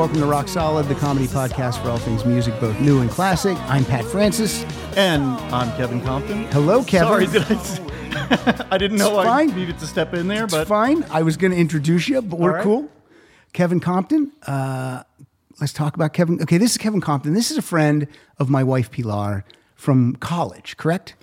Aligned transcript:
welcome 0.00 0.18
to 0.18 0.24
Rock 0.24 0.48
Solid, 0.48 0.86
the 0.86 0.94
comedy 0.94 1.26
podcast 1.26 1.82
for 1.82 1.90
all 1.90 1.98
things 1.98 2.24
music, 2.24 2.58
both 2.58 2.80
new 2.80 3.00
and 3.02 3.10
classic. 3.10 3.54
I'm 3.68 3.84
Pat 3.84 4.02
Francis. 4.06 4.64
And 4.96 5.22
I'm 5.52 5.70
Kevin 5.76 6.00
Compton. 6.00 6.44
Hello, 6.52 6.82
Kevin. 6.82 7.08
Sorry, 7.08 7.26
did 7.26 7.42
I? 7.42 7.54
s- 7.54 7.80
I 8.70 8.78
didn't 8.78 8.96
know 8.96 9.20
It's 9.20 9.28
I 9.28 9.46
fine. 9.46 9.54
needed 9.54 9.78
to 9.78 9.86
step 9.86 10.14
in 10.14 10.26
there, 10.26 10.44
It's 10.44 10.54
but 10.54 10.66
fine. 10.66 11.04
I 11.10 11.20
was 11.20 11.36
going 11.36 11.50
to 11.52 11.58
introduce 11.58 12.08
you, 12.08 12.22
but 12.22 12.40
we're 12.40 12.54
right. 12.54 12.62
cool. 12.62 12.88
Kevin 13.52 13.78
Compton. 13.78 14.32
Uh, 14.46 15.02
let's 15.60 15.74
talk 15.74 15.96
about 15.96 16.14
Kevin. 16.14 16.40
Okay, 16.40 16.56
this 16.56 16.70
is 16.70 16.78
Kevin 16.78 17.02
Compton. 17.02 17.34
This 17.34 17.50
is 17.50 17.58
a 17.58 17.62
friend 17.62 18.06
of 18.38 18.48
my 18.48 18.64
wife, 18.64 18.90
Pilar, 18.90 19.44
from 19.74 20.16
college, 20.16 20.78
correct? 20.78 21.14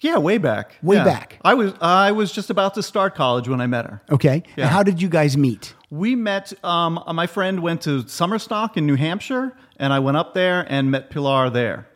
yeah, 0.00 0.18
way 0.18 0.38
back. 0.38 0.74
Way 0.82 0.96
Yeah. 0.96 1.04
back. 1.04 1.38
I 1.44 1.54
was 1.54 1.74
I 1.80 2.10
was 2.10 2.32
just 2.32 2.50
about 2.50 2.74
to 2.74 2.82
start 2.82 3.14
college 3.14 3.48
when 3.48 3.60
I 3.60 3.68
met 3.68 3.84
her. 3.84 4.02
Okay. 4.10 4.42
Yeah. 4.56 4.64
And 4.64 4.70
how 4.72 4.82
did 4.82 5.00
you 5.00 5.08
guys 5.08 5.36
meet? 5.36 5.74
We 5.90 6.16
met. 6.16 6.52
Um, 6.64 7.02
my 7.14 7.26
friend 7.26 7.60
went 7.60 7.82
to 7.82 8.02
Summerstock 8.04 8.76
in 8.76 8.86
New 8.86 8.96
Hampshire, 8.96 9.56
and 9.78 9.92
I 9.92 9.98
went 9.98 10.16
up 10.16 10.34
there 10.34 10.66
and 10.68 10.90
met 10.90 11.10
Pilar 11.10 11.50
there. 11.50 11.88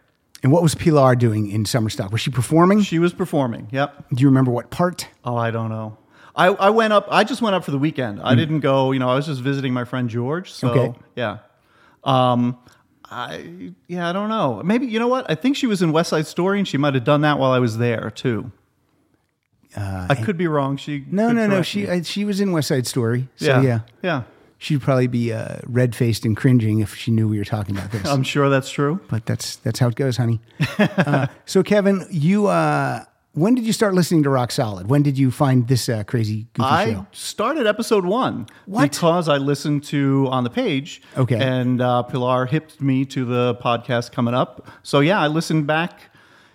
And 0.42 0.50
what 0.50 0.62
was 0.62 0.74
Pilar 0.74 1.14
doing 1.14 1.50
in 1.50 1.64
Summerstock? 1.64 2.10
Was 2.10 2.20
she 2.20 2.30
performing? 2.30 2.82
She 2.82 2.98
was 2.98 3.12
performing. 3.12 3.68
Yep. 3.70 4.10
Do 4.14 4.22
you 4.22 4.28
remember 4.28 4.50
what 4.50 4.70
part? 4.70 5.06
Oh, 5.24 5.36
I 5.36 5.50
don't 5.50 5.68
know. 5.68 5.98
I, 6.34 6.46
I 6.46 6.70
went 6.70 6.92
up. 6.92 7.06
I 7.10 7.24
just 7.24 7.42
went 7.42 7.54
up 7.54 7.64
for 7.64 7.70
the 7.70 7.78
weekend. 7.78 8.20
I 8.22 8.34
didn't 8.34 8.60
go. 8.60 8.92
You 8.92 8.98
know, 8.98 9.08
I 9.10 9.14
was 9.14 9.26
just 9.26 9.42
visiting 9.42 9.72
my 9.72 9.84
friend 9.84 10.08
George. 10.08 10.50
So. 10.50 10.70
Okay. 10.70 10.98
yeah. 11.14 11.38
Um, 12.04 12.58
I 13.04 13.72
yeah, 13.86 14.08
I 14.08 14.12
don't 14.12 14.30
know. 14.30 14.62
Maybe 14.64 14.86
you 14.86 14.98
know 14.98 15.08
what? 15.08 15.30
I 15.30 15.34
think 15.34 15.56
she 15.56 15.66
was 15.66 15.82
in 15.82 15.92
West 15.92 16.10
Side 16.10 16.26
Story, 16.26 16.58
and 16.58 16.66
she 16.66 16.78
might 16.78 16.94
have 16.94 17.04
done 17.04 17.20
that 17.20 17.38
while 17.38 17.52
I 17.52 17.58
was 17.58 17.78
there 17.78 18.10
too. 18.10 18.50
I 19.76 20.14
could 20.14 20.36
be 20.36 20.46
wrong. 20.46 20.76
She 20.76 20.98
Uh, 20.98 21.04
No, 21.10 21.32
no, 21.32 21.46
no. 21.46 21.62
She 21.62 21.82
me. 21.86 22.00
uh, 22.00 22.02
she 22.02 22.24
was 22.24 22.40
in 22.40 22.52
West 22.52 22.68
Side 22.68 22.86
Story. 22.86 23.28
So 23.36 23.46
yeah, 23.46 23.62
yeah, 23.62 23.80
yeah. 24.02 24.22
she'd 24.58 24.80
probably 24.82 25.06
be 25.06 25.32
uh, 25.32 25.56
red 25.66 25.94
faced 25.94 26.24
and 26.24 26.36
cringing 26.36 26.80
if 26.80 26.94
she 26.94 27.10
knew 27.10 27.26
we 27.28 27.38
were 27.38 27.44
talking 27.44 27.76
about 27.76 27.90
this. 27.92 28.06
I'm 28.14 28.22
sure 28.22 28.48
that's 28.48 28.70
true. 28.70 29.00
but 29.08 29.26
that's 29.26 29.56
that's 29.56 29.78
how 29.78 29.88
it 29.88 29.94
goes, 29.96 30.16
honey. 30.16 30.40
uh, 30.78 31.26
so, 31.46 31.62
Kevin, 31.62 32.06
you 32.10 32.46
uh, 32.46 33.04
when 33.34 33.54
did 33.54 33.64
you 33.64 33.72
start 33.72 33.94
listening 33.94 34.22
to 34.24 34.28
Rock 34.28 34.50
Solid? 34.52 34.90
When 34.90 35.02
did 35.02 35.16
you 35.16 35.30
find 35.30 35.66
this 35.66 35.88
uh, 35.88 36.04
crazy 36.04 36.48
goofy 36.52 36.68
I 36.68 36.92
show? 36.92 37.06
started 37.12 37.66
episode 37.66 38.04
one 38.04 38.46
What? 38.66 38.90
because 38.90 39.26
I 39.26 39.38
listened 39.38 39.84
to 39.84 40.28
on 40.30 40.44
the 40.44 40.50
page. 40.50 41.00
Okay. 41.16 41.40
And 41.40 41.80
uh, 41.80 42.02
Pilar 42.02 42.44
hipped 42.44 42.82
me 42.82 43.06
to 43.06 43.24
the 43.24 43.54
podcast 43.54 44.12
coming 44.12 44.34
up. 44.34 44.66
So 44.82 45.00
yeah, 45.00 45.18
I 45.18 45.28
listened 45.28 45.66
back. 45.66 46.10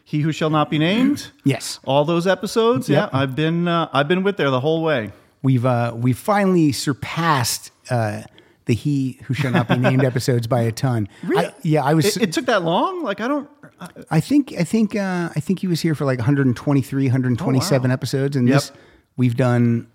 He 0.09 0.21
who 0.21 0.31
shall 0.31 0.49
not 0.49 0.69
be 0.69 0.79
named. 0.79 1.31
Yes, 1.43 1.81
All 1.83 2.05
those 2.05 2.27
episodes. 2.27 2.87
Yep. 2.87 3.09
Yeah, 3.11 3.19
I've 3.19 3.35
been 3.35 3.67
uh, 3.67 3.89
I've 3.91 4.07
been 4.07 4.23
with 4.23 4.37
there 4.37 4.49
the 4.49 4.61
whole 4.61 4.81
way. 4.81 5.11
we've 5.43 5.65
uh, 5.65 5.91
we've 5.95 6.17
finally 6.17 6.71
surpassed 6.71 7.71
uh, 7.89 8.21
the 8.65 8.73
"He 8.73 9.19
Who 9.25 9.33
Shall 9.33 9.51
Not 9.51 9.67
Be 9.67 9.75
Named" 9.87 10.05
episodes 10.05 10.47
by 10.47 10.61
a 10.61 10.71
ton. 10.71 11.09
I, 11.35 11.53
yeah, 11.61 11.83
I 11.83 11.93
was. 11.93 12.15
It, 12.15 12.23
it 12.23 12.31
took 12.31 12.45
that 12.45 12.63
long. 12.63 13.03
Like 13.03 13.19
I 13.19 13.27
don't. 13.27 13.49
I- 13.81 13.89
I 14.09 14.19
think 14.21 14.53
I 14.57 14.63
think 14.63 14.95
uh, 14.95 15.27
I 15.35 15.39
think 15.41 15.59
he 15.59 15.67
was 15.67 15.81
here 15.81 15.93
for 15.93 16.05
like 16.05 16.19
123, 16.19 17.03
127 17.07 17.85
Oh, 17.85 17.89
wow. 17.89 17.93
episodes, 17.93 18.35
and 18.37 18.47
Yep. 18.47 18.55
this 18.55 18.71
we've 19.17 19.35
done, 19.35 19.87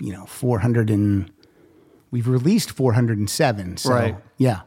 you 0.00 0.12
know, 0.12 0.24
400 0.26 0.88
and 0.90 1.30
we've 2.10 2.26
released 2.26 2.70
407. 2.72 3.76
So 3.76 3.90
Right. 3.90 4.16
yeah, 4.38 4.60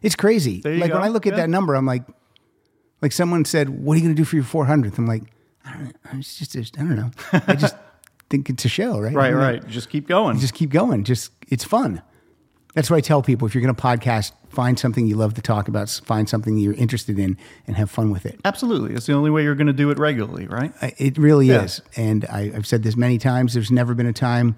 it's 0.00 0.16
crazy. 0.16 0.62
Like 0.64 0.92
when. 0.94 1.02
I 1.02 1.08
look 1.08 1.26
at 1.26 1.34
Yeah. 1.34 1.40
that 1.42 1.50
number, 1.50 1.74
I'm 1.74 1.86
like, 1.86 2.04
like 3.02 3.12
someone 3.12 3.44
said, 3.44 3.68
"What 3.68 3.94
are 3.94 3.96
you 3.98 4.04
going 4.04 4.14
to 4.16 4.20
do 4.20 4.24
for 4.24 4.36
your 4.36 4.44
400th?" 4.44 4.96
I'm 4.98 5.06
like, 5.06 5.24
I 5.66 5.72
don't 5.74 5.84
know. 5.84 5.92
It's 6.14 6.36
just 6.38 6.56
I 6.78 6.80
don't 6.82 6.96
know. 6.96 7.10
I 7.32 7.54
just 7.54 7.76
think 8.30 8.48
it's 8.48 8.64
a 8.64 8.68
show, 8.68 8.98
right? 9.00 9.12
Right, 9.12 9.32
I 9.32 9.36
right. 9.36 9.66
Just 9.68 9.90
keep 9.90 10.08
going. 10.08 10.38
Just 10.38 10.54
keep 10.54 10.70
going. 10.70 11.04
Just 11.04 11.32
it's 11.48 11.64
fun. 11.64 12.00
That's 12.74 12.90
what 12.90 12.96
I 12.96 13.00
tell 13.02 13.20
people. 13.20 13.46
If 13.46 13.54
you're 13.54 13.60
going 13.62 13.74
to 13.74 13.82
podcast, 13.82 14.32
find 14.48 14.78
something 14.78 15.06
you 15.06 15.16
love 15.16 15.34
to 15.34 15.42
talk 15.42 15.68
about. 15.68 15.90
Find 16.04 16.26
something 16.26 16.56
you're 16.56 16.72
interested 16.72 17.18
in, 17.18 17.36
and 17.66 17.76
have 17.76 17.90
fun 17.90 18.10
with 18.10 18.24
it. 18.24 18.40
Absolutely. 18.46 18.94
It's 18.94 19.04
the 19.04 19.12
only 19.12 19.28
way 19.30 19.42
you're 19.42 19.54
going 19.54 19.66
to 19.66 19.74
do 19.74 19.90
it 19.90 19.98
regularly, 19.98 20.46
right? 20.46 20.72
I- 20.80 20.94
It 20.96 21.18
really 21.18 21.48
Yeah. 21.48 21.64
is. 21.64 21.82
And 21.96 22.24
I, 22.30 22.50
I've 22.56 22.66
said 22.66 22.82
this 22.82 22.96
many 22.96 23.18
times. 23.18 23.52
There's 23.52 23.70
never 23.70 23.92
been 23.92 24.06
a 24.06 24.12
time 24.14 24.56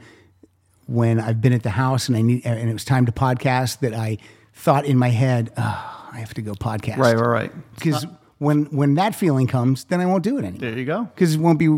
when 0.87 1.19
I've 1.19 1.41
been 1.41 1.53
at 1.55 1.65
the 1.65 1.71
house 1.71 2.07
and 2.09 2.17
I 2.17 2.23
need 2.23 2.45
and 2.47 2.69
it 2.71 2.73
was 2.73 2.85
time 2.85 3.07
to 3.07 3.13
podcast 3.13 3.81
that 3.81 3.95
I 3.95 4.19
thought 4.53 4.85
in 4.85 4.97
my 4.97 5.09
head, 5.09 5.51
oh, 5.57 6.09
I 6.13 6.19
have 6.21 6.35
to 6.35 6.43
go 6.43 6.53
podcast. 6.53 6.99
Right, 6.99 7.17
right, 7.17 7.27
right. 7.27 7.53
Because 7.75 8.07
when 8.39 8.65
when 8.67 8.95
that 8.95 9.15
feeling 9.15 9.47
comes, 9.47 9.85
then 9.85 10.01
I 10.01 10.07
won't 10.07 10.25
do 10.25 10.37
it 10.39 10.45
anymore. 10.45 10.61
There 10.61 10.79
you 10.79 10.85
go. 10.85 11.05
Because 11.15 11.35
it 11.35 11.41
won't 11.41 11.59
be 11.59 11.69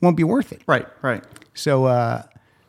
won't 0.00 0.16
be 0.16 0.24
worth 0.24 0.52
it. 0.52 0.62
Right, 0.66 0.86
right. 1.02 1.22
So 1.54 1.84
uh, 1.86 2.22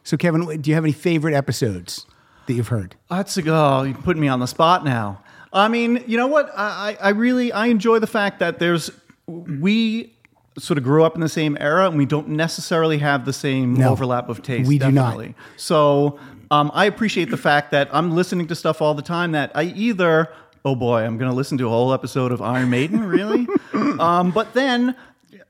so 0.04 0.18
Kevin, 0.18 0.62
do 0.62 0.70
you 0.70 0.76
have 0.76 0.84
any 0.84 0.94
favorite 0.94 1.34
episodes 1.34 2.06
that 2.48 2.54
you've 2.54 2.68
heard? 2.70 2.96
That's 3.10 3.36
a 3.38 3.42
go. 3.42 3.84
You're 3.84 3.96
putting 3.98 4.22
me 4.22 4.28
on 4.28 4.40
the 4.40 4.46
spot 4.48 4.84
now. 4.86 5.22
I 5.54 5.68
mean, 5.70 6.04
you 6.06 6.18
know 6.18 6.28
what? 6.28 6.52
I, 6.56 6.98
I 7.02 7.10
really 7.10 7.52
I 7.52 7.68
enjoy 7.68 8.00
the 8.00 8.08
fact 8.08 8.40
that 8.40 8.60
there's 8.60 8.92
we 9.28 10.14
sort 10.58 10.78
of 10.78 10.84
grew 10.84 11.04
up 11.04 11.16
in 11.16 11.22
the 11.22 11.30
same 11.30 11.58
era 11.60 11.88
and 11.88 11.98
we 11.98 12.06
don't 12.06 12.30
necessarily 12.30 12.98
have 13.00 13.26
the 13.26 13.34
same 13.34 13.74
No, 13.74 13.90
overlap 13.92 14.30
of 14.30 14.42
taste. 14.42 14.68
we 14.68 14.80
do 14.80 14.90
not. 14.92 15.20
So 15.58 16.18
um, 16.52 16.72
I 16.74 16.86
appreciate 16.86 17.30
the 17.30 17.38
fact 17.38 17.72
that 17.72 17.90
I'm 17.92 18.12
listening 18.16 18.48
to 18.48 18.56
stuff 18.56 18.82
all 18.82 18.94
the 18.94 19.02
time 19.02 19.32
that 19.34 19.52
I 19.56 19.64
either 19.64 20.30
oh 20.66 20.76
boy 20.76 21.04
I'm 21.04 21.18
going 21.18 21.30
to 21.32 21.36
listen 21.36 21.58
to 21.60 21.68
a 21.68 21.70
whole 21.70 21.94
episode 21.94 22.32
of 22.34 22.42
Iron 22.42 22.70
Maiden 22.70 23.04
really, 23.04 23.48
um, 23.74 24.32
but 24.32 24.54
then 24.54 24.96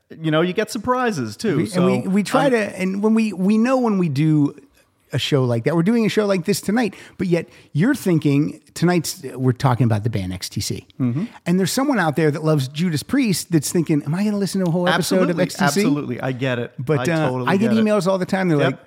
you 0.09 0.29
know 0.29 0.41
you 0.41 0.53
get 0.53 0.69
surprises 0.69 1.35
too. 1.35 1.65
so 1.65 1.87
and 1.87 2.03
we, 2.03 2.07
we 2.07 2.23
try 2.23 2.43
I'm- 2.43 2.51
to 2.51 2.79
and 2.79 3.01
when 3.01 3.13
we 3.15 3.33
we 3.33 3.57
know 3.57 3.77
when 3.79 3.97
we 3.97 4.09
do 4.09 4.55
a 5.13 5.19
show 5.19 5.45
like 5.45 5.63
that 5.63 5.75
we're 5.75 5.83
doing 5.83 6.05
a 6.05 6.09
show 6.09 6.25
like 6.25 6.45
this 6.45 6.59
tonight 6.59 6.93
but 7.17 7.27
yet 7.27 7.47
you're 7.73 7.95
thinking 7.95 8.59
tonight's 8.73 9.23
we're 9.35 9.53
talking 9.53 9.85
about 9.85 10.03
the 10.03 10.09
band 10.09 10.33
xtc 10.33 10.83
Mm-hmm. 10.99 11.25
and 11.45 11.57
there's 11.59 11.71
someone 11.71 11.99
out 11.99 12.15
there 12.17 12.31
that 12.31 12.43
loves 12.43 12.67
judas 12.67 13.01
priest 13.03 13.51
that's 13.51 13.71
thinking 13.71 14.03
am 14.03 14.13
i 14.15 14.21
going 14.23 14.31
to 14.33 14.37
listen 14.37 14.61
to 14.63 14.67
a 14.67 14.71
whole 14.71 14.89
episode 14.89 15.29
absolutely, 15.29 15.43
of 15.43 15.49
xtc 15.49 15.61
Absolutely, 15.61 16.21
I 16.21 16.31
get 16.33 16.59
it. 16.59 16.73
but 16.79 17.07
I, 17.07 17.13
uh, 17.13 17.29
totally 17.29 17.49
I 17.49 17.57
get, 17.57 17.71
it. 17.71 17.75
emails 17.77 18.07
all 18.07 18.17
the 18.17 18.25
time 18.25 18.49
they're 18.49 18.57
Yep. 18.59 18.71
like 18.71 18.79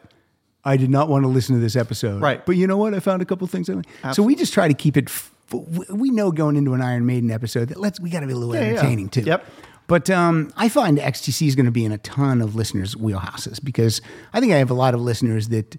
i 0.65 0.77
did 0.77 0.91
not 0.91 1.09
want 1.09 1.22
to 1.25 1.28
listen 1.28 1.55
to 1.55 1.60
this 1.60 1.77
episode 1.77 2.21
Right. 2.21 2.45
but 2.45 2.56
you 2.56 2.66
know 2.66 2.77
what 2.77 2.93
i 2.95 3.00
found 3.00 3.22
a 3.22 3.25
couple 3.25 3.47
things 3.47 3.71
I 3.71 3.75
like. 3.75 3.87
so 4.15 4.22
we 4.22 4.34
just 4.34 4.53
try 4.53 4.69
to 4.69 4.75
keep 4.75 4.97
it 4.97 5.05
f- 5.09 5.33
we 5.50 6.10
know 6.10 6.31
going 6.31 6.56
into 6.56 6.75
an 6.75 6.82
iron 6.82 7.06
maiden 7.06 7.31
episode 7.31 7.69
that 7.69 7.78
let's 7.81 7.98
we 8.00 8.10
got 8.10 8.20
to 8.20 8.26
be 8.26 8.32
a 8.32 8.36
little 8.36 8.54
Yeah, 8.54 8.60
yeah. 8.62 8.66
entertaining 8.72 9.09
too 9.09 9.22
Yep. 9.22 9.47
but 9.86 10.10
um, 10.10 10.53
I 10.56 10.69
find 10.69 10.98
XTC 10.98 11.47
is 11.48 11.54
going 11.54 11.66
to 11.66 11.72
be 11.72 11.84
in 11.84 11.92
a 11.92 11.98
ton 11.98 12.42
of 12.42 12.54
listeners' 12.54 12.94
wheelhouses 12.94 13.62
because 13.62 14.00
I 14.32 14.41
think 14.41 14.53
I 14.53 14.56
have 14.56 14.70
a 14.70 14.75
lot 14.75 14.94
of 14.94 15.00
listeners 15.00 15.48
that 15.48 15.76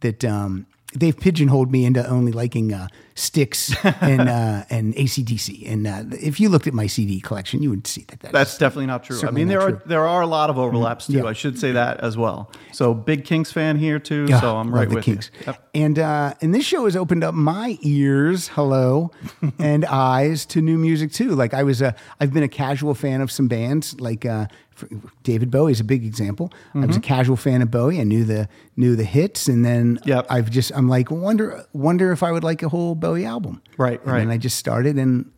that 0.00 0.24
um, 0.24 0.66
they've 0.94 1.16
pigeonholed 1.16 1.70
me 1.70 1.84
into 1.84 2.06
only 2.08 2.32
liking 2.32 2.72
uh, 2.72 2.88
Styx 3.14 3.74
and 3.84 4.28
uh, 4.28 4.64
and 4.70 4.94
ACDC. 4.94 5.70
And 5.70 5.86
uh, 5.86 6.04
if 6.20 6.40
you 6.40 6.48
looked 6.48 6.66
at 6.66 6.74
my 6.74 6.86
CD 6.86 7.20
collection, 7.20 7.62
you 7.62 7.70
would 7.70 7.86
see 7.86 8.04
that. 8.08 8.20
that 8.20 8.32
That's 8.32 8.56
definitely 8.58 8.86
not 8.86 9.04
true. 9.04 9.20
I 9.26 9.30
mean, 9.30 9.48
there 9.48 9.60
are 9.60 9.70
true. 9.70 9.78
Mm-hmm. 9.78 9.88
there 9.88 10.06
are 10.06 10.22
a 10.22 10.26
lot 10.26 10.50
of 10.50 10.58
overlaps 10.58 11.06
too. 11.06 11.14
Yeah. 11.14 11.24
I 11.24 11.32
should 11.32 11.58
say 11.58 11.72
that 11.72 12.00
as 12.00 12.16
well. 12.16 12.50
So 12.72 12.94
big 12.94 13.24
Kinks 13.24 13.52
fan 13.52 13.76
here 13.76 13.98
too. 13.98 14.26
Yeah, 14.28 14.40
so 14.40 14.56
I'm 14.56 14.74
right 14.74 14.88
with 14.88 15.04
Kinks. 15.04 15.30
you. 15.40 15.46
Yep. 15.46 15.68
And 15.74 15.98
uh, 15.98 16.34
and 16.40 16.54
this 16.54 16.64
show 16.64 16.84
has 16.84 16.96
opened 16.96 17.24
up 17.24 17.34
my 17.34 17.78
ears, 17.82 18.48
hello, 18.48 19.10
and 19.58 19.84
eyes 19.84 20.46
to 20.46 20.62
new 20.62 20.78
music 20.78 21.12
too. 21.12 21.34
Like 21.34 21.54
I 21.54 21.62
was 21.62 21.82
a, 21.82 21.94
I've 22.20 22.32
been 22.32 22.42
a 22.42 22.48
casual 22.48 22.94
fan 22.94 23.20
of 23.20 23.30
some 23.30 23.48
bands. 23.48 24.00
Like 24.00 24.24
uh, 24.24 24.46
David 25.22 25.50
Bowie 25.50 25.72
is 25.72 25.80
a 25.80 25.84
big 25.84 26.04
example. 26.04 26.52
I 26.74 26.86
was 26.86 26.96
a 26.96 27.00
casual 27.00 27.36
fan 27.36 27.62
of 27.62 27.70
Bowie. 27.70 28.00
I 28.00 28.04
knew 28.04 28.24
the 28.24 28.48
knew 28.76 28.96
the 28.96 29.04
hits, 29.04 29.48
and 29.48 29.64
then 29.64 29.96
Mm-hmm. 29.98 30.08
Yep. 30.08 30.26
I've 30.30 30.50
just 30.50 30.72
I'm 30.74 30.88
like 30.88 31.10
wonder 31.10 31.64
wonder 31.72 32.12
if 32.12 32.22
I 32.22 32.32
would 32.32 32.44
like 32.44 32.62
a 32.62 32.68
whole 32.68 32.94
Bowie 32.94 33.24
album. 33.24 33.62
Right, 33.78 34.00
And 34.02 34.10
right. 34.12 34.18
then 34.20 34.30
I 34.30 34.38
just 34.38 34.58
started 34.58 34.96
and. 34.98 35.30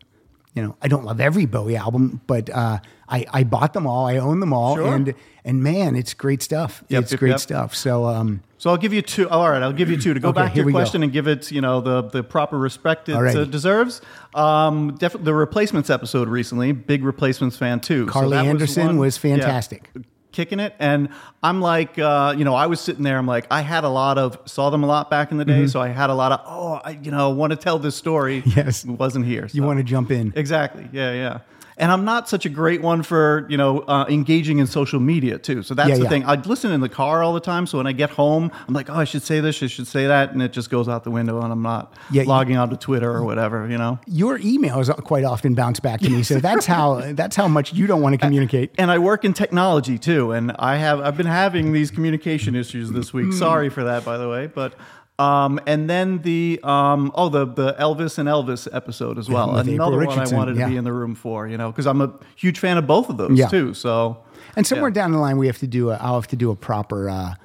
You 0.53 0.61
know, 0.61 0.77
I 0.81 0.87
don't 0.87 1.03
love 1.03 1.19
every 1.19 1.45
Bowie 1.45 1.75
album, 1.75 2.21
but 2.27 2.49
uh, 2.49 2.79
I, 3.09 3.25
I 3.29 3.43
bought 3.43 3.73
them 3.73 3.85
all. 3.85 4.05
I 4.07 4.15
own 4.15 4.39
them 4.39 4.53
all, 4.53 4.77
Sure. 4.77 4.95
and 4.95 5.13
and 5.43 5.61
man, 5.61 5.97
it's 5.97 6.13
great 6.13 6.41
stuff. 6.41 6.81
Yep, 6.87 7.03
it's 7.03 7.11
yep, 7.11 7.19
great 7.19 7.39
stuff. 7.41 7.75
So 7.75 8.05
um, 8.05 8.39
So 8.57 8.69
I'll 8.69 8.77
give 8.77 8.93
you 8.93 9.01
two. 9.01 9.29
All 9.29 9.49
right, 9.49 9.61
I'll 9.61 9.73
give 9.73 9.89
you 9.89 9.99
two 9.99 10.13
to 10.13 10.19
go 10.19 10.29
Okay, 10.29 10.41
back 10.41 10.51
to 10.51 10.57
your 10.57 10.65
we 10.65 10.71
go. 10.71 10.77
question 10.79 11.03
and 11.03 11.11
give 11.11 11.27
it, 11.27 11.51
you 11.51 11.61
know, 11.61 11.81
the 11.81 12.03
the 12.03 12.23
proper 12.23 12.57
respect 12.57 13.09
it 13.09 13.15
uh, 13.15 13.43
deserves. 13.45 14.01
Um, 14.33 14.95
definitely 14.97 15.25
the 15.25 15.33
replacements 15.33 15.89
episode 15.89 16.29
recently. 16.29 16.71
Big 16.71 17.03
replacements 17.03 17.57
fan 17.57 17.79
too. 17.81 18.05
So 18.07 18.11
Carly 18.13 18.37
that 18.37 18.45
Anderson 18.45 18.85
one- 18.87 18.97
was 18.97 19.17
yeah, 19.17 19.35
fantastic. 19.35 19.89
kicking 20.31 20.59
it, 20.61 20.73
and 20.79 21.09
I'm 21.43 21.59
like, 21.61 21.99
uh, 21.99 22.33
you 22.37 22.45
know, 22.45 22.55
I 22.55 22.67
was 22.67 22.79
sitting 22.79 23.03
there. 23.03 23.17
I'm 23.17 23.27
like, 23.27 23.45
I 23.51 23.59
had 23.61 23.83
a 23.83 23.89
lot 23.89 24.17
of 24.17 24.39
saw 24.45 24.69
them 24.69 24.83
a 24.83 24.87
lot 24.87 25.09
back 25.09 25.31
in 25.31 25.37
the 25.37 25.45
day, 25.45 25.67
so 25.67 25.81
I 25.81 25.89
had 25.89 26.09
a 26.09 26.15
lot 26.15 26.31
of 26.31 26.41
oh, 26.45 26.79
I, 26.83 26.91
you 26.91 27.11
know, 27.11 27.31
want 27.31 27.51
to 27.51 27.57
tell 27.57 27.77
this 27.77 27.95
story. 27.95 28.41
Mm-hmm. 28.41 28.59
Yes. 28.59 28.85
it 28.85 28.89
wasn't 28.91 29.25
here. 29.25 29.49
you 29.51 29.63
want 29.63 29.79
to 29.79 29.83
jump 29.83 30.11
in. 30.11 30.31
Exactly. 30.35 30.87
Yeah, 30.93 31.11
yeah. 31.11 31.39
And 31.77 31.91
I'm 31.91 32.05
not 32.05 32.29
such 32.29 32.45
a 32.45 32.49
great 32.49 32.81
one 32.81 33.03
for 33.03 33.45
you 33.49 33.57
know 33.57 33.79
uh, 33.81 34.05
engaging 34.09 34.59
in 34.59 34.67
social 34.67 34.99
media 34.99 35.37
too. 35.37 35.61
So 35.63 35.73
that's 35.73 35.89
Yeah, 35.89 35.95
the 35.97 36.03
yeah. 36.03 36.09
thing. 36.09 36.23
I'd 36.25 36.45
listen 36.45 36.71
in 36.71 36.79
the 36.81 36.89
car 36.89 37.21
all 37.23 37.33
the 37.33 37.39
time. 37.41 37.67
So 37.67 37.77
when 37.79 37.87
I 37.87 37.91
get 37.91 38.11
home, 38.11 38.51
I'm 38.67 38.73
like, 38.73 38.89
oh, 38.89 38.93
I 38.95 39.03
should 39.03 39.23
say 39.23 39.39
this, 39.41 39.61
I 39.61 39.67
should 39.67 39.87
say 39.87 40.07
that, 40.07 40.31
and 40.31 40.41
it 40.41 40.53
just 40.53 40.69
goes 40.69 40.87
out 40.87 41.03
the 41.03 41.11
window, 41.11 41.41
and 41.41 41.51
I'm 41.51 41.61
not 41.61 41.93
Yeah, 42.11 42.21
you- 42.23 42.27
logging 42.29 42.57
onto 42.57 42.77
Twitter 42.77 43.11
or 43.11 43.23
whatever. 43.23 43.67
You 43.69 43.77
know. 43.77 43.99
Your 44.07 44.39
emails 44.39 44.87
quite 45.03 45.23
often 45.25 45.53
bounce 45.55 45.79
back 45.79 45.99
to 46.01 46.09
me, 46.09 46.23
so 46.23 46.39
that's 46.39 46.65
how 46.65 47.01
that's 47.13 47.35
how 47.35 47.47
much 47.47 47.73
you 47.73 47.87
don't 47.87 48.01
want 48.01 48.13
to 48.13 48.17
communicate. 48.19 48.71
and 48.77 48.89
I 48.89 48.97
work 48.99 49.25
in 49.25 49.33
technology 49.33 49.97
too, 49.97 50.31
and 50.31 50.53
I 50.57 50.77
have 50.77 50.99
I've 51.01 51.17
been 51.17 51.25
having 51.25 51.73
these 51.73 51.91
communication 51.91 52.55
issues 52.55 52.91
this 52.91 53.13
week. 53.13 53.25
Hmm. 53.27 53.31
Sorry 53.33 53.69
for 53.69 53.83
that, 53.83 54.05
by 54.05 54.17
the 54.17 54.29
way, 54.29 54.47
but. 54.47 54.73
Um, 55.17 55.61
and 55.65 55.89
then 55.89 56.19
the 56.23 56.59
um, 56.63 57.11
oh 57.15 57.29
the 57.29 57.45
the 57.45 57.73
Elvis 57.79 58.17
and 58.17 58.27
Elvis 58.27 58.67
episode 58.73 59.17
as 59.17 59.29
well. 59.29 59.53
With 59.53 59.67
April 59.69 59.87
Another 59.87 59.97
one 59.97 60.07
I 60.07 60.11
Richardson, 60.11 60.37
wanted 60.37 60.53
to 60.55 60.59
yeah. 60.59 60.67
be 60.69 60.75
in 60.77 60.83
the 60.83 60.91
room 60.91 61.15
for, 61.15 61.47
you 61.47 61.57
know, 61.57 61.71
because 61.71 61.87
I'm 61.87 62.01
a 62.01 62.13
huge 62.35 62.59
fan 62.59 62.77
of 62.77 62.85
both 62.85 63.09
of 63.09 63.15
those 63.17 63.37
Yeah. 63.37 63.47
too. 63.47 63.73
So 63.73 64.17
And 64.57 64.67
somewhere 64.67 64.91
down 64.91 65.13
the 65.13 65.17
line, 65.17 65.37
we 65.37 65.47
have 65.47 65.57
to 65.59 65.67
do. 65.67 65.91
A, 65.91 65.95
I'll 65.95 66.15
have 66.15 66.27
to 66.27 66.35
do 66.35 66.51
a 66.51 66.55
proper 66.55 67.09
uh, 67.09 67.35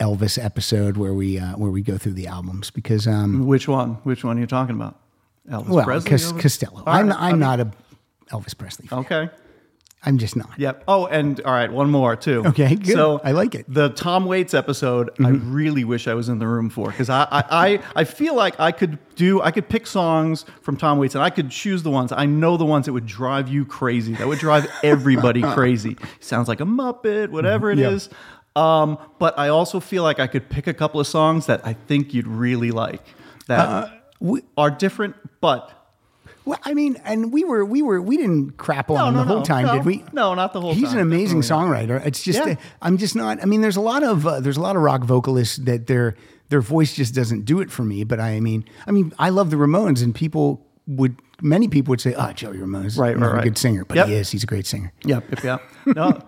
Elvis 0.00 0.42
episode 0.44 0.96
where 0.96 1.14
we 1.14 1.38
uh, 1.38 1.52
where 1.56 1.70
we 1.70 1.80
go 1.80 1.96
through 1.96 2.14
the 2.14 2.26
albums 2.26 2.70
because 2.70 3.06
um, 3.06 3.46
which 3.46 3.68
one? 3.68 3.90
Which 4.02 4.24
one 4.24 4.36
are 4.36 4.40
you 4.40 4.46
talking 4.48 4.74
about? 4.74 4.98
Elvis 5.48 5.68
well, 5.68 5.84
Presley. 5.84 6.10
Elvis? 6.10 6.40
Costello. 6.40 6.78
All 6.84 6.88
I'm 6.88 7.08
right, 7.08 7.16
I'm 7.20 7.34
I 7.34 7.36
not 7.36 7.60
a 7.60 7.70
Elvis 8.32 8.58
Presley. 8.58 8.88
Fan. 8.88 8.98
Okay. 9.00 9.30
I'm 10.04 10.18
just 10.18 10.34
not. 10.34 10.50
Yep. 10.58 10.82
Oh, 10.88 11.06
and 11.06 11.40
all 11.42 11.52
right, 11.52 11.70
one 11.72 11.88
more 11.90 12.16
too. 12.16 12.42
Okay, 12.46 12.74
good. 12.74 12.92
So 12.92 13.20
I 13.22 13.30
like 13.32 13.54
it. 13.54 13.62
Mm-hmm. 13.66 13.72
The 13.74 13.88
Tom 13.90 14.24
Waits 14.26 14.52
episode, 14.52 15.10
I 15.24 15.28
really 15.28 15.84
wish 15.84 16.08
I 16.08 16.14
was 16.14 16.28
in 16.28 16.40
the 16.40 16.46
room 16.48 16.70
for 16.70 16.88
because 16.90 17.08
I, 17.08 17.22
I, 17.30 17.44
I, 17.50 17.82
I 17.94 18.04
feel 18.04 18.34
like 18.34 18.58
I 18.58 18.72
could 18.72 18.98
do, 19.14 19.40
I 19.40 19.52
could 19.52 19.68
pick 19.68 19.86
songs 19.86 20.44
from 20.62 20.76
Tom 20.76 20.98
Waits 20.98 21.14
and 21.14 21.22
I 21.22 21.30
could 21.30 21.50
choose 21.50 21.84
the 21.84 21.90
ones. 21.90 22.10
I 22.10 22.26
know 22.26 22.56
the 22.56 22.64
ones 22.64 22.86
that 22.86 22.92
would 22.92 23.06
drive 23.06 23.48
you 23.48 23.64
crazy. 23.64 24.14
That 24.14 24.26
would 24.26 24.40
drive 24.40 24.68
everybody 24.82 25.40
crazy. 25.42 25.96
Sounds 26.18 26.48
like 26.48 26.60
a 26.60 26.64
Muppet, 26.66 27.28
whatever 27.30 27.70
it 27.70 27.78
Yep. 27.78 27.92
is. 27.92 28.08
Um, 28.56 28.98
but 29.20 29.38
I 29.38 29.48
also 29.48 29.78
feel 29.80 30.02
like 30.02 30.18
I 30.18 30.26
could 30.26 30.48
pick 30.50 30.66
a 30.66 30.74
couple 30.74 31.00
of 31.00 31.06
songs 31.06 31.46
that 31.46 31.64
I 31.66 31.74
think 31.74 32.12
you'd 32.12 32.26
really 32.26 32.70
like 32.72 33.02
that 33.46 33.68
Uh, 33.68 33.88
we- 34.20 34.42
are 34.56 34.70
different, 34.70 35.14
but 35.40 35.81
Well, 36.44 36.58
I 36.64 36.74
mean, 36.74 36.96
and 37.04 37.32
we 37.32 37.44
were 37.44 37.64
we 37.64 37.82
were 37.82 38.00
we 38.02 38.16
didn't 38.16 38.56
crap 38.56 38.90
on 38.90 38.96
No, 38.96 39.06
him 39.08 39.14
no, 39.14 39.20
the 39.20 39.26
whole 39.28 39.36
no, 39.38 39.44
time, 39.44 39.76
did 39.76 39.84
we? 39.86 40.04
No, 40.12 40.34
not 40.34 40.52
the 40.52 40.60
whole 40.60 40.70
time. 40.72 40.78
He's 40.80 40.88
time, 40.88 40.98
an 40.98 41.02
amazing 41.02 41.40
songwriter. 41.42 42.04
It's 42.04 42.22
just 42.22 42.44
Yeah. 42.44 42.56
I'm 42.80 42.96
just 42.98 43.14
not. 43.14 43.40
I 43.42 43.44
mean, 43.46 43.60
there's 43.60 43.76
a 43.76 43.80
lot 43.80 44.02
of 44.02 44.26
uh, 44.26 44.40
there's 44.40 44.56
a 44.56 44.60
lot 44.60 44.74
of 44.76 44.82
rock 44.82 45.04
vocalists 45.04 45.56
that 45.58 45.86
their 45.86 46.16
their 46.48 46.60
voice 46.60 46.94
just 46.94 47.14
doesn't 47.14 47.44
do 47.44 47.60
it 47.60 47.70
for 47.70 47.84
me. 47.84 48.02
But 48.04 48.18
I 48.20 48.40
mean, 48.40 48.64
I 48.86 48.90
mean, 48.90 49.12
I 49.18 49.28
love 49.30 49.50
the 49.50 49.56
Ramones, 49.56 50.02
and 50.02 50.14
people 50.14 50.66
would 50.88 51.14
many 51.40 51.68
people 51.68 51.90
would 51.92 52.00
say, 52.00 52.12
"Ah, 52.18 52.28
"Oh, 52.30 52.32
Joey 52.32 52.58
Ramone's 52.58 52.96
Right, 52.98 53.16
right, 53.16 53.30
a 53.30 53.34
right. 53.34 53.44
good 53.44 53.56
singer," 53.56 53.84
but 53.84 53.96
Yep. 53.96 54.06
he 54.08 54.14
is. 54.14 54.30
He's 54.30 54.42
a 54.42 54.46
great 54.46 54.66
singer. 54.66 54.92
Yep, 55.04 55.30
yep, 55.30 55.42
yep. 55.44 55.62
No, 55.96 56.20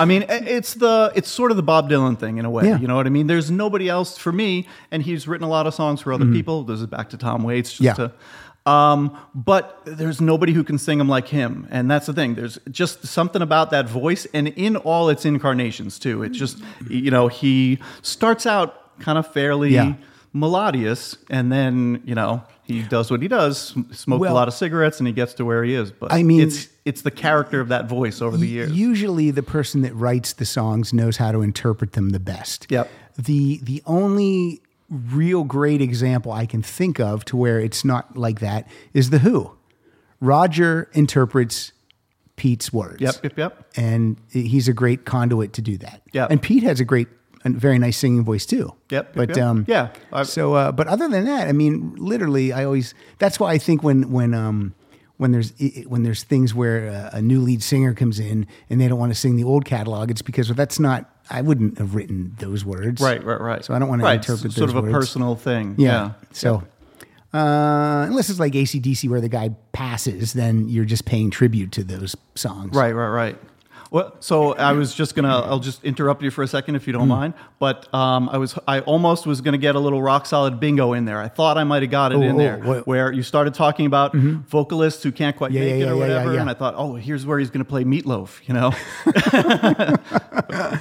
I 0.00 0.04
mean 0.04 0.24
it's 0.28 0.74
the 0.74 1.12
it's 1.14 1.28
sort 1.28 1.50
of 1.52 1.56
the 1.56 1.62
Bob 1.62 1.88
Dylan 1.88 2.18
thing 2.18 2.38
in 2.38 2.44
a 2.44 2.50
way. 2.50 2.64
Yeah. 2.66 2.78
You 2.78 2.88
know 2.88 2.96
what 2.96 3.06
I 3.06 3.10
mean? 3.10 3.28
There's 3.28 3.50
nobody 3.52 3.88
else 3.88 4.18
for 4.18 4.32
me, 4.32 4.66
and 4.90 5.02
he's 5.02 5.28
written 5.28 5.46
a 5.46 5.50
lot 5.50 5.66
of 5.68 5.74
songs 5.74 6.00
for 6.00 6.12
other 6.12 6.26
people. 6.26 6.64
This 6.64 6.80
is 6.80 6.86
back 6.86 7.10
to 7.10 7.16
Tom 7.16 7.44
Waits. 7.44 7.70
Just 7.72 7.80
Mm-hmm. 7.82 8.02
Yeah. 8.02 8.08
To, 8.08 8.12
um, 8.66 9.16
but 9.34 9.80
there's 9.84 10.20
nobody 10.20 10.52
who 10.52 10.62
can 10.64 10.78
sing 10.78 10.98
them 10.98 11.08
like 11.08 11.28
him, 11.28 11.66
and 11.70 11.90
that's 11.90 12.06
the 12.06 12.12
thing. 12.12 12.34
There's 12.34 12.58
just 12.70 13.06
something 13.06 13.42
about 13.42 13.70
that 13.70 13.88
voice, 13.88 14.26
and 14.34 14.48
in 14.48 14.76
all 14.76 15.08
its 15.08 15.24
incarnations 15.24 15.98
too. 15.98 16.22
It 16.22 16.30
just 16.30 16.58
you 16.88 17.10
know 17.10 17.28
he 17.28 17.78
starts 18.02 18.46
out 18.46 18.98
kind 19.00 19.16
of 19.18 19.26
fairly 19.32 19.70
Yeah. 19.74 19.94
melodious, 20.32 21.16
and 21.30 21.50
then 21.50 22.02
you 22.04 22.14
know 22.14 22.42
he 22.62 22.82
does 22.82 23.10
what 23.10 23.20
he 23.22 23.28
does, 23.28 23.58
sm- 23.58 23.80
smokes 23.92 24.20
Well- 24.20 24.32
a 24.32 24.34
lot 24.34 24.46
of 24.48 24.54
cigarettes, 24.54 24.98
and 25.00 25.06
he 25.06 25.12
gets 25.12 25.34
to 25.34 25.44
where 25.44 25.64
he 25.64 25.74
is. 25.74 25.90
But 25.90 26.12
I 26.12 26.22
mean- 26.22 26.40
it's 26.42 26.68
it's 26.84 27.02
the 27.02 27.10
character 27.10 27.60
of 27.60 27.68
that 27.68 27.88
voice 27.88 28.20
over 28.22 28.36
the 28.36 28.46
years. 28.46 28.72
Usually, 28.72 29.30
the 29.30 29.42
person 29.42 29.82
that 29.82 29.94
writes 29.94 30.32
the 30.34 30.44
songs 30.46 30.92
knows 30.92 31.16
how 31.18 31.32
to 31.32 31.40
interpret 31.42 31.92
them 31.92 32.10
the 32.10 32.20
best. 32.20 32.66
Yep. 32.70 32.90
The 33.18 33.60
the 33.62 33.82
only 33.86 34.62
real 34.90 35.44
great 35.44 35.80
example 35.80 36.32
I 36.32 36.46
can 36.46 36.62
think 36.62 36.98
of 36.98 37.24
to 37.26 37.36
where 37.36 37.60
it's 37.60 37.84
not 37.84 38.16
like 38.16 38.40
that 38.40 38.68
is 38.92 39.10
the 39.10 39.20
Who. 39.20 39.56
Roger 40.20 40.90
interprets 40.92 41.72
Pete's 42.36 42.72
words. 42.72 43.00
Yep, 43.00 43.14
yep, 43.22 43.38
yep. 43.38 43.66
And 43.76 44.16
he's 44.30 44.68
a 44.68 44.72
great 44.72 45.04
conduit 45.04 45.52
to 45.54 45.62
do 45.62 45.78
that. 45.78 46.02
Yep. 46.12 46.30
And 46.30 46.42
Pete 46.42 46.62
has 46.62 46.80
a 46.80 46.84
great, 46.84 47.08
a 47.44 47.50
very 47.50 47.78
nice 47.78 47.96
singing 47.98 48.24
voice 48.24 48.44
too. 48.46 48.74
Yep, 48.90 49.06
yep, 49.06 49.14
But 49.14 49.28
yep. 49.36 49.38
um, 49.46 49.64
Yeah, 49.68 49.90
I've- 50.12 50.26
So, 50.28 50.54
uh, 50.54 50.72
but 50.72 50.86
other 50.88 51.08
than 51.08 51.24
that, 51.26 51.48
I 51.48 51.52
mean, 51.52 51.94
literally, 51.96 52.52
I 52.52 52.64
always. 52.64 52.94
That's 53.18 53.38
why 53.40 53.52
I 53.52 53.58
think 53.58 53.82
when 53.82 54.10
when 54.10 54.34
um 54.34 54.74
when 55.18 55.32
there's 55.32 55.52
when 55.86 56.02
there's 56.02 56.22
things 56.24 56.54
where 56.54 56.86
a, 56.88 57.10
a 57.14 57.22
new 57.22 57.40
lead 57.40 57.62
singer 57.62 57.92
comes 57.94 58.18
in 58.18 58.46
and 58.70 58.80
they 58.80 58.88
don't 58.88 58.98
want 58.98 59.12
to 59.12 59.18
sing 59.18 59.36
the 59.36 59.44
old 59.44 59.64
catalog, 59.64 60.10
it's 60.10 60.22
because 60.22 60.48
well, 60.48 60.56
that's 60.56 60.78
not. 60.80 61.19
I 61.30 61.42
wouldn't 61.42 61.78
have 61.78 61.94
written 61.94 62.34
those 62.38 62.64
words. 62.64 63.00
Right, 63.00 63.22
right, 63.24 63.40
right. 63.40 63.64
So 63.64 63.72
I 63.72 63.78
don't 63.78 63.88
want 63.88 64.00
to 64.00 64.04
right, 64.06 64.14
interpret 64.16 64.46
s- 64.52 64.56
sort 64.56 64.70
of 64.70 64.76
a 64.76 64.82
personal 64.90 65.36
thing. 65.36 65.76
Yeah. 65.78 65.90
Yeah. 65.90 66.12
So. 66.32 66.64
Uh, 67.32 68.06
unless 68.08 68.28
it's 68.28 68.40
like 68.40 68.54
ACDC 68.54 69.08
where 69.08 69.20
the 69.20 69.28
guy 69.28 69.50
passes, 69.70 70.32
then 70.32 70.68
you're 70.68 70.84
just 70.84 71.04
paying 71.04 71.30
tribute 71.30 71.70
to 71.70 71.84
those 71.84 72.16
songs. 72.34 72.74
Right, 72.74 72.90
right, 72.90 73.08
right. 73.08 73.38
Well, 73.92 74.14
so 74.20 74.54
I 74.54 74.72
was 74.72 74.94
just 74.94 75.14
gonna. 75.16 75.36
I'll 75.40 75.58
just 75.60 75.82
interrupt 75.84 76.22
you 76.22 76.30
for 76.30 76.42
a 76.42 76.46
second 76.48 76.74
if 76.76 76.86
you 76.88 76.92
don't 76.92 77.08
mind. 77.08 77.34
But 77.58 77.92
um, 77.94 78.28
I 78.28 78.38
was. 78.38 78.56
I 78.68 78.80
almost 78.80 79.26
was 79.26 79.40
gonna 79.40 79.58
get 79.58 79.74
a 79.74 79.80
little 79.80 80.00
rock 80.02 80.26
solid 80.26 80.60
bingo 80.60 80.92
in 80.92 81.04
there. 81.06 81.20
I 81.20 81.26
thought 81.28 81.58
I 81.58 81.64
might 81.64 81.82
have 81.82 81.90
got 81.90 82.12
it 82.12 82.16
Oh, 82.16 82.22
in 82.22 82.34
oh, 82.36 82.38
there, 82.38 82.58
what- 82.58 82.86
where 82.86 83.10
you 83.12 83.22
started 83.24 83.52
talking 83.54 83.86
about 83.86 84.14
vocalists 84.14 85.02
who 85.02 85.10
can't 85.10 85.36
quite 85.36 85.50
Yeah, 85.52 85.60
make 85.60 85.68
yeah, 85.70 85.74
it 85.74 85.76
or 85.76 85.82
yeah, 85.82 85.90
yeah, 85.90 85.94
whatever, 85.98 86.34
yeah. 86.34 86.40
and 86.40 86.50
I 86.50 86.54
thought, 86.54 86.74
oh, 86.76 86.94
here's 86.94 87.26
where 87.26 87.38
he's 87.40 87.50
gonna 87.50 87.64
play 87.64 87.82
Meatloaf. 87.84 88.40
You 88.46 88.54
know. 88.54 88.72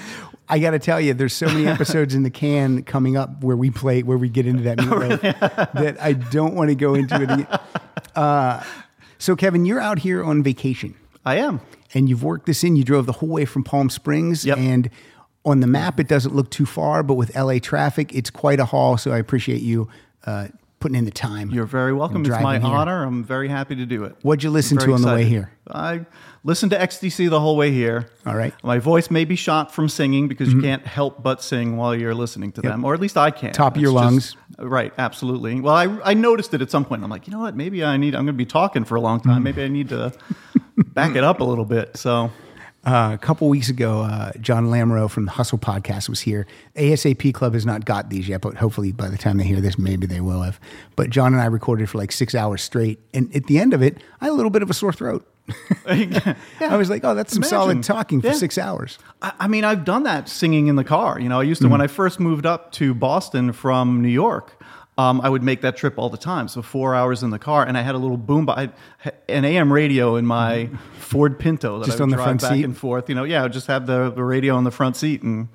I 0.50 0.60
got 0.60 0.72
to 0.72 0.80
tell 0.80 1.00
you, 1.00 1.14
there's 1.14 1.34
so 1.34 1.46
many 1.46 1.68
episodes 1.76 2.16
in 2.16 2.24
the 2.24 2.30
can 2.32 2.84
coming 2.84 3.16
up 3.16 3.44
where 3.44 3.56
we 3.56 3.70
play, 3.70 4.02
where 4.04 4.18
we 4.18 4.30
get 4.30 4.48
into 4.48 4.64
that 4.64 4.80
meatloaf 4.80 5.22
that 5.74 6.02
I 6.02 6.14
don't 6.14 6.56
want 6.56 6.70
to 6.70 6.76
go 6.76 6.96
into 6.96 7.16
it. 7.16 7.22
Again. 7.30 7.48
Uh, 8.16 8.62
so, 9.18 9.36
Kevin, 9.36 9.66
you're 9.66 9.80
out 9.80 10.00
here 10.00 10.24
on 10.24 10.42
vacation 10.44 10.96
I 11.26 11.36
am. 11.36 11.62
and 11.94 12.10
you've 12.10 12.24
worked 12.24 12.48
this 12.48 12.64
in. 12.64 12.76
You 12.76 12.84
drove 12.84 13.06
the 13.06 13.12
whole 13.14 13.30
way 13.30 13.46
from 13.46 13.64
Palm 13.64 13.90
Springs, 13.90 14.44
Yep. 14.46 14.58
and 14.58 14.90
on 15.46 15.60
the 15.62 15.68
map, 15.68 16.00
it 16.00 16.08
doesn't 16.08 16.36
look 16.36 16.50
too 16.50 16.66
far, 16.66 17.04
but 17.04 17.14
with 17.14 17.34
LA 17.36 17.60
traffic, 17.60 18.14
it's 18.14 18.30
quite 18.30 18.60
a 18.60 18.66
haul. 18.66 18.98
So, 18.98 19.12
I 19.12 19.20
appreciate 19.20 19.62
you 19.62 19.88
uh, 20.26 20.48
putting 20.80 20.96
in 20.98 21.06
the 21.06 21.12
time. 21.12 21.50
You're 21.52 21.66
very 21.66 21.94
welcome. 21.94 22.22
It's 22.26 22.30
my 22.42 22.58
here. 22.60 22.68
honor. 22.68 23.04
I'm 23.04 23.24
very 23.24 23.48
happy 23.48 23.76
to 23.76 23.86
do 23.86 24.04
it. 24.06 24.16
What'd 24.22 24.44
you 24.44 24.50
listen 24.50 24.78
to 24.80 24.94
on 24.94 25.02
the 25.02 25.08
way 25.14 25.26
here? 25.26 25.52
I 25.70 26.06
listened 26.44 26.72
to 26.72 26.78
XTC 26.78 27.30
the 27.30 27.40
whole 27.40 27.56
way 27.58 27.72
here. 27.72 28.10
All 28.26 28.36
right. 28.36 28.54
Mm-hmm. 28.54 28.68
My 28.68 28.80
voice 28.80 29.10
may 29.12 29.26
be 29.26 29.36
shot 29.36 29.74
from 29.74 29.90
singing 29.90 30.28
because 30.28 30.52
you 30.54 30.62
can't 30.62 30.86
help 30.86 31.22
but 31.22 31.44
sing 31.44 31.78
while 31.78 31.96
you're 31.96 32.16
listening 32.16 32.52
to 32.54 32.62
them, 32.62 32.86
or 32.86 32.94
at 32.94 33.00
least 33.00 33.18
I 33.18 33.32
can't. 33.32 33.54
Top 33.54 33.76
of 33.76 33.82
your 33.82 33.92
lungs. 33.92 34.36
right, 34.58 34.94
absolutely. 34.98 35.60
Well, 35.62 35.76
I, 35.76 35.86
I 36.04 36.14
noticed 36.14 36.54
it 36.54 36.62
at 36.62 36.70
some 36.72 36.86
point. 36.86 37.04
I'm 37.04 37.10
like, 37.10 37.28
you 37.28 37.32
know 37.32 37.40
what? 37.40 37.56
Maybe 37.56 37.84
I 37.84 37.98
need. 37.98 38.16
I'm 38.16 38.26
going 38.26 38.36
to 38.36 38.44
be 38.44 38.46
talking 38.46 38.84
for 38.86 38.96
a 38.96 39.02
long 39.02 39.20
Mm-hmm. 39.20 39.30
time. 39.30 39.44
Maybe 39.44 39.64
I 39.64 39.68
need 39.68 39.90
to 39.90 40.14
back 40.78 41.16
it 41.16 41.24
up 41.24 41.40
a 41.42 41.44
little 41.44 41.66
bit. 41.66 41.98
So 41.98 42.32
Uh, 42.86 43.12
a 43.14 43.18
couple 43.18 43.50
weeks 43.50 43.68
ago, 43.70 44.02
uh, 44.02 44.32
John 44.40 44.68
Lamoureux 44.68 45.10
from 45.12 45.26
the 45.26 45.32
Hustle 45.32 45.58
podcast 45.58 46.08
was 46.08 46.22
here. 46.22 46.48
ASAP 46.76 47.34
Club 47.34 47.54
has 47.54 47.66
not 47.66 47.84
got 47.84 48.10
these 48.10 48.28
yet, 48.30 48.40
but 48.42 48.56
hopefully 48.56 48.94
by 48.94 49.10
the 49.10 49.18
time 49.18 49.38
they 49.38 49.44
hear 49.44 49.60
this, 49.60 49.78
maybe 49.78 50.08
they 50.08 50.22
will 50.22 50.42
have. 50.42 50.60
But 50.96 51.10
John 51.10 51.34
and 51.34 51.42
I 51.42 51.46
recorded 51.48 51.90
for 51.90 51.98
like 51.98 52.12
six 52.14 52.34
hours 52.34 52.64
straight. 52.64 53.00
And 53.14 53.36
at 53.36 53.48
the 53.48 53.60
end 53.60 53.74
of 53.74 53.82
it, 53.82 53.98
I 54.22 54.26
had 54.26 54.32
a 54.32 54.34
little 54.34 54.50
bit 54.50 54.62
of 54.64 54.70
a 54.70 54.74
sore 54.74 54.94
throat. 54.94 55.28
I 55.88 56.76
was 56.78 56.90
like, 56.90 57.04
oh, 57.04 57.16
that's 57.16 57.34
some 57.34 57.44
solid 57.44 57.84
talking 57.84 58.22
for 58.22 58.28
Yeah. 58.28 58.34
six 58.34 58.58
hours. 58.58 58.98
I, 59.22 59.34
I 59.42 59.48
mean, 59.48 59.64
I've 59.64 59.84
done 59.84 60.04
that 60.04 60.30
singing 60.30 60.68
in 60.68 60.76
the 60.76 60.84
car. 60.84 61.20
You 61.20 61.28
know, 61.30 61.40
I 61.40 61.44
used 61.44 61.62
to 61.64 61.68
when 61.70 61.82
I 61.82 61.86
Mm-hmm. 61.86 61.96
first 61.96 62.20
moved 62.20 62.46
up 62.46 62.72
to 62.74 62.94
Boston 62.94 63.52
from 63.52 64.02
New 64.02 64.10
York. 64.10 64.59
Um, 65.00 65.22
I 65.22 65.30
would 65.30 65.44
make 65.44 65.62
that 65.62 65.78
trip 65.78 65.94
all 65.98 66.10
the 66.10 66.18
time, 66.18 66.50
so 66.50 66.62
four 66.62 66.94
hours 66.94 67.24
in 67.24 67.30
the 67.30 67.40
car, 67.40 67.66
and 67.66 67.78
I 67.78 67.82
had 67.84 67.96
a 67.96 67.98
little 67.98 68.18
boom, 68.18 68.50
an 68.50 69.46
AM 69.46 69.72
radio 69.72 70.18
in 70.18 70.26
my 70.26 70.70
Ford 71.00 71.40
Pinto 71.40 71.80
that 71.80 71.86
Just 71.86 72.02
I 72.02 72.04
would 72.04 72.04
on 72.04 72.10
the 72.10 72.16
drive 72.18 72.26
front 72.26 72.42
back 72.42 72.52
seat? 72.52 72.66
and 72.66 72.78
forth. 72.78 73.08
You 73.08 73.16
know, 73.16 73.24
yeah, 73.24 73.40
I 73.40 73.44
would 73.44 73.54
just 73.54 73.68
have 73.68 73.88
the, 73.88 74.10
the 74.10 74.26
radio 74.26 74.56
on 74.58 74.66
the 74.66 74.72
front 74.72 74.98
seat 74.98 75.24
and 75.24 75.48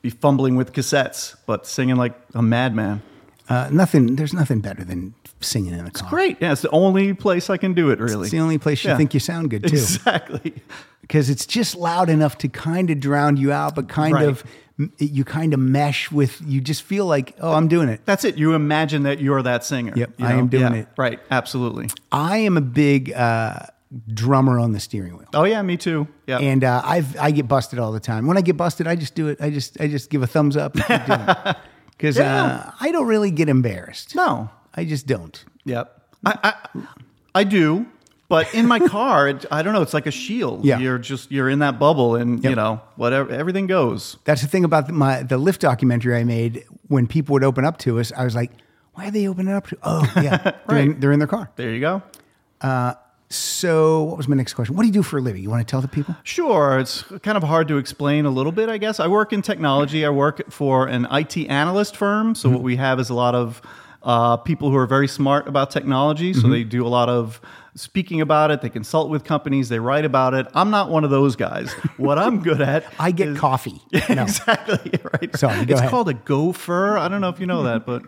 be 0.00 0.10
fumbling 0.10 0.54
with 0.54 0.72
cassettes, 0.72 1.34
but 1.44 1.66
singing 1.66 1.96
like 1.96 2.14
a 2.34 2.42
madman. 2.42 3.02
Uh, 3.48 3.68
nothing, 3.72 4.14
there's 4.14 4.32
nothing 4.32 4.60
better 4.60 4.84
than 4.84 5.14
singing 5.44 5.72
in 5.74 5.86
a 5.86 5.90
car. 5.90 6.08
Great, 6.10 6.38
yeah, 6.40 6.52
it's 6.52 6.62
the 6.62 6.70
only 6.70 7.14
place 7.14 7.50
I 7.50 7.56
can 7.56 7.74
do 7.74 7.90
it. 7.90 7.98
Really, 8.00 8.22
It's 8.22 8.30
the 8.32 8.40
only 8.40 8.58
place 8.58 8.82
you 8.84 8.90
Yeah. 8.90 8.96
think 8.96 9.14
you 9.14 9.20
sound 9.20 9.50
good 9.50 9.62
too. 9.64 9.74
exactly. 9.76 10.54
because 11.02 11.28
it's 11.30 11.46
just 11.46 11.76
loud 11.76 12.08
enough 12.10 12.38
to 12.38 12.48
kind 12.48 12.90
of 12.90 12.98
drown 13.00 13.36
you 13.36 13.52
out, 13.52 13.74
but 13.74 13.88
kind 13.88 14.14
Right. 14.14 14.28
of 14.28 14.42
you 14.98 15.22
kind 15.24 15.54
of 15.54 15.60
mesh 15.60 16.10
with. 16.10 16.40
You 16.44 16.60
just 16.60 16.82
feel 16.82 17.06
like, 17.06 17.36
oh, 17.40 17.52
I'm 17.52 17.68
doing 17.68 17.88
it. 17.88 18.00
That's 18.06 18.24
it. 18.24 18.36
You 18.38 18.54
imagine 18.54 19.04
that 19.04 19.20
you're 19.20 19.40
that 19.42 19.64
singer. 19.64 19.92
Yep, 19.94 20.14
you 20.18 20.26
I 20.26 20.32
am 20.32 20.48
doing 20.48 20.72
Yeah, 20.72 20.80
it. 20.80 20.88
Right, 20.98 21.20
absolutely. 21.30 21.90
I 22.10 22.38
am 22.38 22.56
a 22.56 22.60
big 22.60 23.12
uh, 23.12 23.60
drummer 24.12 24.58
on 24.58 24.72
the 24.72 24.80
steering 24.80 25.16
wheel. 25.16 25.28
Oh 25.32 25.44
yeah, 25.44 25.62
me 25.62 25.76
too. 25.76 26.08
Yeah. 26.26 26.38
And 26.38 26.64
uh, 26.64 26.82
I've 26.84 27.16
I 27.20 27.30
get 27.30 27.46
busted 27.46 27.78
all 27.78 27.92
the 27.92 28.00
time. 28.00 28.26
When 28.26 28.36
I 28.36 28.40
get 28.40 28.56
busted, 28.56 28.88
I 28.88 28.96
just 28.96 29.14
do 29.14 29.28
it. 29.28 29.40
I 29.40 29.50
just 29.50 29.80
I 29.80 29.86
just 29.86 30.10
give 30.10 30.24
a 30.24 30.26
thumbs 30.26 30.56
up 30.56 30.72
because 30.72 31.54
Yeah. 32.16 32.44
uh, 32.44 32.70
I 32.80 32.90
don't 32.90 33.06
really 33.06 33.30
get 33.30 33.48
embarrassed. 33.48 34.16
no. 34.16 34.50
I 34.74 34.84
just 34.84 35.06
don't. 35.06 35.44
Yep. 35.64 36.00
I, 36.26 36.38
I, 36.42 36.80
I 37.34 37.44
do, 37.44 37.86
but 38.28 38.52
in 38.54 38.66
my 38.66 38.80
car, 38.80 39.28
it, 39.28 39.44
I 39.50 39.62
don't 39.62 39.74
know. 39.74 39.82
It's 39.82 39.94
like 39.94 40.06
a 40.06 40.10
shield. 40.10 40.64
Yeah. 40.64 40.78
You're 40.78 40.98
just 40.98 41.30
you're 41.30 41.48
in 41.48 41.60
that 41.60 41.78
bubble, 41.78 42.16
and 42.16 42.42
you 42.42 42.54
know 42.54 42.80
whatever 42.96 43.30
everything 43.30 43.66
goes. 43.66 44.16
That's 44.24 44.42
the 44.42 44.48
thing 44.48 44.64
about 44.64 44.86
the, 44.86 44.92
my 44.92 45.22
the 45.22 45.38
lift 45.38 45.60
documentary 45.60 46.16
I 46.16 46.24
made. 46.24 46.64
When 46.88 47.06
people 47.06 47.34
would 47.34 47.44
open 47.44 47.64
up 47.64 47.78
to 47.78 48.00
us, 48.00 48.12
I 48.12 48.24
was 48.24 48.34
like, 48.34 48.50
"Why 48.94 49.08
are 49.08 49.10
they 49.10 49.28
opening 49.28 49.52
up 49.52 49.68
to?" 49.68 49.78
Oh, 49.82 50.12
yeah, 50.16 50.52
they're, 50.68 50.78
in, 50.78 51.00
they're 51.00 51.12
in 51.12 51.18
their 51.18 51.28
car. 51.28 51.50
There 51.56 51.70
you 51.70 51.80
go. 51.80 52.02
Uh, 52.60 52.94
so, 53.28 54.04
what 54.04 54.16
was 54.16 54.28
my 54.28 54.36
next 54.36 54.54
question? 54.54 54.74
What 54.74 54.82
do 54.82 54.88
you 54.88 54.92
do 54.92 55.02
for 55.02 55.18
a 55.18 55.20
living? 55.20 55.42
You 55.42 55.50
want 55.50 55.66
to 55.66 55.70
tell 55.70 55.80
the 55.80 55.88
people? 55.88 56.16
Sure, 56.22 56.78
it's 56.78 57.02
kind 57.22 57.36
of 57.36 57.42
hard 57.42 57.68
to 57.68 57.78
explain 57.78 58.26
a 58.26 58.30
little 58.30 58.52
bit, 58.52 58.68
I 58.68 58.78
guess. 58.78 59.00
I 59.00 59.08
work 59.08 59.32
in 59.32 59.42
technology. 59.42 60.04
I 60.04 60.10
work 60.10 60.50
for 60.50 60.86
an 60.86 61.06
IT 61.10 61.36
analyst 61.48 61.96
firm. 61.96 62.34
So, 62.34 62.48
mm-hmm. 62.48 62.54
what 62.54 62.64
we 62.64 62.76
have 62.76 63.00
is 63.00 63.10
a 63.10 63.14
lot 63.14 63.34
of 63.34 63.60
uh, 64.04 64.36
people 64.36 64.70
who 64.70 64.76
are 64.76 64.86
very 64.86 65.08
smart 65.08 65.48
about 65.48 65.70
technology. 65.70 66.32
So, 66.34 66.48
they 66.48 66.62
do 66.64 66.86
a 66.86 66.88
lot 66.88 67.08
of 67.08 67.40
speaking 67.74 68.20
about 68.20 68.50
it. 68.52 68.60
They 68.60 68.68
consult 68.70 69.10
with 69.10 69.24
companies. 69.24 69.68
They 69.68 69.78
write 69.80 70.04
about 70.04 70.34
it. 70.34 70.46
I'm 70.54 70.70
not 70.70 70.90
one 70.90 71.02
of 71.04 71.10
those 71.10 71.34
guys. 71.34 71.72
What 71.96 72.18
I'm 72.18 72.40
good 72.42 72.60
at, 72.60 72.84
I 73.00 73.10
get 73.10 73.28
is- 73.28 73.38
coffee. 73.38 73.80
No. 74.14 74.22
exactly 74.22 74.92
right. 75.12 75.34
Sorry, 75.36 75.60
it's 75.62 75.72
ahead. 75.72 75.90
called 75.90 76.08
a 76.08 76.14
gopher. 76.14 76.96
I 76.98 77.08
don't 77.08 77.20
know 77.20 77.30
if 77.30 77.40
you 77.40 77.46
know 77.46 77.64
that, 77.64 77.84
but 77.86 78.02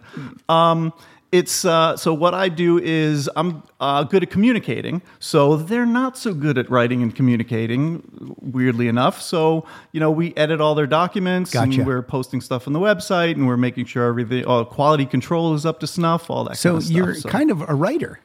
um, 0.48 0.92
it's 1.32 1.64
uh, 1.64 1.96
so. 1.96 2.14
What 2.14 2.34
I 2.34 2.48
do 2.48 2.78
is 2.78 3.28
I'm 3.36 3.62
uh, 3.80 4.04
good 4.04 4.22
at 4.22 4.30
communicating. 4.30 5.02
So 5.18 5.56
they're 5.56 5.84
not 5.86 6.16
so 6.16 6.32
good 6.32 6.56
at 6.56 6.70
writing 6.70 7.02
and 7.02 7.14
communicating. 7.14 8.36
Weirdly 8.40 8.88
enough, 8.88 9.20
so 9.20 9.66
you 9.92 10.00
know 10.00 10.10
we 10.10 10.34
edit 10.36 10.60
all 10.60 10.74
their 10.74 10.86
documents 10.86 11.52
Gotcha. 11.52 11.78
and 11.80 11.86
we're 11.86 12.02
posting 12.02 12.40
stuff 12.40 12.66
on 12.66 12.72
the 12.72 12.80
website 12.80 13.32
and 13.32 13.46
we're 13.46 13.56
making 13.56 13.86
sure 13.86 14.04
everything, 14.08 14.44
all 14.44 14.64
quality 14.64 15.04
control 15.06 15.54
is 15.54 15.66
up 15.66 15.80
to 15.80 15.86
snuff. 15.86 16.30
All 16.30 16.44
that. 16.44 16.56
So 16.56 16.70
kind 16.70 16.76
of 16.78 16.84
stuff. 16.84 16.96
you're 16.96 17.14
So- 17.14 17.28
kind 17.28 17.50
of 17.50 17.68
a 17.68 17.74
writer. 17.74 18.20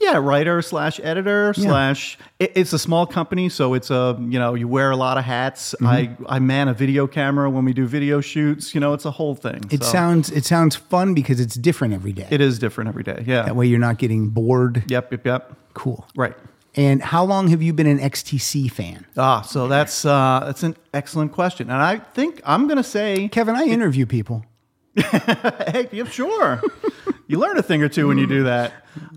Yeah, 0.00 0.16
writer 0.18 0.60
slash 0.62 1.00
editor 1.02 1.54
Yeah. 1.56 1.64
slash. 1.68 2.18
It, 2.38 2.52
it's 2.54 2.72
a 2.72 2.78
small 2.78 3.06
company, 3.06 3.48
so 3.48 3.74
it's 3.74 3.90
a 3.90 4.16
you 4.20 4.38
know 4.38 4.54
you 4.54 4.68
wear 4.68 4.90
a 4.90 4.96
lot 4.96 5.18
of 5.18 5.24
hats. 5.24 5.74
Mm-hmm. 5.80 5.86
I 5.86 6.36
I 6.36 6.38
man 6.38 6.68
a 6.68 6.74
video 6.74 7.06
camera 7.06 7.48
when 7.50 7.64
we 7.64 7.72
do 7.72 7.86
video 7.86 8.20
shoots. 8.20 8.74
You 8.74 8.80
know, 8.80 8.92
it's 8.92 9.04
a 9.04 9.10
whole 9.10 9.34
thing. 9.34 9.62
It 9.70 9.82
so 9.82 9.90
sounds 9.92 10.30
it 10.30 10.44
sounds 10.44 10.76
fun 10.76 11.14
because 11.14 11.40
it's 11.40 11.54
different 11.54 11.94
every 11.94 12.12
day. 12.12 12.28
it 12.30 12.40
is 12.40 12.58
different 12.58 12.88
every 12.88 13.02
day. 13.02 13.24
Yeah. 13.26 13.42
that 13.42 13.56
way 13.56 13.66
you're 13.66 13.78
not 13.78 13.98
getting 13.98 14.28
bored. 14.30 14.84
Yep. 14.88 15.12
Yep. 15.12 15.26
Yep. 15.26 15.56
Cool. 15.74 16.06
Right. 16.16 16.34
And 16.76 17.00
how 17.02 17.24
long 17.24 17.46
have 17.48 17.62
you 17.62 17.72
been 17.72 17.86
an 17.86 18.00
XTC 18.00 18.68
fan? 18.68 19.06
Ah, 19.16 19.42
so 19.42 19.68
that's 19.68 20.04
uh, 20.04 20.42
that's 20.44 20.64
an 20.64 20.74
excellent 20.92 21.30
question, 21.32 21.70
and 21.70 21.80
I 21.80 21.98
think 21.98 22.40
I'm 22.44 22.66
gonna 22.66 22.82
say, 22.82 23.28
Kevin, 23.28 23.54
I 23.54 23.64
interview 23.66 24.06
people. 24.06 24.44
hey, 24.96 25.88
yeah, 25.92 26.04
sure. 26.04 26.60
you 27.26 27.38
learn 27.38 27.58
a 27.58 27.62
thing 27.62 27.82
or 27.82 27.88
two 27.88 28.08
when 28.08 28.18
you 28.18 28.26
do 28.26 28.44
that. 28.44 28.72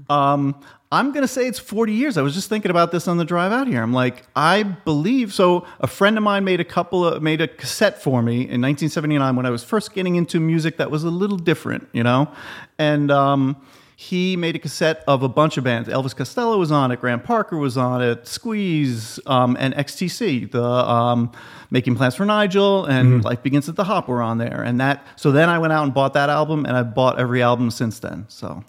Um, 0.10 0.60
I'm 0.92 1.12
going 1.12 1.24
to 1.24 1.28
say 1.28 1.48
it's 1.48 1.60
40 1.60 1.94
years. 1.94 2.18
I 2.18 2.22
was 2.22 2.34
just 2.34 2.48
thinking 2.48 2.72
about 2.72 2.92
this 2.92 3.08
on 3.08 3.18
the 3.18 3.26
drive 3.26 3.52
out 3.52 3.68
here. 3.68 3.84
I'm 3.84 3.94
like, 3.94 4.24
I 4.36 4.64
believe 4.64 5.34
so. 5.34 5.68
A 5.82 5.88
friend 5.88 6.18
of 6.18 6.24
mine 6.24 6.46
made 6.46 6.62
a 6.62 6.66
couple 6.66 7.06
of 7.06 7.22
made 7.22 7.42
a 7.42 7.48
cassette 7.48 8.02
for 8.02 8.22
me 8.22 8.36
in 8.36 8.62
1979 8.62 9.36
when 9.36 9.46
I 9.46 9.50
was 9.50 9.64
first 9.64 9.94
getting 9.94 10.16
into 10.16 10.40
music 10.40 10.78
that 10.78 10.90
was 10.90 11.04
a 11.04 11.10
little 11.10 11.38
different, 11.38 11.88
you 11.94 12.04
know, 12.04 12.32
and. 12.78 13.12
Um, 13.12 13.58
he 14.00 14.38
made 14.38 14.56
a 14.56 14.60
cassette 14.60 15.04
of 15.08 15.24
a 15.24 15.28
bunch 15.28 15.58
of 15.58 15.64
bands. 15.64 15.90
Elvis 15.90 16.16
Costello 16.16 16.60
was 16.60 16.72
on 16.72 16.92
it, 16.92 17.02
Graham 17.02 17.20
Parker 17.20 17.58
was 17.58 17.78
on 17.78 18.04
it, 18.04 18.28
Squeeze, 18.28 19.20
um, 19.26 19.58
and 19.60 19.74
XTC. 19.74 20.52
The 20.52 20.64
um, 20.64 21.32
Making 21.72 21.96
Plans 21.96 22.14
for 22.14 22.24
Nigel 22.24 22.86
and 22.86 23.24
Life 23.26 23.42
Begins 23.42 23.68
at 23.68 23.76
the 23.76 23.86
Hop 23.86 24.08
were 24.08 24.22
on 24.22 24.38
there. 24.38 24.62
And 24.62 24.80
that, 24.80 25.04
so 25.16 25.32
then 25.32 25.50
I 25.50 25.58
went 25.58 25.74
out 25.74 25.84
and 25.84 25.96
bought 25.96 26.14
that 26.14 26.30
album, 26.30 26.64
and 26.68 26.78
I've 26.78 26.94
bought 26.94 27.18
every 27.18 27.42
album 27.42 27.72
since 27.72 27.98
then. 27.98 28.26
So 28.28 28.64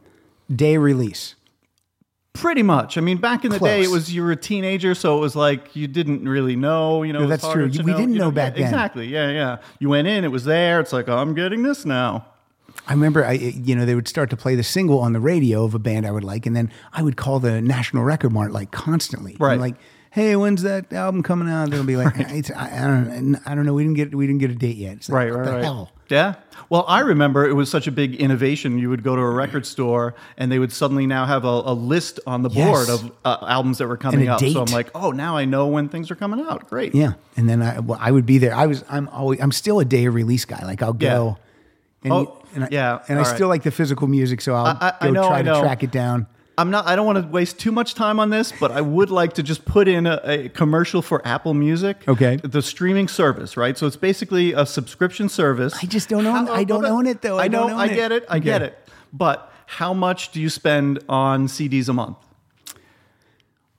Day 0.57 0.79
release. 0.79 1.35
pretty 2.33 2.63
much. 2.63 2.97
I 2.97 3.03
mean, 3.03 3.19
back 3.19 3.45
in 3.45 3.51
the 3.51 3.59
day, 3.59 3.83
it 3.83 3.91
was 3.91 4.11
you 4.11 4.25
were 4.25 4.33
a 4.33 4.37
teenager, 4.37 4.95
so 4.95 5.19
it 5.19 5.21
was 5.21 5.37
like 5.37 5.77
you 5.77 5.87
didn't 5.87 6.27
really 6.27 6.57
know. 6.57 7.03
You 7.03 7.13
know, 7.13 7.21
No, 7.21 7.27
that's 7.27 7.47
true. 7.47 7.67
We 7.67 7.71
didn't 7.71 8.15
you 8.15 8.19
know 8.19 8.31
back 8.31 8.55
yeah, 8.55 8.63
then. 8.63 8.73
Exactly. 8.73 9.09
Yeah, 9.09 9.31
yeah. 9.31 9.59
You 9.79 9.91
went 9.91 10.09
in, 10.09 10.25
it 10.25 10.29
was 10.29 10.45
there. 10.45 10.81
It's 10.81 10.95
like, 10.95 11.07
oh, 11.07 11.19
I'm 11.19 11.35
getting 11.35 11.65
this 11.65 11.85
now. 11.85 12.25
I 12.89 12.93
remember, 12.95 13.25
I 13.25 13.33
you 13.33 13.77
know, 13.77 13.85
they 13.85 13.95
would 13.95 14.09
start 14.09 14.31
to 14.31 14.37
play 14.37 14.55
the 14.57 14.63
single 14.65 14.99
on 15.01 15.13
the 15.13 15.21
radio 15.21 15.65
of 15.65 15.75
a 15.75 15.79
band 15.79 16.07
I 16.07 16.11
would 16.11 16.25
like, 16.25 16.47
and 16.47 16.57
then 16.57 16.73
I 16.93 17.03
would 17.03 17.17
call 17.17 17.39
the 17.39 17.61
National 17.61 18.03
Record 18.03 18.33
Mart 18.33 18.51
like 18.53 18.71
constantly. 18.71 19.35
I'm 19.39 19.47
Right. 19.47 19.61
like, 19.61 19.75
hey, 20.11 20.35
when's 20.37 20.63
that 20.63 20.91
album 20.93 21.23
coming 21.23 21.49
out? 21.51 21.71
They'll 21.71 21.85
be 21.85 21.97
like, 21.97 22.15
it's, 22.19 22.51
I, 22.51 22.79
I 22.79 22.87
don't, 22.87 23.37
I 23.47 23.55
don't 23.55 23.67
know. 23.67 23.75
We 23.75 23.83
didn't 23.85 23.97
get, 23.97 24.15
we 24.15 24.27
didn't 24.27 24.41
get 24.41 24.51
a 24.51 24.55
date 24.55 24.77
yet. 24.79 24.97
It's 24.97 25.09
like, 25.11 25.15
Right, 25.17 25.31
what 25.31 25.39
right, 25.41 25.45
the 25.47 25.53
right. 25.53 25.63
hell? 25.65 25.93
Yeah. 26.09 26.37
Well, 26.71 26.87
I 26.89 27.01
remember 27.01 27.47
it 27.47 27.53
was 27.53 27.71
such 27.71 27.87
a 27.87 27.93
big 27.93 28.15
innovation. 28.15 28.79
You 28.79 28.89
would 28.89 29.03
go 29.03 29.15
to 29.15 29.21
a 29.21 29.31
record 29.31 29.67
store 29.67 30.15
and 30.39 30.51
they 30.51 30.59
would 30.59 30.73
suddenly 30.73 31.07
now 31.07 31.27
have 31.27 31.45
a, 31.45 31.49
a 31.49 31.75
list 31.75 32.19
on 32.27 32.41
the 32.43 32.49
board 32.49 32.89
Yes. 32.89 33.03
of 33.03 33.13
uh, 33.27 33.37
albums 33.47 33.77
that 33.79 33.87
were 33.87 33.99
coming 33.99 34.27
up. 34.29 34.41
So 34.41 34.63
I'm 34.63 34.73
like, 34.73 34.91
oh, 34.95 35.11
now 35.11 35.37
I 35.37 35.45
know 35.45 35.67
when 35.67 35.91
things 35.91 36.11
are 36.11 36.15
coming 36.17 36.41
out. 36.41 36.67
Great. 36.71 36.95
Yeah, 36.95 37.13
and 37.37 37.47
then 37.47 37.61
I, 37.61 37.81
well, 37.81 37.99
I 38.01 38.11
would 38.11 38.25
be 38.25 38.39
there. 38.39 38.55
I 38.55 38.65
was, 38.67 38.83
I'm 38.89 39.09
always, 39.11 39.39
I'm 39.43 39.53
still 39.53 39.79
a 39.81 39.85
day 39.85 40.07
of 40.07 40.15
release 40.15 40.47
guy. 40.47 40.65
Like 40.65 40.83
I'll 40.83 40.95
go. 40.95 41.37
And, 42.03 42.13
Oh, 42.13 42.38
and 42.55 42.65
I, 42.65 42.69
yeah, 42.71 43.01
and 43.09 43.19
I 43.19 43.23
right. 43.23 43.35
still 43.35 43.49
like 43.49 43.63
the 43.63 43.71
physical 43.71 44.07
music, 44.09 44.41
so 44.41 44.55
I'll 44.55 44.67
I- 44.81 44.95
I 45.01 45.07
go 45.07 45.13
know, 45.13 45.29
try 45.29 45.43
to 45.43 45.61
track 45.61 45.83
it 45.83 45.91
down. 45.91 46.27
I'm 46.57 46.71
not. 46.73 46.89
I 46.89 46.97
don't 46.97 47.07
want 47.07 47.23
to 47.25 47.29
waste 47.31 47.61
too 47.61 47.71
much 47.71 47.95
time 47.95 48.19
on 48.19 48.31
this, 48.31 48.53
but 48.59 48.73
I 48.73 48.81
would 48.81 49.11
like 49.11 49.35
to 49.35 49.45
just 49.45 49.65
put 49.65 49.87
in 49.87 50.09
a, 50.09 50.21
a 50.25 50.49
commercial 50.49 51.03
for 51.03 51.25
Apple 51.25 51.55
Music. 51.55 51.97
Okay. 52.09 52.35
The 52.43 52.63
streaming 52.63 53.07
service, 53.07 53.57
right? 53.57 53.79
So 53.79 53.87
it's 53.87 53.95
basically 53.97 54.55
a 54.55 54.67
subscription 54.67 55.29
service. 55.29 55.73
I 55.81 55.87
just 55.87 56.09
don't 56.09 56.27
own- 56.27 56.49
I 56.49 56.65
don't 56.65 56.85
own 56.85 57.07
it, 57.07 57.23
though. 57.23 57.39
I 57.39 57.45
I 57.45 57.49
know. 57.49 57.61
don't 57.69 57.73
own 57.75 57.79
I 57.79 57.87
get 57.89 58.11
it. 58.11 58.25
I 58.29 58.41
get 58.41 58.63
it. 58.63 58.77
But 59.13 59.53
how 59.67 59.95
much 59.95 60.33
do 60.33 60.41
you 60.41 60.49
spend 60.51 60.99
on 61.09 61.47
CDs 61.47 61.89
a 61.89 61.93
month? 61.93 62.17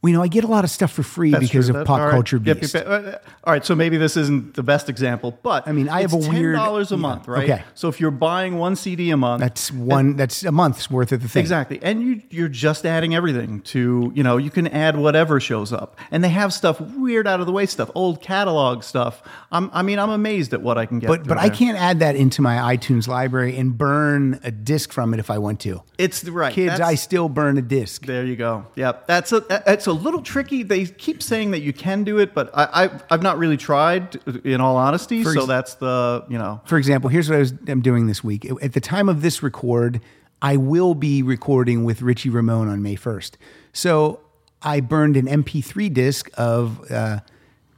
You 0.02 0.14
know, 0.14 0.22
I 0.24 0.30
get 0.30 0.46
a 0.46 0.48
lot 0.48 0.64
of 0.64 0.70
stuff 0.70 0.94
for 0.94 1.04
free 1.04 1.32
That's 1.32 1.44
because 1.46 1.68
true. 1.70 1.78
of 1.82 1.86
pop 1.86 2.00
all 2.00 2.06
right. 2.06 2.12
culture 2.14 2.40
Yep, 2.42 2.62
beast. 2.62 2.74
yep, 2.74 2.88
yep. 2.88 3.26
All 3.44 3.52
right, 3.52 3.66
so 3.66 3.76
maybe 3.76 3.98
this 3.98 4.16
isn't 4.16 4.54
the 4.54 4.64
best 4.64 4.88
example, 4.88 5.38
but 5.44 5.68
I 5.68 5.74
mean, 5.74 5.90
I 5.90 6.00
have 6.04 6.14
it's 6.14 6.26
a 6.26 6.30
weird- 6.30 6.56
ten 6.56 6.64
dollars 6.66 6.94
a 6.94 6.96
yeah, 6.96 7.02
month, 7.02 7.28
right? 7.28 7.44
okay. 7.50 7.64
So 7.76 7.90
if 7.90 8.00
you're 8.00 8.10
buying 8.10 8.58
one 8.58 8.78
CD 8.78 9.10
a 9.10 9.18
month, 9.18 9.42
That's 9.42 9.74
one. 9.74 10.16
That's 10.16 10.46
a 10.46 10.54
month's 10.54 10.90
worth 10.90 11.12
of 11.12 11.22
the 11.22 11.28
thing. 11.28 11.42
Exactly. 11.42 11.80
And 11.84 12.02
you, 12.02 12.22
you're 12.30 12.48
just 12.48 12.86
adding 12.86 13.14
everything 13.14 13.60
to, 13.64 14.14
you 14.16 14.24
know, 14.24 14.38
you 14.38 14.50
can 14.50 14.68
add 14.68 14.96
whatever 14.98 15.42
shows 15.42 15.74
up. 15.74 15.98
And 16.12 16.24
they 16.24 16.30
have 16.30 16.54
stuff, 16.54 16.80
weird 16.80 17.28
out 17.28 17.42
of 17.42 17.46
the 17.46 17.52
way 17.52 17.66
stuff, 17.66 17.92
old 17.94 18.22
catalog 18.22 18.84
stuff. 18.84 19.22
I'm, 19.52 19.70
I 19.74 19.82
mean, 19.82 20.00
I'm 20.00 20.12
amazed 20.12 20.54
at 20.54 20.62
what 20.62 20.78
I 20.78 20.86
can 20.86 21.00
get. 21.00 21.08
But 21.08 21.26
through 21.26 21.36
but 21.36 21.38
I 21.40 21.50
there. 21.50 21.58
can't 21.58 21.78
add 21.78 22.00
that 22.00 22.16
into 22.16 22.42
my 22.42 22.74
iTunes 22.78 23.10
library 23.10 23.58
and 23.58 23.78
burn 23.78 24.40
a 24.46 24.52
disc 24.52 24.94
from 24.94 25.14
it 25.14 25.20
if 25.20 25.30
I 25.30 25.40
want 25.40 25.60
to. 25.62 25.84
It's 25.98 26.24
right. 26.24 26.54
Kids, 26.54 26.72
that's- 26.72 26.88
I 26.90 26.96
still 26.96 27.28
burn 27.28 27.58
a 27.58 27.62
disc. 27.62 28.06
There 28.06 28.26
you 28.26 28.38
go. 28.38 28.66
Yep. 28.76 29.06
That's 29.06 29.34
a, 29.34 29.44
it's 29.68 29.89
a 29.90 29.94
little 29.94 30.22
tricky. 30.22 30.64
They 30.64 30.86
keep 30.86 31.22
saying 31.22 31.52
that 31.52 31.62
you 31.62 31.74
can 31.74 32.04
do 32.04 32.18
it, 32.20 32.34
but 32.34 32.50
I, 32.58 32.86
I, 32.86 32.90
I've 33.12 33.22
not 33.24 33.38
really 33.38 33.58
tried, 33.58 34.16
in 34.46 34.62
all 34.62 34.78
honesty. 34.78 35.24
For 35.24 35.34
so 35.34 35.40
ex- 35.42 35.48
that's 35.48 35.74
the, 35.76 36.24
you 36.30 36.38
know, 36.38 36.62
For 36.66 36.78
example, 36.78 37.10
here's 37.10 37.30
what 37.30 37.36
I 37.36 37.40
was 37.40 37.54
I'm 37.68 37.82
doing 37.82 38.08
this 38.08 38.24
week. 38.24 38.50
At 38.62 38.74
the 38.74 38.80
time 38.82 39.10
of 39.10 39.22
this 39.22 39.44
record, 39.44 40.00
I 40.42 40.56
will 40.56 40.96
be 40.96 41.22
recording 41.24 41.84
with 41.84 42.02
Richie 42.02 42.30
Ramone 42.30 42.70
on 42.70 42.82
May 42.82 42.96
1st. 42.96 43.32
So 43.74 44.22
I 44.62 44.80
burned 44.80 45.18
an 45.18 45.26
MP3 45.26 45.94
disc 45.94 46.30
of 46.38 46.90
uh, 46.92 47.20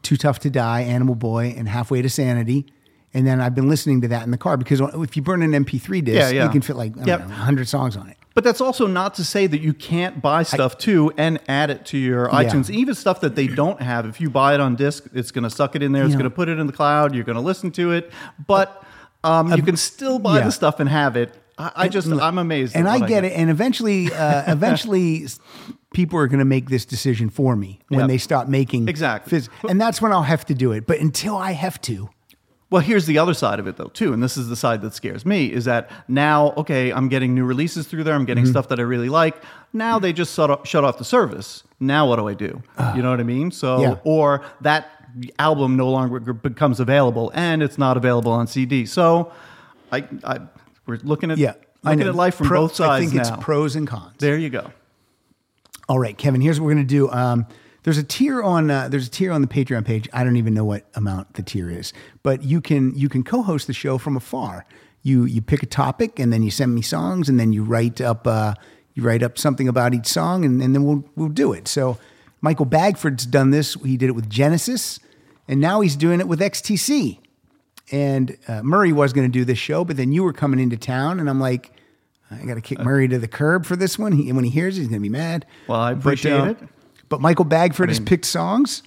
Too 0.04 0.18
Tough 0.18 0.40
to 0.40 0.50
Die, 0.50 0.82
Animal 0.82 1.16
Boy, 1.16 1.54
and 1.58 1.68
Halfway 1.68 2.02
to 2.04 2.10
Sanity. 2.10 2.66
And 3.14 3.28
then 3.28 3.42
I've 3.42 3.56
been 3.56 3.68
listening 3.68 4.02
to 4.02 4.08
that 4.10 4.24
in 4.24 4.32
the 4.32 4.38
car 4.38 4.56
because 4.58 4.80
if 4.80 5.18
you 5.18 5.22
burn 5.22 5.42
an 5.42 5.52
MP3 5.66 6.04
disc, 6.06 6.16
Yeah, 6.16 6.30
yeah. 6.30 6.44
you 6.46 6.50
can 6.50 6.62
fit 6.62 6.76
like 6.76 6.94
I 6.94 7.00
don't 7.00 7.08
Yep. 7.08 7.20
know, 7.22 7.26
100 7.28 7.68
songs 7.68 7.98
on 7.98 8.08
it. 8.10 8.18
But 8.34 8.44
that's 8.46 8.62
also 8.62 8.88
not 8.88 9.16
to 9.16 9.26
say 9.26 9.46
that 9.48 9.60
you 9.62 9.74
can't 9.74 10.22
buy 10.22 10.44
stuff 10.44 10.78
too 10.78 11.12
and 11.18 11.40
add 11.50 11.70
it 11.70 11.86
to 11.88 11.98
your 11.98 12.30
iTunes. 12.30 12.70
Even 12.70 12.96
stuff 12.96 13.20
that 13.22 13.36
they 13.36 13.48
don't 13.48 13.82
have. 13.82 14.06
If 14.06 14.22
you 14.22 14.30
buy 14.30 14.54
it 14.54 14.62
on 14.62 14.76
disc, 14.76 15.06
it's 15.14 15.32
going 15.32 15.44
to 15.44 15.50
suck 15.50 15.76
it 15.76 15.84
in 15.84 15.92
there. 15.92 16.06
It's 16.06 16.14
going 16.14 16.24
to 16.24 16.30
put 16.30 16.48
it 16.48 16.58
in 16.58 16.68
the 16.68 16.74
cloud. 16.74 17.14
You're 17.14 17.26
going 17.26 17.36
to 17.36 17.42
listen 17.42 17.72
to 17.72 17.92
it. 17.92 18.12
But 18.48 18.84
um, 19.24 19.52
you 19.54 19.62
can 19.62 19.76
still 19.76 20.18
buy 20.18 20.40
yeah. 20.40 20.46
the 20.46 20.52
stuff 20.52 20.80
and 20.80 20.88
have 20.88 21.18
it. 21.18 21.34
I, 21.58 21.72
I 21.76 21.88
just, 21.90 22.08
I'm 22.08 22.38
amazed. 22.38 22.76
and 22.76 22.88
at 22.88 23.02
I 23.04 23.08
get 23.08 23.24
it. 23.26 23.34
And 23.34 23.50
eventually, 23.50 24.12
uh, 24.14 24.44
eventually, 24.52 25.28
people 25.94 26.18
are 26.18 26.28
going 26.28 26.40
to 26.40 26.46
make 26.46 26.70
this 26.70 26.86
decision 26.86 27.30
for 27.30 27.56
me 27.56 27.80
when 27.90 28.02
Yep. 28.02 28.10
they 28.10 28.18
stop 28.18 28.48
making 28.48 28.88
Exactly. 28.88 29.40
phys- 29.40 29.50
and 29.70 29.80
that's 29.80 30.02
when 30.02 30.12
I'll 30.14 30.24
have 30.24 30.46
to 30.46 30.54
do 30.56 30.72
it. 30.72 30.88
But 30.88 31.00
until 31.00 31.36
I 31.36 31.52
have 31.52 31.80
to, 31.82 32.10
Well, 32.72 32.82
here's 32.82 33.06
the 33.06 33.18
other 33.20 33.34
side 33.36 33.60
of 33.60 33.68
it, 33.68 33.76
though, 33.78 33.90
too. 33.94 34.14
And 34.14 34.24
this 34.24 34.38
is 34.38 34.48
the 34.48 34.56
side 34.56 34.82
that 34.82 34.94
scares 34.94 35.26
me 35.26 35.52
is 35.52 35.66
that 35.66 35.92
now, 36.08 36.54
okay, 36.58 36.92
I'm 36.92 37.10
getting 37.10 37.36
new 37.36 37.44
releases 37.44 37.86
through 37.86 38.06
there. 38.06 38.16
I'm 38.16 38.26
getting 38.26 38.46
Mm-hmm. 38.46 38.52
stuff 38.52 38.70
that 38.70 38.80
I 38.80 38.84
really 38.84 39.10
like. 39.10 39.36
Now 39.74 40.00
they 40.00 40.14
just 40.14 40.34
shut 40.34 40.50
off, 40.50 40.66
shut 40.68 40.84
off 40.84 40.98
the 40.98 41.04
service. 41.04 41.64
Now 41.80 42.08
what 42.08 42.16
do 42.16 42.28
I 42.28 42.34
do? 42.34 42.64
you 42.96 43.02
know 43.04 43.12
what 43.12 43.20
I 43.20 43.24
mean? 43.24 43.52
So, 43.52 43.76
Ah. 43.76 43.82
Yeah. 43.82 43.96
or 44.06 44.42
that 44.62 44.90
album 45.38 45.76
no 45.76 45.90
longer 45.92 46.20
becomes 46.34 46.80
available 46.80 47.30
and 47.36 47.62
it's 47.62 47.78
not 47.78 47.98
available 47.98 48.32
on 48.32 48.48
CD. 48.48 48.86
So, 48.86 49.32
I, 49.92 50.06
I 50.24 50.40
we're 50.86 51.00
looking 51.04 51.30
at 51.32 51.38
yeah, 51.38 51.56
looking 51.84 52.08
at 52.08 52.16
life 52.16 52.36
from 52.36 52.48
Pro- 52.48 52.62
both 52.62 52.76
sides 52.76 52.92
I 52.92 53.00
think 53.10 53.14
now. 53.28 53.36
it's 53.36 53.44
pros 53.44 53.76
and 53.76 53.86
cons. 53.86 54.14
there 54.20 54.38
you 54.38 54.50
go. 54.50 54.72
All 55.90 56.00
right, 56.00 56.18
Kevin. 56.18 56.40
Here's 56.40 56.60
what 56.60 56.68
we're 56.68 56.74
going 56.76 56.88
to 56.88 56.90
do. 56.90 57.10
Um, 57.12 57.46
there's 57.84 57.98
a 57.98 58.04
tier 58.04 58.42
on 58.44 58.70
uh, 58.72 58.88
there's 58.90 59.08
a 59.08 59.10
tier 59.12 59.32
on 59.32 59.42
the 59.42 59.48
Patreon 59.48 59.86
page. 59.86 60.08
I 60.14 60.24
don't 60.24 60.38
even 60.38 60.54
know 60.54 60.66
what 60.66 60.86
amount 60.96 61.34
the 61.34 61.44
tier 61.44 61.70
is, 61.70 61.94
but 62.24 62.44
you 62.44 62.62
can 62.62 62.96
you 62.96 63.10
can 63.10 63.24
co-host 63.24 63.68
the 63.68 63.74
show 63.74 63.98
from 63.98 64.16
afar. 64.18 64.66
You 65.04 65.26
you 65.26 65.42
pick 65.42 65.64
a 65.64 65.66
topic 65.66 66.20
and 66.20 66.32
then 66.32 66.44
you 66.44 66.52
send 66.52 66.76
me 66.76 66.82
songs 66.82 67.28
and 67.30 67.40
then 67.40 67.54
you 67.54 67.64
write 67.64 68.00
up 68.02 68.28
uh, 68.28 68.54
You 68.94 69.04
write 69.04 69.24
up 69.24 69.38
something 69.38 69.68
about 69.68 69.94
each 69.94 70.06
song, 70.08 70.46
and, 70.46 70.62
and 70.62 70.76
then 70.76 70.84
we'll 70.84 71.04
we'll 71.16 71.30
do 71.30 71.54
it. 71.54 71.68
So 71.68 71.98
Michael 72.42 72.66
Bagford's 72.66 73.26
done 73.26 73.52
this. 73.52 73.76
He 73.84 73.98
did 73.98 74.10
it 74.10 74.16
with 74.16 74.30
Genesis, 74.30 75.00
and 75.48 75.60
now 75.60 75.82
he's 75.82 75.96
doing 75.96 76.20
it 76.20 76.28
with 76.28 76.40
XTC. 76.40 77.18
And 77.92 78.38
uh, 78.48 78.62
Murray 78.64 78.94
was 78.94 79.12
going 79.12 79.28
to 79.28 79.32
do 79.40 79.44
this 79.44 79.58
show, 79.58 79.84
but 79.84 79.98
then 79.98 80.12
you 80.12 80.24
were 80.24 80.34
coming 80.34 80.60
into 80.60 80.78
town, 80.78 81.20
and 81.20 81.30
I'm 81.30 81.40
like, 81.42 81.74
I 82.30 82.46
got 82.46 82.54
to 82.56 82.62
kick 82.62 82.80
Murray 82.80 83.08
to 83.10 83.20
the 83.20 83.28
curb 83.28 83.66
for 83.66 83.76
this 83.76 84.00
one. 84.00 84.14
He, 84.14 84.28
and 84.30 84.36
when 84.38 84.46
he 84.46 84.52
hears 84.52 84.78
it, 84.78 84.82
he's 84.82 84.88
going 84.88 85.02
to 85.02 85.04
be 85.04 85.10
mad. 85.10 85.46
Well, 85.68 85.80
I 85.82 85.94
But, 85.94 86.00
appreciate 86.00 86.40
uh, 86.40 86.46
it. 86.46 86.58
But 87.12 87.22
Michael 87.22 87.46
Bagford 87.46 87.90
has 87.90 88.00
picked 88.00 88.26
songs, 88.26 88.82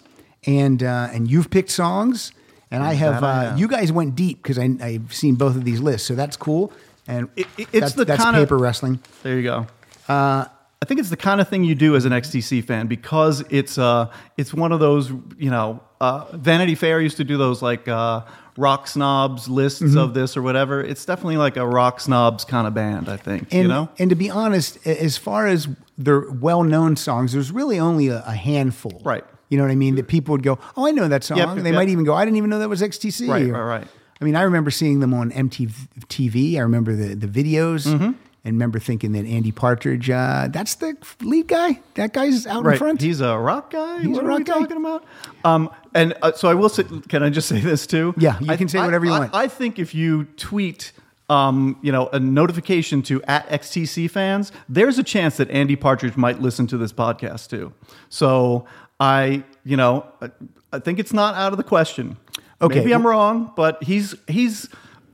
and 0.47 0.83
uh, 0.83 1.09
and 1.13 1.31
you've 1.31 1.51
picked 1.51 1.71
songs, 1.71 2.33
and 2.71 2.83
I 2.83 2.95
have. 2.95 3.21
That 3.21 3.25
I 3.25 3.47
Uh, 3.49 3.57
you 3.57 3.69
guys 3.69 3.93
went 3.93 4.17
deep 4.17 4.43
because 4.43 4.59
I, 4.59 4.71
I've 4.81 5.13
seen 5.15 5.35
both 5.37 5.55
of 5.57 5.65
these 5.65 5.79
lists, 5.81 6.09
so 6.09 6.15
that's 6.15 6.37
cool. 6.37 6.73
And 7.07 7.29
It- 7.37 7.47
it- 7.59 7.69
it's 7.71 7.81
that's, 7.81 7.93
the 7.93 8.05
that's 8.07 8.25
kinda- 8.25 8.41
paper 8.41 8.57
wrestling. 8.57 8.99
There 9.23 9.37
you 9.37 9.43
go. 9.43 9.67
Uh, 10.09 10.47
I 10.83 10.87
think 10.87 11.01
it's 11.01 11.11
the 11.11 11.17
kind 11.19 11.41
of 11.41 11.49
thing 11.49 11.65
you 11.65 11.75
do 11.75 11.97
as 11.97 12.05
an 12.07 12.13
XTC 12.13 12.63
fan 12.65 12.87
because 12.89 13.43
it's 13.51 13.77
uh 13.79 14.11
it's 14.37 14.53
one 14.55 14.71
of 14.73 14.81
those 14.81 15.11
you 15.39 15.51
know 15.51 15.81
uh, 16.01 16.25
Vanity 16.33 16.75
Fair 16.75 17.01
used 17.01 17.17
to 17.19 17.25
do 17.25 17.37
those 17.39 17.61
like 17.63 17.89
uh, 17.89 18.23
rock 18.57 18.87
snobs 18.87 19.49
lists 19.49 19.83
Mm-hmm. 19.83 19.99
of 19.99 20.15
this 20.15 20.37
or 20.37 20.43
whatever. 20.43 20.81
It's 20.81 21.05
definitely 21.05 21.37
like 21.39 21.57
a 21.57 21.67
rock 21.67 22.01
snobs 22.01 22.45
kind 22.45 22.67
of 22.67 22.75
band. 22.75 23.09
I 23.09 23.17
think 23.17 23.49
And, 23.53 23.63
you 23.63 23.69
know. 23.69 23.89
and 23.99 24.11
to 24.11 24.17
be 24.17 24.31
honest, 24.31 24.85
as 24.87 25.17
far 25.17 25.47
as 25.47 25.69
their 25.99 26.31
well-known 26.31 26.97
songs, 26.97 27.33
there's 27.33 27.51
really 27.53 27.79
only 27.79 28.09
a, 28.09 28.23
a 28.27 28.33
handful. 28.35 29.01
Right. 29.05 29.25
You 29.49 29.59
know 29.59 29.65
what 29.65 29.71
I 29.73 29.77
mean? 29.77 29.95
That 29.97 30.09
people 30.09 30.33
would 30.33 30.43
go, 30.43 30.59
"Oh, 30.77 30.87
I 30.87 30.91
know 30.91 31.07
that 31.07 31.23
song." 31.23 31.37
Yep, 31.39 31.57
they 31.59 31.71
yep. 31.71 31.75
might 31.75 31.89
even 31.89 32.05
go, 32.05 32.15
"I 32.15 32.25
didn't 32.25 32.39
even 32.39 32.51
know 32.51 32.59
that 32.61 32.69
was 32.69 32.81
XTC." 32.83 33.29
Right, 33.29 33.43
or- 33.45 33.53
right, 33.53 33.79
right. 33.81 33.87
I 34.21 34.25
mean, 34.25 34.35
I 34.37 34.43
remember 34.43 34.71
seeing 34.71 35.01
them 35.01 35.13
on 35.15 35.31
MTV. 35.31 36.57
I 36.57 36.61
remember 36.61 36.95
the 36.97 37.15
the 37.15 37.27
videos, 37.27 37.87
Mm-hmm. 37.87 38.13
And 38.45 38.55
remember 38.55 38.79
thinking 38.79 39.13
that 39.13 39.25
Andy 39.27 39.53
Partridge, 39.53 40.11
uh, 40.11 40.49
that's 40.51 40.75
the 40.75 40.97
lead 41.23 41.49
guy. 41.49 41.81
That 41.95 42.13
guy's 42.13 42.47
out 42.47 42.65
in 42.67 42.77
front. 42.77 43.01
he's 43.01 43.21
a 43.21 43.39
rock 43.39 43.71
guy. 43.71 44.01
He's 44.01 44.09
what 44.09 44.23
a 44.23 44.27
are 44.27 44.29
rock 44.29 44.39
we 44.39 44.45
guy. 44.45 44.59
talking 44.61 44.77
about? 44.77 45.05
Um, 45.45 45.71
and 45.95 46.15
uh, 46.23 46.33
so 46.33 46.49
I 46.49 46.55
will 46.55 46.69
say. 46.69 46.85
Can 47.09 47.23
I 47.23 47.31
just 47.31 47.49
say 47.49 47.61
this 47.61 47.87
too? 47.87 48.15
Yeah, 48.19 48.39
you 48.41 48.53
I- 48.53 48.57
can 48.57 48.69
say 48.69 48.79
I- 48.81 48.85
whatever 48.85 49.07
you 49.07 49.13
I- 49.13 49.19
want. 49.21 49.35
I 49.35 49.49
think 49.49 49.79
if 49.79 49.95
you 49.95 50.25
tweet. 50.37 50.93
Um, 51.31 51.79
you 51.81 51.91
know, 51.91 52.09
a 52.13 52.21
notification 52.21 53.01
to 53.05 53.23
at 53.23 53.49
XTC 53.49 54.11
fans. 54.11 54.53
There's 54.69 54.99
a 54.99 55.03
chance 55.03 55.39
that 55.39 55.51
Andy 55.51 55.75
Partridge 55.75 56.19
might 56.19 56.43
listen 56.43 56.67
to 56.67 56.77
this 56.77 56.93
podcast 56.93 57.49
too. 57.49 57.73
So 58.11 58.67
I, 59.01 59.43
you 59.65 59.79
know, 59.79 60.05
I, 60.21 60.31
I 60.71 60.81
think 60.81 60.99
it's 60.99 61.15
not 61.15 61.35
out 61.35 61.53
of 61.53 61.57
the 61.57 61.65
question. 61.65 62.19
Okay. 62.61 62.81
maybe 62.81 62.93
I'm 62.93 63.07
wrong, 63.07 63.53
but 63.57 63.83
he's 63.83 64.15
he's 64.29 64.69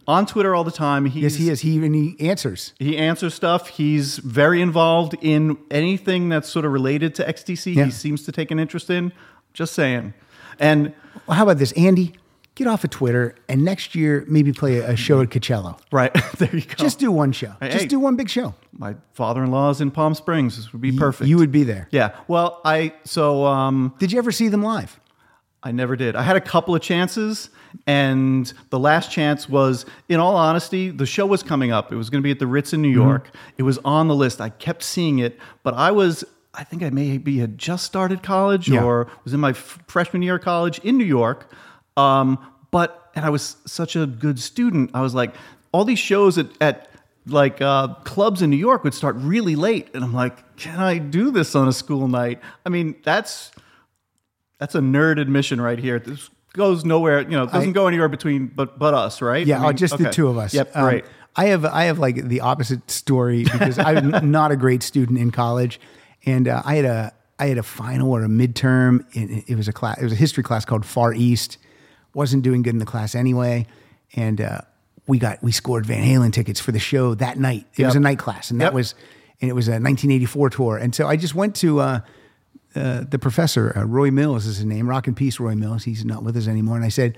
on 0.07 0.27
Twitter 0.27 0.55
all 0.55 0.65
the 0.65 0.71
time. 0.71 1.05
He's, 1.07 1.23
yes, 1.23 1.35
he 1.37 1.51
is. 1.51 1.61
He 1.61 1.71
even 1.73 1.95
he 1.95 2.17
answers. 2.29 2.73
He 2.79 2.97
answers 2.97 3.35
stuff. 3.35 3.69
He's 3.69 4.19
very 4.19 4.61
involved 4.61 5.15
in 5.21 5.57
anything 5.71 6.29
that's 6.29 6.49
sort 6.49 6.65
of 6.65 6.73
related 6.73 7.15
to 7.17 7.25
XTC. 7.25 7.75
Yeah. 7.75 7.85
He 7.87 7.91
seems 7.91 8.25
to 8.25 8.33
take 8.33 8.51
an 8.51 8.59
interest 8.59 8.91
in. 8.91 9.13
Just 9.53 9.75
saying. 9.75 10.15
And 10.59 10.95
Well, 11.27 11.37
how 11.37 11.45
about 11.45 11.59
this, 11.59 11.73
Andy? 11.73 12.15
Get 12.57 12.67
off 12.67 12.85
of 12.85 12.91
Twitter, 12.91 13.37
and 13.49 13.65
next 13.65 13.95
year 13.95 14.25
maybe 14.29 14.53
play 14.53 14.79
a, 14.79 14.95
show 14.95 15.23
at 15.23 15.31
Coachella. 15.31 15.79
right 15.93 16.13
there 16.39 16.55
you 16.55 16.61
go. 16.63 16.75
Just 16.77 16.99
do 16.99 17.11
one 17.11 17.33
show. 17.33 17.55
Hey, 17.61 17.69
Just 17.71 17.83
hey. 17.83 17.87
do 17.89 17.99
one 17.99 18.17
big 18.17 18.29
show. 18.29 18.55
my 18.73 18.97
father-in-law 19.15 19.71
is 19.71 19.81
in 19.81 19.91
Palm 19.91 20.15
Springs. 20.15 20.57
This 20.57 20.71
would 20.73 20.83
be 20.83 20.93
perfect. 20.93 21.29
You 21.29 21.39
would 21.39 21.53
be 21.53 21.63
there. 21.63 21.89
Yeah. 21.91 22.17
Well, 22.29 22.61
I 22.65 22.93
so 23.05 23.47
um 23.47 23.95
Did 23.99 24.13
you 24.13 24.19
ever 24.19 24.31
see 24.33 24.49
them 24.49 24.63
live? 24.63 25.01
I 25.63 25.73
never 25.73 25.95
did. 25.97 26.17
I 26.17 26.23
had 26.23 26.37
a 26.37 26.41
couple 26.41 26.75
of 26.75 26.81
chances, 26.81 27.51
and 27.87 28.51
the 28.71 28.79
last 28.79 29.11
chance 29.13 29.49
was, 29.49 29.85
in 30.09 30.19
all 30.19 30.35
honesty, 30.37 30.91
the 30.91 31.05
show 31.07 31.27
was 31.27 31.43
coming 31.43 31.71
up. 31.71 31.93
It 31.93 31.97
was 31.97 32.09
going 32.09 32.23
to 32.23 32.25
be 32.27 32.31
at 32.31 32.39
the 32.39 32.47
Ritz 32.47 32.73
in 32.73 32.81
New 32.83 32.89
Mm-hmm. 32.89 33.09
York. 33.09 33.31
It 33.59 33.65
was 33.65 33.79
on 33.85 34.09
the 34.09 34.15
list. 34.15 34.41
I 34.41 34.49
kept 34.49 34.83
seeing 34.83 35.19
it, 35.19 35.39
but 35.63 35.75
I 35.75 35.91
was, 35.91 36.25
I 36.55 36.65
think 36.65 36.83
I 36.83 36.89
maybe 36.91 37.39
had 37.39 37.59
just 37.59 37.85
started 37.85 38.23
college 38.23 38.69
Yeah. 38.69 38.83
or 38.83 39.09
was 39.25 39.35
in 39.35 39.41
my 39.41 39.51
f- 39.51 39.79
freshman 39.87 40.23
year 40.23 40.37
of 40.37 40.43
college 40.43 40.79
in 40.81 40.97
New 40.97 41.05
York. 41.05 41.53
Um, 41.97 42.39
but, 42.71 43.11
and 43.15 43.25
I 43.27 43.31
was 43.31 43.57
such 43.67 43.97
a 43.97 44.07
good 44.07 44.39
student. 44.39 44.91
I 44.95 45.03
was 45.03 45.15
like, 45.15 45.35
all 45.73 45.85
these 45.85 45.99
shows 45.99 46.39
at, 46.39 46.47
at 46.61 46.89
like 47.27 47.61
uh, 47.61 47.89
clubs 48.05 48.41
in 48.41 48.49
New 48.51 48.57
York 48.57 48.83
would 48.83 48.95
start 48.95 49.15
really 49.17 49.57
late. 49.57 49.89
And 49.95 50.03
I'm 50.03 50.15
like, 50.15 50.57
can 50.57 50.81
I 50.81 50.97
do 50.99 51.31
this 51.31 51.55
on 51.55 51.69
a 51.69 51.73
school 51.73 52.09
night? 52.09 52.41
I 52.65 52.71
mean, 52.71 52.97
that's, 53.05 53.53
that's 54.61 54.77
a 54.77 54.81
nerd 54.81 55.21
admission 55.21 55.61
right 55.61 55.79
here. 55.79 55.99
This 55.99 56.31
goes 56.53 56.85
nowhere, 56.85 57.23
you 57.23 57.31
know, 57.31 57.45
it 57.45 57.53
doesn't 57.53 57.71
I- 57.71 57.73
go 57.73 57.87
anywhere 57.89 58.09
between 58.09 58.47
but 58.47 58.79
but 58.79 58.95
us, 58.95 59.21
right? 59.21 59.45
Yeah, 59.47 59.57
I 59.57 59.61
mean, 59.63 59.69
oh, 59.71 59.73
just 59.73 59.99
the 59.99 60.11
two 60.11 60.29
of 60.29 60.39
us. 60.39 60.55
Yep, 60.55 60.71
Um, 60.77 60.85
right. 60.85 61.05
I 61.37 61.47
have 61.47 61.65
I 61.65 61.85
have 61.85 61.99
like 61.99 62.17
the 62.29 62.41
opposite 62.41 62.91
story 62.91 63.45
because 63.45 63.79
I'm 63.79 64.31
not 64.31 64.51
a 64.53 64.57
great 64.57 64.83
student 64.83 65.19
in 65.19 65.31
college, 65.31 65.81
and 66.27 66.47
uh, 66.49 66.61
I 66.65 66.77
had 66.77 66.85
a 66.85 67.13
I 67.39 67.47
had 67.47 67.57
a 67.59 67.63
final 67.63 68.13
or 68.13 68.23
a 68.25 68.29
midterm. 68.29 69.05
And 69.17 69.43
it 69.47 69.57
was 69.57 69.67
a 69.69 69.73
class. 69.73 69.99
It 69.99 70.05
was 70.05 70.13
a 70.13 70.17
history 70.17 70.43
class 70.43 70.65
called 70.65 70.85
Far 70.85 71.15
East. 71.15 71.57
wasn't 72.15 72.43
doing 72.43 72.63
good 72.63 72.75
in 72.75 72.79
the 72.81 72.85
class 72.87 73.15
anyway, 73.15 73.67
and 74.17 74.41
uh, 74.41 74.61
we 75.07 75.19
got 75.21 75.41
we 75.43 75.53
scored 75.53 75.87
Van 75.87 76.03
Halen 76.05 76.33
tickets 76.33 76.59
for 76.61 76.73
the 76.73 76.81
show 76.81 77.15
that 77.15 77.39
night. 77.39 77.65
It 77.77 77.85
was 77.87 77.95
a 77.97 78.01
night 78.01 78.19
class, 78.19 78.51
and 78.51 78.61
that 78.61 78.65
Yep. 78.67 78.75
was 78.75 78.95
and 79.41 79.49
it 79.49 79.55
was 79.55 79.69
a 79.69 79.79
1984 79.81 80.51
tour. 80.51 80.77
And 80.77 80.93
so 80.95 81.07
I 81.07 81.17
just 81.17 81.35
went 81.37 81.55
to. 81.57 81.81
Uh, 81.81 82.01
uh, 82.75 83.05
the 83.09 83.19
professor, 83.19 83.77
uh, 83.77 83.85
Roy 83.85 84.11
Mills 84.11 84.47
is 84.47 84.57
his 84.59 84.65
name, 84.67 84.89
Rock 84.89 85.07
and 85.07 85.17
Peace 85.17 85.41
Roy 85.41 85.55
Mills. 85.55 85.85
He's 85.85 86.05
not 86.05 86.23
with 86.23 86.37
us 86.37 86.47
anymore. 86.47 86.77
And 86.77 86.85
I 86.85 86.89
said, 86.89 87.17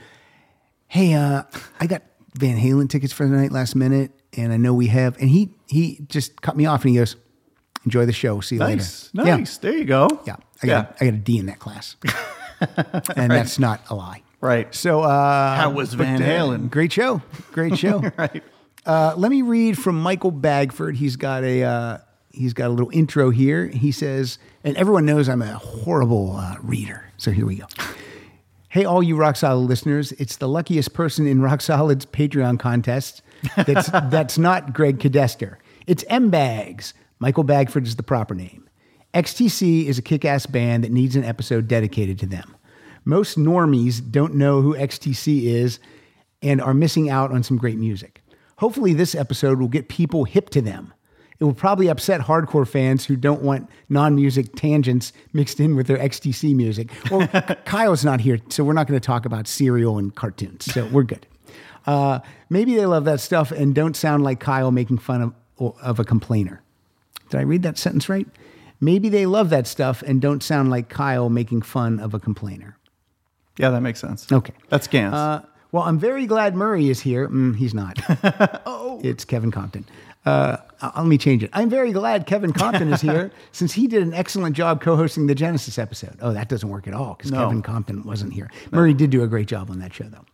Hey, 0.89 1.15
uh, 1.15 1.43
I 1.81 1.87
got 1.87 2.03
Van 2.39 2.57
Halen 2.59 2.89
tickets 2.89 3.13
for 3.13 3.27
the 3.27 3.35
night 3.37 3.53
last 3.53 3.75
minute, 3.75 4.13
and 4.37 4.53
I 4.53 4.57
know 4.57 4.75
we 4.75 4.87
have. 4.89 5.17
And 5.19 5.29
he 5.31 5.51
he 5.69 6.01
just 6.09 6.41
cut 6.43 6.57
me 6.57 6.67
off 6.67 6.83
and 6.85 6.91
he 6.93 6.97
goes, 6.99 7.17
Enjoy 7.85 8.07
the 8.07 8.13
show. 8.13 8.41
See 8.41 8.55
you 8.57 8.61
Nice, 8.61 9.11
later. 9.15 9.39
nice. 9.39 9.59
There 9.59 9.73
you 9.77 9.85
go. 9.85 10.09
Yeah. 10.27 10.37
Yeah. 10.63 10.63
I 10.63 10.67
got, 10.85 10.97
I 11.01 11.05
got 11.07 11.15
a 11.15 11.19
D 11.19 11.39
in 11.39 11.47
that 11.47 11.59
class. 11.59 11.97
and 13.17 13.31
that's 13.31 13.59
not 13.59 13.81
a 13.91 13.95
lie. 13.95 14.23
Right. 14.41 14.73
So, 14.75 15.01
uh, 15.03 15.57
How 15.57 15.71
was 15.71 15.95
Van 15.95 16.23
uh, 16.23 16.27
Halen? 16.27 16.71
great 16.71 16.93
show. 16.93 17.23
Great 17.53 17.77
show. 17.81 18.03
Right. 18.17 18.43
Uh, 18.87 19.15
let 19.17 19.31
me 19.31 19.43
read 19.43 19.79
from 19.79 20.01
Michael 20.01 20.31
Bagford. 20.31 20.97
He's 20.97 21.17
got 21.17 21.43
a 21.45 21.63
uh, 21.63 21.99
he's 22.33 22.53
got 22.53 22.69
a 22.69 22.71
little 22.71 22.91
intro 22.93 23.31
here. 23.31 23.67
He 23.67 23.93
says, 23.93 24.39
and 24.65 24.77
everyone 24.77 25.07
knows 25.07 25.29
I'm 25.29 25.43
a 25.43 25.55
horrible 25.55 26.37
uh, 26.37 26.57
reader. 26.63 27.05
So 27.17 27.31
here 27.31 27.47
we 27.47 27.57
go. 27.57 27.67
Hey, 28.69 28.85
all 28.85 29.03
you 29.03 29.17
Rock 29.17 29.37
Solid 29.37 29.69
listeners! 29.69 30.13
It's 30.13 30.37
the 30.37 30.49
luckiest 30.49 30.95
person 30.95 31.27
in 31.27 31.43
Rock 31.43 31.61
Solid's 31.61 32.07
Patreon 32.07 32.59
contest. 32.59 33.21
That's 33.55 33.91
that's 34.11 34.39
not 34.39 34.73
Greg 34.73 34.99
Cadester. 34.99 35.57
It's 35.87 36.05
M 36.09 36.31
Bags. 36.31 36.95
Michael 37.19 37.45
Bagford 37.45 37.87
is 37.87 37.97
the 37.97 38.03
proper 38.03 38.35
name. 38.35 38.69
XTC 39.15 39.87
is 39.87 39.99
a 39.99 40.03
kick-ass 40.03 40.47
band 40.47 40.85
that 40.85 40.91
needs 40.91 41.17
an 41.17 41.25
episode 41.25 41.69
dedicated 41.69 42.19
to 42.21 42.27
them. 42.27 42.57
Most 43.05 43.37
normies 43.37 44.01
don't 44.11 44.35
know 44.35 44.63
who 44.63 44.75
XTC 44.75 45.45
is 45.45 45.79
and 46.41 46.61
are 46.61 46.73
missing 46.73 47.11
out 47.11 47.31
on 47.31 47.43
some 47.43 47.59
great 47.59 47.79
music. 47.79 48.23
Hopefully, 48.57 48.95
this 48.95 49.15
episode 49.15 49.61
will 49.61 49.69
get 49.69 49.89
people 49.89 50.25
hip 50.25 50.49
to 50.51 50.63
them. 50.63 50.95
It 51.43 51.45
will 51.45 51.55
probably 51.55 51.89
upset 51.89 52.21
hardcore 52.21 52.69
fans 52.69 53.05
who 53.05 53.17
don't 53.17 53.43
want 53.43 53.69
non 53.89 54.15
music 54.15 54.55
tangents 54.55 55.13
mixed 55.33 55.59
in 55.59 55.75
with 55.75 55.89
their 55.89 55.99
XTC 55.99 56.55
music. 56.55 56.93
Well, 57.11 57.27
Kyle's 57.65 58.05
not 58.05 58.21
here, 58.21 58.39
so 58.49 58.63
we're 58.63 58.75
not 58.75 58.87
going 58.87 59.01
to 59.01 59.05
talk 59.05 59.27
about 59.27 59.49
cereal 59.49 59.99
and 59.99 60.15
cartoons, 60.15 60.73
so 60.73 60.87
we're 60.93 61.03
good. 61.03 61.27
Uh, 61.85 62.21
maybe 62.49 62.77
they 62.77 62.87
love 62.87 63.07
that 63.07 63.19
stuff 63.19 63.51
and 63.51 63.75
don't 63.75 63.97
sound 63.97 64.23
like 64.23 64.39
Kyle 64.39 64.71
making 64.71 64.99
fun 64.99 65.35
of, 65.59 65.75
of 65.83 65.99
a 65.99 66.05
complainer. 66.05 66.63
Did 67.31 67.41
I 67.41 67.43
read 67.43 67.65
that 67.65 67.77
sentence 67.77 68.09
right? 68.09 68.29
Maybe 68.81 69.09
they 69.09 69.27
love 69.27 69.51
that 69.51 69.67
stuff 69.67 70.01
and 70.03 70.23
don't 70.23 70.45
sound 70.45 70.71
like 70.71 70.91
Kyle 70.91 71.29
making 71.29 71.63
fun 71.63 71.99
of 71.99 72.15
a 72.15 72.21
complainer. 72.21 72.79
Yeah, 73.59 73.71
that 73.71 73.81
makes 73.81 73.99
sense. 73.99 74.31
Okay. 74.31 74.55
That's 74.69 74.87
Gans. 74.87 75.13
Uh, 75.13 75.43
well, 75.73 75.83
I'm 75.83 75.99
very 75.99 76.27
glad 76.27 76.55
Murray 76.55 76.89
is 76.89 77.01
here. 77.01 77.29
Mm, 77.29 77.57
he's 77.57 77.75
not. 77.75 77.99
oh, 78.65 79.01
it's 79.05 79.25
Kevin 79.25 79.51
Compton. 79.51 79.85
Uh, 80.25 80.59
uh, 80.83 80.91
let 80.97 81.07
me 81.07 81.17
change 81.17 81.43
it. 81.43 81.51
I'm 81.53 81.71
very 81.71 81.93
glad 81.93 82.27
Kevin 82.27 82.53
Compton 82.53 82.93
is 82.93 83.01
here 83.01 83.31
since 83.53 83.73
he 83.73 83.87
did 83.87 84.03
an 84.03 84.13
excellent 84.13 84.57
job 84.57 84.81
co-hosting 84.81 85.27
the 85.27 85.35
Genesis 85.35 85.79
episode. 85.79 86.17
Oh, 86.21 86.33
that 86.33 86.49
doesn't 86.49 86.69
work 86.69 86.87
at 86.87 86.95
all 86.95 87.15
because 87.15 87.31
No. 87.31 87.39
Kevin 87.39 87.63
Compton 87.63 88.03
wasn't 88.03 88.33
here. 88.33 88.51
Murray 88.71 88.93
did 88.95 89.11
do 89.11 89.23
a 89.23 89.27
great 89.27 89.47
job 89.49 89.71
on 89.71 89.79
that 89.79 89.95
show, 89.95 90.05
though. 90.05 90.25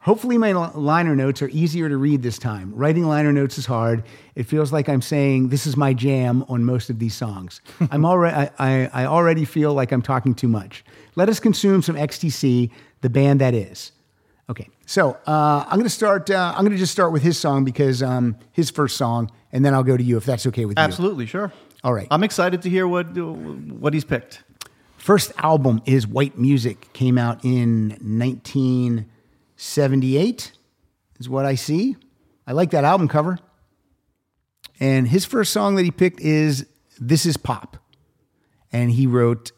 Hopefully, 0.00 0.38
my 0.38 0.52
liner 0.52 1.16
notes 1.16 1.42
are 1.42 1.48
easier 1.48 1.88
to 1.88 1.96
read 1.96 2.22
this 2.22 2.38
time. 2.38 2.72
Writing 2.74 3.04
liner 3.08 3.32
notes 3.32 3.58
is 3.58 3.66
hard. 3.66 4.04
It 4.36 4.44
feels 4.44 4.72
like 4.72 4.88
I'm 4.88 5.02
saying 5.02 5.48
this 5.48 5.66
is 5.66 5.76
my 5.76 5.92
jam 5.92 6.44
on 6.48 6.64
most 6.64 6.88
of 6.88 6.98
these 7.00 7.14
songs. 7.14 7.60
I'm 7.90 8.04
already, 8.04 8.34
I, 8.36 8.50
I, 8.58 8.90
I 9.02 9.06
already 9.06 9.44
feel 9.44 9.74
like 9.74 9.90
I'm 9.90 10.00
talking 10.00 10.34
too 10.34 10.48
much. 10.48 10.84
Let 11.16 11.28
us 11.28 11.40
consume 11.40 11.82
some 11.82 11.96
XTC, 11.96 12.70
the 13.00 13.10
band 13.10 13.40
that 13.40 13.54
is. 13.54 13.92
Okay, 14.48 14.68
so 14.86 15.18
uh, 15.26 15.64
I'm 15.66 15.74
going 15.78 15.82
to 15.82 15.90
start. 15.90 16.30
Uh, 16.30 16.54
I'm 16.56 16.62
going 16.62 16.72
to 16.72 16.78
just 16.78 16.92
start 16.92 17.12
with 17.12 17.22
his 17.22 17.36
song 17.36 17.64
because 17.64 18.02
um, 18.02 18.36
his 18.52 18.70
first 18.70 18.96
song, 18.96 19.30
and 19.52 19.64
then 19.64 19.74
I'll 19.74 19.82
go 19.82 19.96
to 19.96 20.02
you 20.02 20.16
if 20.16 20.24
that's 20.24 20.46
okay 20.46 20.64
with 20.64 20.78
you. 20.78 20.82
Absolutely, 20.82 21.26
sure. 21.26 21.52
All 21.84 21.92
right. 21.92 22.08
I'm 22.10 22.24
excited 22.24 22.62
to 22.62 22.70
hear 22.70 22.88
what 22.88 23.16
what 23.16 23.94
he's 23.94 24.04
picked. 24.04 24.42
First 24.96 25.32
album 25.38 25.82
is 25.86 26.06
White 26.06 26.38
Music. 26.38 26.92
Came 26.92 27.18
out 27.18 27.44
in 27.44 27.90
1978, 28.00 30.52
is 31.18 31.28
what 31.28 31.46
I 31.46 31.54
see. 31.54 31.96
I 32.46 32.52
like 32.52 32.70
that 32.70 32.84
album 32.84 33.08
cover. 33.08 33.38
And 34.80 35.08
his 35.08 35.24
first 35.24 35.52
song 35.52 35.74
that 35.76 35.84
he 35.84 35.90
picked 35.90 36.20
is 36.20 36.66
This 37.00 37.26
Is 37.26 37.36
Pop. 37.36 37.76
And 38.72 38.90
he 38.90 39.06
wrote, 39.06 39.52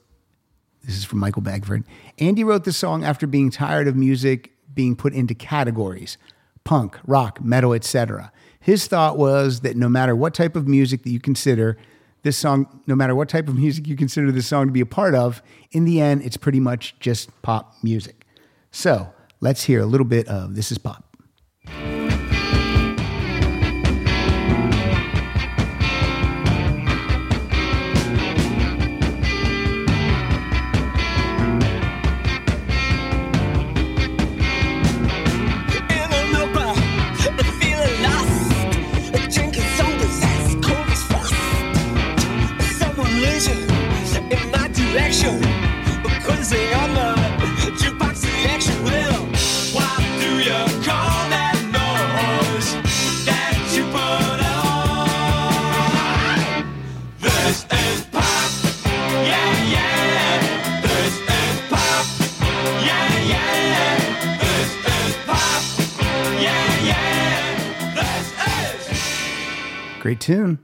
this 0.85 0.97
is 0.97 1.05
from 1.05 1.19
Michael 1.19 1.43
Bagford. 1.43 1.85
Andy 2.19 2.45
wrote 2.45 2.65
this 2.65 2.77
song 2.77 3.05
after 3.05 3.27
being 3.27 3.51
tired 3.51 3.89
of 3.89 3.97
music 3.97 4.53
being 4.73 4.97
put 4.97 5.13
into 5.13 5.35
categories 5.35 6.17
punk, 6.63 6.99
rock, 7.07 7.43
metal, 7.43 7.73
etc. 7.73 8.31
His 8.61 8.87
thought 8.87 9.17
was 9.17 9.61
that 9.61 9.77
no 9.77 9.89
matter 9.89 10.15
what 10.15 10.35
type 10.35 10.55
of 10.55 10.69
music 10.69 11.03
that 11.05 11.11
you 11.11 11.19
consider 11.21 11.79
this 12.23 12.37
song, 12.37 12.83
no 12.87 12.95
matter 12.95 13.15
what 13.15 13.29
type 13.29 13.49
of 13.49 13.57
music 13.57 13.87
you 13.87 13.97
consider 13.97 14.31
this 14.31 14.47
song 14.47 14.67
to 14.67 14.73
be 14.73 14.83
a 14.83 14.87
part 14.87 15.15
of, 15.15 15.43
in 15.73 15.87
the 15.87 16.01
end, 16.01 16.23
it's 16.23 16.37
pretty 16.37 16.61
much 16.61 16.95
just 17.01 17.31
pop 17.41 17.75
music. 17.83 18.27
So 18.71 19.13
let's 19.41 19.65
hear 19.65 19.81
a 19.81 19.87
little 19.87 20.07
bit 20.07 20.29
of 20.29 20.55
This 20.55 20.71
Is 20.71 20.77
Pop. 20.79 21.05
Great 70.11 70.21
tune. 70.21 70.59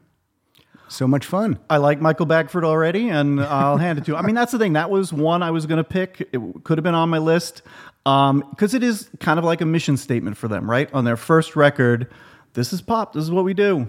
So 0.88 1.06
much 1.06 1.24
fun. 1.24 1.60
I 1.70 1.76
like 1.76 2.00
Michael 2.00 2.26
Bagford 2.26 2.64
already, 2.64 3.10
and 3.10 3.40
I'll 3.40 3.76
hand 3.76 3.96
it 3.96 4.04
to. 4.06 4.16
I 4.16 4.22
mean, 4.22 4.34
that's 4.34 4.50
the 4.50 4.58
thing. 4.58 4.72
That 4.72 4.90
was 4.90 5.12
one 5.12 5.40
I 5.44 5.52
was 5.52 5.66
going 5.66 5.76
to 5.76 5.84
pick. 5.84 6.28
It 6.32 6.40
could 6.64 6.78
have 6.78 6.82
been 6.82 6.96
on 6.96 7.10
my 7.10 7.18
list 7.18 7.62
because 8.02 8.74
it 8.74 8.82
is 8.82 9.08
kind 9.20 9.38
of 9.38 9.44
like 9.44 9.60
a 9.60 9.64
mission 9.64 9.96
statement 9.98 10.36
for 10.36 10.48
them, 10.48 10.68
right? 10.68 10.92
On 10.92 11.04
their 11.04 11.16
first 11.16 11.54
record, 11.54 12.12
this 12.54 12.72
is 12.72 12.82
pop. 12.82 13.12
This 13.12 13.22
is 13.22 13.30
what 13.30 13.44
we 13.44 13.54
do. 13.54 13.86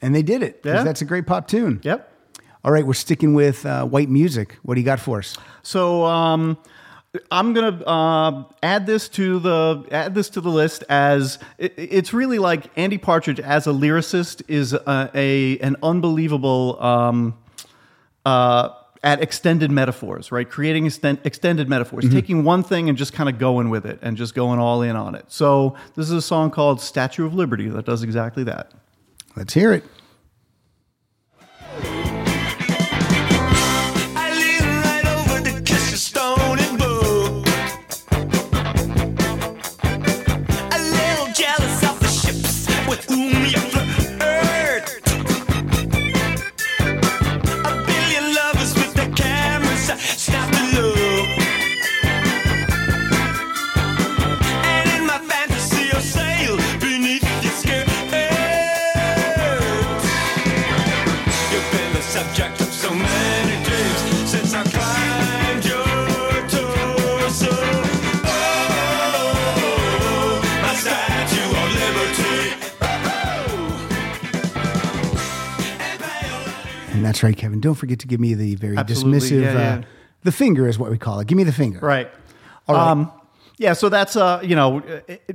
And 0.00 0.14
they 0.14 0.22
did 0.22 0.42
it. 0.42 0.62
Yeah. 0.64 0.82
That's 0.82 1.02
a 1.02 1.04
great 1.04 1.26
pop 1.26 1.46
tune. 1.46 1.80
Yep. 1.82 2.10
All 2.64 2.72
right, 2.72 2.86
we're 2.86 2.94
sticking 2.94 3.34
with 3.34 3.66
uh, 3.66 3.84
white 3.84 4.08
music. 4.08 4.56
What 4.62 4.76
do 4.76 4.80
you 4.80 4.86
got 4.86 4.98
for 4.98 5.18
us? 5.18 5.36
So 5.62 6.06
um, 6.06 6.56
I'm 7.30 7.54
gonna 7.54 7.82
uh, 7.84 8.44
add 8.62 8.86
this 8.86 9.08
to 9.10 9.38
the 9.38 9.86
add 9.90 10.14
this 10.14 10.28
to 10.30 10.42
the 10.42 10.50
list 10.50 10.84
as 10.90 11.38
it, 11.56 11.72
it's 11.76 12.12
really 12.12 12.38
like 12.38 12.66
Andy 12.76 12.98
Partridge 12.98 13.40
as 13.40 13.66
a 13.66 13.70
lyricist 13.70 14.42
is 14.46 14.74
a, 14.74 15.10
a 15.14 15.58
an 15.60 15.76
unbelievable 15.82 16.82
um, 16.82 17.38
uh, 18.26 18.70
at 19.02 19.22
extended 19.22 19.70
metaphors, 19.70 20.30
right? 20.30 20.48
Creating 20.48 20.84
extend, 20.84 21.20
extended 21.24 21.66
metaphors, 21.66 22.08
taking 22.10 22.44
one 22.44 22.62
thing 22.62 22.90
and 22.90 22.98
just 22.98 23.14
kind 23.14 23.28
of 23.30 23.38
going 23.38 23.70
with 23.70 23.86
it 23.86 23.98
and 24.02 24.16
just 24.16 24.34
going 24.34 24.58
all 24.58 24.82
in 24.82 24.94
on 24.94 25.14
it. 25.14 25.24
So 25.28 25.76
this 25.94 26.06
is 26.06 26.12
a 26.12 26.22
song 26.22 26.50
called 26.50 26.78
"Statue 26.78 27.24
of 27.24 27.32
Liberty" 27.32 27.68
that 27.68 27.86
does 27.86 28.02
exactly 28.02 28.44
that. 28.44 28.72
Let's 29.34 29.54
hear 29.54 29.72
it. 29.72 29.84
That's 77.08 77.22
right, 77.22 77.36
Kevin. 77.36 77.60
Don't 77.60 77.74
forget 77.74 77.98
to 78.00 78.06
give 78.06 78.20
me 78.20 78.34
the 78.34 78.54
very 78.54 78.76
Absolutely. 78.76 79.18
dismissive, 79.20 79.42
Yeah, 79.42 79.52
yeah. 79.52 79.74
Uh, 79.74 79.82
the 80.24 80.32
finger 80.32 80.68
is 80.68 80.78
what 80.78 80.90
we 80.90 80.98
call 80.98 81.20
it. 81.20 81.26
Give 81.26 81.36
me 81.36 81.44
the 81.44 81.52
finger. 81.52 81.78
Right. 81.80 82.10
All 82.68 82.74
right. 82.74 82.90
Um, 82.90 83.12
yeah, 83.58 83.72
so 83.72 83.88
that's 83.88 84.14
uh, 84.14 84.40
you 84.44 84.54
know, 84.54 84.82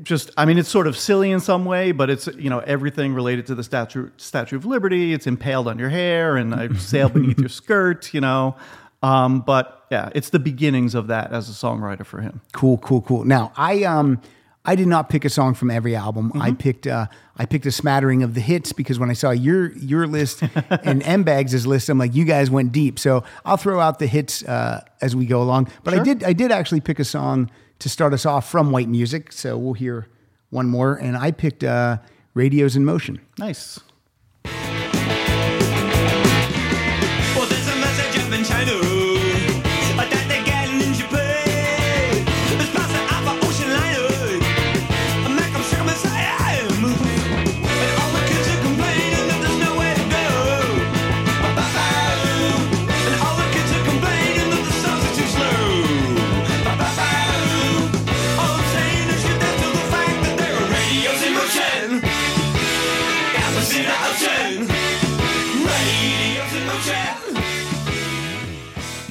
just 0.02 0.32
I 0.38 0.46
mean, 0.46 0.58
it's 0.58 0.70
sort 0.70 0.88
of 0.88 0.96
silly 0.98 1.30
in 1.32 1.42
some 1.42 1.66
way, 1.66 1.92
but 1.92 2.10
it's 2.10 2.28
you 2.38 2.50
know 2.50 2.60
everything 2.60 3.14
related 3.14 3.46
to 3.48 3.56
the 3.56 3.64
statue 3.64 4.10
Statue 4.16 4.56
of 4.56 4.66
Liberty. 4.66 5.12
It's 5.14 5.28
impaled 5.28 5.68
on 5.68 5.78
your 5.78 5.90
hair 5.90 6.38
and 6.38 6.56
I 6.56 6.70
sail 6.78 7.10
beneath 7.10 7.38
your 7.40 7.50
skirt, 7.50 8.14
you 8.14 8.22
know. 8.22 8.56
Um, 9.02 9.42
but 9.42 9.86
yeah, 9.92 10.10
it's 10.16 10.30
the 10.30 10.40
beginnings 10.40 10.96
of 10.96 11.08
that 11.08 11.34
as 11.34 11.50
a 11.50 11.52
songwriter 11.52 12.06
for 12.06 12.22
him. 12.22 12.40
Cool, 12.54 12.78
cool, 12.78 13.02
cool. 13.02 13.26
Now, 13.26 13.52
I 13.58 13.84
um 13.84 14.22
I 14.64 14.76
did 14.76 14.88
not 14.88 15.10
pick 15.10 15.26
a 15.26 15.30
song 15.30 15.54
from 15.54 15.70
every 15.70 15.94
album. 15.96 16.32
I 16.36 16.52
Mm-hmm. 16.52 16.56
picked 16.58 16.88
uh 16.88 17.08
I 17.36 17.46
picked 17.46 17.66
a 17.66 17.72
smattering 17.72 18.22
of 18.22 18.36
the 18.36 18.42
hits 18.42 18.74
because 18.74 19.00
when 19.00 19.10
I 19.10 19.14
saw 19.14 19.32
your 19.32 19.72
your 19.78 20.06
list 20.06 20.44
and 20.70 21.02
M 21.04 21.24
Bags' 21.24 21.66
list, 21.66 21.90
I'm 21.90 21.98
like, 21.98 22.14
you 22.14 22.26
guys 22.26 22.50
went 22.50 22.72
deep. 22.72 23.00
So 23.00 23.24
I'll 23.44 23.58
throw 23.58 23.80
out 23.80 24.00
the 24.00 24.08
hits 24.08 24.44
uh, 24.44 24.84
as 25.02 25.16
we 25.16 25.26
go 25.26 25.42
along. 25.42 25.70
But 25.84 25.96
I 25.96 26.04
did 26.04 26.24
I 26.24 26.34
did 26.34 26.52
actually 26.52 26.82
pick 26.82 27.00
a 27.00 27.06
song 27.06 27.50
to 27.80 27.90
start 27.90 28.14
us 28.14 28.26
off 28.26 28.50
from 28.50 28.72
White 28.72 28.90
Music. 28.90 29.32
So 29.32 29.58
we'll 29.58 29.74
hear 29.74 30.08
one 30.52 30.68
more. 30.68 30.96
And 30.96 31.18
I 31.18 31.32
picked 31.32 31.64
uh 31.64 31.98
Radios 32.36 32.76
in 32.76 32.86
Motion. 32.86 33.20
Nice. 33.38 33.80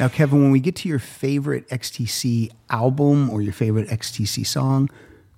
Now, 0.03 0.09
Kevin, 0.09 0.43
when 0.43 0.51
we 0.51 0.59
get 0.59 0.75
to 0.75 0.89
your 0.89 0.99
favorite 0.99 1.69
XTC 1.69 2.51
album 2.71 3.31
or 3.31 3.41
your 3.41 3.53
favorite 3.53 3.87
XTC 3.89 4.45
song, 4.45 4.91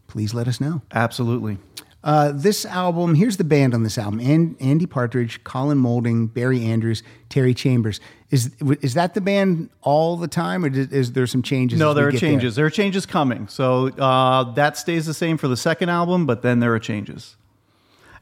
please 0.07 0.33
let 0.33 0.49
us 0.49 0.59
know. 0.59 0.81
Absolutely. 0.91 1.59
Uh, 2.03 2.33
this 2.33 2.65
album, 2.65 3.15
here's 3.15 3.37
the 3.37 3.45
band 3.45 3.75
on 3.75 3.83
this 3.83 3.99
album: 3.99 4.21
An- 4.21 4.57
Andy 4.61 4.87
Partridge, 4.87 5.45
Colin 5.45 5.77
Moulding, 5.77 6.29
Barry 6.29 6.65
Andrews, 6.65 7.03
Terry 7.29 7.53
Chambers. 7.53 8.01
Is 8.31 8.53
is 8.81 8.95
that 8.95 9.13
the 9.13 9.21
band 9.21 9.69
all 9.83 10.17
the 10.17 10.29
time, 10.29 10.65
or 10.65 10.69
is, 10.69 10.89
is 10.89 11.13
there 11.13 11.27
some 11.27 11.43
changes? 11.43 11.79
No, 11.79 11.93
there 11.93 12.09
are 12.09 12.13
changes. 12.13 12.57
There 12.57 12.65
are 12.65 12.71
changes 12.71 13.05
coming. 13.05 13.49
So 13.49 13.89
uh, 13.89 14.51
that 14.55 14.79
stays 14.79 15.05
the 15.05 15.13
same 15.13 15.37
for 15.37 15.47
the 15.47 15.59
second 15.59 15.91
album, 15.91 16.25
but 16.25 16.41
then 16.41 16.61
there 16.61 16.75
are 16.75 16.79
changes. 16.79 17.37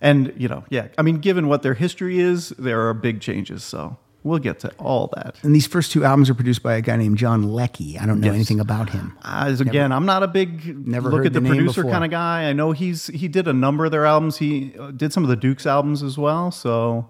And 0.00 0.34
you 0.36 0.48
know, 0.48 0.64
yeah, 0.70 0.88
I 0.98 1.02
mean, 1.02 1.18
given 1.18 1.46
what 1.46 1.62
their 1.62 1.74
history 1.74 2.18
is, 2.18 2.48
there 2.58 2.88
are 2.88 2.94
big 2.94 3.20
changes. 3.20 3.62
So 3.62 3.96
we'll 4.24 4.38
get 4.38 4.60
to 4.60 4.70
all 4.78 5.10
that. 5.16 5.36
And 5.42 5.54
these 5.54 5.66
first 5.66 5.92
two 5.92 6.04
albums 6.04 6.30
are 6.30 6.34
produced 6.34 6.62
by 6.62 6.74
a 6.74 6.80
guy 6.80 6.96
named 6.96 7.18
John 7.18 7.42
Leckie. 7.42 7.98
I 7.98 8.06
don't 8.06 8.20
know 8.20 8.26
Yes. 8.28 8.34
anything 8.36 8.60
about 8.60 8.90
him. 8.90 9.16
As 9.24 9.60
again, 9.60 9.90
I'm 9.92 10.06
not 10.06 10.22
a 10.22 10.28
big 10.28 10.86
Never 10.86 11.10
look 11.10 11.26
at 11.26 11.32
the, 11.32 11.40
the 11.40 11.48
producer 11.48 11.82
kind 11.84 12.04
of 12.04 12.10
guy. 12.10 12.44
I 12.48 12.52
know 12.52 12.72
he's 12.72 13.08
he 13.08 13.28
did 13.28 13.48
a 13.48 13.52
number 13.52 13.84
of 13.84 13.90
their 13.90 14.06
albums. 14.06 14.38
He 14.38 14.74
uh, 14.78 14.90
did 14.92 15.12
some 15.12 15.22
of 15.24 15.28
the 15.28 15.36
Dukes 15.36 15.66
albums 15.66 16.02
as 16.02 16.16
well. 16.18 16.50
So, 16.50 17.08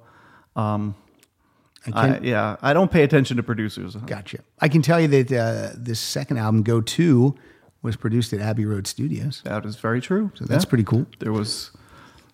um, 0.56 0.94
I 1.92 2.08
I, 2.08 2.18
yeah, 2.20 2.56
I 2.62 2.72
don't 2.72 2.90
pay 2.92 3.02
attention 3.02 3.36
to 3.38 3.42
producers. 3.42 3.96
gotcha. 3.96 4.38
I 4.60 4.68
can 4.68 4.82
tell 4.82 5.00
you 5.00 5.08
that 5.08 5.32
uh, 5.32 5.70
this 5.76 5.98
second 6.00 6.38
album, 6.38 6.62
Go 6.62 6.80
2, 6.80 7.34
was 7.82 7.96
produced 7.96 8.32
at 8.32 8.40
Abbey 8.40 8.64
Road 8.64 8.86
Studios. 8.86 9.42
That 9.44 9.66
is 9.66 9.74
very 9.76 10.00
true. 10.00 10.30
So 10.34 10.44
that's 10.44 10.64
pretty 10.64 10.84
cool. 10.84 11.06
There 11.18 11.32
was 11.32 11.72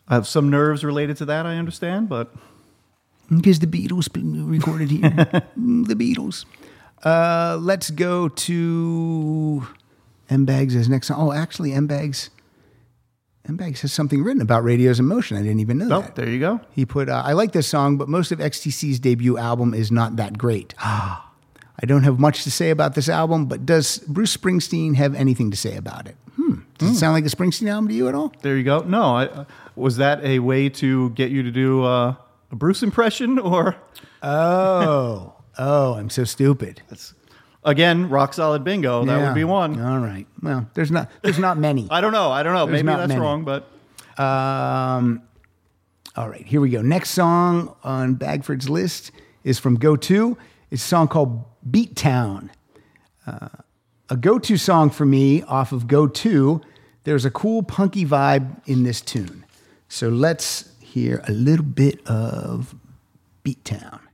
I 0.06 0.14
have 0.14 0.26
some 0.26 0.50
nerves 0.50 0.84
related 0.84 1.16
to 1.18 1.24
that. 1.26 1.46
I 1.46 1.56
understand, 1.56 2.08
but 2.10 2.34
Because 3.28 3.58
the 3.58 3.66
Beatles 3.66 4.10
been 4.12 4.48
recorded 4.48 4.90
here. 4.90 5.02
Mm, 5.58 5.86
the 5.88 5.94
Beatles. 5.94 6.44
Uh, 7.04 7.58
let's 7.60 7.90
go 7.90 8.28
to 8.28 9.66
M 10.30 10.44
Bags 10.44 10.76
as 10.76 10.88
next 10.88 11.08
song. 11.08 11.16
Oh, 11.20 11.32
actually, 11.32 11.72
M 11.72 11.86
Bags. 11.86 12.30
M 13.48 13.56
Bags 13.56 13.80
has 13.80 13.92
something 13.92 14.22
written 14.22 14.42
about 14.42 14.62
radios 14.62 15.00
in 15.00 15.06
motion. 15.06 15.36
I 15.36 15.42
didn't 15.42 15.60
even 15.60 15.78
know 15.78 15.96
oh, 15.96 16.00
that. 16.02 16.16
there 16.16 16.28
you 16.28 16.38
go. 16.38 16.60
He 16.70 16.84
put, 16.84 17.08
uh, 17.08 17.22
I 17.24 17.32
like 17.32 17.52
this 17.52 17.66
song, 17.66 17.96
but 17.96 18.08
most 18.08 18.30
of 18.30 18.38
XTC's 18.38 19.00
debut 19.00 19.38
album 19.38 19.74
is 19.74 19.90
not 19.90 20.16
that 20.16 20.36
great. 20.36 20.74
I 21.80 21.86
don't 21.86 22.02
have 22.02 22.18
much 22.18 22.44
to 22.44 22.50
say 22.50 22.70
about 22.70 22.94
this 22.94 23.08
album, 23.08 23.46
but 23.46 23.64
does 23.64 23.98
Bruce 24.00 24.36
Springsteen 24.36 24.96
have 24.96 25.14
anything 25.14 25.50
to 25.50 25.56
say 25.56 25.76
about 25.76 26.08
it? 26.08 26.16
Hmm. 26.36 26.60
Does 26.76 26.90
it 26.90 26.96
sound 26.96 27.14
like 27.14 27.24
a 27.24 27.34
Springsteen 27.34 27.70
album 27.70 27.88
to 27.88 27.94
you 27.94 28.08
at 28.08 28.14
all? 28.14 28.32
There 28.42 28.56
you 28.56 28.64
go. 28.64 28.80
No, 28.80 29.16
I, 29.16 29.26
uh, 29.26 29.44
was 29.76 29.96
that 29.98 30.22
a 30.24 30.40
way 30.40 30.68
to 30.70 31.10
get 31.10 31.30
you 31.30 31.42
to 31.42 31.50
do 31.50 31.84
uh, 31.84 32.16
a 32.50 32.56
Bruce 32.56 32.82
impression, 32.82 33.38
or 33.38 33.76
Oh, 34.22 35.34
oh, 35.58 35.94
I'm 35.94 36.10
so 36.10 36.24
stupid. 36.24 36.82
again, 37.64 38.08
rock 38.08 38.32
solid 38.34 38.64
bingo? 38.64 39.04
That 39.04 39.18
Yeah. 39.18 39.26
would 39.26 39.34
be 39.34 39.44
one. 39.44 39.80
All 39.80 39.98
right. 39.98 40.26
Well, 40.42 40.66
there's 40.74 40.90
not 40.90 41.10
there's 41.22 41.38
not 41.38 41.58
many. 41.58 41.86
I 41.90 42.00
don't 42.00 42.12
know. 42.12 42.30
I 42.30 42.42
don't 42.42 42.54
know. 42.54 42.66
Maybe 42.66 42.82
not 42.82 42.98
that's 42.98 43.08
many. 43.08 43.20
wrong, 43.20 43.44
but 43.44 43.68
Um, 44.22 45.22
all 46.16 46.28
right, 46.28 46.44
here 46.44 46.60
we 46.60 46.70
go. 46.70 46.82
Next 46.82 47.10
song 47.10 47.76
on 47.84 48.14
Bagford's 48.14 48.68
list 48.68 49.12
is 49.44 49.60
from 49.60 49.76
Go 49.76 49.94
2. 49.94 50.36
It's 50.72 50.82
a 50.82 50.86
song 50.86 51.06
called 51.06 51.44
Beat 51.70 51.94
Town. 51.94 52.50
Uh, 53.26 53.48
a 54.10 54.16
go 54.16 54.38
to 54.40 54.56
song 54.56 54.90
for 54.90 55.06
me 55.06 55.42
off 55.42 55.70
of 55.70 55.86
Go 55.86 56.08
2. 56.08 56.60
There's 57.04 57.24
a 57.24 57.30
cool 57.30 57.62
punky 57.62 58.04
vibe 58.04 58.60
in 58.66 58.82
this 58.82 59.00
tune. 59.00 59.44
So 59.88 60.08
let's 60.08 60.72
hear 60.98 61.22
a 61.28 61.32
little 61.32 61.64
bit 61.64 62.06
of 62.06 62.74
Beat 63.42 63.64
Town. 63.64 64.07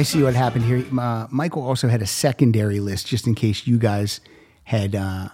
I 0.00 0.02
see 0.02 0.22
what 0.22 0.34
happened 0.34 0.64
here. 0.64 0.82
Uh, 0.98 1.26
Michael 1.30 1.62
also 1.62 1.86
had 1.88 2.00
a 2.00 2.06
secondary 2.06 2.80
list 2.80 3.06
just 3.06 3.26
in 3.26 3.34
case 3.34 3.66
you 3.66 3.76
guys 3.78 4.20
had 4.64 4.94
uh, 4.94 5.28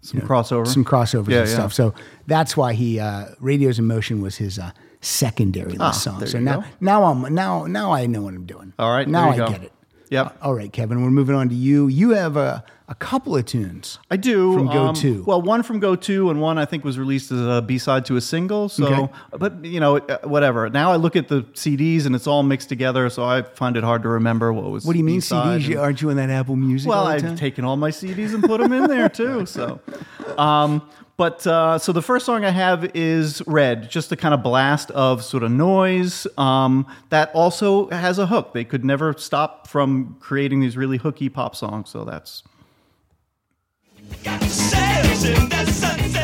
some 0.00 0.20
crossover. 0.20 0.66
some 0.66 0.84
crossovers 0.84 1.28
Yeah, 1.30 1.40
and 1.42 1.48
yeah. 1.48 1.54
stuff. 1.54 1.72
So 1.72 1.94
that's 2.26 2.56
why 2.56 2.72
he 2.72 2.98
uh, 2.98 3.26
Radios 3.38 3.78
in 3.78 3.86
Motion 3.86 4.20
was 4.20 4.36
his 4.36 4.58
uh, 4.58 4.72
secondary 5.00 5.72
list 5.72 5.80
Ah, 5.80 5.90
song. 5.92 6.26
So 6.26 6.40
now 6.40 6.60
go. 6.62 6.66
now 6.80 7.04
I'm 7.04 7.32
now 7.34 7.66
now 7.66 7.92
I 7.92 8.06
know 8.06 8.22
what 8.22 8.34
I'm 8.34 8.46
doing. 8.46 8.72
All 8.80 8.90
right, 8.90 9.06
now 9.06 9.30
I 9.30 9.36
go. 9.36 9.46
get 9.48 9.62
it. 9.62 9.72
Yep. 10.10 10.38
All 10.42 10.54
right, 10.54 10.72
Kevin. 10.72 11.00
We're 11.02 11.10
moving 11.10 11.36
on 11.36 11.48
to 11.50 11.54
you. 11.54 11.86
You 11.86 12.10
have 12.10 12.36
a, 12.36 12.64
a 12.86 12.94
couple 12.94 13.34
of 13.34 13.46
tunes. 13.46 13.98
I 14.10 14.16
do 14.16 14.52
From 14.52 14.66
Go 14.66 14.86
um, 14.88 14.94
To. 14.96 15.22
Well, 15.24 15.40
one 15.40 15.62
from 15.62 15.80
Go 15.80 15.96
2, 15.96 16.28
and 16.28 16.40
one 16.40 16.58
I 16.58 16.66
think 16.66 16.84
was 16.84 16.98
released 16.98 17.32
as 17.32 17.40
a 17.40 17.62
B 17.62 17.78
side 17.78 18.04
to 18.06 18.16
a 18.16 18.20
single. 18.20 18.68
So, 18.68 18.86
Okay. 18.86 19.12
but 19.38 19.64
you 19.64 19.80
know, 19.80 19.96
uh, 19.96 20.18
whatever. 20.24 20.68
Now 20.68 20.92
I 20.92 20.96
look 20.96 21.16
at 21.16 21.28
the 21.28 21.42
CDs 21.54 22.04
and 22.04 22.14
it's 22.14 22.26
all 22.26 22.42
mixed 22.42 22.68
together, 22.68 23.08
so 23.08 23.24
I 23.24 23.40
find 23.42 23.76
it 23.78 23.84
hard 23.84 24.02
to 24.02 24.08
remember 24.10 24.52
what 24.52 24.64
was. 24.70 24.84
What 24.84 24.92
do 24.92 24.98
you 24.98 25.04
mean 25.04 25.16
B-side 25.16 25.62
CDs? 25.62 25.66
And- 25.66 25.78
Aren't 25.78 26.02
you 26.02 26.10
in 26.10 26.16
that 26.18 26.28
Apple 26.30 26.56
Music? 26.56 26.88
well, 26.88 27.06
I've 27.06 27.38
taken 27.38 27.64
all 27.64 27.76
my 27.76 27.90
CDs 27.90 28.34
and 28.34 28.42
put 28.44 28.60
them 28.60 28.72
in 28.72 28.84
there 28.86 29.08
too. 29.08 29.46
So, 29.54 29.80
um, 30.36 30.82
but 31.16 31.46
uh, 31.46 31.78
so 31.78 31.92
the 31.92 32.02
first 32.02 32.26
song 32.26 32.44
I 32.44 32.50
have 32.50 32.90
is 32.96 33.40
Red, 33.46 33.88
just 33.88 34.10
a 34.10 34.16
kind 34.16 34.34
of 34.34 34.42
blast 34.42 34.90
of 34.90 35.22
sort 35.22 35.44
of 35.44 35.52
noise 35.52 36.26
um, 36.36 36.86
that 37.10 37.30
also 37.34 37.88
has 37.90 38.18
a 38.18 38.26
hook. 38.26 38.52
They 38.52 38.64
could 38.64 38.84
never 38.84 39.12
stop 39.16 39.68
from 39.68 40.16
creating 40.18 40.60
these 40.60 40.76
really 40.76 40.96
hooky 40.96 41.28
pop 41.28 41.54
songs. 41.54 41.88
So 41.88 42.04
that's 42.04 42.42
sails 44.48 45.24
in 45.24 45.48
the 45.48 45.66
sunset. 45.66 46.23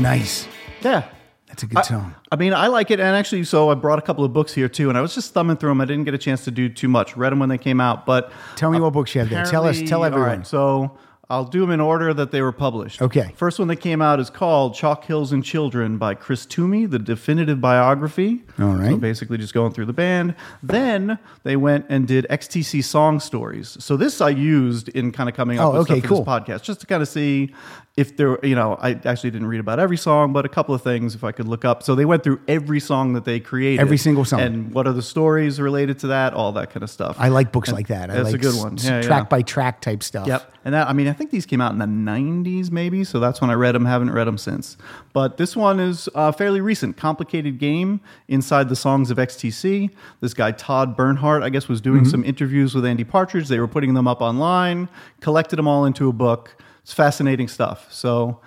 Nice. 0.00 0.46
yeah. 0.82 1.08
That's 1.48 1.62
a 1.62 1.66
good 1.66 1.84
song. 1.84 2.14
I 2.30 2.36
mean, 2.36 2.52
I 2.52 2.66
like 2.66 2.90
it, 2.90 2.98
and 3.00 3.16
actually, 3.16 3.44
so 3.44 3.70
I 3.70 3.74
brought 3.74 3.98
a 3.98 4.02
couple 4.02 4.24
of 4.24 4.32
books 4.32 4.52
here 4.52 4.68
too, 4.68 4.88
and 4.90 4.98
I 4.98 5.00
was 5.00 5.14
just 5.14 5.32
thumbing 5.32 5.56
through 5.56 5.70
them. 5.70 5.80
I 5.80 5.84
didn't 5.86 6.04
get 6.04 6.12
a 6.12 6.18
chance 6.18 6.44
to 6.44 6.50
do 6.50 6.68
too 6.68 6.88
much. 6.88 7.16
Read 7.16 7.30
them 7.30 7.38
when 7.38 7.48
they 7.48 7.56
came 7.56 7.80
out, 7.80 8.04
but 8.04 8.30
Tell 8.56 8.70
me 8.70 8.80
what 8.80 8.92
books 8.92 9.14
you 9.14 9.20
have 9.20 9.30
there. 9.30 9.44
Tell 9.44 9.64
us. 9.66 9.80
Tell 9.82 10.04
everyone. 10.04 10.28
right, 10.38 10.46
so 10.46 10.98
I'll 11.30 11.44
do 11.44 11.60
them 11.60 11.70
in 11.70 11.80
order 11.80 12.12
that 12.12 12.30
they 12.30 12.42
were 12.42 12.52
published. 12.52 13.00
Okay. 13.00 13.32
First 13.36 13.58
one 13.58 13.68
that 13.68 13.76
came 13.76 14.02
out 14.02 14.20
is 14.20 14.28
called 14.28 14.74
Chalk 14.74 15.04
Hills 15.04 15.32
and 15.32 15.42
Children 15.42 15.96
by 15.98 16.14
Chris 16.14 16.44
Twomey, 16.46 16.90
the 16.90 16.98
definitive 16.98 17.60
biography. 17.60 18.42
All 18.60 18.74
right. 18.74 18.90
So 18.90 18.96
basically, 18.98 19.38
just 19.38 19.54
going 19.54 19.72
through 19.72 19.86
the 19.86 19.92
band. 19.94 20.34
Then 20.62 21.18
they 21.44 21.56
went 21.56 21.86
and 21.88 22.06
did 22.06 22.26
XTC 22.28 22.84
song 22.84 23.18
stories. 23.18 23.76
So 23.80 23.96
this 23.96 24.20
I 24.20 24.28
used 24.30 24.88
in 24.90 25.10
kind 25.10 25.28
of 25.28 25.34
coming 25.34 25.58
up 25.58 25.66
Oh, 25.68 25.78
with 25.78 25.90
okay, 25.90 26.00
stuff 26.00 26.02
for 26.02 26.08
cool. 26.08 26.24
this 26.24 26.58
podcast, 26.58 26.62
just 26.64 26.80
to 26.80 26.86
kind 26.86 27.02
of 27.02 27.08
see 27.08 27.54
if 27.96 28.14
there, 28.18 28.38
you 28.44 28.54
know, 28.54 28.74
I 28.78 28.90
actually 29.06 29.30
didn't 29.30 29.46
read 29.46 29.58
about 29.60 29.78
every 29.78 29.96
song, 29.96 30.34
but 30.34 30.44
a 30.44 30.50
couple 30.50 30.74
of 30.74 30.82
things 30.82 31.14
if 31.14 31.24
I 31.24 31.32
could 31.32 31.48
look 31.48 31.64
up. 31.64 31.82
So 31.82 31.94
they 31.94 32.04
went 32.04 32.22
through 32.24 32.40
every 32.46 32.78
song 32.78 33.14
that 33.14 33.24
they 33.24 33.40
created, 33.40 33.80
Every 33.80 33.96
single 33.96 34.26
song. 34.26 34.40
and 34.40 34.74
what 34.74 34.86
are 34.86 34.92
the 34.92 35.00
stories 35.02 35.58
related 35.60 35.98
to 36.00 36.08
that, 36.08 36.34
all 36.34 36.52
that 36.52 36.68
kind 36.70 36.82
of 36.82 36.90
stuff. 36.90 37.16
I 37.18 37.28
like 37.28 37.52
books 37.52 37.70
And 37.70 37.76
like 37.76 37.88
that. 37.88 38.10
I 38.10 38.14
That's 38.16 38.26
like 38.32 38.34
a 38.34 38.38
good 38.38 38.54
one. 38.54 38.76
Yeah, 38.76 39.00
track 39.00 39.22
yeah. 39.24 39.28
by 39.28 39.40
track 39.40 39.80
type 39.80 40.02
stuff. 40.02 40.26
Yep. 40.26 40.52
And 40.66 40.74
that, 40.74 40.88
I 40.88 40.92
mean, 40.92 41.08
I 41.08 41.14
think 41.14 41.30
these 41.30 41.46
came 41.46 41.62
out 41.62 41.72
in 41.72 41.78
the 41.78 41.86
90s, 41.86 42.70
maybe. 42.70 43.02
So 43.02 43.18
that's 43.18 43.40
when 43.40 43.48
I 43.48 43.54
read 43.54 43.74
them. 43.74 43.86
Haven't 43.86 44.10
read 44.10 44.26
them 44.26 44.36
since. 44.36 44.76
But 45.14 45.38
this 45.38 45.56
one 45.56 45.80
is 45.80 46.06
uh, 46.14 46.32
fairly 46.32 46.60
recent. 46.60 46.98
Complicated 46.98 47.58
Game 47.58 48.00
Inside 48.28 48.68
the 48.68 48.76
Songs 48.76 49.10
of 49.10 49.16
XTC. 49.16 49.88
This 50.20 50.34
guy, 50.34 50.50
Todd 50.52 50.96
Bernhardt, 50.96 51.42
I 51.42 51.48
guess, 51.48 51.66
was 51.66 51.80
doing 51.80 52.00
Mm-hmm. 52.02 52.10
some 52.10 52.24
interviews 52.24 52.74
with 52.74 52.84
Andy 52.84 53.04
Partridge. 53.04 53.48
They 53.48 53.58
were 53.58 53.68
putting 53.68 53.94
them 53.94 54.06
up 54.06 54.20
online, 54.20 54.90
collected 55.20 55.56
them 55.56 55.66
all 55.66 55.86
into 55.86 56.10
a 56.10 56.12
book. 56.12 56.56
It's 56.86 56.92
fascinating 56.92 57.48
stuff. 57.48 57.92
So, 57.92 58.38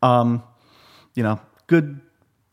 um, 0.00 0.44
you 1.16 1.24
know, 1.24 1.40
good, 1.66 2.00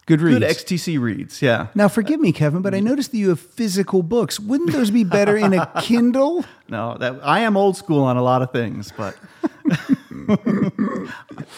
Good 0.07 0.19
reads. 0.19 0.39
good 0.39 0.49
XTC 0.49 0.99
reads. 0.99 1.43
Yeah. 1.43 1.67
Now, 1.75 1.89
forgive 1.89 2.19
me, 2.19 2.31
Kevin, 2.31 2.63
but 2.63 2.73
I 2.73 2.79
noticed 2.79 3.11
that 3.11 3.19
you 3.19 3.29
have 3.29 3.39
physical 3.39 4.01
books. 4.01 4.39
Wouldn't 4.39 4.71
those 4.71 4.89
be 4.89 5.03
better 5.03 5.37
in 5.37 5.53
a 5.53 5.71
Kindle? 5.83 6.43
No, 6.69 6.97
that 6.97 7.19
I 7.21 7.41
am 7.41 7.55
old 7.55 7.77
school 7.77 8.03
on 8.03 8.17
a 8.17 8.23
lot 8.23 8.41
of 8.41 8.51
things, 8.51 8.91
but 8.97 9.15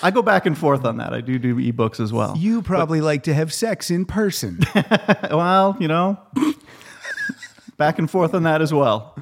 I 0.04 0.12
go 0.12 0.22
back 0.24 0.46
and 0.46 0.58
forth 0.58 0.84
on 0.84 0.98
that. 0.98 1.14
I 1.14 1.22
do 1.22 1.40
do 1.40 1.56
ebooks 1.56 2.02
as 2.02 2.12
well. 2.12 2.36
You 2.36 2.62
probably 2.62 3.00
like 3.00 3.24
to 3.24 3.34
have 3.34 3.54
sex 3.54 3.90
in 3.90 4.04
person. 4.04 4.60
well, 5.32 5.78
you 5.80 5.88
know, 5.88 6.20
back 7.80 7.98
and 7.98 8.12
forth 8.12 8.36
on 8.36 8.44
that 8.44 8.62
as 8.62 8.72
well. 8.72 9.16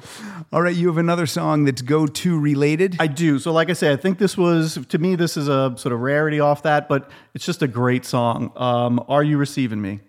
All 0.52 0.60
right, 0.60 0.76
you 0.76 0.88
have 0.88 0.98
another 0.98 1.24
song 1.24 1.64
that's 1.64 1.80
go 1.80 2.06
to 2.06 2.38
related. 2.38 2.96
I 3.00 3.06
do. 3.06 3.38
So, 3.38 3.52
like 3.52 3.70
I 3.70 3.72
say, 3.72 3.90
I 3.90 3.96
think 3.96 4.18
this 4.18 4.36
was 4.36 4.78
to 4.88 4.98
me. 4.98 5.14
This 5.14 5.38
is 5.38 5.48
a 5.48 5.72
sort 5.78 5.94
of 5.94 6.00
rarity 6.00 6.40
off 6.40 6.64
that, 6.64 6.88
but 6.88 7.10
it's 7.32 7.46
just 7.46 7.62
a 7.62 7.68
great 7.68 8.04
song. 8.04 8.52
Um, 8.56 9.02
Are 9.08 9.22
you 9.22 9.38
receiving 9.38 9.80
me? 9.80 10.00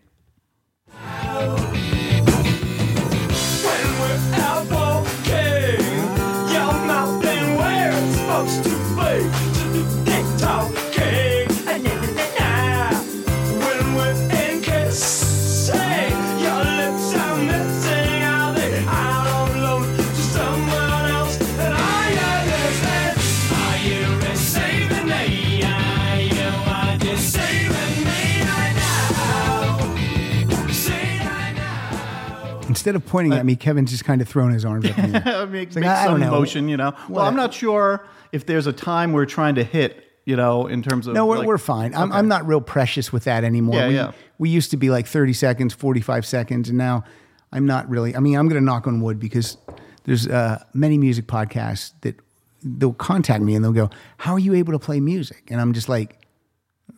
Instead 32.80 32.96
of 32.96 33.06
pointing 33.06 33.34
at 33.34 33.46
me, 33.46 33.56
Kevin's 33.56 33.92
just 33.92 34.06
kind 34.06 34.22
of 34.22 34.28
throwing 34.28 34.54
his 34.54 34.66
arms 34.66 34.90
up 34.90 34.98
in 34.98 35.12
the 35.12 35.28
air. 35.28 35.46
Mean, 35.48 35.66
like, 35.70 35.76
make 35.76 35.86
I- 35.86 36.02
I 36.02 36.04
some 36.06 36.14
don't 36.14 36.20
know. 36.22 36.32
motion, 36.32 36.68
you 36.70 36.78
know. 36.78 36.94
Well, 37.10 37.26
I'm 37.26 37.36
not 37.36 37.54
sure 37.54 38.06
if 38.32 38.46
there's 38.46 38.68
a 38.68 38.74
time 38.74 39.12
we're 39.12 39.26
trying 39.26 39.56
to 39.56 39.64
hit, 39.64 40.04
you 40.26 40.36
know, 40.36 40.68
in 40.68 40.82
terms 40.82 41.08
of 41.08 41.14
No, 41.14 41.26
we're, 41.26 41.40
like- 41.40 41.48
we're 41.48 41.58
fine. 41.58 41.94
I'm, 41.94 42.12
I'm 42.12 42.28
not 42.28 42.48
real 42.48 42.62
precious 42.62 43.12
with 43.12 43.26
that 43.26 43.44
anymore. 43.44 43.76
Yeah, 43.76 43.88
we, 43.88 43.96
yeah. 43.96 44.12
we 44.38 44.50
used 44.50 44.72
to 44.72 44.78
be 44.78 44.90
like 44.90 45.08
30 45.08 45.34
seconds, 45.34 45.74
45 45.74 46.26
seconds, 46.26 46.70
and 46.70 46.78
now 46.78 47.04
I'm 47.52 47.66
not 47.66 47.90
really. 47.90 48.16
I 48.16 48.20
mean, 48.20 48.36
I'm 48.38 48.48
going 48.48 48.62
to 48.62 48.66
knock 48.66 48.88
on 48.88 49.02
wood 49.02 49.20
because 49.20 49.58
there's 50.06 50.28
uh, 50.28 50.64
many 50.74 50.98
music 50.98 51.28
podcasts 51.28 51.92
that 52.02 52.16
they'll 52.64 52.94
contact 52.94 53.44
me 53.44 53.56
and 53.56 53.64
they'll 53.64 53.72
go, 53.72 53.90
"How 54.18 54.34
are 54.34 54.40
you 54.40 54.54
able 54.54 54.74
to 54.74 54.80
play 54.80 55.00
music?" 55.00 55.44
And 55.50 55.60
I'm 55.60 55.74
just 55.74 55.90
like, 55.90 56.16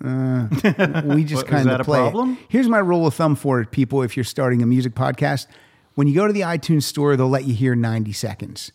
uh, 0.03 0.47
"We 0.51 0.59
just 1.23 1.43
What, 1.43 1.45
is 1.45 1.49
kind 1.49 1.69
that 1.69 1.77
a 1.77 1.79
of 1.81 1.85
play." 1.85 1.99
it." 1.99 2.11
problem? 2.11 2.37
Here's 2.49 2.67
my 2.67 2.79
rule 2.79 3.07
of 3.07 3.13
thumb 3.13 3.35
for 3.35 3.61
it, 3.61 3.71
people: 3.71 4.01
if 4.01 4.17
you're 4.17 4.23
starting 4.23 4.61
a 4.61 4.65
music 4.65 4.93
podcast, 4.95 5.47
when 6.01 6.07
you 6.07 6.15
go 6.15 6.25
to 6.25 6.33
the 6.33 6.41
iTunes 6.41 6.81
store, 6.81 7.15
they'll 7.15 7.29
let 7.29 7.45
you 7.45 7.53
hear 7.53 7.75
90 7.75 8.11
seconds. 8.11 8.71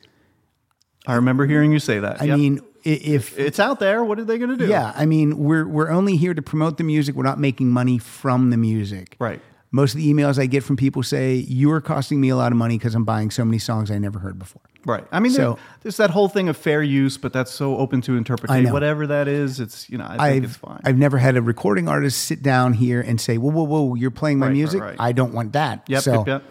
I 1.09 1.15
remember 1.15 1.45
hearing 1.45 1.73
you 1.73 1.81
say 1.81 1.99
that. 1.99 2.23
I 2.23 2.27
Yep. 2.27 2.39
mean, 2.39 2.61
if 2.85 3.37
it's 3.37 3.59
out 3.59 3.81
there. 3.81 4.05
What 4.05 4.21
are 4.21 4.25
they 4.25 4.39
going 4.39 4.51
to 4.51 4.57
do? 4.57 4.67
yeah, 4.69 4.93
I 4.95 5.07
mean, 5.07 5.37
we're 5.39 5.67
we're 5.67 5.91
only 5.91 6.17
here 6.17 6.35
to 6.35 6.41
promote 6.43 6.79
the 6.79 6.85
music. 6.85 7.17
We're 7.17 7.25
not 7.25 7.41
making 7.41 7.69
money 7.69 7.99
from 7.99 8.51
the 8.51 8.57
music. 8.57 9.17
Right. 9.19 9.41
Most 9.73 9.95
of 9.97 9.99
the 10.01 10.09
emails 10.09 10.39
I 10.41 10.47
get 10.47 10.63
from 10.63 10.77
people 10.77 11.03
say 11.03 11.35
you 11.35 11.73
are 11.73 11.81
costing 11.81 12.21
me 12.21 12.29
a 12.29 12.37
lot 12.37 12.53
of 12.53 12.59
money 12.59 12.79
because 12.79 12.95
I'm 12.95 13.05
buying 13.05 13.33
so 13.33 13.45
many 13.45 13.59
songs 13.59 13.91
I 13.91 13.99
never 13.99 14.21
heard 14.21 14.39
before. 14.39 14.63
Right. 14.85 15.05
I 15.11 15.19
mean, 15.19 15.33
So- 15.33 15.55
there, 15.55 15.63
there's 15.83 15.97
that 15.97 16.11
whole 16.11 16.29
thing 16.29 16.49
of 16.49 16.57
fair 16.57 16.81
use, 16.81 17.19
but 17.19 17.33
that's 17.33 17.51
so 17.51 17.77
open 17.77 18.01
to 18.03 18.17
interpretation. 18.17 18.73
Whatever 18.73 19.09
that 19.09 19.27
is, 19.27 19.59
it's 19.59 19.91
you 19.91 19.99
know, 19.99 20.05
I 20.05 20.11
think 20.11 20.21
I've 20.23 20.45
it's 20.45 20.57
fine. 20.57 20.81
I've 20.85 20.97
never 20.97 21.19
had 21.19 21.37
a 21.37 21.43
recording 21.43 21.89
artist 21.89 22.19
sit 22.25 22.41
down 22.45 22.75
here 22.75 23.01
and 23.01 23.21
say, 23.21 23.37
"Whoa, 23.37 23.51
whoa, 23.51 23.65
whoa! 23.65 23.95
You're 23.97 24.13
playing 24.13 24.39
my 24.39 24.47
Right, 24.47 24.51
right, 24.51 24.57
music. 24.57 24.81
right. 24.81 24.97
I 25.01 25.11
don't 25.11 25.33
want 25.35 25.55
that." 25.55 25.83
Yep, 25.89 26.03
so 26.03 26.13
yep, 26.19 26.27
yep. 26.29 26.43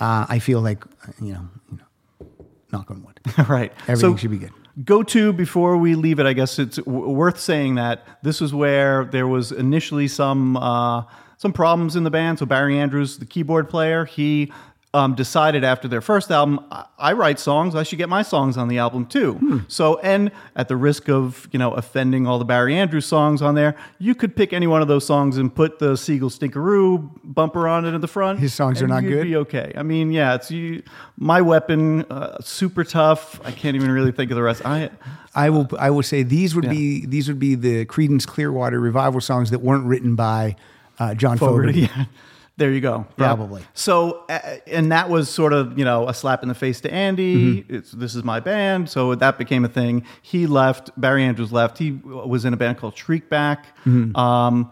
Uh, 0.00 0.26
I 0.28 0.38
feel 0.38 0.60
like 0.60 0.84
you 1.20 1.34
know, 1.34 1.48
you 1.70 1.78
know, 1.78 2.26
knock 2.72 2.90
on 2.90 3.02
wood. 3.02 3.20
right. 3.48 3.72
Everything 3.82 3.96
So, 4.12 4.16
should 4.16 4.30
be 4.30 4.38
good. 4.38 4.52
Go 4.84 5.02
to 5.02 5.32
before 5.34 5.76
we 5.76 5.94
leave 5.94 6.18
it. 6.18 6.24
I 6.24 6.32
guess 6.32 6.58
it's 6.58 6.76
w- 6.76 7.10
worth 7.10 7.38
saying 7.38 7.74
that 7.74 8.06
this 8.22 8.40
is 8.40 8.54
where 8.54 9.04
there 9.04 9.28
was 9.28 9.52
initially 9.52 10.08
some 10.08 10.56
uh, 10.56 11.02
some 11.36 11.52
problems 11.52 11.94
in 11.96 12.04
the 12.04 12.10
band. 12.10 12.38
So 12.38 12.46
Barry 12.46 12.78
Andrews, 12.78 13.18
the 13.18 13.26
keyboard 13.26 13.68
player, 13.68 14.06
he 14.06 14.50
um, 14.94 15.14
decided 15.14 15.64
after 15.64 15.88
their 15.88 16.02
first 16.02 16.30
album, 16.30 16.60
I, 16.70 16.84
I 16.98 17.12
write 17.14 17.38
songs. 17.38 17.74
I 17.74 17.82
should 17.82 17.96
get 17.96 18.10
my 18.10 18.20
songs 18.22 18.58
on 18.58 18.68
the 18.68 18.76
album 18.78 19.06
too. 19.06 19.34
Hmm. 19.34 19.58
So, 19.66 19.98
and 20.00 20.30
at 20.54 20.68
the 20.68 20.76
risk 20.76 21.08
of 21.08 21.48
you 21.50 21.58
know 21.58 21.72
offending 21.72 22.26
all 22.26 22.38
the 22.38 22.44
Barry 22.44 22.76
Andrews 22.76 23.06
songs 23.06 23.40
on 23.40 23.54
there, 23.54 23.74
you 23.98 24.14
could 24.14 24.36
pick 24.36 24.52
any 24.52 24.66
one 24.66 24.82
of 24.82 24.88
those 24.88 25.06
songs 25.06 25.38
and 25.38 25.54
put 25.54 25.78
the 25.78 25.96
Siegel 25.96 26.28
Stinkeroo 26.28 27.10
bumper 27.24 27.66
on 27.66 27.86
it 27.86 27.94
in 27.94 28.02
the 28.02 28.08
front. 28.08 28.38
His 28.38 28.52
songs 28.52 28.82
are 28.82 28.86
not 28.86 29.02
you'd 29.02 29.10
good? 29.10 29.22
Be 29.24 29.36
okay. 29.36 29.72
I 29.76 29.82
mean, 29.82 30.12
yeah, 30.12 30.34
it's 30.34 30.50
you. 30.50 30.82
My 31.16 31.40
weapon, 31.40 32.02
uh, 32.10 32.38
super 32.42 32.84
tough. 32.84 33.40
I 33.44 33.50
can't 33.50 33.76
even 33.76 33.90
really 33.90 34.12
think 34.12 34.30
of 34.30 34.36
the 34.36 34.42
rest. 34.42 34.60
I 34.66 34.90
I 35.34 35.48
will 35.48 35.68
I 35.78 35.88
will 35.88 36.02
say 36.02 36.22
these 36.22 36.54
would 36.54 36.68
be 36.68 37.06
these 37.06 37.28
would 37.28 37.38
be 37.38 37.54
the 37.54 37.86
Creedence 37.86 38.26
Clearwater 38.26 38.78
revival 38.78 39.22
songs 39.22 39.50
that 39.50 39.60
weren't 39.60 39.86
written 39.86 40.16
by 40.16 40.56
uh, 40.98 41.14
John 41.14 41.38
Fogerty. 41.38 41.80
Yeah. 41.82 42.04
There 42.58 42.70
you 42.70 42.80
go. 42.80 43.06
Yeah. 43.18 43.26
Probably. 43.26 43.62
So, 43.72 44.24
uh, 44.28 44.58
and 44.66 44.92
that 44.92 45.08
was 45.08 45.30
sort 45.30 45.52
of 45.52 45.78
you 45.78 45.84
know 45.84 46.08
a 46.08 46.14
slap 46.14 46.42
in 46.42 46.48
the 46.48 46.54
face 46.54 46.80
to 46.82 46.92
Andy. 46.92 47.62
Mm-hmm. 47.62 47.74
It's, 47.74 47.92
this 47.92 48.14
is 48.14 48.24
my 48.24 48.40
band, 48.40 48.90
so 48.90 49.14
that 49.14 49.38
became 49.38 49.64
a 49.64 49.68
thing. 49.68 50.04
He 50.20 50.46
left. 50.46 50.90
Barry 51.00 51.24
Andrews 51.24 51.52
left. 51.52 51.78
He 51.78 51.92
was 52.04 52.44
in 52.44 52.52
a 52.52 52.56
band 52.56 52.78
called 52.78 52.94
Shriekback. 52.94 53.64
Mm-hmm. 53.86 54.14
Um, 54.16 54.70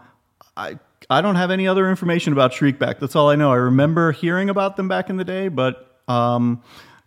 I 0.55 0.77
I 1.09 1.21
don't 1.21 1.35
have 1.35 1.51
any 1.51 1.67
other 1.67 1.89
information 1.89 2.33
about 2.33 2.51
Shriekback. 2.51 2.99
That's 2.99 3.15
all 3.15 3.29
I 3.29 3.35
know. 3.35 3.51
I 3.51 3.55
remember 3.55 4.11
hearing 4.11 4.49
about 4.49 4.77
them 4.77 4.87
back 4.87 5.09
in 5.09 5.17
the 5.17 5.25
day, 5.25 5.47
but 5.47 5.99
um, 6.07 6.61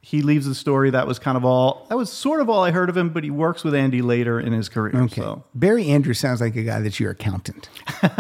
he 0.07 0.21
leaves 0.21 0.45
the 0.47 0.55
story. 0.55 0.91
That 0.91 1.07
was 1.07 1.19
kind 1.19 1.37
of 1.37 1.45
all. 1.47 1.87
That 1.89 1.97
was 1.97 2.13
sort 2.13 2.41
of 2.43 2.51
all 2.51 2.63
I 2.63 2.71
heard 2.73 2.91
of 2.91 2.97
him. 2.97 3.09
But 3.09 3.25
he 3.25 3.31
works 3.31 3.65
with 3.65 3.75
Andy 3.75 4.03
later 4.03 4.39
in 4.39 4.53
his 4.53 4.69
career. 4.69 4.95
Okay. 5.05 5.23
So. 5.23 5.43
Barry 5.55 5.89
Andrews 5.89 6.19
sounds 6.19 6.41
like 6.43 6.55
a 6.57 6.63
guy 6.63 6.81
that's 6.81 7.01
your 7.01 7.11
accountant. 7.13 7.69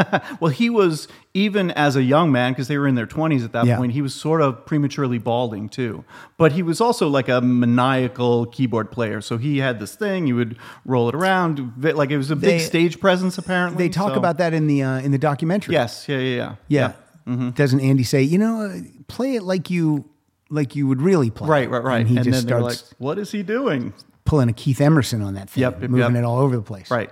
Well, 0.40 0.50
he 0.50 0.70
was 0.70 1.06
even 1.34 1.70
as 1.72 1.94
a 1.96 2.02
young 2.02 2.32
man 2.32 2.52
because 2.52 2.68
they 2.68 2.78
were 2.78 2.88
in 2.88 2.94
their 2.94 3.06
twenties 3.06 3.44
at 3.44 3.52
that 3.52 3.66
Yeah. 3.66 3.76
point. 3.76 3.92
He 3.92 4.02
was 4.02 4.14
sort 4.14 4.40
of 4.40 4.64
prematurely 4.66 5.18
balding 5.18 5.68
too, 5.68 6.04
but 6.38 6.52
he 6.52 6.62
was 6.62 6.80
also 6.80 7.08
like 7.08 7.28
a 7.28 7.40
maniacal 7.40 8.46
keyboard 8.46 8.90
player. 8.90 9.20
So 9.20 9.36
he 9.36 9.58
had 9.58 9.78
this 9.80 9.94
thing. 9.94 10.26
You 10.26 10.36
would 10.36 10.56
roll 10.84 11.08
it 11.08 11.14
around, 11.14 11.72
like 11.82 12.10
it 12.10 12.16
was 12.16 12.30
a 12.30 12.36
big 12.36 12.58
They- 12.58 12.58
stage 12.60 12.98
presence. 13.00 13.36
Apparently, 13.38 13.84
They 13.84 13.88
talk 13.90 14.12
So- 14.12 14.18
about 14.18 14.38
that 14.38 14.54
in 14.54 14.66
the 14.66 14.82
uh, 14.82 14.98
in 15.00 15.10
the 15.12 15.18
documentary. 15.18 15.74
Yes, 15.74 16.06
yeah, 16.08 16.18
yeah, 16.18 16.34
yeah, 16.36 16.54
Yeah. 16.68 16.92
Mm-hmm. 17.28 17.50
Doesn't 17.50 17.80
Andy 17.80 18.04
say, 18.04 18.22
you 18.22 18.38
know, 18.38 18.82
play 19.08 19.34
it 19.36 19.42
like 19.42 19.70
you 19.70 20.04
like 20.50 20.76
you 20.76 20.86
would 20.86 21.00
really 21.02 21.30
play? 21.30 21.48
Right, 21.48 21.70
right, 21.70 21.82
right. 21.82 21.98
And 22.00 22.08
he 22.08 22.16
and 22.16 22.24
just 22.24 22.46
then 22.46 22.46
they're 22.46 22.60
starts 22.70 22.92
like, 22.92 23.00
"What 23.00 23.18
is 23.18 23.30
he 23.32 23.42
doing?" 23.42 23.92
pulling 24.24 24.48
a 24.48 24.52
Keith 24.54 24.80
Emerson 24.80 25.20
on 25.20 25.34
that 25.34 25.50
thing, 25.50 25.60
Yep, 25.60 25.82
yep, 25.82 25.90
moving 25.90 26.14
yep. 26.14 26.22
it 26.22 26.26
all 26.26 26.38
over 26.38 26.56
the 26.56 26.62
place. 26.62 26.90
Right. 26.90 27.10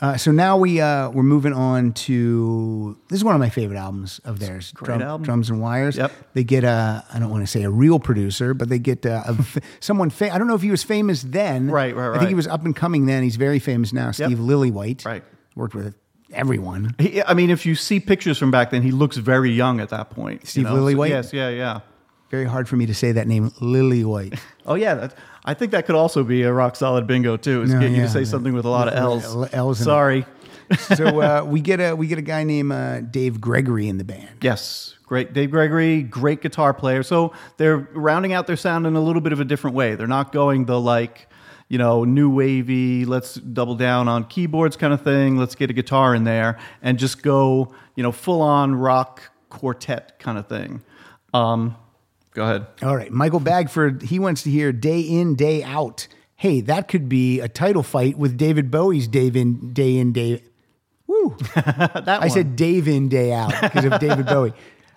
Uh, 0.00 0.16
so 0.16 0.32
now 0.32 0.56
we 0.56 0.80
uh, 0.80 1.08
we're 1.10 1.22
moving 1.22 1.52
on 1.52 1.92
to 1.92 2.98
this 3.08 3.18
is 3.18 3.24
one 3.24 3.36
of 3.36 3.40
my 3.40 3.48
favorite 3.48 3.76
albums 3.76 4.20
of 4.24 4.40
theirs, 4.40 4.72
great 4.72 5.00
album. 5.00 5.22
Drums 5.24 5.48
and 5.48 5.60
Wires. 5.60 5.96
Yep. 5.96 6.10
They 6.34 6.42
get 6.42 6.64
a 6.64 7.04
I 7.14 7.20
don't 7.20 7.30
want 7.30 7.44
to 7.44 7.46
say 7.46 7.62
a 7.62 7.70
real 7.70 8.00
producer, 8.00 8.52
but 8.52 8.68
they 8.68 8.80
get 8.80 9.06
uh, 9.06 9.22
a, 9.28 9.36
f- 9.38 9.58
someone. 9.80 10.10
Fa- 10.10 10.34
I 10.34 10.38
don't 10.38 10.48
know 10.48 10.56
if 10.56 10.62
he 10.62 10.72
was 10.72 10.82
famous 10.82 11.22
then. 11.22 11.70
Right, 11.70 11.94
right, 11.94 12.08
right. 12.08 12.16
I 12.16 12.18
think 12.18 12.30
he 12.30 12.34
was 12.34 12.48
up 12.48 12.64
and 12.64 12.74
coming 12.74 13.06
then. 13.06 13.22
He's 13.22 13.36
very 13.36 13.60
famous 13.60 13.92
now. 13.92 14.10
Steve 14.10 14.38
Lillywhite. 14.38 15.04
Right. 15.06 15.22
Worked 15.54 15.76
with 15.76 15.94
everyone. 16.32 16.96
He, 16.98 17.22
I 17.22 17.34
mean, 17.34 17.50
if 17.50 17.64
you 17.64 17.76
see 17.76 18.00
pictures 18.00 18.38
from 18.38 18.50
back 18.50 18.70
then, 18.70 18.82
he 18.82 18.90
looks 18.90 19.18
very 19.18 19.52
young 19.52 19.78
at 19.78 19.90
that 19.90 20.10
point. 20.10 20.48
Steve 20.48 20.64
you 20.64 20.68
know? 20.70 20.74
So- 20.76 20.82
Lillywhite? 20.82 21.10
yes, 21.10 21.32
yeah, 21.32 21.48
yeah. 21.50 21.80
Very 22.32 22.46
hard 22.46 22.66
for 22.66 22.76
me 22.76 22.86
to 22.86 22.94
say 22.94 23.12
that 23.12 23.28
name, 23.28 23.52
Lily 23.60 24.04
White. 24.04 24.40
Oh 24.64 24.74
yeah, 24.74 24.94
that, 24.94 25.14
I 25.44 25.54
think 25.54 25.72
that 25.72 25.86
could 25.86 25.96
also 25.96 26.22
be 26.22 26.42
a 26.42 26.52
rock 26.52 26.76
solid 26.76 27.04
bingo 27.04 27.36
too. 27.36 27.62
Is 27.62 27.74
No, 27.74 27.80
get 27.80 27.90
you 27.90 28.02
to 28.02 28.08
say 28.08 28.20
yeah. 28.20 28.26
something 28.26 28.54
with 28.54 28.64
a 28.64 28.68
lot 28.68 28.86
of 28.86 28.94
With 28.94 29.24
L's. 29.24 29.52
L's. 29.52 29.78
Sorry. 29.80 30.24
so 30.78 31.20
uh, 31.20 31.44
we 31.48 31.60
get 31.60 31.80
a 31.80 31.96
we 31.96 32.06
get 32.06 32.18
a 32.18 32.22
guy 32.22 32.44
named 32.44 32.70
uh, 32.70 33.00
Dave 33.00 33.40
Gregory 33.40 33.88
in 33.88 33.98
the 33.98 34.04
band. 34.04 34.28
Yes, 34.40 34.94
great. 35.04 35.32
Dave 35.32 35.50
Gregory, 35.50 36.04
great 36.04 36.42
guitar 36.42 36.72
player. 36.72 37.02
So 37.02 37.32
they're 37.56 37.78
rounding 37.78 38.32
out 38.32 38.46
their 38.46 38.56
sound 38.56 38.86
in 38.86 38.94
a 38.94 39.00
little 39.00 39.20
bit 39.20 39.32
of 39.32 39.40
a 39.40 39.44
different 39.44 39.74
way. 39.74 39.96
They're 39.96 40.06
not 40.06 40.30
going 40.30 40.66
the 40.66 40.80
like, 40.80 41.28
you 41.68 41.78
know, 41.78 42.04
new 42.04 42.30
wavy, 42.30 43.04
let's 43.04 43.34
double 43.34 43.74
down 43.74 44.06
on 44.06 44.22
keyboards 44.26 44.76
kind 44.76 44.94
of 44.94 45.02
thing. 45.02 45.38
Let's 45.38 45.56
get 45.56 45.70
a 45.70 45.74
guitar 45.74 46.14
in 46.14 46.22
there 46.22 46.56
and 46.82 47.00
just 47.00 47.20
go, 47.24 47.74
you 47.96 48.04
know, 48.04 48.12
full 48.12 48.42
on 48.42 48.76
rock 48.76 49.22
quartet 49.50 50.20
kind 50.20 50.38
of 50.38 50.46
thing. 50.46 50.82
Um, 51.34 51.74
go 52.34 52.44
ahead. 52.44 52.66
All 52.82 52.96
right, 52.96 53.10
Michael 53.12 53.40
Bagford. 53.40 54.02
He 54.02 54.18
wants 54.18 54.42
to 54.44 54.50
hear 54.50 54.72
"Day 54.72 55.00
In, 55.00 55.34
Day 55.34 55.62
Out." 55.62 56.06
Hey, 56.36 56.60
that 56.62 56.88
could 56.88 57.08
be 57.08 57.40
a 57.40 57.48
title 57.48 57.82
fight 57.82 58.18
with 58.18 58.36
David 58.36 58.70
Bowie's 58.70 59.08
"Day 59.08 59.28
In, 59.28 59.72
Day 59.72 59.98
In, 59.98 60.12
Day." 60.12 60.42
Woo! 61.06 61.36
That 61.54 62.08
I 62.08 62.18
one. 62.20 62.30
said 62.30 62.56
"Dave 62.56 62.88
In, 62.88 63.08
Day 63.08 63.32
Out" 63.32 63.52
because 63.60 63.84
of 63.84 63.98
David 64.00 64.26
Bowie. 64.34 64.52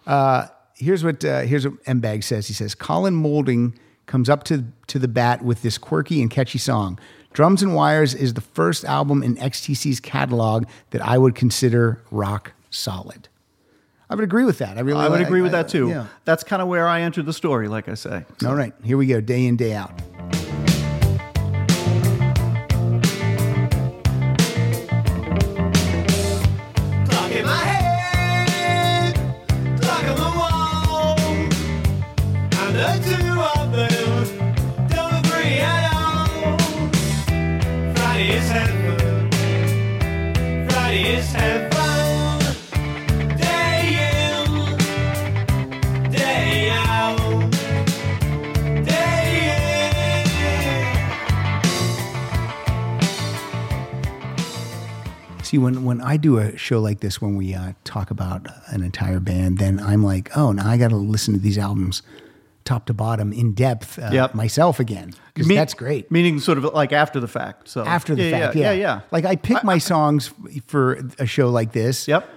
Uh, 0.07 0.47
here's 0.75 1.03
what 1.03 1.23
uh, 1.23 1.41
here's 1.41 1.67
what 1.67 1.77
M 1.85 1.99
Bag 1.99 2.23
says. 2.23 2.47
He 2.47 2.53
says 2.53 2.75
Colin 2.75 3.15
Moulding 3.15 3.77
comes 4.05 4.29
up 4.29 4.43
to 4.45 4.65
to 4.87 4.99
the 4.99 5.07
bat 5.07 5.43
with 5.43 5.61
this 5.61 5.77
quirky 5.77 6.21
and 6.21 6.29
catchy 6.31 6.59
song. 6.59 6.99
Drums 7.33 7.61
and 7.61 7.75
Wires 7.75 8.13
is 8.13 8.33
the 8.33 8.41
first 8.41 8.85
album 8.85 9.21
in 9.21 9.35
XTC's 9.35 9.99
catalog 9.99 10.65
that 10.91 11.05
I 11.05 11.17
would 11.17 11.35
consider 11.35 12.01
rock 12.09 12.53
solid. 12.69 13.27
I 14.09 14.15
would 14.15 14.23
agree 14.23 14.45
with 14.45 14.59
that. 14.59 14.77
I 14.77 14.81
really 14.81 14.99
I 14.99 15.09
would 15.09 15.19
like- 15.19 15.27
agree 15.27 15.41
with 15.41 15.53
I- 15.55 15.63
that 15.63 15.69
too. 15.69 15.89
yeah. 15.89 16.05
That's 16.25 16.43
kind 16.43 16.61
of 16.61 16.67
where 16.67 16.87
I 16.87 17.01
entered 17.01 17.25
the 17.25 17.33
story, 17.33 17.67
like 17.67 17.89
I 17.89 17.95
say. 17.95 18.25
All 18.45 18.55
right, 18.55 18.73
here 18.83 18.97
we 18.97 19.07
go. 19.07 19.19
Day 19.21 19.45
in, 19.45 19.55
day 19.55 19.73
out. 19.73 19.91
See, 55.45 55.57
when 55.57 55.85
when 55.85 56.01
I 56.01 56.17
do 56.17 56.39
a 56.39 56.57
show 56.57 56.79
like 56.79 56.99
this, 57.01 57.21
when 57.21 57.35
we 57.35 57.53
uh, 57.53 57.73
talk 57.83 58.09
about 58.11 58.47
an 58.67 58.83
entire 58.83 59.19
band, 59.19 59.59
then 59.59 59.79
I'm 59.79 60.03
like, 60.03 60.35
oh, 60.35 60.51
now 60.51 60.67
I 60.67 60.77
got 60.77 60.89
to 60.89 60.95
listen 60.95 61.33
to 61.35 61.39
these 61.39 61.57
albums 61.57 62.01
top 62.63 62.87
to 62.87 62.93
bottom 62.95 63.31
in 63.31 63.53
depth 63.53 63.99
uh, 63.99 64.09
Yep. 64.11 64.33
myself 64.33 64.79
again 64.79 65.13
because 65.35 65.47
Me- 65.47 65.53
that's 65.55 65.75
great. 65.75 66.09
Meaning 66.09 66.39
sort 66.39 66.57
of 66.57 66.63
like 66.73 66.91
after 66.91 67.19
the 67.19 67.27
fact. 67.27 67.69
So 67.69 67.85
After 67.85 68.15
the 68.15 68.23
yeah, 68.23 68.39
fact, 68.39 68.55
yeah, 68.55 68.61
yeah, 68.63 68.71
yeah, 68.71 68.81
yeah. 68.95 69.01
Like 69.11 69.23
I 69.25 69.35
pick 69.35 69.63
my 69.63 69.77
songs 69.77 70.33
for 70.65 70.93
a 71.19 71.27
show 71.27 71.49
like 71.51 71.73
this, 71.73 72.07
Yep. 72.07 72.27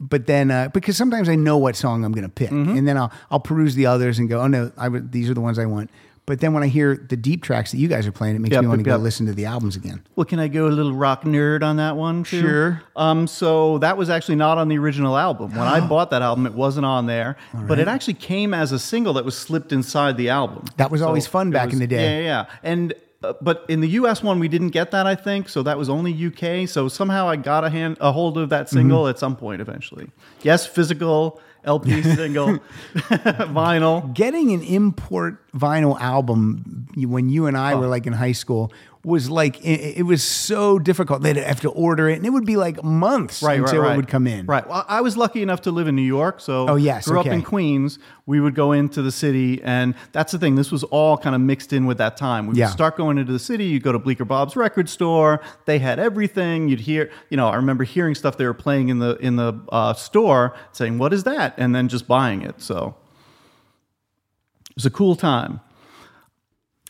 but 0.00 0.26
then 0.28 0.52
uh, 0.52 0.68
because 0.72 0.96
sometimes 0.96 1.28
I 1.28 1.34
know 1.34 1.56
what 1.58 1.74
song 1.74 2.04
I'm 2.04 2.12
going 2.12 2.22
to 2.22 2.28
pick, 2.32 2.50
Mm-hmm. 2.50 2.78
and 2.78 2.86
then 2.86 2.96
I'll 2.96 3.10
I'll 3.28 3.40
peruse 3.40 3.74
the 3.74 3.86
others 3.86 4.20
and 4.20 4.28
go, 4.28 4.40
oh 4.40 4.46
no, 4.46 4.70
I 4.78 4.88
these 4.88 5.28
are 5.28 5.34
the 5.34 5.40
ones 5.40 5.58
I 5.58 5.66
want. 5.66 5.90
But 6.26 6.40
then 6.40 6.52
when 6.52 6.62
I 6.64 6.66
hear 6.66 6.96
the 6.96 7.16
deep 7.16 7.42
tracks 7.44 7.70
that 7.70 7.78
you 7.78 7.86
guys 7.86 8.04
are 8.06 8.10
playing, 8.12 8.34
it 8.34 8.40
makes 8.40 8.52
Yep, 8.52 8.62
me 8.62 8.68
want 8.68 8.80
to 8.80 8.84
go 8.84 8.90
yep. 8.92 9.00
listen 9.00 9.26
to 9.26 9.32
the 9.32 9.44
albums 9.44 9.76
again. 9.76 10.02
Well, 10.16 10.24
can 10.24 10.40
I 10.40 10.48
go 10.48 10.66
a 10.66 10.70
little 10.74 10.92
rock 10.92 11.22
nerd 11.22 11.62
on 11.62 11.76
that 11.76 11.96
one 11.96 12.24
too? 12.24 12.40
Sure. 12.40 12.82
Um, 12.96 13.28
so 13.28 13.78
that 13.78 13.96
was 13.96 14.10
actually 14.10 14.34
not 14.34 14.58
on 14.58 14.66
the 14.68 14.76
original 14.76 15.16
album. 15.16 15.50
When 15.52 15.60
I 15.68 15.78
bought 15.86 16.10
that 16.10 16.22
album, 16.22 16.44
it 16.46 16.52
wasn't 16.54 16.84
on 16.86 17.06
there, 17.06 17.36
but 17.68 17.78
it 17.78 17.86
actually 17.86 18.14
came 18.14 18.52
as 18.52 18.72
a 18.72 18.78
single 18.78 19.12
that 19.14 19.24
was 19.24 19.36
slipped 19.38 19.72
inside 19.72 20.16
the 20.16 20.28
album. 20.30 20.64
That 20.78 20.90
was 20.90 21.00
always 21.00 21.26
fun 21.28 21.50
back 21.52 21.72
in 21.72 21.78
the 21.78 21.86
day. 21.86 22.02
Yeah, 22.02 22.18
yeah, 22.18 22.24
yeah. 22.24 22.46
And 22.64 22.94
uh, 23.22 23.32
but 23.40 23.64
in 23.68 23.80
the 23.80 23.88
U.S. 24.00 24.22
one, 24.22 24.38
we 24.40 24.48
didn't 24.48 24.68
get 24.70 24.90
that. 24.90 25.06
I 25.06 25.14
think 25.14 25.48
so. 25.48 25.62
That 25.62 25.78
was 25.78 25.88
only 25.88 26.12
UK. 26.26 26.68
So 26.68 26.86
somehow 26.88 27.28
I 27.28 27.36
got 27.36 27.64
a 27.64 27.70
hand 27.70 27.96
a 28.00 28.12
hold 28.12 28.36
of 28.36 28.50
that 28.50 28.68
single 28.68 29.04
Mm-hmm. 29.04 29.10
at 29.10 29.18
some 29.18 29.36
point 29.36 29.60
eventually. 29.62 30.10
Yes, 30.42 30.66
physical 30.66 31.40
LP 31.66 32.02
single, 32.14 32.58
vinyl. 32.94 34.12
Getting 34.14 34.52
an 34.52 34.62
import 34.62 35.42
vinyl 35.52 36.00
album 36.00 36.86
when 36.96 37.28
you 37.28 37.46
and 37.46 37.56
I 37.56 37.72
Oh. 37.74 37.80
were 37.80 37.86
like 37.88 38.06
in 38.06 38.12
high 38.12 38.32
school 38.32 38.72
was 39.06 39.30
like 39.30 39.64
it, 39.64 39.98
it 39.98 40.02
was 40.02 40.20
so 40.20 40.80
difficult. 40.80 41.22
They'd 41.22 41.36
have 41.36 41.60
to 41.60 41.70
order 41.70 42.08
it, 42.08 42.16
and 42.16 42.26
it 42.26 42.30
would 42.30 42.44
be 42.44 42.56
like 42.56 42.82
months 42.82 43.40
right, 43.40 43.60
until 43.60 43.80
right, 43.80 43.86
right. 43.86 43.92
it 43.92 43.96
would 43.96 44.08
come 44.08 44.26
in. 44.26 44.46
Right. 44.46 44.68
Well, 44.68 44.84
I 44.88 45.00
was 45.00 45.16
lucky 45.16 45.42
enough 45.42 45.60
to 45.62 45.70
live 45.70 45.86
in 45.86 45.94
New 45.94 46.02
York, 46.02 46.40
so 46.40 46.68
Oh, 46.68 46.74
yes, 46.74 47.06
grew 47.06 47.20
okay. 47.20 47.30
up 47.30 47.34
in 47.34 47.42
Queens. 47.42 48.00
We 48.26 48.40
would 48.40 48.56
go 48.56 48.72
into 48.72 49.02
the 49.02 49.12
city, 49.12 49.62
and 49.62 49.94
that's 50.10 50.32
the 50.32 50.40
thing. 50.40 50.56
This 50.56 50.72
was 50.72 50.82
all 50.82 51.16
kind 51.16 51.36
of 51.36 51.40
mixed 51.40 51.72
in 51.72 51.86
with 51.86 51.98
that 51.98 52.16
time. 52.16 52.48
We 52.48 52.60
would 52.60 52.70
start 52.70 52.96
going 52.96 53.16
into 53.16 53.32
the 53.32 53.38
city. 53.38 53.66
You'd 53.66 53.84
go 53.84 53.92
to 53.92 53.98
Bleecker 54.00 54.24
Bob's 54.24 54.56
record 54.56 54.88
store. 54.88 55.40
They 55.66 55.78
had 55.78 56.00
everything. 56.00 56.68
You'd 56.68 56.80
hear, 56.80 57.08
you 57.30 57.36
know, 57.36 57.46
I 57.46 57.54
remember 57.54 57.84
hearing 57.84 58.16
stuff 58.16 58.36
they 58.36 58.44
were 58.44 58.54
playing 58.54 58.88
in 58.88 58.98
the 58.98 59.14
in 59.18 59.36
the 59.36 59.54
uh, 59.68 59.94
store, 59.94 60.56
saying, 60.72 60.98
"What 60.98 61.12
is 61.12 61.22
that?" 61.22 61.54
and 61.56 61.72
then 61.72 61.86
just 61.86 62.08
buying 62.08 62.42
it. 62.42 62.60
So 62.60 62.96
it 64.68 64.74
was 64.74 64.86
a 64.86 64.90
cool 64.90 65.14
time. 65.14 65.60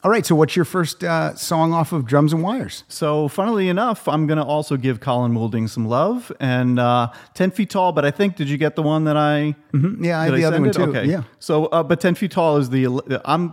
All 0.06 0.10
right. 0.10 0.24
So, 0.24 0.36
what's 0.36 0.54
your 0.54 0.64
first 0.64 1.02
uh, 1.02 1.34
song 1.34 1.72
off 1.72 1.90
of 1.90 2.06
Drums 2.06 2.32
and 2.32 2.40
Wires? 2.40 2.84
So, 2.86 3.26
funnily 3.26 3.68
enough, 3.68 4.06
I'm 4.06 4.28
going 4.28 4.38
to 4.38 4.44
also 4.44 4.76
give 4.76 5.00
Colin 5.00 5.32
Moulding 5.32 5.66
some 5.66 5.88
love 5.88 6.30
and 6.38 6.78
uh, 6.78 7.10
10 7.34 7.50
Feet 7.50 7.70
Tall. 7.70 7.90
But 7.90 8.04
I 8.04 8.12
think, 8.12 8.36
did 8.36 8.48
you 8.48 8.56
get 8.56 8.76
the 8.76 8.84
one 8.84 9.02
that 9.06 9.16
I. 9.16 9.56
Yeah, 10.00 10.20
I 10.20 10.30
Did 10.30 10.36
the 10.36 10.44
other 10.44 10.60
one 10.60 10.68
it? 10.68 10.74
too. 10.74 10.84
Okay. 10.84 11.06
Yeah. 11.06 11.24
So, 11.40 11.66
uh, 11.66 11.82
but 11.82 12.00
10 12.00 12.14
Feet 12.14 12.30
Tall 12.30 12.56
is 12.58 12.70
the. 12.70 13.20
I'm 13.24 13.52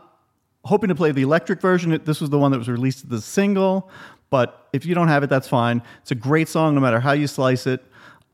hoping 0.63 0.89
to 0.89 0.95
play 0.95 1.11
the 1.11 1.23
electric 1.23 1.59
version. 1.59 1.99
This 2.05 2.21
was 2.21 2.29
the 2.29 2.37
one 2.37 2.51
that 2.51 2.59
was 2.59 2.69
released 2.69 3.05
as 3.05 3.09
the 3.09 3.21
single. 3.21 3.89
But 4.29 4.67
if 4.73 4.85
you 4.85 4.93
don't 4.93 5.07
have 5.07 5.23
it, 5.23 5.31
that's 5.31 5.47
fine. 5.47 5.81
It's 6.03 6.11
a 6.11 6.15
great 6.15 6.49
song 6.49 6.75
no 6.75 6.81
matter 6.81 6.99
how 6.99 7.13
you 7.13 7.25
slice 7.25 7.65
it. 7.65 7.83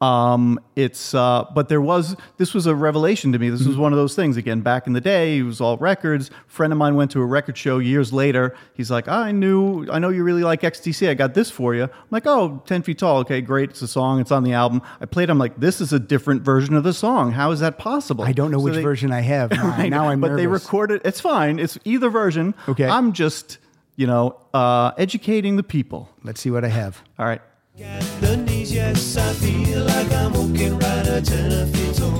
Um, 0.01 0.61
it's 0.77 1.13
uh, 1.13 1.43
but 1.53 1.67
there 1.67 1.81
was 1.81 2.15
this 2.37 2.53
was 2.53 2.65
a 2.67 2.73
revelation 2.73 3.33
to 3.33 3.39
me. 3.39 3.49
This 3.49 3.59
was 3.65 3.69
Mm-hmm. 3.75 3.81
one 3.81 3.91
of 3.93 3.97
those 3.97 4.15
things 4.15 4.37
again 4.37 4.61
back 4.61 4.87
in 4.87 4.93
the 4.93 5.01
day. 5.01 5.39
It 5.39 5.43
was 5.43 5.59
all 5.59 5.75
records. 5.77 6.31
friend 6.47 6.71
of 6.71 6.79
mine 6.79 6.95
went 6.95 7.11
to 7.11 7.21
a 7.21 7.25
record 7.25 7.57
show 7.57 7.79
years 7.79 8.13
later. 8.13 8.55
He's 8.73 8.89
like, 8.89 9.09
I 9.09 9.31
knew, 9.33 9.89
I 9.91 9.99
know 9.99 10.07
you 10.07 10.23
really 10.23 10.43
like 10.43 10.61
XTC. 10.61 11.09
I 11.09 11.15
got 11.15 11.33
this 11.33 11.51
for 11.51 11.75
you. 11.75 11.83
I'm 11.83 11.89
like, 12.11 12.25
oh, 12.25 12.63
10 12.65 12.83
feet 12.83 12.99
tall. 12.99 13.17
Okay, 13.19 13.41
great. 13.41 13.71
It's 13.71 13.81
a 13.81 13.89
song. 13.89 14.21
It's 14.21 14.31
on 14.31 14.43
the 14.43 14.53
album. 14.53 14.81
I 15.01 15.05
played. 15.05 15.29
I'm 15.29 15.37
like, 15.37 15.59
this 15.59 15.81
is 15.81 15.91
a 15.91 15.99
different 15.99 16.43
version 16.43 16.75
of 16.75 16.83
the 16.85 16.93
song. 16.93 17.33
How 17.33 17.51
is 17.51 17.59
that 17.59 17.77
possible? 17.77 18.23
I 18.23 18.31
don't 18.31 18.51
know 18.51 18.59
So 18.59 18.63
which 18.65 18.75
they- 18.75 18.81
version 18.83 19.11
I 19.11 19.19
have. 19.21 19.51
Now, 19.59 19.67
Right. 19.67 19.89
now 19.89 20.07
I'm 20.09 20.21
but 20.21 20.37
they 20.37 20.47
recorded. 20.47 21.01
It's 21.03 21.19
fine. 21.19 21.59
It's 21.59 21.77
either 21.83 22.09
version. 22.09 22.55
Okay. 22.69 22.87
I'm 22.87 23.11
just, 23.11 23.57
you 23.97 24.07
know, 24.07 24.39
uh, 24.53 24.91
educating 24.97 25.57
the 25.57 25.63
people. 25.63 26.07
Let's 26.23 26.39
see 26.39 26.51
what 26.51 26.63
I 26.63 26.69
have. 26.69 27.03
All 27.19 27.25
right. 27.25 27.41
Got 27.79 28.01
the 28.19 28.35
knees, 28.35 28.73
yes, 28.73 29.15
I 29.15 29.31
feel 29.31 29.85
like 29.85 30.11
I'm 30.11 30.33
walking 30.33 30.77
right 30.79 31.07
a 31.07 31.21
ten 31.21 31.65
feet 31.71 31.95
tall. 31.95 32.13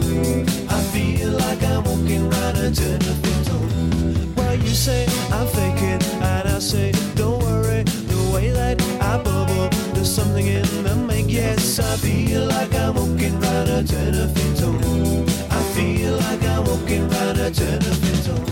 I 0.70 0.82
feel 0.94 1.32
like 1.32 1.62
I'm 1.64 1.84
walking 1.84 2.30
right 2.30 2.58
a 2.58 2.72
ten 2.72 3.02
feet 3.02 3.46
tall. 3.46 4.36
Well, 4.38 4.56
you 4.56 4.70
say 4.70 5.06
I'm 5.34 5.48
faking, 5.48 6.02
and 6.24 6.48
I 6.48 6.60
say, 6.60 6.94
don't 7.16 7.44
worry. 7.44 7.84
The 7.84 8.32
way 8.34 8.52
that 8.52 8.82
I 9.02 9.22
bubble, 9.22 9.68
there's 9.94 10.10
something 10.10 10.48
in 10.48 10.64
the 10.86 10.96
make. 10.96 11.26
Yes, 11.28 11.78
I 11.78 11.98
feel 11.98 12.46
like 12.46 12.74
I'm 12.76 12.96
walking 12.96 13.38
right 13.42 13.68
a 13.68 13.84
ten 13.86 14.34
feet 14.34 14.56
tall. 14.56 15.26
I 15.52 15.62
feel 15.76 16.16
like 16.16 16.42
I'm 16.44 16.64
walking 16.64 17.10
right 17.10 17.38
a 17.38 17.52
ten 17.52 17.82
feet 17.82 18.49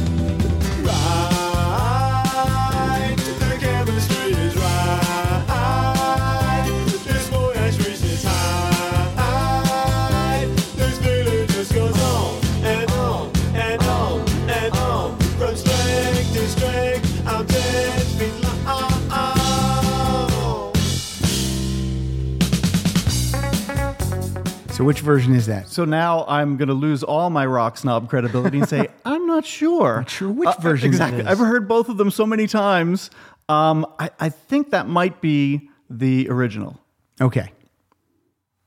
So, 24.77 24.83
which 24.83 24.99
version 24.99 25.33
is 25.33 25.47
that? 25.47 25.69
So 25.69 25.85
now 25.85 26.23
I'm 26.27 26.55
going 26.55 26.67
to 26.67 26.75
lose 26.75 27.01
all 27.01 27.31
my 27.31 27.47
rock 27.47 27.79
snob 27.79 28.11
credibility 28.11 28.59
and 28.59 28.69
say 28.69 28.89
I'm 29.05 29.25
not 29.25 29.43
sure. 29.43 29.97
Not 29.97 30.09
sure 30.11 30.29
which 30.29 30.55
version 30.59 30.87
exactly. 30.89 31.21
is. 31.21 31.25
I've 31.25 31.39
heard 31.39 31.67
both 31.67 31.89
of 31.89 31.97
them 31.97 32.11
so 32.11 32.27
many 32.27 32.45
times. 32.45 33.09
Um, 33.49 33.87
I, 33.97 34.11
I 34.19 34.29
think 34.29 34.69
that 34.69 34.87
might 34.87 35.19
be 35.19 35.71
the 35.89 36.29
original. 36.29 36.79
Okay. 37.19 37.51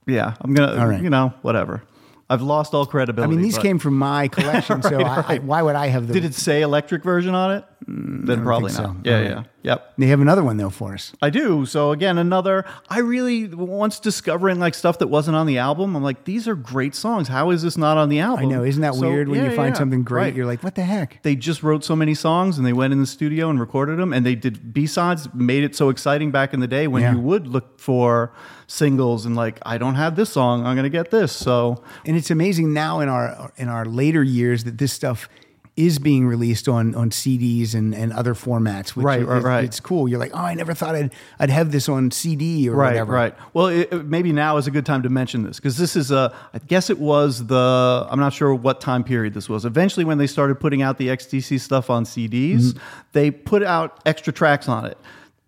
Yeah, 0.05 0.35
I'm 0.41 0.53
gonna. 0.53 0.81
All 0.81 0.89
right. 0.89 1.01
You 1.01 1.11
know, 1.11 1.33
whatever. 1.43 1.85
I've 2.29 2.43
lost 2.43 2.75
all 2.75 2.87
credibility. 2.87 3.33
I 3.33 3.37
mean, 3.37 3.43
these 3.45 3.55
but- 3.55 3.63
came 3.63 3.79
from 3.79 3.97
my 3.97 4.27
collection, 4.37 4.83
so 4.83 5.01
I, 5.01 5.35
I, 5.35 5.39
why 5.39 5.63
would 5.63 5.77
I 5.77 5.87
have 5.87 6.09
the? 6.09 6.15
Did 6.15 6.25
it 6.25 6.35
say 6.35 6.63
electric 6.63 7.05
version 7.05 7.37
on 7.37 7.53
it? 7.53 7.65
Mm, 7.89 8.27
then 8.27 8.43
probably 8.45 8.73
not. 8.73 8.77
so. 8.77 8.97
Yeah, 9.05 9.15
right. 9.15 9.25
yeah, 9.31 9.43
yep. 9.63 9.95
They 9.97 10.07
have 10.09 10.21
another 10.21 10.45
one 10.45 10.59
though 10.59 10.69
for 10.69 10.93
us. 10.93 11.13
I 11.23 11.31
do. 11.31 11.65
So 11.65 11.93
again, 11.93 12.19
another. 12.19 12.67
I 12.91 12.99
really 12.99 13.47
once 13.49 13.99
discovering 13.99 14.59
like 14.61 14.75
stuff 14.75 14.99
that 14.99 15.07
wasn't 15.07 15.37
on 15.37 15.47
the 15.47 15.57
album. 15.59 15.97
I'm 15.97 16.03
like, 16.03 16.25
these 16.25 16.47
are 16.47 16.55
great 16.55 16.95
songs. 16.95 17.29
How 17.29 17.49
is 17.51 17.63
this 17.63 17.79
not 17.79 17.97
on 17.97 18.11
the 18.11 18.19
album? 18.21 18.45
I 18.45 18.49
know, 18.49 18.65
isn't 18.65 18.83
that 18.83 18.95
So, 18.95 19.01
weird 19.09 19.29
when 19.29 19.43
yeah, 19.43 19.51
you 19.51 19.57
find 19.57 19.75
yeah, 19.75 19.79
something 19.79 20.03
great? 20.03 20.23
right. 20.25 20.35
You're 20.35 20.45
like, 20.47 20.63
what 20.63 20.75
the 20.75 20.85
heck? 20.85 21.23
they 21.23 21.35
just 21.37 21.63
wrote 21.63 21.83
so 21.83 21.97
many 21.97 22.15
songs 22.15 22.59
and 22.59 22.67
they 22.67 22.73
went 22.75 22.93
in 22.93 23.01
the 23.01 23.07
studio 23.07 23.49
and 23.49 23.59
recorded 23.59 23.99
them 23.99 24.13
and 24.13 24.27
they 24.27 24.35
did 24.35 24.75
b-sides 24.75 25.33
made 25.33 25.65
it 25.65 25.75
so 25.75 25.89
exciting 25.89 26.31
back 26.31 26.53
in 26.53 26.61
the 26.61 26.69
day 26.69 26.87
when 26.87 27.03
Yeah. 27.03 27.13
you 27.15 27.21
would 27.21 27.47
look 27.47 27.81
for 27.81 28.33
singles 28.67 29.27
and 29.27 29.35
like 29.37 29.59
i 29.67 29.77
don't 29.79 29.95
have 29.97 30.17
this 30.17 30.31
song 30.31 30.65
i'm 30.67 30.77
gonna 30.77 30.89
get 30.89 31.11
this 31.11 31.33
so 31.33 31.83
And 32.05 32.17
it's 32.17 32.31
amazing 32.31 32.73
now 32.73 33.01
in 33.01 33.09
our 33.09 33.53
in 33.57 33.69
our 33.69 33.85
later 33.85 34.23
years 34.23 34.65
that 34.65 34.79
this 34.79 34.93
stuff 34.93 35.29
is 35.77 35.99
being 35.99 36.27
released 36.27 36.69
on 36.69 36.95
on 36.95 37.11
CDs 37.11 37.75
and, 37.75 37.95
and 37.95 38.13
other 38.13 38.35
formats. 38.35 38.91
Which 38.91 39.05
Right, 39.05 39.21
is, 39.21 39.27
right, 39.27 39.43
right. 39.43 39.65
It's 39.65 39.81
cool. 39.81 40.09
You're 40.09 40.19
like, 40.19 40.33
oh, 40.35 40.39
I 40.39 40.55
never 40.55 40.75
thought 40.75 40.95
I'd 40.95 41.13
I'd 41.39 41.49
have 41.51 41.73
this 41.73 41.89
on 41.89 42.11
CD 42.11 42.69
or 42.69 42.75
right 42.75 42.89
whatever. 42.93 43.13
right 43.13 43.35
well 43.55 43.67
it, 43.69 43.89
it- 43.93 44.05
maybe 44.05 44.33
now 44.33 44.57
is 44.57 44.67
a 44.67 44.71
good 44.71 44.85
time 44.85 45.03
to 45.03 45.09
mention 45.09 45.43
this 45.45 45.57
because 45.57 45.77
this 45.79 45.95
is 45.97 46.11
a 46.11 46.35
i 46.53 46.59
guess 46.59 46.91
it 46.91 46.99
was 46.99 47.47
the 47.47 48.07
i'm 48.11 48.19
not 48.19 48.33
sure 48.33 48.55
what 48.55 48.81
time 48.81 49.05
period 49.05 49.33
this 49.35 49.49
was 49.49 49.65
eventually 49.65 50.05
when 50.05 50.19
they 50.19 50.27
started 50.27 50.59
putting 50.61 50.83
out 50.83 50.99
the 50.99 51.09
xtc 51.09 51.59
stuff 51.61 51.89
on 51.91 52.05
cds 52.05 52.31
Mm-hmm. 52.61 52.79
they 53.13 53.31
put 53.31 53.63
out 53.63 54.01
extra 54.05 54.33
tracks 54.33 54.69
on 54.69 54.85
it 54.85 54.99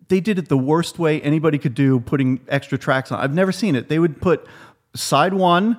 they 0.08 0.20
did 0.20 0.38
it 0.38 0.48
the 0.48 0.56
worst 0.58 0.98
way 0.98 1.20
anybody 1.22 1.58
could 1.58 1.74
do 1.74 1.98
putting 2.00 2.40
extra 2.48 2.78
tracks 2.78 3.10
on 3.12 3.18
i've 3.20 3.34
never 3.34 3.52
seen 3.52 3.74
it 3.74 3.88
they 3.88 3.98
would 3.98 4.20
put 4.20 4.46
side 4.94 5.34
one 5.34 5.76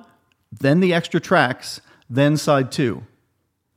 then 0.52 0.80
the 0.80 0.92
extra 0.92 1.18
tracks 1.20 1.80
then 2.10 2.36
side 2.36 2.70
two 2.70 3.02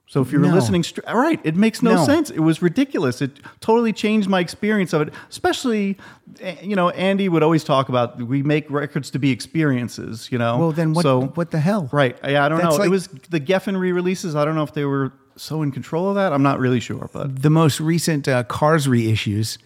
so 0.10 0.22
if 0.22 0.32
you 0.32 0.40
were 0.40 0.48
No. 0.48 0.54
listening, 0.56 0.84
str- 0.84 1.02
all 1.06 1.18
right, 1.20 1.40
it 1.44 1.56
makes 1.56 1.84
no, 1.84 1.96
No. 1.96 2.06
sense. 2.06 2.30
It 2.30 2.40
was 2.40 2.62
ridiculous. 2.62 3.22
It 3.22 3.40
totally 3.60 3.92
changed 3.94 4.30
my 4.30 4.40
experience 4.40 4.94
of 4.94 5.02
it. 5.02 5.14
Especially, 5.30 5.98
eh, 6.40 6.56
you 6.64 6.76
know, 6.78 6.90
Andy 6.92 7.28
would 7.28 7.44
always 7.44 7.64
talk 7.66 7.90
about 7.90 8.18
we 8.22 8.42
make 8.42 8.70
records 8.72 9.10
to 9.12 9.20
be 9.20 9.32
experiences. 9.32 10.30
You 10.32 10.38
know, 10.38 10.58
Well, 10.58 10.72
then 10.72 10.94
what- 10.94 11.04
So, 11.04 11.22
what 11.36 11.52
the 11.52 11.60
hell? 11.60 11.90
Right? 11.92 12.18
Yeah, 12.24 12.46
I 12.46 12.50
don't 12.50 12.60
That's 12.60 12.76
know. 12.76 12.78
like- 12.80 12.88
it 12.88 12.92
was 12.92 13.08
the 13.30 13.40
Geffen 13.42 13.78
re-releases. 13.78 14.36
I 14.36 14.46
don't 14.46 14.56
know 14.56 14.64
if 14.64 14.74
they 14.74 14.86
were 14.86 15.12
so 15.36 15.62
in 15.62 15.72
control 15.72 16.10
of 16.10 16.16
that. 16.16 16.32
I'm 16.34 16.42
not 16.42 16.60
really 16.60 16.80
sure, 16.80 17.10
but 17.12 17.42
The 17.44 17.50
most 17.50 17.80
recent 17.82 18.28
uh, 18.28 18.44
Cars 18.44 18.88
reissues, 18.88 19.58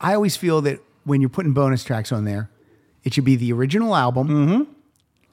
I 0.00 0.14
always 0.14 0.36
feel 0.36 0.62
that 0.62 0.80
when 1.04 1.20
you're 1.20 1.28
putting 1.30 1.52
bonus 1.52 1.84
tracks 1.84 2.10
on 2.12 2.24
there, 2.24 2.48
it 3.04 3.12
should 3.14 3.24
be 3.24 3.36
the 3.36 3.52
original 3.52 3.94
album, 3.94 4.66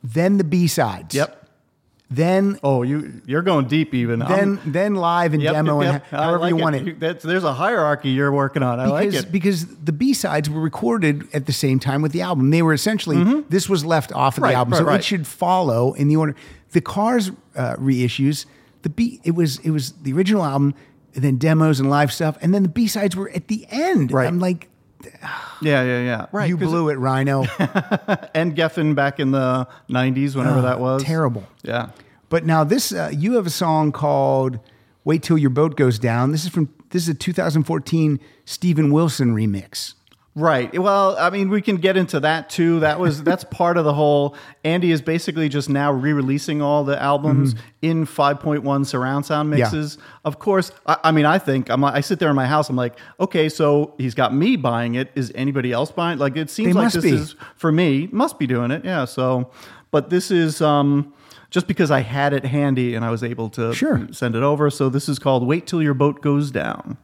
then 0.04 0.38
the 0.38 0.44
B 0.44 0.68
sides. 0.68 1.16
Mm-hmm. 1.16 1.18
yep. 1.18 1.37
Then 2.10 2.58
Oh, 2.64 2.84
you 2.84 3.22
you're 3.26 3.42
going 3.42 3.68
deep 3.68 3.94
even. 3.94 4.20
then 4.20 4.30
I'm- 4.32 4.62
then 4.66 4.96
live 4.96 5.34
and 5.34 5.42
yep, 5.44 5.54
demo 5.54 5.82
yep, 5.82 5.94
and 5.94 6.02
yep. 6.04 6.10
however 6.22 6.40
like 6.40 6.50
you 6.52 6.56
want 6.56 6.76
it. 6.78 7.00
That's, 7.02 7.22
there's 7.24 7.44
a 7.44 7.54
hierarchy 7.54 8.10
you're 8.12 8.32
working 8.32 8.64
on. 8.64 8.80
I 8.80 8.86
like 8.88 9.10
because, 9.10 9.24
it. 9.26 9.32
because 9.32 9.66
the 9.84 9.92
B 9.92 10.14
sides 10.14 10.50
were 10.50 10.62
recorded 10.62 11.28
at 11.34 11.48
the 11.48 11.54
same 11.54 11.80
time 11.80 12.02
with 12.02 12.14
the 12.14 12.22
album. 12.22 12.50
They 12.50 12.62
were 12.62 12.74
essentially 12.74 13.44
this 13.50 13.68
was 13.68 13.84
left 13.84 14.14
off 14.14 14.38
of 14.38 14.44
Mm-hmm. 14.44 14.44
Right, 14.44 14.52
the 14.52 14.58
album, 14.58 14.72
right, 14.74 14.78
so 14.80 14.86
right. 14.86 15.00
it 15.00 15.04
should 15.04 15.28
follow 15.28 15.94
in 15.94 16.08
the 16.08 16.16
order. 16.16 16.36
The 16.72 16.82
Cars 16.82 17.32
uh, 17.56 17.76
reissues, 17.76 18.46
the 18.84 18.90
B 18.90 19.20
it 19.26 19.32
was 19.36 19.60
it 19.60 19.72
was 19.72 19.92
the 20.04 20.14
original 20.14 20.46
album, 20.46 20.76
and 21.14 21.24
then 21.24 21.36
demos 21.38 21.80
and 21.82 21.90
live 21.90 22.14
stuff, 22.14 22.38
and 22.42 22.54
then 22.54 22.64
the 22.64 22.70
B 22.70 22.88
sides 22.88 23.16
were 23.18 23.30
at 23.32 23.50
the 23.50 23.66
end. 23.70 24.14
Right. 24.14 24.28
I'm 24.28 24.40
like, 24.40 24.70
Yeah, 25.62 25.84
yeah, 25.84 26.02
yeah. 26.02 26.26
Right. 26.32 26.48
you 26.50 26.58
blew 26.58 26.90
it, 26.90 26.96
Rhino. 26.96 27.46
And 28.34 28.56
Geffen 28.56 28.94
back 28.94 29.20
in 29.20 29.32
the 29.32 29.68
90s, 29.90 30.36
whenever 30.36 30.62
that 30.62 30.80
was. 30.80 31.04
Terrible. 31.04 31.44
Yeah. 31.64 31.90
But 32.30 32.46
now 32.46 32.64
this, 32.64 32.92
uh, 32.92 33.10
you 33.14 33.34
have 33.34 33.48
a 33.48 33.52
song 33.52 33.92
called 33.92 34.60
"Wait 35.04 35.24
Till 35.24 35.38
Your 35.38 35.50
Boat 35.50 35.76
Goes 35.76 35.98
Down." 35.98 36.32
This 36.32 36.44
is 36.44 36.50
from 36.52 36.70
this 36.90 37.04
is 37.04 37.10
a 37.10 37.14
2014 37.14 38.20
Steven 38.46 38.92
Wilson 38.92 39.34
remix. 39.34 39.94
Right. 40.40 40.78
Well, 40.78 41.18
I 41.18 41.32
mean, 41.32 41.50
we 41.50 41.64
can 41.64 41.78
get 41.78 41.98
into 41.98 42.20
that 42.20 42.48
too. 42.52 42.80
That 42.82 43.00
was 43.00 43.24
that's 43.30 43.44
part 43.46 43.76
of 43.76 43.86
the 43.86 43.94
whole. 43.96 44.36
Andy 44.64 44.92
is 44.92 45.02
basically 45.02 45.50
just 45.50 45.68
now 45.68 45.92
re-releasing 45.92 46.62
all 46.62 46.84
the 46.84 47.02
albums 47.02 47.56
in 47.82 48.06
5.1 48.06 48.86
surround 48.86 49.26
sound 49.26 49.50
Mm-hmm. 49.50 49.58
Yeah. 49.58 49.66
mixes. 49.66 49.98
Of 50.26 50.38
course, 50.38 50.72
I, 50.86 50.98
I 51.06 51.12
mean, 51.12 51.26
I 51.26 51.40
think 51.40 51.72
I'm. 51.72 51.84
I 51.84 52.02
sit 52.02 52.20
there 52.20 52.30
in 52.30 52.36
my 52.36 52.46
house. 52.46 52.70
I'm 52.70 52.76
like, 52.76 53.00
okay, 53.20 53.50
so 53.50 53.96
he's 53.98 54.14
got 54.14 54.32
me 54.32 54.58
buying 54.58 54.94
it. 54.94 55.10
Is 55.16 55.32
anybody 55.34 55.72
else 55.72 55.90
buying? 55.90 56.20
it? 56.20 56.22
Like, 56.22 56.38
it 56.38 56.52
seems 56.52 56.76
They 56.76 56.82
like 56.84 56.94
this 56.94 57.04
be. 57.04 57.10
is 57.14 57.36
for 57.56 57.72
me. 57.72 58.08
Must 58.12 58.38
be 58.38 58.46
doing 58.46 58.70
it. 58.70 58.86
Yeah. 58.86 59.06
So, 59.06 59.50
but 59.90 60.12
this 60.12 60.30
is 60.30 60.62
um 60.62 61.16
just 61.50 61.66
because 61.68 61.90
I 61.90 62.02
had 62.02 62.34
it 62.34 62.46
handy 62.46 62.94
and 62.94 63.04
I 63.04 63.10
was 63.10 63.24
able 63.24 63.50
to 63.52 63.74
Sure. 63.74 64.08
send 64.12 64.36
it 64.36 64.44
over. 64.44 64.70
So 64.70 64.88
this 64.88 65.10
is 65.10 65.18
called 65.18 65.48
"Wait 65.48 65.66
Till 65.66 65.82
Your 65.82 65.96
Boat 65.96 66.22
Goes 66.22 66.52
Down." 66.52 66.98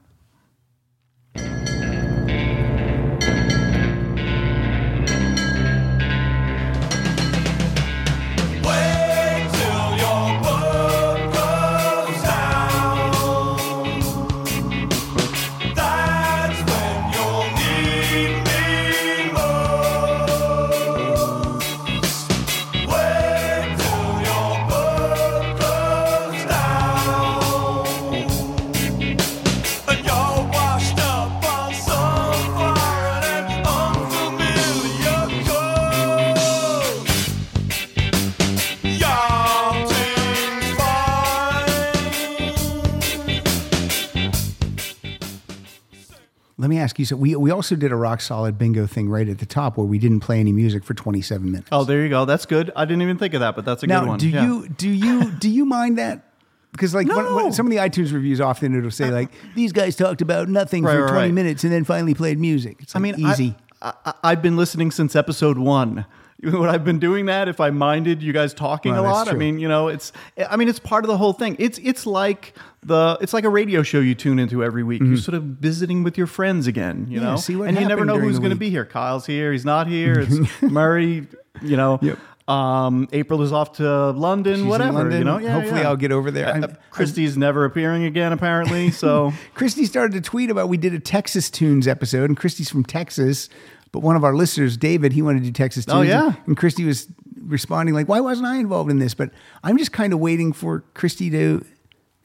Let 46.63 46.69
me 46.69 46.79
ask 46.79 46.97
you. 46.97 47.03
So 47.03 47.17
we 47.17 47.35
we 47.35 47.51
also 47.51 47.75
did 47.75 47.91
a 47.91 47.95
rock 47.97 48.21
solid 48.21 48.57
bingo 48.57 48.87
thing 48.87 49.09
right 49.09 49.27
at 49.27 49.39
the 49.39 49.45
top 49.45 49.75
where 49.77 49.85
we 49.85 49.99
didn't 49.99 50.21
play 50.21 50.39
any 50.39 50.53
music 50.53 50.85
for 50.85 50.93
27 50.93 51.51
minutes. 51.51 51.67
Oh, 51.73 51.83
there 51.83 52.01
you 52.03 52.07
go. 52.07 52.23
That's 52.23 52.45
good. 52.45 52.71
I 52.73 52.85
didn't 52.85 53.01
even 53.01 53.17
think 53.17 53.33
of 53.33 53.41
that, 53.41 53.57
but 53.57 53.65
that's 53.65 53.83
a 53.83 53.87
now 53.87 53.99
good 53.99 54.07
one. 54.07 54.17
do 54.19 54.29
Yeah. 54.29 54.45
you 54.45 54.69
do 54.69 54.89
you 54.89 55.29
do 55.39 55.49
you 55.49 55.65
mind 55.65 55.97
that? 55.97 56.29
Because 56.71 56.95
like 56.95 57.05
No. 57.05 57.35
when 57.35 57.51
some 57.51 57.65
of 57.67 57.71
the 57.71 57.79
iTunes 57.79 58.13
reviews 58.13 58.39
often 58.39 58.73
it'll 58.77 58.91
say 58.91 59.11
like 59.11 59.29
these 59.55 59.73
guys 59.73 59.97
talked 59.97 60.21
about 60.21 60.47
nothing 60.47 60.83
Right, 60.85 60.93
for 60.93 61.01
right, 61.03 61.09
20 61.11 61.19
right. 61.27 61.33
minutes 61.33 61.65
and 61.65 61.73
then 61.73 61.83
finally 61.83 62.13
played 62.13 62.39
music. 62.39 62.77
It's 62.79 62.95
I 62.95 62.99
mean, 62.99 63.15
easy. 63.19 63.55
I, 63.81 63.91
I, 64.05 64.13
I've 64.23 64.41
been 64.41 64.55
listening 64.55 64.89
since 64.91 65.17
episode 65.17 65.57
one. 65.57 66.05
Would 66.51 66.69
I've 66.69 66.83
been 66.83 66.99
doing 66.99 67.27
that 67.27 67.47
if 67.47 67.59
I 67.59 67.69
minded 67.69 68.21
you 68.21 68.33
guys 68.33 68.53
talking 68.53 68.91
Well, 68.91 69.05
a 69.05 69.07
lot? 69.07 69.27
I 69.29 69.33
mean, 69.33 69.59
you 69.59 69.67
know, 69.67 69.87
it's 69.87 70.11
I 70.49 70.55
mean, 70.57 70.67
it's 70.69 70.79
part 70.79 71.03
of 71.03 71.07
the 71.07 71.17
whole 71.17 71.33
thing. 71.33 71.55
It's 71.59 71.77
it's 71.79 72.05
like 72.05 72.53
the 72.83 73.17
it's 73.21 73.33
like 73.33 73.43
a 73.45 73.49
radio 73.49 73.83
show 73.83 73.99
you 73.99 74.15
tune 74.15 74.39
into 74.39 74.63
every 74.63 74.83
week. 74.83 75.01
You're 75.01 75.17
sort 75.17 75.35
of 75.35 75.43
visiting 75.43 76.03
with 76.03 76.17
your 76.17 76.27
friends 76.27 76.67
again, 76.67 77.07
you 77.09 77.17
Mm-hmm. 77.19 77.25
Yeah, 77.25 77.31
know. 77.31 77.37
see 77.37 77.55
what 77.55 77.69
and 77.69 77.79
you 77.79 77.87
never 77.87 78.05
know 78.05 78.19
who's 78.19 78.39
going 78.39 78.51
to 78.51 78.55
be 78.57 78.69
here. 78.69 78.85
Kyle's 78.85 79.25
here. 79.25 79.51
He's 79.51 79.65
not 79.65 79.87
here. 79.87 80.19
It's 80.27 80.61
Murray. 80.61 81.27
You 81.61 81.77
know. 81.77 81.99
Yep. 82.01 82.17
Um, 82.45 83.07
April 83.13 83.41
is 83.41 83.53
off 83.53 83.73
to 83.77 84.09
London. 84.11 84.55
She's 84.55 84.61
in 84.63 84.67
whatever. 84.67 84.91
London. 84.97 85.19
You 85.19 85.23
know. 85.23 85.37
Yeah, 85.37 85.53
Hopefully 85.53 85.79
yeah. 85.79 85.87
I'll 85.87 85.95
get 85.95 86.11
over 86.11 86.29
there. 86.29 86.47
Uh, 86.49 86.53
I'm- 86.53 86.77
Christy's 86.89 87.37
never 87.37 87.63
appearing 87.63 88.03
again, 88.03 88.33
apparently. 88.33 88.91
So 88.91 89.31
Christy 89.53 89.85
started 89.85 90.11
to 90.15 90.21
tweet 90.29 90.49
about 90.49 90.67
we 90.67 90.75
did 90.75 90.93
a 90.93 90.99
Texas 90.99 91.49
Tunes 91.49 91.87
episode, 91.87 92.25
and 92.29 92.35
Christy's 92.37 92.69
from 92.69 92.83
Texas. 92.83 93.47
But 93.93 93.99
one 94.01 94.17
of 94.17 94.25
our 94.25 94.35
listeners, 94.35 94.75
David, 94.75 95.13
he 95.13 95.21
wanted 95.21 95.39
to 95.39 95.45
do 95.45 95.51
Texas 95.53 95.85
Tunes. 95.85 95.95
Oh, 95.97 96.01
yeah? 96.01 96.33
And, 96.47 96.57
Christy 96.57 96.83
was 96.83 97.07
responding 97.39 97.95
like, 97.95 98.09
"Why 98.09 98.19
wasn't 98.19 98.47
I 98.47 98.57
involved 98.57 98.91
in 98.91 98.99
this?" 98.99 99.13
But 99.13 99.29
I'm 99.63 99.77
just 99.77 99.93
kind 99.93 100.11
of 100.11 100.19
waiting 100.19 100.51
for 100.51 100.83
Christy 100.95 101.29
to 101.29 101.63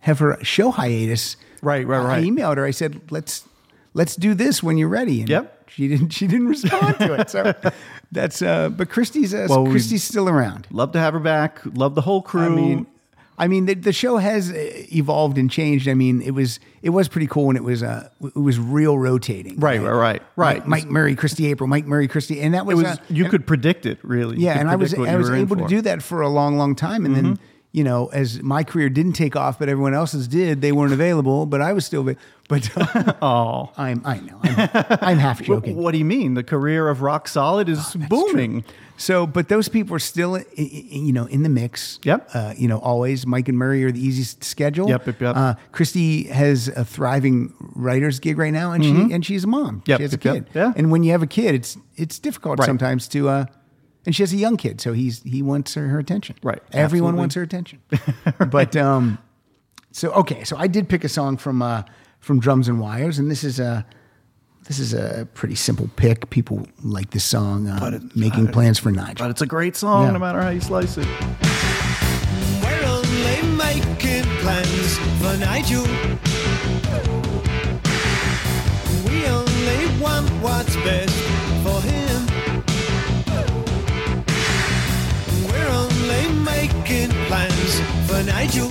have 0.00 0.18
her 0.18 0.42
show 0.42 0.70
hiatus. 0.72 1.36
Right, 1.62 1.86
right, 1.86 2.02
right. 2.02 2.18
I 2.18 2.26
emailed 2.26 2.56
her. 2.56 2.64
I 2.64 2.70
said, 2.72 3.12
"Let's 3.12 3.44
let's 3.94 4.16
do 4.16 4.32
this 4.34 4.62
when 4.62 4.78
you're 4.78 4.88
ready." 4.88 5.20
And 5.20 5.28
Yep. 5.28 5.70
She 5.70 5.86
didn't. 5.86 6.08
She 6.10 6.26
didn't 6.26 6.48
respond 6.48 6.98
to 6.98 7.14
it. 7.20 7.28
So 7.30 7.54
that's. 8.12 8.40
Uh, 8.40 8.70
but 8.70 8.88
Christy's. 8.88 9.34
Uh, 9.34 9.46
Well, 9.50 9.66
Christy's 9.66 10.02
still 10.02 10.28
around. 10.28 10.66
love 10.70 10.92
to 10.92 10.98
have 10.98 11.12
her 11.12 11.20
back. 11.20 11.60
Love 11.66 11.94
the 11.94 12.00
whole 12.00 12.22
crew. 12.22 12.46
I 12.46 12.48
mean, 12.48 12.86
I 13.38 13.46
mean, 13.48 13.66
the, 13.66 13.74
the 13.74 13.92
show 13.92 14.16
has 14.16 14.50
uh, 14.50 14.54
evolved 14.92 15.38
and 15.38 15.50
changed. 15.50 15.88
I 15.88 15.94
mean, 15.94 16.20
it 16.22 16.32
was 16.32 16.58
it 16.82 16.90
was 16.90 17.08
pretty 17.08 17.26
cool 17.28 17.46
when 17.46 17.56
it 17.56 17.62
was 17.64 17.82
uh 17.82 18.08
it 18.22 18.34
was 18.36 18.58
real 18.58 18.98
rotating. 18.98 19.58
Right, 19.60 19.80
right, 19.80 19.90
right, 19.92 20.22
right. 20.36 20.56
Mike, 20.66 20.84
Mike 20.84 20.86
Murray, 20.86 21.14
Christy 21.14 21.46
April, 21.46 21.66
Mike 21.68 21.86
Murray, 21.86 22.08
Christy, 22.08 22.40
and 22.40 22.54
that 22.54 22.60
it 22.62 22.66
was, 22.66 22.76
was 22.76 22.84
uh, 22.84 22.96
you 23.08 23.24
and- 23.24 23.30
could 23.30 23.46
predict 23.46 23.86
it 23.86 23.98
really. 24.02 24.38
Yeah, 24.38 24.58
and 24.58 24.68
I 24.68 24.76
was 24.76 24.92
I 24.94 25.16
was 25.16 25.30
able 25.30 25.56
to 25.56 25.66
do 25.68 25.80
that 25.82 26.02
for 26.02 26.20
a 26.20 26.28
long, 26.28 26.56
long 26.58 26.74
time, 26.74 27.04
and 27.06 27.14
then. 27.14 27.38
You 27.70 27.84
know, 27.84 28.06
as 28.06 28.42
my 28.42 28.64
career 28.64 28.88
didn't 28.88 29.12
take 29.12 29.36
off, 29.36 29.58
but 29.58 29.68
everyone 29.68 29.92
else's 29.92 30.26
did, 30.26 30.62
they 30.62 30.72
weren't 30.72 30.94
available. 30.94 31.44
But 31.44 31.60
I 31.60 31.74
was 31.74 31.84
still. 31.84 32.02
But 32.48 32.70
uh, 32.96 33.12
Oh, 33.20 33.70
I'm, 33.76 34.00
I 34.06 34.20
know, 34.20 34.40
I'm, 34.42 34.98
I'm 35.02 35.18
half 35.18 35.42
joking. 35.50 35.76
what 35.76 35.92
do 35.92 35.98
you 35.98 36.04
mean? 36.06 36.32
The 36.32 36.42
career 36.42 36.88
of 36.88 37.02
Rock 37.02 37.28
Solid 37.28 37.68
is 37.68 37.94
booming. 38.08 38.64
So, 39.00 39.26
but 39.28 39.48
those 39.48 39.68
people 39.68 39.94
are 39.94 40.00
still, 40.00 40.34
i- 40.34 40.44
i- 40.58 40.62
you 40.90 41.12
know, 41.12 41.26
in 41.26 41.44
the 41.44 41.48
mix. 41.48 42.00
Yep. 42.02 42.30
Uh, 42.34 42.52
you 42.58 42.66
know, 42.66 42.78
always 42.78 43.26
Mike 43.26 43.48
and 43.48 43.56
Murray 43.56 43.84
are 43.84 43.92
the 43.92 44.04
easiest 44.04 44.40
to 44.40 44.46
schedule. 44.48 44.88
Yep, 44.88 45.06
yep, 45.06 45.20
yep. 45.20 45.36
Uh, 45.36 45.54
Christy 45.70 46.24
has 46.24 46.66
a 46.68 46.84
thriving 46.84 47.54
writer's 47.76 48.18
gig 48.18 48.38
right 48.38 48.52
now, 48.52 48.72
and 48.72 48.84
she 48.84 48.90
and 49.14 49.24
she's 49.24 49.44
a 49.44 49.46
mom. 49.46 49.82
Mm-hmm. 49.82 49.90
Yep, 49.90 49.98
she 49.98 50.02
has 50.02 50.12
a 50.14 50.16
yep, 50.16 50.24
yep. 50.24 50.34
kid. 50.34 50.46
Yeah. 50.54 50.72
And 50.76 50.90
when 50.90 51.04
you 51.04 51.12
have 51.12 51.22
a 51.22 51.26
kid, 51.28 51.54
it's 51.54 51.78
it's 51.96 52.18
difficult 52.18 52.58
Right. 52.58 52.66
sometimes 52.66 53.06
to. 53.08 53.28
Uh, 53.28 53.44
and 54.04 54.14
she 54.16 54.22
has 54.22 54.32
a 54.32 54.36
young 54.36 54.56
kid, 54.56 54.80
so 54.80 54.92
he's 54.94 55.22
he 55.22 55.42
wants 55.42 55.74
her, 55.74 55.86
her 55.88 55.98
attention. 55.98 56.36
Right, 56.42 56.62
Everyone 56.72 57.14
absolutely. 57.14 57.18
wants 57.20 57.34
her 57.36 57.42
attention. 57.42 57.78
but 58.50 58.74
um, 58.76 59.18
so 59.92 60.10
okay, 60.12 60.42
so 60.44 60.56
I 60.56 60.66
did 60.66 60.88
pick 60.88 61.04
a 61.04 61.08
song 61.08 61.36
from 61.36 61.62
uh 61.62 61.82
from 62.18 62.40
Drums 62.40 62.68
and 62.68 62.80
Wires, 62.80 63.18
and 63.20 63.30
this 63.30 63.44
is 63.44 63.60
a. 63.60 63.86
This 64.68 64.78
is 64.78 64.92
a 64.92 65.26
pretty 65.32 65.54
simple 65.54 65.88
pick. 65.96 66.28
People 66.28 66.66
like 66.82 67.10
this 67.10 67.24
song, 67.24 67.68
uh, 67.68 67.98
"Making 68.14 68.48
Plans 68.48 68.78
for 68.78 68.92
Nigel." 68.92 69.14
But 69.18 69.30
it's 69.30 69.40
a 69.40 69.46
great 69.46 69.76
song, 69.76 70.04
Yeah. 70.04 70.10
no 70.12 70.18
matter 70.18 70.42
how 70.42 70.50
you 70.50 70.60
slice 70.60 70.98
it. 70.98 71.06
We're 72.62 72.84
only 72.86 73.56
making 73.56 74.24
plans 74.42 74.98
for 75.20 75.36
Nigel. 75.38 75.86
We 79.08 79.24
only 79.26 80.00
want 80.02 80.28
what's 80.42 80.76
best 80.76 81.16
for 81.64 81.80
him. 81.80 82.26
We're 85.48 85.70
only 85.70 86.28
making 86.44 87.08
plans 87.26 87.80
for 88.06 88.22
Nigel. 88.22 88.68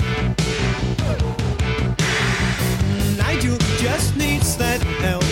Nigel 3.17 3.57
just 3.79 4.15
needs 4.15 4.55
that 4.57 4.81
helping 5.01 5.26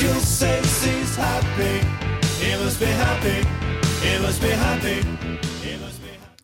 young 0.00 0.08
Nigel 0.10 0.20
says 0.20 0.84
he's 0.84 1.16
happy, 1.16 1.86
he 2.44 2.56
must 2.62 2.78
be 2.80 2.86
happy. 2.86 3.48
He 4.06 4.18
must 4.20 4.40
be 4.40 4.48
happy. 4.48 4.94
He 5.66 5.76
must 5.78 6.00
be 6.02 6.08
happy. 6.08 6.42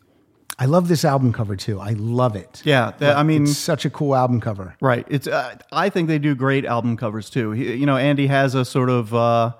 I 0.58 0.64
love 0.66 0.88
this 0.88 1.04
album 1.04 1.32
cover 1.32 1.56
too. 1.56 1.78
I 1.80 1.90
love 1.90 2.34
it. 2.36 2.62
Yeah, 2.64 2.92
that- 2.98 3.16
I 3.16 3.22
mean- 3.22 3.44
it's 3.44 3.58
such 3.58 3.84
a 3.84 3.90
cool 3.90 4.14
album 4.14 4.40
cover. 4.40 4.74
Right. 4.80 5.06
It's. 5.08 5.26
Uh, 5.26 5.56
I 5.70 5.88
think 5.90 6.08
they 6.08 6.18
do 6.18 6.34
great 6.34 6.64
album 6.64 6.96
covers 6.96 7.30
too. 7.30 7.52
He, 7.52 7.74
you 7.74 7.86
know, 7.86 7.96
Andy 7.96 8.26
has 8.26 8.54
a 8.54 8.64
sort 8.64 8.88
of 8.90 9.14
uh, 9.14 9.52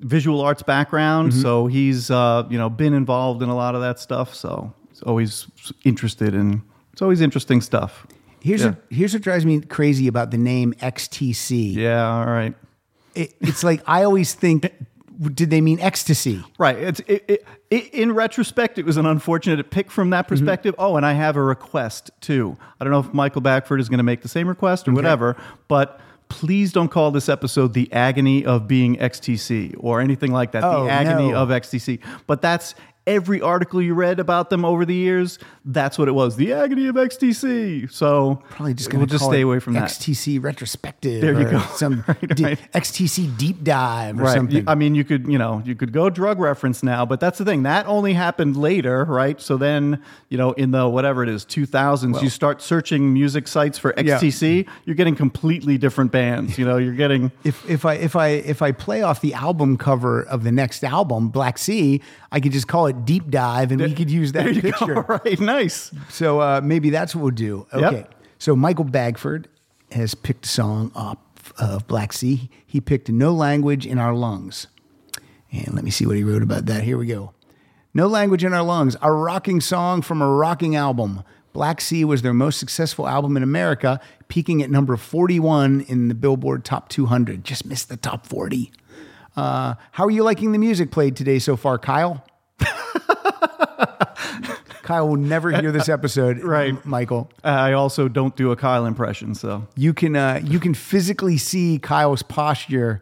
visual 0.00 0.40
arts 0.40 0.62
background, 0.62 1.32
Mm-hmm. 1.32 1.42
so 1.42 1.66
he's 1.66 2.10
uh, 2.10 2.46
you 2.50 2.58
know 2.58 2.68
been 2.70 2.94
involved 2.94 3.42
in 3.42 3.48
a 3.48 3.56
lot 3.56 3.74
of 3.74 3.80
that 3.80 3.98
stuff. 4.00 4.34
So 4.34 4.72
he's 4.90 5.02
always 5.02 5.46
interested 5.84 6.34
in. 6.34 6.62
It's 6.92 7.02
always 7.02 7.20
interesting 7.20 7.60
stuff. 7.60 8.06
Here's 8.42 8.62
Yeah. 8.62 8.68
what, 8.70 8.78
here's 8.90 9.12
what 9.12 9.22
drives 9.22 9.44
me 9.46 9.60
crazy 9.60 10.08
about 10.08 10.30
the 10.30 10.38
name 10.38 10.72
XTC. 10.80 11.74
Yeah. 11.76 12.06
All 12.08 12.26
right. 12.26 12.54
It, 13.14 13.34
it's 13.40 13.64
like 13.64 13.82
I 13.86 14.02
always 14.04 14.34
think, 14.34 14.72
did 15.34 15.50
they 15.50 15.60
mean 15.60 15.80
ecstasy? 15.80 16.42
Right. 16.58 16.76
It's 16.78 17.00
it, 17.00 17.24
it, 17.28 17.46
it, 17.70 17.94
in 17.94 18.12
retrospect, 18.12 18.78
it 18.78 18.84
was 18.86 18.96
an 18.96 19.06
unfortunate 19.06 19.70
pick 19.70 19.90
from 19.90 20.04
Mm-hmm. 20.06 20.10
that 20.10 20.28
perspective. 20.28 20.74
Oh, 20.78 20.96
and 20.96 21.04
I 21.04 21.12
have 21.12 21.36
a 21.36 21.42
request 21.42 22.10
too. 22.20 22.56
I 22.80 22.84
don't 22.84 22.92
know 22.92 23.00
if 23.00 23.12
Michael 23.12 23.40
Bagford 23.42 23.80
is 23.80 23.88
going 23.88 23.98
to 23.98 24.04
make 24.04 24.22
the 24.22 24.28
same 24.28 24.48
request 24.48 24.88
or 24.88 24.92
whatever, 24.92 25.36
but 25.68 26.00
please 26.28 26.72
don't 26.72 26.88
call 26.90 27.10
this 27.10 27.28
episode 27.28 27.74
"The 27.74 27.92
Agony 27.92 28.44
of 28.46 28.68
Being 28.68 28.96
XTC" 28.96 29.74
or 29.78 30.00
anything 30.00 30.30
like 30.32 30.52
that. 30.52 30.62
Oh, 30.64 30.84
the 30.84 30.90
agony 30.90 31.32
no. 31.32 31.36
of 31.38 31.48
XTC. 31.50 31.98
But 32.26 32.40
that's 32.40 32.74
every 33.06 33.40
article 33.40 33.80
you 33.82 33.94
read 33.94 34.20
about 34.20 34.50
them 34.50 34.64
over 34.64 34.84
the 34.84 34.94
years, 34.94 35.38
that's 35.64 35.98
what 35.98 36.06
it 36.08 36.12
was. 36.12 36.36
The 36.36 36.52
agony 36.52 36.86
of 36.86 36.94
XTC. 36.96 37.90
So 37.90 38.42
Probably 38.50 38.74
just 38.74 38.90
going 38.90 39.00
we'll 39.00 39.06
just 39.06 39.24
stay 39.24 39.40
away 39.40 39.58
from 39.58 39.72
that. 39.74 39.84
XTC 39.90 40.42
retrospective. 40.42 41.20
There 41.20 41.32
you 41.38 41.46
or 41.46 41.50
go. 41.52 41.58
Some 41.74 42.04
Right, 42.06 42.40
right. 42.40 42.72
XTC 42.72 43.36
deep 43.36 43.64
dive 43.64 44.18
or 44.20 44.24
Right. 44.24 44.36
something. 44.36 44.68
I 44.68 44.74
mean, 44.74 44.94
you 44.94 45.04
could, 45.04 45.26
you 45.26 45.38
know, 45.38 45.62
you 45.64 45.74
could 45.74 45.92
go 45.92 46.10
drug 46.10 46.38
reference 46.38 46.82
now, 46.82 47.04
but 47.06 47.20
that's 47.20 47.38
the 47.38 47.44
thing. 47.44 47.62
That 47.64 47.86
only 47.86 48.12
happened 48.12 48.56
later, 48.56 49.04
right? 49.04 49.40
So 49.40 49.56
then, 49.56 50.02
you 50.28 50.38
know, 50.38 50.52
in 50.52 50.70
the 50.70 50.88
whatever 50.88 51.22
it 51.22 51.28
is, 51.28 51.44
2000s, 51.44 52.22
you 52.22 52.28
start 52.28 52.62
searching 52.62 53.12
music 53.12 53.48
sites 53.48 53.78
for 53.78 53.94
Yeah. 53.96 54.18
XTC, 54.18 54.66
you're 54.84 54.96
getting 54.96 55.16
completely 55.16 55.78
different 55.78 56.12
bands. 56.12 56.58
You 56.58 56.64
know, 56.66 56.76
you're 56.76 56.94
getting 56.94 57.32
if 57.44 57.68
if 57.68 57.84
I 57.84 57.94
if 57.94 58.14
I 58.16 58.28
if 58.28 58.62
I 58.62 58.72
play 58.72 59.02
off 59.02 59.20
the 59.20 59.34
album 59.34 59.76
cover 59.78 60.22
of 60.22 60.44
the 60.44 60.52
next 60.52 60.84
album, 60.84 61.28
Black 61.28 61.58
Sea, 61.58 62.00
I 62.32 62.40
could 62.40 62.52
just 62.52 62.68
call 62.68 62.86
it 62.86 63.04
Deep 63.04 63.28
Dive, 63.28 63.72
and 63.72 63.80
we 63.80 63.92
could 63.92 64.10
use 64.10 64.32
that 64.32 64.54
picture. 64.54 64.94
go. 64.94 65.00
Right. 65.02 65.40
Nice. 65.40 65.90
So 66.10 66.40
uh, 66.40 66.60
maybe 66.62 66.90
that's 66.90 67.14
what 67.14 67.22
we'll 67.22 67.30
do. 67.32 67.66
Okay. 67.72 67.96
Yep. 67.96 68.14
So 68.38 68.54
Michael 68.54 68.84
Bagford 68.84 69.48
has 69.92 70.14
picked 70.14 70.46
a 70.46 70.48
song 70.48 70.92
off 70.94 71.18
of 71.58 71.86
Black 71.86 72.12
Sea. 72.12 72.48
He 72.66 72.80
picked 72.80 73.08
No 73.08 73.32
Language 73.32 73.86
in 73.86 73.98
Our 73.98 74.14
Lungs. 74.14 74.68
And 75.52 75.74
let 75.74 75.84
me 75.84 75.90
see 75.90 76.06
what 76.06 76.16
he 76.16 76.22
wrote 76.22 76.42
about 76.42 76.66
that. 76.66 76.84
Here 76.84 76.96
we 76.96 77.06
go. 77.06 77.34
No 77.92 78.06
Language 78.06 78.44
in 78.44 78.54
Our 78.54 78.62
Lungs, 78.62 78.96
a 79.02 79.10
rocking 79.10 79.60
song 79.60 80.00
from 80.00 80.22
a 80.22 80.28
rocking 80.28 80.76
album. 80.76 81.24
Black 81.52 81.80
Sea 81.80 82.04
was 82.04 82.22
their 82.22 82.32
most 82.32 82.60
successful 82.60 83.08
album 83.08 83.36
in 83.36 83.42
America, 83.42 84.00
peaking 84.28 84.62
at 84.62 84.70
number 84.70 84.96
41 84.96 85.80
in 85.82 86.06
the 86.06 86.14
Billboard 86.14 86.64
Top 86.64 86.88
200. 86.88 87.42
Just 87.42 87.66
missed 87.66 87.88
the 87.88 87.96
top 87.96 88.26
40. 88.26 88.70
Uh, 89.40 89.74
how 89.92 90.04
are 90.04 90.10
you 90.10 90.22
liking 90.22 90.52
the 90.52 90.58
music 90.58 90.90
played 90.90 91.16
today 91.16 91.38
so 91.38 91.56
far, 91.56 91.78
Kyle? 91.78 92.22
Kyle 94.82 95.08
will 95.08 95.16
never 95.16 95.50
hear 95.52 95.70
this 95.70 95.88
episode, 95.88 96.40
Right. 96.42 96.74
Michael. 96.84 97.30
I 97.44 97.72
also 97.74 98.08
don't 98.08 98.34
do 98.34 98.50
a 98.50 98.56
Kyle 98.56 98.86
impression, 98.86 99.34
so 99.36 99.66
You 99.76 99.94
can 99.94 100.16
uh, 100.16 100.40
you 100.42 100.58
can 100.58 100.74
physically 100.74 101.38
see 101.38 101.78
Kyle's 101.78 102.22
posture 102.22 103.00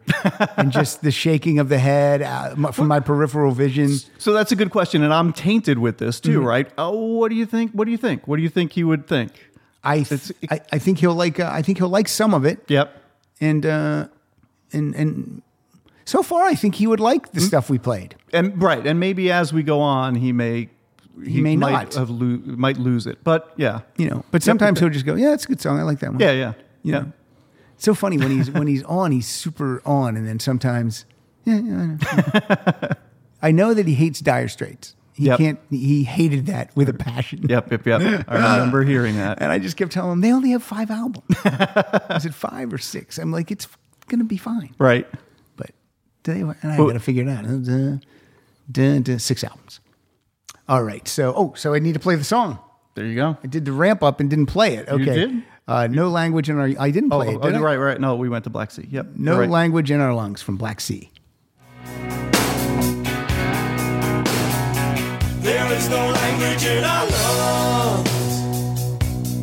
and 0.55 0.71
just 0.79 1.01
the 1.01 1.09
shaking 1.11 1.57
of 1.59 1.67
the 1.67 1.79
head 1.79 2.21
uh, 2.21 2.71
from 2.71 2.87
my 2.87 2.99
peripheral 2.99 3.51
vision. 3.51 3.89
so 4.19 4.33
that's 4.33 4.51
a 4.51 4.55
good 4.55 4.69
question, 4.69 5.01
and 5.03 5.13
I'm 5.13 5.33
tainted 5.33 5.79
with 5.79 5.97
this 5.97 6.19
Mm-hmm. 6.19 6.31
too, 6.33 6.41
right? 6.41 6.67
Oh, 6.77 7.15
what 7.17 7.29
do 7.29 7.35
you 7.35 7.45
think? 7.47 7.71
What 7.71 7.85
do 7.85 7.91
you 7.91 7.97
think? 7.97 8.27
What 8.27 8.37
do 8.37 8.43
you 8.43 8.49
think 8.49 8.71
he 8.73 8.83
would 8.83 9.07
think? 9.07 9.31
I, 9.83 10.03
th- 10.03 10.31
I 10.51 10.59
I 10.73 10.79
think 10.79 10.99
he'll 10.99 11.15
like 11.15 11.39
uh, 11.39 11.49
I 11.51 11.61
think 11.63 11.79
he'll 11.79 11.89
like 11.89 12.07
some 12.07 12.33
of 12.35 12.45
it, 12.45 12.59
Yep. 12.67 12.87
and 13.41 13.65
uh, 13.65 14.07
and 14.73 14.93
and 14.95 15.41
so 16.09 16.23
far 16.23 16.43
I 16.43 16.55
think 16.55 16.75
he 16.75 16.87
would 16.87 16.99
like 16.99 17.31
the 17.31 17.39
hmm? 17.41 17.45
stuff 17.47 17.69
we 17.69 17.77
played. 17.77 18.15
and 18.33 18.61
right, 18.61 18.85
and 18.85 18.99
maybe 18.99 19.31
as 19.31 19.53
we 19.53 19.63
go 19.63 19.79
on, 19.81 20.15
he 20.15 20.31
may 20.33 20.69
he, 21.25 21.41
may 21.41 21.55
might 21.57 21.71
not. 21.71 21.93
have 21.95 22.09
lo- 22.09 22.41
might 22.45 22.77
lose 22.77 23.05
it, 23.05 23.23
but 23.23 23.53
yeah, 23.57 23.81
You 23.97 24.09
know, 24.09 24.23
but 24.31 24.41
sometimes 24.41 24.79
he'll 24.79 24.89
just 24.89 25.05
go, 25.05 25.15
yeah, 25.15 25.33
it's 25.33 25.43
a 25.45 25.47
good 25.49 25.59
song. 25.61 25.77
I 25.79 25.83
like 25.83 25.99
that 25.99 26.11
one. 26.11 26.19
yeah, 26.19 26.31
yeah, 26.31 26.53
You 26.83 26.93
yeah. 26.93 26.99
know, 26.99 27.11
it's 27.75 27.83
so 27.83 27.93
funny 27.93 28.17
when 28.17 28.31
he's 28.31 28.49
when 28.51 28.67
he's 28.67 28.83
on, 28.83 29.11
he's 29.11 29.27
super 29.27 29.81
on, 29.85 30.15
and 30.17 30.25
then 30.27 30.39
sometimes, 30.39 31.05
yeah, 31.45 31.59
yeah 31.59 31.97
I, 32.11 32.79
know. 32.79 32.89
I 33.41 33.51
know 33.51 33.73
that 33.73 33.85
he 33.87 33.93
hates 33.95 34.19
Dire 34.21 34.47
Straits. 34.47 34.95
He 35.13 35.25
Yep. 35.25 35.37
can't. 35.37 35.59
He 35.69 36.03
hated 36.05 36.45
that 36.45 36.73
with 36.77 36.87
a 36.87 36.93
passion. 36.93 37.45
Yep, 37.49 37.71
yep, 37.71 37.85
yep. 37.85 38.23
I 38.29 38.55
remember 38.55 38.83
hearing 38.83 39.17
that. 39.17 39.41
And 39.41 39.51
I 39.51 39.59
just 39.59 39.75
kept 39.75 39.91
telling 39.91 40.13
him 40.13 40.21
they 40.21 40.31
only 40.31 40.51
have 40.51 40.63
five 40.63 40.89
albums. 40.89 41.25
I 41.43 42.19
said 42.21 42.33
five 42.33 42.71
or 42.71 42.77
six. 42.77 43.17
I'm 43.17 43.29
like, 43.31 43.51
it's 43.51 43.67
gonna 44.07 44.23
be 44.23 44.37
fine. 44.37 44.73
Right. 44.79 45.05
But 46.29 46.35
they, 46.35 46.41
and 46.41 46.55
I 46.73 46.77
Well- 46.77 46.87
got 46.87 46.93
to 46.93 46.99
figure 46.99 47.23
it 47.23 47.29
out. 47.29 47.45
Uh, 47.45 47.97
duh, 48.71 48.99
duh, 48.99 49.17
six 49.17 49.43
albums. 49.43 49.79
All 50.67 50.83
right. 50.83 51.07
So, 51.07 51.33
oh, 51.35 51.53
so 51.55 51.73
I 51.73 51.79
need 51.79 51.93
to 51.93 51.99
play 51.99 52.15
the 52.15 52.23
song. 52.23 52.59
There 52.95 53.05
you 53.05 53.15
go. 53.15 53.37
I 53.43 53.47
did 53.47 53.65
the 53.65 53.71
ramp 53.71 54.03
up 54.03 54.19
and 54.19 54.29
didn't 54.29 54.45
play 54.47 54.75
it. 54.75 54.87
Okay. 54.89 55.05
did? 55.05 55.43
Uh, 55.67 55.87
no 55.87 56.09
language 56.09 56.49
in 56.49 56.57
our. 56.59 56.69
I 56.79 56.91
didn't 56.91 57.11
Oh, 57.13 57.17
play 57.17 57.29
it. 57.33 57.37
oh, 57.41 57.45
Did 57.47 57.55
I? 57.55 57.59
right, 57.59 57.77
right. 57.77 57.99
No, 58.01 58.15
we 58.15 58.27
went 58.29 58.43
to 58.45 58.49
Black 58.49 58.71
Sea. 58.71 58.87
Yep. 58.89 59.07
No 59.15 59.39
right. 59.39 59.49
language 59.49 59.89
in 59.91 59.99
our 60.01 60.13
lungs 60.13 60.41
from 60.41 60.57
Black 60.57 60.81
Sea. 60.81 61.09
There 65.41 65.71
is 65.73 65.89
no 65.89 66.09
language 66.11 66.65
in 66.65 66.83
our 66.83 67.07
lungs 67.07 68.09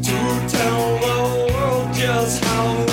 to 0.07 0.57
tell 0.57 0.99
the 0.99 1.53
world 1.53 1.95
just 1.95 2.45
how 2.45 2.86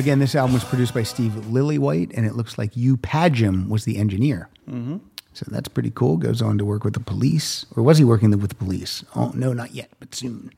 Again, 0.00 0.18
this 0.18 0.34
album 0.34 0.54
was 0.54 0.64
produced 0.64 0.94
by 0.94 1.02
Steve 1.02 1.32
Lillywhite, 1.32 2.16
and 2.16 2.24
it 2.24 2.34
looks 2.34 2.56
like 2.56 2.72
Hugh 2.74 2.96
Padgham 2.96 3.68
was 3.68 3.84
the 3.84 3.98
engineer. 3.98 4.48
Mm-hmm. 4.66 4.96
So 5.34 5.46
that's 5.50 5.68
pretty 5.68 5.90
cool. 5.94 6.16
Goes 6.16 6.40
on 6.40 6.56
to 6.56 6.64
work 6.64 6.84
with 6.84 6.94
the 6.94 7.00
police, 7.00 7.66
or 7.76 7.82
was 7.82 7.98
he 7.98 8.04
working 8.04 8.30
with 8.30 8.48
the 8.48 8.54
police? 8.54 9.04
Oh 9.14 9.30
no, 9.34 9.52
not 9.52 9.74
yet, 9.74 9.90
but 10.00 10.14
soon. 10.14 10.52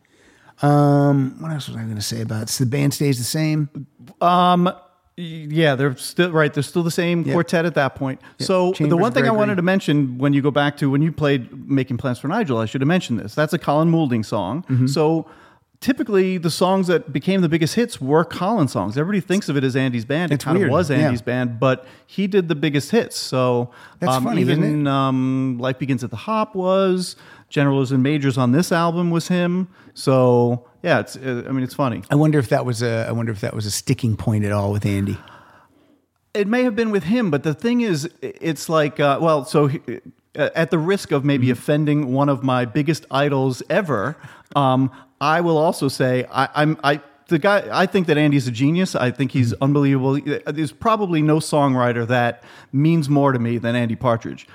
Um, 0.63 1.37
what 1.41 1.51
else 1.51 1.67
was 1.67 1.77
I 1.77 1.83
going 1.83 1.97
to 1.97 2.03
say 2.03 2.21
about 2.23 2.45
it? 2.45 2.49
So 2.51 2.63
the 2.63 2.71
band 2.71 2.95
stays 2.95 3.19
the 3.19 3.25
same. 3.25 3.69
Yeah, 5.17 5.75
they're 5.75 5.97
still 5.97 6.31
right. 6.31 6.55
They're 6.55 6.63
still 6.63 6.83
the 6.85 6.91
same 6.91 7.25
Yeah. 7.25 7.33
quartet 7.35 7.67
at 7.67 7.75
that 7.75 7.97
point. 7.97 8.21
So 8.39 8.73
the 8.79 8.97
one 8.97 9.13
thing 9.13 9.27
I 9.27 9.33
wanted 9.33 9.57
to 9.57 9.63
mention 9.63 10.19
when 10.19 10.33
you 10.33 10.41
go 10.41 10.53
back 10.53 10.77
to 10.79 10.89
when 10.89 11.03
you 11.03 11.11
played 11.11 11.69
"Making 11.69 11.99
Plans 11.99 12.19
for 12.21 12.29
Nigel," 12.29 12.59
I 12.59 12.67
should 12.67 12.81
have 12.81 12.89
mentioned 12.89 13.19
this. 13.19 13.35
That's 13.35 13.53
a 13.53 13.59
Colin 13.59 13.91
Moulding 13.91 14.23
song. 14.23 14.63
Mm-hmm. 14.71 14.87
So 14.87 15.27
typically, 15.83 16.39
the 16.39 16.51
songs 16.51 16.87
that 16.87 17.13
became 17.13 17.43
the 17.43 17.49
biggest 17.49 17.75
hits 17.75 18.01
were 18.01 18.25
Colin 18.25 18.69
songs. 18.69 18.97
Everybody 18.97 19.21
thinks 19.21 19.49
of 19.51 19.57
it 19.57 19.65
as 19.65 19.77
Andy's 19.77 20.07
band. 20.07 20.33
It's 20.33 20.43
it 20.43 20.47
kind 20.47 20.57
weird, 20.57 20.71
of 20.71 20.73
was 20.73 20.89
yeah. 20.89 20.97
Andy's 20.97 21.21
band, 21.21 21.61
but 21.61 21.85
he 22.07 22.27
did 22.27 22.49
the 22.49 22.55
biggest 22.55 22.91
hits. 22.91 23.17
So 23.19 23.71
That's 23.99 24.15
um, 24.15 24.25
funny, 24.25 24.41
even? 24.41 24.87
Um, 24.87 25.59
"Life 25.59 25.79
Begins 25.79 26.03
at 26.03 26.11
the 26.11 26.17
Hop" 26.17 26.55
was 26.55 27.17
"Generals 27.51 27.93
and 27.93 28.03
Majors" 28.03 28.39
on 28.39 28.53
this 28.53 28.73
album 28.73 29.11
was 29.11 29.29
him. 29.29 29.69
So 29.93 30.67
yeah, 30.83 31.01
it's. 31.01 31.17
uh, 31.17 31.45
I 31.47 31.53
mean, 31.53 31.65
it's 31.65 31.75
funny. 31.75 32.03
I 32.11 32.15
wonder 32.15 32.39
if 32.39 32.49
that 32.49 32.65
was 32.65 32.83
a. 32.83 33.07
I 33.07 33.13
wonder 33.13 33.33
if 33.33 33.41
that 33.43 33.53
was 33.53 33.67
a 33.67 33.71
sticking 33.71 34.17
point 34.17 34.45
at 34.45 34.53
all 34.53 34.73
with 34.73 34.87
Andy. 34.87 35.19
It 36.33 36.49
may 36.49 36.63
have 36.63 36.75
been 36.75 36.91
with 36.91 37.05
him, 37.05 37.31
but 37.31 37.43
the 37.43 37.53
thing 37.53 37.83
is, 37.83 38.09
it's 38.23 38.71
like, 38.71 38.99
uh, 38.99 39.19
well, 39.21 39.45
so 39.45 39.67
he- 39.67 40.01
Uh, 40.37 40.49
at 40.55 40.71
the 40.71 40.79
risk 40.79 41.13
of 41.13 41.25
maybe 41.27 41.47
mm-hmm. 41.47 41.53
offending 41.53 42.13
one 42.13 42.31
of 42.31 42.43
my 42.43 42.65
biggest 42.65 43.05
idols 43.11 43.63
ever, 43.69 44.17
um, 44.57 44.91
I 45.21 45.43
will 45.43 45.59
also 45.59 45.89
say 45.89 46.25
I, 46.31 46.49
I'm 46.55 46.79
I. 46.83 47.01
The 47.29 47.39
guy, 47.39 47.67
I 47.73 47.87
think 47.87 48.09
that 48.09 48.19
Andy's 48.19 48.47
a 48.49 48.51
genius. 48.51 48.95
I 48.95 49.11
think 49.11 49.31
he's 49.31 49.53
mm-hmm. 49.53 49.65
unbelievable. 49.65 50.17
Uh, 50.47 50.53
there's 50.53 50.73
probably 50.73 51.23
no 51.23 51.37
songwriter 51.37 52.07
that 52.09 52.45
means 52.73 53.09
more 53.09 53.33
to 53.33 53.39
me 53.39 53.59
than 53.59 53.77
Andy 53.77 53.97
Partridge. 53.97 54.47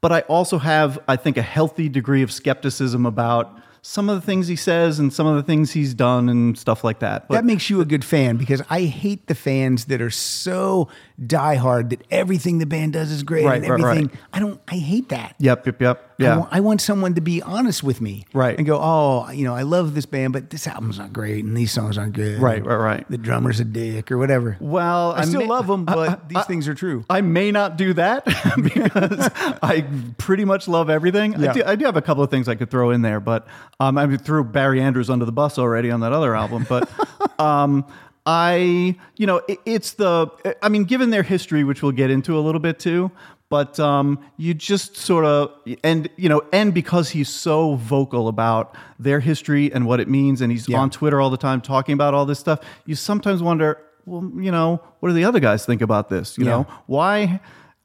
But 0.00 0.12
I 0.12 0.20
also 0.22 0.58
have, 0.58 0.98
I 1.08 1.16
think, 1.16 1.36
a 1.36 1.42
healthy 1.42 1.88
degree 1.88 2.22
of 2.22 2.30
skepticism 2.30 3.06
about 3.06 3.58
some 3.82 4.08
of 4.08 4.16
the 4.16 4.20
things 4.20 4.48
he 4.48 4.56
says 4.56 4.98
and 4.98 5.12
some 5.12 5.28
of 5.28 5.36
the 5.36 5.42
things 5.44 5.70
he's 5.70 5.94
done 5.94 6.28
and 6.28 6.58
stuff 6.58 6.82
like 6.82 6.98
that. 6.98 7.28
But 7.28 7.34
that 7.36 7.44
makes 7.44 7.70
you 7.70 7.80
a 7.80 7.84
good 7.84 8.04
fan 8.04 8.36
because 8.36 8.60
I 8.68 8.82
hate 8.82 9.28
the 9.28 9.34
fans 9.34 9.84
that 9.84 10.02
are 10.02 10.10
so 10.10 10.88
diehard 11.24 11.90
that 11.90 12.02
everything 12.10 12.58
the 12.58 12.66
band 12.66 12.92
does 12.92 13.10
is 13.10 13.22
great 13.22 13.44
Right, 13.44 13.62
and 13.62 13.70
right, 13.70 13.80
right. 13.80 13.96
everything. 13.98 14.18
I 14.32 14.38
don't. 14.40 14.60
I 14.68 14.76
hate 14.76 15.08
that. 15.08 15.34
yep, 15.38 15.64
yep, 15.66 15.80
yep. 15.80 16.02
I 16.18 16.22
Yeah. 16.22 16.36
want, 16.38 16.48
I 16.52 16.60
want 16.60 16.80
someone 16.80 17.14
to 17.14 17.20
be 17.20 17.42
honest 17.42 17.82
with 17.82 18.00
me, 18.00 18.24
Right. 18.32 18.56
And 18.56 18.66
go, 18.66 18.78
oh, 18.80 19.30
you 19.30 19.44
know, 19.44 19.54
I 19.54 19.62
love 19.62 19.94
this 19.94 20.06
band, 20.06 20.32
but 20.32 20.48
this 20.50 20.66
album's 20.66 20.98
not 20.98 21.12
great, 21.12 21.44
and 21.44 21.54
these 21.56 21.72
songs 21.72 21.98
aren't 21.98 22.14
good, 22.14 22.40
Right, 22.40 22.64
right, 22.64 22.76
right. 22.76 23.10
The 23.10 23.18
drummer's 23.18 23.60
a 23.60 23.64
dick, 23.64 24.10
or 24.10 24.16
whatever. 24.18 24.56
Well, 24.60 25.12
I, 25.12 25.24
still 25.26 25.40
may- 25.42 25.46
love 25.46 25.66
them, 25.66 25.84
but 25.84 26.08
I- 26.08 26.18
these 26.28 26.38
I- 26.38 26.42
things 26.42 26.68
are 26.68 26.74
true. 26.74 27.04
I 27.10 27.20
may 27.20 27.50
not 27.50 27.76
do 27.76 27.92
that 27.94 28.24
because 28.62 29.30
I 29.62 29.84
pretty 30.18 30.44
much 30.44 30.68
love 30.68 30.88
everything. 30.90 31.34
Yeah. 31.40 31.50
I, 31.50 31.52
do, 31.52 31.62
I 31.66 31.76
do 31.76 31.84
have 31.84 31.96
a 31.96 32.02
couple 32.02 32.22
of 32.24 32.30
things 32.30 32.48
I 32.48 32.54
could 32.54 32.70
throw 32.70 32.90
in 32.90 33.02
there, 33.02 33.20
but 33.20 33.46
um, 33.80 33.98
I 33.98 34.16
threw 34.16 34.42
Barry 34.44 34.80
Andrews 34.80 35.10
under 35.10 35.24
the 35.24 35.32
bus 35.32 35.58
already 35.58 35.90
on 35.90 36.00
that 36.00 36.12
other 36.12 36.34
album. 36.34 36.66
But 36.68 36.88
um, 37.40 37.84
I, 38.26 38.96
you 39.16 39.26
know, 39.26 39.40
it, 39.48 39.58
it's 39.64 39.92
the, 39.92 40.28
I 40.62 40.68
mean, 40.68 40.84
given 40.84 41.10
their 41.10 41.22
history, 41.22 41.62
which 41.64 41.82
we'll 41.82 41.92
get 41.92 42.10
into 42.10 42.36
a 42.36 42.40
little 42.40 42.60
bit 42.60 42.78
too. 42.78 43.10
But 43.48 43.78
um, 43.78 44.18
you 44.36 44.54
just 44.54 44.96
sort 44.96 45.24
of, 45.24 45.52
and 45.84 46.08
you 46.16 46.28
know, 46.28 46.42
and 46.52 46.74
because 46.74 47.10
he's 47.10 47.28
so 47.28 47.76
vocal 47.76 48.26
about 48.26 48.74
their 48.98 49.20
history 49.20 49.72
and 49.72 49.86
what 49.86 50.00
it 50.00 50.08
means, 50.08 50.40
and 50.40 50.50
he's 50.50 50.68
Yeah. 50.68 50.80
on 50.80 50.90
Twitter 50.90 51.20
all 51.20 51.30
the 51.30 51.36
time 51.36 51.60
talking 51.60 51.92
about 51.92 52.12
all 52.12 52.26
this 52.26 52.40
stuff, 52.40 52.58
you 52.86 52.96
sometimes 52.96 53.44
wonder, 53.44 53.78
well, 54.04 54.28
you 54.36 54.50
know, 54.50 54.82
what 54.98 55.10
do 55.10 55.14
the 55.14 55.24
other 55.24 55.38
guys 55.38 55.64
think 55.64 55.80
about 55.80 56.08
this? 56.08 56.36
You 56.36 56.44
Yeah. 56.44 56.50
know, 56.50 56.66
why 56.86 57.38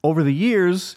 over 0.04 0.24
the 0.24 0.34
years 0.34 0.96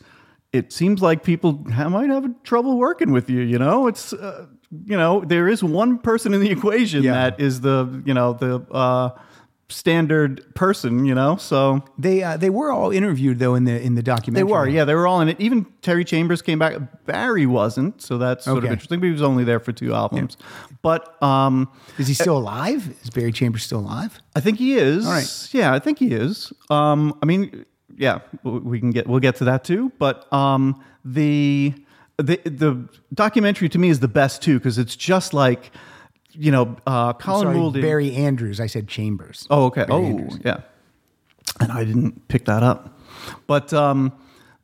it 0.54 0.72
seems 0.72 1.02
like 1.02 1.22
people 1.24 1.62
ha- 1.70 1.90
might 1.90 2.08
have 2.08 2.42
trouble 2.44 2.78
working 2.78 3.12
with 3.12 3.28
you. 3.28 3.40
You 3.40 3.58
know, 3.58 3.86
it's 3.86 4.14
uh, 4.14 4.46
you 4.86 4.96
know 4.96 5.20
there 5.26 5.46
is 5.46 5.62
one 5.62 5.98
person 5.98 6.32
in 6.32 6.40
the 6.40 6.50
equation 6.50 7.02
Yeah. 7.02 7.12
that 7.12 7.38
is 7.38 7.60
the 7.60 8.02
you 8.06 8.14
know 8.14 8.32
the 8.32 8.64
uh, 8.72 9.10
standard 9.68 10.54
person. 10.54 11.04
You 11.04 11.14
know, 11.14 11.36
so 11.36 11.84
They 11.98 12.22
uh, 12.22 12.36
they 12.36 12.50
were 12.50 12.70
all 12.70 12.90
interviewed 12.90 13.38
though 13.38 13.54
in 13.54 13.64
the 13.64 13.80
in 13.80 13.94
the 13.94 14.02
documentary. 14.02 14.46
they 14.46 14.52
were 14.52 14.68
yeah 14.68 14.84
they 14.84 14.94
were 14.94 15.06
all 15.06 15.20
in 15.20 15.28
it. 15.28 15.40
Even 15.40 15.66
Terry 15.82 16.04
Chambers 16.04 16.42
came 16.42 16.58
back. 16.58 17.04
Barry 17.06 17.46
wasn't, 17.46 18.00
so 18.02 18.18
that's 18.18 18.44
sort 18.44 18.64
of 18.64 18.70
interesting. 18.70 19.00
But 19.00 19.06
he 19.06 19.12
was 19.12 19.22
only 19.22 19.44
there 19.44 19.60
for 19.60 19.72
two 19.72 19.94
albums. 19.94 20.36
But 20.82 21.22
um, 21.22 21.68
Is 21.98 22.08
he 22.08 22.14
still 22.14 22.36
alive? 22.38 22.94
Is 23.02 23.10
Barry 23.10 23.32
Chambers 23.32 23.62
still 23.64 23.80
alive? 23.80 24.20
I 24.36 24.40
think 24.40 24.58
he 24.58 24.74
is. 24.76 25.06
All 25.06 25.12
right. 25.12 25.48
Yeah, 25.52 25.72
I 25.72 25.78
think 25.78 25.98
he 25.98 26.12
is. 26.12 26.52
Um, 26.70 27.18
I 27.22 27.26
mean, 27.26 27.64
yeah, 27.96 28.20
we 28.42 28.80
can 28.80 28.90
get 28.90 29.06
we'll 29.06 29.20
get 29.20 29.36
to 29.36 29.44
that 29.44 29.64
too. 29.64 29.92
But 29.98 30.30
um, 30.32 30.82
the 31.04 31.74
the 32.18 32.38
the 32.44 32.88
documentary 33.12 33.68
to 33.70 33.78
me 33.78 33.88
is 33.88 34.00
the 34.00 34.08
best 34.08 34.42
too 34.42 34.58
because 34.58 34.78
it's 34.78 34.94
just 34.96 35.32
like 35.34 35.70
you 36.34 36.50
know 36.50 36.76
uh, 36.86 37.12
Colin 37.14 37.72
Sorry. 37.72 37.82
Barry 37.82 38.14
Andrews. 38.14 38.60
I 38.60 38.66
said 38.66 38.88
Chambers. 38.88 39.46
Oh, 39.50 39.66
okay. 39.66 39.84
Barry 39.84 40.02
oh, 40.02 40.06
Andrews. 40.06 40.40
yeah. 40.44 40.60
And 41.60 41.70
I 41.70 41.84
didn't 41.84 42.28
pick 42.28 42.46
that 42.46 42.62
up. 42.62 42.98
But 43.46 43.72
um, 43.72 44.12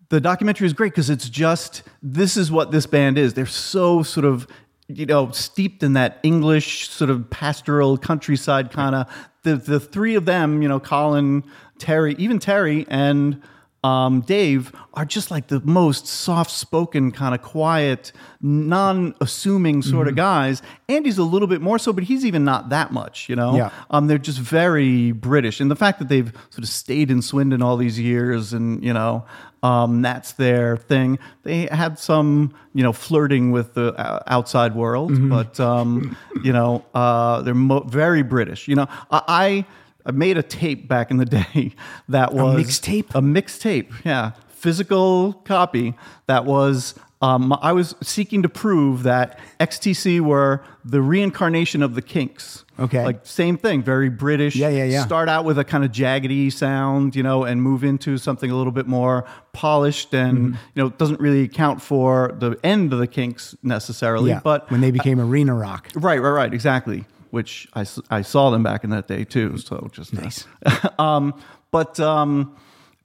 the 0.09 0.21
documentary 0.21 0.67
is 0.67 0.73
great 0.73 0.93
because 0.93 1.09
it's 1.09 1.29
just 1.29 1.83
this 2.03 2.37
is 2.37 2.51
what 2.51 2.73
this 2.73 2.87
band 2.87 3.17
is. 3.17 3.35
They're 3.35 3.47
so 3.47 4.03
sort 4.03 4.27
of, 4.27 4.47
you 4.89 5.07
know, 5.07 5.31
steeped 5.31 5.83
in 5.83 5.93
that 5.95 6.19
English 6.23 6.91
sort 6.91 7.11
of 7.11 7.31
pastoral 7.31 7.97
countryside 7.97 8.71
kind 8.71 8.95
of. 8.95 9.29
The, 9.43 9.57
the 9.57 9.81
three 9.81 10.17
of 10.17 10.27
them, 10.27 10.63
you 10.63 10.69
know, 10.69 10.81
Colin, 10.81 11.45
Terry, 11.79 12.15
even 12.19 12.39
Terry 12.39 12.85
and 12.89 13.41
um, 13.83 14.21
Dave 14.21 14.73
are 14.95 15.05
just 15.07 15.31
like 15.31 15.47
the 15.49 15.61
most 15.61 16.07
soft 16.07 16.51
spoken, 16.51 17.13
kind 17.13 17.35
of 17.35 17.41
quiet, 17.43 18.13
non 18.41 19.15
assuming 19.21 19.83
sort 19.83 20.03
Mm-hmm. 20.07 20.09
of 20.11 20.17
guys. 20.17 20.63
Andy's 20.89 21.19
a 21.19 21.23
little 21.25 21.49
bit 21.49 21.61
more 21.63 21.79
so, 21.79 21.93
but 21.93 22.05
he's 22.05 22.27
even 22.27 22.45
not 22.45 22.69
that 22.71 22.93
much, 22.93 23.29
you 23.29 23.37
know? 23.37 23.57
Yeah. 23.57 23.71
Um, 23.91 24.07
they're 24.07 24.19
just 24.19 24.39
very 24.39 25.13
British, 25.13 25.61
and 25.61 25.71
the 25.71 25.77
fact 25.77 25.99
that 26.01 26.09
they've 26.09 26.31
sort 26.51 26.59
of 26.65 26.69
stayed 26.69 27.11
in 27.11 27.23
Swindon 27.23 27.63
all 27.63 27.77
these 27.77 27.99
years, 27.99 28.53
and 28.53 28.83
you 28.85 28.93
know, 28.93 29.25
um, 29.63 30.03
that's 30.03 30.33
their 30.33 30.77
thing. 30.77 31.19
They 31.43 31.67
had 31.67 31.99
some, 31.99 32.53
you 32.75 32.83
know, 32.83 32.93
flirting 32.93 33.51
with 33.51 33.75
the 33.75 33.95
uh, 33.95 34.23
outside 34.27 34.75
world, 34.75 35.13
Mm-hmm. 35.13 35.29
but 35.31 35.59
um, 35.61 36.17
you 36.43 36.53
know, 36.53 36.85
uh, 36.95 37.43
they're 37.43 37.55
mo- 37.55 37.85
very 37.85 38.23
British. 38.23 38.69
You 38.69 38.75
know, 38.77 38.87
I. 39.11 39.23
I 39.29 39.67
I 40.07 40.13
made 40.13 40.37
a 40.39 40.43
tape 40.43 40.89
back 40.89 41.11
in 41.11 41.17
the 41.19 41.25
day 41.43 41.75
that 42.09 42.33
was 42.33 42.55
a 42.55 42.63
mixtape? 42.65 43.11
A 43.15 43.21
mixtape, 43.21 43.93
yeah, 44.05 44.33
physical 44.49 45.33
copy. 45.45 45.95
That 46.27 46.45
was 46.45 46.95
um, 47.23 47.53
I 47.61 47.73
was 47.73 47.95
seeking 48.03 48.43
to 48.43 48.49
prove 48.49 49.03
that 49.03 49.39
XTC 49.59 50.21
were 50.21 50.63
the 50.85 51.03
reincarnation 51.03 51.83
of 51.83 51.95
the 51.95 52.01
Kinks. 52.03 52.65
Okay. 52.79 53.05
like 53.05 53.27
same 53.27 53.59
thing, 53.59 53.83
very 53.83 54.09
British. 54.09 54.57
Yeah, 54.57 54.71
yeah, 54.71 54.85
yeah. 54.85 55.05
Start 55.05 55.29
out 55.29 55.45
with 55.45 55.59
a 55.59 55.65
kind 55.65 55.85
of 55.85 55.93
jaggedy 55.93 56.51
sound, 56.51 57.15
you 57.15 57.23
know, 57.23 57.45
and 57.45 57.61
move 57.63 57.85
into 57.85 58.17
something 58.17 58.51
a 58.51 58.57
little 58.57 58.73
bit 58.73 58.87
more 58.87 59.27
polished, 59.53 60.15
and 60.15 60.39
Mm-hmm. 60.39 60.55
you 60.75 60.83
know, 60.83 60.87
it 60.87 60.97
doesn't 60.97 61.21
really 61.21 61.43
account 61.43 61.83
for 61.83 62.35
the 62.39 62.59
end 62.65 62.95
of 62.95 62.99
the 62.99 63.07
Kinks 63.07 63.55
necessarily. 63.63 64.31
Yeah, 64.31 64.41
but 64.43 64.71
when 64.71 64.81
they 64.81 64.91
became 64.91 65.21
arena 65.21 65.55
rock. 65.55 65.91
Right, 65.95 66.23
right, 66.23 66.31
right, 66.31 66.55
exactly. 66.55 67.05
Which 67.31 67.69
I, 67.75 67.87
I 68.11 68.23
saw 68.23 68.51
them 68.51 68.63
back 68.63 68.85
in 68.85 68.91
that 68.91 69.07
day 69.09 69.25
too. 69.25 69.57
So 69.59 69.89
just 69.93 70.17
uh, 70.17 70.21
Nice. 70.23 70.47
um, 70.99 71.35
but 71.71 71.99
um, 72.01 72.57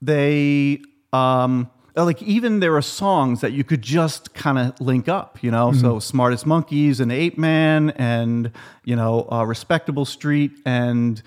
they 0.02 0.82
um, 1.14 1.70
like 1.96 2.22
even 2.24 2.60
there 2.60 2.76
are 2.76 2.82
songs 2.82 3.42
that 3.42 3.54
you 3.54 3.64
could 3.64 3.82
just 3.82 4.34
kind 4.34 4.58
of 4.60 4.80
link 4.82 5.08
up, 5.08 5.42
you 5.42 5.52
know. 5.52 5.70
Mm-hmm. 5.70 5.80
So 5.82 6.00
smartest 6.00 6.46
monkeys 6.46 7.00
and 7.00 7.12
Ape 7.12 7.38
Man 7.38 7.92
and 7.92 8.52
you 8.84 8.96
know 8.96 9.28
uh, 9.32 9.44
respectable 9.46 10.06
street 10.06 10.52
and. 10.66 11.22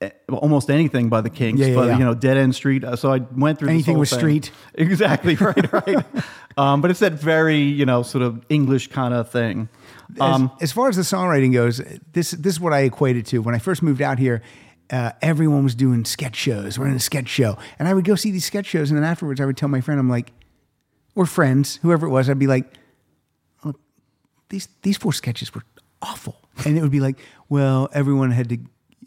eh, 0.00 0.10
Almost 0.30 0.70
anything 0.70 1.08
by 1.08 1.20
the 1.22 1.30
Kinks, 1.30 1.60
Yeah, 1.60 1.68
yeah, 1.68 1.74
but 1.74 1.86
yeah. 1.88 1.98
you 1.98 2.04
know, 2.04 2.14
Dead 2.14 2.36
End 2.36 2.54
Street. 2.54 2.84
Uh, 2.84 2.94
So 2.96 3.12
I 3.12 3.18
went 3.36 3.58
through 3.58 3.70
Anything 3.70 3.98
with 3.98 4.10
thing. 4.10 4.18
street. 4.18 4.50
exactly 4.74 5.34
right, 5.48 5.72
right. 5.72 6.04
um, 6.56 6.80
but 6.82 6.90
it's 6.90 7.00
that 7.00 7.14
very 7.14 7.58
you 7.60 7.86
know 7.86 8.02
sort 8.02 8.22
of 8.22 8.44
English 8.48 8.88
kind 8.88 9.12
of 9.14 9.30
thing. 9.30 9.68
Um, 10.20 10.50
as, 10.56 10.64
as 10.64 10.72
far 10.72 10.88
as 10.88 10.96
the 10.96 11.02
songwriting 11.02 11.52
goes, 11.52 11.78
this 12.12 12.30
this 12.32 12.54
is 12.54 12.60
what 12.60 12.72
I 12.72 12.80
equated 12.80 13.26
to 13.26 13.38
when 13.42 13.54
I 13.54 13.58
first 13.58 13.82
moved 13.82 14.02
out 14.02 14.18
here. 14.18 14.42
Uh, 14.90 15.12
everyone 15.20 15.64
was 15.64 15.74
doing 15.74 16.04
sketch 16.06 16.34
shows. 16.34 16.78
We're 16.78 16.88
in 16.88 16.94
a 16.94 17.00
sketch 17.00 17.28
show, 17.28 17.58
and 17.78 17.86
I 17.86 17.92
would 17.94 18.04
go 18.06 18.14
see 18.14 18.30
these 18.30 18.46
sketch 18.46 18.64
shows, 18.66 18.90
and 18.90 18.96
then 18.96 19.04
afterwards, 19.04 19.38
I 19.38 19.44
would 19.44 19.56
tell 19.56 19.68
my 19.68 19.82
friend, 19.82 20.00
I'm 20.00 20.08
like, 20.08 20.32
or 21.14 21.26
friends, 21.26 21.78
whoever 21.82 22.06
it 22.06 22.10
was, 22.10 22.30
I'd 22.30 22.38
be 22.38 22.46
like, 22.46 22.64
"Look, 23.64 23.78
these 24.48 24.68
these 24.82 24.96
four 24.96 25.12
sketches 25.12 25.54
were 25.54 25.62
awful, 26.00 26.40
and 26.64 26.78
it 26.78 26.80
would 26.82 26.90
be 26.90 27.00
like, 27.00 27.18
well, 27.48 27.88
everyone 27.92 28.30
had 28.30 28.48
to. 28.48 28.58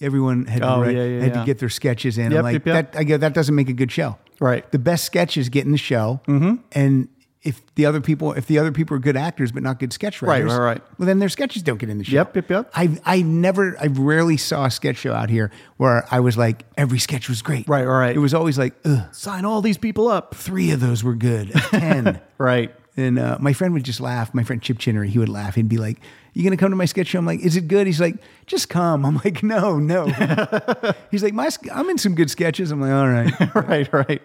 Everyone 0.02 0.45
had, 0.45 0.62
to, 0.64 0.74
Oh, 0.74 0.82
write- 0.82 0.95
yeah, 0.95 1.04
yeah, 1.04 1.20
had 1.22 1.28
yeah. 1.36 1.39
to 1.41 1.45
get 1.45 1.60
their 1.60 1.70
sketches 1.70 2.18
in. 2.18 2.32
Yep, 2.32 2.39
I'm 2.39 2.43
like, 2.43 2.54
yep, 2.54 2.66
yep. 2.66 2.91
that 2.91 2.99
I 2.99 3.04
go, 3.04 3.18
that 3.18 3.34
doesn't 3.34 3.54
make 3.54 3.70
a 3.70 3.74
good 3.74 3.91
show. 3.91 4.18
Right. 4.39 4.70
The 4.72 4.80
best 4.80 5.04
sketches 5.06 5.49
get 5.49 5.66
in 5.66 5.72
the 5.72 5.78
show, 5.78 6.22
mm-hmm. 6.28 6.56
and 6.72 7.08
if 7.43 7.61
the 7.75 7.85
other 7.85 8.01
people, 8.01 8.33
if 8.33 8.45
the 8.45 8.59
other 8.59 8.71
people 8.71 8.95
are 8.95 8.99
good 8.99 9.17
actors 9.17 9.51
but 9.51 9.63
not 9.63 9.79
good 9.79 9.91
sketch 9.91 10.21
writers, 10.21 10.51
right, 10.51 10.59
right. 10.59 10.81
well, 10.99 11.07
then 11.07 11.19
their 11.19 11.29
sketches 11.29 11.63
don't 11.63 11.77
get 11.77 11.89
in 11.89 11.97
the 11.97 12.03
show. 12.03 12.15
Yep, 12.15 12.35
yep, 12.35 12.49
yep. 12.49 12.71
I 12.75 12.99
I 13.05 13.21
never, 13.23 13.75
I 13.79 13.87
rarely 13.87 14.37
saw 14.37 14.65
a 14.65 14.71
sketch 14.71 14.97
show 14.97 15.13
out 15.13 15.29
here 15.29 15.51
where 15.77 16.05
I 16.11 16.19
was 16.19 16.37
like, 16.37 16.65
every 16.77 16.99
sketch 16.99 17.29
was 17.29 17.41
great. 17.41 17.67
Right, 17.67 17.85
right, 17.85 17.99
right. 17.99 18.15
It 18.15 18.19
was 18.19 18.33
always 18.33 18.57
like, 18.59 18.75
Ugh, 18.85 19.03
sign 19.13 19.45
all 19.45 19.61
these 19.61 19.77
people 19.77 20.07
up. 20.07 20.35
three 20.35 20.71
of 20.71 20.79
those 20.79 21.03
were 21.03 21.15
good, 21.15 21.51
ten. 21.51 22.21
Right. 22.37 22.73
And 22.97 23.19
uh, 23.19 23.37
my 23.39 23.53
friend 23.53 23.73
would 23.73 23.83
just 23.85 24.01
laugh. 24.01 24.33
My 24.33 24.43
friend 24.43 24.61
Chip 24.61 24.77
Chinnery, 24.77 25.09
he 25.09 25.17
would 25.17 25.29
laugh. 25.29 25.55
He'd 25.55 25.69
be 25.69 25.77
like, 25.77 25.99
"You 26.33 26.43
gonna 26.43 26.57
come 26.57 26.71
to 26.71 26.75
my 26.75 26.85
sketch 26.85 27.07
show?" 27.07 27.19
I'm 27.19 27.25
like, 27.25 27.39
"Is 27.39 27.55
it 27.55 27.67
good?" 27.69 27.87
He's 27.87 28.01
like, 28.01 28.15
"Just 28.47 28.67
come." 28.67 29.05
I'm 29.05 29.15
like, 29.23 29.43
"No, 29.43 29.79
no." 29.79 30.07
He's 31.11 31.23
like, 31.23 31.33
"My, 31.33 31.49
I'm 31.73 31.89
in 31.89 31.97
some 31.97 32.15
good 32.15 32.29
sketches." 32.29 32.69
I'm 32.69 32.81
like, 32.81 32.91
"All 32.91 33.07
right." 33.07 33.55
right, 33.67 33.93
right. 33.93 34.21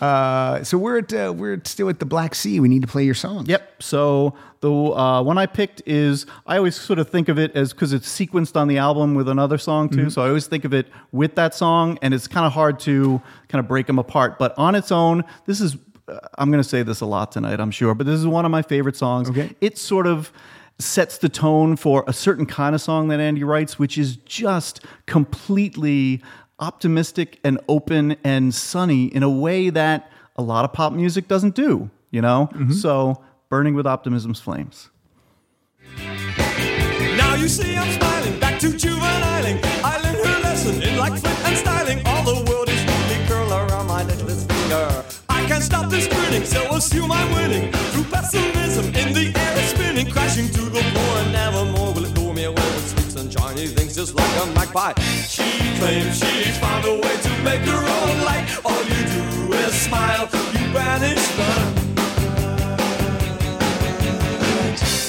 Uh, 0.00 0.62
so 0.62 0.78
we're 0.78 0.98
at 0.98 1.12
uh, 1.12 1.32
we're 1.36 1.60
still 1.64 1.88
at 1.88 1.98
the 1.98 2.06
Black 2.06 2.34
Sea. 2.34 2.60
We 2.60 2.68
need 2.68 2.82
to 2.82 2.88
play 2.88 3.04
your 3.04 3.14
song. 3.14 3.46
Yep. 3.46 3.82
So 3.82 4.34
the 4.60 4.72
uh, 4.72 5.22
one 5.22 5.38
I 5.38 5.46
picked 5.46 5.82
is 5.86 6.26
I 6.46 6.56
always 6.56 6.76
sort 6.76 6.98
of 6.98 7.08
think 7.08 7.28
of 7.28 7.38
it 7.38 7.54
as 7.54 7.72
because 7.72 7.92
it's 7.92 8.08
sequenced 8.08 8.56
on 8.56 8.68
the 8.68 8.78
album 8.78 9.14
with 9.14 9.28
another 9.28 9.58
song 9.58 9.88
too. 9.88 10.10
So 10.10 10.22
I 10.22 10.28
always 10.28 10.46
think 10.46 10.64
of 10.64 10.72
it 10.72 10.88
with 11.12 11.34
that 11.36 11.54
song, 11.54 11.98
and 12.02 12.14
it's 12.14 12.28
kind 12.28 12.46
of 12.46 12.52
hard 12.52 12.78
to 12.80 13.20
kind 13.48 13.60
of 13.60 13.68
break 13.68 13.86
them 13.86 13.98
apart. 13.98 14.38
But 14.38 14.54
on 14.56 14.74
its 14.74 14.92
own, 14.92 15.24
this 15.46 15.60
is 15.60 15.76
uh, 16.08 16.18
I'm 16.38 16.50
going 16.50 16.62
to 16.62 16.68
say 16.68 16.82
this 16.82 17.00
a 17.00 17.06
lot 17.06 17.32
tonight, 17.32 17.60
I'm 17.60 17.70
sure, 17.70 17.94
but 17.94 18.06
this 18.06 18.18
is 18.18 18.26
one 18.26 18.44
of 18.44 18.50
my 18.50 18.62
favorite 18.62 18.96
songs. 18.96 19.30
Okay. 19.30 19.54
It 19.60 19.78
sort 19.78 20.06
of 20.06 20.32
sets 20.78 21.18
the 21.18 21.28
tone 21.28 21.76
for 21.76 22.04
a 22.06 22.12
certain 22.12 22.46
kind 22.46 22.74
of 22.74 22.80
song 22.80 23.08
that 23.08 23.20
Andy 23.20 23.42
writes, 23.42 23.78
which 23.78 23.98
is 23.98 24.16
just 24.16 24.84
completely 25.06 26.22
optimistic 26.60 27.38
and 27.44 27.60
open 27.68 28.16
and 28.24 28.54
sunny 28.54 29.06
in 29.06 29.22
a 29.22 29.30
way 29.30 29.70
that 29.70 30.10
a 30.36 30.42
lot 30.42 30.64
of 30.64 30.72
pop 30.72 30.92
music 30.92 31.28
doesn't 31.28 31.54
do, 31.54 31.90
you 32.10 32.20
know? 32.20 32.48
Mm-hmm. 32.52 32.72
So, 32.72 33.22
Burning 33.48 33.74
with 33.74 33.86
Optimism's 33.86 34.40
Flames. 34.40 34.90
Now 37.16 37.34
you 37.34 37.48
see 37.48 37.76
I'm 37.76 37.90
smiling 37.98 38.38
back 38.38 38.60
to 38.60 38.76
juveniling. 38.76 39.58
I 39.82 39.98
learned 40.02 40.18
her 40.18 40.42
lesson 40.42 40.82
in 40.82 40.98
like 40.98 41.18
flip 41.18 41.46
and 41.46 41.56
styling. 41.56 42.06
All 42.06 42.22
the 42.24 42.50
world 42.50 42.68
is 42.68 42.84
really 42.84 43.26
curl 43.26 43.50
around 43.50 43.86
my 43.86 44.02
necklace 44.02 44.44
finger. 44.44 45.04
I 45.30 45.46
can't 45.46 45.62
stop 45.62 45.90
this 45.90 46.06
grinning, 46.06 46.44
so 46.44 46.60
assume 46.74 47.10
I'm 47.10 47.32
winning. 47.34 47.72
Through 47.72 48.04
pessimism 48.04 48.86
in 48.86 49.14
the 49.14 49.32
air 49.34 49.54
it's 49.56 49.70
spinning, 49.70 50.10
crashing 50.10 50.48
to 50.48 50.62
the 50.62 50.82
floor 50.82 51.18
just 53.98 54.14
like 54.14 54.42
a 54.44 54.46
magpie. 54.52 54.92
She 55.26 55.42
claims 55.80 56.20
she's 56.20 56.56
found 56.58 56.84
a 56.84 56.94
way 56.94 57.16
to 57.20 57.30
make 57.42 57.62
her 57.62 57.82
own 57.98 58.24
light. 58.24 58.46
All 58.64 58.84
you 58.84 59.02
do 59.10 59.52
is 59.54 59.74
smile, 59.74 60.28
you 60.52 60.72
banish 60.72 61.26
the 61.34 61.78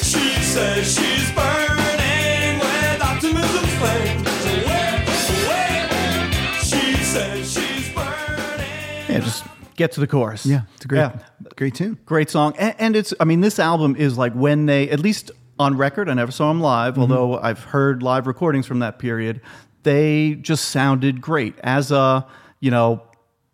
She 0.04 0.42
says 0.42 0.88
she's 0.96 1.32
burning 1.36 2.58
with 2.58 3.02
optimism's 3.04 3.74
flame. 3.78 4.26
Away, 4.26 5.06
away. 5.46 6.32
She 6.64 7.04
says 7.04 7.54
she's 7.54 7.94
burning. 7.94 9.06
Yeah, 9.08 9.20
just 9.20 9.44
get 9.76 9.92
to 9.92 10.00
the 10.00 10.08
chorus. 10.08 10.48
yeah, 10.48 10.62
it's 10.76 10.86
a 10.86 10.88
great, 10.88 10.98
Yeah. 11.02 11.20
great 11.56 11.76
tune. 11.76 12.00
Great 12.08 12.32
song. 12.32 12.56
And, 12.58 12.74
and 12.80 12.96
it's, 12.96 13.14
I 13.20 13.26
mean, 13.26 13.42
this 13.42 13.60
album 13.60 13.96
is 13.96 14.18
like 14.18 14.34
when 14.34 14.66
they, 14.66 14.90
at 14.90 15.00
least 15.00 15.30
on 15.60 15.78
record, 15.78 16.10
I 16.10 16.14
never 16.14 16.32
saw 16.32 16.48
them 16.48 16.62
live, 16.62 16.94
Mm-hmm. 16.94 17.02
although 17.02 17.40
I've 17.40 17.64
heard 17.64 18.02
live 18.02 18.26
recordings 18.28 18.66
from 18.66 18.80
that 18.80 18.98
period. 18.98 19.42
They 19.84 20.36
just 20.36 20.70
sounded 20.70 21.22
great 21.22 21.56
as 21.64 21.92
a, 21.92 22.26
you 22.60 22.72
know, 22.72 23.04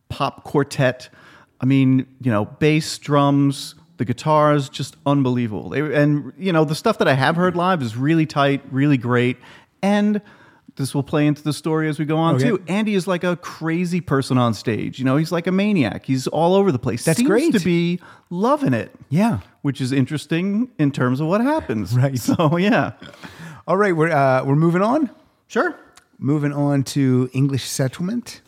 pop 0.10 0.44
quartet. 0.44 1.10
I 1.60 1.66
mean, 1.66 2.06
you 2.22 2.32
know, 2.32 2.46
bass, 2.46 2.98
drums, 2.98 3.76
the 3.98 4.06
guitars, 4.06 4.70
just 4.70 4.98
unbelievable. 5.06 5.70
They, 5.70 5.80
and, 5.80 6.34
you 6.38 6.52
know, 6.52 6.64
the 6.66 6.76
stuff 6.76 6.98
that 7.00 7.08
I 7.08 7.14
have 7.14 7.36
heard 7.36 7.56
live 7.56 7.82
is 7.82 7.96
really 7.96 8.26
tight, 8.26 8.62
really 8.72 8.98
great. 8.98 9.38
And 9.82 10.22
this 10.78 10.94
will 10.94 11.04
play 11.04 11.26
into 11.28 11.42
the 11.42 11.54
story 11.54 11.88
as 11.88 11.98
we 12.00 12.06
go 12.06 12.18
on 12.18 12.36
Okay. 12.36 12.46
too. 12.50 12.62
Andy 12.68 12.96
is 12.96 13.08
like 13.08 13.24
a 13.24 13.36
crazy 13.38 14.02
person 14.02 14.38
on 14.38 14.54
stage. 14.54 15.00
You 15.00 15.06
know, 15.06 15.16
he's 15.18 15.32
like 15.32 15.48
a 15.48 15.52
maniac. 15.52 16.06
He's 16.06 16.28
all 16.28 16.54
over 16.56 16.72
the 16.72 16.80
place. 16.80 17.06
That's 17.06 17.18
Seems 17.20 17.30
great. 17.30 17.54
to 17.54 17.60
be 17.60 18.00
loving 18.30 18.74
it. 18.74 18.92
Yeah. 19.10 19.40
which 19.62 19.80
is 19.82 19.92
interesting 19.92 20.70
in 20.78 20.92
terms 20.92 21.20
of 21.22 21.28
what 21.28 21.42
happens. 21.42 21.94
Right. 21.98 22.18
So 22.20 22.58
yeah, 22.58 22.92
All 23.68 23.78
right, 23.78 23.96
we're 23.96 24.12
uh, 24.12 24.44
we're 24.46 24.56
moving 24.56 24.82
on. 24.82 25.10
sure. 25.48 25.76
Moving 26.20 26.54
on 26.54 26.84
to 26.96 27.30
English 27.34 27.66
settlement. 27.66 28.42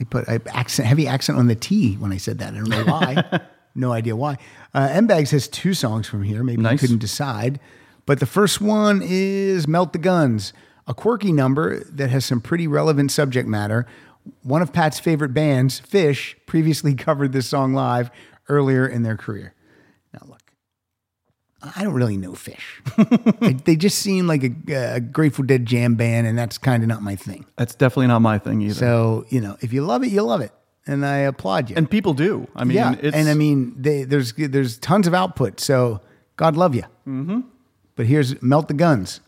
I 0.00 0.04
put 0.04 0.28
I 0.28 0.38
accent 0.52 0.86
heavy 0.88 1.06
accent 1.08 1.38
on 1.38 1.46
the 1.46 1.54
T 1.54 1.94
when 1.94 2.12
I 2.12 2.16
said 2.18 2.38
that. 2.38 2.52
I 2.54 2.56
don't 2.58 2.68
know 2.68 2.84
why. 2.84 3.40
no 3.74 3.92
idea 3.92 4.14
why. 4.14 4.36
Uh, 4.74 4.88
M 4.92 5.06
Bags 5.06 5.30
has 5.32 5.48
two 5.48 5.72
songs 5.74 6.06
from 6.06 6.22
here. 6.22 6.42
Maybe 6.44 6.62
Nice. 6.62 6.72
you 6.72 6.78
couldn't 6.78 6.98
decide. 7.00 7.60
But 8.06 8.20
the 8.20 8.26
first 8.26 8.60
one 8.60 9.00
is 9.02 9.66
Melt 9.66 9.92
the 9.92 9.98
Guns, 9.98 10.52
a 10.86 10.94
quirky 10.94 11.32
number 11.32 11.80
that 11.84 12.10
has 12.10 12.24
some 12.24 12.40
pretty 12.40 12.66
relevant 12.66 13.10
subject 13.10 13.48
matter. 13.48 13.86
One 14.42 14.62
of 14.62 14.72
Pat's 14.72 14.98
favorite 14.98 15.34
bands, 15.34 15.80
Phish, 15.80 16.34
previously 16.46 16.94
covered 16.96 17.32
this 17.32 17.46
song 17.46 17.74
live 17.74 18.10
earlier 18.48 18.86
in 18.86 19.02
their 19.02 19.16
career. 19.16 19.54
Now, 20.12 20.20
look, 20.28 20.52
I 21.74 21.82
don't 21.82 21.94
really 21.94 22.16
know 22.16 22.32
Phish. 22.32 23.38
they, 23.40 23.52
they 23.52 23.76
just 23.76 23.98
seem 23.98 24.26
like 24.26 24.44
a, 24.44 24.94
a 24.96 25.00
Grateful 25.00 25.44
Dead 25.44 25.66
jam 25.66 25.94
band, 25.94 26.26
and 26.26 26.38
that's 26.38 26.58
kind 26.58 26.82
of 26.82 26.88
not 26.88 27.02
my 27.02 27.16
thing. 27.16 27.46
That's 27.56 27.74
definitely 27.74 28.08
not 28.08 28.20
my 28.20 28.38
thing 28.38 28.62
either. 28.62 28.74
So, 28.74 29.26
you 29.28 29.40
know, 29.40 29.56
if 29.60 29.72
you 29.72 29.84
love 29.84 30.02
it, 30.04 30.08
you 30.08 30.22
love 30.22 30.40
it. 30.40 30.52
And 30.88 31.04
I 31.04 31.18
applaud 31.18 31.68
you. 31.68 31.74
and 31.74 31.90
people 31.90 32.14
do. 32.14 32.46
I 32.54 32.62
mean, 32.62 32.76
yeah, 32.76 32.94
it's, 33.00 33.16
and 33.16 33.28
I 33.28 33.34
mean, 33.34 33.74
they, 33.76 34.04
there's 34.04 34.32
there's 34.34 34.78
tons 34.78 35.08
of 35.08 35.14
output. 35.14 35.58
So 35.58 36.00
God 36.36 36.56
love 36.56 36.76
you. 36.76 36.84
Mm-hmm. 37.08 37.40
But 37.96 38.06
here's 38.06 38.40
melt 38.40 38.68
the 38.68 38.74
guns. 38.74 39.20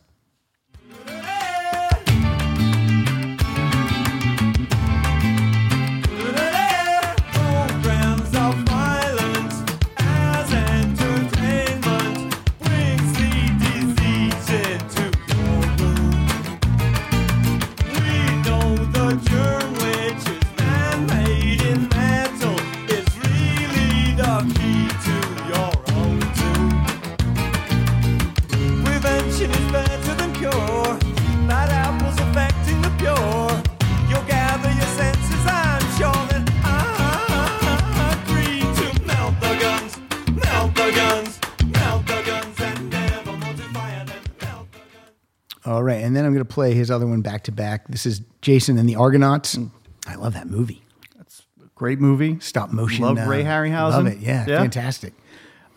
All 45.79 45.85
right, 45.85 46.03
and 46.03 46.17
then 46.17 46.25
I'm 46.25 46.33
going 46.33 46.45
to 46.45 46.53
play 46.53 46.75
his 46.75 46.91
other 46.91 47.07
one 47.07 47.21
back 47.21 47.45
to 47.45 47.53
back. 47.53 47.87
This 47.87 48.05
is 48.05 48.21
Jason 48.43 48.79
and 48.79 48.89
the 48.89 48.97
Argonauts. 48.97 49.55
Mm. 49.55 49.71
I 50.09 50.17
love 50.17 50.35
that 50.35 50.49
movie. 50.49 50.83
That's 51.17 51.43
a 51.63 51.69
great 51.77 52.01
movie. 52.01 52.37
Stop 52.41 52.73
motion. 52.73 53.05
Love 53.05 53.17
uh, 53.17 53.27
Ray 53.27 53.45
Harryhausen. 53.45 53.93
Love 53.93 54.07
it. 54.09 54.19
Yeah, 54.19 54.45
Yeah. 54.49 54.59
fantastic. 54.59 55.15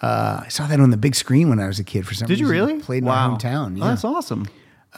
Uh, 0.01 0.41
I 0.43 0.47
saw 0.47 0.65
that 0.65 0.79
on 0.79 0.89
the 0.89 0.97
big 0.97 1.13
screen 1.13 1.49
when 1.49 1.59
I 1.59 1.67
was 1.67 1.77
a 1.77 1.83
kid. 1.83 2.07
For 2.07 2.15
some 2.15 2.25
reason. 2.25 2.35
Did 2.35 2.39
you 2.39 2.47
really? 2.47 2.79
Played 2.79 3.03
in 3.03 3.05
wow. 3.05 3.29
my 3.29 3.37
hometown. 3.37 3.79
Oh, 3.79 3.85
that's 3.89 4.03
awesome. 4.03 4.47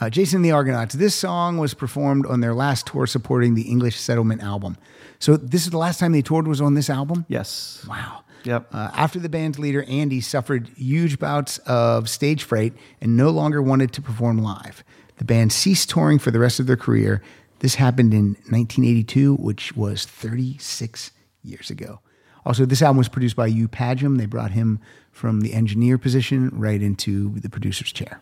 Uh, 0.00 0.08
Jason 0.08 0.36
and 0.36 0.44
the 0.46 0.52
Argonauts. 0.52 0.94
This 0.94 1.14
song 1.14 1.58
was 1.58 1.74
performed 1.74 2.24
on 2.24 2.40
their 2.40 2.54
last 2.54 2.86
tour 2.86 3.06
supporting 3.06 3.54
the 3.54 3.68
English 3.68 4.00
Settlement 4.00 4.42
album. 4.42 4.78
So 5.18 5.36
this 5.36 5.64
is 5.64 5.70
the 5.70 5.76
last 5.76 6.00
time 6.00 6.12
they 6.12 6.22
toured 6.22 6.48
was 6.48 6.62
on 6.62 6.72
this 6.72 6.88
album. 6.88 7.26
Yes. 7.28 7.84
Wow. 7.86 8.24
Yep. 8.44 8.68
Uh, 8.72 8.90
after 8.94 9.18
the 9.18 9.28
band's 9.28 9.58
leader 9.58 9.84
Andy 9.84 10.20
suffered 10.20 10.68
huge 10.76 11.18
bouts 11.18 11.58
of 11.58 12.08
stage 12.08 12.44
fright 12.44 12.74
and 13.00 13.16
no 13.16 13.30
longer 13.30 13.62
wanted 13.62 13.92
to 13.92 14.02
perform 14.02 14.38
live, 14.38 14.84
the 15.16 15.24
band 15.24 15.52
ceased 15.52 15.90
touring 15.90 16.18
for 16.18 16.30
the 16.30 16.38
rest 16.38 16.60
of 16.60 16.66
their 16.66 16.76
career. 16.76 17.22
This 17.60 17.76
happened 17.76 18.12
in 18.12 18.34
1982, 18.50 19.36
which 19.36 19.74
was 19.76 20.04
36 20.04 21.12
years 21.42 21.70
ago. 21.70 22.00
Also, 22.44 22.66
this 22.66 22.82
album 22.82 22.98
was 22.98 23.08
produced 23.08 23.36
by 23.36 23.48
Hugh 23.48 23.68
Padgham. 23.68 24.18
They 24.18 24.26
brought 24.26 24.50
him 24.50 24.80
from 25.10 25.40
the 25.40 25.54
engineer 25.54 25.96
position 25.96 26.50
right 26.52 26.82
into 26.82 27.30
the 27.40 27.48
producer's 27.48 27.92
chair. 27.92 28.20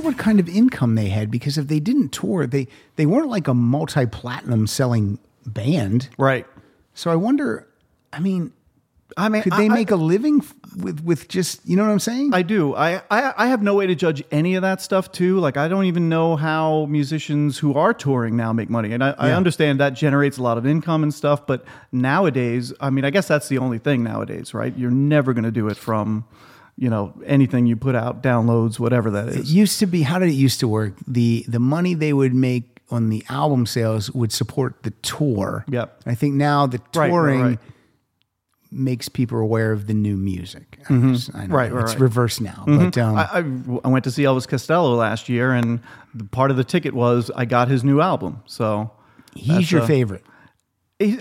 Wonder 0.00 0.16
what 0.16 0.24
kind 0.24 0.40
of 0.40 0.48
income 0.48 0.94
they 0.94 1.08
had 1.08 1.30
because 1.30 1.58
if 1.58 1.68
they 1.68 1.80
didn't 1.80 2.10
tour, 2.10 2.46
they 2.46 2.66
they 2.96 3.06
weren't 3.06 3.28
like 3.28 3.48
a 3.48 3.54
multi-platinum 3.54 4.66
selling 4.66 5.18
band. 5.46 6.08
Right. 6.18 6.46
So 6.94 7.10
I 7.10 7.16
wonder, 7.16 7.66
I 8.12 8.20
mean, 8.20 8.52
I 9.16 9.28
mean, 9.28 9.42
could 9.42 9.52
they 9.54 9.66
I- 9.66 9.68
make 9.68 9.90
a 9.90 9.96
living 9.96 10.44
with 10.76 11.02
with 11.02 11.28
just 11.28 11.66
you 11.68 11.76
know 11.76 11.84
what 11.84 11.90
I'm 11.90 11.98
saying? 11.98 12.32
I 12.32 12.42
do. 12.42 12.74
I, 12.74 13.02
I 13.10 13.34
I 13.36 13.46
have 13.48 13.62
no 13.62 13.74
way 13.74 13.86
to 13.86 13.94
judge 13.94 14.22
any 14.30 14.54
of 14.54 14.62
that 14.62 14.80
stuff 14.80 15.10
too. 15.10 15.38
Like 15.40 15.56
I 15.56 15.68
don't 15.68 15.84
even 15.86 16.08
know 16.08 16.36
how 16.36 16.86
musicians 16.86 17.58
who 17.58 17.74
are 17.74 17.92
touring 17.92 18.36
now 18.36 18.52
make 18.52 18.70
money. 18.70 18.92
And 18.92 19.02
I, 19.02 19.14
I 19.18 19.32
understand 19.32 19.80
that 19.80 19.90
generates 19.90 20.38
a 20.38 20.42
lot 20.42 20.58
of 20.58 20.66
income 20.66 21.02
and 21.02 21.12
stuff. 21.12 21.46
But 21.46 21.64
nowadays, 21.92 22.72
I 22.80 22.90
mean, 22.90 23.04
I 23.04 23.10
guess 23.10 23.26
that's 23.28 23.48
the 23.48 23.58
only 23.58 23.78
thing 23.78 24.04
nowadays, 24.04 24.54
right? 24.54 24.76
You're 24.76 24.90
never 24.92 25.32
going 25.32 25.44
to 25.44 25.50
do 25.50 25.68
it 25.68 25.76
from, 25.76 26.24
you 26.80 26.88
know, 26.88 27.12
anything 27.26 27.66
you 27.66 27.76
put 27.76 27.94
out, 27.94 28.22
downloads, 28.22 28.78
whatever 28.80 29.10
that 29.10 29.28
is 29.28 29.36
it 29.36 29.46
used 29.46 29.78
to 29.80 29.86
be 29.86 30.00
how 30.02 30.18
did 30.18 30.30
it 30.30 30.34
used 30.34 30.60
to 30.60 30.66
work? 30.66 30.94
The 31.06 31.44
the 31.46 31.60
money 31.60 31.92
they 31.94 32.14
would 32.14 32.34
make 32.34 32.80
on 32.90 33.10
the 33.10 33.22
album 33.28 33.66
sales 33.66 34.10
would 34.12 34.32
support 34.32 34.82
the 34.82 34.90
tour. 35.02 35.64
Yep. 35.68 36.00
I 36.06 36.14
think 36.14 36.34
now 36.34 36.66
the 36.66 36.78
Right, 36.78 36.96
right, 36.96 37.08
touring 37.10 37.40
right. 37.42 37.58
makes 38.72 39.08
people 39.10 39.38
aware 39.38 39.72
of 39.72 39.86
the 39.86 39.94
new 39.94 40.16
music. 40.16 40.78
I 40.88 40.94
guess. 40.96 41.30
I 41.34 41.40
don't 41.40 41.50
Right, 41.50 41.70
know. 41.70 41.76
right, 41.76 41.82
it's. 41.82 41.92
Mm-hmm. 41.92 42.02
reversed 42.02 42.40
now. 42.40 42.64
But 42.66 42.96
um, 42.98 43.16
I, 43.16 43.44
I, 43.84 43.88
went 43.88 44.04
to 44.04 44.10
see 44.10 44.22
Elvis 44.22 44.48
Costello 44.48 44.94
last 44.94 45.28
year, 45.28 45.52
and 45.52 45.80
the 46.14 46.24
part 46.24 46.50
of 46.50 46.56
the 46.56 46.64
ticket 46.64 46.94
was 46.94 47.30
I 47.36 47.44
got 47.44 47.68
his 47.68 47.84
new 47.84 48.00
album. 48.00 48.42
So 48.46 48.90
he's 49.34 49.70
your 49.70 49.82
uh, 49.82 49.86
favorite. 49.86 50.24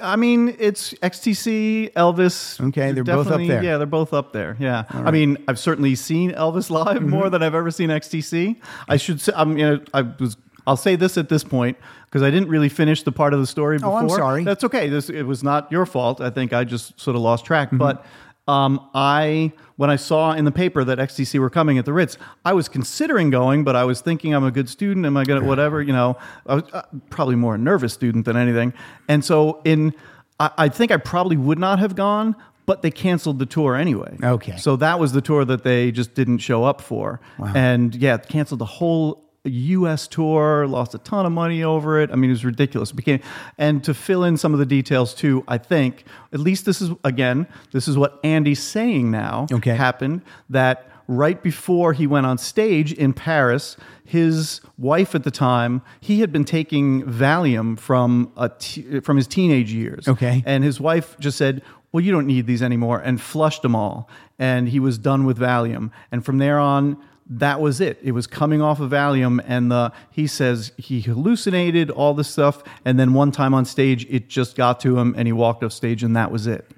I 0.02 0.16
mean, 0.18 0.56
it's 0.60 0.94
XTC, 0.96 1.94
Elvis. 1.94 2.60
Okay, 2.70 2.92
they're 2.92 3.04
both 3.04 3.28
up 3.28 3.40
there. 3.40 3.64
Yeah, 3.64 3.78
they're 3.78 3.88
both 3.88 4.14
up 4.14 4.34
there. 4.34 4.58
Yeah, 4.60 4.84
I 4.90 5.12
mean, 5.12 5.38
I've 5.48 5.60
certainly 5.60 5.96
seen 5.96 6.32
Elvis 6.32 6.70
live 6.70 6.98
Mm-hmm. 6.98 7.10
more 7.10 7.30
than 7.30 7.42
I've 7.44 7.56
ever 7.56 7.72
seen 7.72 7.90
XTC. 7.90 8.58
I 8.88 8.98
should 8.98 9.22
say, 9.22 9.32
I'm, 9.36 9.58
you 9.58 9.66
know, 9.70 9.80
I 9.94 10.02
was. 10.02 10.36
I'll 10.68 10.78
say 10.78 10.96
this 10.96 11.18
at 11.18 11.30
this 11.30 11.44
point 11.44 11.78
because 12.06 12.22
I 12.22 12.30
didn't 12.30 12.50
really 12.50 12.70
finish 12.70 13.02
the 13.02 13.12
part 13.12 13.34
of 13.34 13.40
the 13.40 13.48
story 13.48 13.78
before. 13.78 13.94
Oh. 13.94 13.98
I'm 13.98 14.10
sorry. 14.10 14.44
That's 14.44 14.64
okay. 14.66 14.88
This 14.90 15.10
it 15.10 15.24
was 15.24 15.44
not 15.44 15.72
your 15.72 15.86
fault. 15.88 16.22
I 16.22 16.30
think 16.30 16.54
I 16.54 16.64
just 16.64 17.00
sort 17.00 17.16
of 17.16 17.24
lost 17.24 17.44
track. 17.46 17.70
Mm-hmm. 17.70 17.78
But 17.78 18.06
um, 18.48 18.88
I, 18.94 19.52
when 19.80 19.90
I 19.90 19.96
saw 19.96 20.34
in 20.34 20.44
the 20.44 20.52
paper 20.52 20.84
that 20.84 20.98
XTC 20.98 21.40
were 21.40 21.50
coming 21.50 21.78
at 21.78 21.86
the 21.86 21.94
Ritz, 21.94 22.18
I 22.44 22.52
was 22.52 22.68
considering 22.68 23.30
going, 23.30 23.64
but 23.64 23.78
I 23.78 23.86
was 23.86 24.02
thinking 24.02 24.36
I'm 24.36 24.44
a 24.44 24.52
good 24.52 24.68
student. 24.68 25.06
Am 25.06 25.16
I 25.16 25.24
going 25.24 25.42
to 25.42 25.48
whatever? 25.48 25.82
You 25.82 25.94
know, 25.94 26.18
I 26.46 26.56
was 26.56 26.64
uh, 26.74 26.82
probably 27.10 27.36
more 27.36 27.56
a 27.56 27.58
nervous 27.58 27.94
student 27.94 28.26
than 28.26 28.36
anything. 28.36 28.74
And 29.08 29.24
so 29.24 29.62
in, 29.64 29.94
I, 30.38 30.52
I 30.58 30.68
think 30.68 30.92
I 30.92 30.98
probably 30.98 31.38
would 31.38 31.60
not 31.60 31.80
have 31.80 31.96
gone. 31.96 32.36
But 32.66 32.82
they 32.82 32.92
canceled 32.92 33.40
the 33.40 33.46
tour 33.46 33.76
anyway. 33.76 34.18
Okay. 34.22 34.58
So 34.58 34.76
that 34.76 35.00
was 35.00 35.14
the 35.14 35.22
tour 35.22 35.44
that 35.46 35.64
they 35.64 35.92
just 35.92 36.14
didn't 36.14 36.40
show 36.40 36.66
up 36.66 36.82
for. 36.82 37.22
And 37.56 37.96
yeah, 37.96 38.18
canceled 38.18 38.60
the 38.60 38.66
whole 38.66 39.29
U.S. 39.46 40.08
tour, 40.08 40.68
lost 40.68 40.94
a 40.94 40.98
ton 41.00 41.26
of 41.26 41.32
money 41.32 41.64
over 41.64 42.00
it. 42.02 42.12
I 42.12 42.16
mean, 42.16 42.30
it 42.30 42.34
was 42.34 42.46
ridiculous. 42.46 42.92
It 42.92 42.96
became, 42.96 43.22
and 43.58 43.84
to 43.84 43.94
fill 43.94 44.24
in 44.24 44.38
some 44.38 44.54
of 44.54 44.60
the 44.60 44.66
details 44.66 45.14
too, 45.14 45.44
I 45.48 45.58
think 45.58 46.04
at 46.34 46.40
least 46.40 46.66
this 46.66 46.82
is 46.82 46.92
again, 47.04 47.48
this 47.72 47.88
is 47.88 47.98
what 47.98 48.20
Andy's 48.24 48.62
saying 48.62 49.12
now. 49.12 49.48
Okay. 49.52 49.76
happened 49.76 50.22
that 50.50 50.90
right 51.10 51.42
before 51.42 51.92
he 51.92 52.06
went 52.06 52.26
on 52.26 52.38
stage 52.38 52.94
in 52.94 53.12
Paris, 53.14 53.76
his 54.06 54.62
wife 54.78 55.16
at 55.16 55.24
the 55.24 55.32
time, 55.32 55.82
he 56.00 56.22
had 56.22 56.32
been 56.32 56.46
taking 56.46 57.04
Valium 57.04 57.78
from 57.78 58.32
a 58.38 58.50
t- 58.50 59.00
from 59.02 59.18
his 59.18 59.28
teenage 59.28 59.74
years. 59.74 60.08
Okay. 60.08 60.44
And 60.46 60.64
his 60.64 60.80
wife 60.80 61.18
just 61.20 61.38
said, 61.38 61.62
Well, 61.92 62.04
you 62.04 62.12
don't 62.12 62.28
need 62.28 62.46
these 62.46 62.62
anymore, 62.62 63.00
and 63.00 63.20
flushed 63.20 63.64
them 63.64 63.76
all. 63.76 64.08
And 64.38 64.70
he 64.70 64.80
was 64.80 64.98
done 64.98 65.26
with 65.26 65.38
Valium. 65.38 65.92
And 66.12 66.24
from 66.24 66.38
there 66.38 66.60
on, 66.60 66.98
that 67.30 67.62
was 67.62 67.80
it. 67.80 68.00
It 68.02 68.12
was 68.14 68.26
coming 68.28 68.62
off 68.62 68.80
of 68.80 68.90
Valium, 68.92 69.40
and 69.46 69.72
the 69.72 69.92
he 70.10 70.26
says 70.28 70.72
he 70.78 71.02
hallucinated 71.02 71.92
all 71.92 72.14
this 72.14 72.28
stuff, 72.28 72.64
and 72.86 73.00
then 73.00 73.14
one 73.14 73.32
time 73.32 73.54
on 73.54 73.66
stage, 73.66 74.06
it 74.10 74.30
just 74.30 74.56
got 74.56 74.80
to 74.82 74.98
him, 74.98 75.14
and 75.18 75.28
he 75.28 75.32
walked 75.32 75.64
off 75.64 75.72
stage, 75.74 76.04
and 76.04 76.16
that 76.16 76.32
was 76.32 76.48
it. 76.48 76.70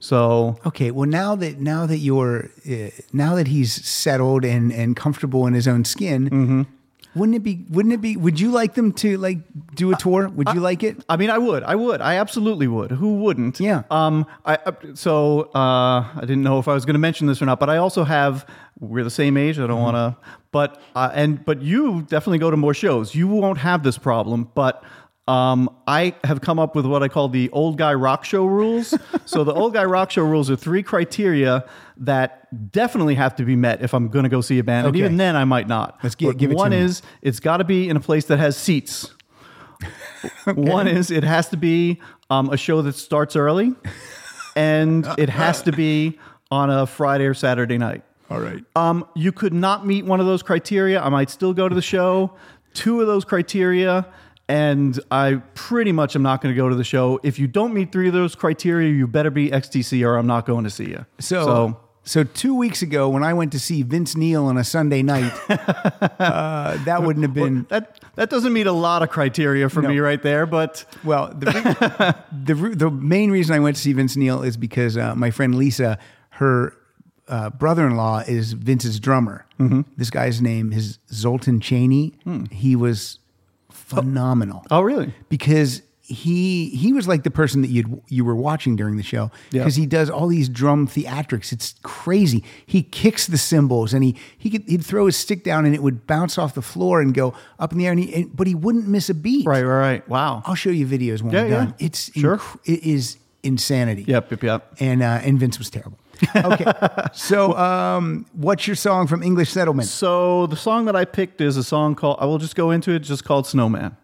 So 0.00 0.58
Okay, 0.66 0.90
well 0.90 1.08
now 1.08 1.36
that 1.36 1.60
now 1.60 1.86
that 1.86 1.98
you're 1.98 2.50
uh, 2.68 2.90
now 3.12 3.34
that 3.36 3.48
he's 3.48 3.72
settled 3.84 4.44
and 4.44 4.72
and 4.72 4.96
comfortable 4.96 5.46
in 5.46 5.54
his 5.54 5.68
own 5.68 5.84
skin, 5.84 6.28
Mm-hmm. 6.30 6.62
Wouldn't 7.14 7.36
it 7.36 7.40
be 7.42 7.64
wouldn't 7.70 7.92
it 7.92 8.00
be 8.00 8.16
would 8.16 8.40
you 8.40 8.50
like 8.50 8.74
them 8.74 8.92
to 8.94 9.16
like 9.18 9.38
do 9.74 9.92
a 9.92 9.96
tour? 9.96 10.28
Would 10.28 10.48
you 10.54 10.60
like 10.60 10.82
it? 10.82 11.04
I 11.08 11.16
mean, 11.16 11.30
I 11.30 11.38
would, 11.38 11.62
I 11.62 11.74
would, 11.74 12.00
I 12.00 12.16
absolutely 12.16 12.68
would. 12.68 12.90
Who 12.90 13.16
wouldn't? 13.16 13.60
Yeah. 13.60 13.82
Um. 13.90 14.26
I 14.46 14.58
I- 14.66 14.94
so 14.94 15.50
uh, 15.54 16.00
I 16.16 16.20
didn't 16.20 16.42
know 16.42 16.58
if 16.58 16.68
I 16.68 16.74
was 16.74 16.84
going 16.84 16.94
to 16.94 16.98
mention 17.00 17.26
this 17.26 17.42
or 17.42 17.46
not, 17.46 17.60
but 17.60 17.68
I 17.70 17.76
also 17.76 18.04
have. 18.04 18.46
We're 18.80 19.04
the 19.04 19.10
same 19.10 19.36
age. 19.36 19.58
I 19.58 19.66
don't 19.66 19.76
Mm-hmm. 19.76 19.82
want 19.96 20.16
to. 20.16 20.30
But 20.50 20.80
uh, 20.96 21.10
and 21.14 21.44
but 21.44 21.62
you 21.62 22.02
definitely 22.02 22.38
go 22.38 22.50
to 22.50 22.56
more 22.56 22.74
shows. 22.74 23.14
You 23.14 23.28
won't 23.28 23.58
have 23.58 23.82
this 23.82 23.98
problem, 23.98 24.50
but. 24.54 24.82
Um, 25.28 25.70
I 25.86 26.16
have 26.24 26.40
come 26.40 26.58
up 26.58 26.74
with 26.74 26.84
what 26.84 27.04
I 27.04 27.06
call 27.08 27.28
the 27.28 27.48
old 27.50 27.78
guy 27.78 27.94
rock 27.94 28.24
show 28.24 28.44
rules. 28.44 28.92
so 29.24 29.44
the 29.44 29.52
old 29.54 29.72
guy 29.72 29.84
rock 29.84 30.10
show 30.10 30.24
rules 30.24 30.50
are 30.50 30.56
three 30.56 30.82
criteria 30.82 31.64
that 32.02 32.70
definitely 32.72 33.14
have 33.14 33.36
to 33.36 33.44
be 33.44 33.56
met 33.56 33.82
if 33.82 33.94
I'm 33.94 34.08
going 34.08 34.24
to 34.24 34.28
go 34.28 34.40
see 34.40 34.58
a 34.58 34.64
band, 34.64 34.86
and 34.86 34.96
even 34.96 35.16
then 35.16 35.36
I 35.36 35.44
might 35.44 35.68
not. 35.68 35.98
Let's 36.02 36.14
But 36.14 36.36
give 36.36 36.50
it 36.50 36.56
one 36.56 36.70
me. 36.70 36.78
is 36.78 37.02
it's 37.22 37.40
got 37.40 37.58
to 37.58 37.64
be 37.64 37.88
in 37.88 37.96
a 37.96 38.00
place 38.00 38.26
that 38.26 38.38
has 38.38 38.56
seats. 38.56 39.10
One 40.54 40.86
is 40.86 41.10
it 41.10 41.24
has 41.24 41.48
to 41.48 41.56
be 41.56 42.00
um, 42.30 42.50
a 42.50 42.56
show 42.56 42.82
that 42.82 42.94
starts 42.94 43.34
early, 43.34 43.74
and 44.54 45.06
it 45.18 45.28
has 45.28 45.62
to 45.62 45.72
be 45.72 46.18
on 46.50 46.70
a 46.70 46.86
Friday 46.86 47.24
or 47.24 47.34
Saturday 47.34 47.78
night. 47.78 48.02
All 48.30 48.40
right. 48.40 48.64
Um, 48.76 49.06
you 49.14 49.32
could 49.32 49.52
not 49.52 49.86
meet 49.86 50.04
one 50.04 50.20
of 50.20 50.26
those 50.26 50.42
criteria. 50.42 51.00
I 51.02 51.08
might 51.08 51.30
still 51.30 51.52
go 51.52 51.68
to 51.68 51.74
the 51.74 51.82
show. 51.82 52.34
Two 52.74 53.00
of 53.00 53.06
those 53.06 53.24
criteria, 53.24 54.06
and 54.48 54.98
I 55.10 55.42
pretty 55.54 55.92
much 55.92 56.16
am 56.16 56.22
not 56.22 56.40
going 56.40 56.54
to 56.54 56.56
go 56.56 56.68
to 56.68 56.74
the 56.76 56.84
show. 56.84 57.20
If 57.22 57.38
you 57.38 57.46
don't 57.46 57.74
meet 57.74 57.92
three 57.92 58.06
of 58.06 58.14
those 58.14 58.34
criteria, 58.34 58.90
you 58.90 59.06
better 59.06 59.30
be 59.30 59.50
XTC, 59.50 60.06
or 60.06 60.16
I'm 60.16 60.26
not 60.26 60.46
going 60.46 60.64
to 60.64 60.70
see 60.70 60.86
you. 60.86 61.04
So, 61.20 61.44
so 61.44 61.80
two 62.04 62.54
weeks 62.56 62.82
ago, 62.82 63.08
when 63.08 63.22
I 63.22 63.32
went 63.32 63.52
to 63.52 63.58
see 63.60 63.82
Vince 63.82 64.16
Neil 64.16 64.44
on 64.46 64.56
a 64.58 64.64
Sunday 64.64 65.02
night, 65.02 65.32
uh, 65.48 66.76
that 66.84 67.02
wouldn't 67.02 67.22
have 67.22 67.34
been 67.34 67.66
that 67.68 68.00
that 68.16 68.28
doesn't 68.28 68.52
meet 68.52 68.66
a 68.66 68.72
lot 68.72 69.02
of 69.02 69.10
criteria 69.10 69.68
for 69.68 69.82
No. 69.82 69.88
me 69.88 69.98
right 70.00 70.22
there, 70.22 70.44
but 70.46 70.84
well. 71.04 71.28
The 71.28 72.16
the 72.44 72.54
the 72.54 72.90
main 72.90 73.30
reason 73.30 73.54
I 73.54 73.60
went 73.60 73.76
to 73.76 73.82
see 73.82 73.92
Vince 73.92 74.16
Neil 74.16 74.42
is 74.42 74.56
because 74.56 74.96
uh, 74.96 75.14
my 75.14 75.30
friend 75.30 75.54
Lisa, 75.54 75.98
her 76.30 76.76
uh, 77.28 77.50
brother-in-law, 77.50 78.24
is 78.26 78.52
Vince's 78.54 78.98
drummer. 78.98 79.46
Mm-hmm. 79.60 79.82
This 79.96 80.10
guy's 80.10 80.42
name 80.42 80.72
is 80.72 80.98
Zoltan 81.12 81.60
Chaney. 81.60 82.14
He 82.50 82.74
was 82.76 83.20
phenomenal. 83.70 84.64
oh 84.70 84.80
really? 84.80 85.14
because 85.28 85.82
he 86.12 86.68
he 86.70 86.92
was 86.92 87.08
like 87.08 87.22
the 87.24 87.30
person 87.30 87.62
that 87.62 87.68
you 87.70 88.02
you 88.08 88.24
were 88.24 88.36
watching 88.36 88.76
during 88.76 88.96
the 88.96 89.02
show 89.02 89.30
Yeah. 89.50 89.62
because 89.62 89.76
he 89.76 89.86
does 89.86 90.10
all 90.10 90.28
these 90.28 90.48
drum 90.48 90.86
theatrics. 90.86 91.52
It's 91.52 91.74
crazy. 91.82 92.44
He 92.66 92.82
kicks 92.82 93.26
the 93.26 93.38
cymbals 93.38 93.92
and 93.94 94.04
he 94.04 94.16
he 94.38 94.50
could 94.50 94.62
he'd 94.68 94.84
throw 94.84 95.06
his 95.06 95.16
stick 95.16 95.42
down 95.44 95.64
and 95.66 95.74
it 95.74 95.82
would 95.82 96.06
bounce 96.06 96.38
off 96.38 96.54
the 96.54 96.62
floor 96.62 97.00
and 97.00 97.14
go 97.14 97.34
up 97.58 97.72
in 97.72 97.78
the 97.78 97.86
air. 97.86 97.92
And 97.92 98.00
he, 98.00 98.14
and, 98.14 98.36
but 98.36 98.46
he 98.46 98.54
wouldn't 98.54 98.86
miss 98.86 99.08
a 99.10 99.14
beat. 99.14 99.46
Right, 99.46 99.62
right, 99.64 99.78
right. 99.78 100.08
Wow. 100.08 100.42
I'll 100.46 100.54
show 100.54 100.70
you 100.70 100.86
videos 100.86 101.22
when 101.22 101.32
Yeah, 101.32 101.42
we're 101.42 101.48
yeah. 101.48 101.54
done. 101.64 101.74
It's 101.78 102.12
Sure. 102.12 102.36
inc- 102.38 102.58
it 102.64 102.82
is 102.84 103.18
insanity. 103.42 104.04
Yep, 104.06 104.30
yep, 104.30 104.42
yep. 104.42 104.74
And 104.80 105.02
uh, 105.02 105.20
and 105.24 105.38
Vince 105.40 105.58
was 105.58 105.70
terrible. 105.70 105.98
Okay, 106.36 106.64
so 107.12 107.56
um, 107.56 108.26
what's 108.32 108.66
your 108.68 108.76
song 108.76 109.08
from 109.08 109.22
English 109.24 109.50
Settlement? 109.50 109.88
So 109.88 110.46
the 110.46 110.56
song 110.56 110.84
that 110.84 110.94
I 110.94 111.04
picked 111.04 111.40
is 111.40 111.56
a 111.56 111.64
song 111.64 111.96
called 111.96 112.18
I 112.20 112.26
will 112.26 112.38
just 112.38 112.54
go 112.54 112.70
into 112.70 112.92
it, 112.92 113.00
just 113.00 113.24
called 113.24 113.46
Snowman. 113.46 113.96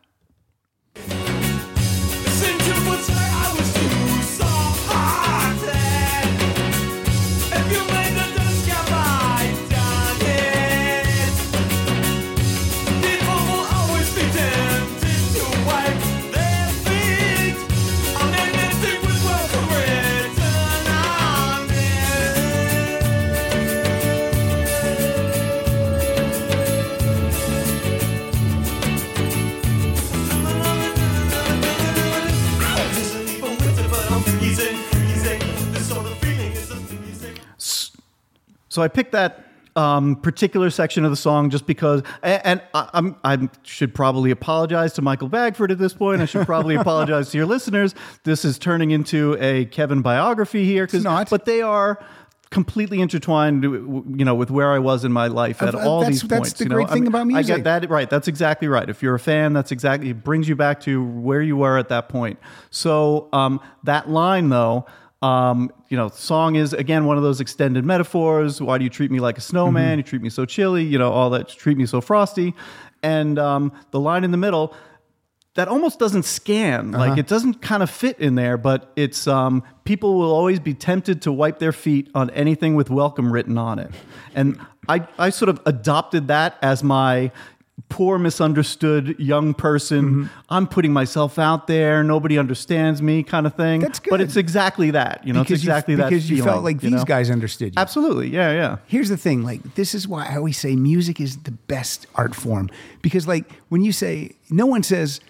So 38.79 38.85
I 38.85 38.87
picked 38.87 39.11
that 39.11 39.45
um, 39.75 40.15
particular 40.15 40.71
section 40.71 41.05
of 41.05 41.11
the 41.11 41.17
song 41.17 41.51
just 41.51 41.67
because, 41.67 42.05
and, 42.23 42.63
I, 42.73 42.89
I'm 42.95 43.17
I 43.25 43.49
should 43.65 43.93
probably 43.93 44.31
apologize 44.31 44.93
to 44.93 45.03
Michael 45.03 45.29
Bagford 45.29 45.73
at 45.73 45.79
this 45.79 45.93
point. 45.93 46.23
I 46.23 46.27
should 46.27 46.47
probably 46.47 46.75
apologize 46.85 47.33
to 47.33 47.39
your 47.39 47.47
listeners. 47.49 47.97
This 48.23 48.45
is 48.45 48.57
turning 48.57 48.93
into 48.93 49.37
a 49.41 49.65
Kevin 49.65 50.01
biography 50.01 50.65
here, 50.65 50.85
It's 50.85 50.95
not. 50.95 51.29
but 51.29 51.45
they 51.45 51.61
are 51.61 51.99
completely 52.51 53.01
intertwined, 53.01 53.65
you 53.65 54.25
know, 54.25 54.37
with 54.37 54.53
where 54.53 54.71
I 54.71 54.79
was 54.79 55.05
in 55.05 55.11
my 55.11 55.27
life 55.27 55.61
at 55.61 55.75
Uh, 55.75 55.79
all 55.81 56.05
these 56.05 56.23
that's 56.23 56.33
points. 56.33 56.49
That's 56.51 56.59
the 56.61 56.65
you 56.67 56.69
know? 56.69 56.75
great 56.77 56.91
I 56.91 56.93
thing 56.93 57.03
mean, 57.03 57.09
about 57.09 57.35
I 57.37 57.43
get 57.43 57.65
that 57.65 57.91
right. 57.91 58.09
That's 58.09 58.29
exactly 58.29 58.69
right. 58.69 58.89
If 58.89 59.03
you're 59.03 59.17
a 59.17 59.19
fan, 59.19 59.55
that's 59.55 59.73
exactly 59.73 60.11
it 60.11 60.23
brings 60.23 60.49
you 60.49 60.55
back 60.55 60.79
to 60.83 61.03
where 61.03 61.43
you 61.43 61.57
were 61.57 61.79
at 61.79 61.89
that 61.89 62.09
point. 62.09 62.39
So 62.71 63.29
um, 63.33 63.61
that 63.83 64.09
line, 64.09 64.51
though. 64.51 64.87
Um, 65.21 65.73
you 65.89 65.97
know, 65.97 66.09
song 66.09 66.55
is 66.55 66.73
again 66.73 67.05
one 67.05 67.17
of 67.17 67.23
those 67.23 67.41
extended 67.41 67.85
metaphors. 67.85 68.63
Why 68.63 68.79
do 68.79 68.85
you 68.85 68.91
treat 68.91 69.11
me 69.11 69.19
like 69.21 69.37
a 69.39 69.41
snowman? 69.41 69.91
Mm-hmm. 69.91 69.99
You 69.99 70.03
treat 70.05 70.23
me 70.23 70.31
so 70.31 70.45
chilly. 70.45 70.85
You 70.85 70.99
know, 70.99 71.11
all 71.11 71.31
that. 71.31 71.49
Treat 71.49 71.77
me 71.77 71.87
so 71.87 72.01
frosty. 72.01 72.55
And 73.03 73.39
um, 73.39 73.73
the 73.91 74.01
line 74.01 74.25
in 74.25 74.31
the 74.31 74.37
middle, 74.37 74.75
that 75.55 75.67
almost 75.67 75.99
doesn't 75.99 76.25
scan. 76.25 76.95
Uh-huh. 76.95 77.09
Like 77.09 77.19
it 77.19 77.27
doesn't 77.27 77.61
kind 77.63 77.83
of 77.83 77.91
fit 77.91 78.21
in 78.21 78.37
there, 78.37 78.57
but 78.57 78.93
it's 78.95 79.27
um, 79.27 79.65
people 79.85 80.17
will 80.19 80.33
always 80.33 80.61
be 80.61 80.73
tempted 80.73 81.23
to 81.23 81.33
wipe 81.33 81.59
their 81.59 81.73
feet 81.73 82.11
on 82.15 82.31
anything 82.31 82.77
with 82.77 82.91
welcome 82.91 83.33
written 83.33 83.59
on 83.59 83.81
it. 83.81 83.91
And 84.37 84.61
I, 84.89 85.07
I 85.19 85.31
sort 85.31 85.49
of 85.49 85.61
adopted 85.67 86.29
that 86.29 86.59
as 86.63 86.85
my 86.85 87.33
poor 87.89 88.19
misunderstood 88.19 89.19
young 89.19 89.55
person. 89.55 90.05
Mm-hmm. 90.05 90.27
I'm 90.51 90.67
putting 90.67 90.93
myself 90.93 91.39
out 91.39 91.67
there, 91.67 92.03
nobody 92.03 92.39
understands 92.39 93.01
me 93.01 93.23
kind 93.23 93.47
of 93.47 93.55
thing. 93.55 93.81
That's 93.81 93.99
good. 93.99 94.11
But 94.11 94.21
it's 94.21 94.37
exactly 94.37 94.91
that. 94.93 95.27
You 95.27 95.33
know, 95.33 95.43
because 95.43 95.55
it's 95.61 95.63
exactly 95.63 95.93
you, 95.93 95.99
that. 95.99 96.11
because 96.11 96.31
you 96.31 96.43
felt 96.43 96.65
like 96.65 96.83
you 96.83 96.91
these 96.91 97.01
know? 97.01 97.05
guys 97.05 97.31
understood 97.31 97.69
you. 97.69 97.81
Absolutely. 97.81 98.29
Yeah, 98.29 98.53
yeah. 98.53 98.77
here's 98.87 99.09
the 99.09 99.17
thing 99.17 99.43
like 99.43 99.75
this 99.75 99.95
is 99.95 100.07
why 100.07 100.27
i 100.29 100.37
always 100.37 100.59
say 100.59 100.77
music 100.77 101.21
is 101.21 101.39
the 101.39 101.51
best 101.51 102.07
art 102.15 102.35
form 102.35 102.69
because 103.03 103.27
like 103.27 103.51
when 103.69 103.83
you 103.83 103.93
say 103.93 104.33
no 104.51 104.67
one 104.67 104.83
says 104.83 105.21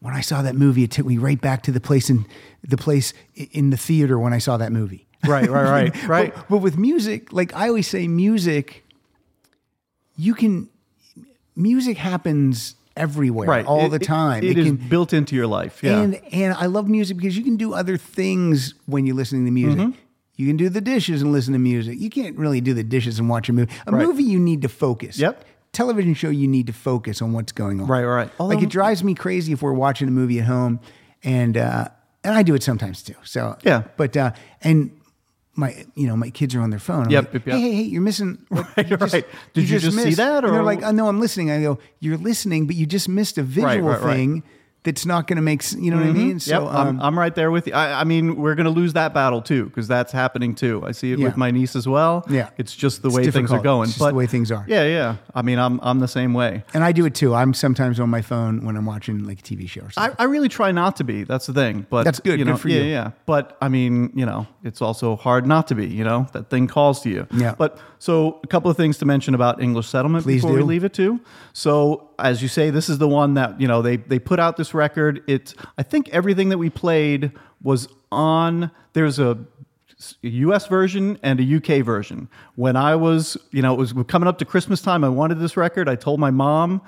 when 0.00 0.14
i 0.14 0.20
saw 0.20 0.42
that 0.42 0.54
movie 0.54 0.84
it 0.84 0.90
took 0.90 1.06
me 1.06 1.18
right 1.18 1.40
back 1.40 1.62
to 1.62 1.72
the 1.72 1.80
place 1.80 2.10
in 2.10 2.26
the 2.62 2.76
place 2.76 3.12
in 3.52 3.70
the 3.70 3.76
theater 3.76 4.18
when 4.18 4.32
i 4.32 4.38
saw 4.38 4.56
that 4.56 4.72
movie 4.72 5.06
Right, 5.26 5.48
right, 5.48 5.70
right, 5.70 6.04
right. 6.06 6.34
but, 6.34 6.48
but 6.48 6.58
with 6.58 6.76
music 6.76 7.32
like 7.32 7.54
i 7.54 7.68
always 7.68 7.88
say 7.88 8.06
music 8.08 8.84
you 10.16 10.34
can 10.34 10.68
music 11.56 11.96
happens 11.96 12.74
everywhere 12.96 13.48
Right. 13.48 13.66
all 13.66 13.86
It- 13.86 13.90
the 13.90 13.96
it- 13.96 14.02
time 14.02 14.44
it 14.44 14.56
is 14.56 14.66
can, 14.66 14.76
built 14.76 15.12
into 15.12 15.34
your 15.34 15.46
life. 15.46 15.80
Yeah. 15.82 16.00
and 16.00 16.20
and 16.32 16.54
I 16.54 16.66
love 16.66 16.88
music 16.88 17.16
because 17.16 17.36
you 17.36 17.42
can 17.44 17.56
do 17.56 17.72
other 17.74 17.96
things 17.96 18.74
when 18.86 19.04
you're 19.06 19.16
listening 19.16 19.44
to 19.46 19.50
music. 19.50 19.80
Mm-hmm. 19.80 19.90
You 20.36 20.46
can 20.48 20.56
do 20.56 20.68
the 20.68 20.80
dishes 20.80 21.22
and 21.22 21.32
listen 21.32 21.52
to 21.52 21.58
music. 21.60 21.98
You 22.00 22.10
can't 22.10 22.36
really 22.36 22.60
do 22.60 22.74
the 22.74 22.82
dishes 22.84 23.18
and 23.20 23.28
watch 23.28 23.48
a 23.48 23.52
movie. 23.52 23.72
A 23.86 23.92
Right. 23.92 24.06
movie 24.06 24.24
you 24.24 24.38
need 24.40 24.62
to 24.62 24.68
focus. 24.68 25.18
Yep. 25.18 25.44
Television 25.72 26.14
show 26.14 26.28
you 26.30 26.46
need 26.48 26.66
to 26.68 26.72
focus 26.72 27.20
on 27.22 27.32
what's 27.32 27.50
going 27.52 27.80
on. 27.80 27.86
Right, 27.88 28.04
right. 28.04 28.30
Like 28.40 28.62
it 28.62 28.68
drives 28.68 29.02
me 29.02 29.14
crazy 29.14 29.52
if 29.52 29.60
we're 29.62 29.72
watching 29.72 30.06
a 30.06 30.12
movie 30.12 30.38
at 30.38 30.46
home, 30.46 30.78
and 31.24 31.56
uh, 31.56 31.88
and 32.22 32.34
I 32.34 32.42
do 32.44 32.54
it 32.54 32.62
sometimes 32.62 33.02
too. 33.02 33.14
So 33.24 33.56
Yeah. 33.64 33.82
but 33.96 34.16
uh, 34.16 34.32
and. 34.62 34.90
My, 35.56 35.86
you 35.94 36.06
know, 36.06 36.16
my 36.16 36.30
kids 36.30 36.54
are 36.54 36.60
on 36.60 36.70
their 36.70 36.78
phone. 36.80 37.04
I'm 37.04 37.10
Yep, 37.10 37.24
like, 37.24 37.32
yep, 37.34 37.46
yep. 37.46 37.56
Hey, 37.56 37.60
hey, 37.62 37.74
hey! 37.76 37.82
You're 37.82 38.02
missing. 38.02 38.38
What, 38.48 38.76
Right, 38.76 38.90
you 38.90 38.96
just- 38.96 39.14
right. 39.14 39.26
Did 39.52 39.68
you 39.70 39.78
just 39.78 39.96
see 39.96 40.04
missed." 40.06 40.16
that, 40.16 40.44
And 40.44 40.52
they're 40.52 40.62
like, 40.62 40.82
oh, 40.82 40.90
no, 40.90 41.06
I'm 41.08 41.20
listening. 41.20 41.50
I 41.50 41.62
go, 41.62 41.78
you're 42.00 42.16
listening, 42.18 42.66
but 42.66 42.74
you 42.76 42.86
just 42.86 43.08
missed 43.08 43.38
a 43.38 43.42
visual 43.42 43.88
right, 43.88 44.00
right. 44.00 44.16
thing 44.16 44.42
that's 44.84 45.04
not 45.06 45.26
going 45.26 45.36
to 45.36 45.42
make 45.42 45.62
you 45.72 45.90
know 45.90 45.96
what 45.96 46.06
I 46.06 46.12
mean? 46.12 46.36
Mm-hmm. 46.36 46.50
yep, 46.50 46.62
I'm, 46.62 46.88
um, 46.88 47.00
I'm 47.00 47.18
right 47.18 47.34
there 47.34 47.50
with 47.50 47.66
you. 47.66 47.72
I, 47.72 48.02
I 48.02 48.04
mean, 48.04 48.36
we're 48.36 48.54
going 48.54 48.66
to 48.66 48.70
lose 48.70 48.92
that 48.92 49.14
battle 49.14 49.40
too 49.42 49.64
because 49.64 49.88
that's 49.88 50.12
happening 50.12 50.54
too. 50.54 50.82
I 50.86 50.92
see 50.92 51.12
it 51.12 51.18
Yeah. 51.18 51.26
with 51.26 51.36
my 51.36 51.50
niece 51.50 51.74
as 51.74 51.88
well. 51.88 52.24
Yeah. 52.28 52.50
it's 52.58 52.74
just 52.76 53.02
the 53.02 53.08
It's 53.08 53.16
way 53.16 53.30
things 53.30 53.50
are 53.50 53.60
going. 53.60 53.84
It's 53.84 53.92
just 53.92 53.98
but 54.00 54.10
the 54.10 54.14
way 54.14 54.26
things 54.26 54.52
are. 54.52 54.64
Yeah, 54.68 54.84
yeah. 54.84 55.16
I 55.34 55.42
mean, 55.42 55.58
I'm 55.58 55.80
I'm 55.82 56.00
the 56.00 56.08
same 56.08 56.34
way. 56.34 56.64
and 56.74 56.84
I 56.84 56.92
do 56.92 57.06
it 57.06 57.14
too. 57.14 57.34
I'm 57.34 57.54
sometimes 57.54 57.98
on 57.98 58.10
my 58.10 58.22
phone 58.22 58.64
when 58.64 58.76
I'm 58.76 58.86
watching 58.86 59.24
like 59.24 59.40
a 59.40 59.42
TV 59.42 59.68
show 59.68 59.82
or 59.82 59.90
something. 59.90 60.14
I, 60.18 60.22
I 60.22 60.26
really 60.26 60.48
try 60.48 60.70
not 60.70 60.96
to 60.96 61.04
be. 61.04 61.24
That's 61.24 61.46
the 61.46 61.54
thing. 61.54 61.86
But 61.88 62.04
That's 62.04 62.20
good. 62.20 62.38
You 62.38 62.44
Good 62.44 62.60
for 62.60 62.68
yeah, 62.68 62.80
you. 62.80 62.84
Yeah, 62.84 63.10
But 63.24 63.56
I 63.62 63.68
mean, 63.68 64.12
you 64.14 64.26
know, 64.26 64.46
it's 64.62 64.82
also 64.82 65.16
hard 65.16 65.46
not 65.46 65.66
to 65.68 65.74
be. 65.74 65.86
You 65.86 66.04
know, 66.04 66.26
that 66.32 66.50
thing 66.50 66.66
calls 66.68 67.00
to 67.02 67.08
you. 67.08 67.26
Yeah. 67.34 67.54
But 67.56 67.78
so 67.98 68.38
a 68.44 68.46
couple 68.48 68.70
of 68.70 68.76
things 68.76 68.98
to 68.98 69.06
mention 69.06 69.34
about 69.34 69.62
English 69.62 69.86
Settlement 69.88 70.24
Please 70.24 70.42
before 70.42 70.54
we 70.56 70.62
leave 70.62 70.84
it 70.84 70.92
too. 70.92 71.20
So 71.54 72.10
as 72.18 72.42
you 72.42 72.48
say, 72.48 72.68
this 72.70 72.88
is 72.90 72.98
the 72.98 73.08
one 73.08 73.34
that 73.34 73.58
you 73.60 73.66
know 73.66 73.80
they 73.80 73.96
they 73.96 74.18
put 74.18 74.38
out 74.38 74.56
this 74.56 74.73
record. 74.74 75.22
It 75.26 75.54
I 75.78 75.82
think 75.82 76.08
everything 76.10 76.48
that 76.50 76.58
we 76.58 76.70
played 76.70 77.32
was 77.62 77.88
on. 78.12 78.70
There's 78.92 79.18
a 79.18 79.38
US 80.22 80.66
version 80.66 81.18
and 81.22 81.40
a 81.40 81.56
UK 81.56 81.84
version. 81.84 82.28
When 82.56 82.76
I 82.76 82.94
was, 82.96 83.36
you 83.52 83.62
know, 83.62 83.72
it 83.72 83.78
was 83.78 83.94
coming 84.08 84.26
up 84.28 84.38
to 84.38 84.44
Christmas 84.44 84.82
time, 84.82 85.04
I 85.04 85.08
wanted 85.08 85.38
this 85.38 85.56
record. 85.56 85.88
I 85.88 85.94
told 85.96 86.20
my 86.20 86.30
mom, 86.30 86.82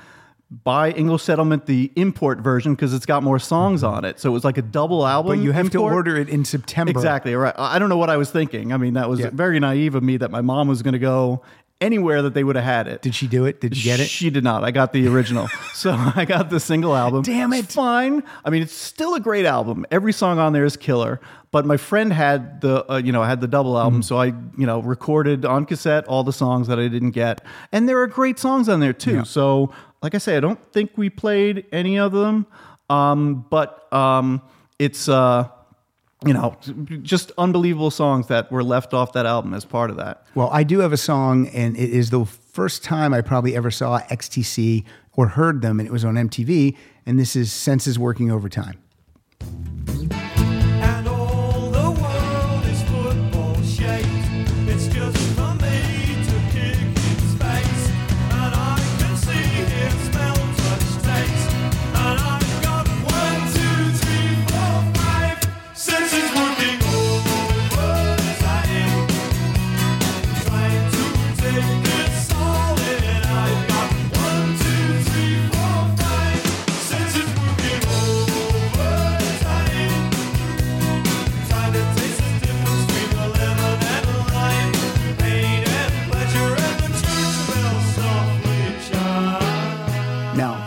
buy 0.65 0.91
English 0.93 1.23
Settlement 1.23 1.67
the 1.67 1.91
import 1.97 2.39
version 2.39 2.75
because 2.75 2.93
it's 2.95 3.07
got 3.07 3.23
more 3.23 3.39
songs 3.39 3.83
on 3.83 4.05
it. 4.05 4.21
So 4.21 4.29
it 4.31 4.33
was 4.33 4.45
like 4.45 4.59
a 4.59 4.63
double 4.63 5.07
album. 5.07 5.39
but 5.39 5.45
you 5.45 5.53
have 5.53 5.67
import. 5.67 5.91
to 5.91 5.95
order 5.95 6.17
it 6.17 6.29
in 6.29 6.45
September. 6.45 6.91
Exactly. 6.91 7.35
Right. 7.35 7.55
I 7.57 7.77
I 7.77 7.79
don't 7.79 7.89
know 7.89 7.97
what 7.97 8.11
I 8.11 8.17
was 8.17 8.31
thinking. 8.31 8.73
I 8.73 8.77
mean, 8.77 8.95
that 8.95 9.09
was 9.09 9.21
Yeah. 9.21 9.31
very 9.33 9.59
naive 9.61 9.95
of 9.95 10.03
me 10.03 10.17
that 10.19 10.31
my 10.31 10.41
mom 10.43 10.69
was 10.69 10.83
going 10.83 10.93
to 10.93 10.99
go 11.01 11.43
anywhere 11.81 12.23
that 12.23 12.33
they 12.35 12.43
would 12.43 12.57
have 12.57 12.65
had 12.65 12.89
it. 12.89 13.03
Did 13.03 13.15
she 13.15 13.27
do 13.27 13.45
it? 13.45 13.61
Did 13.61 13.77
you 13.77 13.85
get 13.85 14.01
it? 14.01 14.07
She 14.09 14.31
did 14.31 14.43
not. 14.45 14.65
I 14.65 14.71
got 14.71 14.93
the 14.93 15.07
original. 15.09 15.49
so 15.75 15.93
I 15.93 16.25
got 16.25 16.49
the 16.51 16.59
single 16.59 16.97
album. 16.97 17.23
Damn 17.23 17.53
It's 17.53 17.69
it. 17.69 17.73
fine. 17.73 18.23
I 18.45 18.51
mean, 18.51 18.63
it's 18.63 18.73
still 18.73 19.15
a 19.15 19.21
great 19.21 19.45
album. 19.45 19.85
Every 19.91 20.13
song 20.13 20.39
on 20.39 20.53
there 20.55 20.65
is 20.65 20.77
killer. 20.77 21.21
But 21.51 21.65
my 21.67 21.77
friend 21.77 22.13
had 22.13 22.61
the, 22.61 22.91
uh, 22.91 22.97
you 22.99 23.13
know, 23.13 23.23
had 23.23 23.41
the 23.41 23.49
double 23.49 23.79
album, 23.79 24.01
Mm. 24.01 24.05
so 24.05 24.17
I, 24.19 24.27
you 24.27 24.67
know, 24.67 24.81
recorded 24.81 25.45
on 25.45 25.65
cassette 25.65 26.07
all 26.07 26.25
the 26.25 26.33
songs 26.33 26.67
that 26.69 26.79
I 26.79 26.89
didn't 26.89 27.13
get, 27.13 27.41
and 27.73 27.89
there 27.89 27.99
are 28.03 28.07
great 28.07 28.39
songs 28.39 28.69
on 28.69 28.81
there 28.81 28.93
too. 28.93 29.25
So, 29.25 29.73
like 30.03 30.15
I 30.15 30.19
say, 30.19 30.37
I 30.37 30.41
don't 30.41 30.61
think 30.73 30.93
we 30.97 31.09
played 31.09 31.65
any 31.73 31.99
of 31.99 32.13
them, 32.13 32.47
um, 32.91 33.47
but 33.49 33.91
um, 33.93 34.43
it's, 34.79 35.09
uh, 35.09 35.49
you 36.25 36.33
know, 36.33 36.57
just 37.03 37.31
unbelievable 37.37 37.91
songs 37.91 38.29
that 38.29 38.51
were 38.51 38.65
left 38.65 38.95
off 38.95 39.13
that 39.13 39.27
album 39.27 39.53
as 39.53 39.65
part 39.65 39.91
of 39.91 39.97
that. 39.97 40.25
Well, 40.35 40.49
I 40.51 40.63
do 40.65 40.79
have 40.79 40.93
a 40.93 40.97
song, 40.97 41.49
and 41.49 41.77
it 41.77 41.91
is 41.91 42.11
the 42.11 42.25
first 42.25 42.83
time 42.83 43.13
I 43.13 43.21
probably 43.21 43.55
ever 43.55 43.71
saw 43.71 44.01
XTC 44.01 44.85
or 45.13 45.29
heard 45.29 45.61
them, 45.61 45.79
and 45.79 45.87
it 45.87 45.93
was 45.93 46.05
on 46.05 46.15
MTV. 46.15 46.77
And 47.05 47.19
this 47.19 47.37
is 47.37 47.53
Senses 47.53 47.99
Working 47.99 48.31
Overtime. 48.31 48.79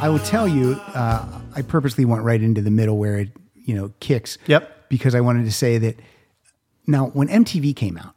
I 0.09 0.11
will 0.11 0.17
tell 0.19 0.47
you, 0.47 0.71
uh, 0.95 1.23
I 1.55 1.61
purposely 1.61 2.03
went 2.03 2.23
right 2.23 2.41
into 2.41 2.61
the 2.61 2.71
middle 2.71 2.97
where 2.97 3.19
it, 3.19 3.29
you 3.53 3.75
know, 3.75 3.91
kicks. 3.99 4.39
Yep. 4.47 4.89
Because 4.89 5.13
I 5.13 5.21
wanted 5.21 5.45
to 5.45 5.51
say 5.51 5.77
that. 5.77 5.99
Now, 6.87 7.09
when 7.09 7.27
MTV 7.27 7.75
came 7.75 7.95
out, 7.95 8.15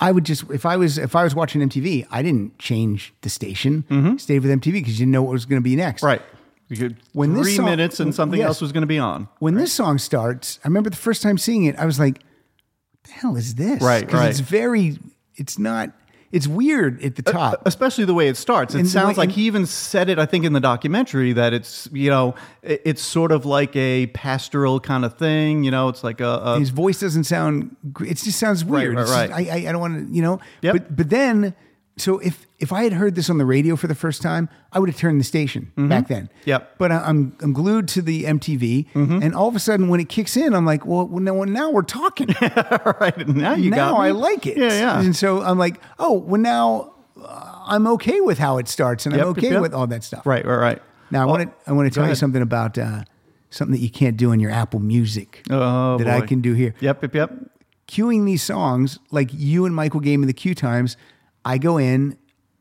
I 0.00 0.10
would 0.10 0.24
just 0.24 0.50
if 0.50 0.66
I 0.66 0.76
was 0.76 0.98
if 0.98 1.14
I 1.14 1.22
was 1.22 1.32
watching 1.36 1.60
MTV, 1.60 2.08
I 2.10 2.22
didn't 2.22 2.58
change 2.58 3.14
the 3.20 3.28
station. 3.30 4.18
Stayed 4.18 4.40
with 4.40 4.50
MTV 4.50 4.72
because 4.72 4.98
you 4.98 5.04
didn't 5.06 5.12
know 5.12 5.22
what 5.22 5.30
was 5.30 5.46
going 5.46 5.62
to 5.62 5.64
be 5.64 5.76
next. 5.76 6.02
Right. 6.02 6.22
You 6.68 6.76
could 6.76 6.96
When 7.12 7.34
this 7.34 7.42
three 7.44 7.54
song- 7.56 7.66
minutes 7.66 8.00
and 8.00 8.12
something 8.12 8.40
yes. 8.40 8.48
else 8.48 8.60
was 8.60 8.72
going 8.72 8.80
to 8.80 8.88
be 8.88 8.98
on. 8.98 9.28
When 9.38 9.54
this 9.54 9.72
song 9.72 9.98
starts, 9.98 10.58
I 10.64 10.68
remember 10.68 10.90
the 10.90 10.96
first 10.96 11.22
time 11.22 11.38
seeing 11.38 11.62
it, 11.66 11.76
I 11.78 11.86
was 11.86 12.00
like, 12.00 12.14
"What 12.14 13.04
the 13.04 13.12
hell 13.12 13.36
is 13.36 13.54
this?" 13.54 13.80
Right, 13.80 14.08
'Cause 14.08 14.18
right. 14.18 14.30
It's 14.30 14.40
very. 14.40 14.98
It's 15.36 15.56
not. 15.56 15.92
It's 16.32 16.48
weird 16.48 17.02
at 17.04 17.14
the 17.16 17.22
top. 17.22 17.62
especially 17.66 18.04
the 18.06 18.14
way 18.14 18.26
it 18.28 18.36
starts. 18.38 18.74
It 18.74 18.80
And 18.80 18.88
sounds 18.88 19.18
way- 19.18 19.26
like 19.26 19.32
he 19.32 19.42
even 19.42 19.66
said 19.66 20.08
it. 20.08 20.18
I 20.18 20.24
think 20.26 20.44
in 20.44 20.54
the 20.54 20.60
documentary 20.60 21.32
that 21.34 21.52
it's 21.52 21.88
you 21.92 22.08
know 22.10 22.34
it's 22.62 23.02
sort 23.02 23.30
of 23.32 23.44
like 23.44 23.76
a 23.76 24.06
pastoral 24.08 24.80
kind 24.80 25.04
of 25.04 25.18
thing. 25.18 25.62
You 25.62 25.70
know, 25.70 25.88
it's 25.88 26.02
like 26.02 26.20
a, 26.22 26.26
a 26.28 26.58
his 26.58 26.70
voice 26.70 27.00
doesn't 27.00 27.24
sound 27.24 27.76
it 28.00 28.14
just 28.16 28.38
sounds 28.38 28.64
weird 28.64 28.96
right, 28.96 29.02
just- 29.02 29.12
right. 29.12 29.30
I, 29.30 29.36
I, 29.36 29.68
I 29.68 29.72
don't 29.72 29.80
want 29.80 30.08
to 30.08 30.14
you 30.14 30.22
know 30.22 30.40
Yep. 30.62 30.72
but 30.74 30.96
but 30.96 31.10
then 31.10 31.54
so 31.98 32.18
if 32.20 32.46
if 32.58 32.72
i 32.72 32.84
had 32.84 32.92
heard 32.94 33.14
this 33.14 33.28
on 33.28 33.36
the 33.38 33.44
radio 33.44 33.76
for 33.76 33.86
the 33.86 33.94
first 33.94 34.22
time 34.22 34.48
i 34.72 34.78
would 34.78 34.88
have 34.88 34.96
turned 34.98 35.20
the 35.20 35.24
station 35.24 35.70
back 35.76 36.08
then 36.08 36.24
Mm-hmm. 36.24 36.48
Yep. 36.50 36.62
Mm-hmm. 36.62 36.74
but 36.78 36.92
I, 36.92 36.96
i'm 37.00 37.36
i'm 37.40 37.52
glued 37.52 37.86
to 37.88 38.02
the 38.02 38.24
mtv 38.24 38.86
and 38.94 39.34
all 39.34 39.48
of 39.48 39.54
a 39.56 39.58
sudden 39.60 39.88
when 39.88 40.00
it 40.00 40.08
kicks 40.08 40.36
in 40.36 40.54
i'm 40.54 40.64
like 40.64 40.86
well, 40.86 41.06
now, 41.08 41.42
now 41.44 41.70
we're 41.70 41.82
talking 41.82 42.28
right 43.00 43.28
now 43.28 43.54
you 43.54 43.70
now 43.70 43.96
i 43.96 44.10
like 44.10 44.46
it 44.46 44.56
Yeah, 44.56 44.68
yeah. 44.72 45.00
and 45.00 45.14
so 45.14 45.42
i'm 45.42 45.58
like 45.58 45.80
oh 45.98 46.14
well 46.14 46.40
now 46.40 46.94
uh, 47.22 47.62
i'm 47.66 47.86
okay 47.86 48.20
with 48.20 48.38
how 48.38 48.58
it 48.58 48.68
starts 48.68 49.04
and 49.06 49.14
Yep, 49.14 49.22
i'm 49.24 49.28
okay 49.32 49.50
yep. 49.50 49.60
with 49.60 49.74
all 49.74 49.86
that 49.88 50.02
stuff 50.02 50.24
Right, 50.26 50.44
right, 50.46 50.56
right. 50.56 50.82
now 51.10 51.22
i 51.22 51.24
want 51.26 51.42
to 51.42 51.70
i 51.70 51.72
want 51.72 51.92
to 51.92 51.94
tell 52.00 52.08
you 52.08 52.14
something 52.14 52.40
about 52.42 52.78
uh, 52.78 53.04
something 53.50 53.72
that 53.72 53.82
you 53.82 53.90
can't 53.90 54.16
do 54.16 54.32
in 54.32 54.40
your 54.40 54.50
apple 54.50 54.80
music 54.80 55.42
Oh, 55.50 55.98
that 55.98 56.08
i 56.08 56.24
can 56.26 56.40
do 56.40 56.54
here 56.54 56.74
Yep, 56.80 57.02
yep, 57.02 57.14
yep. 57.14 57.32
Cueing 57.88 58.24
these 58.24 58.42
songs, 58.42 58.98
like 59.10 59.28
you 59.34 59.66
and 59.66 59.74
Michael 59.74 60.00
gave 60.00 60.18
me 60.18 60.26
the 60.26 60.32
cue 60.32 60.54
times, 60.54 60.96
I 61.44 61.58
go 61.58 61.78
in, 61.78 62.16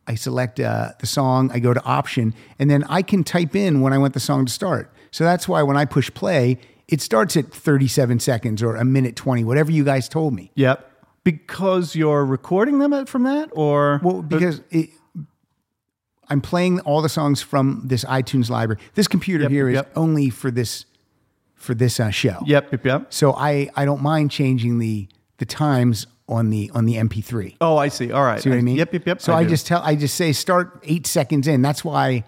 I 0.08 0.16
select 0.16 0.60
uh, 0.60 0.90
the 1.00 1.08
song, 1.08 1.52
I 1.54 1.60
go 1.60 1.74
to 1.74 1.84
option, 1.84 2.34
and 2.60 2.70
then 2.70 2.84
I 2.86 3.02
can 3.02 3.24
type 3.24 3.56
in 3.56 3.82
when 3.82 3.94
I 3.94 3.98
want 3.98 4.14
the 4.14 4.20
song 4.20 4.46
to 4.46 4.52
start. 4.52 4.92
So 5.12 5.24
that's 5.24 5.48
why 5.48 5.64
when 5.64 5.78
I 5.78 5.86
push 5.86 6.12
play, 6.14 6.58
it 6.88 7.02
starts 7.02 7.38
at 7.38 7.54
37 7.54 8.20
seconds 8.20 8.62
or 8.62 8.76
a 8.76 8.86
minute 8.86 9.16
20, 9.16 9.44
whatever 9.44 9.72
you 9.72 9.84
guys 9.84 10.10
told 10.10 10.34
me. 10.34 10.52
Yep. 10.56 10.88
Because 11.24 11.96
you're 11.96 12.26
recording 12.26 12.80
them 12.80 13.06
from 13.06 13.24
that, 13.24 13.50
or 13.54 14.02
Well, 14.04 14.22
because 14.24 14.62
it, 14.72 14.90
I'm 16.30 16.42
playing 16.42 16.80
all 16.82 17.02
the 17.02 17.10
songs 17.10 17.42
from 17.42 17.84
this 17.86 18.04
iTunes 18.06 18.50
library. 18.50 18.82
This 18.96 19.08
computer 19.08 19.44
Yep, 19.44 19.52
here 19.52 19.70
is 19.70 19.76
yep. 19.76 19.92
only 19.96 20.30
for 20.30 20.50
this 20.50 20.86
for 21.54 21.76
this 21.76 22.00
uh, 22.00 22.10
show. 22.10 22.40
yep, 22.48 22.72
yep, 22.72 22.84
yep. 22.84 23.14
So 23.14 23.34
I 23.34 23.70
I 23.76 23.86
don't 23.86 24.02
mind 24.02 24.32
changing 24.32 24.80
the 24.80 25.08
the 25.38 25.46
times 25.46 26.08
on 26.32 26.50
the 26.50 26.72
on 26.74 26.86
the 26.86 26.96
MP3. 26.96 27.58
Oh, 27.62 27.78
I 27.78 27.90
see. 27.90 28.12
All 28.12 28.24
right. 28.24 28.42
See 28.42 28.50
what 28.50 28.58
I 28.58 28.62
mean? 28.62 28.78
Yep, 28.78 28.94
yep, 28.94 29.06
yep. 29.08 29.22
So 29.22 29.34
I, 29.34 29.44
do. 29.44 29.50
just 29.50 29.68
tell, 29.68 29.82
I 29.84 29.96
just 29.96 30.16
say 30.16 30.32
start 30.32 30.80
eight 30.84 31.06
seconds 31.06 31.48
in. 31.48 31.62
That's 31.62 31.84
why 31.84 32.24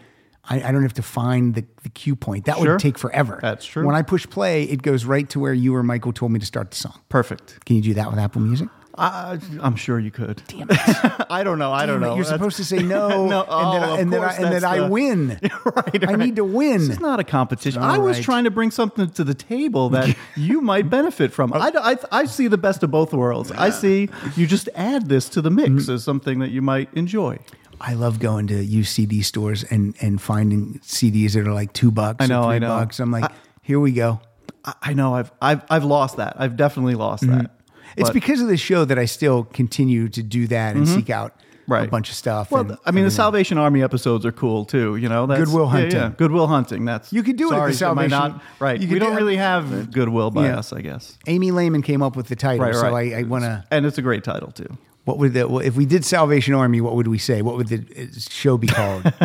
I, 0.49 0.61
I 0.61 0.71
don't 0.71 0.83
have 0.83 0.93
to 0.95 1.01
find 1.01 1.55
the, 1.55 1.65
the 1.83 1.89
cue 1.89 2.15
point. 2.15 2.45
That 2.45 2.57
Sure. 2.57 2.73
would 2.73 2.79
take 2.79 2.97
forever. 2.97 3.39
That's 3.41 3.65
true. 3.65 3.85
When 3.85 3.95
I 3.95 4.01
push 4.01 4.27
play, 4.29 4.63
it 4.63 4.81
goes 4.81 5.05
right 5.05 5.27
to 5.29 5.39
where 5.39 5.53
you 5.53 5.73
or 5.75 5.83
Michael 5.83 6.11
told 6.13 6.31
me 6.33 6.39
to 6.39 6.45
start 6.45 6.71
the 6.71 6.77
song. 6.77 6.99
perfect. 7.09 7.63
Can 7.65 7.77
you 7.77 7.81
do 7.81 7.93
that 7.95 8.09
with 8.09 8.19
Apple 8.19 8.41
Music? 8.41 8.67
I, 8.95 9.39
I'm 9.61 9.75
sure 9.75 9.99
you 9.99 10.11
could. 10.11 10.41
Damn 10.47 10.67
it. 10.69 10.77
I 11.29 11.43
don't 11.43 11.57
know. 11.57 11.71
I 11.71 11.85
don't 11.85 11.99
Damn 11.99 12.03
it, 12.03 12.05
know. 12.11 12.15
You're 12.15 12.25
That's- 12.25 12.39
supposed 12.39 12.57
to 12.57 12.65
say 12.65 12.77
no, 12.83 13.25
No, 13.27 13.41
and 13.41 13.47
oh, 13.49 13.71
then, 13.73 13.83
I, 13.83 13.97
and 13.99 14.13
then, 14.13 14.21
I, 14.23 14.33
and 14.35 14.43
then 14.45 14.51
that's 14.51 14.63
I 14.65 14.87
win. 14.87 15.39
right, 15.65 16.03
I 16.03 16.11
right. 16.11 16.19
need 16.19 16.35
to 16.35 16.43
win. 16.43 16.77
This 16.79 16.89
is 16.89 16.99
not 16.99 17.19
a 17.19 17.23
competition. 17.23 17.81
All 17.81 17.89
I 17.89 17.97
was 17.97 18.17
right. 18.17 18.23
trying 18.23 18.43
to 18.43 18.51
bring 18.51 18.69
something 18.71 19.09
to 19.11 19.23
the 19.23 19.33
table 19.33 19.89
that 19.89 20.15
you 20.37 20.61
might 20.61 20.89
benefit 20.89 21.33
from. 21.33 21.53
I, 21.53 21.71
I, 21.75 21.97
I 22.11 22.25
see 22.25 22.47
the 22.47 22.57
best 22.57 22.83
of 22.83 22.91
both 22.91 23.13
worlds. 23.13 23.51
I 23.51 23.71
see 23.71 24.09
you 24.35 24.45
just 24.45 24.69
add 24.75 25.09
this 25.09 25.27
to 25.29 25.41
the 25.41 25.49
mix 25.49 25.63
Mm-hmm. 25.69 25.91
as 25.93 26.03
something 26.03 26.39
that 26.39 26.51
you 26.51 26.61
might 26.61 26.93
enjoy. 26.93 27.39
I 27.81 27.95
love 27.95 28.19
going 28.19 28.47
to 28.47 28.53
UCD 28.65 29.23
stores 29.25 29.63
and, 29.63 29.95
and 30.01 30.21
finding 30.21 30.79
CDs 30.83 31.33
that 31.33 31.47
are 31.47 31.53
like 31.53 31.73
two 31.73 31.89
bucks. 31.91 32.17
I 32.23 32.27
know, 32.27 32.43
I 32.43 32.59
know. 32.59 32.67
bucks. 32.67 32.99
I'm 32.99 33.11
like, 33.11 33.29
here 33.61 33.79
we 33.79 33.91
go. 33.91 34.21
I, 34.63 34.73
I 34.81 34.93
know 34.93 35.15
I've, 35.15 35.31
I've 35.41 35.63
I've 35.69 35.83
lost 35.83 36.17
that. 36.17 36.35
I've 36.39 36.55
definitely 36.55 36.95
lost 36.95 37.25
that. 37.27 37.51
Mm-hmm. 37.93 38.01
It's 38.01 38.09
But- 38.09 38.13
because 38.13 38.41
of 38.41 38.47
the 38.47 38.57
show 38.57 38.85
that 38.85 38.99
I 38.99 39.05
still 39.05 39.43
continue 39.45 40.09
to 40.09 40.21
do 40.23 40.47
that 40.47 40.75
and 40.75 40.87
seek 40.87 41.09
out 41.09 41.35
a 41.35 41.71
Mm-hmm. 41.71 41.89
Bunch 41.91 42.09
of 42.09 42.15
stuff. 42.15 42.51
Well, 42.51 42.61
and 42.71 42.77
I 42.85 42.91
mean, 42.91 43.05
the. 43.05 43.11
Salvation 43.11 43.57
Army 43.57 43.81
episodes 43.83 44.25
are 44.25 44.33
cool 44.33 44.65
too. 44.65 44.97
You 44.97 45.07
know, 45.07 45.25
that's, 45.25 45.45
Goodwill 45.45 45.67
Hunting. 45.67 45.91
Yeah, 45.97 46.11
Goodwill 46.17 46.47
Hunting. 46.47 46.83
That's 46.83 47.13
You 47.13 47.23
could 47.23 47.37
do 47.37 47.45
it 47.53 47.55
at 47.55 47.55
the 47.55 47.59
sorry, 47.61 47.73
Salvation- 47.73 48.09
Not, 48.09 48.43
right. 48.59 48.77
We 48.81 48.99
don't 48.99 49.11
do- 49.11 49.17
really 49.17 49.37
have 49.37 49.89
Goodwill 49.91 50.29
by 50.29 50.47
Yeah. 50.47 50.57
us, 50.59 50.73
I 50.73 50.81
guess. 50.81 51.17
Amy 51.25 51.51
Lehman 51.51 51.81
came 51.81 52.01
up 52.01 52.17
with 52.17 52.27
the 52.27 52.35
title, 52.35 52.65
Right, 52.65 52.75
so. 52.75 52.93
I, 52.93 53.19
I 53.19 53.23
want 53.23 53.45
to. 53.45 53.63
And 53.71 53.85
it's 53.85 53.97
a 53.97 54.01
great 54.01 54.25
title 54.25 54.51
too. 54.51 54.77
What 55.05 55.19
would 55.19 55.33
the 55.35 55.47
well, 55.47 55.59
if 55.59 55.77
we 55.77 55.85
did 55.85 56.03
Salvation 56.03 56.53
Army? 56.53 56.81
What 56.81 56.95
would 56.95 57.07
we 57.07 57.17
say? 57.17 57.41
What 57.41 57.55
would 57.55 57.67
the 57.69 57.77
uh, 57.97 58.19
show 58.19 58.57
be 58.57 58.67
called? 58.67 59.05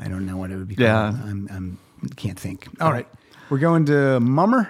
I 0.00 0.08
don't 0.08 0.26
know 0.26 0.36
what 0.36 0.50
it 0.50 0.56
would 0.56 0.66
be 0.68 0.74
called. 0.74 0.84
Yeah. 0.84 1.08
I'm, 1.10 1.48
I'm 1.52 1.78
can't 2.16 2.38
think. 2.40 2.66
All 2.80 2.90
right. 2.90 3.06
We're 3.50 3.58
going 3.58 3.84
to 3.86 4.18
Mummer. 4.18 4.68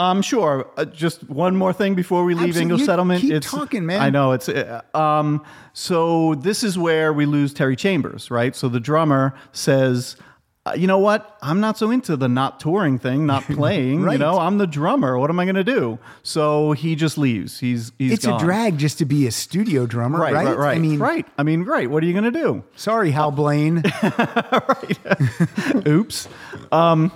Um, 0.00 0.22
sure. 0.22 0.70
Uh, 0.76 0.84
just 0.86 1.28
one 1.28 1.56
more 1.56 1.72
thing 1.72 1.94
before 1.94 2.24
we 2.24 2.32
leave 2.34 2.48
Absolutely. 2.56 2.62
English 2.62 2.80
You 2.80 2.86
Settlement. 2.86 3.20
keep 3.20 3.42
talking, 3.42 3.84
man. 3.86 4.00
I 4.00 4.08
know 4.10 4.32
it's. 4.32 4.48
Uh, 4.48 4.80
um, 4.94 5.44
so 5.74 6.34
this 6.36 6.62
is 6.64 6.78
where 6.78 7.12
we 7.12 7.26
lose 7.26 7.52
Terry 7.52 7.76
Chambers, 7.76 8.30
right? 8.30 8.56
So 8.56 8.68
the 8.68 8.80
drummer 8.80 9.34
says, 9.52 10.16
uh, 10.64 10.72
"You 10.76 10.86
know 10.86 10.98
what? 10.98 11.36
I'm 11.42 11.60
not 11.60 11.76
so 11.76 11.90
into 11.90 12.16
the 12.16 12.28
not 12.28 12.60
touring 12.60 12.98
thing, 12.98 13.26
not 13.26 13.42
playing. 13.58 14.02
Right. 14.02 14.12
You 14.14 14.18
know, 14.18 14.38
I'm 14.38 14.56
the 14.58 14.66
drummer. 14.66 15.18
What 15.18 15.28
am 15.28 15.38
I 15.38 15.44
going 15.44 15.54
to 15.56 15.64
do?" 15.64 15.98
So 16.22 16.72
he 16.72 16.94
just 16.96 17.18
leaves. 17.18 17.60
He's 17.60 17.92
he's 17.98 18.12
It's 18.12 18.26
gone. 18.26 18.40
a 18.40 18.44
drag 18.44 18.78
just 18.78 18.96
to 18.98 19.04
be 19.04 19.26
a 19.26 19.30
studio 19.30 19.84
drummer, 19.86 20.18
Right, 20.18 20.32
right? 20.32 20.46
right, 20.46 20.56
right. 20.58 20.76
I 20.76 20.78
mean, 20.78 20.98
right. 20.98 21.26
I 21.36 21.42
mean, 21.42 21.64
right. 21.64 21.90
What 21.90 22.02
are 22.02 22.06
you 22.06 22.12
going 22.14 22.32
to 22.32 22.40
do? 22.40 22.64
sorry, 22.74 23.10
Hal 23.10 23.32
Blaine. 23.32 23.82
right. 24.02 24.98
Oops. 25.86 26.28
Um, 26.72 27.12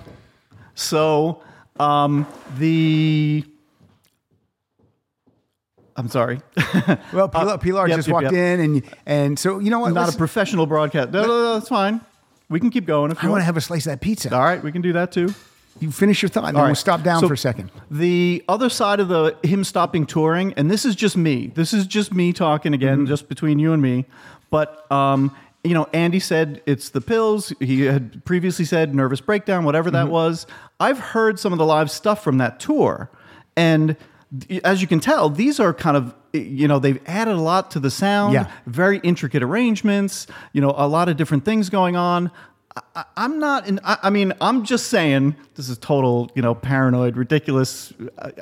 so 0.75 1.41
um, 1.79 2.25
the. 2.57 3.43
I'm 5.97 6.09
sorry. 6.09 6.41
Well, 7.13 7.29
Pilar, 7.29 7.57
Pilar 7.57 7.83
Uh, 7.83 7.87
yep, 7.87 7.95
just 7.97 8.07
yep, 8.09 8.13
walked 8.13 8.23
yep. 8.25 8.33
in, 8.33 8.59
and 8.59 8.83
and 9.05 9.39
so 9.39 9.59
you 9.59 9.69
know 9.69 9.79
what? 9.79 9.93
not 9.93 10.13
a 10.13 10.17
professional 10.17 10.65
broadcast. 10.65 11.11
No, 11.11 11.21
no, 11.21 11.27
no, 11.27 11.53
that's 11.55 11.69
fine. 11.69 12.01
We 12.49 12.59
can 12.59 12.69
keep 12.69 12.85
going 12.85 13.11
if 13.11 13.19
I 13.19 13.23
you 13.23 13.29
want 13.29 13.33
want. 13.39 13.41
to 13.41 13.45
have 13.45 13.57
a 13.57 13.61
slice 13.61 13.85
of 13.85 13.91
that 13.91 14.01
pizza. 14.01 14.33
All 14.35 14.43
right, 14.43 14.61
we 14.61 14.71
can 14.71 14.81
do 14.81 14.93
that 14.93 15.11
too. 15.13 15.33
You 15.79 15.91
finish 15.91 16.21
your 16.21 16.29
thought, 16.29 16.45
and 16.45 16.55
then 16.55 16.61
All 16.61 16.67
we'll 16.67 16.75
stop 16.75 17.01
down 17.03 17.21
So 17.21 17.27
for 17.27 17.33
a 17.33 17.37
second. 17.37 17.71
The 17.89 18.43
other 18.49 18.69
side 18.69 18.99
of 18.99 19.07
the 19.07 19.37
him 19.43 19.63
stopping 19.63 20.05
touring, 20.05 20.53
and 20.53 20.69
this 20.69 20.83
is 20.85 20.95
just 20.95 21.15
me. 21.17 21.47
This 21.47 21.73
is 21.73 21.87
just 21.87 22.13
me 22.13 22.33
talking 22.33 22.73
again, 22.73 22.99
Mm-hmm. 22.99 23.07
just 23.07 23.27
between 23.29 23.59
you 23.59 23.71
and 23.73 23.81
me. 23.81 24.05
But 24.49 24.89
um, 24.91 25.35
you 25.65 25.73
know, 25.73 25.87
Andy 25.93 26.19
said 26.19 26.61
it's 26.65 26.89
the 26.89 27.01
pills. 27.01 27.51
He 27.59 27.81
had 27.81 28.23
previously 28.25 28.65
said 28.65 28.93
nervous 28.95 29.19
breakdown, 29.21 29.63
whatever 29.65 29.89
Mm-hmm. 29.89 30.07
that 30.07 30.11
was. 30.11 30.47
I've 30.79 30.99
heard 30.99 31.39
some 31.39 31.51
of 31.53 31.59
the 31.59 31.65
live 31.65 31.89
stuff 31.91 32.23
from 32.23 32.37
that 32.37 32.59
tour, 32.59 33.09
and 33.57 33.95
as 34.63 34.81
you 34.81 34.87
can 34.87 34.99
tell, 34.99 35.29
these 35.29 35.59
are 35.59 35.73
kind 35.73 35.97
of 35.97 36.13
you 36.33 36.67
know 36.67 36.79
they've 36.79 37.01
added 37.07 37.35
a 37.35 37.41
lot 37.41 37.71
to 37.71 37.79
the 37.79 37.89
sound. 37.91 38.33
Yeah. 38.33 38.51
very 38.65 38.99
intricate 38.99 39.41
arrangements. 39.43 40.27
You 40.53 40.61
know, 40.61 40.73
a 40.75 40.87
lot 40.87 41.09
of 41.09 41.17
different 41.17 41.45
things 41.45 41.69
going 41.69 41.95
on. 41.95 42.31
I, 42.95 43.05
I'm 43.15 43.39
not 43.39 43.67
in. 43.67 43.79
I, 43.83 43.97
I 44.03 44.09
mean, 44.09 44.33
I'm 44.41 44.65
just 44.65 44.87
saying 44.87 45.35
this 45.55 45.69
is 45.69 45.77
total, 45.77 46.29
you 46.35 46.41
know, 46.41 46.53
paranoid, 46.53 47.15
ridiculous. 47.15 47.93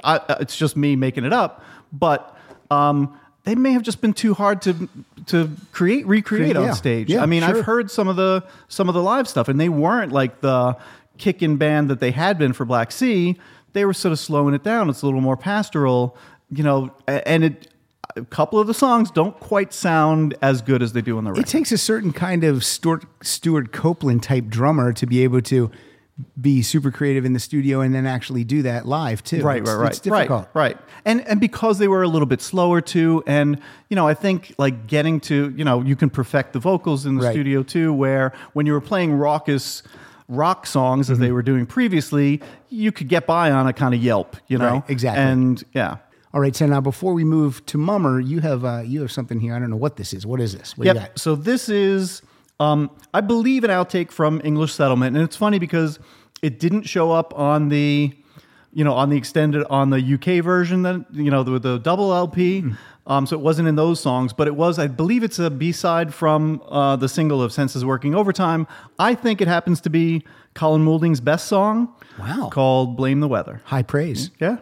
I, 0.03 0.17
I, 0.17 0.35
it's 0.39 0.57
just 0.57 0.75
me 0.75 0.95
making 0.95 1.23
it 1.25 1.33
up. 1.33 1.63
But 1.91 2.35
um, 2.71 3.15
they 3.43 3.53
may 3.53 3.73
have 3.73 3.83
just 3.83 4.01
been 4.01 4.13
too 4.13 4.33
hard 4.33 4.63
to 4.63 4.89
to 5.27 5.49
create, 5.71 6.05
recreate 6.07 6.55
Yeah. 6.55 6.61
on 6.61 6.73
stage. 6.73 7.09
Yeah, 7.09 7.23
I 7.23 7.25
mean, 7.25 7.43
sure. 7.43 7.57
I've 7.57 7.65
heard 7.65 7.89
some 7.91 8.07
of 8.07 8.15
the 8.15 8.43
some 8.67 8.87
of 8.89 8.95
the 8.95 9.01
live 9.01 9.27
stuff, 9.27 9.47
and 9.47 9.59
they 9.59 9.69
weren't 9.69 10.11
like 10.11 10.41
the 10.41 10.75
kick-in 11.17 11.57
band 11.57 11.89
that 11.89 11.99
they 11.99 12.11
had 12.11 12.37
been 12.37 12.53
for 12.53 12.65
Black 12.65 12.91
Sea. 12.91 13.37
They 13.73 13.85
were 13.85 13.93
sort 13.93 14.11
of 14.11 14.19
slowing 14.19 14.53
it 14.53 14.63
down. 14.63 14.89
It's 14.89 15.01
a 15.01 15.05
little 15.05 15.21
more 15.21 15.37
pastoral, 15.37 16.15
you 16.49 16.63
know, 16.63 16.91
and 17.07 17.43
it. 17.43 17.67
A 18.15 18.23
couple 18.25 18.59
of 18.59 18.67
the 18.67 18.75
songs 18.75 19.09
don't 19.09 19.39
quite 19.39 19.73
sound 19.73 20.35
as 20.39 20.61
good 20.61 20.83
as 20.83 20.93
they 20.93 21.01
do 21.01 21.17
on 21.17 21.23
the 21.23 21.31
record. 21.31 21.47
It 21.47 21.49
takes 21.49 21.71
a 21.71 21.79
certain 21.79 22.13
kind 22.13 22.43
of 22.43 22.63
Stewart, 22.63 23.05
Stewart 23.23 23.71
Copeland 23.71 24.21
type 24.21 24.49
drummer 24.49 24.93
to 24.93 25.07
be 25.07 25.23
able 25.23 25.41
to 25.43 25.71
be 26.39 26.61
super 26.61 26.91
creative 26.91 27.25
in 27.25 27.33
the 27.33 27.39
studio 27.39 27.81
and 27.81 27.93
then 27.95 28.05
actually 28.05 28.43
do 28.43 28.61
that 28.61 28.87
live 28.87 29.23
too. 29.23 29.41
Right, 29.41 29.57
It's- 29.61 29.75
right, 29.75 29.81
right, 29.81 29.89
It's 29.91 29.99
difficult. 29.99 30.47
right, 30.53 30.75
right. 30.75 30.77
And 31.05 31.21
and 31.27 31.39
because 31.39 31.79
they 31.79 31.87
were 31.87 32.03
a 32.03 32.07
little 32.07 32.27
bit 32.27 32.41
slower 32.41 32.81
too, 32.81 33.23
and 33.25 33.57
you 33.89 33.95
know, 33.95 34.07
I 34.07 34.13
think 34.13 34.53
like 34.59 34.85
getting 34.87 35.19
to 35.21 35.51
you 35.57 35.63
know, 35.65 35.81
you 35.81 35.95
can 35.95 36.09
perfect 36.11 36.53
the 36.53 36.59
vocals 36.59 37.05
in 37.07 37.15
the 37.15 37.23
Right. 37.25 37.33
studio 37.33 37.63
too. 37.63 37.91
Where 37.93 38.31
when 38.53 38.65
you 38.67 38.73
were 38.73 38.81
playing 38.81 39.13
raucous 39.13 39.81
rock 40.29 40.65
songs 40.67 41.09
as 41.09 41.17
they 41.19 41.25
Mm-hmm. 41.25 41.33
were 41.33 41.41
doing 41.41 41.65
previously, 41.65 42.41
you 42.69 42.91
could 42.91 43.09
get 43.09 43.25
by 43.27 43.51
on 43.51 43.67
a 43.67 43.73
kind 43.73 43.93
of 43.93 44.01
yelp, 44.03 44.37
you 44.47 44.57
know, 44.57 44.73
Right, 44.75 44.83
exactly. 44.89 45.23
And 45.23 45.63
yeah, 45.73 45.97
All 46.33 46.39
right, 46.41 46.55
so 46.55 46.65
now 46.65 46.81
before 46.81 47.13
we 47.13 47.23
move 47.23 47.63
to 47.67 47.77
Mummer, 47.77 48.19
you 48.19 48.39
have 48.41 48.63
uh, 48.65 48.81
you 48.85 49.01
have 49.01 49.11
something 49.11 49.39
here. 49.39 49.53
I 49.55 49.59
don't 49.59 49.69
know 49.69 49.75
what 49.77 49.97
this 49.97 50.13
is. 50.13 50.25
What 50.25 50.39
is 50.39 50.55
this? 50.57 50.77
What 50.77 50.85
Yep. 50.85 50.95
got? 50.95 51.19
So 51.19 51.35
this 51.35 51.69
is, 51.69 52.21
um, 52.63 52.89
I 53.13 53.21
believe, 53.21 53.63
an 53.63 53.69
outtake 53.69 54.11
from 54.11 54.41
English 54.43 54.73
Settlement, 54.73 55.15
and 55.15 55.23
it's 55.23 55.35
funny 55.35 55.59
because 55.59 55.99
it 56.41 56.59
didn't 56.59 56.83
show 56.83 57.11
up 57.11 57.37
on 57.37 57.69
the, 57.69 58.13
you 58.73 58.83
know, 58.83 58.93
on 58.93 59.09
the 59.09 59.17
extended 59.17 59.65
on 59.69 59.89
the 59.89 59.99
UK 60.13 60.43
version 60.43 60.83
that 60.83 61.05
you 61.11 61.29
know 61.29 61.43
with 61.43 61.63
the 61.63 61.77
double 61.79 62.13
LP. 62.13 62.61
Hmm. 62.61 62.71
Um, 63.05 63.27
so 63.27 63.35
it 63.35 63.41
wasn't 63.41 63.67
in 63.67 63.75
those 63.75 63.99
songs, 63.99 64.31
but 64.31 64.47
it 64.47 64.55
was. 64.55 64.79
I 64.79 64.87
believe 64.87 65.23
it's 65.23 65.37
a 65.37 65.49
B 65.49 65.73
side 65.73 66.13
from 66.13 66.61
uh, 66.69 66.95
the 66.95 67.09
single 67.09 67.41
of 67.41 67.51
"Senses 67.51 67.83
Working 67.83 68.15
Overtime." 68.15 68.65
I 68.97 69.13
think 69.13 69.41
it 69.41 69.49
happens 69.49 69.81
to 69.81 69.89
be 69.89 70.23
Colin 70.53 70.85
Moulding's 70.85 71.19
best 71.19 71.47
song. 71.47 71.93
Wow. 72.17 72.49
Called 72.49 72.95
"Blame 72.95 73.19
the 73.19 73.27
Weather." 73.27 73.61
High 73.65 73.83
praise. 73.83 74.31
Yeah. 74.39 74.59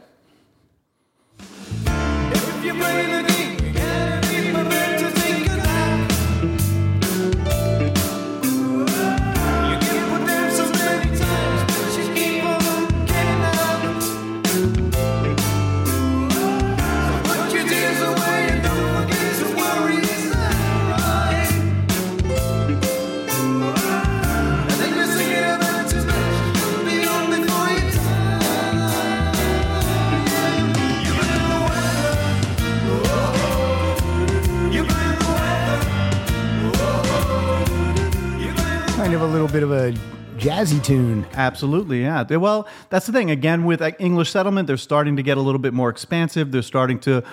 Blame 39.22 39.44
the 39.44 39.48
Kind 39.48 39.62
of 39.62 39.62
a 39.62 39.62
little 39.62 39.62
bit 39.62 39.64
of 39.64 39.72
a 39.72 39.94
jazzy 40.38 40.84
tune. 40.84 41.26
Absolutely, 41.34 42.02
yeah. 42.02 42.24
Well, 42.24 42.68
that's 42.90 43.06
the 43.06 43.12
thing. 43.12 43.30
Again, 43.32 43.66
with 43.66 43.82
English 44.00 44.32
settlement, 44.32 44.68
they're 44.68 44.78
starting 44.78 45.16
to 45.18 45.24
get 45.24 45.38
a 45.38 45.42
little 45.42 45.60
bit 45.60 45.74
more 45.74 45.90
expansive. 45.90 46.52
They're 46.52 46.62
starting 46.62 47.00
to, 47.02 47.24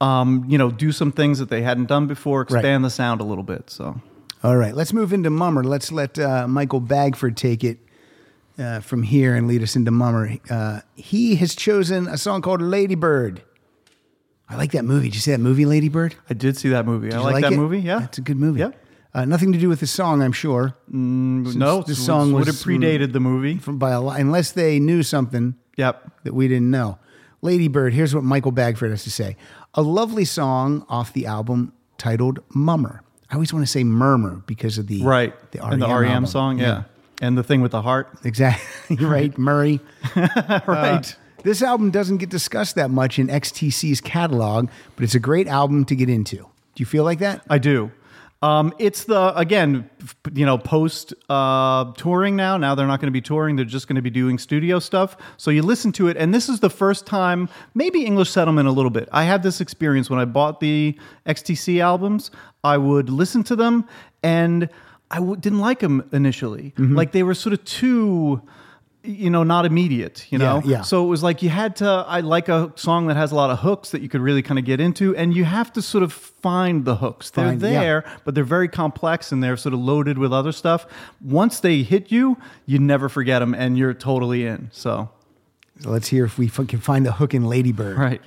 um, 0.00 0.44
you 0.48 0.58
know, 0.58 0.70
do 0.70 0.92
some 0.92 1.12
things 1.12 1.38
that 1.38 1.50
they 1.50 1.62
hadn't 1.62 1.86
done 1.86 2.06
before, 2.06 2.42
expand 2.42 2.84
the 2.84 2.90
sound 2.90 3.20
a 3.20 3.24
little 3.24 3.44
bit. 3.44 3.70
So, 3.70 4.00
All 4.42 4.56
right, 4.56 4.74
let's 4.74 4.92
move 4.92 5.12
into 5.12 5.30
Mummer. 5.30 5.62
Let's 5.62 5.92
let 5.92 6.18
uh, 6.18 6.48
Michael 6.48 6.80
Bagford 6.80 7.36
take 7.36 7.64
it 7.64 7.78
uh, 8.58 8.80
from 8.80 9.02
here 9.02 9.34
and 9.34 9.46
lead 9.46 9.62
us 9.62 9.76
into 9.76 9.90
Mummer. 9.90 10.36
Uh, 10.50 10.80
he 10.94 11.36
has 11.36 11.54
chosen 11.54 12.08
a 12.08 12.18
song 12.18 12.42
called 12.42 12.60
Ladybird. 12.60 13.42
I 14.48 14.56
like 14.56 14.72
that 14.72 14.84
movie. 14.84 15.08
Did 15.08 15.14
you 15.14 15.20
see 15.20 15.30
that 15.30 15.40
movie, 15.40 15.64
Ladybird? 15.64 16.16
I 16.28 16.34
did 16.34 16.56
see 16.56 16.68
that 16.70 16.84
movie. 16.84 17.08
I 17.08 17.10
Did 17.10 17.16
you 17.18 17.22
like, 17.24 17.42
that 17.42 17.52
it? 17.52 17.56
movie. 17.56 17.80
Yeah, 17.80 18.04
It's 18.04 18.18
a 18.18 18.20
good 18.20 18.36
movie. 18.36 18.60
Yeah. 18.60 18.70
Uh, 19.14 19.24
nothing 19.24 19.52
to 19.52 19.58
do 19.58 19.68
with 19.68 19.78
the 19.80 19.86
song, 19.86 20.22
I'm 20.22 20.32
sure. 20.32 20.74
no, 20.88 21.78
the 21.80 21.84
this 21.88 22.04
song 22.04 22.32
would 22.32 22.46
have 22.48 22.56
predated 22.56 23.12
the 23.12 23.20
movie. 23.20 23.58
From 23.58 23.78
by 23.78 23.90
a 23.92 24.00
lot, 24.00 24.18
unless 24.18 24.50
they 24.52 24.80
knew 24.80 25.02
something 25.04 25.54
Yep. 25.76 26.24
that 26.24 26.34
we 26.34 26.48
didn't 26.48 26.70
know. 26.70 26.98
Ladybird, 27.42 27.92
here's 27.94 28.14
what 28.14 28.24
Michael 28.24 28.50
Bagford 28.52 28.90
has 28.90 29.04
to 29.04 29.10
say. 29.10 29.36
A 29.74 29.82
lovely 29.82 30.24
song 30.24 30.84
off 30.88 31.12
the 31.12 31.26
album 31.26 31.72
titled 31.98 32.40
Mummer. 32.54 33.02
I 33.30 33.34
always 33.34 33.52
want 33.52 33.64
to 33.64 33.70
say 33.70 33.84
Murmur 33.84 34.42
because 34.46 34.78
of 34.78 34.86
the 34.88 35.02
Right. 35.02 35.32
the 35.52 35.58
REM, 35.60 35.72
and 35.74 35.82
the 35.82 35.86
REM 35.88 36.10
album. 36.10 36.26
song. 36.26 36.58
Yeah. 36.58 36.84
And 37.22 37.38
the 37.38 37.42
thing 37.44 37.60
with 37.60 37.70
the 37.72 37.82
heart. 37.82 38.08
Exactly. 38.24 38.96
right, 39.04 39.36
Murray. 39.38 39.80
right. 40.66 41.16
This 41.42 41.62
album 41.62 41.90
doesn't 41.90 42.16
get 42.18 42.30
discussed 42.30 42.74
that 42.76 42.90
much 42.90 43.18
in 43.18 43.28
XTC's 43.28 44.00
catalog, 44.00 44.68
but 44.96 45.04
it's 45.04 45.14
a 45.14 45.20
great 45.20 45.46
album 45.46 45.84
to 45.86 45.94
get 45.94 46.08
into. 46.08 46.36
Do 46.36 46.46
you 46.76 46.86
feel 46.86 47.04
like 47.04 47.18
that? 47.20 47.42
I 47.48 47.58
do. 47.58 47.92
Um, 48.44 48.74
it's 48.78 49.04
the 49.04 49.34
again, 49.38 49.88
you 50.34 50.44
know, 50.44 50.58
post 50.58 51.14
uh, 51.30 51.92
touring 51.92 52.36
now. 52.36 52.58
Now 52.58 52.74
they're 52.74 52.86
not 52.86 53.00
going 53.00 53.08
to 53.08 53.12
be 53.12 53.22
touring; 53.22 53.56
they're 53.56 53.64
just 53.64 53.88
going 53.88 53.96
to 53.96 54.02
be 54.02 54.10
doing 54.10 54.36
studio 54.36 54.80
stuff. 54.80 55.16
So 55.38 55.50
you 55.50 55.62
listen 55.62 55.92
to 55.92 56.08
it, 56.08 56.18
and 56.18 56.34
this 56.34 56.50
is 56.50 56.60
the 56.60 56.68
first 56.68 57.06
time, 57.06 57.48
maybe 57.74 58.04
English 58.04 58.28
Settlement 58.28 58.68
a 58.68 58.70
little 58.70 58.90
bit. 58.90 59.08
I 59.12 59.24
had 59.24 59.42
this 59.42 59.62
experience 59.62 60.10
when 60.10 60.18
I 60.18 60.26
bought 60.26 60.60
the 60.60 60.94
XTC 61.24 61.80
albums. 61.80 62.30
I 62.62 62.76
would 62.76 63.08
listen 63.08 63.44
to 63.44 63.56
them, 63.56 63.88
and 64.22 64.68
I 65.10 65.16
w- 65.16 65.36
didn't 65.36 65.60
like 65.60 65.80
them 65.80 66.06
initially. 66.12 66.74
Like 66.76 67.12
they 67.12 67.22
were 67.22 67.34
sort 67.34 67.54
of 67.54 67.64
too. 67.64 68.42
You 69.06 69.28
know, 69.28 69.42
not 69.42 69.66
immediate. 69.66 70.26
You 70.30 70.38
know, 70.38 70.62
Yeah, 70.64 70.70
yeah. 70.78 70.82
So 70.82 71.04
it 71.04 71.08
was 71.08 71.22
like 71.22 71.42
you 71.42 71.50
had 71.50 71.76
to. 71.76 71.86
I 72.08 72.20
like 72.20 72.48
a 72.48 72.72
song 72.76 73.06
that 73.08 73.16
has 73.16 73.32
a 73.32 73.34
lot 73.34 73.50
of 73.50 73.58
hooks 73.58 73.90
that 73.90 74.00
you 74.00 74.08
could 74.08 74.22
really 74.22 74.40
kind 74.42 74.58
of 74.58 74.64
get 74.64 74.80
into, 74.80 75.14
and 75.14 75.34
you 75.36 75.44
have 75.44 75.72
to 75.74 75.82
sort 75.82 76.02
of 76.02 76.12
find 76.12 76.84
the 76.86 76.96
hooks. 76.96 77.28
They're 77.30 77.48
Find- 77.48 77.60
yeah. 77.62 77.80
there, 77.80 78.04
but 78.24 78.34
they're 78.34 78.44
very 78.44 78.68
complex 78.68 79.30
and 79.30 79.42
they're 79.42 79.56
sort 79.58 79.74
of 79.74 79.80
loaded 79.80 80.16
with 80.16 80.32
other 80.32 80.52
stuff. 80.52 80.86
Once 81.22 81.60
they 81.60 81.82
hit 81.82 82.10
you, 82.10 82.38
you 82.64 82.78
never 82.78 83.08
forget 83.10 83.40
them, 83.40 83.54
and 83.54 83.76
you're 83.76 83.92
totally 83.94 84.46
in. 84.46 84.70
So, 84.72 85.10
So 85.80 85.90
let's 85.90 86.08
hear 86.08 86.24
if 86.24 86.38
we 86.38 86.46
f- 86.46 86.66
can 86.66 86.80
find 86.80 87.04
the 87.04 87.12
hook 87.12 87.34
in 87.34 87.44
Ladybird. 87.44 87.98
right. 87.98 88.22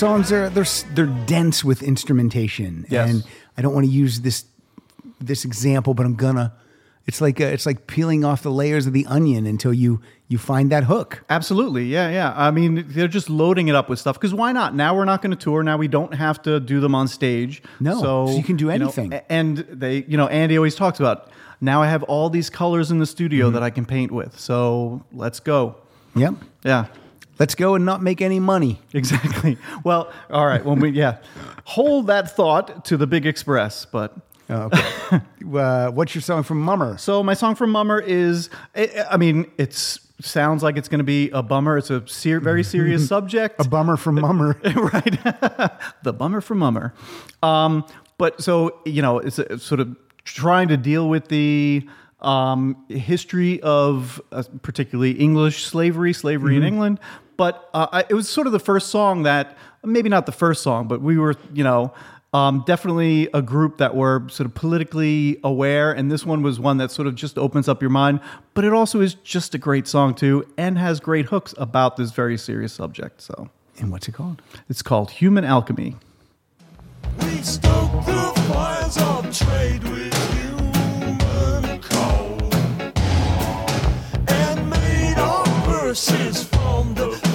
Songs 0.00 0.32
are 0.32 0.48
they're 0.50 0.66
they're 0.94 1.14
dense 1.26 1.58
with 1.64 1.82
instrumentation, 1.82 2.86
Yes. 2.88 3.08
and 3.10 3.24
I 3.56 3.62
don't 3.62 3.74
want 3.74 3.86
to 3.86 3.92
use 3.92 4.20
this 4.22 4.44
this 5.20 5.44
example, 5.44 5.92
but 5.94 6.06
I'm 6.06 6.16
gonna. 6.16 6.52
It's 7.06 7.20
like 7.20 7.40
uh 7.40 7.44
it's 7.56 7.66
like 7.66 7.86
peeling 7.86 8.24
off 8.24 8.42
the 8.42 8.50
layers 8.62 8.86
of 8.86 8.92
the 8.92 9.04
onion 9.06 9.46
until 9.46 9.72
you 9.72 10.00
you 10.28 10.38
find 10.38 10.70
that 10.70 10.84
hook. 10.84 11.24
Absolutely, 11.28 11.84
yeah, 11.86 12.08
yeah. 12.10 12.32
I 12.36 12.50
mean, 12.52 12.84
they're 12.88 13.08
just 13.08 13.28
loading 13.28 13.68
it 13.68 13.74
up 13.74 13.88
with 13.88 13.98
stuff 13.98 14.16
because 14.16 14.32
why 14.34 14.52
not? 14.52 14.74
Now 14.74 14.94
we're 14.96 15.04
not 15.12 15.20
going 15.22 15.32
to 15.36 15.42
tour. 15.44 15.62
Now 15.62 15.76
we 15.76 15.88
don't 15.88 16.14
have 16.14 16.40
to 16.42 16.60
do 16.60 16.78
them 16.80 16.94
on 16.94 17.08
stage. 17.08 17.62
No, 17.80 17.94
so, 18.00 18.26
so 18.28 18.36
you 18.36 18.44
can 18.44 18.56
do 18.56 18.66
know, 18.66 18.70
anything. 18.72 19.12
a- 19.12 19.24
and 19.32 19.58
they, 19.58 20.04
you 20.06 20.16
know, 20.16 20.28
Andy 20.28 20.56
always 20.56 20.76
talks 20.76 21.00
about. 21.00 21.30
Now 21.60 21.82
I 21.82 21.88
have 21.88 22.02
all 22.04 22.30
these 22.30 22.48
colors 22.48 22.90
in 22.92 23.00
the 23.00 23.06
studio 23.06 23.46
Mm-hmm. 23.46 23.54
that 23.54 23.62
I 23.62 23.70
can 23.70 23.84
paint 23.86 24.12
with. 24.12 24.38
So 24.38 25.02
let's 25.12 25.40
go. 25.40 25.76
Yep. 26.14 26.34
Yeah. 26.64 26.86
Let's 27.40 27.54
go 27.54 27.74
and 27.74 27.86
not 27.86 28.02
make 28.02 28.20
any 28.20 28.38
money. 28.38 28.78
Exactly. 28.92 29.56
Well, 29.82 30.12
all 30.30 30.46
right. 30.46 30.62
When 30.64 30.78
we 30.78 30.90
yeah, 30.90 31.16
hold 31.64 32.08
that 32.08 32.36
thought 32.36 32.84
to 32.84 32.96
the 32.98 33.06
Big 33.06 33.24
Express. 33.24 33.86
But 33.86 34.14
Oh, 34.50 34.68
okay. 34.72 35.20
uh, 35.56 35.90
what's 35.92 36.14
your 36.14 36.22
song 36.22 36.42
from 36.42 36.60
Mummer? 36.60 36.98
so 36.98 37.22
my 37.22 37.34
song 37.34 37.54
from 37.54 37.70
Mummer 37.70 38.00
is, 38.00 38.50
I 38.74 39.06
I 39.12 39.16
mean, 39.16 39.50
it's 39.58 40.00
sounds 40.20 40.62
like 40.62 40.76
it's 40.76 40.88
going 40.88 40.98
to 40.98 41.04
be 41.04 41.30
a 41.30 41.42
bummer. 41.42 41.78
It's 41.78 41.88
a 41.88 42.06
ser- 42.06 42.40
very 42.40 42.62
serious 42.62 43.08
subject. 43.14 43.64
A 43.64 43.68
bummer 43.68 43.96
from 43.96 44.16
Mummer. 44.20 44.60
right? 44.76 45.22
the 46.02 46.12
bummer 46.12 46.40
from 46.40 46.58
Mummer. 46.58 46.92
Um, 47.42 47.86
but 48.18 48.42
so 48.42 48.80
you 48.84 49.02
know, 49.02 49.18
it's, 49.18 49.38
a, 49.38 49.58
sort 49.58 49.80
of 49.80 49.96
trying 50.24 50.68
to 50.68 50.76
deal 50.76 51.08
with 51.08 51.28
the 51.28 51.88
um, 52.20 52.76
history 52.88 53.60
of 53.62 54.20
uh, 54.32 54.42
particularly 54.62 55.12
English 55.12 55.64
slavery, 55.64 56.12
slavery 56.12 56.56
in 56.56 56.62
England. 56.64 57.00
But 57.40 57.70
uh, 57.72 57.86
I, 57.90 58.04
it 58.06 58.12
was 58.12 58.28
sort 58.28 58.46
of 58.48 58.52
the 58.52 58.58
first 58.58 58.88
song 58.88 59.22
that 59.22 59.56
maybe 59.82 60.10
not 60.10 60.26
the 60.26 60.32
first 60.32 60.62
song, 60.62 60.88
but 60.88 61.00
we 61.00 61.16
were 61.16 61.36
you 61.54 61.64
know. 61.64 61.94
Um, 62.32 62.62
definitely 62.64 63.28
a 63.34 63.42
group 63.42 63.78
that 63.78 63.96
were 63.96 64.28
sort 64.28 64.46
of 64.46 64.54
politically 64.54 65.40
aware, 65.42 65.90
and 65.90 66.12
this 66.12 66.24
one 66.24 66.42
was 66.42 66.60
one 66.60 66.76
that 66.76 66.92
sort 66.92 67.08
of 67.08 67.16
just 67.16 67.36
opens 67.36 67.66
up 67.66 67.80
your 67.82 67.90
mind. 67.90 68.20
But 68.54 68.64
it 68.64 68.72
also 68.72 69.00
is 69.00 69.14
just 69.14 69.52
a 69.56 69.58
great 69.58 69.88
song 69.88 70.14
too, 70.14 70.46
and 70.56 70.78
has 70.78 71.00
great 71.00 71.26
hooks 71.26 71.54
about 71.58 71.96
this 71.96 72.12
very 72.12 72.38
serious 72.38 72.72
subject. 72.72 73.20
So 73.20 73.48
and 73.80 73.90
what's 73.90 74.06
it 74.06 74.12
called? 74.12 74.42
it's 74.68 74.82
called 74.82 75.10
Human 75.10 75.44
Alchemy. 75.44 75.96
We 77.20 77.42
stoke 77.42 78.04
the 78.04 78.32
fires 78.52 78.96
of 78.98 79.36
trade 79.36 79.82
with 79.84 80.14
human 80.34 81.80
coal 81.80 82.38
and 84.28 84.70
made 84.70 85.14
our 85.18 85.46
purses 85.64 86.44
from 86.44 86.94
the 86.94 87.29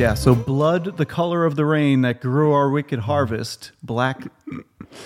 Yeah, 0.00 0.14
so 0.14 0.34
blood, 0.34 0.96
the 0.96 1.04
color 1.04 1.44
of 1.44 1.56
the 1.56 1.64
rain 1.66 2.00
that 2.02 2.20
grew 2.22 2.52
our 2.52 2.70
wicked 2.70 3.00
harvest, 3.00 3.72
black, 3.82 4.22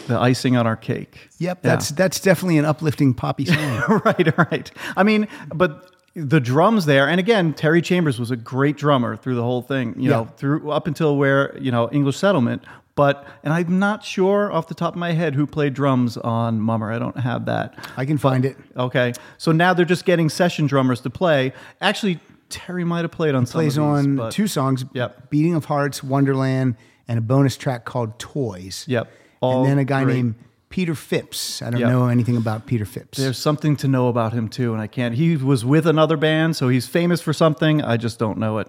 the 0.06 0.16
icing 0.18 0.56
on 0.56 0.66
our 0.68 0.76
cake. 0.76 1.30
Yep, 1.38 1.58
Yeah. 1.64 1.70
that's 1.70 1.88
that's 1.90 2.20
definitely 2.20 2.58
an 2.58 2.64
uplifting 2.64 3.12
poppy 3.12 3.44
song. 3.54 4.00
right, 4.04 4.38
right. 4.38 4.70
I 4.96 5.02
mean, 5.02 5.26
but 5.52 5.90
the 6.14 6.38
drums 6.38 6.86
there, 6.86 7.08
and 7.08 7.18
again, 7.18 7.54
Terry 7.54 7.82
Chambers 7.82 8.20
was 8.20 8.30
a 8.30 8.36
great 8.36 8.76
drummer 8.76 9.16
through 9.16 9.34
the 9.34 9.42
whole 9.42 9.62
thing. 9.62 9.94
You 9.98 10.10
Yeah. 10.10 10.16
know, 10.16 10.24
through 10.36 10.70
up 10.70 10.86
until 10.86 11.16
where 11.16 11.58
you 11.58 11.72
know 11.72 11.88
English 11.90 12.16
settlement. 12.16 12.62
But 12.96 13.26
and 13.42 13.52
I'm 13.52 13.80
not 13.80 14.04
sure 14.04 14.52
off 14.52 14.68
the 14.68 14.74
top 14.74 14.94
of 14.94 14.98
my 15.00 15.10
head 15.10 15.34
who 15.34 15.44
played 15.48 15.74
drums 15.74 16.16
on 16.16 16.60
Mummer. 16.60 16.92
I 16.92 17.00
don't 17.00 17.18
have 17.18 17.46
that. 17.46 17.74
I 17.96 18.04
can 18.04 18.18
find 18.18 18.44
it. 18.44 18.56
Okay, 18.76 19.12
so 19.38 19.50
now 19.50 19.74
they're 19.74 19.84
just 19.84 20.04
getting 20.04 20.28
session 20.28 20.68
drummers 20.68 21.00
to 21.00 21.10
play. 21.10 21.52
Actually, 21.80 22.20
Terry 22.54 22.84
might 22.84 23.02
have 23.02 23.10
played 23.10 23.34
on 23.34 23.46
some 23.46 23.58
Plays 23.60 23.76
of 23.76 23.84
these, 23.84 24.06
on 24.06 24.16
but- 24.16 24.32
two 24.32 24.46
songs: 24.46 24.84
Yep. 24.92 25.30
"Beating 25.30 25.54
of 25.54 25.64
Hearts," 25.66 26.02
"Wonderland," 26.04 26.76
and 27.08 27.18
a 27.18 27.22
bonus 27.22 27.56
track 27.56 27.84
called 27.84 28.18
"Toys." 28.18 28.84
Yep. 28.88 29.10
All 29.40 29.62
and 29.62 29.70
then 29.72 29.78
a 29.78 29.84
guy 29.84 30.04
great. 30.04 30.14
named 30.16 30.34
Peter 30.70 30.94
Phipps. 30.94 31.60
I 31.62 31.70
don't 31.70 31.80
Yep. 31.80 31.90
know 31.90 32.06
anything 32.08 32.36
about 32.36 32.66
Peter 32.66 32.84
Phipps. 32.84 33.18
There's 33.18 33.36
something 33.38 33.76
to 33.76 33.88
know 33.88 34.08
about 34.08 34.32
him 34.32 34.48
too, 34.48 34.72
and 34.72 34.80
I 34.80 34.86
can't. 34.86 35.14
He 35.14 35.36
was 35.36 35.64
with 35.64 35.86
another 35.86 36.16
band, 36.16 36.56
so 36.56 36.68
he's 36.68 36.86
famous 36.86 37.20
for 37.20 37.32
something. 37.32 37.82
I 37.82 37.96
just 37.96 38.18
don't 38.18 38.38
know 38.38 38.58
it. 38.58 38.68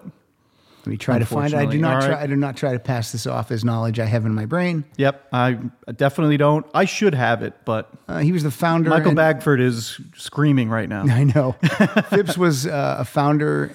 Let 0.86 0.90
me 0.92 0.96
try 0.98 1.18
to 1.18 1.26
find 1.26 1.52
it. 1.52 1.56
I 1.56 1.66
do 1.66 1.78
not 1.78 1.94
All 1.96 2.00
try. 2.02 2.10
right. 2.10 2.22
I 2.22 2.26
do 2.28 2.36
not 2.36 2.56
try 2.56 2.72
to 2.72 2.78
pass 2.78 3.10
this 3.10 3.26
off 3.26 3.50
as 3.50 3.64
knowledge 3.64 3.98
I 3.98 4.04
have 4.04 4.24
in 4.24 4.32
my 4.34 4.46
brain. 4.46 4.84
Yep, 4.98 5.28
I 5.32 5.58
definitely 5.96 6.36
don't. 6.36 6.64
I 6.74 6.84
should 6.84 7.12
have 7.12 7.42
it, 7.42 7.54
but 7.64 7.90
Uh, 8.06 8.18
he 8.18 8.30
was 8.30 8.44
the 8.44 8.52
founder. 8.52 8.88
Michael 8.90 9.08
and- 9.08 9.16
Bagford 9.16 9.60
is 9.60 10.00
screaming 10.16 10.68
right 10.70 10.88
now. 10.88 11.02
I 11.10 11.24
know. 11.24 11.52
Phipps 12.10 12.38
was 12.38 12.68
uh, 12.68 12.96
a 13.00 13.04
founder, 13.04 13.72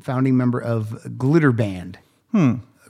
founding 0.00 0.38
member 0.38 0.58
of 0.58 1.18
Glitter 1.18 1.52
Band, 1.52 1.98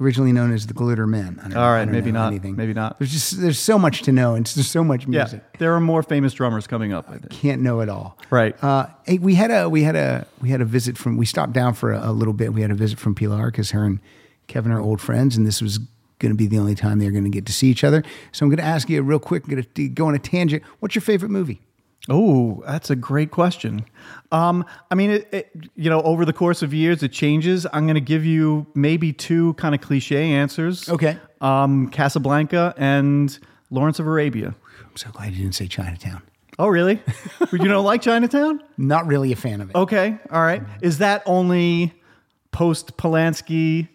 originally 0.00 0.32
known 0.32 0.52
as 0.52 0.66
the 0.66 0.74
Glitter 0.74 1.06
Men. 1.06 1.40
I. 1.42 1.54
All 1.54 1.70
right, 1.72 1.82
I 1.82 1.84
maybe 1.86 2.12
not, 2.12 2.28
Anything. 2.28 2.56
maybe 2.56 2.74
not. 2.74 2.98
There's 2.98 3.12
just 3.12 3.40
there's 3.40 3.58
so 3.58 3.78
much 3.78 4.02
to 4.02 4.12
know, 4.12 4.34
and 4.34 4.46
there's 4.46 4.70
so 4.70 4.84
much 4.84 5.06
music. 5.06 5.40
Yeah, 5.42 5.58
there 5.58 5.74
are 5.74 5.80
more 5.80 6.02
famous 6.02 6.32
drummers 6.32 6.66
coming 6.66 6.92
up. 6.92 7.08
I 7.08 7.18
think. 7.18 7.30
Can't 7.30 7.62
know 7.62 7.80
it 7.80 7.88
all. 7.88 8.18
Right. 8.30 8.62
Uh, 8.62 8.86
hey, 9.04 9.18
we 9.18 9.34
had 9.34 9.50
a 9.50 9.68
we 9.68 9.82
had 9.82 9.96
a 9.96 10.26
we 10.40 10.50
had 10.50 10.60
a 10.60 10.64
visit 10.64 10.98
from. 10.98 11.16
We 11.16 11.26
stopped 11.26 11.52
down 11.52 11.74
for 11.74 11.92
a, 11.92 12.10
a 12.10 12.12
little 12.12 12.34
bit. 12.34 12.52
We 12.52 12.62
had 12.62 12.70
a 12.70 12.74
visit 12.74 12.98
from 12.98 13.14
Pilar 13.14 13.50
because 13.50 13.70
her 13.72 13.84
and 13.84 14.00
Kevin 14.46 14.72
are 14.72 14.80
old 14.80 15.00
friends, 15.00 15.36
and 15.36 15.46
this 15.46 15.62
was 15.62 15.78
going 16.18 16.30
to 16.32 16.36
be 16.36 16.46
the 16.46 16.58
only 16.58 16.74
time 16.74 16.98
they're 16.98 17.10
going 17.10 17.24
to 17.24 17.30
get 17.30 17.44
to 17.46 17.52
see 17.52 17.68
each 17.68 17.84
other. 17.84 18.02
So 18.32 18.44
I'm 18.44 18.50
going 18.50 18.58
to 18.58 18.64
ask 18.64 18.88
you 18.88 19.02
real 19.02 19.18
quick. 19.18 19.44
I'm 19.44 19.50
going 19.50 19.64
to 19.74 19.88
go 19.88 20.06
on 20.06 20.14
a 20.14 20.18
tangent. 20.18 20.62
What's 20.80 20.94
your 20.94 21.02
favorite 21.02 21.30
movie? 21.30 21.60
Oh, 22.08 22.62
that's 22.66 22.90
a 22.90 22.96
great 22.96 23.30
question. 23.30 23.86
Um, 24.30 24.64
I 24.90 24.94
mean, 24.94 25.10
it, 25.10 25.28
it, 25.32 25.50
you 25.74 25.88
know, 25.88 26.02
over 26.02 26.24
the 26.24 26.32
course 26.32 26.62
of 26.62 26.74
years, 26.74 27.02
it 27.02 27.12
changes. 27.12 27.66
I'm 27.72 27.86
going 27.86 27.94
to 27.94 28.00
give 28.00 28.26
you 28.26 28.66
maybe 28.74 29.12
two 29.12 29.54
kind 29.54 29.74
of 29.74 29.80
cliche 29.80 30.32
answers. 30.32 30.88
Okay. 30.88 31.16
Um, 31.40 31.88
Casablanca 31.88 32.74
and 32.76 33.38
Lawrence 33.70 33.98
of 33.98 34.06
Arabia. 34.06 34.54
I'm 34.82 34.96
so 34.96 35.10
glad 35.10 35.32
you 35.32 35.42
didn't 35.42 35.54
say 35.54 35.66
Chinatown. 35.66 36.22
Oh, 36.58 36.68
really? 36.68 37.02
you 37.52 37.58
don't 37.58 37.84
like 37.84 38.02
Chinatown? 38.02 38.62
Not 38.76 39.06
really 39.06 39.32
a 39.32 39.36
fan 39.36 39.60
of 39.60 39.70
it. 39.70 39.76
Okay, 39.76 40.18
all 40.30 40.42
right. 40.42 40.62
Is 40.82 40.98
that 40.98 41.22
only 41.26 41.92
post 42.52 42.96
Polanski 42.96 43.88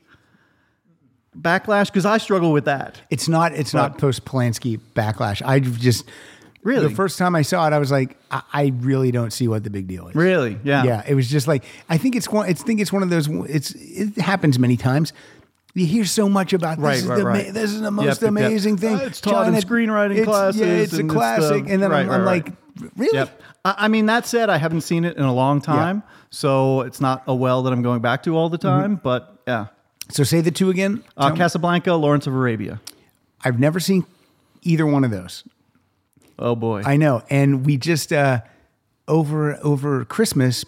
backlash? 1.38 1.86
Because 1.86 2.06
I 2.06 2.18
struggle 2.18 2.52
with 2.52 2.66
that. 2.66 3.02
It's 3.10 3.30
not. 3.30 3.54
It's 3.54 3.74
not 3.74 3.98
post 3.98 4.26
Polanski 4.26 4.80
backlash. 4.94 5.42
I 5.46 5.60
just 5.60 6.10
Really? 6.64 6.88
the 6.90 6.94
first 6.96 7.18
time 7.18 7.36
I 7.36 7.42
saw 7.42 7.66
it, 7.68 7.74
I 7.74 7.80
was 7.80 7.90
like, 7.92 8.18
I, 8.32 8.42
I 8.52 8.74
really 8.80 9.12
don't 9.12 9.32
see 9.32 9.48
what 9.48 9.64
the 9.64 9.70
big 9.70 9.88
deal 9.88 10.08
is. 10.10 10.16
Really? 10.16 10.58
Yeah. 10.64 10.84
Yeah. 10.84 11.04
It 11.08 11.16
was 11.16 11.30
just 11.30 11.48
like 11.48 11.64
I 11.88 11.98
think 11.98 12.16
it's 12.16 12.30
one. 12.30 12.46
I 12.48 12.54
think 12.54 12.82
it's 12.82 12.92
one 12.92 13.02
of 13.04 13.10
those. 13.10 13.28
It's 13.50 13.72
it 13.76 14.18
happens 14.18 14.60
many 14.60 14.76
times. 14.78 15.14
You 15.76 15.86
hear 15.86 16.04
so 16.04 16.28
much 16.28 16.52
about 16.54 16.78
this 16.78 16.84
Right, 16.84 16.98
is 16.98 17.06
right, 17.06 17.16
the 17.18 17.26
right. 17.26 17.54
this 17.54 17.72
is 17.72 17.80
the 17.82 17.92
most 17.92 18.06
yep, 18.06 18.22
yep. 18.22 18.30
amazing 18.30 18.78
thing. 18.78 18.96
Uh, 18.96 19.04
it's 19.04 19.22
taught 19.22 19.48
in 19.48 19.54
screenwriting 19.54 20.12
it's- 20.18 20.26
classes 20.26 20.60
Yeah, 20.62 20.68
it's 20.68 20.94
a 20.94 21.00
and 21.00 21.06
it's 21.10 21.14
classic. 21.14 21.66
the- 21.66 21.72
and 21.72 21.82
then 21.84 21.92
I'm, 21.94 22.10
I'm 22.10 22.24
right, 22.24 22.44
like, 22.46 22.54
really? 22.98 23.18
Yep. 23.18 23.42
I 23.64 23.76
I 23.78 23.88
mean, 23.88 24.08
that 24.08 24.26
said, 24.26 24.50
I 24.50 24.58
haven't 24.58 24.82
seen 24.82 25.06
it 25.06 25.16
in 25.16 25.24
a 25.24 25.34
long 25.34 25.62
time, 25.62 26.02
so 26.32 26.82
it's 26.82 27.00
not 27.00 27.24
a 27.28 27.36
well 27.36 27.62
that 27.64 27.72
I'm 27.72 27.84
going 27.84 28.02
back 28.02 28.24
to 28.24 28.36
all 28.36 28.50
the 28.50 28.58
time. 28.58 28.96
But 28.96 29.38
yeah, 29.48 29.68
So 30.10 30.24
say 30.24 30.42
the 30.42 30.52
two 30.52 30.70
again. 30.72 31.04
uh, 31.16 31.34
Casablanca, 31.36 31.94
Lawrence 31.94 32.26
of 32.28 32.34
Arabia. 32.34 32.82
I've 33.46 33.60
never 33.60 33.80
seen 33.80 34.06
either 34.64 34.86
one 34.88 35.04
of 35.06 35.12
those. 35.12 35.44
Oh 36.40 36.56
boy. 36.56 36.82
I 36.86 36.98
know. 36.98 37.22
And 37.30 37.66
we 37.66 37.78
just 37.78 38.12
uh 38.14 38.42
over 39.08 39.60
over 39.64 40.06
Christmas, 40.06 40.66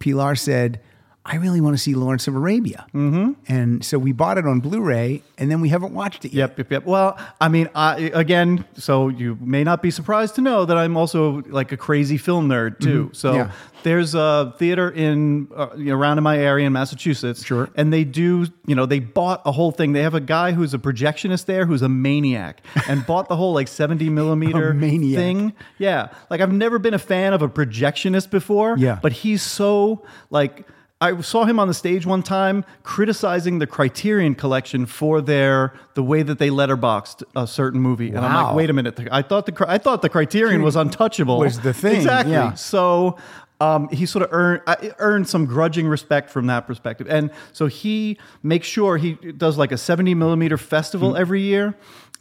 Pilar 0.00 0.34
said, 0.34 0.80
I 1.24 1.36
really 1.36 1.60
want 1.60 1.74
to 1.76 1.78
see 1.82 1.94
Lawrence 1.94 2.26
of 2.26 2.34
Arabia. 2.34 2.84
Mm-hmm. 2.92 3.32
And 3.46 3.84
so 3.84 3.96
we 3.96 4.10
bought 4.10 4.38
it 4.38 4.46
on 4.46 4.58
Blu-ray, 4.58 5.22
and 5.38 5.48
then 5.50 5.60
we 5.60 5.68
haven't 5.68 5.94
watched 5.94 6.24
it 6.24 6.32
yet. 6.32 6.50
Yep, 6.50 6.58
yep, 6.58 6.70
yep. 6.72 6.84
Well, 6.84 7.16
I 7.40 7.46
mean, 7.48 7.68
I, 7.76 8.10
again, 8.12 8.64
so 8.74 9.06
you 9.08 9.38
may 9.40 9.62
not 9.62 9.82
be 9.82 9.92
surprised 9.92 10.34
to 10.34 10.40
know 10.40 10.64
that 10.64 10.76
I'm 10.76 10.96
also 10.96 11.42
like 11.46 11.70
a 11.70 11.76
crazy 11.76 12.16
film 12.18 12.48
nerd 12.48 12.80
too. 12.80 13.10
So 13.12 13.30
Mm-hmm. 13.32 13.38
Yeah. 13.38 13.52
there's 13.84 14.14
a 14.16 14.52
theater 14.58 14.90
in 14.90 15.46
uh, 15.56 15.68
around 15.88 16.18
in 16.18 16.24
my 16.24 16.36
area 16.38 16.66
in 16.66 16.72
Massachusetts. 16.72 17.44
Sure. 17.44 17.70
And 17.76 17.92
they 17.92 18.02
do, 18.02 18.46
you 18.66 18.74
know, 18.74 18.84
they 18.86 18.98
bought 18.98 19.42
a 19.46 19.52
whole 19.52 19.70
thing. 19.70 19.92
They 19.92 20.02
have 20.02 20.14
a 20.14 20.20
guy 20.20 20.50
who's 20.52 20.74
a 20.74 20.78
projectionist 20.78 21.44
there 21.46 21.66
who's 21.66 21.82
a 21.82 21.88
maniac 21.88 22.62
and 22.88 23.06
bought 23.06 23.28
the 23.28 23.36
whole 23.36 23.52
like 23.54 23.68
70 23.68 24.10
millimeter 24.10 24.78
thing. 24.78 25.52
Yeah. 25.78 26.08
Like 26.30 26.40
I've 26.40 26.52
never 26.52 26.80
been 26.80 26.94
a 26.94 26.98
fan 26.98 27.32
of 27.32 27.42
a 27.42 27.48
projectionist 27.48 28.30
before. 28.30 28.76
Yeah. 28.76 28.98
But 29.00 29.12
he's 29.12 29.42
so 29.42 30.02
like 30.30 30.66
I 31.02 31.20
saw 31.20 31.44
him 31.44 31.58
on 31.58 31.68
the 31.68 31.74
stage 31.74 32.06
one 32.06 32.22
time 32.22 32.64
criticizing 32.84 33.58
the 33.58 33.66
Criterion 33.66 34.34
collection 34.34 34.86
for 34.86 35.20
their 35.20 35.74
the 35.94 36.02
way 36.02 36.22
that 36.22 36.38
they 36.38 36.48
letterboxed 36.48 37.22
a 37.34 37.46
certain 37.46 37.80
movie, 37.80 38.08
and 38.10 38.20
I'm 38.20 38.34
like, 38.44 38.54
wait 38.54 38.70
a 38.70 38.72
minute, 38.72 38.98
I 39.10 39.22
thought 39.22 39.46
the 39.46 39.64
I 39.68 39.78
thought 39.78 40.00
the 40.02 40.08
Criterion 40.08 40.62
was 40.62 40.76
untouchable. 40.76 41.38
Was 41.38 41.60
the 41.60 41.74
thing, 41.74 41.96
exactly? 41.96 42.32
yeah. 42.32 42.54
So. 42.54 43.16
Um, 43.60 43.88
he 43.90 44.06
sort 44.06 44.24
of 44.24 44.30
earned 44.32 44.62
earned 44.98 45.28
some 45.28 45.46
grudging 45.46 45.86
respect 45.86 46.30
from 46.30 46.48
that 46.48 46.66
perspective, 46.66 47.06
and 47.08 47.30
so 47.52 47.66
he 47.68 48.18
makes 48.42 48.66
sure 48.66 48.96
he 48.96 49.12
does 49.36 49.56
like 49.56 49.70
a 49.70 49.78
seventy 49.78 50.14
millimeter 50.16 50.56
festival 50.58 51.10
Hmm. 51.10 51.20
every 51.20 51.42
year, 51.42 51.76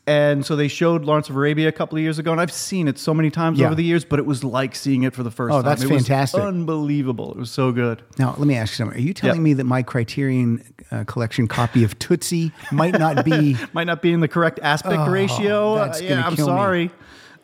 and 0.08 0.46
so 0.46 0.56
they 0.56 0.68
showed 0.68 1.06
Lawrence 1.06 1.30
of 1.30 1.36
Arabia 1.36 1.68
a 1.68 1.72
couple 1.72 1.98
of 1.98 2.02
years 2.04 2.18
ago, 2.20 2.32
and 2.32 2.42
I've 2.42 2.52
seen 2.52 2.88
it 2.88 2.98
so 2.98 3.14
many 3.14 3.30
times 3.30 3.60
Yeah. 3.60 3.68
over 3.68 3.76
the 3.76 3.84
years, 3.84 4.04
but 4.04 4.20
it 4.20 4.26
was 4.26 4.44
like 4.44 4.76
seeing 4.76 5.04
it 5.04 5.14
for 5.14 5.24
the 5.24 5.32
first 5.32 5.54
Oh, 5.54 5.58
time. 5.62 5.66
Oh, 5.66 5.70
that's 5.70 5.84
It 5.84 5.90
was 5.92 6.08
fantastic. 6.08 6.42
unbelievable! 6.42 7.32
It 7.32 7.38
was 7.38 7.52
so 7.52 7.72
good. 7.72 8.02
Now, 8.18 8.36
let 8.38 8.48
me 8.48 8.56
ask 8.56 8.72
you 8.74 8.78
something. 8.78 8.98
Are 8.98 9.02
you 9.02 9.14
telling 9.14 9.38
Yeah. 9.38 9.42
me 9.44 9.54
that 9.54 9.66
my 9.66 9.84
Criterion 9.84 10.64
uh, 10.92 11.04
collection 11.06 11.48
copy 11.48 11.84
of 11.84 11.98
Tootsie 12.00 12.52
might 12.72 12.98
not 12.98 13.24
be? 13.26 13.58
might 13.74 13.86
not 13.88 14.02
be 14.02 14.12
in 14.12 14.20
the 14.22 14.28
correct 14.28 14.60
aspect 14.64 15.10
ratio. 15.10 15.74
Oh, 15.74 15.76
that's 15.76 16.02
Uh, 16.02 16.06
yeah, 16.06 16.26
I'm 16.28 16.36
sorry. 16.36 16.92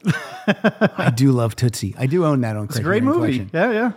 I 0.48 1.12
do 1.16 1.32
love 1.32 1.56
Tootsie. 1.56 1.96
I 1.98 2.06
do 2.08 2.26
own 2.26 2.42
that 2.42 2.56
on 2.56 2.66
It's 2.66 2.78
a 2.78 2.84
great 2.84 3.04
movie. 3.04 3.50
Yeah, 3.54 3.72
yeah. 3.72 3.92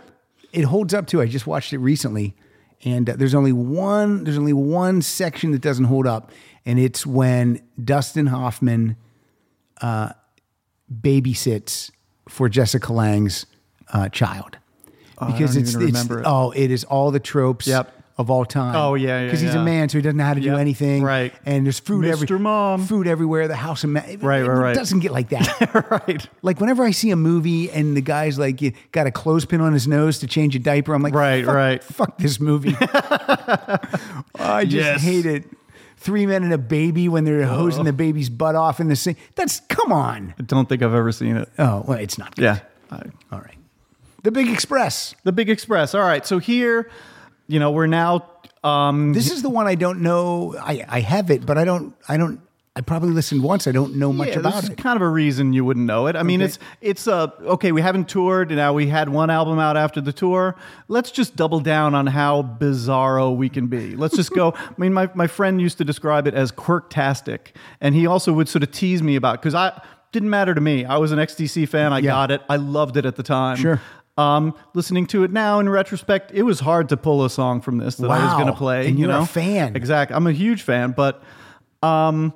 It 0.51 0.63
holds 0.63 0.93
up 0.93 1.07
too. 1.07 1.21
I 1.21 1.27
just 1.27 1.47
watched 1.47 1.71
it 1.73 1.77
recently, 1.77 2.35
and 2.83 3.09
uh, 3.09 3.15
there's 3.15 3.33
only 3.35 3.53
one. 3.53 4.23
There's 4.25 4.37
only 4.37 4.53
one 4.53 5.01
section 5.01 5.51
that 5.51 5.61
doesn't 5.61 5.85
hold 5.85 6.05
up, 6.07 6.31
and 6.65 6.79
it's 6.79 7.05
when 7.05 7.61
Dustin 7.83 8.27
Hoffman 8.27 8.95
uh, 9.81 10.09
babysits 10.91 11.91
for 12.29 12.49
Jessica 12.49 12.91
Lange's 12.93 13.45
uh, 13.93 14.09
child. 14.09 14.57
Because 15.19 15.53
don't 15.53 15.63
it's, 15.63 15.75
it's 15.75 15.75
remember 15.75 16.19
it. 16.21 16.25
oh, 16.27 16.51
it 16.51 16.71
is 16.71 16.83
all 16.83 17.11
the 17.11 17.19
tropes 17.19 17.67
Yep. 17.67 17.93
of 18.17 18.31
all 18.31 18.43
time. 18.43 18.75
Oh, 18.75 18.95
yeah, 18.95 19.19
yeah, 19.19 19.25
Because 19.25 19.41
he's 19.41 19.53
yeah. 19.53 19.61
a 19.61 19.63
man, 19.63 19.87
so 19.87 19.99
he 19.99 20.01
doesn't 20.01 20.17
know 20.17 20.23
how 20.23 20.33
to 20.33 20.39
do 20.39 20.49
Yep, 20.49 20.59
anything. 20.59 21.03
right. 21.03 21.31
And 21.45 21.63
there's 21.65 21.79
food 21.79 22.05
everywhere. 22.05 22.39
Mr. 22.39 22.41
Mom. 22.41 22.85
food 22.85 23.05
everywhere. 23.05 23.47
The 23.47 23.55
house 23.55 23.83
of 23.83 23.91
ma- 23.91 23.99
it, 23.99 24.23
Right, 24.23 24.41
right, 24.41 24.47
right. 24.57 24.75
doesn't 24.75 25.01
get 25.01 25.11
like 25.11 25.29
that. 25.29 25.91
right. 26.07 26.27
Like 26.41 26.59
whenever 26.59 26.83
I 26.83 26.89
see 26.91 27.11
a 27.11 27.15
movie 27.15 27.69
and 27.69 27.95
the 27.95 28.01
guy's 28.01 28.39
like 28.39 28.61
got 28.91 29.05
a 29.05 29.11
clothespin 29.11 29.61
on 29.61 29.73
his 29.73 29.87
nose 29.87 30.17
to 30.19 30.27
change 30.27 30.55
a 30.55 30.59
diaper, 30.59 30.93
I'm 30.95 31.03
like, 31.03 31.13
Right, 31.13 31.45
fuck, 31.45 31.53
right. 31.55 31.83
Fuck 31.83 32.17
this 32.17 32.39
movie. 32.39 32.75
I 34.39 34.63
just 34.65 34.73
Yes. 34.75 35.01
hate 35.03 35.25
it. 35.27 35.45
Three 36.01 36.25
men 36.25 36.43
and 36.43 36.51
a 36.51 36.57
baby 36.57 37.07
when 37.07 37.23
they're 37.25 37.45
hosing 37.45 37.83
the 37.83 37.93
baby's 37.93 38.29
butt 38.29 38.55
off 38.55 38.79
in 38.79 38.87
the 38.87 38.95
sink. 38.95 39.17
That's 39.35 39.59
come 39.69 39.91
on. 39.91 40.33
I 40.39 40.41
don't 40.41 40.67
think 40.67 40.81
I've 40.81 40.95
ever 40.95 41.11
seen 41.11 41.37
it. 41.37 41.47
Oh 41.59 41.83
well, 41.87 41.99
it's 41.99 42.17
not. 42.17 42.35
Good. 42.35 42.41
Yeah. 42.43 42.59
I- 42.89 43.03
All 43.31 43.39
right. 43.39 43.55
The 44.23 44.31
Big 44.31 44.49
Express. 44.49 45.13
the 45.23 45.31
Big 45.31 45.49
Express. 45.49 45.93
All 45.95 46.01
right. 46.01 46.25
So 46.25 46.39
here, 46.39 46.89
you 47.47 47.59
know, 47.59 47.71
we're 47.71 47.87
now. 47.87 48.25
Um, 48.63 49.13
This 49.13 49.31
is 49.31 49.41
the 49.41 49.49
one 49.49 49.65
I 49.67 49.75
don't 49.75 50.01
know. 50.01 50.55
I, 50.59 50.85
I 50.87 50.99
have 51.01 51.31
it, 51.31 51.45
but 51.45 51.57
I 51.57 51.65
don't. 51.65 51.95
I 52.07 52.17
don't. 52.17 52.41
I 52.73 52.79
probably 52.79 53.09
listened 53.11 53.43
once. 53.43 53.67
I 53.67 53.73
don't 53.73 53.95
know 53.97 54.13
much 54.13 54.29
yeah, 54.29 54.39
about 54.39 54.63
it. 54.63 54.77
kind 54.77 54.95
of 54.95 55.01
a 55.01 55.07
reason 55.09 55.51
you 55.51 55.65
wouldn't 55.65 55.85
know 55.85 56.07
it. 56.07 56.15
I 56.15 56.23
mean, 56.23 56.41
Okay. 56.41 56.47
it's 56.47 56.59
it's 56.79 57.07
uh 57.07 57.27
okay. 57.41 57.73
We 57.73 57.81
haven't 57.81 58.07
toured. 58.07 58.49
Now 58.49 58.71
we 58.71 58.87
had 58.87 59.09
one 59.09 59.29
album 59.29 59.59
out 59.59 59.75
after 59.75 59.99
the 59.99 60.13
tour. 60.13 60.55
Let's 60.87 61.11
just 61.11 61.35
double 61.35 61.59
down 61.59 61.95
on 61.95 62.07
how 62.07 62.43
bizarro 62.43 63.35
we 63.35 63.49
can 63.49 63.67
be. 63.67 63.97
Let's 63.97 64.15
just 64.15 64.31
go. 64.31 64.53
I 64.55 64.73
mean, 64.77 64.93
my 64.93 65.09
my 65.15 65.27
friend 65.27 65.59
used 65.61 65.79
to 65.79 65.83
describe 65.85 66.27
it 66.27 66.33
as 66.33 66.53
quirktastic, 66.53 67.47
and 67.81 67.93
he 67.93 68.07
also 68.07 68.31
would 68.31 68.47
sort 68.47 68.63
of 68.63 68.71
tease 68.71 69.03
me 69.03 69.17
about 69.17 69.41
because 69.41 69.53
I 69.53 69.81
didn't 70.13 70.29
matter 70.29 70.55
to 70.55 70.61
me. 70.61 70.85
I 70.85 70.95
was 70.95 71.11
an 71.11 71.19
XTC 71.19 71.67
fan. 71.67 71.91
I 71.91 71.99
Yeah. 71.99 72.11
got 72.11 72.31
it. 72.31 72.41
I 72.49 72.55
loved 72.55 72.95
it 72.95 73.05
at 73.05 73.17
the 73.17 73.23
time. 73.23 73.57
Sure. 73.57 73.81
Um, 74.17 74.53
listening 74.73 75.07
to 75.07 75.25
it 75.25 75.31
now 75.31 75.59
in 75.59 75.67
retrospect, 75.67 76.31
it 76.33 76.43
was 76.43 76.61
hard 76.61 76.87
to 76.89 76.95
pull 76.97 77.25
a 77.25 77.29
song 77.29 77.59
from 77.59 77.79
this 77.79 77.95
that 77.97 78.09
I 78.11 78.23
was 78.23 78.33
going 78.35 78.47
to 78.47 78.53
play. 78.53 78.87
And 78.87 78.97
you 78.99 79.05
a 79.05 79.07
know, 79.09 79.25
fan. 79.25 79.75
Exactly. 79.75 80.15
I'm 80.15 80.27
a 80.27 80.31
huge 80.33 80.61
fan, 80.61 80.91
but 80.91 81.21
um, 81.81 82.33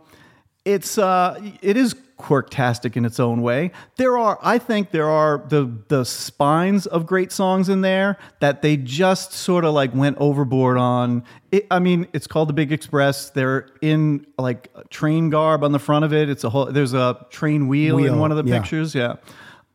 it's 0.66 0.98
uh, 0.98 1.40
it 1.62 1.78
is 1.78 1.96
quirktastic 2.18 2.96
in 2.96 3.06
its 3.06 3.20
own 3.20 3.42
way. 3.42 3.72
There 3.98 4.18
are, 4.18 4.40
I 4.42 4.58
think, 4.58 4.92
there 4.92 5.10
are 5.10 5.44
the 5.48 5.72
the 5.88 6.04
spines 6.04 6.86
of 6.88 7.06
great 7.06 7.32
songs 7.32 7.70
in 7.70 7.82
there 7.82 8.18
that 8.40 8.62
they 8.62 8.78
just 8.78 9.32
sort 9.34 9.66
of 9.66 9.74
like 9.74 9.94
went 9.94 10.18
overboard 10.20 10.78
on. 10.78 11.24
It, 11.52 11.68
I 11.70 11.80
mean, 11.80 12.08
it's 12.14 12.28
called 12.28 12.50
the 12.50 12.54
Big 12.54 12.72
Express. 12.72 13.30
They're 13.30 13.70
in 13.82 14.26
like 14.38 14.70
train 14.90 15.30
garb 15.30 15.64
on 15.64 15.72
the 15.72 15.80
front 15.80 16.06
of 16.06 16.14
it. 16.14 16.30
It's 16.30 16.44
a 16.44 16.50
whole. 16.50 16.66
There's 16.66 16.94
a 16.94 17.26
train 17.30 17.68
wheel, 17.68 17.98
Wheel, 17.98 18.14
in 18.14 18.20
one 18.20 18.32
of 18.32 18.44
the 18.44 18.50
yeah. 18.50 18.60
pictures. 18.60 18.96
Yeah. 18.96 19.16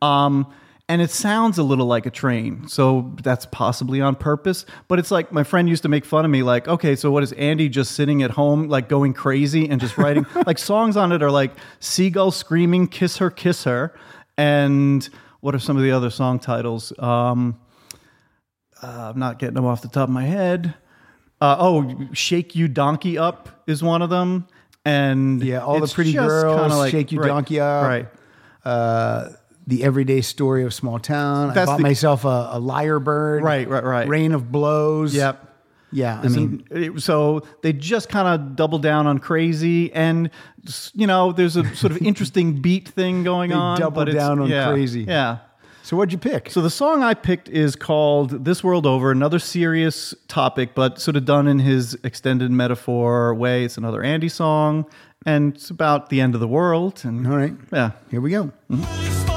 Um, 0.01 0.51
and 0.91 1.01
it 1.01 1.09
sounds 1.09 1.57
a 1.57 1.63
little 1.63 1.85
like 1.85 2.05
a 2.05 2.09
train, 2.09 2.67
so 2.67 3.13
that's 3.23 3.45
possibly 3.45 4.01
on 4.01 4.13
purpose. 4.13 4.65
But 4.89 4.99
it's 4.99 5.09
like 5.09 5.31
my 5.31 5.45
friend 5.45 5.69
used 5.69 5.83
to 5.83 5.89
make 5.89 6.03
fun 6.03 6.25
of 6.25 6.31
me, 6.31 6.43
like, 6.43 6.67
okay, 6.67 6.97
so 6.97 7.09
what 7.11 7.23
is 7.23 7.31
Andy 7.31 7.69
just 7.69 7.93
sitting 7.93 8.23
at 8.23 8.31
home, 8.31 8.67
like 8.67 8.89
going 8.89 9.13
crazy 9.13 9.69
and 9.69 9.79
just 9.79 9.97
writing? 9.97 10.25
like 10.45 10.57
songs 10.57 10.97
on 10.97 11.13
it 11.13 11.23
are 11.23 11.31
like 11.31 11.53
"Seagull 11.79 12.31
Screaming," 12.31 12.87
"Kiss 12.87 13.19
Her, 13.19 13.29
Kiss 13.29 13.63
Her," 13.63 13.97
and 14.37 15.07
what 15.39 15.55
are 15.55 15.59
some 15.59 15.77
of 15.77 15.83
the 15.83 15.91
other 15.91 16.09
song 16.09 16.39
titles? 16.39 16.91
Um, 16.99 17.57
uh, 18.83 19.11
I'm 19.13 19.19
not 19.19 19.39
getting 19.39 19.55
them 19.55 19.65
off 19.65 19.81
the 19.81 19.87
top 19.87 20.09
of 20.09 20.13
my 20.13 20.25
head. 20.25 20.73
Uh, 21.39 21.55
oh, 21.57 22.09
"Shake 22.11 22.53
You 22.53 22.67
Donkey 22.67 23.17
Up" 23.17 23.63
is 23.65 23.81
one 23.81 24.01
of 24.01 24.09
them, 24.09 24.45
and 24.83 25.41
Yeah, 25.41 25.59
All 25.59 25.79
the 25.79 25.87
Pretty 25.87 26.11
Girls, 26.11 26.59
kinda 26.69 26.89
Shake 26.89 27.13
You 27.13 27.21
right, 27.21 27.27
Donkey 27.29 27.61
Up. 27.61 27.87
right? 27.87 28.09
uh, 28.65 29.29
the 29.71 29.83
everyday 29.83 30.21
story 30.21 30.63
of 30.63 30.73
small 30.73 30.99
town. 30.99 31.49
I 31.49 31.53
That's 31.53 31.65
bought 31.69 31.77
the- 31.77 31.83
myself 31.83 32.25
a, 32.25 32.27
a 32.53 32.59
Liarbird. 32.61 33.41
Right, 33.41 33.67
right, 33.67 33.83
right. 33.83 34.07
Reign 34.07 34.33
of 34.33 34.51
blows. 34.51 35.15
Yep. 35.15 35.47
Yeah. 35.93 36.19
I 36.21 36.25
I 36.25 36.27
mean, 36.29 36.63
it- 36.69 37.01
so 37.01 37.41
they 37.63 37.73
just 37.73 38.07
kind 38.09 38.27
of 38.27 38.55
double 38.55 38.79
down 38.79 39.07
on 39.07 39.17
crazy, 39.19 39.91
and 39.93 40.29
you 40.93 41.07
know, 41.07 41.31
there's 41.31 41.55
a 41.57 41.63
sort 41.75 41.91
of 41.91 42.01
interesting 42.09 42.61
beat 42.61 42.87
thing 42.89 43.23
going 43.23 43.51
on. 43.53 43.79
double 43.79 43.95
but 44.01 44.09
it's- 44.09 44.23
down 44.23 44.39
on 44.39 44.47
yeah, 44.49 44.71
crazy. 44.71 45.01
Yeah. 45.03 45.39
so 45.83 45.97
what'd 45.97 46.11
you 46.13 46.17
pick? 46.19 46.49
So 46.51 46.61
the 46.61 46.69
song 46.69 47.01
I 47.03 47.13
picked 47.13 47.49
is 47.49 47.75
called 47.75 48.45
"This 48.45 48.63
World 48.63 48.85
Over." 48.85 49.11
Another 49.11 49.39
serious 49.39 50.13
topic, 50.27 50.75
but 50.75 50.99
sort 51.01 51.15
of 51.17 51.25
done 51.25 51.47
in 51.47 51.59
his 51.59 51.97
extended 52.03 52.51
metaphor 52.51 53.33
way. 53.33 53.65
It's 53.65 53.77
another 53.77 54.01
Andy 54.03 54.29
song, 54.29 54.85
and 55.25 55.55
it's 55.55 55.69
about 55.69 56.09
the 56.09 56.21
end 56.21 56.35
of 56.35 56.39
the 56.41 56.47
world. 56.47 57.01
And 57.03 57.27
All 57.27 57.35
right. 57.35 57.53
yeah, 57.73 57.91
Here 58.09 58.21
we 58.21 58.31
go. 58.31 58.51
Oh 58.69 59.30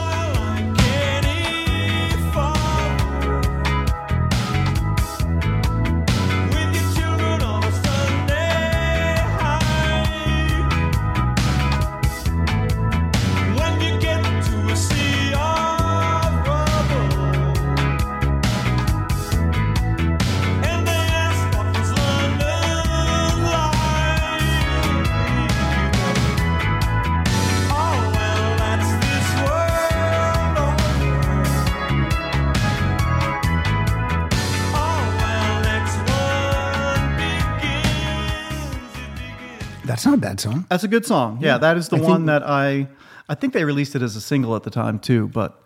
begins. 40.36 40.44
That's 40.44 40.44
a 40.44 40.48
bad 40.48 40.55
song. 40.61 40.66
that's 40.69 40.85
a 40.85 40.89
good 40.89 41.06
song. 41.06 41.39
Yeah, 41.40 41.59
that 41.59 41.77
is 41.77 41.89
the 41.89 41.97
I 41.97 42.01
one 42.01 42.16
think- 42.20 42.27
that 42.27 42.43
I. 42.43 42.89
I 43.27 43.35
think 43.35 43.55
they 43.55 43.65
released 43.65 43.94
it 43.97 44.02
as 44.02 44.16
a 44.16 44.20
single 44.20 44.55
at 44.56 44.62
the 44.65 44.70
time 44.70 44.98
too, 44.98 45.28
but. 45.28 45.61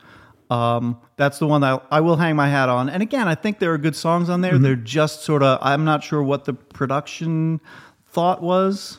Um, 0.51 0.97
that's 1.19 1.39
the 1.39 1.47
one 1.47 1.61
that 1.61 1.85
I 1.91 2.01
will 2.01 2.17
hang 2.17 2.35
my 2.35 2.49
hat 2.49 2.71
on. 2.71 2.89
And 2.89 3.03
again, 3.03 3.29
I 3.29 3.35
think 3.35 3.59
there 3.59 3.71
are 3.75 3.77
good 3.77 3.95
songs 3.95 4.31
on 4.31 4.41
there. 4.41 4.55
Mm-hmm. 4.55 4.63
They're 4.63 4.77
just 4.77 5.21
sort 5.23 5.43
of. 5.43 5.59
I'm 5.61 5.85
not 5.85 6.03
sure 6.03 6.23
what 6.23 6.47
the 6.47 6.55
production 6.55 7.61
thought 8.07 8.41
was. 8.43 8.97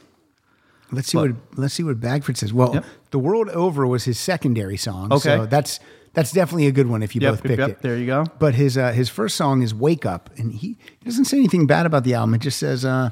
Let's 0.92 1.08
see 1.08 1.18
what 1.18 1.32
let's 1.56 1.74
see 1.74 1.82
what 1.84 2.00
Bagford 2.00 2.38
says. 2.38 2.54
Well, 2.54 2.76
Yep. 2.76 2.86
The 3.10 3.18
World 3.18 3.50
Over 3.50 3.88
was 3.88 4.04
his 4.04 4.20
secondary 4.20 4.78
song. 4.78 5.12
Okay. 5.12 5.22
So 5.38 5.46
that's 5.48 5.80
That's 6.14 6.32
definitely 6.32 6.68
a 6.68 6.72
good 6.72 6.86
one 6.88 7.02
if 7.02 7.16
you 7.16 7.22
Yep, 7.22 7.32
both 7.32 7.44
picked 7.44 7.60
yep. 7.60 7.70
it. 7.70 7.82
There 7.82 7.98
you 7.98 8.06
go. 8.06 8.26
But 8.38 8.54
his 8.54 8.78
uh, 8.78 8.92
his 8.92 9.10
first 9.10 9.36
song 9.36 9.64
is 9.64 9.74
"Wake 9.74 10.06
Up," 10.06 10.30
and 10.38 10.54
he, 10.54 10.78
he 11.00 11.06
doesn't 11.06 11.26
say 11.26 11.38
anything 11.38 11.66
bad 11.66 11.88
about 11.88 12.04
the 12.04 12.14
album. 12.14 12.36
It 12.36 12.42
just 12.42 12.60
says 12.60 12.86
uh, 12.86 13.10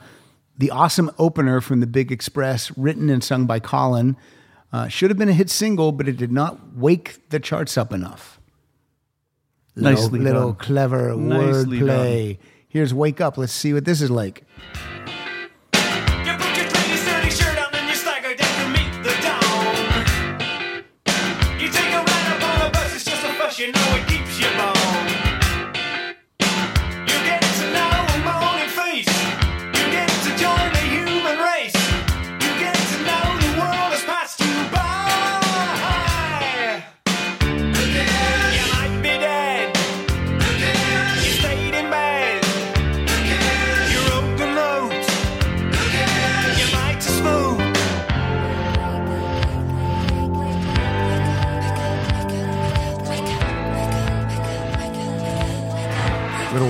the 0.58 0.72
awesome 0.72 1.12
opener 1.18 1.62
from 1.62 1.80
the 1.80 1.88
Big 1.88 2.12
Express, 2.12 2.76
written 2.78 3.10
and 3.10 3.24
sung 3.24 3.46
by 3.46 3.60
Colin, 3.60 4.18
uh, 4.74 4.88
should 4.88 5.10
have 5.10 5.18
been 5.18 5.30
a 5.30 5.34
hit 5.34 5.50
single, 5.50 5.92
but 5.92 6.08
it 6.08 6.18
did 6.18 6.32
not 6.32 6.76
wake 6.76 7.30
the 7.30 7.40
charts 7.40 7.78
up 7.78 7.94
enough. 7.94 8.40
Little, 9.76 10.02
Nicely 10.02 10.20
little 10.20 10.52
done. 10.54 10.56
clever 10.56 11.16
Nicely 11.16 11.80
wordplay. 11.80 12.38
Here's 12.68 12.94
"Wake 12.94 13.22
Up." 13.22 13.38
Let's 13.38 13.54
see 13.54 13.74
what 13.74 13.86
this 13.86 14.02
is 14.02 14.10
like. 14.10 14.44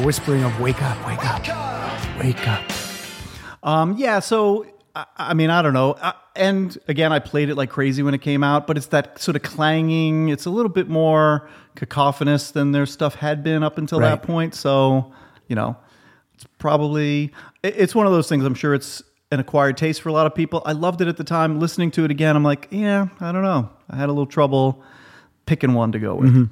Whispering 0.08 0.42
of 0.42 0.58
"Wake 0.62 0.82
up, 0.82 0.98
wake 1.06 1.26
up, 1.26 2.18
wake 2.24 2.48
up." 2.48 2.64
Um, 3.62 3.98
yeah, 3.98 4.20
so 4.22 4.66
I, 4.96 5.06
I 5.18 5.34
mean, 5.34 5.50
I 5.50 5.62
don't 5.62 5.74
know. 5.74 5.98
I, 6.02 6.14
and 6.34 6.78
again, 6.88 7.12
I 7.12 7.20
played 7.20 7.50
it 7.50 7.56
like 7.56 7.70
crazy 7.70 8.02
when 8.04 8.14
it 8.14 8.22
came 8.22 8.42
out, 8.42 8.68
but 8.68 8.78
it's 8.78 8.86
that 8.88 9.20
sort 9.20 9.36
of 9.36 9.42
clanging. 9.44 10.30
It's 10.30 10.46
a 10.46 10.50
little 10.50 10.70
bit 10.72 10.88
more 10.88 11.50
cacophonous 11.76 12.52
than 12.52 12.72
their 12.72 12.86
stuff 12.86 13.16
had 13.16 13.44
been 13.44 13.64
up 13.64 13.78
until 13.78 14.00
Right. 14.00 14.12
that 14.12 14.24
point. 14.24 14.56
So, 14.56 15.12
you 15.50 15.58
know, 15.58 15.76
it's 16.36 16.46
probably 16.58 17.34
it- 17.62 17.76
it's 17.78 17.94
one 17.94 18.06
of 18.06 18.14
those 18.14 18.30
things. 18.30 18.46
I'm 18.46 18.56
sure 18.56 18.74
it's 18.74 19.04
an 19.30 19.42
acquired 19.42 19.76
taste 19.76 20.02
for 20.02 20.08
a 20.08 20.14
lot 20.14 20.26
of 20.26 20.34
people. 20.34 20.62
I 20.66 20.72
loved 20.72 21.02
it 21.02 21.10
at 21.10 21.18
the 21.18 21.26
time. 21.26 21.60
Listening 21.60 21.92
to 21.92 22.06
it 22.06 22.12
again, 22.12 22.38
I'm 22.38 22.46
like, 22.46 22.70
yeah, 22.72 23.08
I 23.20 23.34
don't 23.34 23.44
know. 23.44 23.70
I 23.90 23.98
had 23.98 24.06
a 24.08 24.14
little 24.14 24.26
trouble 24.26 24.82
picking 25.46 25.74
one 25.74 25.92
to 25.92 26.00
go 26.00 26.16
with. 26.16 26.50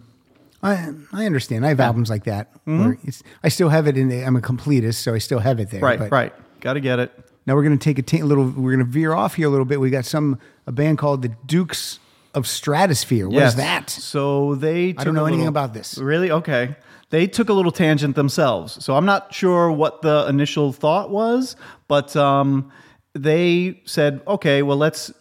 I 0.65 0.89
I 1.13 1.25
understand. 1.25 1.65
I 1.65 1.69
have 1.69 1.79
albums 1.79 2.09
like 2.09 2.23
that. 2.25 2.51
It's, 2.67 3.21
I 3.43 3.49
still 3.49 3.69
have 3.69 3.87
it 3.87 3.97
in. 3.97 4.09
The, 4.09 4.23
I'm 4.23 4.35
a 4.35 4.41
completist, 4.41 4.95
so 4.95 5.13
I 5.13 5.19
still 5.19 5.39
have 5.39 5.59
it 5.59 5.69
there. 5.69 5.81
Right, 5.81 5.99
but 5.99 6.11
right. 6.11 6.33
Got 6.61 6.73
to 6.73 6.79
get 6.79 6.99
it. 6.99 7.11
Now 7.45 7.53
we're 7.55 7.63
going 7.63 7.77
to 7.77 7.83
take 7.83 7.99
a 7.99 8.01
ta- 8.01 8.25
little. 8.25 8.45
We're 8.45 8.75
going 8.75 8.85
to 8.85 8.91
veer 8.91 9.13
off 9.13 9.35
here 9.35 9.47
a 9.47 9.49
little 9.51 9.65
bit. 9.65 9.79
We 9.79 9.89
got 9.91 10.05
some 10.05 10.39
a 10.65 10.71
band 10.71 10.97
called 10.97 11.21
the 11.21 11.29
Dukes 11.45 11.99
of 12.33 12.45
Stratosphear. 12.45 13.25
What 13.27 13.35
is 13.35 13.39
Yes. 13.41 13.55
that? 13.55 13.89
So 13.89 14.55
they. 14.55 14.93
Took 14.93 15.05
don't 15.05 15.13
know 15.15 15.25
anything 15.25 15.41
little- 15.45 15.49
about 15.49 15.73
this. 15.73 15.97
Really? 15.97 16.31
Okay. 16.31 16.75
They 17.11 17.27
took 17.27 17.49
a 17.49 17.53
little 17.53 17.71
tangent 17.71 18.15
themselves. 18.15 18.83
So 18.83 18.95
I'm 18.97 19.05
not 19.05 19.31
sure 19.33 19.71
what 19.71 20.01
the 20.01 20.25
initial 20.27 20.73
thought 20.73 21.11
was, 21.11 21.55
but 21.87 22.15
um, 22.15 22.71
they 23.13 23.81
said, 23.85 24.21
okay, 24.27 24.63
well, 24.63 24.77
let's. 24.77 25.13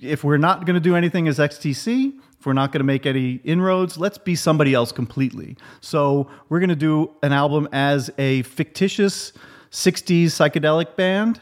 If 0.00 0.24
we're 0.24 0.36
not 0.38 0.66
going 0.66 0.74
to 0.74 0.80
do 0.80 0.96
anything 0.96 1.28
as 1.28 1.38
XTC, 1.38 2.12
if 2.42 2.46
we're 2.46 2.52
not 2.52 2.72
going 2.72 2.80
to 2.80 2.84
make 2.84 3.06
any 3.06 3.34
inroads, 3.44 3.96
let's 3.96 4.18
be 4.18 4.34
somebody 4.34 4.74
else 4.74 4.90
completely. 4.90 5.56
So 5.80 6.28
we're 6.48 6.58
going 6.58 6.70
to 6.70 6.74
do 6.74 7.14
an 7.22 7.32
album 7.32 7.68
as 7.70 8.10
a 8.18 8.42
fictitious 8.42 9.32
60s 9.70 10.24
psychedelic 10.24 10.96
band 10.96 11.40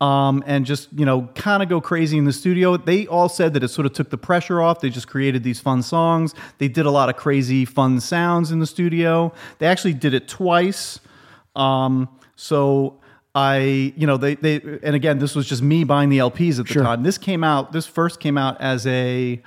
um, 0.00 0.42
and 0.48 0.66
just 0.66 0.92
you 0.92 1.06
know 1.06 1.28
kind 1.36 1.62
of 1.62 1.68
go 1.68 1.80
crazy 1.80 2.18
in 2.18 2.24
the 2.24 2.32
studio. 2.32 2.76
They 2.76 3.06
all 3.06 3.28
said 3.28 3.54
that 3.54 3.62
it 3.62 3.68
sort 3.68 3.86
of 3.86 3.92
took 3.92 4.10
the 4.10 4.18
pressure 4.18 4.60
off. 4.60 4.80
They 4.80 4.90
just 4.90 5.06
created 5.06 5.44
these 5.44 5.60
fun 5.60 5.84
songs. 5.84 6.34
They 6.58 6.66
did 6.66 6.84
a 6.84 6.90
lot 6.90 7.08
of 7.08 7.16
crazy 7.16 7.64
fun 7.64 8.00
sounds 8.00 8.50
in 8.50 8.58
the 8.58 8.66
studio. 8.66 9.32
They 9.60 9.68
actually 9.68 9.94
did 9.94 10.14
it 10.14 10.26
twice. 10.26 10.98
Um, 11.54 12.08
so 12.34 12.98
I, 13.36 13.92
you 13.96 14.08
know, 14.08 14.16
they 14.16 14.34
they 14.34 14.56
and 14.82 14.96
again, 14.96 15.20
this 15.20 15.36
was 15.36 15.48
just 15.48 15.62
me 15.62 15.84
buying 15.84 16.08
the 16.08 16.18
LPs 16.18 16.58
at 16.58 16.66
the 16.66 16.72
Sure. 16.72 16.82
time. 16.82 17.04
This 17.04 17.18
came 17.18 17.44
out. 17.44 17.70
This 17.70 17.86
first 17.86 18.18
came 18.18 18.36
out 18.36 18.60
as 18.60 18.84
a 18.88 19.40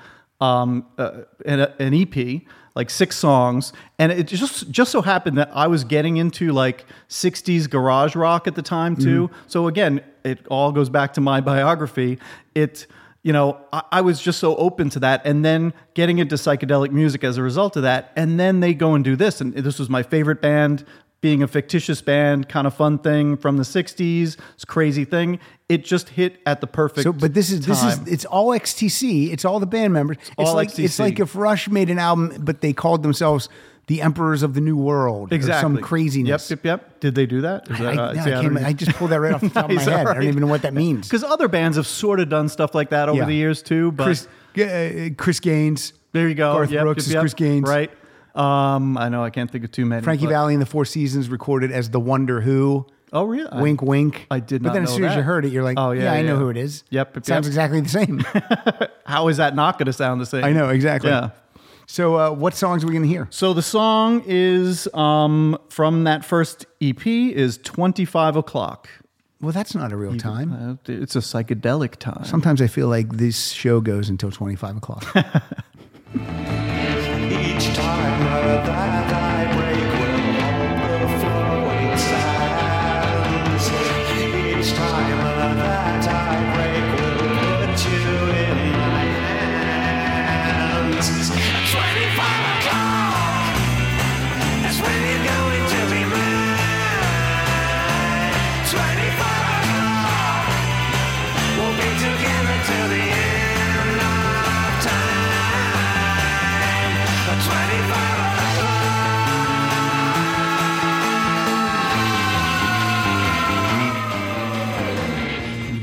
um, 0.44 0.86
uh, 0.98 1.22
an, 1.46 1.62
an 1.80 1.94
EP, 1.94 2.42
like 2.76 2.90
six 2.90 3.16
songs, 3.16 3.72
and 3.98 4.12
it 4.12 4.28
just 4.28 4.70
just 4.70 4.92
so 4.92 5.02
happened 5.02 5.38
that 5.38 5.50
I 5.54 5.68
was 5.68 5.84
getting 5.84 6.18
into 6.18 6.52
like 6.52 6.86
'60s 7.08 7.70
garage 7.70 8.16
rock 8.16 8.48
at 8.48 8.56
the 8.56 8.62
time 8.62 8.96
too. 8.96 9.30
So 9.48 9.68
again, 9.68 10.02
it 10.26 10.46
all 10.50 10.72
goes 10.72 10.90
back 10.90 11.14
to 11.14 11.22
my 11.22 11.40
biography. 11.40 12.20
It 12.56 12.88
you 13.22 13.32
know, 13.32 13.58
I, 13.72 13.84
I 13.94 14.02
was 14.02 14.22
just 14.22 14.40
so 14.40 14.56
open 14.58 14.90
to 14.92 15.00
that, 15.00 15.22
and 15.26 15.46
then 15.46 15.72
getting 15.94 16.18
into 16.20 16.36
psychedelic 16.36 16.92
music 16.92 17.24
as 17.24 17.38
a 17.38 17.42
result 17.42 17.78
of 17.78 17.84
that, 17.84 18.12
and 18.18 18.38
then 18.38 18.60
they 18.60 18.74
go 18.74 18.96
and 18.96 19.04
do 19.04 19.16
this, 19.16 19.40
and 19.40 19.54
this 19.54 19.80
was 19.80 19.90
my 19.90 20.04
favorite 20.04 20.42
band. 20.42 20.86
Being 21.24 21.42
a 21.42 21.48
fictitious 21.48 22.02
band, 22.02 22.50
kind 22.50 22.68
of 22.68 22.74
fun 22.74 23.00
thing 23.00 23.38
from 23.38 23.56
the 23.56 23.64
'60s, 23.64 24.36
it's 24.56 24.64
a 24.64 24.68
crazy 24.68 25.06
thing. 25.06 25.40
It 25.70 25.86
just 25.86 26.10
hit 26.10 26.42
at 26.46 26.60
the 26.60 26.68
perfect. 26.68 27.04
So, 27.06 27.14
but 27.14 27.34
this 27.34 27.50
is 27.50 27.66
this 27.66 27.82
is 27.82 27.98
it's 28.08 28.26
all 28.26 28.50
XTC. 28.50 29.32
It's 29.32 29.46
all 29.46 29.62
the 29.62 29.66
band 29.66 29.94
members. 29.94 30.18
It's, 30.38 30.50
all 30.50 30.54
like 30.54 30.78
it's 30.78 31.00
like 31.00 31.22
if 31.22 31.34
Rush 31.34 31.70
made 31.70 31.90
an 31.90 31.98
album, 31.98 32.36
but 32.40 32.60
they 32.60 32.74
called 32.74 33.04
themselves 33.04 33.48
the 33.88 34.02
Emperors 34.02 34.44
of 34.44 34.54
the 34.54 34.60
New 34.60 34.76
World. 34.76 35.32
or 35.32 35.36
exactly 35.36 35.62
some 35.62 35.78
craziness. 35.82 36.50
Yep, 36.52 36.66
yep, 36.66 36.82
yep. 36.82 37.00
Did 37.00 37.16
they 37.16 37.26
do 37.26 37.40
that? 37.42 37.70
Is 37.72 37.80
that- 37.80 37.96
no, 37.96 38.04
uh, 38.04 38.10
I 38.12 38.14
see, 38.24 38.30
can't- 38.30 38.58
I 38.58 38.74
just 38.74 38.92
pulled 38.98 39.12
that 39.12 39.20
right 39.22 39.34
off 39.34 39.40
the 39.42 39.50
top 39.50 39.66
of 39.66 39.70
my 39.76 39.76
Nice, 39.76 39.86
head. 39.86 40.08
I 40.08 40.14
don't 40.14 40.24
even 40.24 40.42
know 40.42 40.48
what 40.48 40.62
that 40.64 40.74
means. 40.74 41.08
because 41.08 41.24
other 41.24 41.48
bands 41.48 41.78
have 41.78 41.88
sort 41.88 42.20
of 42.20 42.28
done 42.28 42.50
stuff 42.50 42.76
like 42.76 42.90
that 42.90 43.08
over 43.08 43.20
Yeah. 43.20 43.26
the 43.26 43.34
years 43.34 43.62
too. 43.62 43.94
But 43.94 44.04
Chris, 44.06 44.28
uh, 44.58 45.10
Chris 45.18 45.40
Gaines. 45.40 45.94
there 46.12 46.28
you 46.28 46.36
go. 46.36 46.54
Garth 46.54 46.70
Yep, 46.72 46.82
Brooks 46.84 47.08
yep, 47.08 47.16
is. 47.16 47.22
Chris 47.22 47.34
Gaines. 47.34 47.68
right? 47.70 47.92
Um, 48.36 48.98
I 48.98 49.10
know 49.10 49.24
I 49.24 49.30
can't 49.30 49.52
think 49.52 49.64
of 49.64 49.72
too 49.72 49.86
many. 49.86 50.02
Frankie 50.04 50.26
but- 50.26 50.32
Valli 50.32 50.54
and 50.54 50.62
the 50.62 50.66
Four 50.66 50.86
Seasons 50.86 51.30
recorded 51.30 51.72
as 51.72 51.90
the 51.92 52.00
Wonder 52.00 52.42
Who. 52.42 52.86
Oh, 53.12 53.26
really? 53.26 53.50
I- 53.52 53.62
Wink, 53.62 53.82
wink. 53.82 54.26
I 54.32 54.40
did 54.40 54.62
not. 54.64 54.70
But 54.70 54.70
not 54.70 54.74
then 54.74 54.84
as 54.84 54.90
know 54.90 54.96
soon 54.96 55.06
as 55.06 55.12
that. 55.12 55.18
you 55.18 55.24
heard 55.24 55.46
it, 55.46 55.52
you're 55.52 55.64
like, 55.64 55.78
Oh, 55.78 55.90
oh 55.90 55.92
yeah, 55.92 56.04
yeah, 56.06 56.14
I 56.14 56.22
know 56.24 56.34
yeah. 56.34 56.40
who 56.40 56.50
it 56.50 56.58
is. 56.58 56.84
Yep, 56.90 57.16
yep, 57.16 57.26
sounds 57.26 57.46
yep. 57.46 57.52
exactly 57.52 57.82
the 57.82 57.90
same. 57.90 58.20
How 59.06 59.28
is 59.28 59.38
that 59.38 59.56
not 59.56 59.78
going 59.78 59.86
to 59.86 59.94
sound 59.94 60.20
the 60.20 60.26
same? 60.26 60.44
I 60.44 60.52
know 60.52 60.70
exactly. 60.70 61.12
Yeah. 61.12 61.30
So, 61.86 62.16
uh, 62.18 62.32
what 62.32 62.56
songs 62.56 62.84
are 62.84 62.88
we 62.88 62.94
going 62.94 63.04
to 63.04 63.10
hear? 63.10 63.28
So 63.30 63.54
the 63.54 63.62
song 63.62 64.24
is 64.26 64.88
um, 64.94 65.58
from 65.70 66.06
that 66.06 66.24
first 66.24 66.66
EP 66.82 67.06
is 67.06 67.58
25 67.60 68.38
o'clock. 68.38 68.90
Well, 69.42 69.52
that's 69.52 69.76
not 69.76 69.92
a 69.92 69.98
real 69.98 70.18
time. 70.18 70.54
Uh, 70.54 70.76
it's 70.92 71.18
a 71.18 71.20
psychedelic 71.20 71.98
time. 71.98 72.24
Sometimes 72.24 72.62
I 72.62 72.68
feel 72.68 72.88
like 72.88 73.10
this 73.18 73.50
show 73.50 73.82
goes 73.82 74.08
until 74.08 74.32
25 74.32 74.78
o'clock. 74.78 75.06
Each 78.06 79.23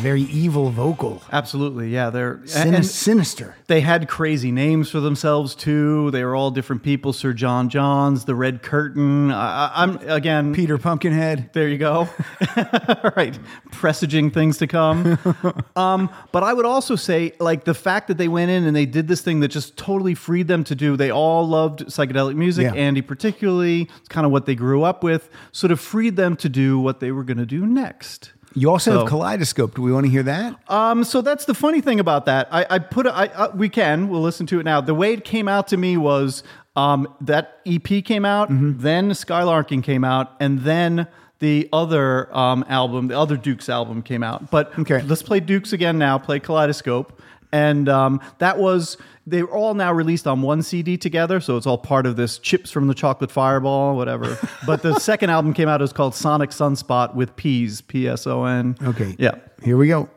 Very 0.00 0.22
evil 0.22 0.70
vocal. 0.70 1.22
Absolutely, 1.32 1.90
yeah. 1.90 2.10
They're 2.10 2.40
Sin- 2.46 2.74
and 2.74 2.86
sinister. 2.86 3.54
they 3.66 3.80
had 3.80 4.08
crazy 4.08 4.50
names 4.50 4.90
for 4.90 5.00
themselves 5.00 5.54
too. 5.54 6.10
They 6.10 6.24
were 6.24 6.34
all 6.34 6.50
different 6.50 6.82
people. 6.82 7.12
Sir 7.12 7.32
John 7.32 7.68
Johns, 7.68 8.24
the 8.24 8.34
Red 8.34 8.62
Curtain. 8.62 9.30
I, 9.30 9.70
I'm 9.74 9.96
again. 10.08 10.54
Peter 10.54 10.78
Pumpkinhead. 10.78 11.50
There 11.52 11.68
you 11.68 11.78
go. 11.78 12.08
all 12.56 13.10
right, 13.16 13.38
Presaging 13.72 14.30
things 14.30 14.58
to 14.58 14.66
come. 14.66 15.18
um, 15.76 16.10
but 16.32 16.42
I 16.42 16.52
would 16.52 16.66
also 16.66 16.96
say, 16.96 17.32
like, 17.38 17.64
the 17.64 17.74
fact 17.74 18.08
that 18.08 18.18
they 18.18 18.28
went 18.28 18.50
in 18.50 18.64
and 18.64 18.74
they 18.74 18.86
did 18.86 19.08
this 19.08 19.20
thing 19.20 19.40
that 19.40 19.48
just 19.48 19.76
totally 19.76 20.14
freed 20.14 20.48
them 20.48 20.64
to 20.64 20.74
do, 20.74 20.96
they 20.96 21.10
all 21.10 21.46
loved 21.46 21.80
psychedelic 21.86 22.36
music. 22.36 22.64
Yeah. 22.64 22.74
Andy, 22.74 23.02
particularly, 23.02 23.88
it's 23.98 24.08
kind 24.08 24.24
of 24.26 24.32
what 24.32 24.46
they 24.46 24.54
grew 24.54 24.82
up 24.82 25.02
with, 25.02 25.28
sort 25.52 25.70
of 25.70 25.80
freed 25.80 26.16
them 26.16 26.36
to 26.36 26.48
do 26.48 26.78
what 26.78 27.00
they 27.00 27.12
were 27.12 27.24
going 27.24 27.38
to 27.38 27.46
do 27.46 27.66
next. 27.66 28.32
You 28.54 28.70
also 28.70 28.90
So- 28.92 28.98
have 29.00 29.08
Kaleidoscope. 29.08 29.74
Do 29.76 29.82
we 29.82 29.92
want 29.92 30.06
to 30.06 30.10
hear 30.10 30.22
that? 30.24 30.56
Um, 30.68 31.04
so 31.04 31.20
that's 31.20 31.44
the 31.44 31.54
funny 31.54 31.80
thing 31.80 32.00
about 32.00 32.24
that. 32.26 32.48
I, 32.50 32.66
I 32.68 32.78
put 32.80 33.06
it. 33.06 33.10
I, 33.10 33.26
uh, 33.26 33.50
we 33.54 33.68
can. 33.68 34.08
We'll 34.08 34.22
listen 34.22 34.46
to 34.46 34.58
it 34.60 34.64
now. 34.64 34.80
The 34.80 34.94
way 34.94 35.12
it 35.12 35.24
came 35.24 35.46
out 35.48 35.68
to 35.68 35.76
me 35.76 35.96
was 35.96 36.42
um, 36.76 37.06
that 37.20 37.58
EP 37.66 38.04
came 38.04 38.24
out, 38.24 38.48
then 38.50 39.10
Skylarking 39.10 39.82
came 39.82 40.04
out, 40.04 40.32
and 40.40 40.60
then 40.60 41.06
the 41.40 41.68
other 41.72 42.34
um, 42.36 42.64
album, 42.68 43.08
the 43.08 43.18
other 43.18 43.36
Dukes 43.36 43.68
album, 43.68 44.02
came 44.02 44.22
out. 44.22 44.50
But 44.50 44.78
Okay. 44.78 45.00
let's 45.02 45.22
play 45.22 45.40
Dukes 45.40 45.72
again 45.72 45.98
now. 45.98 46.18
Play 46.18 46.38
Kaleidoscope, 46.40 47.20
and 47.52 47.88
um, 47.88 48.20
that 48.38 48.58
was 48.58 48.96
they 49.26 49.42
were 49.42 49.50
all 49.50 49.74
now 49.74 49.92
released 49.92 50.26
on 50.26 50.42
one 50.42 50.62
CD 50.62 50.96
together, 50.96 51.40
so 51.40 51.56
it's 51.56 51.66
all 51.66 51.78
part 51.78 52.06
of 52.06 52.16
this 52.16 52.38
Chips 52.38 52.70
from 52.70 52.88
the 52.88 52.94
Chocolate 52.94 53.30
Fireball, 53.30 53.96
whatever. 53.96 54.38
but 54.66 54.82
the 54.82 54.98
second 54.98 55.30
album 55.30 55.54
came 55.54 55.68
out. 55.68 55.80
Was 55.80 55.92
called 55.92 56.14
Psonic 56.14 56.50
Psunspot 56.50 57.14
with 57.14 57.34
P's, 57.36 57.80
P 57.80 58.08
S 58.08 58.26
O 58.26 58.44
N. 58.44 58.76
Okay. 58.82 59.14
Yeah. 59.18 59.36
Here 59.62 59.76
we 59.76 59.88
go. 59.88 60.08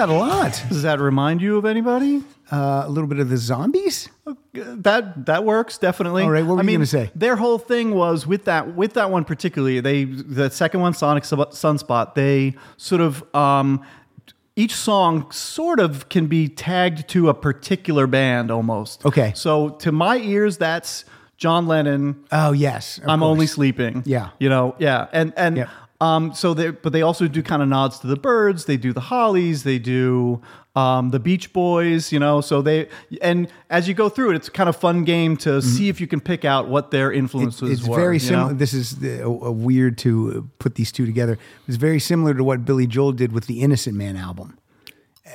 That 0.00 0.08
a 0.08 0.14
lot. 0.14 0.64
Does 0.70 0.82
that 0.82 0.98
remind 0.98 1.42
you 1.42 1.58
of 1.58 1.66
anybody? 1.66 2.24
Uh, 2.50 2.84
a 2.86 2.88
little 2.88 3.06
bit 3.06 3.18
of 3.18 3.28
the 3.28 3.36
zombies. 3.36 4.08
That 4.54 5.26
that 5.26 5.44
works 5.44 5.76
definitely. 5.76 6.22
All 6.22 6.30
right, 6.30 6.42
what 6.42 6.54
were 6.54 6.60
I 6.60 6.62
you 6.62 6.66
mean, 6.68 6.76
gonna 6.76 6.86
say? 6.86 7.10
Their 7.14 7.36
whole 7.36 7.58
thing 7.58 7.94
was 7.94 8.26
with 8.26 8.46
that 8.46 8.74
with 8.74 8.94
that 8.94 9.10
one 9.10 9.26
particularly. 9.26 9.78
They 9.80 10.04
the 10.04 10.48
second 10.48 10.80
one, 10.80 10.94
Psonic 10.94 11.24
Psunspot. 11.24 12.14
They 12.14 12.54
sort 12.78 13.02
of 13.02 13.22
um, 13.34 13.84
each 14.56 14.74
song 14.74 15.30
sort 15.30 15.78
of 15.80 16.08
can 16.08 16.28
be 16.28 16.48
tagged 16.48 17.06
to 17.10 17.28
a 17.28 17.34
particular 17.34 18.06
band 18.06 18.50
almost. 18.50 19.04
Okay. 19.04 19.32
So 19.36 19.68
to 19.80 19.92
my 19.92 20.16
ears, 20.16 20.56
that's 20.56 21.04
John 21.36 21.66
Lennon. 21.66 22.24
Oh 22.32 22.52
yes, 22.52 22.98
I'm 23.06 23.20
course. 23.20 23.30
only 23.30 23.46
sleeping. 23.46 24.02
Yeah. 24.06 24.30
You 24.38 24.48
know, 24.48 24.76
yeah. 24.78 25.08
And 25.12 25.34
and 25.36 25.58
Yeah. 25.58 25.68
Um 26.00 26.32
so 26.34 26.54
they 26.54 26.70
but 26.70 26.92
they 26.92 27.02
also 27.02 27.28
do 27.28 27.42
kind 27.42 27.62
of 27.62 27.68
nods 27.68 27.98
to 28.00 28.06
the 28.06 28.16
Byrds, 28.16 28.64
they 28.64 28.76
do 28.76 28.92
the 28.92 29.00
hollies, 29.00 29.64
they 29.64 29.78
do 29.78 30.40
um 30.76 31.10
the 31.10 31.18
Beach 31.18 31.52
Boys, 31.52 32.10
you 32.12 32.18
know, 32.18 32.40
so 32.40 32.62
they 32.62 32.88
and 33.20 33.48
as 33.68 33.86
you 33.88 33.92
go 33.94 34.08
through 34.08 34.30
it, 34.30 34.36
it's 34.36 34.48
kind 34.48 34.68
of 34.68 34.76
fun 34.76 35.04
game 35.04 35.36
to 35.38 35.60
see 35.60 35.88
if 35.88 36.00
you 36.00 36.06
can 36.06 36.20
pick 36.20 36.44
out 36.44 36.68
what 36.68 36.90
their 36.90 37.12
influences 37.12 37.60
Mm-hmm. 37.62 37.72
It's 37.72 37.86
were. 37.86 37.96
very 37.96 38.18
similar. 38.18 38.52
know? 38.52 38.58
This 38.58 38.72
is 38.72 38.96
the, 39.00 39.22
a, 39.24 39.28
a 39.28 39.52
weird 39.52 39.98
to 39.98 40.48
put 40.58 40.76
these 40.76 40.90
two 40.92 41.04
together. 41.06 41.38
It's 41.68 41.76
very 41.76 42.00
similar 42.00 42.32
to 42.34 42.44
what 42.44 42.64
Billy 42.64 42.86
Joel 42.86 43.12
did 43.12 43.32
with 43.32 43.46
the 43.46 43.60
Innocent 43.60 43.96
Man 43.96 44.16
album. 44.16 44.56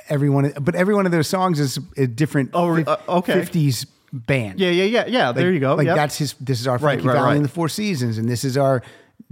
Everyone, 0.08 0.52
but 0.60 0.74
every 0.74 0.94
one 0.94 1.06
of 1.06 1.12
their 1.12 1.22
songs 1.22 1.58
is 1.58 1.78
a 1.96 2.06
different. 2.06 2.50
Oh, 2.52 2.76
uh, 2.82 2.96
okay. 3.08 3.34
50s 3.40 3.86
band. 4.12 4.60
Yeah, 4.60 4.70
yeah, 4.70 4.84
yeah, 4.84 5.04
yeah. 5.06 5.26
Like- 5.28 5.36
there 5.36 5.52
you 5.52 5.60
go. 5.60 5.74
Like 5.74 5.86
Yep. 5.86 5.96
that's 5.96 6.18
his. 6.18 6.34
This 6.40 6.60
is 6.60 6.66
our 6.66 6.74
Right, 6.74 6.80
Frankie 7.00 7.06
right, 7.08 7.14
Valli 7.14 7.26
right. 7.28 7.36
and 7.36 7.44
the 7.44 7.48
Four 7.48 7.68
Seasons, 7.68 8.18
and 8.18 8.28
this 8.28 8.44
is 8.44 8.56
our 8.58 8.82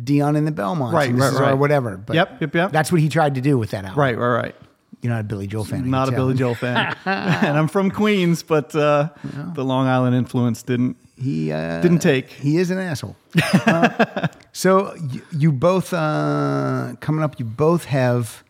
Dion 0.03 0.37
and 0.37 0.47
the 0.47 0.53
Belmonts. 0.53 0.95
Right, 0.95 1.11
and 1.11 1.19
right, 1.19 1.33
is 1.33 1.41
our 1.41 1.57
whatever. 1.57 1.97
But 1.97 2.17
Yep, 2.17 2.41
yep, 2.41 2.55
yep. 2.55 2.73
That's 2.73 2.91
what 2.91 3.01
he 3.01 3.09
tried 3.09 3.37
to 3.37 3.41
do 3.41 3.59
with 3.59 3.71
that 3.71 3.85
album. 3.85 3.99
right, 3.99 4.17
right, 4.17 4.43
right. 4.43 4.55
You're 5.03 5.13
not 5.13 5.21
a 5.21 5.25
Billy 5.25 5.47
Joel 5.47 5.65
fan. 5.65 5.91
Not 5.91 6.09
a 6.09 6.13
tell. 6.13 6.21
Billy 6.21 6.35
Joel 6.35 6.55
fan. 6.55 6.97
and 7.05 7.59
I'm 7.59 7.69
from 7.69 7.91
Queens, 7.91 8.43
but 8.43 8.75
uh, 8.75 9.11
the 9.53 9.63
Long 9.63 9.87
Island 9.87 10.17
influence 10.17 10.63
didn't 10.63 10.97
He 11.19 11.53
uh, 11.53 11.83
didn't 11.83 11.99
take. 11.99 12.31
He 12.31 12.57
is 12.57 12.71
an 12.71 12.79
asshole. 12.79 13.17
Uh, 13.67 14.29
so 14.53 14.95
you, 15.11 15.23
you 15.33 15.53
both 15.53 15.93
uh, 15.93 16.95
coming 17.01 17.23
up. 17.23 17.39
You 17.39 17.45
both 17.45 17.85
have 17.87 18.45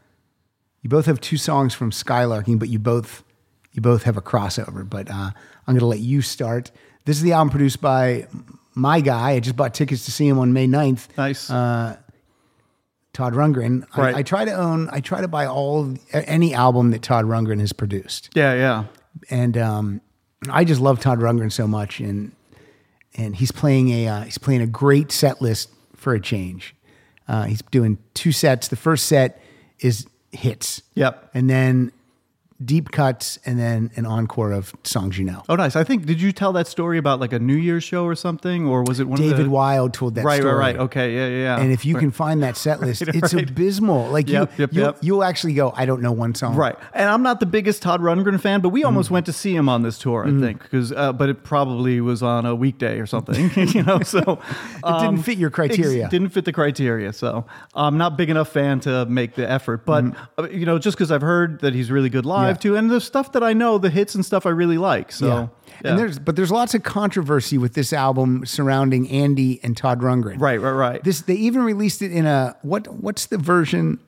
you 0.82 0.90
both 0.90 1.06
have 1.06 1.20
two 1.20 1.38
songs 1.38 1.74
from 1.74 1.90
Skylarking, 1.90 2.58
but 2.58 2.68
you 2.68 2.78
both 2.78 3.24
you 3.72 3.82
both 3.82 4.04
have 4.04 4.16
a 4.16 4.22
crossover. 4.22 4.88
But 4.88 5.10
uh, 5.10 5.30
I'm 5.66 5.74
going 5.74 5.80
to 5.80 5.86
let 5.86 6.00
you 6.00 6.22
start. 6.22 6.70
This 7.04 7.16
is 7.16 7.22
the 7.22 7.32
album 7.32 7.50
produced 7.50 7.80
by 7.80 8.28
my 8.74 9.00
guy. 9.00 9.32
I 9.32 9.40
just 9.40 9.56
bought 9.56 9.74
tickets 9.74 10.04
to 10.06 10.10
see 10.12 10.26
him 10.26 10.38
on 10.38 10.52
May 10.52 10.66
9th. 10.66 11.08
Nice. 11.16 11.48
Todd 13.12 13.32
Rundgren. 13.34 13.84
Right. 13.96 14.14
I, 14.14 14.18
I 14.18 14.22
try 14.22 14.44
to 14.44 14.52
own. 14.52 14.88
I 14.90 15.00
try 15.00 15.20
to 15.20 15.28
buy 15.28 15.46
all 15.46 15.94
any 16.12 16.52
album 16.52 16.90
that 16.90 17.02
Todd 17.02 17.24
Rundgren 17.26 17.60
has 17.60 17.72
produced 17.72 18.30
yeah, 18.34 18.54
yeah. 18.54 18.84
and 19.30 19.56
um, 19.56 20.00
I 20.50 20.64
just 20.64 20.80
love 20.80 20.98
Todd 21.00 21.20
Rundgren 21.20 21.52
so 21.52 21.68
much, 21.68 22.00
and 22.00 22.32
and 23.14 23.36
he's 23.36 23.52
playing 23.52 23.90
a 23.90 24.08
uh, 24.08 24.20
he's 24.22 24.38
playing 24.38 24.62
a 24.62 24.66
great 24.66 25.12
set 25.12 25.40
list 25.40 25.70
for 25.94 26.12
a 26.14 26.20
change. 26.20 26.74
Uh, 27.28 27.44
he's 27.44 27.62
doing 27.70 27.98
two 28.14 28.32
sets. 28.32 28.66
The 28.66 28.76
first 28.76 29.06
set 29.06 29.40
is 29.78 30.06
hits, 30.32 30.82
Yep. 30.94 31.30
and 31.34 31.48
then 31.48 31.92
deep 32.64 32.90
cuts, 32.90 33.38
and 33.44 33.58
then 33.58 33.90
an 33.96 34.06
encore 34.06 34.52
of 34.52 34.74
songs 34.84 35.18
you 35.18 35.24
know. 35.24 35.42
Oh, 35.48 35.56
nice. 35.56 35.76
I 35.76 35.84
think 35.84 36.06
did 36.06 36.20
you 36.20 36.32
tell 36.32 36.52
that 36.52 36.66
story 36.66 36.98
about 36.98 37.20
like 37.20 37.32
a 37.32 37.38
New 37.38 37.56
Year's 37.56 37.82
show 37.84 38.04
or 38.04 38.14
something, 38.14 38.66
or 38.66 38.82
was 38.84 39.00
it 39.00 39.08
one 39.08 39.18
of 39.20 39.24
David 39.28 39.46
the 39.46 39.50
Wild 39.50 39.92
told 39.92 40.14
that 40.14 40.24
Right, 40.24 40.40
story. 40.40 40.54
right, 40.54 40.76
right. 40.76 40.84
Okay, 40.84 41.14
yeah, 41.14 41.26
yeah, 41.28 41.42
yeah. 41.56 41.60
And 41.60 41.72
if 41.72 41.84
you 41.84 41.96
can 41.96 42.10
find 42.10 42.42
that 42.42 42.56
set 42.56 42.80
list, 42.80 43.02
it's 43.08 43.34
right. 43.34 43.48
abysmal. 43.50 44.08
Like 44.10 44.28
Yep, 44.28 44.52
you, 44.52 44.56
yep, 44.62 44.72
you'll, 44.72 44.84
yep. 44.86 44.98
you'll 45.00 45.24
actually 45.24 45.54
go, 45.54 45.72
I 45.76 45.84
don't 45.84 46.00
know 46.00 46.12
one 46.12 46.34
song. 46.34 46.54
Right, 46.54 46.76
and 46.92 47.08
I'm 47.08 47.22
not 47.22 47.40
the 47.40 47.46
biggest 47.46 47.82
Todd 47.82 48.00
Rundgren 48.00 48.40
fan, 48.40 48.60
but 48.60 48.68
we 48.68 48.84
almost 48.84 49.10
went 49.10 49.26
to 49.26 49.32
see 49.32 49.54
him 49.54 49.68
on 49.68 49.82
this 49.82 49.98
tour. 49.98 50.24
I 50.26 50.30
think 50.40 50.62
because, 50.62 50.92
uh, 50.92 51.12
but 51.12 51.28
it 51.28 51.42
probably 51.44 52.00
was 52.00 52.22
on 52.22 52.46
a 52.46 52.54
weekday 52.54 52.98
or 53.00 53.06
something, 53.06 53.50
you 53.74 53.82
know. 53.82 54.00
So 54.00 54.18
it 54.84 55.00
didn't 55.00 55.22
fit 55.24 55.38
your 55.38 55.50
criteria. 55.50 56.08
didn't 56.08 56.30
fit 56.30 56.44
the 56.44 56.52
criteria, 56.52 57.12
so 57.12 57.46
I'm 57.74 57.98
not 57.98 58.16
big 58.16 58.30
enough 58.30 58.48
fan 58.50 58.80
to 58.80 59.06
make 59.06 59.34
the 59.34 59.50
effort. 59.50 59.84
But 59.84 60.04
uh, 60.38 60.48
you 60.48 60.66
know, 60.66 60.78
just 60.78 60.96
because 60.96 61.10
I've 61.10 61.20
heard 61.22 61.60
that 61.60 61.74
he's 61.74 61.90
really 61.90 62.08
good 62.08 62.24
live 62.24 62.44
Yeah. 62.53 62.53
Too, 62.60 62.76
and 62.76 62.90
the 62.90 63.00
stuff 63.00 63.32
that 63.32 63.42
I 63.42 63.52
know, 63.52 63.78
the 63.78 63.90
hits 63.90 64.14
and 64.14 64.24
stuff 64.24 64.46
I 64.46 64.50
really 64.50 64.78
like. 64.78 65.12
So 65.12 65.26
Yeah. 65.26 65.46
yeah. 65.84 65.90
And 65.90 65.98
there's 65.98 66.18
but 66.18 66.36
there's 66.36 66.50
lots 66.50 66.74
of 66.74 66.82
controversy 66.82 67.58
with 67.58 67.74
this 67.74 67.92
album 67.92 68.44
surrounding 68.46 69.08
Andy 69.10 69.60
and 69.62 69.76
Todd 69.76 70.00
Rundgren. 70.00 70.40
right, 70.40 70.60
right, 70.60 70.70
right. 70.72 71.04
This 71.04 71.22
they 71.22 71.34
even 71.34 71.62
released 71.62 72.02
it 72.02 72.12
in 72.12 72.26
a 72.26 72.56
what 72.62 72.86
what's 72.88 73.26
the 73.26 73.38
version 73.38 73.98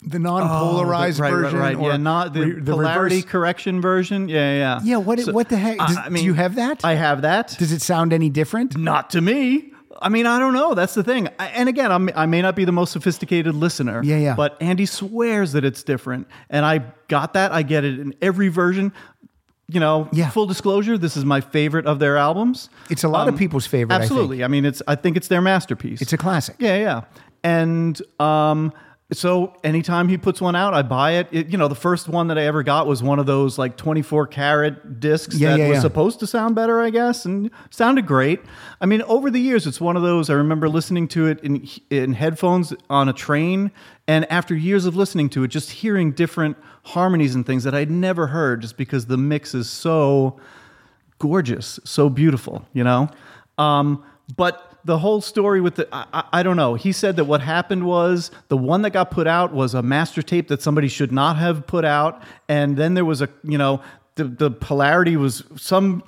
the 0.00 0.20
non-polarized 0.20 1.18
Oh, 1.20 1.24
right, 1.24 1.30
version 1.32 1.58
right, 1.58 1.76
right. 1.76 1.84
or 1.84 1.90
yeah, 1.90 1.96
not 1.96 2.32
the, 2.32 2.40
re- 2.54 2.62
polarity 2.62 3.16
reverse- 3.16 3.30
correction 3.30 3.80
version. 3.80 4.28
Yeah, 4.28 4.54
yeah. 4.56 4.80
Yeah, 4.84 4.96
what 4.98 5.18
So, 5.18 5.32
what 5.32 5.48
the 5.48 5.56
heck? 5.56 5.78
Does, 5.78 5.96
I 5.96 6.08
mean, 6.08 6.22
do 6.22 6.26
you 6.26 6.34
have 6.34 6.54
that? 6.54 6.84
I 6.84 6.94
have 6.94 7.22
that. 7.22 7.56
Does 7.58 7.72
it 7.72 7.82
sound 7.82 8.12
any 8.12 8.30
different? 8.30 8.76
Not 8.76 9.10
to 9.10 9.20
me. 9.20 9.72
I 10.00 10.08
mean, 10.08 10.26
I 10.26 10.38
don't 10.38 10.54
know. 10.54 10.74
That's 10.74 10.94
the 10.94 11.02
thing. 11.02 11.28
I, 11.38 11.48
and 11.48 11.68
again, 11.68 11.90
I'm, 11.90 12.08
I 12.14 12.26
may 12.26 12.40
not 12.40 12.54
be 12.54 12.64
the 12.64 12.72
most 12.72 12.92
sophisticated 12.92 13.54
listener. 13.54 14.02
Yeah, 14.04 14.16
yeah. 14.18 14.34
But 14.36 14.56
Andy 14.60 14.86
swears 14.86 15.52
that 15.52 15.64
it's 15.64 15.82
different, 15.82 16.28
and 16.50 16.64
I 16.64 16.82
got 17.08 17.32
that. 17.34 17.52
I 17.52 17.62
get 17.62 17.84
it 17.84 17.98
in 17.98 18.14
every 18.22 18.48
version. 18.48 18.92
You 19.70 19.80
know, 19.80 20.08
Yeah. 20.12 20.30
full 20.30 20.46
disclosure, 20.46 20.96
this 20.96 21.14
is 21.16 21.24
my 21.26 21.42
favorite 21.42 21.84
of 21.86 21.98
their 21.98 22.16
albums. 22.16 22.70
It's 22.88 23.04
a 23.04 23.08
lot 23.08 23.28
of 23.28 23.36
people's 23.36 23.66
favorite, 23.66 23.94
I 23.94 23.98
think. 23.98 24.10
Absolutely. 24.12 24.42
I, 24.42 24.48
mean, 24.48 24.64
it's. 24.64 24.80
I 24.88 24.94
think 24.94 25.16
it's 25.16 25.28
their 25.28 25.42
masterpiece. 25.42 26.00
It's 26.00 26.12
a 26.14 26.16
classic. 26.16 26.56
Yeah, 26.58 26.76
yeah. 26.78 27.00
And 27.44 28.00
um, 28.18 28.72
so 29.10 29.54
anytime 29.64 30.08
he 30.08 30.18
puts 30.18 30.38
one 30.38 30.54
out, 30.54 30.74
I 30.74 30.82
buy 30.82 31.12
it. 31.12 31.28
it. 31.30 31.48
You 31.48 31.56
know, 31.56 31.68
the 31.68 31.74
first 31.74 32.08
one 32.08 32.28
that 32.28 32.36
I 32.36 32.42
ever 32.42 32.62
got 32.62 32.86
was 32.86 33.02
one 33.02 33.18
of 33.18 33.24
those 33.24 33.56
like 33.56 33.78
24 33.78 34.26
karat 34.26 35.00
discs 35.00 35.34
Yeah, 35.36 35.52
that 35.52 35.58
yeah, 35.60 35.68
was 35.68 35.76
yeah. 35.76 35.80
supposed 35.80 36.20
to 36.20 36.26
sound 36.26 36.54
better, 36.54 36.80
I 36.80 36.90
guess, 36.90 37.24
and 37.24 37.50
sounded 37.70 38.06
great. 38.06 38.40
I 38.82 38.86
mean, 38.86 39.00
over 39.02 39.30
the 39.30 39.40
years, 39.40 39.66
it's 39.66 39.80
one 39.80 39.96
of 39.96 40.02
those. 40.02 40.28
I 40.28 40.34
remember 40.34 40.68
listening 40.68 41.08
to 41.08 41.26
it 41.26 41.40
in 41.40 41.66
in 41.88 42.12
headphones 42.12 42.74
on 42.90 43.08
a 43.08 43.14
train, 43.14 43.70
and 44.06 44.30
after 44.30 44.54
years 44.54 44.84
of 44.84 44.94
listening 44.94 45.30
to 45.30 45.42
it, 45.44 45.48
just 45.48 45.70
hearing 45.70 46.12
different 46.12 46.58
harmonies 46.82 47.34
and 47.34 47.46
things 47.46 47.64
that 47.64 47.74
I'd 47.74 47.90
never 47.90 48.26
heard, 48.26 48.60
just 48.60 48.76
because 48.76 49.06
the 49.06 49.16
mix 49.16 49.54
is 49.54 49.70
so 49.70 50.38
gorgeous, 51.18 51.80
so 51.84 52.08
beautiful, 52.10 52.64
you 52.72 52.84
know? 52.84 53.08
Um, 53.56 54.04
but 54.36 54.67
the 54.88 54.98
whole 54.98 55.20
story 55.20 55.60
with 55.60 55.74
the, 55.74 55.86
I, 55.92 56.06
I, 56.14 56.24
I 56.32 56.42
don't 56.42 56.56
know. 56.56 56.72
He 56.74 56.92
said 56.92 57.16
that 57.16 57.26
what 57.26 57.42
happened 57.42 57.84
was 57.84 58.30
the 58.48 58.56
one 58.56 58.80
that 58.82 58.90
got 58.90 59.10
put 59.10 59.26
out 59.26 59.52
was 59.52 59.74
a 59.74 59.82
master 59.82 60.22
tape 60.22 60.48
that 60.48 60.62
somebody 60.62 60.88
should 60.88 61.12
not 61.12 61.36
have 61.36 61.66
put 61.66 61.84
out. 61.84 62.22
And 62.48 62.74
then 62.78 62.94
there 62.94 63.04
was 63.04 63.20
a, 63.20 63.28
you 63.44 63.58
know, 63.58 63.82
the, 64.14 64.24
the 64.24 64.50
polarity 64.50 65.14
was 65.18 65.44
some, 65.56 66.02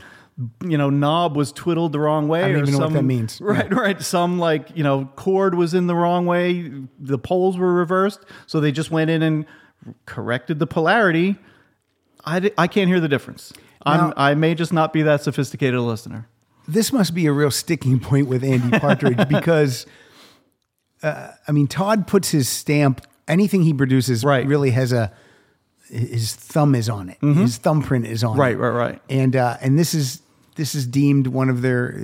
you 0.65 0.79
know, 0.79 0.89
knob 0.89 1.37
was 1.37 1.53
twiddled 1.53 1.93
the 1.93 2.01
wrong 2.01 2.27
way. 2.27 2.43
I 2.43 2.49
don't 2.49 2.57
or 2.57 2.63
even 2.63 2.73
know 2.73 2.79
what 2.81 2.95
that 2.95 3.03
means. 3.03 3.39
Right, 3.43 3.71
right. 3.71 4.01
Some 4.01 4.39
like, 4.39 4.75
you 4.75 4.83
know, 4.83 5.05
cord 5.15 5.55
was 5.55 5.75
in 5.75 5.87
the 5.87 5.95
wrong 5.95 6.25
way. 6.25 6.73
The 6.99 7.19
poles 7.19 7.59
were 7.59 7.75
reversed. 7.75 8.21
So 8.47 8.61
they 8.61 8.73
just 8.73 8.91
went 8.91 9.11
in 9.11 9.23
and 9.23 9.45
corrected 10.07 10.59
the 10.59 10.67
polarity. 10.67 11.37
I 12.25 12.51
I 12.57 12.67
can't 12.67 12.89
hear 12.89 13.01
the 13.01 13.09
difference. 13.09 13.53
Now- 13.85 14.09
I'm, 14.09 14.15
I 14.17 14.35
may 14.35 14.55
just 14.55 14.73
not 14.73 14.95
be 14.95 15.03
that 15.03 15.23
sophisticated 15.23 15.75
a 15.75 15.83
listener. 15.83 16.29
This 16.73 16.93
must 16.93 17.15
be 17.15 17.27
a 17.27 17.33
real 17.33 17.51
sticking 17.51 18.01
point 18.01 18.29
with 18.29 18.43
Andy 18.45 18.79
Partridge 18.79 19.29
because, 19.29 19.87
uh, 21.03 21.29
I 21.47 21.53
mean, 21.53 21.67
Todd 21.67 22.07
puts 22.07 22.31
his 22.31 22.49
stamp. 22.49 23.01
Anything 23.29 23.63
he 23.63 23.73
produces 23.75 24.25
Right. 24.25 24.47
really 24.47 24.71
has 24.71 24.93
a 24.93 25.13
his 25.89 26.35
thumb 26.35 26.75
is 26.77 26.89
on 26.89 27.09
it. 27.11 27.19
His 27.21 27.57
thumbprint 27.57 28.07
is 28.07 28.23
on 28.23 28.33
Mm-hmm. 28.33 28.41
Right, 28.41 28.55
it. 28.55 28.59
right, 28.59 28.71
right. 28.91 29.03
And 29.11 29.35
uh, 29.37 29.57
and 29.61 29.79
this 29.79 29.93
is 29.95 30.23
this 30.57 30.75
is 30.75 30.87
deemed 30.87 31.27
one 31.27 31.49
of 31.49 31.63
their 31.63 31.95
uh, 31.97 32.03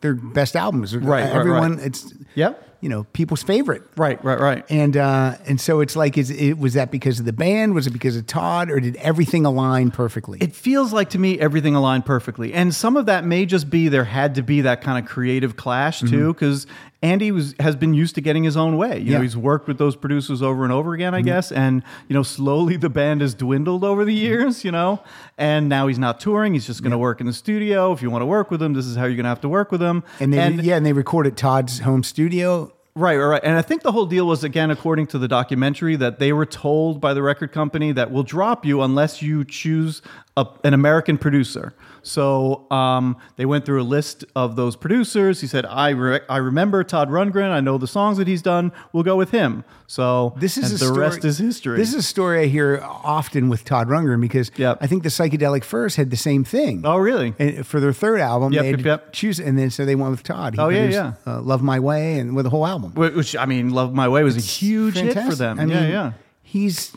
their 0.00 0.14
best 0.14 0.54
albums. 0.56 0.94
Right, 0.96 1.04
right, 1.24 1.26
Everyone, 1.34 1.76
right. 1.76 1.86
it's 1.86 2.12
Yep. 2.34 2.69
You 2.80 2.88
know 2.88 3.04
people's 3.12 3.42
favorite. 3.42 3.82
Right, 3.96 4.22
right, 4.24 4.40
right. 4.40 4.64
And 4.70 4.96
uh, 4.96 5.36
and 5.46 5.60
so 5.60 5.80
it's 5.80 5.96
like, 5.96 6.16
is 6.18 6.30
it 6.30 6.58
was 6.58 6.74
that 6.74 6.90
because 6.90 7.20
of 7.20 7.26
the 7.26 7.32
band? 7.32 7.74
Was 7.74 7.86
it 7.86 7.90
because 7.90 8.16
of 8.16 8.26
Todd, 8.26 8.70
or 8.70 8.80
did 8.80 8.96
everything 8.96 9.44
align 9.44 9.90
perfectly? 9.90 10.38
It 10.40 10.54
feels 10.54 10.92
like 10.92 11.10
to 11.10 11.18
me 11.18 11.38
everything 11.38 11.74
aligned 11.74 12.06
perfectly. 12.06 12.52
And 12.52 12.74
some 12.74 12.96
of 12.96 13.06
that 13.06 13.24
may 13.24 13.46
just 13.46 13.70
be 13.70 13.88
there 13.88 14.04
had 14.04 14.34
to 14.36 14.42
be 14.42 14.62
that 14.62 14.80
kind 14.82 15.02
of 15.02 15.10
creative 15.10 15.56
clash 15.56 16.00
too, 16.00 16.32
because 16.32 16.66
Andy 17.02 17.32
was 17.32 17.54
has 17.58 17.76
been 17.76 17.94
used 17.94 18.14
to 18.16 18.20
getting 18.20 18.44
his 18.44 18.56
own 18.56 18.76
way. 18.76 18.98
You 18.98 19.14
know, 19.14 19.22
he's 19.22 19.36
worked 19.36 19.66
with 19.66 19.78
those 19.78 19.96
producers 19.96 20.42
over 20.42 20.64
and 20.64 20.72
over 20.72 20.92
again, 20.92 21.14
I 21.14 21.18
mm-hmm. 21.18 21.26
guess. 21.26 21.50
And, 21.50 21.82
you 22.08 22.14
know, 22.14 22.22
slowly 22.22 22.76
the 22.76 22.90
band 22.90 23.22
has 23.22 23.32
dwindled 23.32 23.84
over 23.84 24.04
the 24.04 24.14
mm-hmm. 24.14 24.22
years, 24.22 24.64
you 24.64 24.70
know. 24.70 25.02
And 25.38 25.68
now 25.68 25.86
he's 25.86 25.98
not 25.98 26.20
touring. 26.20 26.52
He's 26.52 26.66
just 26.66 26.82
gonna 26.82 26.98
work 26.98 27.20
in 27.20 27.26
the 27.26 27.32
studio. 27.32 27.92
If 27.92 28.02
you 28.02 28.10
want 28.10 28.20
to 28.22 28.26
work 28.26 28.50
with 28.50 28.60
him, 28.60 28.74
this 28.74 28.84
is 28.84 28.96
how 28.96 29.06
you're 29.06 29.16
gonna 29.16 29.28
have 29.30 29.40
to 29.40 29.48
work 29.48 29.72
with 29.72 29.80
him. 29.80 30.04
and 30.18 30.32
they 30.32 30.50
yeah, 30.62 30.76
and 30.76 30.84
they 30.84 30.92
recorded 30.92 31.38
Todd's 31.38 31.78
home 31.80 32.02
studio. 32.02 32.70
Right, 32.96 33.16
right, 33.16 33.26
right. 33.26 33.44
And 33.44 33.56
I 33.56 33.62
think 33.62 33.82
the 33.82 33.92
whole 33.92 34.06
deal 34.06 34.26
was, 34.26 34.42
again, 34.42 34.70
according 34.70 35.06
to 35.08 35.18
the 35.18 35.28
documentary, 35.28 35.94
that 35.96 36.18
they 36.18 36.32
were 36.32 36.44
told 36.44 37.00
by 37.00 37.14
the 37.14 37.22
record 37.22 37.52
company 37.52 37.92
that 37.92 38.10
we'll 38.10 38.24
drop 38.24 38.66
you 38.66 38.82
unless 38.82 39.22
you 39.22 39.44
choose 39.44 40.02
a, 40.36 40.46
an 40.64 40.74
American 40.74 41.16
producer. 41.16 41.72
So 42.02 42.70
um, 42.70 43.16
they 43.36 43.46
went 43.46 43.64
through 43.64 43.82
a 43.82 43.84
list 43.84 44.24
of 44.34 44.56
those 44.56 44.76
producers. 44.76 45.40
He 45.40 45.46
said, 45.46 45.66
I, 45.66 45.90
re- 45.90 46.20
I 46.28 46.38
remember 46.38 46.82
Todd 46.84 47.08
Rundgren. 47.10 47.50
I 47.50 47.60
know 47.60 47.78
the 47.78 47.86
songs 47.86 48.18
that 48.18 48.26
he's 48.28 48.42
done. 48.42 48.72
We'll 48.92 49.02
go 49.02 49.16
with 49.16 49.30
him. 49.30 49.64
So 49.86 50.34
This 50.36 50.56
is 50.56 50.70
a 50.70 50.74
the 50.78 50.84
story, 50.86 50.98
rest 51.00 51.24
is 51.24 51.38
history. 51.38 51.76
This 51.76 51.88
is 51.90 51.94
a 51.96 52.02
story 52.02 52.42
I 52.42 52.46
hear 52.46 52.80
often 52.82 53.48
with 53.48 53.64
Todd 53.64 53.88
Rundgren 53.88 54.20
because 54.20 54.50
Yep. 54.56 54.78
I 54.80 54.86
think 54.86 55.02
the 55.02 55.08
Psychedelic 55.08 55.64
Furs 55.64 55.96
had 55.96 56.10
the 56.10 56.16
same 56.16 56.44
thing. 56.44 56.82
oh, 56.84 56.96
really? 56.98 57.34
And 57.38 57.66
for 57.66 57.80
their 57.80 57.92
third 57.92 58.20
album, 58.20 58.52
Yep, 58.52 58.62
they 58.62 58.82
yep, 58.82 59.12
choose, 59.12 59.40
and 59.40 59.58
then 59.58 59.70
so 59.70 59.84
they 59.84 59.94
went 59.96 60.10
with 60.12 60.22
Todd. 60.22 60.54
He 60.54 60.60
Oh, 60.60 60.68
yeah, 60.68 60.78
produced, 60.86 61.16
yeah. 61.26 61.32
Uh, 61.34 61.40
"Love 61.42 61.62
My 61.62 61.80
Way" 61.80 62.18
and 62.18 62.36
with 62.36 62.44
the 62.44 62.50
whole 62.50 62.66
album. 62.66 62.92
Which, 62.94 63.34
I 63.36 63.46
mean, 63.46 63.70
Love 63.70 63.92
My 63.92 64.08
Way 64.08 64.22
was 64.22 64.36
a 64.36 64.40
huge 64.40 64.96
hit 64.96 65.14
for 65.14 65.34
them. 65.34 65.58
I 65.58 65.64
mean, 65.66 65.76
yeah, 65.76 65.88
yeah. 65.88 66.12
He's 66.42 66.92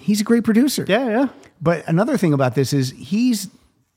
he's 0.00 0.20
a 0.20 0.24
great 0.24 0.44
producer. 0.44 0.84
Yeah, 0.88 1.08
yeah. 1.08 1.28
But 1.60 1.86
another 1.88 2.16
thing 2.16 2.32
about 2.32 2.54
this 2.54 2.72
is 2.72 2.90
he's 2.92 3.48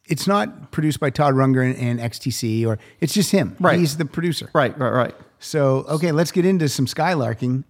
it's 0.05 0.27
not 0.27 0.71
produced 0.71 0.99
by 0.99 1.09
Todd 1.09 1.33
Rundgren 1.33 1.79
and 1.79 1.99
XTC 1.99 2.65
or 2.65 2.79
it's 2.99 3.13
just 3.13 3.31
him. 3.31 3.55
Right. 3.59 3.79
He's 3.79 3.97
the 3.97 4.05
producer. 4.05 4.49
Right, 4.53 4.77
right, 4.77 4.91
right. 4.91 5.15
So 5.39 5.85
okay, 5.89 6.11
let's 6.11 6.31
get 6.31 6.45
into 6.45 6.69
some 6.69 6.85
skylarking, 6.85 7.63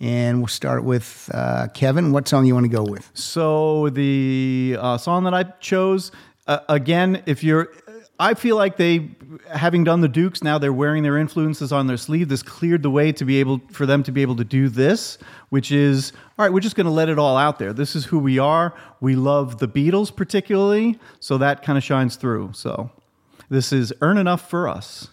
and 0.00 0.38
we'll 0.38 0.46
start 0.46 0.82
with 0.82 1.30
uh, 1.34 1.68
Kevin. 1.74 2.10
What 2.10 2.26
song 2.26 2.46
you 2.46 2.54
want 2.54 2.64
to 2.64 2.70
go 2.70 2.82
with? 2.82 3.10
So 3.12 3.90
the 3.90 4.78
uh, 4.80 4.96
song 4.96 5.24
that 5.24 5.34
I 5.34 5.42
chose, 5.60 6.10
uh, 6.46 6.60
again, 6.70 7.22
if 7.26 7.44
you're, 7.44 7.68
I 8.18 8.32
feel 8.32 8.56
like 8.56 8.78
they, 8.78 9.10
having 9.54 9.84
done 9.84 10.00
the 10.00 10.08
Dukes, 10.08 10.42
now 10.42 10.56
they're 10.56 10.72
wearing 10.72 11.02
their 11.02 11.18
influences 11.18 11.70
on 11.70 11.86
their 11.86 11.98
sleeve. 11.98 12.30
This 12.30 12.42
cleared 12.42 12.82
the 12.82 12.90
way 12.90 13.12
to 13.12 13.24
be 13.26 13.40
able 13.40 13.60
for 13.70 13.84
them 13.84 14.02
to 14.04 14.12
be 14.12 14.22
able 14.22 14.36
to 14.36 14.44
do 14.44 14.70
this, 14.70 15.18
which 15.50 15.70
is 15.70 16.14
all 16.38 16.44
right. 16.44 16.52
We're 16.52 16.60
just 16.60 16.76
going 16.76 16.86
to 16.86 16.92
let 16.92 17.08
it 17.08 17.18
all 17.18 17.36
out 17.36 17.58
there. 17.58 17.72
This 17.72 17.96
is 17.96 18.06
who 18.06 18.18
we 18.20 18.38
are. 18.38 18.72
We 19.00 19.16
love 19.16 19.58
the 19.58 19.66
Beatles 19.66 20.14
particularly, 20.14 20.98
so 21.18 21.36
that 21.38 21.64
kind 21.64 21.76
of 21.76 21.82
shines 21.82 22.14
through. 22.14 22.52
So 22.54 22.90
this 23.50 23.72
is 23.72 23.92
"Earn 24.00 24.18
Enough 24.18 24.48
for 24.48 24.68
Us." 24.68 25.08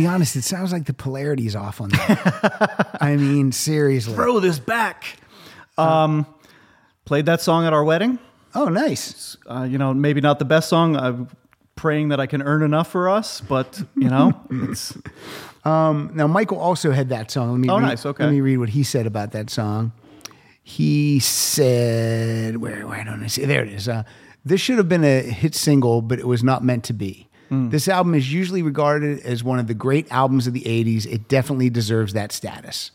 Be 0.00 0.06
honest. 0.06 0.36
It 0.36 0.42
sounds 0.42 0.72
like 0.72 0.86
the 0.86 0.92
polarity 0.94 1.46
is 1.46 1.56
off 1.56 1.80
on 1.80 1.90
that. 1.90 2.96
I 3.00 3.16
mean, 3.16 3.52
seriously. 3.52 4.14
Throw 4.14 4.40
this 4.40 4.58
back. 4.58 5.16
Um, 5.78 6.26
played 7.04 7.26
that 7.26 7.40
song 7.40 7.66
at 7.66 7.72
our 7.72 7.84
wedding. 7.84 8.18
Oh, 8.54 8.66
nice. 8.66 9.36
uh, 9.46 9.66
you 9.68 9.78
know, 9.78 9.94
maybe 9.94 10.20
not 10.20 10.38
the 10.38 10.44
best 10.44 10.68
song. 10.68 10.96
I'm 10.96 11.28
praying 11.76 12.08
that 12.08 12.20
I 12.20 12.26
can 12.26 12.42
earn 12.42 12.62
enough 12.62 12.88
for 12.90 13.08
us, 13.08 13.40
but 13.40 13.80
you 13.96 14.10
know, 14.10 14.32
it's 14.50 14.96
Now, 15.64 16.26
Michael 16.26 16.58
also 16.58 16.90
had 16.90 17.08
that 17.10 17.30
song. 17.30 17.52
Let 17.52 17.60
me 17.60 17.68
Oh, 17.70 17.78
read, 17.78 17.86
nice. 17.86 18.04
Okay. 18.04 18.24
Let 18.24 18.32
me 18.32 18.40
read 18.40 18.58
what 18.58 18.68
he 18.70 18.82
said 18.82 19.06
about 19.06 19.32
that 19.32 19.48
song. 19.50 19.92
He 20.62 21.18
said, 21.20 22.58
"Where? 22.58 22.86
Why 22.86 23.02
don't 23.02 23.22
I 23.24 23.28
see? 23.28 23.44
There 23.44 23.62
it 23.62 23.72
is. 23.72 23.88
Uh, 23.88 24.02
this 24.44 24.60
should 24.60 24.76
have 24.78 24.88
been 24.88 25.04
a 25.04 25.22
hit 25.22 25.54
single, 25.54 26.02
but 26.02 26.18
it 26.18 26.26
was 26.26 26.44
not 26.44 26.62
meant 26.62 26.84
to 26.84 26.92
be. 26.92 27.28
Hmm. 27.50 27.68
This 27.68 27.86
album 27.88 28.14
is 28.14 28.32
usually 28.32 28.62
regarded 28.62 29.20
as 29.20 29.44
one 29.44 29.58
of 29.58 29.66
the 29.66 29.74
great 29.74 30.10
albums 30.10 30.46
of 30.46 30.54
the 30.54 30.62
'80s. 30.62 31.04
It 31.04 31.28
definitely 31.28 31.68
deserves 31.68 32.14
that 32.14 32.32
status." 32.32 32.92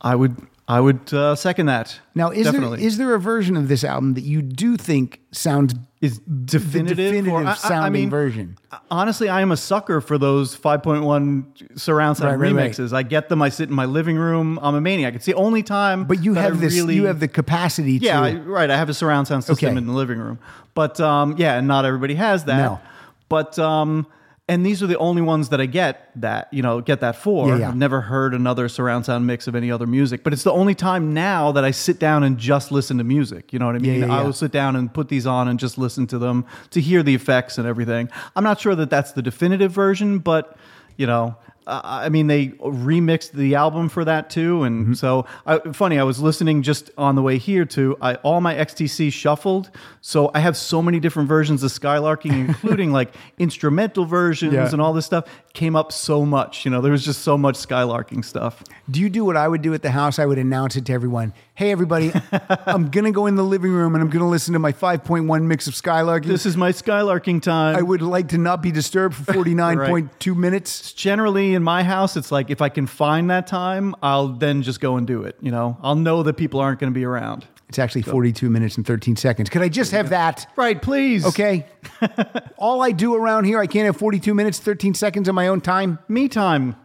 I 0.00 0.14
would 0.14 0.36
I 0.72 0.80
would 0.80 1.12
uh, 1.12 1.34
second 1.34 1.66
that. 1.66 2.00
Now, 2.14 2.30
is 2.30 2.44
definitely 2.46 2.78
there 2.78 2.86
is 2.86 2.96
there 2.98 3.14
a 3.14 3.20
version 3.20 3.56
of 3.56 3.68
this 3.68 3.84
album 3.84 4.14
that 4.14 4.24
you 4.24 4.42
do 4.42 4.76
think 4.76 5.20
sounds 5.32 5.74
is 6.00 6.18
definitive, 6.18 6.96
definitive 6.96 7.32
or- 7.32 7.42
I- 7.44 7.48
I- 7.48 7.50
I 7.50 7.54
sounding 7.54 7.92
mean, 8.02 8.10
version? 8.10 8.56
Honestly, 8.90 9.28
I 9.28 9.40
am 9.40 9.52
a 9.52 9.56
sucker 9.56 10.00
for 10.00 10.18
those 10.18 10.54
5.1 10.56 11.44
surround 11.78 12.16
sound 12.16 12.40
Right, 12.40 12.52
right, 12.52 12.54
right. 12.54 12.70
remixes. 12.72 12.92
I 12.92 13.02
get 13.02 13.28
them. 13.28 13.40
I 13.42 13.48
sit 13.50 13.68
in 13.68 13.74
my 13.74 13.84
living 13.84 14.16
room. 14.16 14.58
I'm 14.62 14.74
a 14.74 14.80
maniac. 14.80 15.14
It's 15.14 15.26
the 15.26 15.34
only 15.34 15.62
time. 15.62 16.04
But 16.04 16.24
you 16.24 16.34
that 16.34 16.40
have 16.42 16.56
I 16.58 16.60
this. 16.60 16.74
Really, 16.74 16.94
you 16.96 17.04
have 17.06 17.20
the 17.20 17.28
capacity 17.28 17.94
Yeah, 17.94 18.20
to. 18.20 18.26
I, 18.26 18.34
right. 18.34 18.70
I 18.70 18.76
have 18.76 18.88
a 18.88 18.94
surround 18.94 19.28
sound 19.28 19.44
system 19.44 19.68
Okay. 19.70 19.76
in 19.76 19.86
the 19.86 19.92
living 19.92 20.18
room, 20.18 20.38
but 20.74 21.00
um, 21.00 21.36
yeah, 21.38 21.56
and 21.58 21.68
not 21.68 21.84
everybody 21.84 22.14
has 22.14 22.44
that. 22.44 22.56
No. 22.58 22.80
But 23.28 23.58
um, 23.58 24.06
and 24.48 24.66
these 24.66 24.82
are 24.82 24.86
the 24.86 24.98
only 24.98 25.22
ones 25.22 25.50
that 25.50 25.60
I 25.60 25.66
get 25.66 26.10
that 26.16 26.48
you 26.52 26.62
know 26.62 26.80
get 26.80 27.00
that 27.00 27.16
for. 27.16 27.48
Yeah, 27.48 27.58
yeah. 27.58 27.68
I've 27.68 27.76
never 27.76 28.00
heard 28.00 28.34
another 28.34 28.68
surround 28.68 29.06
sound 29.06 29.26
mix 29.26 29.46
of 29.46 29.54
any 29.54 29.70
other 29.70 29.86
music, 29.86 30.24
but 30.24 30.32
it's 30.32 30.42
the 30.42 30.52
only 30.52 30.74
time 30.74 31.14
now 31.14 31.52
that 31.52 31.64
I 31.64 31.70
sit 31.70 31.98
down 31.98 32.24
and 32.24 32.38
just 32.38 32.72
listen 32.72 32.98
to 32.98 33.04
music. 33.04 33.52
You 33.52 33.58
know 33.58 33.66
what 33.66 33.76
I 33.76 33.78
mean? 33.78 34.00
Yeah, 34.00 34.12
I 34.12 34.22
will 34.22 34.32
sit 34.32 34.52
down 34.52 34.76
and 34.76 34.92
put 34.92 35.08
these 35.08 35.26
on 35.26 35.48
and 35.48 35.58
just 35.58 35.78
listen 35.78 36.06
to 36.08 36.18
them 36.18 36.44
to 36.70 36.80
hear 36.80 37.02
the 37.02 37.14
effects 37.14 37.58
and 37.58 37.66
everything. 37.66 38.10
I'm 38.34 38.44
not 38.44 38.60
sure 38.60 38.74
that 38.74 38.90
that's 38.90 39.12
the 39.12 39.22
definitive 39.22 39.72
version, 39.72 40.18
but 40.18 40.56
you 40.96 41.06
know. 41.06 41.36
Uh, 41.66 41.80
I 41.84 42.08
mean, 42.08 42.26
they 42.26 42.48
remixed 42.48 43.32
the 43.32 43.54
album 43.54 43.88
for 43.88 44.04
that 44.04 44.30
too, 44.30 44.62
and 44.64 44.82
Mm-hmm. 44.82 44.92
so 44.94 45.26
I, 45.46 45.58
funny. 45.72 45.98
I 45.98 46.02
was 46.02 46.18
listening 46.20 46.62
just 46.62 46.90
on 46.98 47.14
the 47.14 47.22
way 47.22 47.38
here 47.38 47.64
to 47.66 47.96
I, 48.00 48.14
all 48.16 48.40
my 48.40 48.54
XTC 48.54 49.12
shuffled, 49.12 49.70
so 50.00 50.30
I 50.34 50.40
have 50.40 50.56
so 50.56 50.82
many 50.82 50.98
different 51.00 51.28
versions 51.28 51.62
of 51.62 51.70
Skylarking, 51.70 52.32
including 52.48 52.90
like 52.92 53.14
instrumental 53.38 54.04
versions 54.04 54.54
Yeah. 54.54 54.68
and 54.72 54.80
all 54.80 54.92
this 54.92 55.06
stuff. 55.06 55.24
Came 55.54 55.76
up 55.76 55.92
so 55.92 56.24
much, 56.24 56.64
you 56.64 56.70
know. 56.70 56.80
There 56.80 56.92
was 56.92 57.04
just 57.04 57.20
so 57.22 57.36
much 57.36 57.56
Skylarking 57.56 58.24
stuff. 58.24 58.62
Do 58.90 59.00
you 59.00 59.10
do 59.10 59.22
what 59.24 59.36
I 59.36 59.46
would 59.46 59.60
do 59.62 59.74
at 59.74 59.82
the 59.82 59.90
house? 59.90 60.18
I 60.18 60.24
would 60.24 60.38
announce 60.38 60.76
it 60.76 60.86
to 60.86 60.92
everyone. 60.94 61.34
Hey, 61.54 61.70
everybody, 61.70 62.10
I'm 62.66 62.88
going 62.90 63.04
to 63.04 63.10
go 63.12 63.26
in 63.26 63.34
the 63.36 63.44
living 63.44 63.70
room 63.70 63.94
and 63.94 64.02
I'm 64.02 64.08
going 64.08 64.22
to 64.24 64.28
listen 64.30 64.54
to 64.54 64.58
my 64.58 64.72
5.1 64.72 65.42
mix 65.42 65.66
of 65.66 65.74
Skylarking. 65.74 66.24
This 66.24 66.46
is 66.46 66.56
my 66.56 66.72
Skylarking 66.72 67.42
time. 67.42 67.76
I 67.76 67.82
would 67.82 68.00
like 68.00 68.28
to 68.28 68.38
not 68.38 68.62
be 68.62 68.72
disturbed 68.72 69.14
for 69.14 69.24
49.2 69.34 70.34
minutes. 70.34 70.92
generally 70.94 71.51
in 71.54 71.62
my 71.62 71.82
house 71.82 72.16
it's 72.16 72.32
like 72.32 72.50
if 72.50 72.60
i 72.60 72.68
can 72.68 72.86
find 72.86 73.30
that 73.30 73.46
time 73.46 73.94
i'll 74.02 74.28
then 74.28 74.62
just 74.62 74.80
go 74.80 74.96
and 74.96 75.06
do 75.06 75.22
it 75.22 75.36
you 75.40 75.50
know 75.50 75.76
i'll 75.82 75.94
know 75.94 76.22
that 76.22 76.34
people 76.34 76.60
aren't 76.60 76.78
going 76.80 76.92
to 76.92 76.94
be 76.94 77.04
around 77.04 77.46
It's 77.68 77.78
actually 77.78 78.02
42 78.02 78.50
minutes 78.50 78.76
and 78.76 78.86
13 78.86 79.16
seconds. 79.16 79.48
Could 79.48 79.62
I 79.62 79.68
just 79.70 79.92
have 79.92 80.10
that? 80.10 80.46
right 80.56 80.80
please 80.80 81.24
Okay. 81.26 81.66
All 82.58 82.82
I 82.82 82.92
do 82.92 83.14
around 83.14 83.44
here, 83.44 83.58
I 83.58 83.66
can't 83.66 83.86
have 83.86 83.96
42 83.96 84.34
minutes, 84.34 84.58
13 84.58 84.94
seconds 84.94 85.26
of 85.28 85.34
my 85.34 85.48
own 85.48 85.60
time. 85.60 85.98
me 86.08 86.28
time 86.28 86.76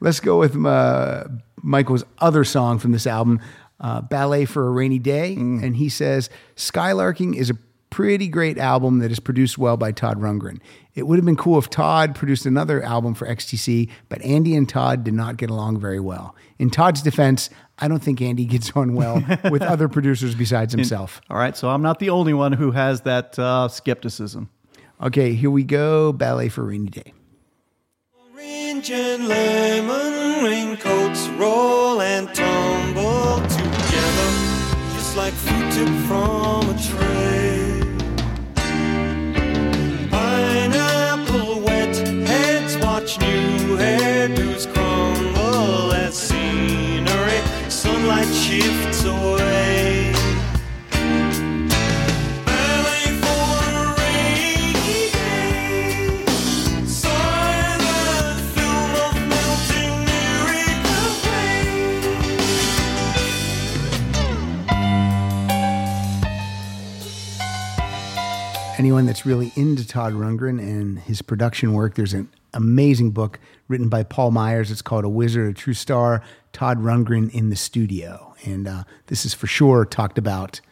Let's 0.00 0.20
go 0.20 0.38
with 0.38 0.56
uh, 0.64 1.24
Michael's 1.62 2.04
other 2.18 2.44
song 2.44 2.78
from 2.78 2.92
this 2.92 3.06
album, 3.06 3.40
uh, 3.80 4.00
Ballet 4.00 4.44
for 4.44 4.66
a 4.66 4.70
Rainy 4.70 4.98
Day. 4.98 5.36
Mm. 5.36 5.62
And 5.62 5.76
he 5.76 5.88
says, 5.88 6.30
Skylarking 6.56 7.36
is 7.36 7.50
a 7.50 7.54
pretty 7.90 8.28
great 8.28 8.58
album 8.58 8.98
that 8.98 9.10
is 9.10 9.20
produced 9.20 9.58
well 9.58 9.76
by 9.76 9.92
Todd 9.92 10.20
Rundgren. 10.20 10.60
It 10.98 11.06
would 11.06 11.16
have 11.16 11.24
been 11.24 11.36
cool 11.36 11.58
if 11.58 11.70
Todd 11.70 12.16
produced 12.16 12.44
another 12.44 12.82
album 12.82 13.14
for 13.14 13.24
XTC, 13.24 13.88
but 14.08 14.20
Andy 14.22 14.56
and 14.56 14.68
Todd 14.68 15.04
did 15.04 15.14
not 15.14 15.36
get 15.36 15.48
along 15.48 15.78
very 15.78 16.00
well. 16.00 16.34
In 16.58 16.70
Todd's 16.70 17.02
defense, 17.02 17.50
I 17.78 17.86
don't 17.86 18.02
think 18.02 18.20
Andy 18.20 18.44
gets 18.46 18.72
on 18.74 18.94
well 18.94 19.24
with 19.48 19.62
other 19.62 19.88
producers 19.96 20.34
besides 20.34 20.74
himself. 20.74 21.20
All 21.30 21.36
right, 21.36 21.56
so 21.56 21.70
I'm 21.70 21.82
not 21.82 22.00
the 22.00 22.10
only 22.10 22.34
one 22.34 22.52
who 22.52 22.72
has 22.72 23.02
that 23.02 23.38
uh, 23.38 23.68
skepticism. 23.68 24.50
Okay, 25.00 25.34
here 25.34 25.52
we 25.52 25.62
go. 25.62 26.12
Ballet 26.12 26.48
for 26.48 26.64
Rainy 26.64 26.88
Day. 26.88 27.12
Orange 28.34 28.90
and 28.90 29.28
lemon 29.28 30.44
raincoats 30.44 31.28
roll 31.38 32.00
and 32.00 32.26
tumble 32.34 33.36
together, 33.46 34.30
just 34.94 35.16
like 35.16 35.32
fruit 35.32 35.72
tipped 35.72 35.90
from 36.08 36.70
a 36.70 36.76
tray. 36.82 37.47
Heads 43.08 43.18
new 43.20 43.76
hairdos 43.76 44.72
crumble 44.72 45.92
as 45.92 46.14
scenery 46.14 47.40
sunlight 47.70 48.32
shifts 48.34 49.04
away. 49.04 49.37
Anyone 68.88 69.04
that's 69.04 69.26
really 69.26 69.52
into 69.54 69.86
Todd 69.86 70.14
Rundgren 70.14 70.58
and 70.58 70.98
his 71.00 71.20
production 71.20 71.74
work, 71.74 71.94
there's 71.94 72.14
an 72.14 72.26
amazing 72.54 73.10
book 73.10 73.38
written 73.68 73.90
by 73.90 74.02
Paul 74.02 74.30
Myers. 74.30 74.70
It's 74.70 74.80
called 74.80 75.04
A 75.04 75.10
Wizard, 75.10 75.50
a 75.50 75.52
True 75.52 75.74
Star, 75.74 76.22
Todd 76.54 76.78
Rundgren 76.78 77.30
in 77.34 77.50
the 77.50 77.54
Studio. 77.54 78.34
And 78.46 78.66
uh, 78.66 78.84
this 79.08 79.26
is 79.26 79.34
for 79.34 79.46
sure 79.46 79.84
talked 79.84 80.16
about 80.16 80.62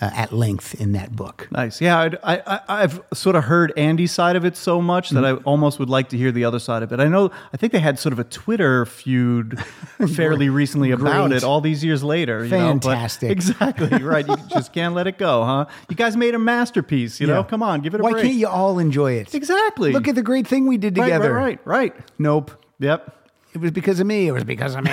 uh, 0.00 0.10
at 0.12 0.32
length 0.32 0.74
in 0.80 0.92
that 0.92 1.14
book. 1.14 1.46
Nice. 1.52 1.80
Yeah, 1.80 1.98
I'd- 2.00 2.16
I, 2.24 2.38
I, 2.46 2.60
I've 2.82 3.00
sort 3.14 3.36
of 3.36 3.44
heard 3.44 3.72
Andy's 3.76 4.10
side 4.12 4.34
of 4.34 4.44
it 4.44 4.56
so 4.56 4.82
much 4.82 5.10
that 5.10 5.24
I 5.24 5.34
almost 5.44 5.78
would 5.78 5.88
like 5.88 6.08
to 6.08 6.16
hear 6.18 6.32
the 6.32 6.44
other 6.44 6.58
side 6.58 6.82
of 6.82 6.92
it. 6.92 6.98
I 7.00 7.06
know, 7.06 7.30
I 7.52 7.56
think 7.56 7.72
they 7.72 7.78
had 7.78 7.98
sort 7.98 8.12
of 8.12 8.18
a 8.18 8.24
Twitter 8.24 8.84
feud 8.86 9.58
fairly 10.16 10.48
recently 10.48 10.90
about 10.90 11.28
Great. 11.28 11.36
it 11.38 11.44
all 11.44 11.60
these 11.60 11.84
years 11.84 12.02
later. 12.02 12.44
You 12.44 12.50
Know? 12.50 12.74
But- 12.74 12.82
Fantastic. 12.84 13.30
exactly, 13.32 13.98
right. 14.02 14.26
You 14.26 14.36
just 14.48 14.72
can't 14.72 14.94
let 14.94 15.06
it 15.06 15.16
go, 15.16 15.44
huh? 15.44 15.66
You 15.88 15.96
guys 15.96 16.16
made 16.16 16.34
a 16.34 16.38
masterpiece, 16.40 17.20
you 17.20 17.26
know? 17.26 17.44
Come 17.44 17.62
on, 17.62 17.80
give 17.80 17.94
it 17.94 18.00
a 18.00 18.02
Why 18.02 18.10
break. 18.12 18.24
can't 18.24 18.34
you 18.36 18.48
all 18.48 18.78
enjoy 18.80 19.12
it? 19.12 19.32
Exactly. 19.34 19.92
Look 19.92 20.08
at 20.08 20.16
the 20.16 20.22
great 20.22 20.46
thing 20.46 20.66
we 20.66 20.76
did 20.76 20.94
together. 20.96 21.32
Right, 21.32 21.60
right, 21.64 21.92
right. 21.94 22.10
Nope. 22.18 22.50
Yep. 22.80 23.20
It 23.54 23.60
was 23.60 23.70
because 23.70 24.00
of 24.00 24.06
me. 24.08 24.26
It 24.26 24.32
was 24.32 24.42
because 24.42 24.74
of 24.74 24.82
me. 24.82 24.90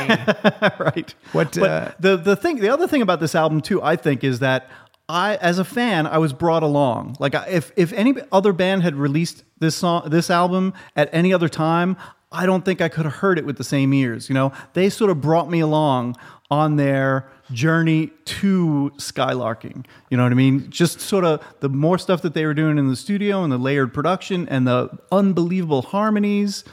right. 0.80 1.16
What, 1.32 1.58
uh, 1.58 1.94
the 2.00 2.16
the 2.18 2.36
thing, 2.36 2.58
the 2.58 2.70
other 2.70 2.88
thing 2.88 3.02
about 3.02 3.20
this 3.20 3.34
album 3.34 3.60
too, 3.62 3.82
I 3.82 3.96
think, 3.96 4.24
is 4.24 4.38
that 4.40 4.70
I, 5.10 5.36
as 5.38 5.60
a 5.60 5.66
fan, 5.66 6.08
I 6.08 6.18
was 6.20 6.32
brought 6.34 6.64
along. 6.64 7.18
Like, 7.20 7.36
if 7.50 7.72
if 7.76 7.92
any 7.94 8.16
other 8.32 8.54
band 8.54 8.84
had 8.84 8.96
released 8.96 9.44
this 9.60 9.76
song, 9.76 10.10
this 10.10 10.30
album 10.30 10.74
at 10.96 11.10
any 11.12 11.34
other 11.34 11.50
time, 11.50 11.98
I 12.32 12.46
don't 12.46 12.64
think 12.64 12.80
I 12.80 12.88
could 12.88 13.04
have 13.06 13.16
heard 13.16 13.38
it 13.38 13.46
with 13.46 13.58
the 13.58 13.64
same 13.64 13.94
ears. 13.94 14.30
You 14.30 14.36
know, 14.36 14.54
they 14.74 14.90
sort 14.90 15.12
of 15.12 15.20
brought 15.20 15.50
me 15.50 15.60
along 15.60 16.16
on 16.50 16.78
their 16.78 17.30
journey 17.52 18.08
to 18.26 18.92
skylarking. 18.98 19.86
You 20.10 20.16
know 20.18 20.24
what 20.24 20.32
I 20.32 20.36
mean? 20.36 20.70
Just 20.70 21.02
sort 21.02 21.26
of 21.26 21.42
the 21.60 21.68
more 21.70 21.98
stuff 21.98 22.22
that 22.22 22.34
they 22.34 22.46
were 22.46 22.54
doing 22.54 22.78
in 22.78 22.88
the 22.88 22.96
studio 22.96 23.44
and 23.44 23.52
the 23.52 23.58
layered 23.58 23.94
production 23.94 24.48
and 24.48 24.66
the 24.66 24.90
unbelievable 25.12 25.82
harmonies. 25.82 26.64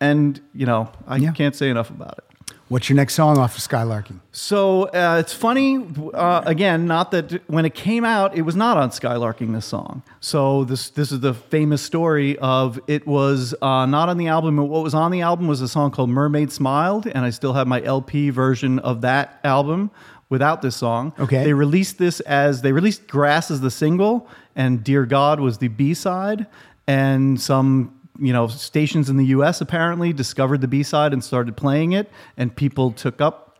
And 0.00 0.40
you 0.54 0.66
know, 0.66 0.90
I 1.06 1.16
Yeah. 1.16 1.32
can't 1.32 1.54
say 1.54 1.70
enough 1.70 1.90
about 1.90 2.18
it. 2.18 2.24
What's 2.70 2.88
your 2.88 2.94
next 2.94 3.14
song 3.14 3.36
off 3.36 3.58
of 3.58 3.64
Skylarking? 3.64 4.20
So 4.30 4.84
uh, 4.84 5.16
it's 5.18 5.32
funny, 5.32 5.84
uh, 6.14 6.42
again, 6.46 6.86
not 6.86 7.10
that 7.10 7.42
when 7.48 7.64
it 7.64 7.74
came 7.74 8.04
out, 8.04 8.36
it 8.36 8.42
was 8.42 8.54
not 8.54 8.76
on 8.76 8.90
Skylarking 8.90 9.52
this 9.52 9.66
song. 9.66 10.04
So 10.20 10.62
this 10.62 10.90
this 10.90 11.10
is 11.10 11.18
the 11.18 11.34
famous 11.34 11.82
story 11.82 12.38
of 12.38 12.78
it 12.86 13.08
was 13.08 13.56
uh, 13.60 13.86
not 13.86 14.08
on 14.08 14.18
the 14.18 14.28
album. 14.28 14.54
But 14.54 14.66
what 14.66 14.84
was 14.84 14.94
on 14.94 15.10
the 15.10 15.20
album 15.20 15.48
was 15.48 15.60
a 15.60 15.66
song 15.66 15.90
called 15.90 16.10
"Mermaid 16.10 16.52
Smiled," 16.52 17.08
and 17.08 17.24
I 17.24 17.30
still 17.30 17.54
have 17.54 17.66
my 17.66 17.82
LP 17.82 18.30
version 18.30 18.78
of 18.78 19.00
that 19.00 19.40
album 19.42 19.90
without 20.28 20.62
this 20.62 20.76
song. 20.76 21.12
Okay. 21.18 21.42
they 21.42 21.52
released 21.52 21.98
this 21.98 22.20
as 22.20 22.62
they 22.62 22.70
released 22.70 23.08
"Grass" 23.08 23.50
as 23.50 23.60
the 23.62 23.72
single, 23.72 24.28
and 24.54 24.84
"Dear 24.84 25.06
God" 25.06 25.40
was 25.40 25.58
the 25.58 25.66
B 25.66 25.92
side, 25.92 26.46
and 26.86 27.40
some 27.40 27.99
you 28.20 28.32
know, 28.32 28.46
stations 28.48 29.08
in 29.08 29.16
the 29.16 29.26
U.S. 29.26 29.60
apparently 29.60 30.12
discovered 30.12 30.60
the 30.60 30.68
B 30.68 30.82
side 30.82 31.12
and 31.12 31.24
started 31.24 31.56
playing 31.56 31.92
it, 31.92 32.10
and 32.36 32.54
people 32.54 32.92
took 32.92 33.20
up, 33.20 33.58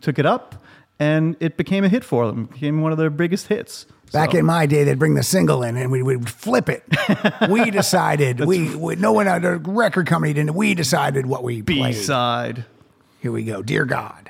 took 0.00 0.18
it 0.18 0.26
up, 0.26 0.62
and 1.00 1.36
it 1.40 1.56
became 1.56 1.82
a 1.84 1.88
hit 1.88 2.04
for 2.04 2.26
them. 2.26 2.44
It 2.44 2.52
became 2.52 2.82
one 2.82 2.92
of 2.92 2.98
their 2.98 3.10
biggest 3.10 3.48
hits. 3.48 3.86
Back 4.12 4.32
So- 4.32 4.38
in 4.38 4.46
my 4.46 4.66
day, 4.66 4.84
they'd 4.84 4.98
bring 4.98 5.14
the 5.14 5.22
single 5.24 5.62
in 5.64 5.76
and 5.76 5.90
we 5.90 6.02
would 6.02 6.28
flip 6.30 6.68
it. 6.68 6.84
we 7.50 7.70
decided. 7.70 8.40
we, 8.44 8.74
we 8.76 8.94
no 8.96 9.12
one, 9.12 9.26
the 9.26 9.56
record 9.64 10.06
company 10.06 10.32
didn't. 10.32 10.54
We 10.54 10.74
decided 10.74 11.26
what 11.26 11.42
we 11.42 11.62
played. 11.62 11.66
B 11.66 11.78
played. 11.78 11.96
side. 11.96 12.64
Here 13.20 13.32
we 13.32 13.42
go. 13.42 13.62
Dear 13.62 13.86
God. 13.86 14.23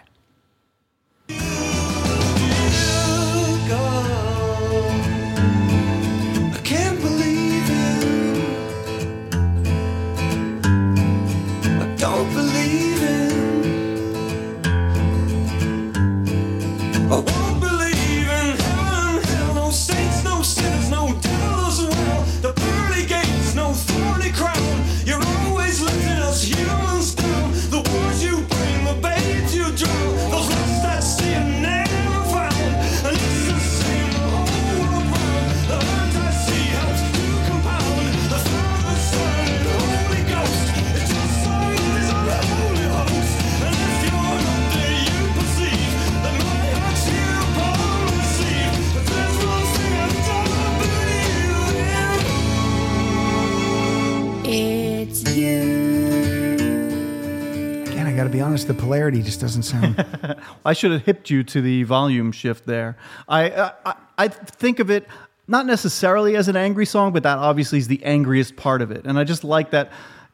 Be 58.35 58.41
honest. 58.41 58.67
The 58.69 58.75
polarity 58.75 59.23
just 59.23 59.41
doesn't 59.41 59.63
sound. 59.63 60.05
I 60.65 60.73
should 60.73 60.93
have 60.93 61.03
hipped 61.05 61.31
you 61.31 61.43
to 61.45 61.61
the 61.63 61.83
volume 61.85 62.33
shift 62.33 62.67
there. 62.67 62.97
I, 63.29 63.51
I 63.51 63.73
I- 63.87 63.95
I 64.17 64.29
think 64.29 64.79
of 64.79 64.91
it 64.91 65.09
not 65.49 65.67
necessarily 65.67 66.37
as 66.37 66.47
an 66.49 66.55
angry 66.57 66.87
song, 66.87 67.13
but 67.13 67.25
that 67.25 67.37
obviously 67.39 67.79
is 67.79 67.89
the 67.89 68.01
angriest 68.05 68.55
part 68.55 68.81
of 68.81 68.93
it. 68.93 69.05
And 69.07 69.19
I 69.19 69.25
just 69.25 69.43
like 69.45 69.71
that. 69.71 69.91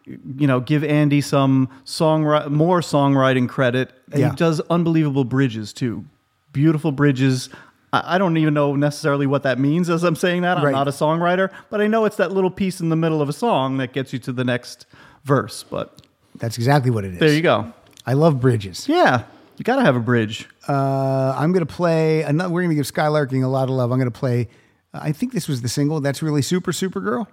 You 0.06 0.46
know, 0.46 0.60
give 0.60 0.82
Andy 0.82 1.20
some 1.20 1.68
song 1.84 2.22
more 2.50 2.80
songwriting 2.80 3.48
credit. 3.48 3.92
Yeah. 4.14 4.30
He 4.30 4.36
does 4.36 4.60
unbelievable 4.68 5.24
bridges 5.24 5.72
too, 5.72 6.04
beautiful 6.52 6.90
bridges. 6.92 7.48
I 7.92 8.16
I 8.16 8.18
don't 8.18 8.36
even 8.36 8.54
know 8.54 8.74
necessarily 8.76 9.26
what 9.26 9.42
that 9.44 9.58
means 9.58 9.88
as 9.88 10.02
I'm 10.04 10.16
saying 10.16 10.42
that. 10.42 10.56
I'm 10.58 10.64
Right. 10.64 10.72
not 10.72 10.88
a 10.88 10.90
songwriter, 10.90 11.50
but 11.70 11.80
I 11.80 11.86
know 11.86 12.04
it's 12.06 12.16
that 12.16 12.32
little 12.32 12.50
piece 12.50 12.80
in 12.80 12.88
the 12.88 12.96
middle 12.96 13.20
of 13.22 13.28
a 13.28 13.32
song 13.32 13.76
that 13.78 13.92
gets 13.92 14.12
you 14.12 14.18
to 14.20 14.32
the 14.32 14.44
next 14.44 14.86
verse. 15.24 15.62
But 15.70 16.02
That's 16.38 16.56
exactly 16.58 16.90
what 16.90 17.04
it 17.04 17.14
is. 17.14 17.20
there 17.20 17.32
you 17.32 17.42
go. 17.42 17.72
I 18.06 18.14
love 18.14 18.40
bridges. 18.40 18.88
Yeah, 18.88 19.24
you 19.56 19.64
got 19.64 19.76
to 19.76 19.82
have 19.82 19.96
a 19.96 20.00
bridge. 20.00 20.48
Uh, 20.68 21.34
I'm 21.36 21.52
going 21.52 21.66
to 21.66 21.72
play 21.72 22.22
another. 22.22 22.52
We're 22.52 22.62
going 22.62 22.70
to 22.70 22.76
give 22.76 22.86
Skylarking 22.86 23.44
a 23.44 23.48
lot 23.48 23.64
of 23.64 23.70
love. 23.70 23.90
I'm 23.90 23.98
going 23.98 24.10
to 24.10 24.18
play. 24.18 24.48
uh, 24.94 25.00
I 25.02 25.12
think 25.12 25.32
this 25.32 25.48
was 25.48 25.62
the 25.62 25.68
single. 25.68 26.00
That's 26.00 26.22
really 26.22 26.42
super, 26.42 26.72
super 26.72 27.00
girl. 27.00 27.28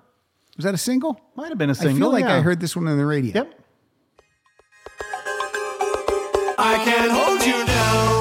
Was 0.57 0.65
that 0.65 0.73
a 0.73 0.77
single? 0.77 1.22
Might 1.35 1.49
have 1.49 1.57
been 1.57 1.69
a 1.69 1.76
single. 1.76 1.95
I 1.95 1.99
feel 1.99 2.11
like 2.11 2.26
yeah. 2.26 2.38
I 2.38 2.41
heard 2.41 2.60
this 2.60 2.76
one 2.76 2.88
on 2.88 2.98
the 2.98 3.06
radio. 3.06 3.34
Yep. 3.35 3.53
I 6.60 6.81
can 6.84 7.10
hold 7.11 7.45
you 7.45 7.65
down 7.65 8.16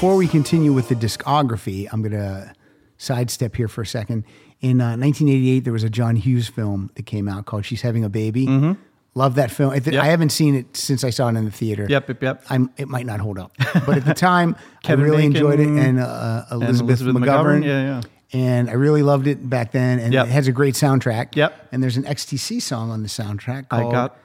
before 0.00 0.16
we 0.16 0.26
continue 0.26 0.72
with 0.72 0.88
the 0.88 0.94
discography, 0.94 1.86
I'm 1.92 2.00
going 2.00 2.12
to 2.12 2.54
sidestep 2.96 3.54
here 3.54 3.68
for 3.68 3.82
a 3.82 3.86
second. 3.86 4.24
In 4.62 4.80
uh, 4.80 4.96
1988, 4.96 5.60
there 5.60 5.74
was 5.74 5.84
a 5.84 5.90
John 5.90 6.16
Hughes 6.16 6.48
film 6.48 6.90
that 6.94 7.04
came 7.04 7.28
out 7.28 7.44
called 7.44 7.66
She's 7.66 7.82
Having 7.82 8.04
a 8.04 8.08
Baby. 8.08 8.46
Mm-hmm. 8.46 8.80
Love 9.14 9.34
that 9.34 9.50
film. 9.50 9.72
I, 9.72 9.74
Yep. 9.84 10.02
I 10.02 10.06
haven't 10.06 10.30
seen 10.30 10.54
it 10.54 10.74
since 10.74 11.04
I 11.04 11.10
saw 11.10 11.28
it 11.28 11.36
in 11.36 11.44
the 11.44 11.50
theater. 11.50 11.86
Yep, 11.86 12.08
yep, 12.08 12.22
yep. 12.22 12.44
I'm, 12.48 12.70
it 12.78 12.88
might 12.88 13.04
not 13.04 13.20
hold 13.20 13.38
up, 13.38 13.52
but 13.58 13.98
at 13.98 14.06
the 14.06 14.14
time, 14.14 14.56
I 14.86 14.92
really 14.92 15.18
Bacon 15.28 15.36
enjoyed 15.36 15.60
it. 15.60 15.68
And 15.68 16.00
uh, 16.00 16.44
Elizabeth, 16.50 17.02
Elizabeth 17.02 17.16
McGovern. 17.16 17.60
McGovern, 17.60 17.64
yeah, 17.66 17.82
yeah. 17.82 18.02
And 18.32 18.70
I 18.70 18.74
really 18.74 19.02
loved 19.02 19.26
it 19.26 19.50
back 19.50 19.72
then. 19.72 19.98
And 19.98 20.14
Yep. 20.14 20.28
it 20.28 20.30
has 20.30 20.48
a 20.48 20.52
great 20.52 20.76
soundtrack. 20.76 21.36
Yep. 21.36 21.68
And 21.72 21.82
there's 21.82 21.98
an 21.98 22.04
XTC 22.04 22.62
song 22.62 22.90
on 22.90 23.02
the 23.02 23.08
soundtrack. 23.10 23.66
I 23.70 23.80
Called, 23.82 23.92
got. 23.92 24.16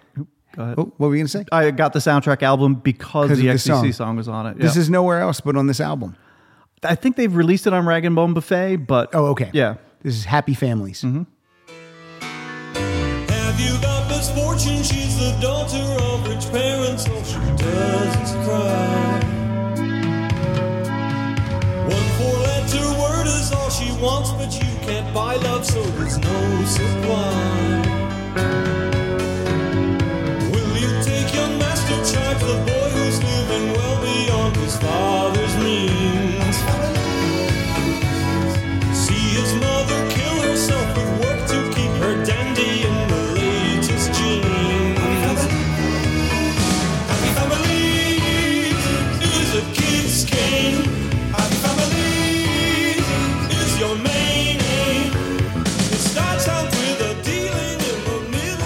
Go 0.55 0.63
ahead. 0.63 0.75
Oh, 0.79 0.93
what 0.97 1.07
were 1.09 1.15
you 1.15 1.19
going 1.19 1.27
to 1.27 1.31
say? 1.31 1.45
I 1.51 1.71
got 1.71 1.93
the 1.93 1.99
soundtrack 1.99 2.41
album 2.43 2.75
because 2.75 3.29
the 3.37 3.47
XTC 3.47 3.59
song. 3.59 3.91
song. 3.91 4.15
was 4.15 4.27
on 4.27 4.45
it. 4.47 4.57
This 4.57 4.75
yeah. 4.75 4.81
is 4.81 4.89
nowhere 4.89 5.19
else 5.19 5.41
but 5.41 5.55
on 5.55 5.67
this 5.67 5.79
album. 5.81 6.15
I 6.83 6.95
think 6.95 7.15
they've 7.15 7.33
released 7.35 7.65
it 7.67 7.73
on 7.73 7.85
Rag 7.85 8.05
and 8.05 8.15
Bone 8.15 8.33
Buffet, 8.33 8.77
but 8.77 9.09
Oh, 9.13 9.27
okay. 9.27 9.49
yeah. 9.53 9.75
This 10.03 10.15
is 10.15 10.25
Happy 10.25 10.53
Families. 10.53 11.01
Mm-hmm. 11.01 11.23
Have 13.31 13.59
you 13.59 13.81
got 13.81 14.07
misfortune? 14.09 14.83
She's 14.83 15.17
the 15.19 15.35
daughter 15.41 15.77
of 16.03 16.27
rich 16.27 16.45
parents. 16.51 17.07
All 17.09 17.23
she 17.23 17.39
does 17.57 18.15
is 18.21 18.31
cry. 18.45 19.19
One 21.89 22.07
four 22.17 22.37
letter 22.45 23.01
word 23.01 23.27
is 23.27 23.51
all 23.51 23.69
she 23.71 23.91
wants, 24.01 24.31
but 24.31 24.53
you 24.53 24.69
can't 24.85 25.11
buy 25.13 25.35
love, 25.37 25.65
so 25.65 25.81
there's 25.81 26.17
no 26.19 26.63
supply. 26.65 27.84
Beyond 34.79 35.24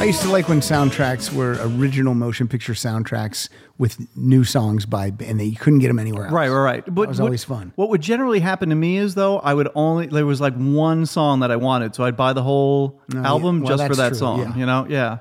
used 0.10 0.24
to 0.24 0.30
like 0.32 0.50
when 0.50 0.60
soundtracks 0.60 1.32
were 1.32 1.56
original 1.62 2.16
motion 2.16 2.48
picture 2.48 2.74
soundtracks 2.74 3.48
with 3.78 4.08
new 4.18 4.44
songs 4.44 4.88
by, 4.88 5.14
and 5.20 5.40
they, 5.40 5.44
you 5.46 5.56
couldn't 5.56 5.78
get 5.80 5.88
them 5.90 6.00
anywhere 6.00 6.24
else. 6.26 6.34
Right, 6.34 6.50
right, 6.50 6.64
right. 6.64 6.84
But 6.96 7.10
was 7.10 7.20
what- 7.20 7.26
always 7.28 7.44
fun. 7.44 7.74
What 7.76 7.90
would 7.90 8.02
generally 8.02 8.40
happen 8.40 8.70
to 8.70 8.76
me 8.76 8.98
is 8.98 9.14
though 9.14 9.38
I 9.38 9.54
would 9.54 9.70
only 9.76 10.08
there 10.08 10.26
was 10.26 10.42
like 10.42 10.56
one 10.56 11.06
song 11.06 11.42
that 11.42 11.52
I 11.52 11.58
wanted, 11.58 11.94
so 11.94 12.04
I'd 12.06 12.18
buy 12.18 12.34
the 12.34 12.42
whole 12.42 13.00
yeah. 13.14 13.22
album 13.24 13.62
Well, 13.62 13.78
just 13.78 13.88
for 13.88 13.96
that 13.98 14.10
true, 14.10 14.18
song. 14.18 14.40
yeah. 14.40 14.56
You 14.56 14.66
know, 14.66 14.88
yeah. 14.90 15.20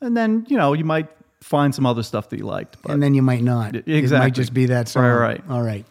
And 0.00 0.16
then 0.16 0.46
you 0.48 0.56
know 0.56 0.74
you 0.74 0.84
might 0.84 1.08
find 1.40 1.74
some 1.74 1.84
other 1.84 2.04
stuff 2.04 2.28
that 2.28 2.38
you 2.38 2.44
liked, 2.46 2.76
but 2.82 2.92
And 2.92 3.02
then 3.02 3.14
you 3.14 3.22
might 3.22 3.42
not. 3.42 3.74
It 3.74 3.88
might 3.88 3.96
Exactly. 3.96 4.30
just 4.30 4.54
be 4.54 4.66
that 4.66 4.86
song. 4.88 5.02
Right, 5.02 5.12
right. 5.18 5.42
All 5.50 5.62
right. 5.62 5.84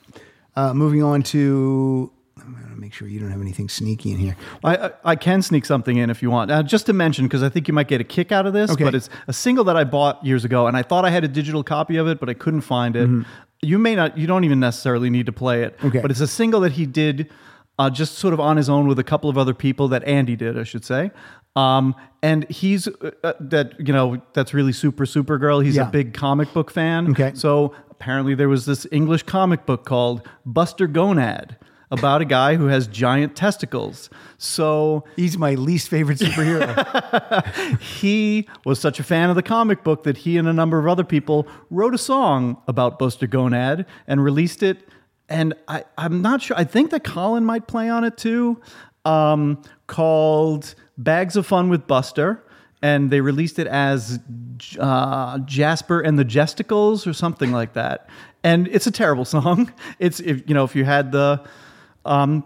Uh, 0.55 0.73
moving 0.73 1.03
on 1.03 1.23
to, 1.23 1.39
I'm 1.47 2.07
going 2.07 2.13
to 2.13 2.18
make 2.89 2.95
sure 2.95 3.07
you 3.07 3.19
don't 3.19 3.29
have 3.29 3.39
anything 3.39 3.69
sneaky 3.69 4.11
in 4.11 4.17
here. 4.17 4.35
I, 4.63 4.89
I, 5.03 5.15
can 5.15 5.43
sneak 5.43 5.63
something 5.63 5.97
in 5.97 6.09
if 6.09 6.23
you 6.23 6.31
want. 6.31 6.49
Uh, 6.49 6.63
just 6.63 6.87
to 6.87 6.93
mention, 6.93 7.25
because 7.25 7.43
I 7.43 7.49
think 7.49 7.67
you 7.67 7.73
might 7.73 7.87
get 7.87 8.01
a 8.01 8.03
kick 8.03 8.31
out 8.31 8.47
of 8.47 8.53
this, 8.53 8.71
Okay. 8.71 8.83
but 8.83 8.95
it's 8.95 9.11
a 9.27 9.33
single 9.33 9.63
that 9.65 9.77
I 9.77 9.83
bought 9.83 10.25
years 10.25 10.43
ago, 10.43 10.65
and 10.65 10.75
I 10.75 10.81
thought 10.81 11.05
I 11.05 11.11
had 11.11 11.23
a 11.23 11.27
digital 11.27 11.63
copy 11.63 11.97
of 11.97 12.07
it, 12.07 12.19
but 12.19 12.29
I 12.29 12.33
couldn't 12.33 12.61
find 12.61 12.95
it. 12.95 13.07
You 13.61 13.77
may 13.77 13.93
not, 13.93 14.17
you 14.17 14.25
don't 14.25 14.43
even 14.43 14.59
necessarily 14.59 15.11
need 15.11 15.27
to 15.27 15.31
play 15.31 15.61
it. 15.61 15.77
Mm-hmm. 15.77 15.87
Okay. 15.87 15.99
But 16.01 16.09
it's 16.09 16.19
a 16.19 16.27
single 16.27 16.61
that 16.61 16.71
he 16.71 16.87
did 16.87 17.29
uh, 17.77 17.91
just 17.91 18.15
sort 18.15 18.33
of 18.33 18.39
on 18.39 18.57
his 18.57 18.69
own 18.69 18.87
with 18.87 18.97
a 18.97 19.03
couple 19.03 19.29
of 19.29 19.37
other 19.37 19.53
people 19.53 19.87
that 19.89 20.03
Andy 20.05 20.35
did, 20.35 20.57
I 20.57 20.63
should 20.63 20.83
say. 20.83 21.11
Um, 21.55 21.93
and 22.23 22.49
he's 22.49 22.87
uh, 22.87 23.11
uh, 23.23 23.33
that, 23.39 23.75
you 23.77 23.93
know, 23.93 24.19
that's 24.33 24.51
really 24.51 24.73
super, 24.73 25.05
super 25.05 25.37
girl. 25.37 25.59
He's 25.59 25.75
Yeah. 25.75 25.89
a 25.89 25.91
big 25.91 26.15
comic 26.15 26.51
book 26.53 26.71
fan. 26.71 27.11
Okay. 27.11 27.33
So 27.35 27.75
apparently 27.91 28.33
there 28.33 28.49
was 28.49 28.65
this 28.65 28.87
English 28.91 29.23
comic 29.23 29.67
book 29.67 29.85
called 29.85 30.27
Buster 30.43 30.87
Gonad 30.87 31.55
about 31.91 32.21
a 32.21 32.25
guy 32.25 32.55
who 32.55 32.67
has 32.67 32.87
giant 32.87 33.35
testicles. 33.35 34.09
So 34.37 35.03
He's 35.15 35.37
my 35.37 35.55
least 35.55 35.89
favorite 35.89 36.19
superhero. 36.19 37.77
he 37.81 38.47
was 38.65 38.79
such 38.79 38.99
a 38.99 39.03
fan 39.03 39.29
of 39.29 39.35
the 39.35 39.43
comic 39.43 39.83
book 39.83 40.03
that 40.03 40.17
he 40.17 40.37
and 40.37 40.47
a 40.47 40.53
number 40.53 40.77
of 40.79 40.87
other 40.87 41.03
people 41.03 41.47
wrote 41.69 41.93
a 41.93 41.97
song 41.97 42.61
about 42.67 42.99
Buster 42.99 43.27
Gonad 43.27 43.85
and 44.07 44.23
released 44.23 44.61
it. 44.63 44.87
And 45.27 45.53
I, 45.67 45.83
I'm 45.97 46.21
not 46.21 46.41
sure. 46.41 46.57
I 46.57 46.63
think 46.63 46.91
that 46.91 47.03
Colin 47.03 47.45
might 47.45 47.67
play 47.67 47.89
on 47.89 48.03
it 48.03 48.17
too, 48.17 48.61
um, 49.05 49.61
called 49.87 50.75
Bags 50.97 51.35
of 51.35 51.45
Fun 51.45 51.69
with 51.69 51.87
Buster. 51.87 52.43
And 52.81 53.11
they 53.11 53.19
released 53.19 53.59
it 53.59 53.67
as 53.67 54.19
uh, 54.79 55.39
Jasper 55.39 55.99
and 55.99 56.17
the 56.17 56.23
Jesticles 56.23 57.05
or 57.05 57.13
something 57.13 57.51
like 57.51 57.73
that. 57.73 58.09
And 58.43 58.67
it's 58.69 58.87
a 58.87 58.91
terrible 58.91 59.25
song. 59.37 59.73
It's 59.99 60.19
if 60.21 60.47
you 60.47 60.53
know 60.53 60.63
if 60.63 60.75
you 60.75 60.85
had 60.85 61.11
the 61.11 61.43
um, 62.05 62.43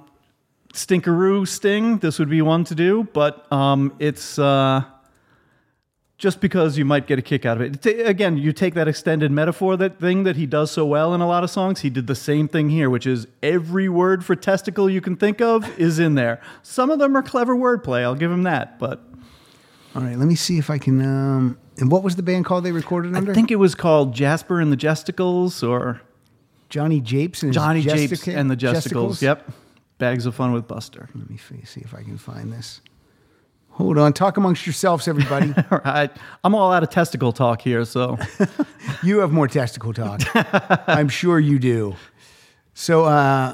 Stinkeroo 0.73 1.47
sting, 1.47 1.99
this 1.99 2.19
would 2.19 2.29
be 2.29 2.41
one 2.41 2.63
to 2.65 2.75
do. 2.75 3.07
But 3.13 3.51
um, 3.51 3.93
it's 3.99 4.39
uh, 4.39 4.83
just 6.17 6.39
because 6.41 6.77
you 6.77 6.85
might 6.85 7.05
get 7.05 7.19
a 7.19 7.21
kick 7.21 7.45
out 7.45 7.57
of 7.59 7.63
it. 7.63 7.81
Ta- 7.81 8.07
Again, 8.09 8.37
you 8.37 8.53
take 8.53 8.73
that 8.75 8.87
extended 8.87 9.31
metaphor, 9.31 9.75
that 9.77 9.99
thing 9.99 10.23
that 10.23 10.35
he 10.35 10.45
does 10.45 10.71
so 10.71 10.85
well 10.85 11.13
in 11.13 11.21
a 11.21 11.27
lot 11.27 11.43
of 11.43 11.49
songs. 11.49 11.81
He 11.81 11.89
did 11.89 12.07
the 12.07 12.15
same 12.15 12.47
thing 12.47 12.69
here, 12.69 12.89
which 12.89 13.05
is 13.05 13.27
every 13.41 13.89
word 13.89 14.23
for 14.25 14.35
testicle 14.35 14.89
you 14.89 15.01
can 15.01 15.15
think 15.15 15.41
of 15.41 15.77
is 15.79 15.99
in 15.99 16.15
there. 16.15 16.41
Some 16.61 16.89
of 16.89 16.99
them 16.99 17.15
are 17.17 17.23
clever 17.23 17.55
wordplay. 17.55 18.03
I'll 18.03 18.15
give 18.15 18.31
him 18.31 18.43
that. 18.43 18.79
But 18.79 19.01
All 19.95 20.01
right, 20.01 20.17
let 20.17 20.27
me 20.27 20.35
see 20.35 20.57
if 20.57 20.69
I 20.69 20.77
can. 20.77 21.01
Um, 21.01 21.57
and 21.77 21.91
what 21.91 22.03
was 22.03 22.15
the 22.15 22.23
band 22.23 22.45
called 22.45 22.63
they 22.63 22.71
recorded 22.71 23.15
under? 23.15 23.31
I 23.31 23.35
think 23.35 23.51
it 23.51 23.57
was 23.57 23.75
called 23.75 24.13
Jasper 24.13 24.59
and 24.61 24.71
the 24.71 24.75
Jesticles 24.77 25.61
or 25.63 26.01
Johnny 26.73 27.01
Japes 27.01 27.43
and 27.43 27.53
Johnny 27.53 27.83
Japes 27.83 28.27
and 28.27 28.49
the 28.49 28.55
Jesticles. 28.55 29.21
Yep. 29.21 29.47
Bags 29.99 30.25
of 30.25 30.33
Fun 30.33 30.53
with 30.53 30.67
Buster. 30.67 31.07
Let 31.13 31.29
me 31.29 31.37
see 31.37 31.81
if 31.81 31.93
I 31.93 32.01
can 32.01 32.17
find 32.17 32.51
this. 32.51 32.81
Hold 33.73 33.99
on. 33.99 34.11
Talk 34.11 34.37
amongst 34.37 34.65
yourselves, 34.65 35.07
everybody. 35.07 35.53
All 35.71 35.81
right. 35.85 36.09
I'm 36.43 36.55
all 36.55 36.71
out 36.71 36.81
of 36.81 36.89
testicle 36.89 37.31
talk 37.31 37.61
here, 37.61 37.85
so 37.85 38.17
you 39.03 39.19
have 39.19 39.31
more 39.31 39.47
testicle 39.47 39.93
talk. 39.93 40.21
I'm 40.87 41.09
sure 41.09 41.39
you 41.39 41.59
do. 41.59 41.95
So, 42.73 43.05
uh, 43.05 43.53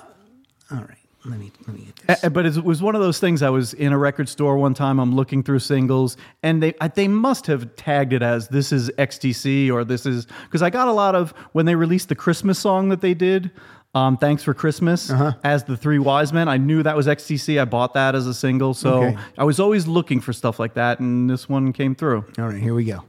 all 0.72 0.78
right. 0.78 0.98
Let 1.26 1.38
me 1.40 1.52
let 1.68 1.76
me 1.78 1.86
get 1.86 1.96
this. 2.08 2.24
Uh, 2.24 2.30
But 2.30 2.46
it 2.46 2.64
was 2.64 2.82
one 2.82 2.96
of 2.96 3.02
those 3.02 3.20
things. 3.20 3.41
I 3.41 3.50
was 3.50 3.74
in 3.74 3.91
a 3.91 3.98
record 3.98 4.30
store 4.30 4.58
one 4.58 4.74
time. 4.74 5.00
I'm 5.00 5.14
looking 5.14 5.44
through 5.44 5.60
singles, 5.60 6.16
and 6.44 6.64
they 6.64 6.74
they 6.96 7.08
must 7.10 7.46
have 7.48 7.76
tagged 7.76 8.14
it 8.14 8.22
as 8.22 8.48
this 8.48 8.72
is 8.72 8.90
XTC 8.98 9.70
or 9.72 9.84
this 9.84 10.06
is 10.06 10.28
because 10.46 10.62
I 10.62 10.70
got 10.70 10.88
a 10.88 10.94
lot 10.94 11.16
of 11.16 11.32
when 11.52 11.66
they 11.66 11.76
released 11.76 12.08
the 12.10 12.16
Christmas 12.16 12.58
song 12.58 12.90
that 12.90 13.02
they 13.02 13.14
did. 13.14 13.52
Um, 13.96 14.18
Thanks 14.18 14.44
for 14.44 14.54
Christmas 14.54 15.10
Uh-huh. 15.10 15.34
as 15.44 15.64
the 15.64 15.76
Three 15.76 15.98
Wise 16.00 16.32
Men. 16.32 16.48
I 16.48 16.58
knew 16.58 16.84
that 16.84 16.96
was 16.96 17.08
XTC. 17.08 17.60
I 17.60 17.66
bought 17.66 17.96
that 17.96 18.14
as 18.16 18.28
a 18.28 18.34
single, 18.36 18.74
so 18.76 19.04
Okay. 19.04 19.18
I 19.38 19.44
was 19.44 19.60
always 19.60 19.88
looking 19.88 20.22
for 20.22 20.32
stuff 20.32 20.60
like 20.60 20.76
that, 20.76 21.00
and 21.00 21.28
this 21.30 21.50
one 21.50 21.74
came 21.74 21.96
through. 21.96 22.24
All 22.38 22.46
right, 22.48 22.62
here 22.62 22.76
we 22.76 22.84
go. 22.86 23.04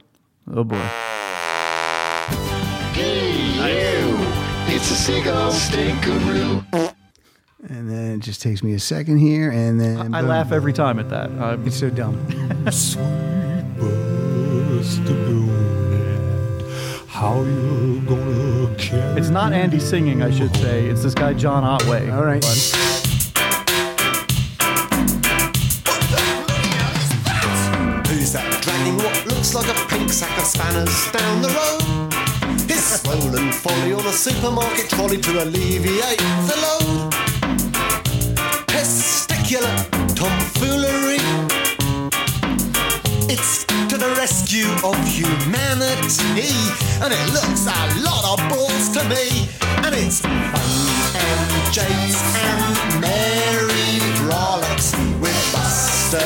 Oh 0.53 0.63
boy! 0.63 0.77
you 2.97 4.17
It's 4.75 4.89
a 4.91 4.95
seagull 4.95 5.51
stinkeroo. 5.51 6.93
And 7.69 7.89
then 7.89 8.11
it 8.13 8.19
just 8.19 8.41
takes 8.41 8.63
me 8.63 8.73
a 8.73 8.79
second 8.79 9.19
here, 9.19 9.51
and 9.51 9.79
then 9.79 10.13
I 10.13 10.21
boom. 10.21 10.29
laugh 10.29 10.51
every 10.51 10.73
time 10.73 10.99
at 10.99 11.09
that. 11.09 11.29
I'm- 11.31 11.63
It's 11.67 11.77
so 11.77 11.89
dumb. 11.89 12.17
Buster 12.65 12.99
Gonad, 15.13 17.07
how 17.07 17.41
you 17.43 18.01
gonna 18.07 18.75
carry 18.77 19.19
it's 19.19 19.29
not 19.29 19.53
Andy 19.53 19.79
singing, 19.79 20.23
I 20.23 20.31
should 20.31 20.55
say. 20.57 20.85
It's 20.87 21.03
this 21.03 21.13
guy 21.13 21.33
John 21.33 21.63
Otway. 21.63 22.09
All 22.09 22.25
right. 22.25 22.41
But- 22.41 22.77
Who's 28.07 28.31
that 28.33 28.59
dragging 28.61 28.97
what 28.97 29.25
looks 29.25 29.55
like 29.55 29.67
a 29.69 29.73
pink 29.89 30.11
sack 30.11 30.37
of 30.37 30.45
spanners 30.45 31.11
down 31.11 31.41
the 31.41 31.49
road? 31.49 32.13
His 32.69 33.01
swollen 33.01 33.51
folly 33.51 33.93
on 33.93 34.05
a 34.05 34.13
supermarket 34.13 34.89
trolley 34.89 35.17
to 35.17 35.43
alleviate 35.43 36.19
the 36.19 36.57
load. 36.61 37.13
Testicular 39.51 40.15
tomfoolery. 40.15 41.19
It's 43.27 43.65
to 43.89 43.97
the 43.97 44.07
rescue 44.17 44.71
of 44.81 44.95
humanity, 45.05 46.55
and 47.03 47.11
it 47.11 47.33
looks 47.33 47.67
a 47.67 47.99
lot 47.99 48.23
of 48.31 48.49
balls 48.49 48.87
to 48.95 49.03
me. 49.09 49.49
And 49.83 49.93
it's 49.93 50.21
fun 50.21 50.39
and 51.19 51.73
James 51.73 52.15
and 52.47 53.01
Mary 53.01 53.99
frolics 54.23 54.95
with 55.19 55.51
Buster 55.51 56.19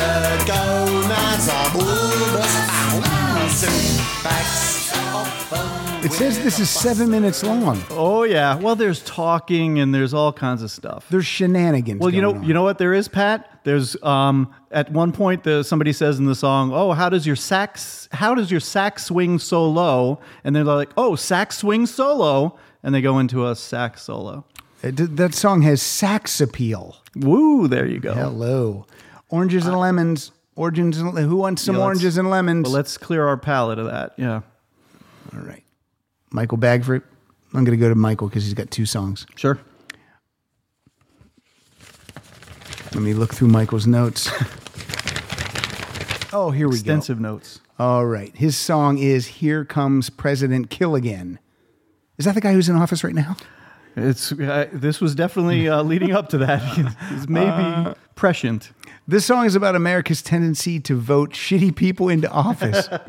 Gonads 0.45 1.49
of 1.49 1.73
bulbous 1.73 2.55
thousand 3.01 4.03
bags 4.23 4.91
of 4.93 5.84
It 6.05 6.11
says 6.11 6.37
this 6.43 6.59
is 6.59 6.69
seven 6.69 7.09
minutes 7.09 7.43
long. 7.43 7.81
Oh 7.89 8.23
yeah. 8.23 8.55
Well, 8.57 8.75
there's 8.75 9.01
talking 9.03 9.79
and 9.79 9.93
there's 9.93 10.13
all 10.13 10.31
kinds 10.31 10.61
of 10.61 10.69
stuff. 10.69 11.07
There's 11.09 11.25
shenanigans. 11.25 11.99
Well, 11.99 12.13
you 12.13 12.21
know, 12.21 12.35
on. 12.35 12.43
you 12.43 12.53
know 12.53 12.61
what 12.63 12.77
there 12.77 12.93
is, 12.93 13.07
Pat. 13.07 13.61
There's 13.63 14.01
um 14.03 14.53
at 14.71 14.91
one 14.91 15.11
point 15.11 15.43
the 15.43 15.63
somebody 15.63 15.91
says 15.93 16.19
in 16.19 16.25
the 16.25 16.35
song, 16.35 16.71
"Oh, 16.73 16.91
how 16.91 17.09
does 17.09 17.25
your 17.25 17.35
sax 17.35 18.07
how 18.11 18.35
does 18.35 18.51
your 18.51 18.59
sax 18.59 19.05
swing 19.05 19.39
so 19.39 19.67
low?" 19.67 20.19
And 20.43 20.55
they're 20.55 20.63
like, 20.63 20.91
"Oh, 20.95 21.15
sax 21.15 21.57
swing 21.57 21.87
solo," 21.87 22.57
and 22.83 22.93
they 22.93 23.01
go 23.01 23.17
into 23.17 23.47
a 23.47 23.55
sax 23.55 24.03
solo. 24.03 24.45
It- 24.83 25.01
Uh, 25.01 25.07
that 25.09 25.33
song 25.33 25.63
has 25.63 25.81
sax 25.81 26.39
appeal. 26.39 26.97
Woo! 27.15 27.67
There 27.67 27.87
you 27.87 27.99
go. 27.99 28.13
Hello, 28.13 28.85
oranges 29.29 29.65
and 29.65 29.79
lemons. 29.79 30.31
Oranges 30.55 31.01
and 31.01 31.17
who 31.17 31.35
wants 31.35 31.63
some 31.63 31.75
Yeah, 31.77 31.81
oranges 31.83 32.17
and 32.19 32.29
lemons? 32.29 32.63
But 32.63 32.69
let's 32.69 32.97
clear 32.97 33.27
our 33.27 33.35
palate 33.37 33.79
of 33.79 33.87
that. 33.87 34.13
Yeah, 34.17 34.41
All 35.33 35.41
right, 35.41 35.63
Michael 36.35 36.57
Bagford. 36.57 37.01
I'm 37.53 37.63
going 37.63 37.77
to 37.77 37.81
go 37.81 37.87
to 37.87 37.95
Michael 37.95 38.27
because 38.27 38.43
he's 38.43 38.53
got 38.53 38.69
two 38.69 38.85
songs. 38.85 39.25
sure. 39.37 39.57
Let 42.93 43.03
me 43.03 43.13
look 43.13 43.33
through 43.33 43.47
Michael's 43.49 43.87
notes. 43.87 44.29
oh, 46.33 46.51
here 46.51 46.67
we 46.67 46.75
go. 46.75 46.79
Extensive 46.79 47.19
notes. 47.19 47.59
All 47.79 48.05
right, 48.05 48.33
his 48.35 48.55
song 48.55 48.97
is 48.97 49.27
"Here 49.27 49.65
Comes 49.65 50.09
President 50.09 50.69
Kill 50.69 50.95
Again." 50.95 51.39
Is 52.17 52.25
that 52.25 52.35
the 52.35 52.41
guy 52.41 52.53
who's 52.53 52.69
in 52.69 52.75
office 52.77 53.03
right 53.03 53.13
now? 53.15 53.35
It's 53.97 54.31
uh, 54.31 54.67
this 54.71 55.01
was 55.01 55.13
definitely 55.15 55.67
uh, 55.67 55.83
leading 55.83 56.11
up 56.13 56.29
to 56.29 56.37
that. 56.39 56.61
it's 57.11 57.27
maybe 57.27 57.47
Uh, 57.49 57.93
prescient. 58.15 58.71
This 59.07 59.25
song 59.25 59.45
is 59.45 59.55
about 59.55 59.75
America's 59.75 60.21
tendency 60.21 60.79
to 60.81 60.97
vote 60.99 61.31
shitty 61.31 61.75
people 61.75 62.07
into 62.09 62.29
office. 62.29 62.89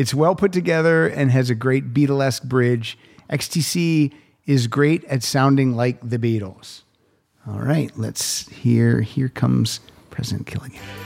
it's 0.00 0.14
well 0.14 0.34
put 0.34 0.50
together 0.50 1.06
and 1.06 1.30
has 1.30 1.50
a 1.50 1.54
great 1.54 1.92
Beatlesque 1.92 2.44
bridge. 2.44 2.96
XTC 3.28 4.10
is 4.46 4.66
great 4.66 5.04
at 5.04 5.22
sounding 5.22 5.76
like 5.76 6.00
the 6.00 6.18
Beatles. 6.18 6.84
All 7.46 7.60
right, 7.60 7.92
let's 7.98 8.48
hear. 8.48 9.02
Here 9.02 9.28
comes 9.28 9.80
President 10.08 10.46
Kill 10.46 10.62
Again. 10.62 10.99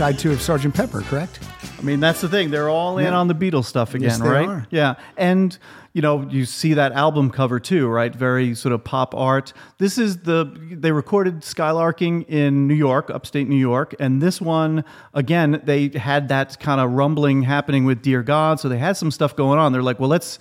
Side 0.00 0.18
two 0.18 0.32
of 0.32 0.40
Sergeant 0.40 0.74
Pepper, 0.74 1.02
correct? 1.02 1.40
I 1.78 1.82
mean, 1.82 2.00
that's 2.00 2.22
the 2.22 2.28
thing. 2.30 2.50
They're 2.50 2.70
all 2.70 2.96
in 2.96 3.04
Yeah. 3.04 3.18
on 3.18 3.28
the 3.28 3.34
Beatles 3.34 3.66
stuff 3.66 3.92
again, 3.94 4.08
Yes, 4.08 4.20
right? 4.20 4.48
are. 4.48 4.66
Yeah. 4.70 4.94
And, 5.18 5.58
you 5.92 6.00
know, 6.00 6.26
you 6.30 6.46
see 6.46 6.72
that 6.72 6.92
album 6.92 7.28
cover 7.28 7.60
too, 7.60 7.86
right? 7.86 8.14
Very 8.14 8.54
sort 8.54 8.72
of 8.72 8.82
pop 8.82 9.14
art. 9.14 9.52
This 9.76 9.98
is 9.98 10.16
the, 10.20 10.50
they 10.72 10.90
recorded 10.90 11.42
Skylarking 11.42 12.26
in 12.30 12.66
New 12.66 12.72
York, 12.72 13.10
upstate 13.10 13.46
New 13.46 13.56
York. 13.56 13.94
And 14.00 14.22
this 14.22 14.40
one, 14.40 14.84
again, 15.12 15.60
they 15.66 15.88
had 15.94 16.28
that 16.28 16.58
kind 16.58 16.80
of 16.80 16.92
rumbling 16.92 17.42
happening 17.42 17.84
with 17.84 18.00
Dear 18.00 18.22
God. 18.22 18.58
So 18.58 18.70
they 18.70 18.78
had 18.78 18.96
some 18.96 19.10
stuff 19.10 19.36
going 19.36 19.58
on. 19.58 19.70
They're 19.72 19.82
like, 19.82 20.00
well, 20.00 20.08
let's 20.08 20.38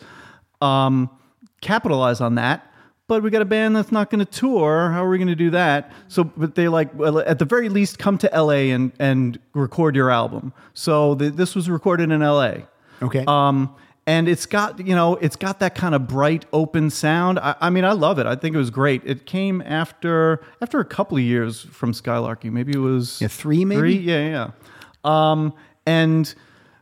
um, 0.61 1.09
capitalize 1.59 2.21
on 2.21 2.35
that. 2.35 2.65
But 3.09 3.23
we 3.23 3.29
got 3.31 3.41
a 3.41 3.45
band 3.45 3.75
that's 3.75 3.91
not 3.91 4.09
going 4.11 4.23
to 4.23 4.31
tour. 4.31 4.91
How 4.91 5.03
are 5.03 5.09
we 5.09 5.17
going 5.17 5.27
to 5.29 5.35
do 5.35 5.49
that? 5.49 5.91
So, 6.07 6.23
but 6.23 6.53
they 6.55 6.67
like, 6.67 6.93
well, 6.93 7.19
at 7.19 7.39
the 7.39 7.45
very 7.45 7.67
least, 7.67 7.97
come 7.99 8.17
to 8.19 8.29
LA 8.33 8.69
and 8.73 8.91
and 8.99 9.39
record 9.53 9.95
your 9.95 10.11
album. 10.11 10.53
So 10.75 11.15
th- 11.15 11.33
this 11.33 11.55
was 11.55 11.69
recorded 11.71 12.11
in 12.11 12.21
LA. 12.21 12.53
Okay. 13.01 13.25
Um, 13.27 13.75
and 14.05 14.27
it's 14.29 14.45
got 14.45 14.79
you 14.85 14.93
know 14.95 15.15
it's 15.15 15.35
got 15.35 15.59
that 15.59 15.73
kind 15.75 15.95
of 15.95 16.07
bright 16.07 16.45
open 16.53 16.89
sound. 16.91 17.39
I, 17.39 17.55
I 17.59 17.69
mean, 17.71 17.83
I 17.83 17.93
love 17.93 18.19
it. 18.19 18.25
I 18.27 18.35
think 18.35 18.53
it 18.55 18.59
was 18.59 18.69
great. 18.69 19.01
It 19.05 19.25
came 19.25 19.61
after 19.63 20.41
after 20.61 20.79
a 20.79 20.85
couple 20.85 21.17
of 21.17 21.23
years 21.23 21.61
from 21.71 21.93
Skylarking. 21.93 22.51
Maybe 22.51 22.73
it 22.75 22.79
was 22.79 23.19
Yeah, 23.21 23.27
three, 23.27 23.65
maybe? 23.65 23.79
three. 23.79 23.97
Yeah, 23.97 24.29
yeah. 24.29 24.51
Um, 25.03 25.53
and 25.87 26.31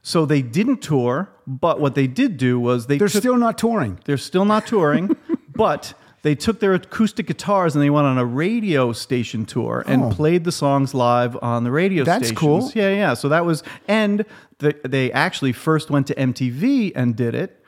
so 0.01 0.25
they 0.25 0.41
didn't 0.41 0.81
tour, 0.81 1.29
but 1.45 1.79
what 1.79 1.95
they 1.95 2.07
did 2.07 2.35
do 2.37 2.59
was 2.59 2.87
they 2.87 2.97
They're 2.97 3.07
took- 3.07 3.21
still 3.21 3.37
not 3.37 3.57
touring. 3.57 3.99
they're 4.05 4.17
still 4.17 4.45
not 4.45 4.65
touring, 4.67 5.15
but 5.55 5.93
they 6.27 6.35
took 6.35 6.59
their 6.59 6.73
acoustic 6.73 7.25
guitars 7.27 7.73
and 7.73 7.81
they 7.81 7.89
went 7.89 8.05
on 8.05 8.17
a 8.17 8.25
radio 8.25 8.91
station 8.91 9.45
tour 9.45 9.83
and 9.87 10.03
Oh. 10.03 10.09
played 10.09 10.43
the 10.43 10.51
songs 10.51 10.93
live 10.93 11.37
on 11.41 11.63
the 11.63 11.71
radio 11.71 12.03
That's 12.03 12.27
stations. 12.27 12.37
cool. 12.39 12.71
Yeah, 12.75 12.89
yeah. 12.89 13.13
So 13.13 13.29
that 13.29 13.45
was, 13.45 13.63
and 13.87 14.25
the, 14.59 14.75
they 14.83 15.09
actually 15.13 15.53
first 15.53 15.89
went 15.89 16.05
to 16.07 16.15
MTV 16.15 16.91
and 16.95 17.15
did 17.15 17.33
it. 17.33 17.63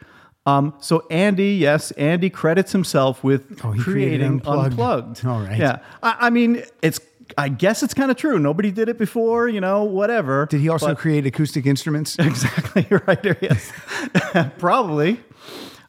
Um, 0.45 0.73
so 0.79 1.05
Andy, 1.09 1.53
yes, 1.55 1.91
Andy 1.91 2.29
credits 2.29 2.73
himself 2.73 3.23
with 3.23 3.43
Oh, 3.63 3.71
he 3.71 3.81
created 3.81 4.19
creating 4.19 4.31
Unplugged. 4.45 4.71
Unplugged. 4.73 5.25
All 5.31 5.39
right. 5.39 5.57
Yeah. 5.57 5.77
I, 6.03 6.15
I 6.27 6.29
mean, 6.29 6.63
it's. 6.81 6.99
I 7.37 7.47
guess 7.47 7.83
it's 7.83 7.93
kind 7.93 8.09
of 8.09 8.17
true. 8.17 8.39
Nobody 8.39 8.71
did 8.71 8.89
it 8.89 8.97
before, 8.97 9.47
you 9.47 9.61
know. 9.61 9.83
Whatever. 9.83 10.47
Did 10.49 10.61
he 10.61 10.69
also 10.69 10.95
create 10.95 11.27
acoustic 11.27 11.67
instruments? 11.67 12.17
Exactly 12.31 12.87
You're 12.89 13.03
right. 13.07 13.23
Yes, 13.39 13.71
probably. 14.57 15.19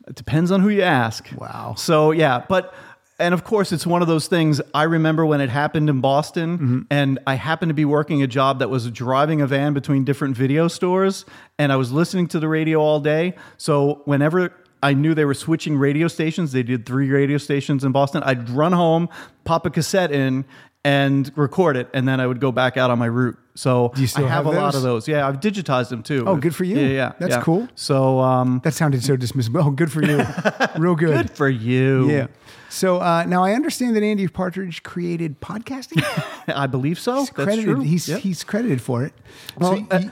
It 0.09 0.14
depends 0.16 0.51
on 0.51 0.60
who 0.60 0.68
you 0.68 0.82
ask. 0.82 1.28
Wow. 1.36 1.74
So 1.77 2.10
yeah, 2.10 2.44
but 2.48 2.72
and 3.18 3.35
of 3.35 3.44
course 3.44 3.70
it's 3.70 3.86
one 3.86 4.01
of 4.02 4.09
those 4.09 4.28
things. 4.28 4.60
I 4.72 4.85
remember 4.85 5.27
when 5.27 5.40
it 5.40 5.51
happened 5.51 5.90
in 5.90 6.01
Boston, 6.01 6.59
Mm-hmm. 6.59 6.81
and 6.90 7.18
I 7.27 7.35
happened 7.35 7.68
to 7.70 7.74
be 7.74 7.85
working 7.85 8.22
a 8.22 8.27
job 8.27 8.59
that 8.60 8.70
was 8.70 8.90
driving 8.90 9.40
a 9.43 9.47
van 9.47 9.74
between 9.74 10.05
different 10.05 10.36
video 10.36 10.68
stores, 10.68 11.24
and 11.59 11.70
I 11.72 11.77
was 11.77 11.93
listening 11.93 12.28
to 12.28 12.40
the 12.40 12.48
radio 12.48 12.81
all 12.81 12.98
day. 13.01 13.35
So 13.59 14.02
whenever 14.06 14.55
I 14.82 14.94
knew 14.94 15.12
they 15.14 15.27
were 15.27 15.35
switching 15.35 15.77
radio 15.77 16.09
stations, 16.09 16.52
they 16.52 16.62
did 16.62 16.86
three 16.86 17.10
radio 17.10 17.36
stations 17.36 17.85
in 17.85 17.93
Boston. 17.93 18.22
I'd 18.24 18.48
run 18.48 18.72
home, 18.72 19.10
pop 19.44 19.66
a 19.66 19.70
cassette 19.70 20.10
in. 20.10 20.47
And 20.82 21.31
record 21.36 21.77
it, 21.77 21.90
and 21.93 22.09
then 22.09 22.20
I 22.20 22.27
would 22.27 22.40
go 22.40 22.51
back 22.52 22.78
out 22.78 22.90
on 22.90 22.98
my 22.98 23.05
route. 23.07 23.36
So 23.55 23.93
Do 23.94 24.01
you 24.01 24.07
still 24.07 24.24
I 24.24 24.28
have, 24.28 24.47
have 24.47 24.55
a 24.55 24.59
lot 24.59 24.74
of 24.74 24.81
those. 24.81 25.07
Yeah, 25.07 25.28
I've 25.28 25.39
digitized 25.39 25.90
them 25.90 26.02
too. 26.02 26.24
Oh, 26.27 26.36
good 26.36 26.55
for 26.55 26.65
you. 26.65 26.78
Yeah, 26.78 26.86
yeah, 26.89 27.12
That's 27.19 27.35
yeah. 27.35 27.43
cool. 27.43 27.69
So, 27.74 28.19
um, 28.20 28.62
That 28.65 28.73
sounded 28.73 29.05
so 29.05 29.15
dismissive. 29.15 29.62
Oh, 29.62 29.70
good 29.73 29.93
for 29.93 30.02
you. 30.02 30.24
Real 30.82 30.94
good. 30.94 31.27
good 31.27 31.31
for 31.36 31.51
you. 31.51 32.09
Yeah. 32.11 32.28
So 32.70 32.98
uh, 33.02 33.24
now 33.27 33.44
I 33.44 33.52
understand 33.52 33.94
that 33.97 34.02
Andy 34.02 34.27
Partridge 34.28 34.82
created 34.82 35.39
podcasting. 35.43 36.02
I 36.55 36.66
believe 36.66 36.98
so. 36.98 37.19
He's 37.19 37.27
That's 37.31 37.44
credited. 37.44 37.65
true. 37.66 37.81
He's 37.81 38.09
Yep. 38.09 38.20
he's 38.20 38.43
credited 38.44 38.81
for 38.81 39.05
it. 39.05 39.12
Well, 39.59 39.77
So 39.77 39.86
uh, 39.90 40.02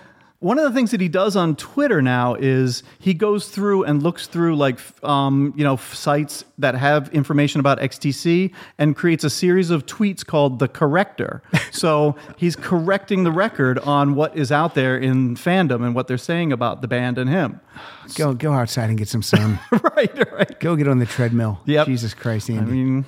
one 0.41 0.57
of 0.57 0.65
the 0.65 0.71
things 0.71 0.93
that 0.93 1.01
he 1.01 1.09
does 1.09 1.35
on 1.35 1.57
Twitter 1.57 2.01
now 2.01 2.35
is 2.35 2.85
he 3.01 3.13
goes 3.13 3.49
through 3.49 3.83
and 3.83 4.05
looks 4.05 4.29
through 4.29 4.55
like 4.55 4.79
um, 5.03 5.53
you 5.57 5.65
know 5.65 5.77
sites 5.77 6.45
that 6.59 6.77
have 6.77 7.09
information 7.09 7.59
about 7.59 7.81
XTC 7.81 8.53
and 8.79 8.95
creates 8.95 9.25
a 9.25 9.31
series 9.31 9.71
of 9.71 9.85
tweets 9.87 10.25
called 10.25 10.61
the 10.61 10.69
Corrector. 10.69 11.43
so 11.73 12.15
he's 12.37 12.55
correcting 12.55 13.25
the 13.25 13.33
record 13.33 13.81
on 13.81 14.15
what 14.15 14.37
is 14.37 14.53
out 14.53 14.77
there 14.77 14.97
in 14.97 15.35
fandom 15.35 15.85
and 15.85 15.95
what 15.95 16.07
they're 16.07 16.17
saying 16.17 16.53
about 16.53 16.83
the 16.83 16.89
band 16.89 17.19
and 17.19 17.29
him. 17.29 17.61
go 18.15 18.33
go 18.33 18.53
outside 18.53 18.91
and 18.91 18.99
get 18.99 19.09
some 19.09 19.23
sun. 19.23 19.59
right, 19.97 20.33
right. 20.33 20.61
go 20.61 20.77
get 20.77 20.87
on 20.87 21.01
the 21.01 21.07
treadmill. 21.07 21.61
Yep. 21.65 21.87
Jesus 21.89 22.15
Christ, 22.15 22.49
Andy. 22.49 22.63
I 22.63 22.65
mean, 22.65 23.05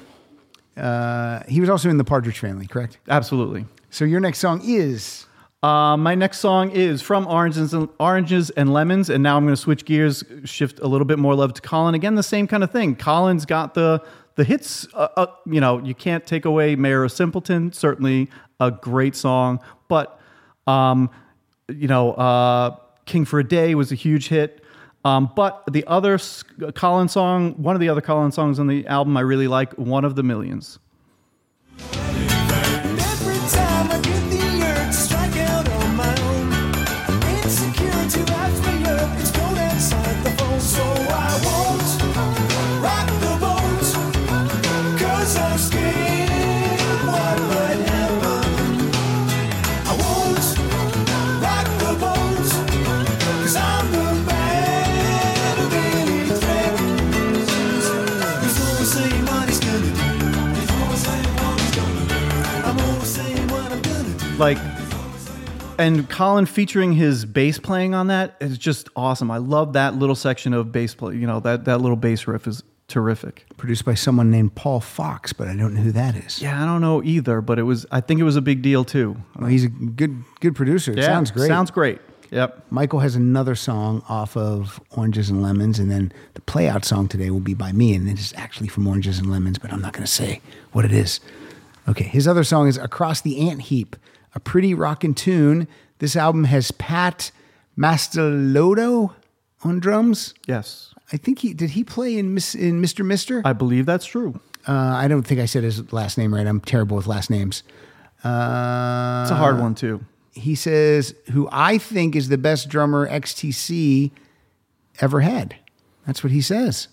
uh, 0.77 1.45
he 1.47 1.61
was 1.61 1.71
also 1.71 1.89
in 1.91 1.97
the 1.97 2.05
Partridge 2.05 2.41
Family, 2.41 2.67
correct? 2.67 2.99
absolutely. 3.09 3.67
So 3.91 4.05
your 4.05 4.21
next 4.21 4.39
song 4.39 4.61
is 4.65 5.27
Uh, 5.63 5.95
my 5.95 6.15
next 6.15 6.39
song 6.39 6.71
is 6.71 7.03
from 7.03 7.27
Oranges 7.27 7.75
and, 7.75 7.89
Oranges 7.99 8.49
and 8.51 8.73
Lemons, 8.73 9.11
and 9.11 9.23
now 9.23 9.37
I'm 9.37 9.45
going 9.45 9.55
to 9.55 9.61
switch 9.61 9.85
gears, 9.85 10.25
shift 10.45 10.79
a 10.81 10.87
little 10.87 11.05
bit 11.05 11.19
more 11.19 11.35
love 11.35 11.53
to 11.55 11.61
Colin. 11.61 11.95
Again, 11.95 12.15
the 12.15 12.23
same 12.23 12.47
kind 12.47 12.65
of 12.65 12.71
thing. 12.71 12.97
Colin's 12.97 13.45
got 13.45 13.75
the 13.75 14.03
the 14.37 14.45
hits. 14.45 14.87
Uh, 14.95 15.09
uh, 15.17 15.27
you 15.45 15.61
know, 15.61 15.79
you 15.79 15.95
can't 15.95 16.27
take 16.27 16.47
away 16.47 16.77
Mayor 16.77 17.05
of 17.05 17.13
Simpleton. 17.13 17.73
Certainly 17.75 18.31
a 18.59 18.71
great 18.71 19.15
song, 19.15 19.61
but 19.89 20.19
um, 20.67 21.11
you 21.69 21.89
know, 21.89 22.13
uh, 22.13 22.77
King 23.05 23.27
for 23.27 23.39
a 23.39 23.45
Day 23.47 23.75
was 23.75 23.93
a 23.93 23.97
huge 23.97 24.29
hit. 24.29 24.65
Um, 25.05 25.31
but 25.37 25.63
the 25.71 25.87
other 25.87 26.19
Colin 26.75 27.09
song, 27.09 27.53
one 27.63 27.77
of 27.77 27.81
the 27.81 27.89
other 27.91 28.01
Colin 28.01 28.33
songs 28.33 28.59
on 28.59 28.67
the 28.67 28.87
album, 28.87 29.15
I 29.17 29.21
really 29.21 29.49
like, 29.49 29.75
"One 29.75 30.07
of 30.07 30.15
the 30.15 30.23
Millions. 30.23 30.79
Like, 64.41 64.59
and 65.79 66.09
Colin 66.09 66.47
featuring 66.47 66.93
his 66.95 67.25
bass 67.25 67.59
playing 67.59 67.95
on 67.95 68.09
that 68.09 68.37
is 68.41 68.59
just 68.59 68.89
awesome. 68.97 69.31
I 69.31 69.37
love 69.37 69.75
that 69.75 69.95
little 69.95 70.15
section 70.17 70.53
of 70.55 70.73
bass 70.73 70.95
play. 70.95 71.15
You 71.17 71.27
know 71.27 71.41
that 71.41 71.67
that 71.67 71.81
little 71.81 71.97
bass 71.97 72.27
riff 72.27 72.47
is 72.47 72.63
terrific. 72.89 73.45
Produced 73.57 73.85
by 73.85 73.95
someone 73.95 74.31
named 74.31 74.55
Paul 74.55 74.81
Fox, 74.81 75.33
but 75.33 75.47
I 75.47 75.55
don't 75.55 75.75
know 75.75 75.83
who 75.83 75.93
that 75.93 76.17
is. 76.17 76.41
Yeah, 76.43 76.61
I 76.61 76.67
don't 76.67 76.81
know 76.81 77.03
either, 77.03 77.41
but 77.41 77.59
it 77.59 77.63
was. 77.63 77.87
I 77.93 78.01
think 78.01 78.19
it 78.19 78.25
was 78.25 78.37
a 78.37 78.41
big 78.43 78.63
deal 78.63 78.85
too. 78.85 79.15
Well, 79.37 79.49
he's 79.49 79.65
a 79.65 79.69
good 79.69 80.25
good 80.41 80.57
producer. 80.57 80.93
It 80.93 80.99
Yeah, 80.99 81.07
sounds 81.07 81.31
great. 81.31 81.49
Sounds 81.49 81.71
great. 81.71 82.01
Yep. 82.31 82.67
Michael 82.71 83.01
has 83.01 83.17
another 83.17 83.55
song 83.57 84.03
off 84.09 84.37
of 84.37 84.81
Oranges 84.97 85.31
and 85.31 85.43
Lemons, 85.43 85.79
and 85.79 85.91
then 85.91 86.13
the 86.35 86.41
play 86.41 86.69
out 86.69 86.85
song 86.85 87.09
today 87.09 87.31
will 87.31 87.41
be 87.41 87.55
by 87.55 87.73
me, 87.73 87.95
and 87.95 88.09
it 88.09 88.19
is 88.19 88.33
actually 88.37 88.69
from 88.69 88.87
Oranges 88.87 89.19
and 89.19 89.31
Lemons, 89.31 89.59
but 89.59 89.73
I'm 89.73 89.83
not 89.83 89.93
going 89.93 90.07
to 90.07 90.11
say 90.11 90.41
what 90.73 90.85
it 90.85 90.93
is. 90.93 91.21
Okay, 91.89 92.05
his 92.05 92.29
other 92.29 92.45
song 92.45 92.69
is 92.69 92.77
Across 92.77 93.23
the 93.23 93.49
Ant 93.49 93.63
Heap, 93.63 93.97
a 94.35 94.41
pretty 94.41 94.75
rockin' 94.75 95.15
tune. 95.15 95.67
This 95.99 96.17
album 96.17 96.45
has 96.45 96.71
Pat 96.71 97.31
Mastelotto 97.79 99.15
on 99.65 99.81
drums. 99.81 100.35
Yes, 100.47 100.95
I 101.13 101.17
think 101.17 101.41
he 101.41 101.53
did 101.55 101.71
he 101.71 101.85
play 101.85 102.19
in 102.19 102.35
Miss 102.35 102.55
in 102.55 102.81
Mr. 102.81 103.05
Mister. 103.05 103.43
I 103.45 103.53
believe 103.53 103.87
that's 103.87 104.07
true. 104.07 104.41
Uh, 104.67 104.73
I 104.73 105.09
don't 105.09 105.23
think 105.23 105.41
I 105.41 105.47
said 105.47 105.63
his 105.65 105.93
last 105.93 106.19
name 106.19 106.35
right. 106.35 106.47
I'm 106.47 106.61
terrible 106.61 106.97
with 106.97 107.07
last 107.07 107.31
names. 107.31 107.63
Uh, 108.23 109.23
It's 109.25 109.31
a 109.31 109.35
hard 109.37 109.59
one 109.59 109.75
too. 109.75 110.05
he 110.35 110.55
says, 110.55 111.15
who 111.33 111.49
I 111.51 111.79
think 111.79 112.15
is 112.15 112.29
the 112.29 112.37
best 112.37 112.69
drummer 112.69 113.09
XTC 113.09 114.11
ever 115.01 115.21
had. 115.21 115.57
That's 116.07 116.23
what 116.23 116.31
he 116.31 116.43
says. 116.43 116.89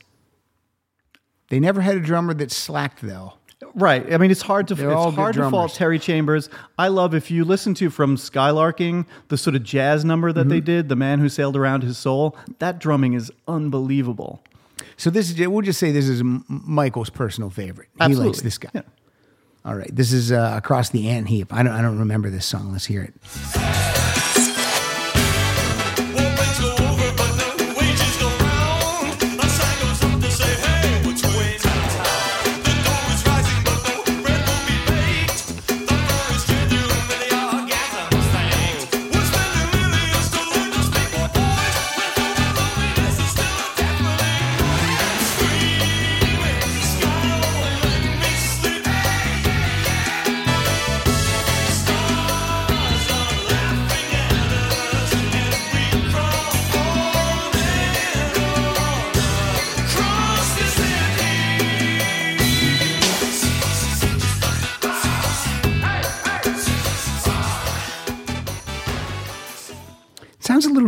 They 1.49 1.59
never 1.59 1.81
had 1.81 1.97
a 1.97 1.99
drummer 1.99 2.33
that 2.35 2.51
slacked 2.51 3.01
though. 3.01 3.33
Right. 3.77 4.11
I 4.11 4.17
mean, 4.17 4.31
it's 4.31 4.41
hard 4.41 4.67
to 4.69 4.75
They're 4.75 4.89
it's 4.91 5.15
hard 5.15 5.35
to 5.35 5.49
fault. 5.51 5.73
Terry 5.73 5.99
Chambers. 5.99 6.49
I 6.79 6.87
love 6.87 7.13
if 7.13 7.29
you 7.29 7.45
listen 7.45 7.75
to 7.75 7.89
from 7.91 8.17
Skylarking 8.17 9.05
the 9.27 9.37
sort 9.37 9.55
of 9.55 9.61
jazz 9.63 10.03
number 10.03 10.33
that 10.33 10.41
Mm-hmm. 10.41 10.49
they 10.49 10.59
did, 10.61 10.89
"The 10.89 10.95
Man 10.95 11.19
Who 11.19 11.29
Sailed 11.29 11.55
Around 11.55 11.83
His 11.83 11.97
Soul." 11.97 12.35
That 12.57 12.79
drumming 12.79 13.13
is 13.13 13.31
unbelievable. 13.47 14.41
So 14.97 15.09
this 15.11 15.29
is 15.29 15.47
we'll 15.47 15.61
just 15.61 15.79
say 15.79 15.91
this 15.91 16.09
is 16.09 16.23
Michael's 16.23 17.11
personal 17.11 17.51
favorite. 17.51 17.89
He 18.03 18.15
likes 18.15 18.41
this 18.41 18.57
guy. 18.57 18.71
Yeah. 18.73 18.81
All 19.63 19.75
right, 19.75 19.93
this 19.95 20.11
is 20.11 20.31
uh, 20.31 20.53
across 20.55 20.89
the 20.89 21.07
ant 21.09 21.27
heap. 21.27 21.53
I 21.53 21.61
don't 21.61 21.73
I 21.73 21.81
don't 21.83 21.99
remember 21.99 22.29
this 22.31 22.45
song. 22.47 22.71
Let's 22.71 22.85
hear 22.85 23.03
it. 23.03 23.96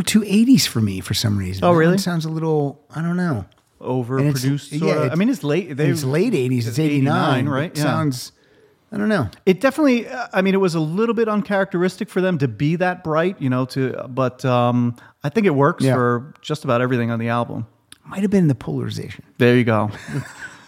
Too 0.10 0.22
80s 0.22 0.65
for 0.68 0.81
me 0.81 0.99
for 1.02 1.14
some 1.14 1.38
reason. 1.38 1.64
Oh, 1.64 1.72
That 1.73 1.77
really? 1.80 1.91
one 1.91 1.98
sounds 1.99 2.26
a 2.26 2.30
little 2.30 2.81
I 2.94 3.02
don't 3.02 3.18
know. 3.18 3.45
And 3.81 4.19
it's- 4.27 4.44
Overproduced. 4.44 4.81
yeah, 4.81 5.03
of. 5.06 5.11
I 5.11 5.15
mean, 5.15 5.30
it's 5.30 5.44
late. 5.44 5.77
They, 5.77 5.88
it's 5.88 6.03
late 6.03 6.34
80s. 6.34 6.68
It's 6.68 6.80
89, 6.80 7.48
right? 7.48 7.72
It 7.72 7.77
Yeah. 7.77 7.84
Sounds 7.84 8.31
I 8.91 8.98
don't 8.98 9.07
know. 9.07 9.30
It 9.45 9.61
definitely. 9.61 10.07
uh, 10.07 10.27
I 10.34 10.41
mean, 10.41 10.56
it 10.56 10.60
was 10.60 10.73
a 10.73 10.80
little 10.80 11.14
bit 11.14 11.30
uncharacteristic 11.30 12.10
for 12.10 12.22
them 12.22 12.40
to 12.40 12.48
be 12.48 12.76
that 12.77 13.03
bright, 13.03 13.40
you 13.40 13.48
know. 13.49 13.65
To 13.65 14.07
but 14.10 14.44
um, 14.44 14.95
I 15.23 15.30
think 15.30 15.45
it 15.45 15.53
works 15.53 15.84
Yeah. 15.84 15.94
for 15.94 16.34
just 16.41 16.64
about 16.64 16.81
everything 16.81 17.11
on 17.11 17.19
the 17.19 17.30
album. 17.30 17.68
Might 18.03 18.22
have 18.23 18.31
been 18.31 18.48
the 18.48 18.56
polarization. 18.56 19.23
There 19.38 19.56
you 19.56 19.64
go. 19.64 19.91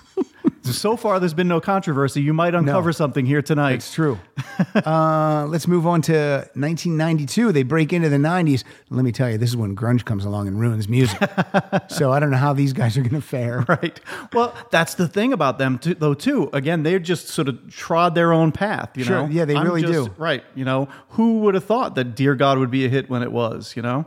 so 0.72 0.96
far, 0.98 1.20
there's 1.20 1.34
been 1.34 1.48
no 1.48 1.62
controversy. 1.62 2.22
You 2.22 2.34
might 2.34 2.56
uncover 2.56 2.92
something 2.94 3.26
here 3.26 3.42
tonight. 3.42 3.74
It's 3.74 3.94
true. 3.94 4.20
uh, 4.76 5.46
let's 5.50 5.68
move 5.68 5.86
on 5.88 6.02
to 6.04 6.14
1992. 6.56 7.52
They 7.52 7.64
break 7.64 7.94
into 7.94 8.10
the 8.10 8.18
90s. 8.18 8.64
Let 8.90 9.04
me 9.04 9.12
tell 9.12 9.30
you, 9.30 9.38
this 9.38 9.50
is 9.50 9.58
when 9.58 9.76
grunge 9.76 10.06
comes 10.06 10.26
along 10.26 10.48
and 10.48 10.60
ruins 10.60 10.88
music. 10.90 11.20
so 11.90 12.12
I 12.12 12.20
don't 12.20 12.32
know 12.32 12.38
how 12.38 12.54
these 12.54 12.74
guys 12.74 12.98
are 12.98 13.02
going 13.02 13.16
to 13.16 13.22
fare. 13.22 13.66
Right. 13.68 14.00
Well, 14.34 14.54
that's 14.70 14.96
the 14.96 15.08
thing 15.08 15.34
about 15.34 15.58
them, 15.58 15.80
too, 15.80 15.94
though. 15.94 16.14
Too. 16.14 16.50
Again, 16.54 16.84
they 16.84 16.98
just 17.00 17.28
sort 17.28 17.48
of 17.48 17.74
trod 17.74 18.16
their 18.16 18.34
own 18.34 18.52
path. 18.52 18.90
You 18.98 19.04
Sure. 19.04 19.24
know. 19.24 19.28
Yeah, 19.32 19.46
they 19.46 19.58
really 19.58 19.82
just- 19.82 19.94
do. 19.94 20.14
Right. 20.18 20.44
You 20.56 20.66
know, 20.66 20.88
who 21.10 21.40
would 21.40 21.54
have 21.56 21.64
thought 21.64 21.96
that 21.96 22.16
"Dear 22.16 22.36
God" 22.36 22.58
would 22.58 22.72
be 22.72 22.86
a 22.86 22.90
hit 22.90 23.10
when 23.10 23.24
it 23.24 23.32
was? 23.32 23.74
You 23.76 23.82
know. 23.82 24.06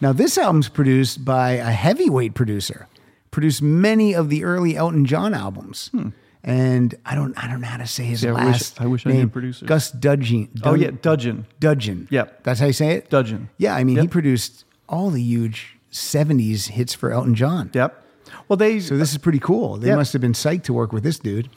Now, 0.00 0.12
this 0.12 0.36
album's 0.36 0.68
produced 0.68 1.24
by 1.24 1.52
a 1.52 1.70
heavyweight 1.70 2.34
producer, 2.34 2.86
produced 3.36 3.60
many 3.60 4.14
of 4.14 4.30
the 4.30 4.44
early 4.44 4.76
Elton 4.76 5.04
John 5.04 5.34
albums. 5.34 5.90
And 6.42 6.94
I 7.04 7.14
don't, 7.14 7.34
I 7.36 7.48
don't 7.50 7.60
know 7.60 7.66
how 7.66 7.76
to 7.76 7.86
say 7.86 8.04
his 8.04 8.22
Hmm. 8.22 8.28
Yeah, 8.28 8.32
I 8.34 8.44
wish- 8.46 8.52
last 8.52 8.80
I 8.80 8.86
wish 8.86 9.06
I 9.06 9.10
name. 9.10 9.20
knew 9.22 9.28
producers. 9.28 9.68
Gus 9.68 9.90
Dudgeon. 9.90 10.48
Oh 10.64 10.74
yeah, 10.74 10.90
Dudgeon. 11.02 11.46
Dudgeon. 11.60 12.08
Yep. 12.10 12.44
That's 12.44 12.60
how 12.60 12.66
you 12.66 12.72
say 12.72 12.92
it? 12.96 13.10
Dudgeon. 13.10 13.48
Yeah, 13.58 13.74
I 13.74 13.84
mean, 13.84 13.98
he 13.98 14.08
produced 14.08 14.64
all 14.88 15.10
the 15.10 15.20
huge 15.20 15.76
70s 15.92 16.68
hits 16.68 16.94
for 16.94 17.12
Elton 17.12 17.34
John. 17.34 17.70
Yep. 17.74 18.02
Well, 18.48 18.56
they. 18.56 18.80
So 18.80 18.96
this 18.96 19.10
is 19.12 19.18
pretty 19.18 19.38
cool. 19.40 19.76
They 19.76 19.88
Yep. 19.88 19.96
must 19.98 20.12
have 20.14 20.22
been 20.22 20.32
psyched 20.34 20.62
to 20.64 20.72
work 20.72 20.92
with 20.92 21.02
this 21.02 21.18
dude. 21.18 21.48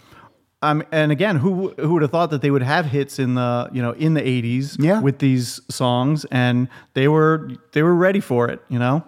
Um, 0.61 0.83
and 0.91 1.11
again, 1.11 1.37
who 1.37 1.73
who 1.79 1.93
would 1.93 2.01
have 2.01 2.11
thought 2.11 2.31
that 2.31 2.41
they 2.41 2.51
would 2.51 2.63
have 2.63 2.85
hits 2.87 3.19
in 3.19 3.35
the 3.35 3.69
you 3.71 3.81
know 3.81 3.91
in 3.91 4.13
the 4.15 4.27
eighties 4.27 4.75
Yeah. 4.79 4.99
with 5.01 5.19
these 5.19 5.61
songs, 5.69 6.25
and 6.31 6.67
they 6.95 7.07
were 7.07 7.49
they 7.71 7.83
were 7.83 7.95
ready 7.95 8.19
for 8.19 8.49
it. 8.49 8.59
You 8.69 8.79
know. 8.79 9.03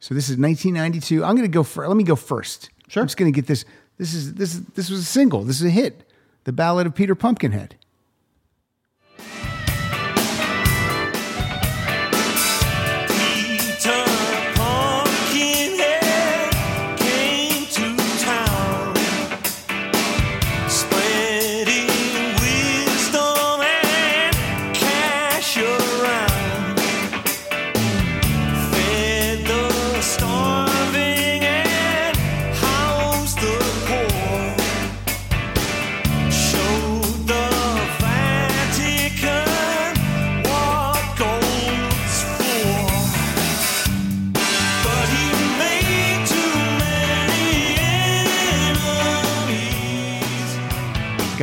So 0.00 0.14
this 0.14 0.28
is 0.28 0.36
1992. 0.36 1.24
I'm 1.24 1.34
going 1.34 1.48
to 1.48 1.52
go 1.52 1.62
for. 1.62 1.86
Let 1.86 1.96
me 1.96 2.04
go 2.04 2.16
first. 2.16 2.70
Sure. 2.88 3.02
I'm 3.02 3.06
just 3.06 3.16
going 3.16 3.32
to 3.32 3.34
get 3.34 3.46
this. 3.46 3.64
This 3.98 4.14
is 4.14 4.34
this 4.34 4.54
is 4.54 4.64
this 4.66 4.90
was 4.90 5.00
a 5.00 5.04
single. 5.04 5.42
This 5.42 5.60
is 5.60 5.66
a 5.66 5.70
hit. 5.70 6.04
The 6.44 6.52
Ballad 6.52 6.86
of 6.86 6.94
Peter 6.94 7.14
Pumpkinhead. 7.14 7.76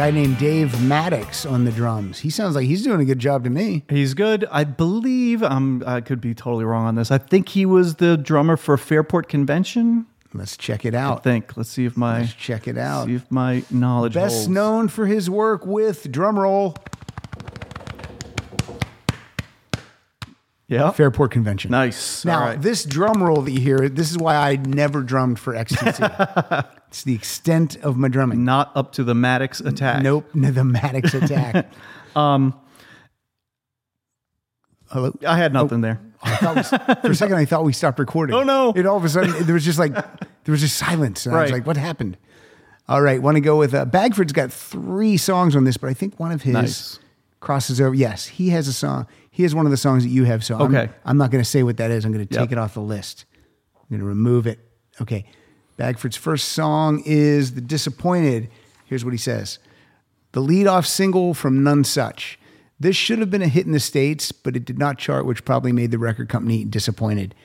Guy 0.05 0.11
named 0.11 0.37
Dave 0.37 0.69
Mattacks 0.81 1.51
on 1.51 1.65
the 1.65 1.71
drums. 1.71 2.19
He 2.19 2.29
sounds 2.29 2.53
like 2.53 2.67
he's 2.67 2.83
doing 2.83 3.01
a 3.01 3.05
good 3.05 3.17
job 3.17 3.43
to 3.43 3.49
me. 3.49 3.85
He's 3.89 4.13
good. 4.13 4.45
I 4.51 4.63
believe 4.63 5.41
um, 5.41 5.83
I 5.83 5.99
could 6.01 6.21
be 6.21 6.35
totally 6.35 6.63
wrong 6.63 6.85
on 6.85 6.93
this. 6.93 7.09
I 7.09 7.17
think 7.17 7.49
he 7.49 7.65
was 7.65 7.95
the 7.95 8.15
drummer 8.15 8.55
for 8.55 8.77
Fairport 8.77 9.27
Convention. 9.29 10.05
Let's 10.31 10.57
check 10.57 10.85
it 10.85 10.93
out. 10.93 11.17
I 11.17 11.21
think. 11.21 11.57
Let's 11.57 11.71
see 11.71 11.85
if 11.85 11.97
my 11.97 12.19
Let's 12.19 12.33
check 12.35 12.67
it 12.67 12.77
out. 12.77 13.07
see 13.07 13.15
if 13.15 13.31
my 13.31 13.63
knowledge 13.71 14.13
Best 14.13 14.35
holds. 14.35 14.47
known 14.47 14.89
for 14.89 15.07
his 15.07 15.27
work 15.27 15.65
with 15.65 16.11
drum 16.11 16.37
Yeah. 20.67 20.91
Fairport 20.91 21.31
Convention. 21.31 21.69
Nice. 21.71 22.25
Now, 22.25 22.39
All 22.39 22.45
right. 22.47 22.61
this 22.61 22.83
drum 22.85 23.21
roll 23.23 23.41
that 23.43 23.51
you 23.51 23.59
hear, 23.59 23.87
this 23.87 24.09
is 24.09 24.17
why 24.17 24.35
I 24.35 24.55
never 24.55 25.01
drummed 25.03 25.37
for 25.37 25.53
XTC. 25.53 26.67
it's 26.87 27.03
the 27.03 27.13
extent 27.13 27.77
of 27.83 27.97
my 27.97 28.07
drumming. 28.07 28.43
not 28.45 28.71
up 28.75 28.91
to 28.93 29.03
the 29.03 29.13
Mattacks 29.13 29.63
attack. 29.63 30.01
Nope, 30.01 30.25
no, 30.33 30.49
the 30.49 30.61
Mattacks 30.61 31.13
attack. 31.23 31.67
um, 32.15 32.59
Hello. 34.89 35.11
I 35.27 35.37
had 35.37 35.53
nothing 35.53 35.81
there. 35.81 35.99
I 36.23 36.53
we, 36.55 36.63
for 37.01 37.11
a 37.11 37.15
second, 37.15 37.35
I 37.37 37.45
thought 37.45 37.63
we 37.63 37.73
stopped 37.73 37.99
recording. 37.99 38.35
Oh, 38.39 38.43
no. 38.43 38.73
It 38.75 38.85
all 38.85 38.97
of 38.97 39.03
a 39.05 39.09
sudden 39.09 39.45
there 39.45 39.53
was 39.53 39.65
just 39.65 39.77
like 39.79 39.93
there 39.93 40.51
was 40.51 40.61
just 40.61 40.77
silence, 40.77 41.25
and 41.25 41.35
I 41.35 41.43
was 41.43 41.51
like, 41.51 41.67
"What 41.67 41.77
happened?" 41.77 42.17
All 42.87 43.01
right, 43.01 43.21
want 43.21 43.35
to 43.35 43.41
go 43.41 43.57
with 43.57 43.73
uh, 43.73 43.85
Bagford's 43.85 44.31
got 44.33 44.51
three 44.53 45.17
songs 45.17 45.55
on 45.55 45.63
this, 45.63 45.75
but 45.77 45.89
I 45.89 45.93
think 45.93 46.19
one 46.19 46.31
of 46.31 46.43
his 46.43 46.53
Nice. 46.53 46.99
crosses 47.39 47.81
over. 47.81 47.93
Yes, 47.95 48.25
he 48.27 48.49
has 48.49 48.67
a 48.67 48.73
song. 48.73 49.07
He 49.35 49.43
has 49.43 49.53
one 49.53 49.65
of 49.65 49.71
the 49.71 49.75
songs 49.77 50.03
that 50.03 50.09
you 50.09 50.23
have. 50.23 50.45
So 50.45 50.57
I'm, 50.57 50.89
I'm 51.03 51.17
not 51.17 51.29
going 51.29 51.43
to 51.43 51.49
say 51.49 51.61
what 51.61 51.75
that 51.75 51.91
is. 51.91 52.05
I'm 52.05 52.13
going 52.13 52.25
to 52.25 52.33
Yep. 52.33 52.41
take 52.43 52.51
it 52.53 52.57
off 52.57 52.73
the 52.73 52.79
list. 52.79 53.25
I'm 53.75 53.81
going 53.89 53.99
to 53.99 54.05
remove 54.05 54.47
it. 54.47 54.59
Okay. 55.01 55.25
Bagford's 55.75 56.15
first 56.15 56.53
song 56.53 57.03
is 57.05 57.53
The 57.53 57.59
Disappointed. 57.59 58.49
Here's 58.85 59.03
what 59.03 59.11
he 59.13 59.17
says 59.17 59.59
The 60.31 60.39
lead 60.39 60.67
off 60.67 60.85
single 60.85 61.33
from 61.33 61.59
Nonsuch. 61.65 62.37
This 62.79 62.95
should 62.95 63.19
have 63.19 63.29
been 63.29 63.41
a 63.41 63.49
hit 63.49 63.65
in 63.65 63.73
the 63.73 63.79
States, 63.81 64.31
but 64.31 64.55
it 64.55 64.63
did 64.63 64.79
not 64.79 64.97
chart, 64.97 65.25
which 65.25 65.43
probably 65.43 65.73
made 65.73 65.91
the 65.91 65.99
record 65.99 66.29
company 66.29 66.63
disappointed. 66.63 67.35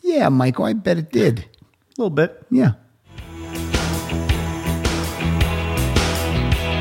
Yeah, 0.00 0.30
Michael, 0.30 0.64
I 0.64 0.72
bet 0.72 0.96
it 0.96 1.12
did. 1.12 1.40
A 1.40 1.44
little 1.98 2.08
bit. 2.08 2.46
Yeah. 2.50 2.72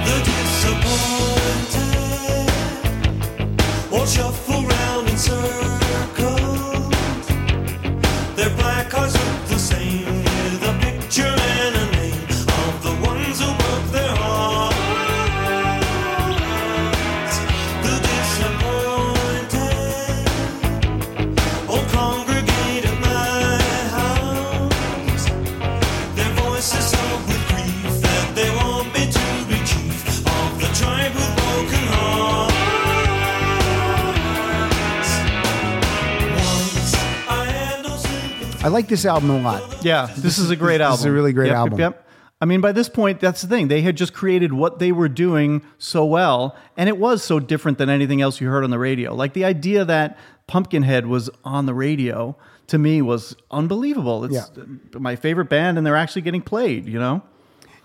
The 0.05 0.21
disappointed 0.23 1.75
like 38.75 38.87
this 38.87 39.05
album 39.05 39.29
a 39.31 39.41
lot. 39.41 39.83
Yeah, 39.83 40.07
this, 40.17 40.37
is 40.37 40.49
a 40.51 40.55
great 40.55 40.81
album. 40.81 40.93
this 40.93 40.99
is 41.01 41.05
a 41.05 41.11
really 41.11 41.33
great 41.33 41.47
Yep, 41.47 41.53
yep, 41.53 41.57
album. 41.57 41.79
Yep. 41.79 42.01
I 42.41 42.45
mean, 42.45 42.59
by 42.61 42.73
this 42.73 42.89
point, 42.89 43.21
that's 43.21 43.41
the 43.41 43.47
thing. 43.47 43.69
They 43.69 43.81
had 43.81 43.95
just 43.95 44.13
created 44.13 44.51
what 44.51 44.79
they 44.79 44.91
were 44.91 45.07
doing 45.09 45.61
so 45.77 46.03
well, 46.05 46.55
and 46.75 46.89
it 46.89 46.97
was 46.97 47.23
so 47.23 47.39
different 47.39 47.77
than 47.77 47.89
anything 47.89 48.21
else 48.21 48.41
you 48.41 48.49
heard 48.49 48.63
on 48.65 48.69
the 48.71 48.77
radio. 48.77 49.15
Like 49.15 49.33
the 49.33 49.45
idea 49.45 49.85
that 49.85 50.17
Pumpkinhead 50.47 51.07
was 51.07 51.29
on 51.45 51.65
the 51.65 51.73
radio 51.73 52.35
to 52.67 52.77
me 52.77 53.01
was 53.01 53.35
unbelievable. 53.51 54.25
It's 54.25 54.33
Yeah. 54.35 54.63
my 54.99 55.15
favorite 55.15 55.49
band, 55.49 55.77
and 55.77 55.87
they're 55.87 55.95
actually 55.95 56.23
getting 56.23 56.41
played. 56.41 56.85
You 56.87 56.99
know? 56.99 57.21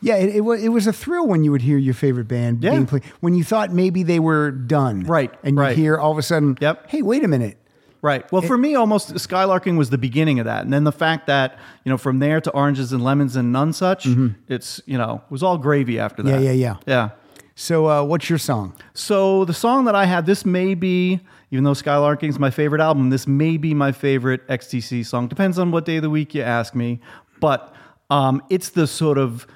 Yeah, 0.03 0.17
it, 0.17 0.35
it, 0.37 0.41
was, 0.41 0.62
it 0.65 0.71
was 0.71 0.87
a 0.87 0.93
thrill 0.93 1.27
when 1.29 1.45
you 1.45 1.53
would 1.53 1.62
hear 1.62 1.79
your 1.79 1.95
favorite 1.95 2.27
band 2.27 2.65
Yeah. 2.65 2.71
being 2.71 2.87
played. 2.87 3.05
When 3.21 3.35
you 3.35 3.45
thought 3.45 3.73
maybe 3.73 4.03
they 4.03 4.19
were 4.19 4.51
done. 4.51 5.05
Right, 5.05 5.31
And 5.45 5.57
you 5.57 5.62
right. 5.62 5.77
hear 5.77 5.97
all 5.97 6.11
of 6.11 6.19
a 6.19 6.23
sudden, 6.23 6.57
Yep. 6.61 6.89
hey, 6.91 7.03
wait 7.03 7.23
a 7.23 7.29
minute. 7.29 7.57
Right. 8.02 8.31
Well, 8.32 8.40
for 8.40 8.56
me, 8.56 8.74
almost 8.74 9.12
Skylarking 9.14 9.77
was 9.77 9.90
the 9.90 9.98
beginning 9.98 10.39
of 10.39 10.47
that, 10.47 10.64
and 10.64 10.72
then 10.72 10.85
the 10.85 10.93
fact 10.93 11.27
that 11.27 11.59
you 11.85 11.90
know 11.90 11.98
from 11.98 12.18
there 12.18 12.40
to 12.40 12.51
Oranges 12.52 12.93
and 12.93 13.05
Lemons 13.05 13.36
and 13.36 13.55
Nonsuch, 13.55 14.35
it's 14.48 14.81
you 14.86 14.97
know 14.97 15.22
it 15.27 15.31
was 15.31 15.43
all 15.43 15.59
gravy 15.59 15.98
after 15.98 16.22
Mm-hmm. 16.22 16.43
Yeah, 16.43 16.51
yeah, 16.51 16.52
yeah. 16.52 16.77
yeah. 16.86 17.10
So, 17.55 17.90
uh, 17.90 18.02
what's 18.02 18.31
your 18.31 18.39
song? 18.39 18.74
So 18.94 19.44
the 19.44 19.52
song 19.52 19.85
that 19.85 19.94
I 19.94 20.06
have, 20.06 20.24
this 20.24 20.47
may 20.47 20.74
be, 20.74 21.20
even 21.51 21.64
though 21.64 21.72
Skylarking 21.72 22.31
is 22.31 22.39
my 22.39 22.51
favorite 22.51 22.81
album, 22.81 23.10
this 23.10 23.27
may 23.27 23.59
be 23.59 23.74
my 23.74 23.93
favorite 23.93 24.48
XTC 24.48 25.05
song. 25.05 25.28
Depends 25.28 25.59
on 25.59 25.70
what 25.70 25.85
day 25.85 25.97
of 25.97 26.02
the 26.02 26.09
week 26.09 26.35
you 26.35 26.43
ask 26.43 26.74
me, 26.74 27.01
but 27.39 27.74
um, 28.09 28.43
it's 28.48 28.70
the 28.70 28.86
sort 28.86 29.18
of 29.18 29.47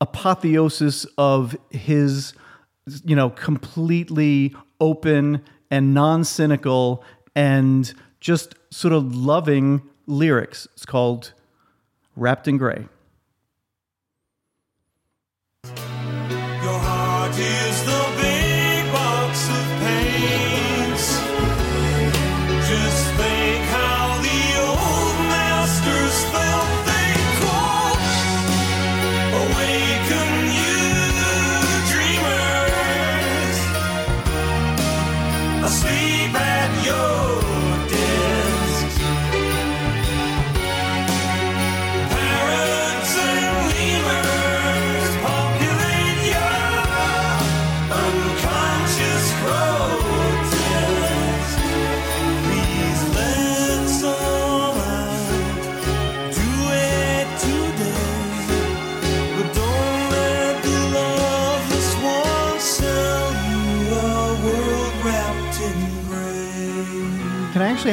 apotheosis 0.00 1.04
of 1.16 1.56
his, 1.70 2.32
you 3.04 3.16
know, 3.16 3.30
completely 3.30 4.54
open 4.80 5.42
and 5.70 5.92
non-cynical 5.92 7.04
and 7.38 7.94
just 8.18 8.56
sort 8.70 8.92
of 8.92 9.14
loving 9.14 9.80
lyrics. 10.08 10.66
It's 10.72 10.84
called 10.84 11.32
"Wrapped 12.16 12.48
in 12.48 12.58
Grey." 12.58 12.88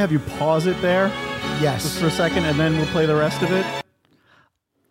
Have 0.05 0.11
you 0.11 0.19
pause 0.37 0.67
it 0.67 0.79
there? 0.83 1.07
Yes. 1.59 1.81
just 1.81 1.99
for 1.99 2.05
a 2.05 2.11
second, 2.11 2.45
and 2.45 2.59
then 2.59 2.77
we'll 2.77 2.85
play 2.87 3.07
the 3.07 3.15
rest 3.15 3.41
of 3.41 3.51
it. 3.51 3.65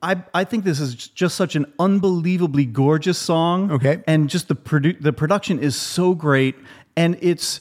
I 0.02 0.20
I 0.34 0.42
think 0.42 0.64
this 0.64 0.80
is 0.80 0.96
just 0.96 1.36
such 1.36 1.54
an 1.54 1.72
unbelievably 1.78 2.64
gorgeous 2.64 3.16
song. 3.16 3.70
Okay. 3.70 4.02
and 4.08 4.28
just 4.28 4.48
the 4.48 4.56
produ- 4.56 5.00
the 5.00 5.12
production 5.12 5.60
is 5.60 5.76
so 5.76 6.16
great, 6.16 6.56
and 6.96 7.16
it's 7.20 7.60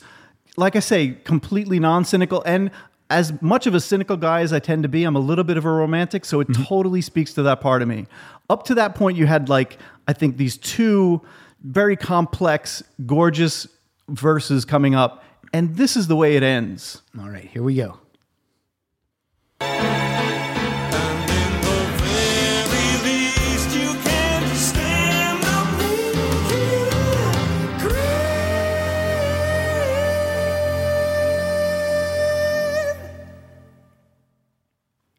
like 0.58 0.76
I 0.76 0.80
say, 0.80 1.10
completely 1.26 1.80
non 1.80 2.06
cynical. 2.06 2.42
And 2.44 2.72
as 3.12 3.40
much 3.40 3.68
of 3.68 3.76
a 3.76 3.80
cynical 3.80 4.18
guy 4.18 4.42
as 4.42 4.52
I 4.52 4.58
tend 4.58 4.82
to 4.82 4.90
be, 4.90 5.04
I'm 5.04 5.16
a 5.16 5.20
little 5.20 5.44
bit 5.44 5.58
of 5.58 5.66
a 5.66 5.70
romantic, 5.70 6.26
so 6.26 6.40
it 6.40 6.48
mm-hmm. 6.48 6.64
totally 6.64 7.02
speaks 7.02 7.36
to 7.36 7.44
that 7.44 7.62
part 7.62 7.84
of 7.84 7.88
me. 7.88 8.08
Up 8.50 8.64
to 8.64 8.74
that 8.74 8.96
point, 8.96 9.16
you 9.16 9.28
had 9.28 9.48
like 9.48 9.78
I 10.08 10.14
think 10.14 10.38
these 10.38 10.58
two 10.58 11.22
very 11.62 11.98
complex, 11.98 12.82
gorgeous 13.06 13.68
verses 14.10 14.66
coming 14.66 14.96
up, 14.96 15.24
and 15.54 15.78
this 15.78 15.96
is 15.96 16.08
the 16.08 16.16
way 16.16 16.36
it 16.36 16.44
ends. 16.44 17.02
All 17.18 17.30
right, 17.30 17.46
here 17.46 17.64
we 17.64 17.76
go. 17.76 18.00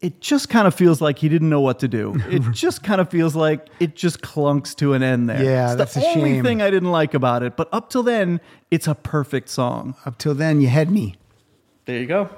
It 0.04 0.20
just 0.20 0.50
kind 0.50 0.66
of 0.66 0.74
feels 0.74 1.00
like 1.00 1.18
he 1.18 1.30
didn't 1.30 1.48
know 1.48 1.62
what 1.62 1.78
to 1.78 1.88
do. 1.88 2.20
It 2.28 2.42
just 2.52 2.82
kind 2.82 3.00
of 3.00 3.08
feels 3.08 3.34
like 3.34 3.68
it 3.80 3.96
just 3.96 4.20
clunks 4.20 4.76
to 4.76 4.92
an 4.92 5.02
end 5.02 5.30
there. 5.30 5.42
Yeah, 5.42 5.68
it's 5.68 5.76
that's 5.76 5.94
the 5.94 6.02
a 6.02 6.08
only 6.08 6.34
shame. 6.34 6.44
thing 6.44 6.60
I 6.60 6.70
didn't 6.70 6.90
like 6.90 7.14
about 7.14 7.42
it. 7.42 7.56
But 7.56 7.70
up 7.72 7.88
till 7.88 8.02
then, 8.02 8.38
it's 8.70 8.86
a 8.86 8.94
perfect 8.94 9.48
song. 9.48 9.94
Up 10.04 10.18
till 10.18 10.34
then, 10.34 10.60
you 10.60 10.68
had 10.68 10.90
me. 10.90 11.16
There 11.86 11.98
you 11.98 12.04
go. 12.04 12.28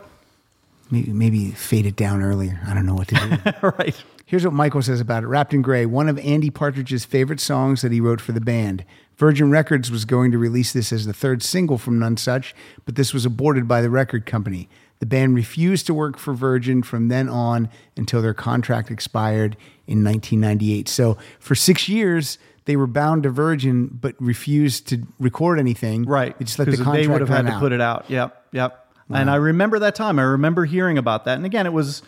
Maybe, 0.93 1.13
maybe 1.13 1.51
fade 1.51 1.87
it 1.87 1.97
down 1.97 2.23
earlier. 2.23 2.61
I 2.69 2.73
don't 2.73 2.87
know 2.87 2.95
what 2.95 3.09
to 3.09 3.15
do. 3.17 3.51
All 3.65 3.75
right. 3.79 4.01
Here's 4.27 4.45
what 4.45 4.55
Michael 4.55 4.83
says 4.83 5.01
about 5.01 5.25
it. 5.25 5.27
Wrapped 5.27 5.53
in 5.53 5.63
Grey, 5.63 5.87
one 5.87 6.09
of 6.09 6.21
Andy 6.21 6.51
Partridge's 6.51 7.05
favorite 7.05 7.41
songs 7.41 7.83
that 7.83 7.91
he 7.91 8.01
wrote 8.01 8.21
for 8.21 8.31
the 8.31 8.41
band. 8.41 8.85
Virgin 9.17 9.51
Records 9.51 9.91
was 9.91 10.05
going 10.05 10.31
to 10.31 10.39
release 10.39 10.73
this 10.73 10.93
as 10.93 11.07
the 11.07 11.13
third 11.13 11.43
single 11.43 11.79
from 11.79 11.99
Nonsuch, 11.99 12.53
but 12.85 12.95
this 12.95 13.13
was 13.13 13.25
aborted 13.25 13.67
by 13.67 13.81
the 13.81 13.91
record 13.91 14.27
company. 14.27 14.69
The 14.98 15.06
band 15.06 15.35
refused 15.35 15.86
to 15.86 15.94
work 15.94 16.18
for 16.18 16.32
Virgin 16.32 16.82
from 16.82 17.09
then 17.09 17.28
on 17.28 17.68
until 17.97 18.23
their 18.23 18.35
contract 18.35 18.90
expired 18.90 19.56
in 19.86 20.02
1998. 20.02 20.89
So 20.89 21.18
for 21.39 21.55
six 21.55 21.89
years, 21.89 22.39
they 22.64 22.77
were 22.77 22.86
bound 22.86 23.23
to 23.24 23.31
Virgin, 23.31 23.86
but 23.86 24.14
refused 24.18 24.89
to 24.89 25.02
record 25.18 25.59
anything. 25.59 26.05
Right. 26.05 26.36
They 26.39 26.44
just 26.44 26.59
let 26.59 26.66
the 26.66 26.77
contract 26.77 26.97
they 27.02 27.09
would 27.09 27.20
have 27.20 27.28
had 27.28 27.44
run 27.44 27.55
to 27.55 27.59
put 27.60 27.73
it 27.73 27.81
out. 27.81 28.06
Yep. 28.09 28.47
Yep. 28.52 28.82
And 29.09 29.31
I 29.31 29.36
remember 29.36 29.78
that 29.81 29.94
time. 29.94 30.18
I 30.18 30.23
remember 30.23 30.64
hearing 30.64 30.98
about 30.98 31.27
that. 31.27 31.36
And 31.36 31.47
again, 31.47 31.66
it 31.66 31.73
was 31.73 32.02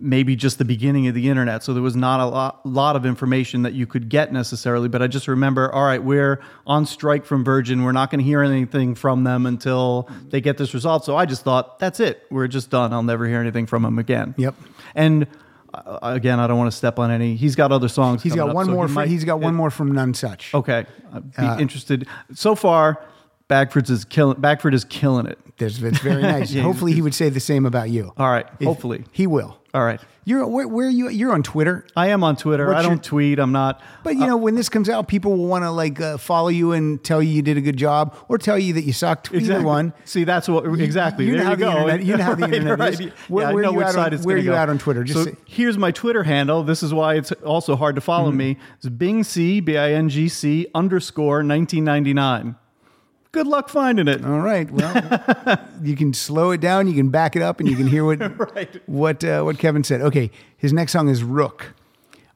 maybe 0.00 0.34
just 0.34 0.58
the 0.58 0.64
beginning 0.64 1.06
of 1.08 1.14
the 1.14 1.28
internet. 1.28 1.62
So 1.62 1.74
there 1.74 1.82
was 1.82 1.94
not 1.94 2.20
a 2.20 2.24
lot, 2.26 2.64
lot 2.64 2.96
of 2.96 3.04
information 3.04 3.62
that 3.62 3.74
you 3.74 3.86
could 3.86 4.08
get 4.08 4.32
necessarily. 4.32 4.88
But 4.88 5.02
I 5.02 5.06
just 5.06 5.28
remember, 5.28 5.72
all 5.74 5.84
right, 5.84 6.02
we're 6.02 6.40
on 6.66 6.86
strike 6.86 7.24
from 7.26 7.44
Virgin. 7.44 7.84
We're 7.84 7.92
not 7.92 8.10
going 8.10 8.20
to 8.20 8.24
hear 8.24 8.42
anything 8.42 8.94
from 8.94 9.24
them 9.24 9.44
until 9.46 10.08
they 10.30 10.40
get 10.40 10.56
this 10.56 10.72
resolved. 10.74 11.04
So 11.04 11.16
I 11.16 11.26
just 11.26 11.42
thought, 11.44 11.78
that's 11.78 12.00
it. 12.00 12.26
We're 12.30 12.48
just 12.48 12.70
done. 12.70 12.92
I'll 12.92 13.02
never 13.02 13.26
hear 13.26 13.40
anything 13.40 13.66
from 13.66 13.82
them 13.82 13.98
again. 13.98 14.34
Yep. 14.38 14.54
And 14.94 15.26
uh, 15.74 15.98
again, 16.02 16.40
I 16.40 16.46
don't 16.46 16.58
want 16.58 16.70
to 16.70 16.76
step 16.76 16.98
on 16.98 17.10
any. 17.10 17.36
He's 17.36 17.54
got 17.54 17.70
other 17.70 17.88
songs. 17.88 18.22
He's 18.22 18.34
got 18.34 18.48
up, 18.48 18.54
one 18.54 18.66
so 18.66 18.72
more. 18.72 18.86
he 18.86 18.92
fr- 18.92 18.98
might- 19.00 19.08
he's 19.08 19.24
got 19.24 19.38
one 19.40 19.54
more 19.54 19.70
from 19.70 19.92
Nonsuch. 19.92 20.52
Okay, 20.54 20.86
I'd 21.12 21.30
be 21.36 21.42
Uh, 21.42 21.58
interested. 21.58 22.08
So 22.34 22.54
far, 22.56 23.00
Bagford's 23.48 23.90
is 23.90 24.04
killing. 24.04 24.40
Bagford 24.40 24.74
is 24.74 24.84
killing 24.84 25.26
it. 25.26 25.38
That's 25.58 25.76
very 25.76 26.22
nice. 26.22 26.50
Yeah, 26.52 26.62
Hopefully, 26.62 26.92
he 26.92 27.02
would 27.02 27.14
say 27.14 27.28
the 27.28 27.38
same 27.38 27.66
about 27.66 27.90
you. 27.90 28.12
All 28.16 28.30
right, 28.30 28.46
If- 28.58 28.66
hopefully. 28.66 29.04
he 29.12 29.26
will. 29.28 29.58
All 29.72 29.84
right. 29.84 30.00
You're 30.24 30.46
where, 30.46 30.66
where 30.68 30.86
are 30.88 30.90
you? 30.90 31.08
You're 31.08 31.32
on 31.32 31.42
Twitter, 31.42 31.86
I 31.96 32.08
am 32.08 32.22
on 32.24 32.36
Twitter. 32.36 32.66
What's 32.66 32.78
I 32.78 32.82
don't 32.82 32.92
your- 32.92 33.02
tweet. 33.02 33.38
I'm 33.38 33.52
not. 33.52 33.80
but 34.04 34.16
you 34.16 34.26
know 34.26 34.36
when 34.36 34.54
this 34.54 34.68
comes 34.68 34.88
out, 34.88 35.08
people 35.08 35.36
will 35.36 35.46
want 35.46 35.64
to 35.64 35.70
like 35.70 36.00
uh, 36.00 36.18
follow 36.18 36.48
you 36.48 36.72
and 36.72 37.02
tell 37.02 37.22
you 37.22 37.30
you 37.32 37.42
did 37.42 37.56
a 37.56 37.60
good 37.60 37.76
job, 37.76 38.14
or 38.28 38.36
tell 38.36 38.58
you 38.58 38.74
that 38.74 38.82
you 38.84 38.92
sucked. 38.92 39.32
Either 39.32 39.62
one. 39.62 39.92
See, 40.04 40.24
that's 40.24 40.46
what 40.48 40.66
exactly. 40.80 41.24
you 41.26 41.32
know 41.32 41.38
there 41.38 41.44
how 41.46 41.50
you 41.52 41.56
the 41.56 41.64
go. 41.64 41.70
internet- 41.88 42.04
you 42.04 42.16
know 42.16 42.24
how 42.24 42.34
the 42.34 42.42
Right, 42.46 42.54
internet 42.54 42.78
right. 42.78 42.92
is. 43.00 43.00
Where- 43.28 43.46
yeah, 43.48 43.52
where 43.54 43.64
I 43.64 43.66
know 43.66 43.72
you 43.72 43.78
which 43.78 43.84
out 43.86 43.88
on- 43.88 43.94
side 43.94 44.14
it's 44.14 44.26
where 44.26 44.36
gonna 44.36 44.44
you 44.44 44.50
go. 44.50 44.56
out 44.56 44.68
on 44.70 44.78
Twitter? 44.78 45.04
Just 45.04 45.18
so 45.18 45.24
say- 45.30 45.36
here's 45.46 45.78
my 45.78 45.90
Twitter 45.90 46.22
handle. 46.24 46.64
This 46.64 46.82
is 46.82 46.92
why 46.92 47.14
it's 47.14 47.32
also 47.32 47.74
hard 47.76 47.94
to 47.94 48.00
Mm-hmm. 48.00 48.06
follow 48.06 48.30
me. 48.30 48.56
It's 48.76 48.88
Bing 48.88 49.24
C 49.24 49.60
B 49.60 49.78
I 49.78 49.92
N 49.92 50.08
G 50.10 50.28
C 50.28 50.66
underscore 50.74 51.36
1999. 51.44 52.56
Good 53.32 53.46
luck 53.46 53.68
finding 53.68 54.08
it. 54.08 54.24
All 54.24 54.40
right. 54.40 54.68
Well, 54.70 55.68
you 55.82 55.94
can 55.94 56.12
slow 56.12 56.50
it 56.50 56.60
down, 56.60 56.88
you 56.88 56.94
can 56.94 57.10
back 57.10 57.36
it 57.36 57.42
up, 57.42 57.60
and 57.60 57.68
you 57.68 57.76
can 57.76 57.86
hear 57.86 58.04
what 58.04 58.18
Right. 58.54 58.80
what 58.88 59.22
uh, 59.24 59.42
what 59.42 59.58
Kevin 59.58 59.84
said. 59.84 60.00
Okay, 60.00 60.30
his 60.56 60.72
next 60.72 60.92
song 60.92 61.08
is 61.08 61.22
Rook, 61.22 61.74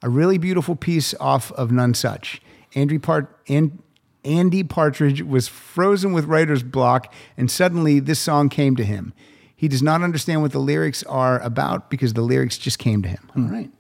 a 0.02 0.08
really 0.08 0.38
beautiful 0.38 0.76
piece 0.76 1.12
off 1.20 1.50
of 1.52 1.70
Nonsuch. 1.70 2.38
Andy 2.76 2.98
Part 2.98 3.36
and 3.48 3.82
Andy 4.24 4.62
Partridge 4.62 5.20
was 5.22 5.48
frozen 5.48 6.12
with 6.12 6.26
writer's 6.26 6.62
block, 6.62 7.12
and 7.36 7.50
suddenly 7.50 7.98
this 8.00 8.20
song 8.20 8.48
came 8.48 8.76
to 8.76 8.84
him. 8.84 9.12
He 9.56 9.68
does 9.68 9.82
not 9.82 10.02
understand 10.02 10.42
what 10.42 10.52
the 10.52 10.58
lyrics 10.60 11.02
are 11.04 11.40
about 11.40 11.90
because 11.90 12.12
the 12.12 12.22
lyrics 12.22 12.56
just 12.58 12.78
came 12.78 13.02
to 13.02 13.08
him. 13.08 13.30
All 13.36 13.44
right. 13.44 13.70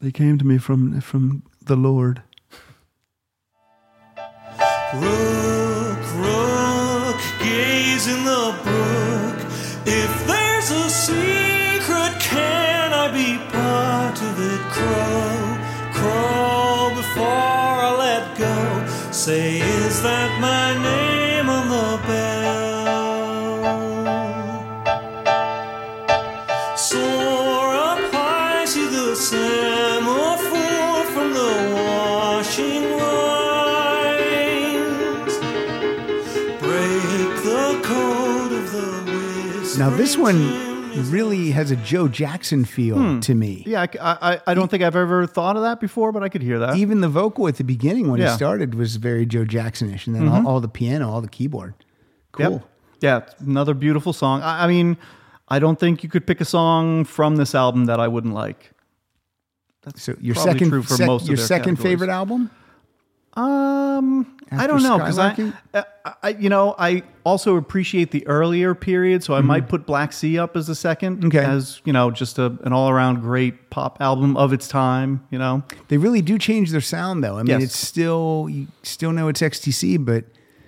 They 0.00 0.10
came 0.12 0.38
to 0.38 0.44
me 0.44 0.58
from 0.58 1.00
from 1.00 1.42
the 1.60 1.76
Lord. 1.76 2.22
Rook, 5.02 6.02
rook, 6.14 7.16
gaze 7.42 8.06
in 8.06 8.24
the 8.24 8.54
brook. 8.62 9.38
If 9.86 10.26
there's 10.26 10.70
a 10.70 10.88
secret, 10.88 12.12
can 12.20 12.92
I 12.92 13.06
be 13.12 13.38
part 13.50 14.20
of 14.22 14.34
it? 14.52 14.60
Crow, 14.76 15.58
crow 15.92 16.94
before 16.94 17.74
I 17.88 17.96
let 17.98 18.38
go. 18.38 19.12
Say, 19.12 19.58
is 19.60 20.02
that 20.02 20.40
my 20.40 20.82
name 20.82 21.13
this 40.04 40.18
one 40.18 41.10
really 41.10 41.50
has 41.50 41.70
a 41.70 41.76
Joe 41.76 42.08
Jackson 42.08 42.66
feel 42.66 42.98
hmm. 42.98 43.20
to 43.20 43.34
me. 43.34 43.64
Yeah, 43.66 43.86
I, 43.98 44.34
I, 44.34 44.40
I 44.48 44.52
don't 44.52 44.70
think 44.70 44.82
I've 44.82 44.96
ever 44.96 45.26
thought 45.26 45.56
of 45.56 45.62
that 45.62 45.80
before, 45.80 46.12
but 46.12 46.22
I 46.22 46.28
could 46.28 46.42
hear 46.42 46.58
that. 46.58 46.76
Even 46.76 47.00
the 47.00 47.08
vocal 47.08 47.48
at 47.48 47.56
the 47.56 47.64
beginning 47.64 48.10
when 48.10 48.20
Yeah. 48.20 48.32
he 48.32 48.36
started 48.36 48.74
was 48.74 48.96
very 48.96 49.24
Joe 49.24 49.46
Jacksonish, 49.46 50.06
and 50.06 50.14
then 50.14 50.24
mm-hmm. 50.24 50.46
all, 50.46 50.56
all 50.56 50.60
the 50.60 50.68
piano, 50.68 51.10
all 51.10 51.22
the 51.22 51.28
keyboard. 51.28 51.72
Cool. 52.32 52.52
Yep. 52.52 52.64
Yeah, 53.00 53.16
it's 53.16 53.40
another 53.40 53.72
beautiful 53.72 54.12
song. 54.12 54.42
I, 54.42 54.64
I 54.64 54.66
mean, 54.66 54.98
I 55.48 55.58
don't 55.58 55.80
think 55.80 56.02
you 56.02 56.10
could 56.10 56.26
pick 56.26 56.42
a 56.42 56.44
song 56.44 57.06
from 57.06 57.36
this 57.36 57.54
album 57.54 57.86
that 57.86 57.98
I 57.98 58.06
wouldn't 58.06 58.34
like. 58.34 58.72
So 59.96 60.14
your 60.20 60.34
Probably 60.34 60.52
second, 60.52 60.68
true 60.68 60.82
for 60.82 60.96
sec- 60.96 61.06
most 61.06 61.22
of 61.22 61.28
your 61.28 61.38
their 61.38 61.46
second 61.46 61.76
categories. 61.76 61.92
favorite 61.92 62.10
album? 62.10 62.50
Um, 63.36 64.36
I 64.52 64.66
don't 64.66 64.82
know 64.82 64.98
because 64.98 65.18
I, 65.18 65.52
I, 65.74 65.84
I, 66.22 66.28
you 66.30 66.48
know, 66.48 66.74
I 66.78 67.02
also 67.24 67.56
appreciate 67.56 68.10
the 68.12 68.24
earlier 68.26 68.74
period, 68.74 69.24
so 69.24 69.34
I 69.34 69.40
might 69.40 69.68
put 69.68 69.86
Black 69.86 70.12
Sea 70.12 70.38
up 70.38 70.56
as 70.56 70.68
a 70.68 70.74
second, 70.74 71.16
Mm-hmm. 71.18 71.26
Okay. 71.28 71.38
as 71.44 71.80
you 71.84 71.92
know, 71.92 72.10
just 72.10 72.38
a, 72.38 72.46
an 72.62 72.72
all-around 72.72 73.20
great 73.20 73.70
pop 73.70 74.00
album 74.00 74.36
of 74.36 74.52
its 74.52 74.68
time. 74.68 75.26
You 75.30 75.38
know, 75.38 75.62
They 75.88 75.96
really 75.96 76.22
do 76.22 76.38
change 76.38 76.70
their 76.70 76.80
sound, 76.80 77.24
though. 77.24 77.34
I 77.38 77.42
mean, 77.42 77.48
Yes. 77.60 77.62
it's 77.64 77.76
still 77.76 78.46
you 78.50 78.68
still 78.82 79.12
know 79.12 79.28
it's 79.28 79.40
XTC, 79.40 80.04
but 80.04 80.24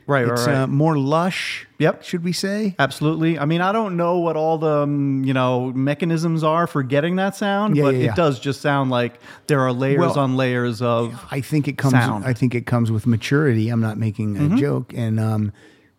Right, 0.09 0.23
right, 0.25 0.33
it's 0.33 0.47
right. 0.47 0.55
Uh, 0.57 0.67
more 0.69 0.97
lush. 0.97 1.67
Yep. 1.79 2.05
should 2.05 2.23
we 2.25 2.33
say? 2.33 2.75
absolutely. 2.79 3.39
I 3.39 3.45
mean, 3.45 3.61
I 3.61 3.73
don't 3.73 3.97
know 3.97 4.19
what 4.21 4.37
all 4.37 4.57
the 4.57 4.79
um, 4.83 5.25
you 5.25 5.35
know 5.35 5.73
mechanisms 5.73 6.45
are 6.45 6.67
for 6.67 6.83
getting 6.83 7.17
that 7.17 7.35
sound, 7.37 7.77
Yeah, 7.77 7.83
but 7.83 7.95
yeah, 7.97 8.01
yeah. 8.05 8.11
it 8.13 8.17
does 8.17 8.39
just 8.39 8.61
sound 8.61 8.91
like 8.91 9.19
there 9.49 9.61
are 9.61 9.73
layers 9.73 9.99
Well, 10.01 10.19
on 10.21 10.37
layers 10.37 10.81
of. 10.81 11.21
I 11.31 11.41
think 11.41 11.67
it 11.69 11.77
comes. 11.77 11.93
Sound. 11.93 12.25
I 12.25 12.33
think 12.33 12.55
it 12.55 12.67
comes 12.67 12.91
with 12.93 13.07
maturity. 13.07 13.69
I'm 13.69 13.81
not 13.81 13.99
making 13.99 14.37
a 14.37 14.41
Mm-hmm. 14.41 14.57
joke, 14.59 14.93
and 14.95 15.19
um, 15.19 15.53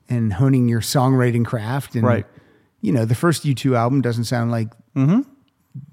and 0.10 0.32
honing 0.34 0.70
your 0.70 0.80
songwriting 0.82 1.44
craft. 1.46 1.96
And 1.96 2.04
Right. 2.06 2.26
you 2.82 2.94
know, 2.94 3.04
the 3.04 3.16
first 3.16 3.44
U2 3.44 3.76
album 3.76 4.02
doesn't 4.02 4.24
sound 4.24 4.52
like 4.52 4.70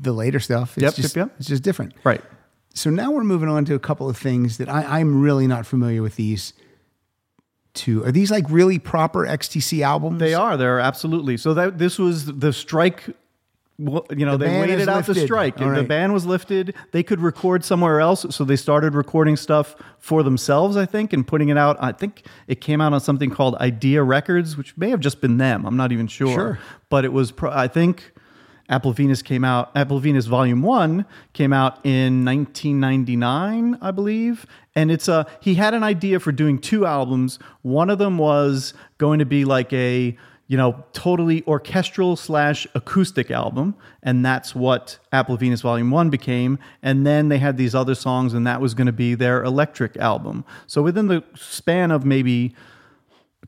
the 0.00 0.12
later 0.12 0.38
stuff. 0.40 0.76
It's 0.78 0.84
Mm-hmm. 0.84 0.84
Yep, 0.84 0.94
just, 0.94 1.16
yep, 1.16 1.26
yep. 1.30 1.34
It's 1.40 1.48
just 1.48 1.62
different. 1.64 1.94
Right. 2.04 2.20
So 2.74 2.90
now 2.90 3.10
we're 3.10 3.24
moving 3.24 3.48
on 3.48 3.64
to 3.66 3.74
a 3.74 3.78
couple 3.78 4.08
of 4.08 4.16
things 4.16 4.58
that 4.58 4.68
I, 4.68 4.98
I'm 5.00 5.20
really 5.20 5.46
not 5.46 5.66
familiar 5.66 6.00
with 6.02 6.16
these. 6.16 6.52
Two 7.74 8.04
are 8.04 8.12
these 8.12 8.30
like 8.30 8.48
really 8.48 8.78
proper 8.78 9.26
XTC 9.26 9.82
albums? 9.82 10.20
They 10.20 10.32
are. 10.34 10.56
They're 10.56 10.78
absolutely. 10.80 11.36
So 11.36 11.54
that 11.54 11.76
this 11.78 11.98
was 11.98 12.26
the 12.26 12.52
strike. 12.52 13.02
well, 13.80 14.06
You 14.16 14.24
know, 14.24 14.36
The 14.36 14.46
they 14.46 14.60
waited 14.60 14.88
out 14.88 15.06
the 15.06 15.12
lifted. 15.12 15.26
strike. 15.26 15.60
All 15.60 15.70
The 15.70 15.82
ban 15.82 16.12
was 16.12 16.24
lifted. 16.24 16.74
They 16.92 17.02
could 17.02 17.20
record 17.20 17.64
somewhere 17.64 17.98
else, 18.00 18.24
so 18.30 18.44
they 18.44 18.54
started 18.54 18.94
recording 18.94 19.36
stuff 19.36 19.74
for 19.98 20.22
themselves. 20.22 20.76
I 20.76 20.86
think, 20.86 21.12
and 21.12 21.26
putting 21.26 21.48
it 21.48 21.58
out. 21.58 21.76
I 21.80 21.90
think 21.90 22.22
it 22.46 22.60
came 22.60 22.80
out 22.80 22.92
on 22.92 23.00
something 23.00 23.30
called 23.30 23.56
Idea 23.56 24.04
Records, 24.04 24.56
which 24.56 24.76
may 24.76 24.90
have 24.90 25.00
just 25.00 25.20
been 25.20 25.38
them. 25.38 25.66
I'm 25.66 25.76
not 25.76 25.90
even 25.90 26.06
sure. 26.06 26.32
Sure. 26.32 26.58
But 26.90 27.04
it 27.04 27.12
was. 27.12 27.32
Pro- 27.32 27.50
I 27.50 27.66
think. 27.66 28.12
Apple 28.68 28.92
Venus 28.92 29.22
came 29.22 29.44
out. 29.44 29.70
Apple 29.74 29.98
Venus 30.00 30.26
Volume 30.26 30.62
One 30.62 31.04
came 31.32 31.52
out 31.52 31.84
in 31.84 32.24
1999, 32.24 33.78
I 33.80 33.90
believe, 33.90 34.46
and 34.74 34.90
it's 34.90 35.08
a. 35.08 35.26
He 35.40 35.54
had 35.54 35.74
an 35.74 35.82
idea 35.82 36.18
for 36.20 36.32
doing 36.32 36.58
two 36.58 36.86
albums. 36.86 37.38
One 37.62 37.90
of 37.90 37.98
them 37.98 38.18
was 38.18 38.72
going 38.98 39.18
to 39.18 39.26
be 39.26 39.44
like 39.44 39.72
a 39.72 40.16
you 40.46 40.56
know 40.56 40.84
totally 40.92 41.44
orchestral 41.46 42.16
slash 42.16 42.66
acoustic 42.74 43.30
album, 43.30 43.74
and 44.02 44.24
that's 44.24 44.54
what 44.54 44.98
Apple 45.12 45.36
Venus 45.36 45.60
Volume 45.60 45.90
One 45.90 46.08
became. 46.08 46.58
And 46.82 47.06
then 47.06 47.28
they 47.28 47.38
had 47.38 47.58
these 47.58 47.74
other 47.74 47.94
songs, 47.94 48.32
and 48.32 48.46
that 48.46 48.60
was 48.60 48.72
going 48.72 48.86
to 48.86 48.92
be 48.92 49.14
their 49.14 49.42
electric 49.42 49.96
album. 49.98 50.44
So 50.66 50.82
within 50.82 51.08
the 51.08 51.22
span 51.34 51.90
of 51.90 52.06
maybe 52.06 52.54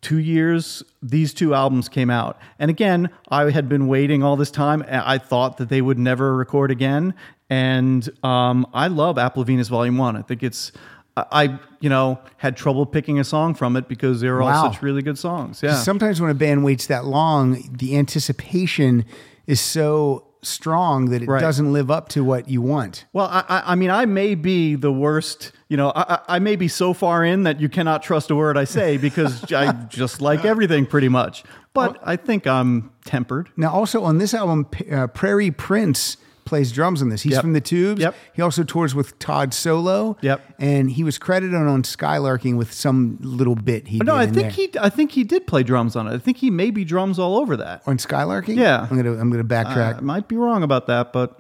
two 0.01 0.19
years 0.19 0.83
these 1.03 1.33
two 1.35 1.55
albums 1.55 1.89
came 1.89 2.11
out. 2.11 2.39
And 2.59 2.71
again 2.71 3.11
i 3.29 3.51
had 3.51 3.69
been 3.69 3.87
waiting 3.89 4.23
all 4.23 4.37
this 4.37 4.51
time. 4.51 4.85
I 4.89 5.19
thought 5.19 5.57
that 5.59 5.69
they 5.69 5.81
would 5.83 5.99
never 5.99 6.35
record 6.37 6.71
again. 6.71 7.15
And 7.49 8.09
um, 8.25 8.67
i 8.75 8.89
love 8.89 9.19
apple 9.19 9.45
venus 9.45 9.69
volume 9.69 9.97
one. 9.99 10.17
I 10.17 10.23
think 10.23 10.43
it's 10.43 10.73
I- 11.17 11.59
you 11.81 11.89
know 11.89 12.19
had 12.37 12.57
trouble 12.57 12.85
picking 12.85 13.19
a 13.19 13.25
song 13.25 13.55
from 13.55 13.77
it 13.77 13.89
because 13.89 14.21
they 14.21 14.29
were 14.29 14.41
Wow. 14.43 14.65
all 14.67 14.73
such 14.73 14.83
really 14.83 15.01
good 15.03 15.19
songs. 15.19 15.63
Yeah. 15.63 15.75
Sometimes 15.77 16.21
when 16.21 16.31
a 16.31 16.35
band 16.35 16.63
waits 16.65 16.87
that 16.89 17.05
long, 17.07 17.63
the 17.79 17.97
anticipation 17.97 19.05
is 19.47 19.61
so 19.61 20.26
strong 20.47 21.07
that 21.11 21.23
it 21.23 21.29
Right. 21.29 21.41
doesn't 21.41 21.73
live 21.73 21.91
up 21.91 22.09
to 22.11 22.23
what 22.25 22.49
you 22.49 22.63
want. 22.63 23.05
Well, 23.13 23.27
I, 23.27 23.45
I- 23.49 23.73
I 23.73 23.75
mean, 23.75 23.91
I 23.91 24.05
may 24.07 24.35
be 24.35 24.75
the 24.75 24.93
worst. 24.93 25.53
You 25.69 25.77
know, 25.77 25.93
I, 25.95 26.21
I 26.29 26.39
may 26.39 26.57
be 26.57 26.69
so 26.69 26.93
far 26.93 27.25
in 27.25 27.43
that 27.43 27.61
you 27.61 27.69
cannot 27.69 28.03
trust 28.03 28.31
a 28.31 28.37
word 28.37 28.57
I 28.57 28.65
say 28.65 28.97
because 29.09 29.53
I 29.53 29.73
just 29.89 30.21
like 30.21 30.45
everything 30.45 30.87
pretty 30.87 31.09
much. 31.09 31.43
But 31.75 31.99
I 32.03 32.17
think 32.17 32.47
I'm 32.47 32.91
tempered. 33.05 33.51
Now, 33.57 33.71
also 33.73 34.03
on 34.03 34.19
this 34.19 34.33
album, 34.33 34.67
uh, 34.91 35.09
Prairie 35.09 35.51
Prince 35.51 36.17
plays 36.47 36.73
drums 36.73 37.03
on 37.03 37.11
this. 37.11 37.21
He's 37.23 37.33
Yep. 37.33 37.43
from 37.43 37.53
the 37.53 37.61
Tubes. 37.61 38.01
Yep. 38.01 38.15
He 38.33 38.41
also 38.41 38.63
tours 38.65 38.95
with 38.95 39.19
Todd 39.19 39.53
Solo. 39.53 40.17
Yep. 40.23 40.41
And 40.59 40.91
he 40.91 41.05
was 41.05 41.19
credited 41.19 41.55
on 41.55 41.83
Skylarking 41.83 42.57
with 42.57 42.73
some 42.73 43.19
little 43.21 43.55
bit 43.57 43.89
he 43.89 43.99
No, 43.99 44.05
did 44.05 44.13
I 44.15 44.25
think 44.27 44.35
there. 44.37 44.51
he. 44.51 44.71
I 44.81 44.89
think 44.89 45.11
he 45.13 45.25
did 45.25 45.47
play 45.47 45.63
drums 45.63 45.95
on 45.97 46.07
it. 46.07 46.15
I 46.15 46.19
think 46.19 46.39
he 46.39 46.49
maybe 46.51 46.85
drums 46.85 47.19
all 47.19 47.37
over 47.37 47.57
that. 47.59 47.83
on 47.87 47.99
Skylarking. 47.99 48.57
Yeah. 48.57 48.87
I'm 48.91 48.97
gonna 48.97 49.13
I'm 49.21 49.31
gonna 49.31 49.45
backtrack. 49.45 49.99
I 49.99 50.01
might 50.01 50.29
be 50.29 50.37
wrong 50.37 50.63
about 50.63 50.87
that, 50.87 51.13
but 51.13 51.39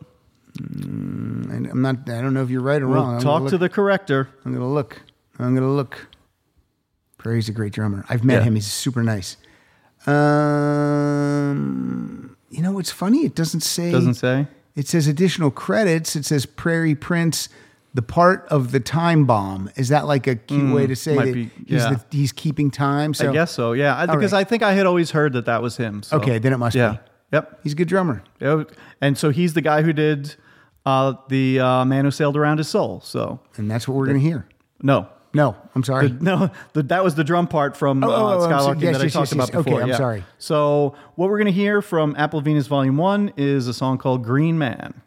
And 0.59 1.67
I'm 1.71 1.81
not. 1.83 2.09
I 2.09 2.21
don't 2.21 2.35
know 2.35 2.43
if 2.43 2.51
you're 2.51 2.61
right 2.63 2.83
or 2.83 2.89
we'll 2.89 2.97
wrong. 2.97 3.21
Talk 3.21 3.45
gonna 3.45 3.59
the 3.59 3.69
corrector. 3.69 4.29
I'm 4.45 4.53
gonna 4.53 4.71
look. 4.73 5.03
I'm 5.39 5.55
gonna 5.55 5.73
look. 5.73 6.09
Prairie's 7.19 7.49
a 7.49 7.53
great 7.53 7.73
drummer. 7.73 8.05
I've 8.09 8.25
met 8.25 8.39
Yeah. 8.39 8.45
him. 8.45 8.55
He's 8.55 8.67
super 8.67 9.03
nice. 9.03 9.37
Um, 10.97 12.37
you 12.51 12.63
know 12.63 12.73
what's 12.73 12.91
funny? 12.91 13.25
It 13.27 13.35
doesn't 13.35 13.61
say. 13.61 13.91
Doesn't 13.93 14.15
say. 14.15 14.47
It 14.77 14.87
says 14.87 15.07
additional 15.09 15.51
credits. 15.51 16.15
It 16.15 16.25
says 16.25 16.47
Prairie 16.47 16.95
Prince, 16.95 17.49
the 17.95 18.03
part 18.03 18.47
of 18.51 18.73
the 18.73 18.79
time 18.81 19.25
bomb. 19.25 19.71
Is 19.77 19.89
that 19.89 20.07
like 20.07 20.27
a 20.27 20.37
cute 20.37 20.73
way 20.75 20.87
to 20.87 20.95
say 20.95 21.17
Mm, 21.17 21.25
that 21.25 21.35
be- 21.35 21.51
he's, 21.67 21.83
yeah. 21.83 21.91
the, 21.91 22.05
he's 22.17 22.31
keeping 22.33 22.71
time? 22.71 23.15
So 23.15 23.31
I 23.31 23.33
guess 23.33 23.51
so. 23.51 23.73
Yeah, 23.73 23.97
I, 23.97 24.07
because 24.07 24.33
right. 24.33 24.41
I 24.41 24.45
think 24.45 24.63
I 24.63 24.75
had 24.75 24.87
always 24.87 25.11
heard 25.13 25.33
that 25.33 25.47
that 25.47 25.63
was 25.63 25.77
him. 25.79 26.03
so- 26.03 26.19
Okay, 26.19 26.39
then 26.39 26.53
it 26.53 26.59
must 26.59 26.77
yeah. 26.77 26.91
be. 26.93 26.99
Yep. 27.33 27.61
he's 27.65 27.73
a 27.73 27.77
good 27.77 27.89
drummer. 27.89 28.23
Yeah, 28.41 28.63
And 29.01 29.19
so 29.19 29.31
he's 29.31 29.55
the 29.55 29.61
guy 29.61 29.83
who 29.83 29.93
did 29.93 30.37
uh, 30.85 31.15
the 31.29 31.59
uh, 31.59 31.85
man 31.85 32.05
who 32.05 32.11
sailed 32.13 32.37
around 32.37 32.59
his 32.59 32.69
soul. 32.69 33.01
So 33.03 33.41
And 33.57 33.69
that's 33.71 33.89
what 33.89 33.97
we're 33.97 34.07
gonna 34.07 34.21
hear. 34.21 34.47
no, 34.83 35.09
No, 35.37 35.57
I'm 35.75 35.85
sorry. 35.85 36.09
No, 36.21 36.51
the, 36.73 36.83
that 36.85 37.05
was 37.05 37.15
the 37.15 37.23
drum 37.25 37.47
part 37.47 37.77
from 37.77 38.03
Oh, 38.03 38.09
uh, 38.09 38.11
oh, 38.11 38.15
oh, 38.15 38.29
I'm 38.29 38.41
sorry. 38.41 38.77
Skylarking 38.77 38.83
Yes, 38.83 38.93
that 38.95 39.01
I 39.01 39.05
yes, 39.05 39.13
talked 39.13 39.27
yes, 39.27 39.33
about 39.33 39.49
yes. 39.49 39.57
Okay, 39.57 39.71
before. 39.71 39.83
I'm 39.83 39.89
yeah. 39.89 39.97
sorry. 39.97 40.25
So 40.39 40.95
what 41.15 41.29
we're 41.31 41.39
going 41.39 41.47
to 41.47 41.53
hear 41.53 41.83
from 41.83 42.15
Apple 42.19 42.41
Venus 42.41 42.67
Volume 42.67 42.97
1 42.97 43.35
is 43.37 43.69
a 43.69 43.75
song 43.75 43.99
called 43.99 44.25
Green 44.25 44.59
Man. 44.59 45.03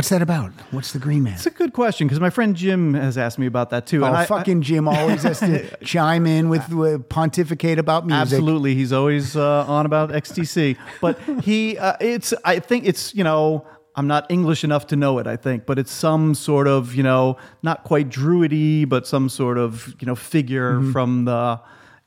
What's 0.00 0.08
that 0.08 0.22
about? 0.22 0.52
What's 0.70 0.92
the 0.94 0.98
Green 0.98 1.24
Man? 1.24 1.34
It's 1.34 1.44
a 1.44 1.50
good 1.50 1.74
question 1.74 2.06
because 2.06 2.20
my 2.20 2.30
friend 2.30 2.56
Jim 2.56 2.94
has 2.94 3.18
asked 3.18 3.38
me 3.38 3.44
about 3.44 3.68
that 3.68 3.86
too. 3.86 4.02
Oh, 4.02 4.06
and 4.06 4.16
I- 4.16 4.22
I- 4.22 4.24
fucking 4.24 4.62
Jim 4.62 4.88
always 4.88 5.24
has 5.24 5.40
to 5.40 5.76
chime 5.84 6.26
in 6.26 6.48
with, 6.48 6.66
with 6.72 7.06
pontificate 7.10 7.78
about 7.78 8.06
music. 8.06 8.20
Absolutely, 8.22 8.74
he's 8.74 8.94
always 8.94 9.36
uh, 9.36 9.66
on 9.66 9.84
about 9.84 10.08
XTC. 10.08 10.78
But 11.02 11.18
he, 11.44 11.76
uh, 11.76 11.96
it's, 12.00 12.32
I 12.46 12.60
think 12.60 12.86
it's, 12.86 13.14
you 13.14 13.24
know, 13.24 13.66
I'm 13.94 14.06
not 14.06 14.24
English 14.30 14.64
enough 14.64 14.86
to 14.86 14.96
know 14.96 15.18
it. 15.18 15.26
I 15.26 15.36
think, 15.36 15.66
but 15.66 15.78
it's 15.78 15.92
some 15.92 16.34
sort 16.34 16.66
of, 16.66 16.94
you 16.94 17.02
know, 17.02 17.36
not 17.62 17.84
quite 17.84 18.08
druidy, 18.08 18.86
but 18.88 19.06
some 19.06 19.28
sort 19.28 19.58
of, 19.58 19.94
you 20.00 20.06
know, 20.06 20.14
figure 20.14 20.76
Mm-hmm. 20.76 20.92
from 20.92 21.24
the 21.26 21.60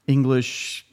English 0.07 0.87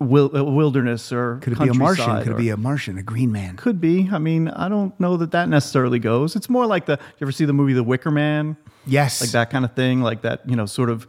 wil- 0.00 0.36
uh, 0.36 0.42
wilderness 0.42 1.12
or 1.12 1.36
Could 1.36 1.52
it 1.52 1.60
be 1.60 1.68
a 1.68 1.74
Martian? 1.74 2.22
Could 2.22 2.32
it 2.32 2.38
be 2.38 2.48
a 2.50 2.56
Martian, 2.56 2.98
a 2.98 3.02
Green 3.02 3.30
Man? 3.30 3.56
Could 3.56 3.80
be. 3.80 4.08
I 4.10 4.18
mean, 4.18 4.48
I 4.48 4.68
don't 4.68 4.98
know 4.98 5.16
that 5.18 5.30
that 5.32 5.48
necessarily 5.48 5.98
goes. 5.98 6.34
It's 6.34 6.48
more 6.48 6.66
like 6.66 6.86
the. 6.86 6.92
You 7.18 7.24
ever 7.24 7.32
see 7.32 7.44
the 7.44 7.52
movie 7.52 7.72
The 7.72 7.84
Wicker 7.84 8.10
Man? 8.10 8.56
Yes. 8.86 9.20
like 9.20 9.30
that 9.30 9.50
kind 9.50 9.64
of 9.64 9.74
thing, 9.74 10.00
like 10.00 10.22
that, 10.22 10.48
you 10.48 10.56
know, 10.56 10.66
sort 10.66 10.90
of 10.90 11.06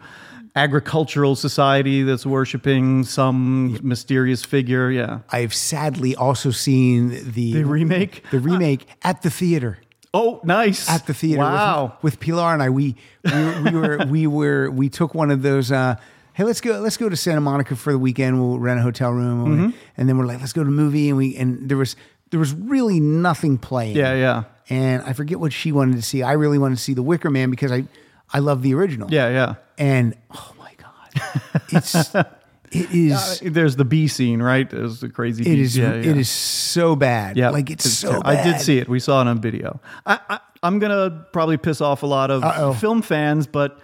agricultural 0.55 1.35
society 1.35 2.03
that's 2.03 2.25
worshiping 2.25 3.03
some 3.03 3.79
mysterious 3.81 4.43
figure. 4.43 4.91
Yeah. 4.91 5.19
I've 5.29 5.53
sadly 5.53 6.15
also 6.15 6.51
seen 6.51 7.09
the, 7.31 7.53
The 7.53 7.63
remake? 7.63 8.23
The 8.31 8.39
remake 8.39 8.87
at 9.03 9.21
the 9.21 9.29
theater. 9.29 9.79
Oh, 10.13 10.41
nice. 10.43 10.89
At 10.89 11.07
the 11.07 11.13
theater. 11.13 11.39
Wow. 11.39 11.97
With, 12.01 12.19
Pilar 12.19 12.53
and 12.53 12.61
I, 12.61 12.69
we 12.69 12.97
we 13.23 13.31
were, 13.31 13.61
we 13.63 13.71
were 13.71 14.05
we 14.05 14.27
were 14.27 14.69
we 14.71 14.89
took 14.89 15.15
one 15.15 15.31
of 15.31 15.41
those. 15.41 15.71
Uh, 15.71 15.95
hey, 16.33 16.43
let's 16.43 16.61
go 16.61 16.79
let's 16.79 16.97
go 16.97 17.09
to 17.09 17.15
Santa 17.15 17.41
Monica 17.41 17.75
for 17.75 17.91
the 17.91 17.99
weekend. 17.99 18.39
We'll 18.39 18.59
rent 18.59 18.79
a 18.79 18.83
hotel 18.83 19.11
room, 19.11 19.45
Mm-hmm. 19.69 19.77
and 19.97 20.09
then 20.09 20.17
we're 20.17 20.25
like, 20.25 20.39
let's 20.39 20.53
go 20.53 20.63
to 20.63 20.69
a 20.69 20.71
movie. 20.71 21.09
And 21.09 21.17
we 21.17 21.35
and 21.35 21.69
there 21.69 21.77
was 21.77 21.95
there 22.29 22.39
was 22.39 22.53
really 22.53 22.99
nothing 22.99 23.57
playing. 23.57 23.95
Yeah, 23.95 24.13
yeah. 24.15 24.43
And 24.69 25.03
I 25.03 25.13
forget 25.13 25.39
what 25.39 25.51
she 25.51 25.71
wanted 25.71 25.95
to 25.97 26.01
see. 26.01 26.23
I 26.23 26.33
really 26.33 26.57
wanted 26.57 26.75
to 26.77 26.81
see 26.81 26.93
The 26.93 27.03
Wicker 27.03 27.29
Man 27.29 27.49
because 27.49 27.71
I 27.71 27.85
I 28.33 28.39
love 28.39 28.61
the 28.61 28.73
original. 28.73 29.11
yeah, 29.11 29.29
yeah. 29.29 29.55
And 29.77 30.15
oh 30.33 30.53
my 30.57 30.71
god, 30.77 31.41
it's 31.69 31.95
it 32.71 32.89
is. 32.93 33.41
There's 33.43 33.75
the 33.75 33.83
B 33.83 34.07
scene, 34.07 34.41
right? 34.41 34.69
There's 34.69 35.01
the 35.01 35.09
crazy. 35.09 35.43
It 35.45 35.59
is. 35.59 35.75
Yeah, 35.77 35.95
yeah. 35.95 36.11
It 36.11 36.17
is 36.17 36.29
so 36.29 36.95
bad. 36.95 37.35
Yeah, 37.35 37.49
like 37.49 37.69
it's, 37.69 37.89
so. 37.89 38.13
ter- 38.13 38.21
I 38.23 38.41
did 38.43 38.61
see 38.61 38.77
it. 38.77 38.87
We 38.87 38.99
saw 38.99 39.21
it 39.21 39.27
on 39.27 39.41
video. 39.41 39.81
I, 40.05 40.19
I, 40.29 40.39
I'm 40.63 40.79
gonna 40.79 41.25
probably 41.33 41.57
piss 41.57 41.81
off 41.81 42.03
a 42.03 42.07
lot 42.07 42.31
of 42.31 42.43
Uh-oh. 42.43 42.73
film 42.75 43.01
fans, 43.01 43.47
but 43.47 43.79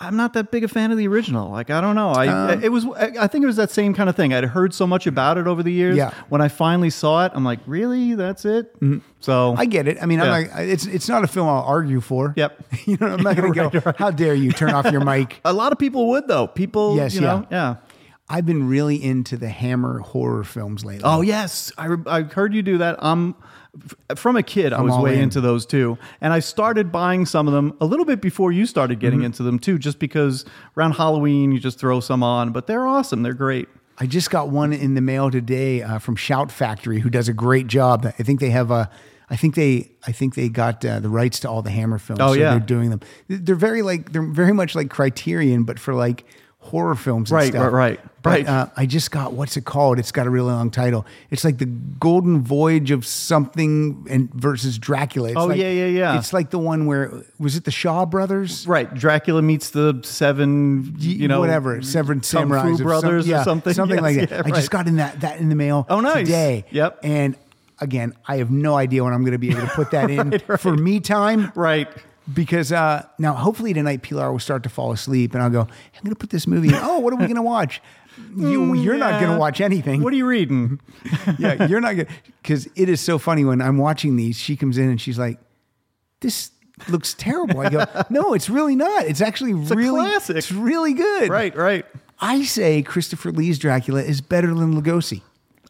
I'm 0.00 0.16
not 0.16 0.32
that 0.32 0.50
big 0.50 0.64
a 0.64 0.68
fan 0.68 0.90
of 0.90 0.98
the 0.98 1.06
original. 1.06 1.50
Like 1.50 1.70
I 1.70 1.80
don't 1.80 1.94
know. 1.94 2.10
I 2.10 2.26
Um, 2.52 2.64
it 2.64 2.70
was. 2.70 2.86
I 2.96 3.26
think 3.26 3.44
it 3.44 3.46
was 3.46 3.56
that 3.56 3.70
same 3.70 3.94
kind 3.94 4.08
of 4.08 4.16
thing. 4.16 4.32
I'd 4.32 4.44
heard 4.44 4.72
so 4.74 4.86
much 4.86 5.06
about 5.06 5.38
it 5.38 5.46
over 5.46 5.62
the 5.62 5.70
years. 5.72 5.96
Yeah. 5.96 6.12
When 6.28 6.40
I 6.40 6.48
finally 6.48 6.90
saw 6.90 7.24
it, 7.26 7.32
I'm 7.34 7.44
like, 7.44 7.60
really? 7.66 8.14
That's 8.14 8.44
it? 8.44 8.74
So 9.20 9.52
Mm-hmm. 9.52 9.60
I 9.60 9.66
get 9.66 9.86
it. 9.86 9.98
I 10.02 10.06
mean, 10.06 10.18
Yeah. 10.18 10.24
I'm 10.24 10.30
like, 10.42 10.50
it's 10.56 10.86
it's 10.86 11.08
not 11.08 11.24
a 11.24 11.26
film 11.26 11.46
I'll 11.48 11.62
argue 11.62 12.00
for. 12.00 12.32
Yep. 12.36 12.64
you 12.86 12.96
know, 13.00 13.08
I'm 13.08 13.22
not 13.22 13.36
going 13.36 13.52
to 13.70 13.80
go. 13.80 13.92
How 13.98 14.10
dare 14.10 14.34
you 14.34 14.50
turn 14.52 14.70
off 14.70 14.90
your 14.90 15.04
mic? 15.04 15.40
a 15.44 15.52
lot 15.52 15.72
of 15.72 15.78
people 15.78 16.08
would 16.10 16.26
though. 16.26 16.46
People, 16.46 16.96
Yes, 16.96 17.14
you 17.14 17.20
know, 17.20 17.46
yeah. 17.50 17.76
I've 18.28 18.46
been 18.46 18.68
really 18.68 19.02
into 19.02 19.36
the 19.36 19.50
Hammer 19.50 19.98
horror 19.98 20.42
films 20.44 20.84
lately. 20.86 21.02
Oh 21.04 21.20
yes, 21.20 21.70
I, 21.76 21.94
I 22.06 22.22
heard 22.22 22.54
you 22.54 22.62
do 22.62 22.78
that. 22.78 23.02
Um, 23.02 23.34
f- 23.38 23.44
from 24.16 24.36
a 24.36 24.42
kid, 24.42 24.72
I 24.72 24.82
was 24.82 24.96
way 24.98 25.14
in. 25.14 25.22
into 25.22 25.40
those 25.40 25.64
too, 25.64 25.96
and 26.20 26.32
I 26.32 26.40
started 26.40 26.92
buying 26.92 27.24
some 27.26 27.48
of 27.48 27.54
them 27.54 27.74
a 27.80 27.86
little 27.86 28.04
bit 28.04 28.20
before 28.20 28.52
you 28.52 28.66
started 28.66 29.00
getting 29.00 29.20
Mm-hmm. 29.20 29.26
into 29.26 29.42
them 29.42 29.58
too. 29.58 29.78
Just 29.78 29.98
because 29.98 30.44
around 30.76 30.92
Halloween 30.92 31.52
you 31.52 31.58
just 31.58 31.78
throw 31.78 32.00
some 32.00 32.22
on, 32.22 32.52
but 32.52 32.66
they're 32.66 32.86
awesome. 32.86 33.22
They're 33.22 33.32
great. 33.34 33.68
I 33.98 34.06
just 34.06 34.30
got 34.30 34.48
one 34.48 34.72
in 34.72 34.94
the 34.94 35.00
mail 35.00 35.30
today 35.30 35.82
uh, 35.82 35.98
from 35.98 36.16
Shout 36.16 36.50
Factory, 36.50 37.00
who 37.00 37.08
does 37.10 37.28
a 37.28 37.32
great 37.32 37.66
job. 37.66 38.06
I 38.06 38.22
think 38.22 38.40
they 38.40 38.50
have 38.50 38.70
a. 38.70 38.90
I 39.30 39.36
think 39.36 39.54
they. 39.54 39.90
I 40.06 40.12
think 40.12 40.34
they 40.34 40.48
got 40.48 40.84
uh, 40.84 41.00
the 41.00 41.08
rights 41.08 41.40
to 41.40 41.48
all 41.50 41.62
the 41.62 41.70
Hammer 41.70 41.98
films. 41.98 42.20
Oh, 42.20 42.28
so 42.28 42.32
yeah. 42.34 42.50
they're 42.50 42.60
doing 42.60 42.90
them. 42.90 43.00
They're 43.28 43.54
very 43.54 43.80
like 43.82 44.12
they're 44.12 44.22
very 44.22 44.52
much 44.52 44.74
like 44.74 44.90
Criterion, 44.90 45.64
but 45.64 45.78
for 45.78 45.94
like 45.94 46.24
horror 46.62 46.94
films. 46.94 47.30
And 47.30 47.36
Right, 47.36 47.52
stuff. 47.52 47.72
right, 47.72 47.72
right, 47.72 48.00
But, 48.22 48.30
right. 48.30 48.48
Uh, 48.48 48.66
I 48.76 48.86
just 48.86 49.10
got 49.10 49.32
what's 49.34 49.56
it 49.56 49.64
called? 49.64 49.98
It's 49.98 50.12
got 50.12 50.26
a 50.26 50.30
really 50.30 50.50
long 50.52 50.70
title. 50.70 51.04
It's 51.30 51.44
like 51.44 51.58
the 51.58 51.66
Golden 51.66 52.40
Voyage 52.42 52.90
of 52.90 53.04
something 53.04 54.06
and 54.08 54.32
versus 54.32 54.78
Dracula. 54.78 55.28
It's 55.30 55.36
Oh, 55.36 55.46
like- 55.46 55.58
yeah, 55.58 55.70
yeah, 55.70 55.86
yeah. 55.86 56.18
It's 56.18 56.32
like 56.32 56.50
the 56.50 56.58
one 56.58 56.86
where 56.86 57.12
was 57.38 57.56
it 57.56 57.64
the 57.64 57.70
Shaw 57.70 58.06
brothers? 58.06 58.66
Right, 58.66 58.92
Dracula 58.94 59.42
meets 59.42 59.70
the 59.70 60.00
seven, 60.04 60.94
you 60.98 61.28
know, 61.28 61.40
whatever 61.40 61.82
Seven 61.82 62.20
Kung 62.20 62.48
Fu 62.48 62.54
Samurais 62.54 62.80
or 62.80 62.84
brothers 62.84 63.24
some- 63.26 63.34
or 63.34 63.36
yeah, 63.36 63.42
something, 63.44 63.72
something 63.74 63.96
Yes, 64.02 64.02
like 64.02 64.28
that. 64.30 64.46
yeah, 64.46 64.52
I 64.52 64.56
just 64.56 64.70
got 64.70 64.86
in 64.86 64.96
that 64.96 65.20
that 65.20 65.38
in 65.40 65.48
the 65.48 65.56
mail. 65.56 65.84
Oh, 65.90 66.00
nice. 66.00 66.26
today. 66.26 66.64
Yep. 66.70 67.00
And 67.02 67.36
again, 67.80 68.14
I 68.28 68.36
have 68.36 68.50
no 68.50 68.76
idea 68.76 69.02
when 69.02 69.12
I'm 69.12 69.22
going 69.22 69.32
to 69.32 69.38
be 69.38 69.50
able 69.50 69.62
to 69.62 69.74
put 69.74 69.90
that 69.90 70.10
in 70.16 70.38
for 70.58 70.74
me 70.76 71.00
time. 71.00 71.50
right. 71.56 71.88
Because 72.32 72.70
uh, 72.70 73.06
now, 73.18 73.34
hopefully 73.34 73.72
tonight, 73.74 74.02
Pilar 74.02 74.30
will 74.30 74.38
start 74.38 74.62
to 74.62 74.68
fall 74.68 74.92
asleep, 74.92 75.34
and 75.34 75.42
I'll 75.42 75.50
go. 75.50 75.60
I'm 75.62 76.02
going 76.04 76.14
to 76.14 76.18
put 76.18 76.30
this 76.30 76.46
movie. 76.46 76.68
in. 76.68 76.74
Oh, 76.74 76.98
what 77.00 77.12
are 77.12 77.16
we 77.16 77.24
going 77.24 77.36
to 77.36 77.42
watch? 77.42 77.80
You, 78.36 78.74
you're 78.74 78.98
not 78.98 79.20
going 79.20 79.32
to 79.32 79.38
watch 79.38 79.62
anything. 79.62 80.02
What 80.02 80.12
are 80.12 80.16
you 80.16 80.26
reading? 80.26 80.80
yeah, 81.38 81.66
you're 81.66 81.80
not 81.80 81.96
going 81.96 82.08
because 82.42 82.68
it 82.76 82.90
is 82.90 83.00
so 83.00 83.18
funny 83.18 83.42
when 83.42 83.62
I'm 83.62 83.78
watching 83.78 84.16
these. 84.16 84.36
She 84.36 84.54
comes 84.54 84.76
in 84.76 84.90
and 84.90 85.00
she's 85.00 85.18
like, 85.18 85.38
"This 86.20 86.50
looks 86.88 87.14
terrible." 87.14 87.60
I 87.60 87.70
go, 87.70 87.86
"No, 88.10 88.34
it's 88.34 88.50
really 88.50 88.76
not. 88.76 89.06
It's 89.06 89.22
actually 89.22 89.52
a 89.52 89.54
really 89.54 90.10
classic. 90.10 90.36
It's 90.36 90.52
really 90.52 90.92
good." 90.92 91.30
right, 91.30 91.56
right. 91.56 91.86
I 92.20 92.42
say 92.42 92.82
Christopher 92.82 93.32
Lee's 93.32 93.58
Dracula 93.58 94.02
is 94.02 94.20
better 94.20 94.54
than 94.54 94.80
Lugosi. 94.80 95.22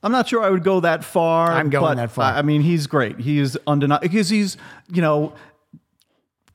I'm 0.02 0.12
not 0.12 0.28
sure 0.28 0.42
I 0.42 0.50
would 0.50 0.64
go 0.64 0.80
that 0.80 1.04
far. 1.04 1.52
I'm 1.52 1.70
going 1.70 1.82
but 1.82 1.94
that 1.94 2.10
far. 2.10 2.32
I 2.32 2.38
I 2.38 2.42
mean, 2.42 2.60
he's 2.62 2.88
great. 2.88 3.20
He 3.20 3.38
is 3.38 3.56
undeniable 3.68 4.02
because 4.02 4.28
he's, 4.28 4.56
you 4.92 5.00
know, 5.00 5.32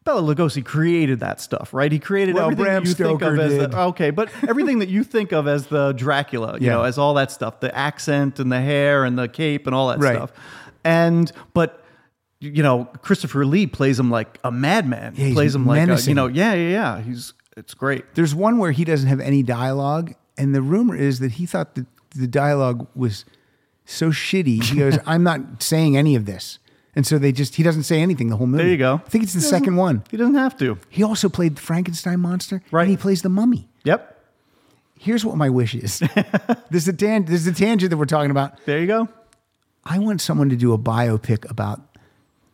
Bela 0.08 0.22
Lugosi 0.36 0.64
created 0.66 1.20
that 1.20 1.40
stuff, 1.42 1.74
right? 1.74 1.92
He 1.92 2.00
created 2.00 2.34
Well, 2.36 2.46
everything 2.46 2.64
Bram 2.66 2.84
you 2.86 2.94
think 2.94 3.20
Stoker 3.20 3.34
of 3.34 3.40
as 3.40 3.52
did. 3.58 3.72
the, 3.72 3.80
okay, 3.92 4.10
but 4.10 4.30
everything 4.48 4.80
that 4.80 4.90
you 4.90 5.04
think 5.04 5.32
of 5.34 5.48
as 5.48 5.68
the 5.68 5.92
Dracula, 5.94 6.58
you 6.60 6.68
Yeah. 6.68 6.74
know, 6.74 6.84
as 6.84 6.98
all 6.98 7.14
that 7.16 7.30
stuff, 7.32 7.60
the 7.60 7.76
accent 7.78 8.40
and 8.40 8.52
the 8.52 8.62
hair 8.62 9.04
and 9.04 9.20
the 9.20 9.28
cape 9.28 9.68
and 9.68 9.76
all 9.76 9.90
that 9.90 10.00
Right. 10.00 10.16
stuff, 10.16 10.32
and 10.84 11.32
but. 11.54 11.84
You 12.40 12.62
know, 12.62 12.86
Christopher 13.02 13.48
Lee 13.48 13.66
plays 13.66 14.00
him 14.00 14.12
like 14.12 14.38
a 14.44 14.52
madman. 14.52 15.16
Yeah, 15.18 15.34
plays 15.34 15.56
him 15.56 15.66
like 15.66 15.90
a, 15.90 16.00
you 16.04 16.14
know, 16.14 16.28
yeah, 16.28 16.54
yeah, 16.54 16.70
yeah. 16.70 17.02
He's 17.02 17.34
it's 17.58 17.74
great. 17.74 18.06
There's 18.14 18.36
one 18.36 18.60
where 18.60 18.72
he 18.72 18.86
doesn't 18.86 19.10
have 19.10 19.20
any 19.20 19.42
dialogue, 19.42 20.14
and 20.38 20.54
the 20.54 20.62
rumor 20.62 20.96
is 20.96 21.18
that 21.18 21.32
he 21.32 21.48
thought 21.48 21.74
that 21.74 21.88
the 22.16 22.28
dialogue 22.28 22.86
was 22.94 23.26
so 23.86 24.12
shitty. 24.12 24.62
He 24.66 24.78
goes, 24.78 25.00
"I'm 25.08 25.24
not 25.24 25.64
saying 25.64 25.98
any 25.98 26.16
of 26.16 26.26
this," 26.28 26.60
and 26.98 27.06
so 27.06 27.20
they 27.20 27.32
just 27.32 27.56
he 27.56 27.62
doesn't 27.64 27.84
say 27.84 28.02
anything 28.02 28.30
the 28.30 28.36
whole 28.36 28.48
movie. 28.48 28.64
There 28.64 28.72
you 28.72 28.78
go. 28.78 28.96
I 29.06 29.10
think 29.10 29.24
it's 29.24 29.36
the 29.36 29.40
second 29.40 29.76
one. 29.76 30.04
He 30.10 30.18
doesn't 30.18 30.34
have 30.34 30.58
to. 30.58 30.80
He 30.90 31.04
also 31.04 31.30
played 31.30 31.56
the 31.56 31.62
Frankenstein 31.62 32.20
monster, 32.20 32.64
Right. 32.72 32.82
And 32.82 32.90
he 32.92 32.98
plays 32.98 33.22
the 33.22 33.30
mummy. 33.30 33.70
Yep. 33.84 34.16
Here's 35.00 35.24
what 35.24 35.38
my 35.38 35.48
wish 35.50 35.76
is. 35.76 36.00
this 36.72 36.84
is 36.84 36.88
a 36.88 36.94
tan- 36.94 37.26
this 37.26 37.42
is 37.42 37.48
a 37.48 37.54
tangent 37.54 37.92
that 37.92 37.98
we're 37.98 38.06
talking 38.06 38.32
about. 38.32 38.66
There 38.66 38.80
you 38.80 38.88
go. 38.88 39.08
I 39.86 40.00
want 40.00 40.22
someone 40.22 40.50
to 40.50 40.56
do 40.56 40.74
a 40.74 40.78
biopic 40.80 41.48
about 41.50 41.82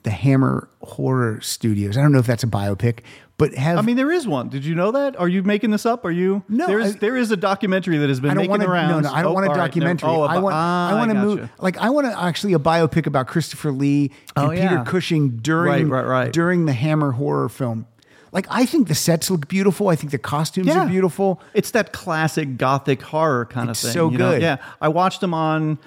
the 0.03 0.11
Hammer 0.11 0.67
Horror 0.81 1.39
Studios. 1.39 1.97
I 1.97 2.01
don't 2.01 2.11
know 2.11 2.19
if 2.19 2.27
that's 2.27 2.43
a 2.43 2.47
biopic, 2.47 2.99
but 3.37 3.53
have 3.55 3.77
I 3.79 3.81
mean, 3.81 3.95
there 3.95 4.11
is 4.11 4.27
one. 4.27 4.49
Did 4.49 4.63
you 4.63 4.75
know 4.75 4.91
that? 4.91 5.19
Are 5.19 5.27
you 5.27 5.41
making 5.43 5.71
this 5.71 5.85
up? 5.85 6.05
Are 6.05 6.11
you? 6.11 6.43
No, 6.47 6.67
There 6.67 6.79
is. 6.79 6.95
I- 6.95 6.99
there 6.99 7.17
is 7.17 7.31
a 7.31 7.37
documentary 7.37 7.97
that 7.97 8.07
has 8.09 8.19
been 8.19 8.29
I 8.31 8.33
don't 8.35 8.43
making 8.43 8.51
wanna, 8.51 8.67
rounds. 8.69 9.03
No, 9.05 9.09
no, 9.11 9.15
I 9.15 9.21
don't 9.23 9.31
Oh, 9.31 9.33
want 9.33 9.45
a 9.47 9.49
all 9.49 9.55
right, 9.55 9.65
documentary. 9.67 10.07
never- 10.09 10.19
oh, 10.21 10.23
I 10.23 10.37
want. 10.39 10.55
ah, 10.55 10.89
I 10.89 10.93
want 10.93 11.09
to 11.09 11.15
gotcha. 11.15 11.25
move. 11.27 11.49
Like 11.59 11.77
I 11.77 11.89
want 11.89 12.07
to 12.07 12.21
actually 12.21 12.53
a 12.53 12.59
biopic 12.59 13.07
about 13.07 13.27
Christopher 13.27 13.71
Lee 13.71 14.11
and 14.35 14.45
Oh, 14.45 14.49
Peter 14.51 14.61
yeah. 14.63 14.83
Cushing 14.85 15.37
during 15.37 15.89
Right, 15.89 16.05
right, 16.05 16.31
during 16.31 16.65
the 16.65 16.73
Hammer 16.73 17.11
horror 17.13 17.49
film. 17.49 17.87
like 18.31 18.45
I 18.49 18.65
think 18.65 18.87
the 18.87 18.95
sets 18.95 19.29
look 19.31 19.47
beautiful. 19.47 19.89
I 19.89 19.95
think 19.95 20.11
the 20.11 20.17
costumes 20.19 20.67
Yeah. 20.67 20.85
are 20.85 20.87
beautiful. 20.87 21.41
It's 21.53 21.71
that 21.71 21.91
classic 21.91 22.57
gothic 22.57 23.01
horror 23.01 23.45
kind 23.45 23.69
It's 23.69 23.83
of 23.83 23.89
thing. 23.89 23.93
so 23.93 24.09
you 24.11 24.17
know? 24.17 24.31
good. 24.31 24.41
Yeah, 24.43 24.57
I 24.81 24.87
watched 24.89 25.21
them 25.21 25.33
on 25.33 25.77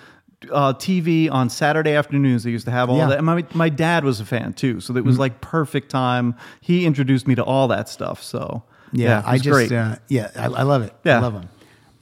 uh, 0.52 0.72
TV 0.74 1.30
on 1.30 1.48
Saturday 1.50 1.92
afternoons. 1.94 2.44
They 2.44 2.50
used 2.50 2.64
to 2.66 2.70
have 2.70 2.88
all 2.90 2.98
Yeah. 2.98 3.06
that. 3.08 3.18
And 3.18 3.26
my 3.26 3.44
my 3.54 3.68
dad 3.68 4.04
was 4.04 4.20
a 4.20 4.24
fan 4.24 4.52
too, 4.52 4.80
so 4.80 4.96
it 4.96 5.04
was 5.04 5.16
Mhm. 5.16 5.20
like 5.20 5.40
perfect 5.40 5.90
time. 5.90 6.34
He 6.60 6.84
introduced 6.86 7.26
me 7.26 7.34
to 7.36 7.44
all 7.44 7.68
that 7.68 7.88
stuff. 7.88 8.22
So 8.22 8.62
Yeah, 8.92 9.20
it 9.20 9.24
I 9.26 9.38
just. 9.38 9.72
Uh, 9.72 9.96
yeah, 10.08 10.30
I, 10.36 10.44
I 10.46 10.62
love 10.62 10.82
it. 10.82 10.92
Yeah. 11.04 11.18
I 11.18 11.20
love 11.20 11.32
them. 11.34 11.48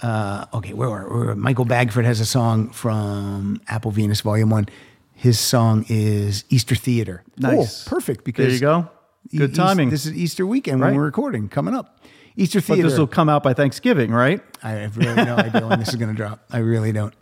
Uh, 0.03 0.45
okay, 0.55 0.73
where 0.75 0.89
were 0.91 1.35
Michael 1.35 1.65
Bagford 1.65 2.05
has 2.05 2.21
a 2.21 2.27
song 2.27 2.69
from 2.71 3.61
Apple 3.69 3.91
Venus 3.91 4.21
Volume 4.21 4.51
One. 4.51 4.67
His 5.15 5.39
song 5.41 5.87
is 5.89 6.45
Easter 6.51 6.75
Theater. 6.75 7.23
Nice. 7.39 7.87
Oh, 7.87 7.91
perfect. 7.91 8.25
Because 8.25 8.47
There 8.47 8.55
you 8.55 8.61
go. 8.61 8.89
Good 9.35 9.51
Eas- 9.53 9.57
timing. 9.57 9.91
This 9.91 10.05
is 10.05 10.13
Easter 10.13 10.47
weekend 10.47 10.81
when 10.81 10.95
we're 10.95 11.05
recording 11.05 11.49
coming 11.49 11.73
up. 11.75 12.01
Easter 12.37 12.59
but 12.61 12.67
Theater. 12.75 12.89
this 12.91 12.99
will 12.99 13.07
come 13.07 13.29
out 13.29 13.43
by 13.45 13.55
Thanksgiving, 13.55 14.11
right? 14.11 14.43
I 14.63 14.73
have 14.73 14.97
really 14.99 15.15
no 15.25 15.37
idea 15.37 15.67
when 15.67 15.79
this 15.79 15.89
is 15.91 15.95
going 15.97 16.11
to 16.11 16.17
drop. 16.17 16.41
I 16.51 16.59
really 16.59 16.91
don't. 16.93 17.15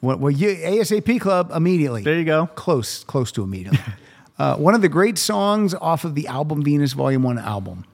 What? 0.00 0.18
Well, 0.18 0.30
you, 0.30 0.48
ASAP 0.48 1.20
Club 1.20 1.52
immediately. 1.54 2.02
There 2.02 2.18
you 2.18 2.24
go. 2.24 2.46
Close, 2.54 3.04
close 3.04 3.30
to 3.32 3.42
immediately. 3.42 3.80
uh, 4.38 4.56
one 4.56 4.74
of 4.74 4.82
the 4.82 4.88
great 4.88 5.18
songs 5.18 5.74
off 5.74 6.04
of 6.04 6.14
the 6.14 6.26
album 6.26 6.62
Venus 6.64 6.92
Volume 6.94 7.22
One 7.22 7.38
album. 7.38 7.84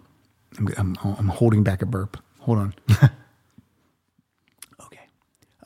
I'm, 0.58 0.68
I'm, 0.78 0.96
I'm 1.02 1.28
holding 1.28 1.62
back 1.62 1.82
a 1.82 1.86
burp. 1.86 2.16
Hold 2.40 2.58
on. 2.58 2.74
okay, 4.84 5.00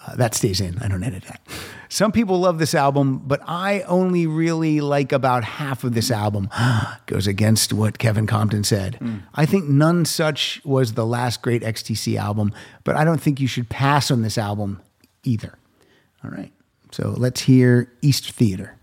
uh, 0.07 0.17
that 0.17 0.35
stays 0.35 0.61
in. 0.61 0.79
I 0.79 0.89
don't 0.89 1.05
edit 1.05 1.25
that. 1.25 1.41
Some 1.91 2.13
people 2.13 2.39
love 2.39 2.59
this 2.59 2.75
album, 2.75 3.19
but 3.19 3.41
I 3.47 3.83
only 3.83 4.27
really 4.27 4.81
like 4.81 5.13
about 5.13 5.43
half 5.45 5.83
of 5.85 5.93
this 5.93 6.11
album. 6.11 6.49
Goes 7.07 7.27
against 7.27 7.73
what 7.73 7.99
Kevin 7.99 8.27
Compton 8.27 8.65
said. 8.65 8.99
I 9.35 9.45
think 9.45 9.65
Nonsuch 9.65 10.65
was 10.65 10.95
the 10.95 11.05
last 11.05 11.43
great 11.43 11.63
XTC 11.63 12.17
album, 12.17 12.53
but 12.85 12.97
I 12.97 13.05
don't 13.05 13.21
think 13.21 13.41
you 13.41 13.49
should 13.49 13.69
pass 13.69 14.11
on 14.11 14.23
this 14.23 14.39
album 14.39 14.81
either. 15.25 15.59
All 16.25 16.31
right. 16.31 16.53
So 16.93 17.15
let's 17.17 17.41
hear 17.43 17.93
East 18.03 18.31
Theater. 18.33 18.77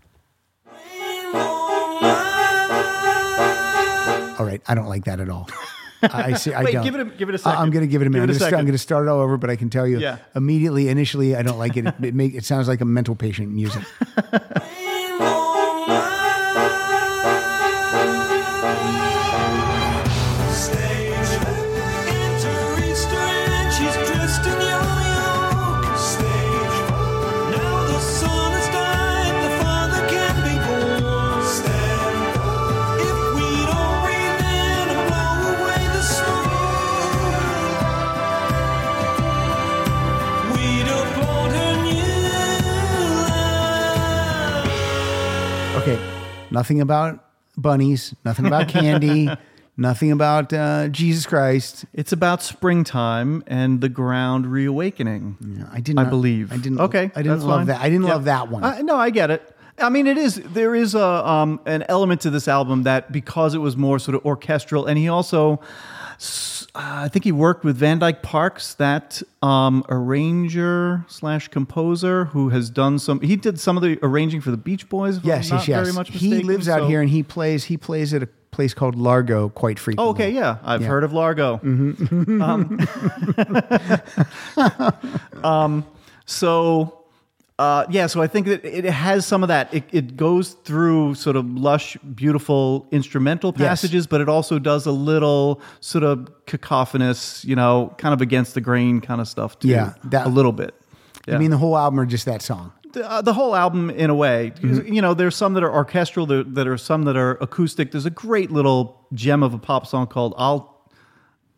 All 4.38 4.44
right. 4.46 4.62
I 4.68 4.74
don't 4.74 4.86
like 4.88 5.04
that 5.06 5.18
at 5.20 5.28
all. 5.28 5.48
I 6.02 6.34
see. 6.34 6.52
I 6.54 6.62
Wait, 6.62 6.72
don't. 6.72 6.84
give 6.84 6.94
it 6.94 7.00
a- 7.00 7.04
give 7.06 7.28
it 7.28 7.34
a 7.44 7.48
I- 7.48 7.56
I'm 7.60 7.70
going 7.70 7.82
to 7.84 7.88
give 7.90 8.02
it 8.02 8.06
a 8.06 8.10
minute. 8.10 8.30
it 8.30 8.34
a 8.34 8.34
I'm, 8.34 8.38
gonna 8.38 8.50
st- 8.50 8.58
I'm 8.60 8.64
going 8.66 8.72
to 8.72 8.78
start 8.78 9.06
it 9.06 9.08
all 9.10 9.18
over, 9.20 9.36
but 9.36 9.50
I 9.50 9.56
can 9.56 9.68
tell 9.68 9.86
you 9.86 9.98
Yeah. 9.98 10.18
immediately, 10.36 10.88
initially, 10.88 11.34
I 11.34 11.42
don't 11.42 11.58
like 11.58 11.76
it. 11.76 11.86
It, 11.86 11.94
it, 12.02 12.14
make, 12.14 12.34
it 12.34 12.44
sounds 12.44 12.68
like 12.68 12.80
a 12.80 12.84
mental 12.84 13.16
patient 13.16 13.52
music. 13.52 13.82
Nothing 46.50 46.80
about 46.80 47.24
bunnies, 47.56 48.14
nothing 48.24 48.46
about 48.46 48.68
candy, 48.78 49.28
nothing 49.76 50.12
about 50.12 50.52
uh, 50.52 50.88
Jesus 50.88 51.26
Christ. 51.26 51.84
It's 51.92 52.12
about 52.12 52.42
springtime 52.42 53.44
and 53.46 53.80
the 53.80 53.88
ground 53.88 54.46
reawakening. 54.46 55.66
I 55.72 55.80
didn't. 55.80 55.98
I 55.98 56.04
believe. 56.04 56.52
I 56.52 56.56
didn't. 56.56 56.80
Okay, 56.80 57.10
I 57.14 57.22
didn't 57.22 57.40
love 57.42 57.60
fine. 57.60 57.66
that. 57.66 57.80
I 57.80 57.88
didn't 57.90 58.06
Yeah. 58.06 58.14
love 58.14 58.24
that 58.24 58.50
one. 58.50 58.64
Uh, 58.64 58.80
no, 58.82 58.96
I 58.96 59.10
get 59.10 59.30
it. 59.30 59.54
I 59.78 59.90
mean, 59.90 60.06
it 60.08 60.16
is 60.18 60.36
there 60.36 60.74
is 60.74 60.94
a 60.94 61.04
um, 61.28 61.60
an 61.66 61.84
element 61.88 62.22
to 62.22 62.30
this 62.30 62.48
album 62.48 62.82
that 62.84 63.12
because 63.12 63.54
it 63.54 63.58
was 63.58 63.76
more 63.76 63.98
sort 63.98 64.14
of 64.16 64.24
orchestral, 64.24 64.86
and 64.86 64.98
he 64.98 65.08
also, 65.08 65.60
s- 66.16 66.57
uh, 66.78 67.02
I 67.04 67.08
think 67.08 67.24
he 67.24 67.32
worked 67.32 67.64
with 67.64 67.76
Van 67.76 67.98
Dyke 67.98 68.22
Parks, 68.22 68.74
that 68.74 69.20
um, 69.42 69.84
arranger 69.88 71.04
slash 71.08 71.48
composer 71.48 72.26
who 72.26 72.50
has 72.50 72.70
done 72.70 72.98
some. 73.00 73.20
He 73.20 73.34
did 73.36 73.58
some 73.58 73.76
of 73.76 73.82
the 73.82 73.98
arranging 74.02 74.40
for 74.40 74.50
the 74.52 74.56
Beach 74.56 74.88
Boys. 74.88 75.18
yes, 75.24 75.50
not 75.50 75.66
yes, 75.66 75.92
yes. 75.96 76.08
He 76.08 76.42
lives 76.42 76.68
out 76.68 76.88
here 76.88 77.00
and 77.00 77.10
he 77.10 77.22
plays. 77.24 77.64
He 77.64 77.76
plays 77.76 78.14
at 78.14 78.22
a 78.22 78.28
place 78.52 78.74
called 78.74 78.94
Largo 78.96 79.48
quite 79.50 79.78
frequently. 79.78 80.06
Oh, 80.08 80.10
okay, 80.12 80.30
yeah, 80.30 80.58
I've 80.62 80.82
Yeah. 80.82 80.88
heard 80.88 81.04
of 81.04 81.12
Largo. 81.12 81.60
Um, 81.62 82.78
um, 85.44 85.84
so, 86.26 86.97
uh, 87.58 87.84
yeah, 87.90 88.06
so 88.06 88.22
I 88.22 88.26
think 88.28 88.46
that 88.46 88.64
it 88.64 88.84
has 88.84 89.26
some 89.26 89.42
of 89.42 89.48
that. 89.48 89.72
It, 89.74 89.84
it 89.90 90.16
goes 90.16 90.50
through 90.64 91.14
sort 91.16 91.36
of 91.36 91.44
lush, 91.46 91.96
beautiful 92.14 92.86
instrumental 92.92 93.52
Yes. 93.56 93.68
passages, 93.68 94.06
but 94.06 94.20
it 94.20 94.28
also 94.28 94.58
does 94.58 94.86
a 94.86 94.92
little 94.92 95.60
sort 95.80 96.04
of 96.04 96.28
cacophonous, 96.46 97.44
you 97.44 97.56
know, 97.56 97.94
kind 97.98 98.14
of 98.14 98.20
against 98.20 98.54
the 98.54 98.60
grain 98.60 99.00
kind 99.00 99.20
of 99.20 99.26
stuff 99.28 99.58
too. 99.58 99.68
Yeah, 99.68 99.94
that- 100.04 100.26
a 100.26 100.30
little 100.30 100.52
bit. 100.52 100.74
You 101.26 101.38
mean 101.38 101.50
the 101.50 101.58
whole 101.58 101.76
album 101.76 102.00
or 102.00 102.06
just 102.06 102.24
that 102.24 102.40
song? 102.42 102.72
the, 102.94 103.10
uh, 103.10 103.20
the 103.20 103.34
whole 103.34 103.54
album 103.54 103.90
in 103.90 104.08
a 104.08 104.14
way. 104.14 104.52
Mm-hmm. 104.62 104.90
You 104.94 105.02
know, 105.02 105.12
there's 105.12 105.36
some 105.36 105.52
that 105.54 105.62
are 105.62 105.70
orchestral, 105.70 106.24
there, 106.24 106.42
that 106.42 106.66
are 106.66 106.78
some 106.78 107.02
that 107.04 107.16
are 107.18 107.32
acoustic. 107.42 107.90
There's 107.92 108.06
a 108.06 108.10
great 108.10 108.50
little 108.50 109.06
gem 109.12 109.42
of 109.42 109.52
a 109.52 109.58
pop 109.58 109.86
song 109.86 110.06
called 110.06 110.32
"I'll." 110.38 110.74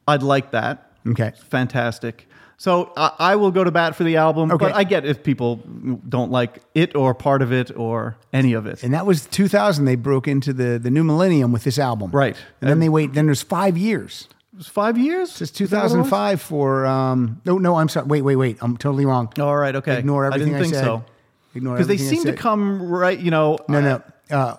I'd 0.08 0.24
like 0.24 0.50
that. 0.50 0.90
Okay. 1.06 1.32
fantastic. 1.48 2.26
So 2.60 2.92
I, 2.94 3.12
I 3.18 3.36
will 3.36 3.52
go 3.52 3.64
to 3.64 3.70
bat 3.70 3.96
for 3.96 4.04
the 4.04 4.18
album, 4.18 4.50
Okay. 4.52 4.66
but 4.66 4.74
I 4.74 4.84
get 4.84 5.06
if 5.06 5.22
people 5.22 5.62
don't 6.06 6.30
like 6.30 6.58
it 6.74 6.94
or 6.94 7.14
part 7.14 7.40
of 7.40 7.52
it 7.54 7.74
or 7.74 8.18
any 8.34 8.52
of 8.52 8.66
it. 8.66 8.82
And 8.82 8.92
that 8.92 9.06
was 9.06 9.24
2000. 9.24 9.86
They 9.86 9.94
broke 9.96 10.28
into 10.28 10.52
the 10.52 10.78
the 10.78 10.90
new 10.90 11.02
millennium 11.02 11.52
with 11.52 11.64
this 11.64 11.78
album, 11.78 12.10
Right. 12.10 12.36
And 12.60 12.68
then 12.68 12.78
they 12.78 12.90
wait. 12.90 13.14
Then 13.14 13.24
there's 13.24 13.40
five 13.40 13.78
years. 13.78 14.28
It 14.52 14.58
was 14.58 14.66
five 14.66 14.98
years. 14.98 15.40
It's 15.40 15.50
2005 15.50 16.42
for. 16.42 16.84
Um, 16.84 17.40
no, 17.46 17.56
no, 17.56 17.76
I'm 17.76 17.88
sorry. 17.88 18.06
Wait, 18.06 18.20
wait, 18.20 18.36
wait. 18.36 18.58
I'm 18.60 18.76
totally 18.76 19.06
wrong. 19.06 19.32
All 19.38 19.56
right. 19.56 19.74
Okay. 19.74 19.98
Ignore 19.98 20.24
I 20.24 20.26
everything 20.26 20.48
didn't 20.52 20.60
I 20.60 20.62
think 20.64 20.74
said. 20.74 20.84
so. 20.84 21.04
Ignore 21.54 21.76
Because 21.76 21.88
they 21.88 21.96
seem 21.96 22.24
to 22.24 22.34
come 22.34 22.82
right. 22.82 23.18
You 23.18 23.30
know. 23.30 23.56
No, 23.70 23.80
no. 23.80 24.02
Uh, 24.30 24.56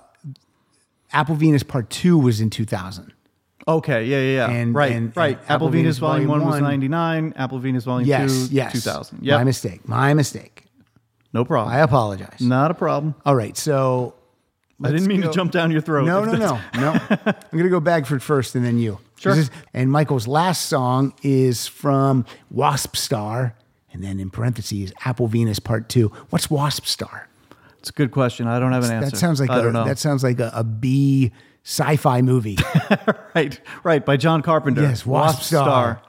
Apple 1.14 1.36
Venus 1.36 1.62
Part 1.62 1.92
Two 1.92 2.18
was 2.18 2.42
in 2.42 2.50
2000. 2.50 3.14
Okay. 3.68 4.06
Yeah. 4.06 4.18
Yeah. 4.20 4.48
Yeah. 4.50 4.50
And- 4.50 4.76
right. 4.76 4.92
and- 4.92 5.16
right. 5.16 5.38
and 5.40 5.50
Apple, 5.50 5.70
Venus, 5.70 5.84
Venus 5.84 5.98
Volume 6.00 6.28
Volume 6.28 6.46
One 6.46 6.52
was 6.54 6.62
99, 6.62 7.34
Apple 7.38 7.60
Venus 7.60 7.84
Volume 7.84 8.08
Yes, 8.08 8.50
Two. 8.50 8.56
yes. 8.56 8.72
Two 8.74 8.80
thousand. 8.80 9.22
My 9.26 9.44
mistake. 9.44 9.88
My 9.88 10.14
mistake. 10.14 10.66
No 11.34 11.46
problem. 11.46 11.74
I 11.76 11.80
apologize. 11.80 12.42
Not 12.42 12.72
a 12.72 12.74
problem. 12.74 13.16
All 13.26 13.36
right, 13.36 13.56
so 13.56 14.16
I 14.84 14.92
didn't 14.92 15.08
mean 15.08 15.22
go- 15.22 15.28
to 15.28 15.34
jump 15.34 15.52
down 15.52 15.72
your 15.72 15.80
throat. 15.82 16.06
No, 16.06 16.26
no, 16.26 16.34
no, 16.34 16.60
no. 16.76 17.00
I'm 17.26 17.58
gonna 17.58 17.70
go 17.70 17.80
Bagford 17.80 18.22
first, 18.22 18.56
and 18.56 18.66
then 18.66 18.78
you. 18.78 18.98
Sure. 19.18 19.34
Is- 19.38 19.52
and 19.74 19.92
Michael's 19.92 20.28
last 20.28 20.66
song 20.66 21.14
is 21.22 21.68
from 21.68 22.26
Wasp 22.50 22.96
Star, 22.96 23.56
and 23.94 24.04
then 24.04 24.20
in 24.20 24.30
parentheses 24.30 24.92
Apple 25.06 25.28
Venus 25.28 25.60
Part 25.60 25.88
Two. 25.88 26.08
What's 26.32 26.50
Wasp 26.50 26.86
Star? 26.86 27.28
It's 27.80 27.90
a 27.90 27.94
good 27.94 28.12
question. 28.12 28.48
I 28.48 28.60
don't 28.60 28.74
have 28.74 28.84
an 28.84 28.92
answer. 28.92 29.12
That 29.12 29.18
sounds 29.18 29.40
like 29.40 29.50
I 29.52 29.60
a, 29.60 29.62
don't 29.64 29.74
know. 29.74 29.86
that 29.86 30.00
sounds 30.00 30.24
like 30.24 30.40
a, 30.40 30.52
a 30.54 30.64
B 30.64 31.32
sci-fi 31.64 32.22
movie. 32.22 32.58
right, 33.36 33.60
right. 33.84 34.06
By 34.06 34.18
John 34.18 34.42
Carpenter. 34.42 34.82
Yes, 34.82 35.06
Wasp, 35.06 35.42
Star. 35.42 36.02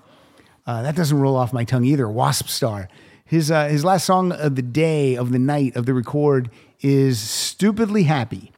Uh, 0.67 0.83
that 0.83 0.97
doesn't 0.97 1.19
roll 1.19 1.37
off 1.37 1.53
my 1.53 1.65
tongue 1.65 1.85
either. 1.85 2.09
Wasp 2.09 2.49
Star. 2.49 2.89
His 3.25 3.51
uh, 3.51 3.69
his 3.69 3.85
last 3.85 4.05
song 4.05 4.33
of 4.33 4.57
the 4.57 4.63
day, 4.63 5.17
of 5.17 5.33
the 5.33 5.39
night, 5.39 5.77
of 5.77 5.87
the 5.87 5.95
record 5.95 6.51
is 6.81 7.19
"Stupidly 7.21 8.05
Happy." 8.05 8.53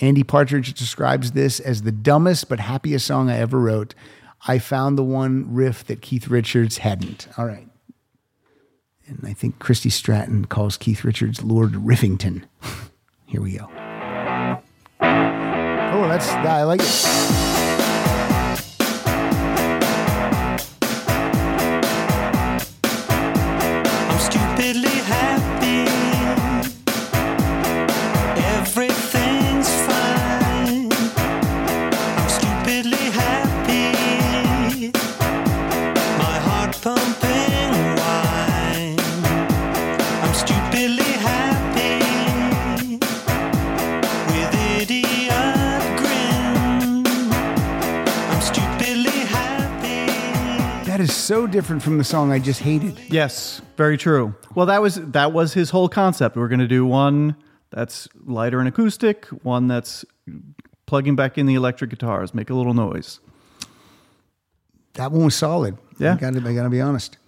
Andy 0.00 0.22
Partridge 0.24 0.74
describes 0.74 1.32
this 1.32 1.58
as 1.58 1.82
the 1.82 1.92
dumbest 1.92 2.48
but 2.48 2.60
happiest 2.60 3.06
song 3.06 3.30
I 3.30 3.38
ever 3.38 3.58
wrote. 3.58 3.94
I 4.46 4.58
found 4.58 4.98
the 4.98 5.04
one 5.04 5.54
riff 5.54 5.84
that 5.86 6.02
Keith 6.02 6.28
Richards 6.28 6.78
hadn't. 6.78 7.28
All 7.38 7.46
right. 7.46 7.68
And 9.06 9.20
I 9.24 9.32
think 9.32 9.58
Christy 9.58 9.90
Stratton 9.90 10.46
calls 10.46 10.76
Keith 10.76 11.04
Richards 11.04 11.42
Lord 11.42 11.72
Riffington. 11.72 12.44
Here 13.26 13.40
we 13.40 13.56
go. 13.56 13.70
Oh, 16.06 16.08
that's 16.08 16.28
I 16.28 16.62
like 16.62 16.80
it. 16.80 16.86
I'm 24.12 24.18
stupidly 24.20 25.00
happy. 25.02 25.65
So 51.04 51.46
different 51.46 51.82
from 51.82 51.98
the 51.98 52.04
song 52.04 52.32
I 52.32 52.38
just 52.38 52.60
hated. 52.60 52.98
Yes, 53.08 53.60
very 53.76 53.98
true. 53.98 54.34
Well, 54.54 54.66
that 54.66 54.80
was 54.80 54.94
that 54.96 55.32
was 55.32 55.52
his 55.52 55.70
whole 55.70 55.88
concept. 55.88 56.36
We're 56.36 56.48
going 56.48 56.60
to 56.60 56.68
do 56.68 56.86
one 56.86 57.36
that's 57.70 58.08
lighter 58.24 58.58
and 58.58 58.68
acoustic, 58.68 59.26
one 59.26 59.68
that's 59.68 60.04
plugging 60.86 61.16
back 61.16 61.36
in 61.36 61.46
the 61.46 61.54
electric 61.54 61.90
guitars, 61.90 62.34
make 62.34 62.50
a 62.50 62.54
little 62.54 62.74
noise. 62.74 63.20
That 64.94 65.12
one 65.12 65.24
was 65.24 65.34
solid. 65.34 65.76
Yeah. 65.98 66.14
I 66.14 66.16
gotta 66.16 66.70
be 66.70 66.80
honest. 66.80 67.18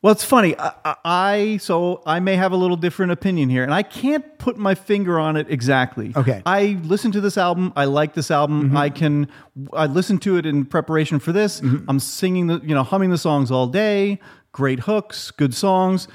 Well, 0.00 0.12
it's 0.12 0.22
funny. 0.24 0.54
I, 0.58 0.94
I- 1.04 1.56
so 1.60 2.02
I 2.06 2.20
may 2.20 2.36
have 2.36 2.52
a 2.52 2.56
little 2.56 2.76
different 2.76 3.10
opinion 3.12 3.48
here, 3.48 3.64
and 3.64 3.74
I 3.74 3.82
can't 3.82 4.38
put 4.38 4.56
my 4.56 4.74
finger 4.76 5.18
on 5.18 5.36
it 5.36 5.46
exactly. 5.50 6.12
Okay. 6.14 6.40
I 6.46 6.78
listened 6.84 7.14
to 7.14 7.20
this 7.20 7.36
album. 7.36 7.72
I 7.74 7.86
like 7.86 8.14
this 8.14 8.30
album. 8.30 8.68
Mm-hmm. 8.68 8.76
I 8.76 8.90
can. 8.90 9.28
I 9.72 9.86
listened 9.86 10.22
to 10.22 10.36
it 10.36 10.46
in 10.46 10.64
preparation 10.66 11.18
for 11.18 11.32
this. 11.32 11.60
Mm-hmm. 11.60 11.90
I'm 11.90 11.98
singing 11.98 12.46
the, 12.46 12.60
you 12.62 12.74
know, 12.74 12.84
humming 12.84 13.10
the 13.10 13.18
songs 13.18 13.50
all 13.50 13.66
day. 13.66 14.20
Great 14.52 14.80
hooks, 14.80 15.30
good 15.32 15.52
songs. 15.54 16.06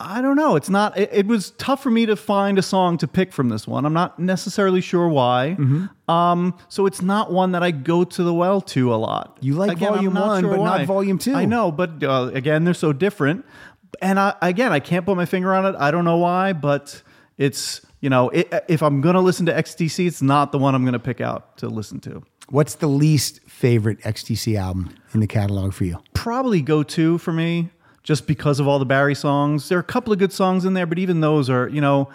I 0.00 0.22
don't 0.22 0.36
know. 0.36 0.54
It's 0.54 0.68
not. 0.68 0.96
It, 0.96 1.10
it 1.12 1.26
was 1.26 1.50
tough 1.52 1.82
for 1.82 1.90
me 1.90 2.06
to 2.06 2.14
find 2.14 2.58
a 2.58 2.62
song 2.62 2.98
to 2.98 3.08
pick 3.08 3.32
from 3.32 3.48
this 3.48 3.66
one. 3.66 3.84
I'm 3.84 3.92
not 3.92 4.18
necessarily 4.18 4.80
sure 4.80 5.08
why. 5.08 5.56
Um, 6.06 6.56
so 6.68 6.86
it's 6.86 7.02
not 7.02 7.32
one 7.32 7.52
that 7.52 7.62
I 7.62 7.72
go 7.72 8.04
to 8.04 8.22
the 8.22 8.32
well 8.32 8.60
to 8.62 8.94
a 8.94 8.96
lot. 8.96 9.38
You 9.40 9.54
like 9.54 9.72
Again, 9.72 9.94
volume 9.94 10.14
one, 10.14 10.44
but 10.44 10.56
not 10.58 10.86
volume 10.86 11.18
two. 11.18 11.34
I 11.34 11.46
know, 11.46 11.72
but 11.72 12.02
uh, 12.02 12.30
again, 12.32 12.64
they're 12.64 12.74
so 12.74 12.92
different. 12.92 13.44
And 14.00 14.20
I, 14.20 14.34
again, 14.40 14.72
I 14.72 14.80
can't 14.80 15.04
put 15.04 15.16
my 15.16 15.26
finger 15.26 15.52
on 15.52 15.66
it. 15.66 15.74
I 15.78 15.90
don't 15.90 16.04
know 16.04 16.18
why, 16.18 16.52
but 16.52 17.02
it's 17.36 17.80
you 18.00 18.10
know, 18.10 18.28
it, 18.28 18.52
if 18.68 18.82
I'm 18.82 19.00
gonna 19.00 19.20
listen 19.20 19.46
to 19.46 19.52
XTC, 19.52 20.06
it's 20.06 20.22
not 20.22 20.52
the 20.52 20.58
one 20.58 20.74
I'm 20.74 20.84
gonna 20.84 20.98
pick 21.00 21.20
out 21.20 21.56
to 21.58 21.68
listen 21.68 21.98
to. 22.00 22.22
What's 22.50 22.76
the 22.76 22.86
least 22.86 23.40
favorite 23.48 24.00
XTC 24.00 24.58
album 24.58 24.94
in 25.12 25.20
the 25.20 25.26
catalog 25.26 25.74
for 25.74 25.84
you? 25.84 25.98
Probably 26.14 26.62
go 26.62 26.82
to 26.82 27.18
for 27.18 27.32
me, 27.32 27.70
just 28.02 28.26
because 28.26 28.60
of 28.60 28.68
all 28.68 28.78
the 28.78 28.84
Barry 28.86 29.14
songs. 29.14 29.68
There 29.68 29.78
are 29.78 29.80
a 29.80 29.84
couple 29.84 30.12
of 30.12 30.18
good 30.18 30.32
songs 30.32 30.64
in 30.64 30.74
there, 30.74 30.86
but 30.86 30.98
even 30.98 31.20
those 31.20 31.50
are, 31.50 31.68
you 31.68 31.80
know, 31.80 32.08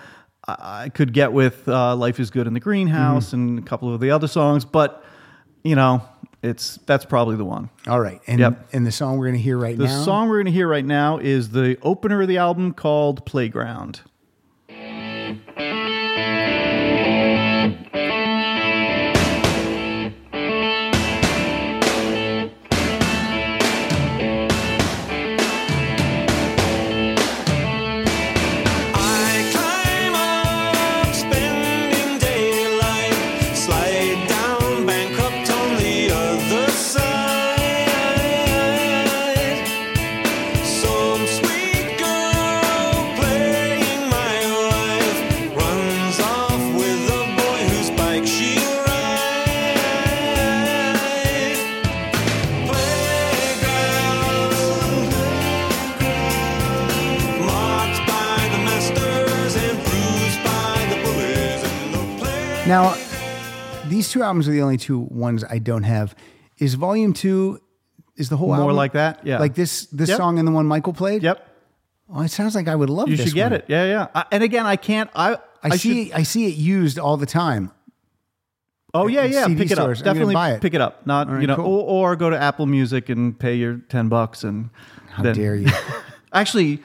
I, 0.48 0.90
could 0.90 1.14
get 1.14 1.32
with 1.32 1.68
uh, 1.70 1.96
"Life 1.96 2.20
Is 2.20 2.30
Good 2.30 2.48
in 2.48 2.54
the 2.54 2.60
Greenhouse" 2.60 3.28
Mm-hmm. 3.28 3.36
and 3.36 3.60
a 3.60 3.62
couple 3.62 3.94
of 3.94 4.02
the 4.02 4.12
other 4.12 4.28
songs, 4.28 4.66
but 4.66 5.04
you 5.64 5.76
know, 5.76 6.02
it's 6.42 6.78
that's 6.86 7.06
probably 7.06 7.38
the 7.38 7.46
one. 7.46 7.70
All 7.88 8.00
right. 8.02 8.20
And 8.28 8.40
Yep. 8.40 8.70
and 8.74 8.86
the 8.86 8.92
song 8.92 9.18
we're 9.18 9.28
gonna 9.28 9.38
hear 9.38 9.58
right 9.58 9.78
The 9.78 9.86
now. 9.86 9.98
The 10.00 10.04
song 10.04 10.28
we're 10.28 10.36
going 10.38 10.48
to 10.48 10.52
hear 10.52 10.68
right 10.68 10.84
now 10.84 11.18
is 11.20 11.52
the 11.52 11.78
opener 11.82 12.22
of 12.24 12.28
the 12.28 12.38
album 12.38 12.74
called 12.74 13.26
Playground. 13.26 14.02
Now, 62.74 62.96
these 63.88 64.10
two 64.10 64.24
albums 64.24 64.48
are 64.48 64.52
the 64.52 64.62
only 64.64 64.78
two 64.78 64.98
ones 65.00 65.44
I 65.48 65.60
don't 65.60 65.84
have. 65.84 66.16
Is 66.58 66.74
Volume 66.74 67.14
Two? 67.14 67.60
Is 68.16 68.30
the 68.30 68.38
whole 68.38 68.48
More 68.48 68.58
album 68.58 68.76
like 68.76 68.94
that? 68.94 69.20
Yeah. 69.24 69.38
Like 69.40 69.54
this 69.54 69.86
this 69.88 70.10
Yep. 70.10 70.18
song 70.18 70.40
and 70.40 70.48
the 70.48 70.52
one 70.52 70.66
Michael 70.66 70.94
played. 70.94 71.22
Yep. 71.22 71.48
Oh, 72.12 72.22
it 72.22 72.30
sounds 72.32 72.56
like 72.56 72.68
I 72.68 72.76
would 72.76 72.90
love 72.90 73.10
You 73.10 73.18
should 73.18 73.34
get 73.34 73.52
one. 73.52 73.60
it. 73.60 73.66
Yeah, 73.68 73.86
yeah. 73.86 74.08
I, 74.16 74.26
and 74.32 74.44
again, 74.44 74.66
I 74.66 74.76
can't. 74.76 75.10
I 75.16 75.38
I, 75.64 75.78
see. 75.78 76.06
should- 76.06 76.14
I 76.14 76.24
see 76.24 76.46
it 76.48 76.56
used 76.56 76.98
all 77.00 77.16
the 77.18 77.26
time. 77.28 77.72
oh 78.96 79.06
yeah, 79.08 79.24
yeah. 79.24 79.46
CD 79.46 79.62
Pick 79.64 79.72
it 79.72 79.78
up. 79.78 79.84
stores. 79.84 80.00
I'm 80.02 80.06
Definitely 80.06 80.34
buy 80.36 80.52
it. 80.54 80.62
pick 80.62 80.74
it 80.74 80.82
up. 80.82 81.06
Not 81.06 81.30
right, 81.30 81.42
you 81.42 81.48
know, 81.48 81.56
cool. 81.58 81.66
or, 81.82 82.12
or 82.12 82.16
go 82.16 82.30
to 82.32 82.40
Apple 82.40 82.66
Music 82.66 83.10
and 83.10 83.38
pay 83.38 83.56
your 83.56 83.78
ten 83.90 84.10
bucks 84.10 84.44
and. 84.44 84.70
How 85.10 85.22
then- 85.24 85.36
dare 85.36 85.56
you? 85.56 85.70
Actually, 86.34 86.82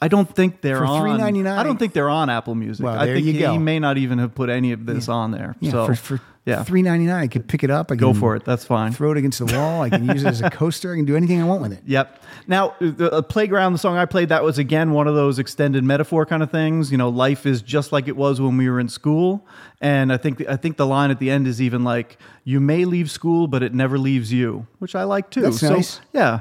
I 0.00 0.08
don't 0.08 0.32
think 0.32 0.60
they're 0.60 0.78
For 0.78 0.86
on. 0.86 1.18
$3.99. 1.18 1.58
I 1.58 1.62
don't 1.62 1.76
think 1.78 1.92
they're 1.92 2.10
on 2.10 2.30
Apple 2.30 2.54
Music. 2.54 2.84
Well, 2.84 2.98
I 2.98 3.06
there 3.06 3.16
think 3.16 3.26
you 3.26 3.32
he, 3.32 3.38
go. 3.40 3.52
he 3.52 3.58
may 3.58 3.78
not 3.78 3.98
even 3.98 4.18
have 4.18 4.34
put 4.34 4.48
any 4.48 4.72
of 4.72 4.86
this 4.86 5.08
on 5.08 5.32
there. 5.32 5.56
Yeah, 5.60 5.70
so 5.70 5.86
for, 5.86 5.94
for 5.94 6.20
yeah, 6.48 6.62
three 6.64 6.80
ninety 6.80 7.04
nine, 7.04 7.24
I 7.24 7.26
could 7.26 7.46
pick 7.46 7.62
it 7.62 7.70
up. 7.70 7.92
I 7.92 7.94
can 7.94 7.98
go 7.98 8.14
for 8.14 8.34
it. 8.34 8.42
That's 8.44 8.64
fine. 8.64 8.92
Throw 8.92 9.12
it 9.12 9.18
against 9.18 9.38
the 9.38 9.54
wall. 9.54 9.82
I 9.82 9.90
can 9.90 10.08
use 10.08 10.22
it 10.22 10.28
as 10.28 10.40
a 10.40 10.48
coaster. 10.50 10.94
I 10.94 10.96
can 10.96 11.04
do 11.04 11.14
anything 11.14 11.42
I 11.42 11.44
want 11.44 11.60
with 11.60 11.72
it. 11.74 11.82
Yep. 11.84 12.22
Now, 12.46 12.74
the 12.80 13.12
uh, 13.12 13.20
playground, 13.20 13.74
the 13.74 13.78
song 13.78 13.98
I 13.98 14.06
played, 14.06 14.30
that 14.30 14.42
was 14.42 14.56
again 14.56 14.92
one 14.92 15.06
of 15.06 15.14
those 15.14 15.38
extended 15.38 15.84
metaphor 15.84 16.24
kind 16.24 16.42
of 16.42 16.50
things. 16.50 16.90
You 16.90 16.96
know, 16.96 17.10
life 17.10 17.44
is 17.44 17.60
just 17.60 17.92
like 17.92 18.08
it 18.08 18.16
was 18.16 18.40
when 18.40 18.56
we 18.56 18.70
were 18.70 18.80
in 18.80 18.88
school, 18.88 19.46
and 19.82 20.10
I 20.10 20.16
think 20.16 20.46
I 20.48 20.56
think 20.56 20.78
the 20.78 20.86
line 20.86 21.10
at 21.10 21.18
the 21.18 21.30
end 21.30 21.46
is 21.46 21.60
even 21.60 21.84
like, 21.84 22.16
"You 22.44 22.60
may 22.60 22.86
leave 22.86 23.10
school, 23.10 23.46
but 23.46 23.62
it 23.62 23.74
never 23.74 23.98
leaves 23.98 24.32
you," 24.32 24.66
which 24.78 24.94
I 24.94 25.04
like 25.04 25.28
too. 25.28 25.42
That's 25.42 25.60
so, 25.60 25.74
nice. 25.74 26.00
Yeah, 26.14 26.40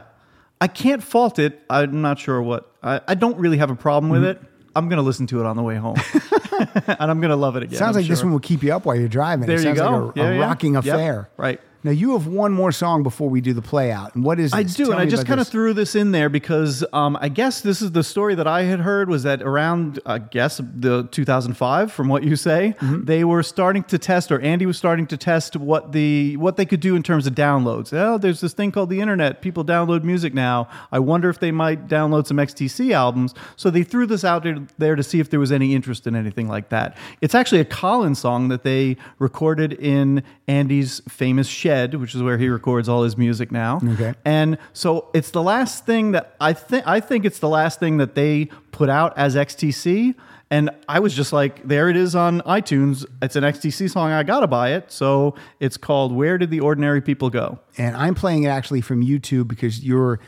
I 0.59 0.67
can't 0.67 1.03
fault 1.03 1.39
it. 1.39 1.61
I'm 1.69 2.01
not 2.01 2.17
sure 2.19 2.41
what 2.41 2.71
I, 2.81 3.01
I 3.07 3.15
don't 3.15 3.37
really 3.37 3.57
have 3.57 3.69
a 3.69 3.75
problem 3.75 4.11
with 4.11 4.21
Mm-hmm. 4.23 4.43
it. 4.45 4.51
I'm 4.75 4.89
gonna 4.89 5.01
listen 5.01 5.25
to 5.27 5.39
it 5.39 5.45
on 5.47 5.55
the 5.55 5.63
way 5.63 5.75
home, 5.75 5.95
and 6.87 7.09
I'm 7.11 7.19
gonna 7.19 7.35
love 7.35 7.55
it 7.55 7.63
again. 7.63 7.79
Sounds 7.79 7.97
I'm 7.97 8.03
like 8.03 8.09
this 8.09 8.21
one 8.21 8.31
will 8.31 8.39
keep 8.39 8.61
you 8.61 8.73
up 8.75 8.85
while 8.85 8.95
you're 8.95 9.07
driving. 9.07 9.47
There 9.47 9.55
it 9.55 9.61
you 9.65 9.75
sounds 9.75 9.79
go. 9.79 10.05
like 10.07 10.15
a, 10.15 10.19
Yeah, 10.19 10.29
a 10.29 10.35
yeah. 10.35 10.41
rocking 10.45 10.73
Yep. 10.75 10.85
affair. 10.85 11.29
Right. 11.35 11.59
Now 11.83 11.91
you 11.91 12.13
have 12.13 12.27
one 12.27 12.51
more 12.51 12.71
song 12.71 13.03
before 13.03 13.29
we 13.29 13.39
do 13.41 13.53
the 13.53 13.61
play 13.61 13.91
out. 13.91 14.15
And 14.15 14.23
what 14.23 14.39
is 14.39 14.53
I 14.53 14.63
do, 14.63 14.85
Tell 14.85 14.91
and 14.93 14.99
I 15.01 15.05
just 15.05 15.25
kind 15.25 15.39
of 15.39 15.47
threw 15.47 15.73
this 15.73 15.95
in 15.95 16.11
there 16.11 16.27
because 16.29 16.83
um, 16.93 17.17
I 17.21 17.29
guess 17.29 17.61
this 17.61 17.81
is 17.81 17.91
the 17.91 18.03
story 18.03 18.35
that 18.35 18.47
I 18.47 18.63
had 18.63 18.79
heard 18.79 19.09
was 19.09 19.23
that 19.23 19.41
around, 19.41 19.99
I 20.05 20.19
guess, 20.19 20.57
the 20.57 21.07
2005, 21.11 21.91
from 21.91 22.07
what 22.07 22.23
you 22.23 22.35
say, 22.35 22.75
Mm-hmm. 22.77 23.05
they 23.05 23.23
were 23.23 23.43
starting 23.43 23.83
to 23.85 23.97
test, 23.97 24.31
or 24.31 24.39
Andy 24.41 24.65
was 24.65 24.77
starting 24.77 25.07
to 25.07 25.17
test 25.17 25.55
what 25.55 25.91
the 25.93 26.35
what 26.37 26.57
they 26.57 26.65
could 26.65 26.79
do 26.79 26.95
in 26.95 27.03
terms 27.03 27.25
of 27.27 27.33
downloads. 27.35 27.93
Oh, 27.93 28.17
there's 28.17 28.41
this 28.41 28.53
thing 28.53 28.71
called 28.71 28.89
the 28.89 28.99
internet. 28.99 29.41
People 29.41 29.63
download 29.63 30.03
music 30.03 30.33
now. 30.33 30.67
I 30.91 30.99
wonder 30.99 31.29
if 31.29 31.39
they 31.39 31.51
might 31.51 31.87
download 31.87 32.27
some 32.27 32.37
XTC 32.37 32.91
albums. 32.91 33.33
So 33.55 33.69
they 33.69 33.83
threw 33.83 34.05
this 34.05 34.23
out 34.23 34.43
there, 34.43 34.57
there 34.77 34.95
to 34.95 35.03
see 35.03 35.19
if 35.19 35.29
there 35.29 35.39
was 35.39 35.51
any 35.51 35.73
interest 35.75 36.07
in 36.07 36.15
anything 36.15 36.47
like 36.47 36.69
that. 36.69 36.97
It's 37.21 37.35
actually 37.35 37.61
a 37.61 37.65
Collins 37.65 38.19
song 38.19 38.47
that 38.49 38.63
they 38.63 38.97
recorded 39.19 39.73
in 39.73 40.23
Andy's 40.47 41.01
famous 41.09 41.47
shed, 41.67 41.93
which 41.95 42.15
is 42.15 42.21
where 42.21 42.37
he 42.37 42.49
records 42.49 42.87
all 42.89 43.03
his 43.03 43.17
music 43.17 43.51
now. 43.51 43.79
Okay. 43.93 44.13
And 44.25 44.57
so 44.73 45.09
it's 45.13 45.31
the 45.31 45.41
last 45.43 45.85
thing 45.85 46.11
that 46.11 46.35
I 46.39 46.53
think 46.53 46.87
I 46.87 46.99
think 46.99 47.25
it's 47.25 47.39
the 47.39 47.49
last 47.49 47.79
thing 47.79 47.97
that 47.97 48.15
they 48.15 48.45
put 48.71 48.89
out 48.89 49.17
as 49.17 49.35
XTC. 49.35 50.15
And 50.49 50.69
I 50.87 50.99
was 50.99 51.13
just 51.13 51.33
like, 51.33 51.67
there 51.67 51.89
it 51.89 51.97
is 51.97 52.15
on 52.15 52.39
iTunes. 52.41 53.05
It's 53.21 53.35
an 53.35 53.43
XTC 53.43 53.91
song. 53.91 54.11
I 54.11 54.23
gotta 54.23 54.47
buy 54.47 54.71
it. 54.75 54.89
So 54.91 55.35
it's 55.59 55.75
called 55.75 56.13
"Where 56.13 56.37
Did 56.37 56.51
the 56.51 56.61
Ordinary 56.61 57.01
People 57.01 57.29
Go." 57.29 57.59
and 57.77 57.95
I'm 57.97 58.15
playing 58.15 58.43
it 58.43 58.47
actually 58.47 58.81
from 58.81 59.03
YouTube 59.03 59.47
because 59.49 59.83
your 59.83 60.19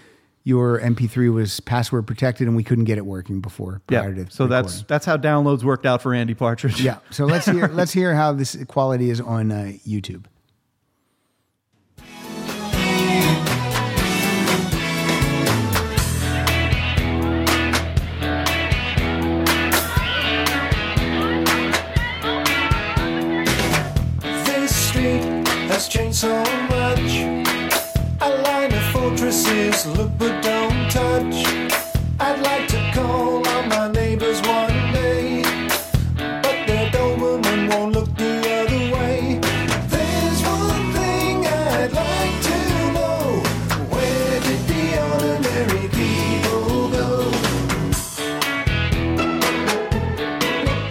your 0.44 0.80
MP3 0.80 1.32
was 1.34 1.60
password 1.60 2.08
protected 2.08 2.48
and 2.48 2.56
we 2.56 2.64
couldn't 2.64 2.86
get 2.86 2.98
it 2.98 3.06
working 3.06 3.40
before 3.40 3.82
Yeah. 3.90 4.26
So 4.30 4.48
that's 4.48 4.82
that's 4.84 5.06
how 5.06 5.16
downloads 5.16 5.64
worked 5.64 5.86
out 5.86 6.02
for 6.02 6.14
Andy 6.14 6.34
Partridge. 6.34 6.82
yeah. 6.82 6.98
So 7.12 7.26
let's 7.26 7.46
hear 7.46 7.68
let's 7.68 7.94
hear 7.94 8.14
how 8.16 8.34
this 8.34 8.58
quality 8.68 9.10
is 9.10 9.22
on 9.22 9.52
uh, 9.52 9.72
YouTube. 9.88 10.26
So 26.20 26.44
much. 26.68 27.22
A 28.20 28.30
line 28.44 28.74
of 28.74 28.84
fortresses 28.92 29.86
look 29.86 30.12
but 30.18 30.42
don't 30.44 30.92
touch. 30.92 31.46
I'd 32.20 32.42
like 32.42 32.68
to 32.68 32.92
call 32.94 33.49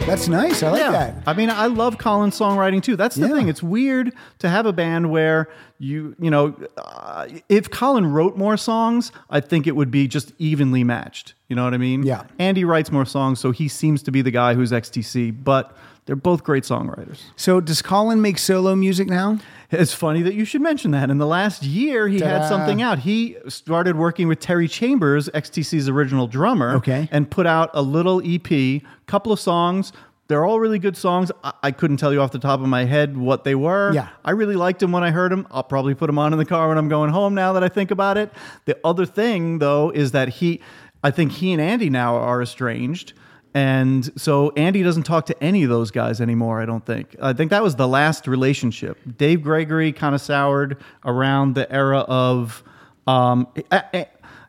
That's 0.08 0.26
That's 0.26 0.28
nice. 0.28 0.62
I 0.62 0.70
like 0.70 0.80
yeah. 0.80 0.90
that. 0.92 1.14
I 1.26 1.34
mean, 1.34 1.50
I 1.50 1.66
love 1.66 1.98
Colin's 1.98 2.38
songwriting 2.38 2.82
too. 2.82 2.96
That's 2.96 3.16
the 3.16 3.28
Yeah. 3.28 3.34
thing. 3.34 3.48
It's 3.48 3.62
weird 3.62 4.12
to 4.40 4.48
have 4.48 4.66
a 4.66 4.72
band 4.72 5.10
where 5.10 5.48
you, 5.78 6.16
you 6.18 6.30
know, 6.30 6.54
uh, 6.76 7.28
if 7.48 7.70
Colin 7.70 8.06
wrote 8.12 8.36
more 8.36 8.56
songs, 8.56 9.12
I 9.30 9.40
think 9.40 9.66
it 9.66 9.76
would 9.76 9.90
be 9.90 10.08
just 10.08 10.32
evenly 10.38 10.82
matched. 10.82 11.34
You 11.48 11.56
know 11.56 11.64
what 11.64 11.74
I 11.74 11.78
mean? 11.78 12.02
Yeah. 12.02 12.24
Andy 12.38 12.64
writes 12.64 12.90
more 12.90 13.04
songs, 13.04 13.38
so 13.40 13.52
he 13.52 13.68
seems 13.68 14.02
to 14.02 14.10
be 14.10 14.20
the 14.22 14.30
guy 14.32 14.54
who's 14.54 14.72
XTC, 14.72 15.30
but 15.44 15.76
they're 16.08 16.16
both 16.16 16.42
great 16.42 16.64
songwriters. 16.64 17.18
So 17.36 17.60
does 17.60 17.82
Colin 17.82 18.22
make 18.22 18.38
solo 18.38 18.74
music 18.74 19.08
now? 19.08 19.38
It's 19.70 19.92
funny 19.92 20.22
that 20.22 20.32
you 20.32 20.46
should 20.46 20.62
mention 20.62 20.90
that. 20.92 21.10
In 21.10 21.18
the 21.18 21.26
last 21.26 21.62
year, 21.62 22.08
he 22.08 22.18
had 22.20 22.38
Ta-da. 22.38 22.48
something 22.48 22.80
out. 22.80 23.00
He 23.00 23.36
started 23.48 23.94
working 23.96 24.26
with 24.26 24.40
Terry 24.40 24.66
Chambers, 24.68 25.28
XTC's 25.28 25.86
original 25.86 26.26
drummer, 26.26 26.76
Okay. 26.76 27.10
and 27.12 27.30
put 27.30 27.46
out 27.46 27.68
a 27.74 27.82
little 27.82 28.22
EP, 28.24 28.80
couple 29.04 29.30
of 29.32 29.38
songs. 29.38 29.92
They're 30.28 30.46
all 30.46 30.58
really 30.60 30.78
good 30.78 30.96
songs. 30.96 31.30
I, 31.44 31.52
I 31.64 31.70
couldn't 31.72 31.98
tell 31.98 32.14
you 32.14 32.22
off 32.22 32.32
the 32.32 32.38
top 32.38 32.60
of 32.60 32.66
my 32.68 32.86
head 32.86 33.18
what 33.18 33.44
they 33.44 33.54
were. 33.54 33.92
Yeah. 33.92 34.08
I 34.24 34.30
really 34.30 34.56
liked 34.56 34.80
them 34.80 34.90
when 34.92 35.04
I 35.04 35.10
heard 35.10 35.30
them. 35.30 35.46
I'll 35.50 35.62
probably 35.62 35.94
put 35.94 36.06
them 36.06 36.18
on 36.18 36.32
in 36.32 36.38
the 36.38 36.46
car 36.46 36.68
when 36.68 36.78
I'm 36.78 36.88
going 36.88 37.10
home 37.10 37.34
now 37.34 37.52
that 37.52 37.62
I 37.62 37.68
think 37.68 37.90
about 37.90 38.16
it. 38.16 38.32
The 38.64 38.78
other 38.82 39.04
thing, 39.04 39.58
though, 39.58 39.90
is 39.90 40.12
that 40.12 40.28
he, 40.30 40.62
I 41.04 41.10
think 41.10 41.32
he 41.32 41.52
and 41.52 41.60
Andy 41.60 41.90
now 41.90 42.16
are 42.16 42.40
estranged. 42.40 43.12
And 43.58 44.12
so 44.20 44.52
Andy 44.56 44.84
doesn't 44.84 45.02
talk 45.02 45.26
to 45.26 45.42
any 45.42 45.64
of 45.64 45.68
those 45.68 45.90
guys 45.90 46.20
anymore, 46.20 46.62
I 46.62 46.64
don't 46.64 46.86
think. 46.86 47.16
I 47.20 47.32
think 47.32 47.50
that 47.50 47.60
was 47.60 47.74
the 47.74 47.88
last 47.88 48.28
relationship. 48.28 48.96
Dave 49.16 49.42
Gregory 49.42 49.92
kind 49.92 50.14
of 50.14 50.20
soured 50.20 50.76
around 51.04 51.56
the 51.56 51.70
era 51.72 51.98
of. 51.98 52.62
Um, 53.08 53.48
eh, 53.72 53.82
eh, 53.92 54.04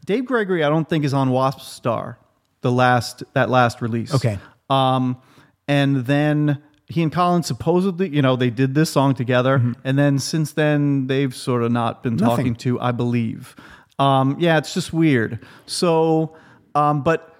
Dave 0.06 0.26
Gregory, 0.26 0.64
I 0.64 0.70
don't 0.70 0.88
think, 0.88 1.06
is 1.06 1.14
on 1.16 1.32
Wasp 1.32 1.62
Star, 1.62 2.20
the 2.62 2.72
last 2.72 3.24
that 3.34 3.50
last 3.50 3.82
release. 3.82 4.14
Okay. 4.14 4.38
Um, 4.70 5.18
and 5.68 6.06
then 6.06 6.62
he 6.86 7.02
and 7.02 7.12
Colin 7.12 7.42
supposedly, 7.42 8.10
you 8.10 8.22
know, 8.22 8.36
they 8.36 8.52
did 8.52 8.76
this 8.76 8.92
song 8.92 9.16
together, 9.16 9.74
and 9.84 9.98
then 9.98 10.20
since 10.20 10.52
then 10.54 11.08
they've 11.08 11.34
sort 11.34 11.64
of 11.64 11.72
not 11.72 12.04
been 12.04 12.16
Nothing. 12.16 12.36
talking 12.36 12.56
to, 12.58 12.80
I 12.80 12.92
believe. 12.92 13.56
Um, 13.98 14.36
yeah, 14.40 14.60
it's 14.60 14.76
just 14.76 14.94
weird. 14.94 15.44
So, 15.66 16.36
um, 16.76 17.02
but 17.02 17.36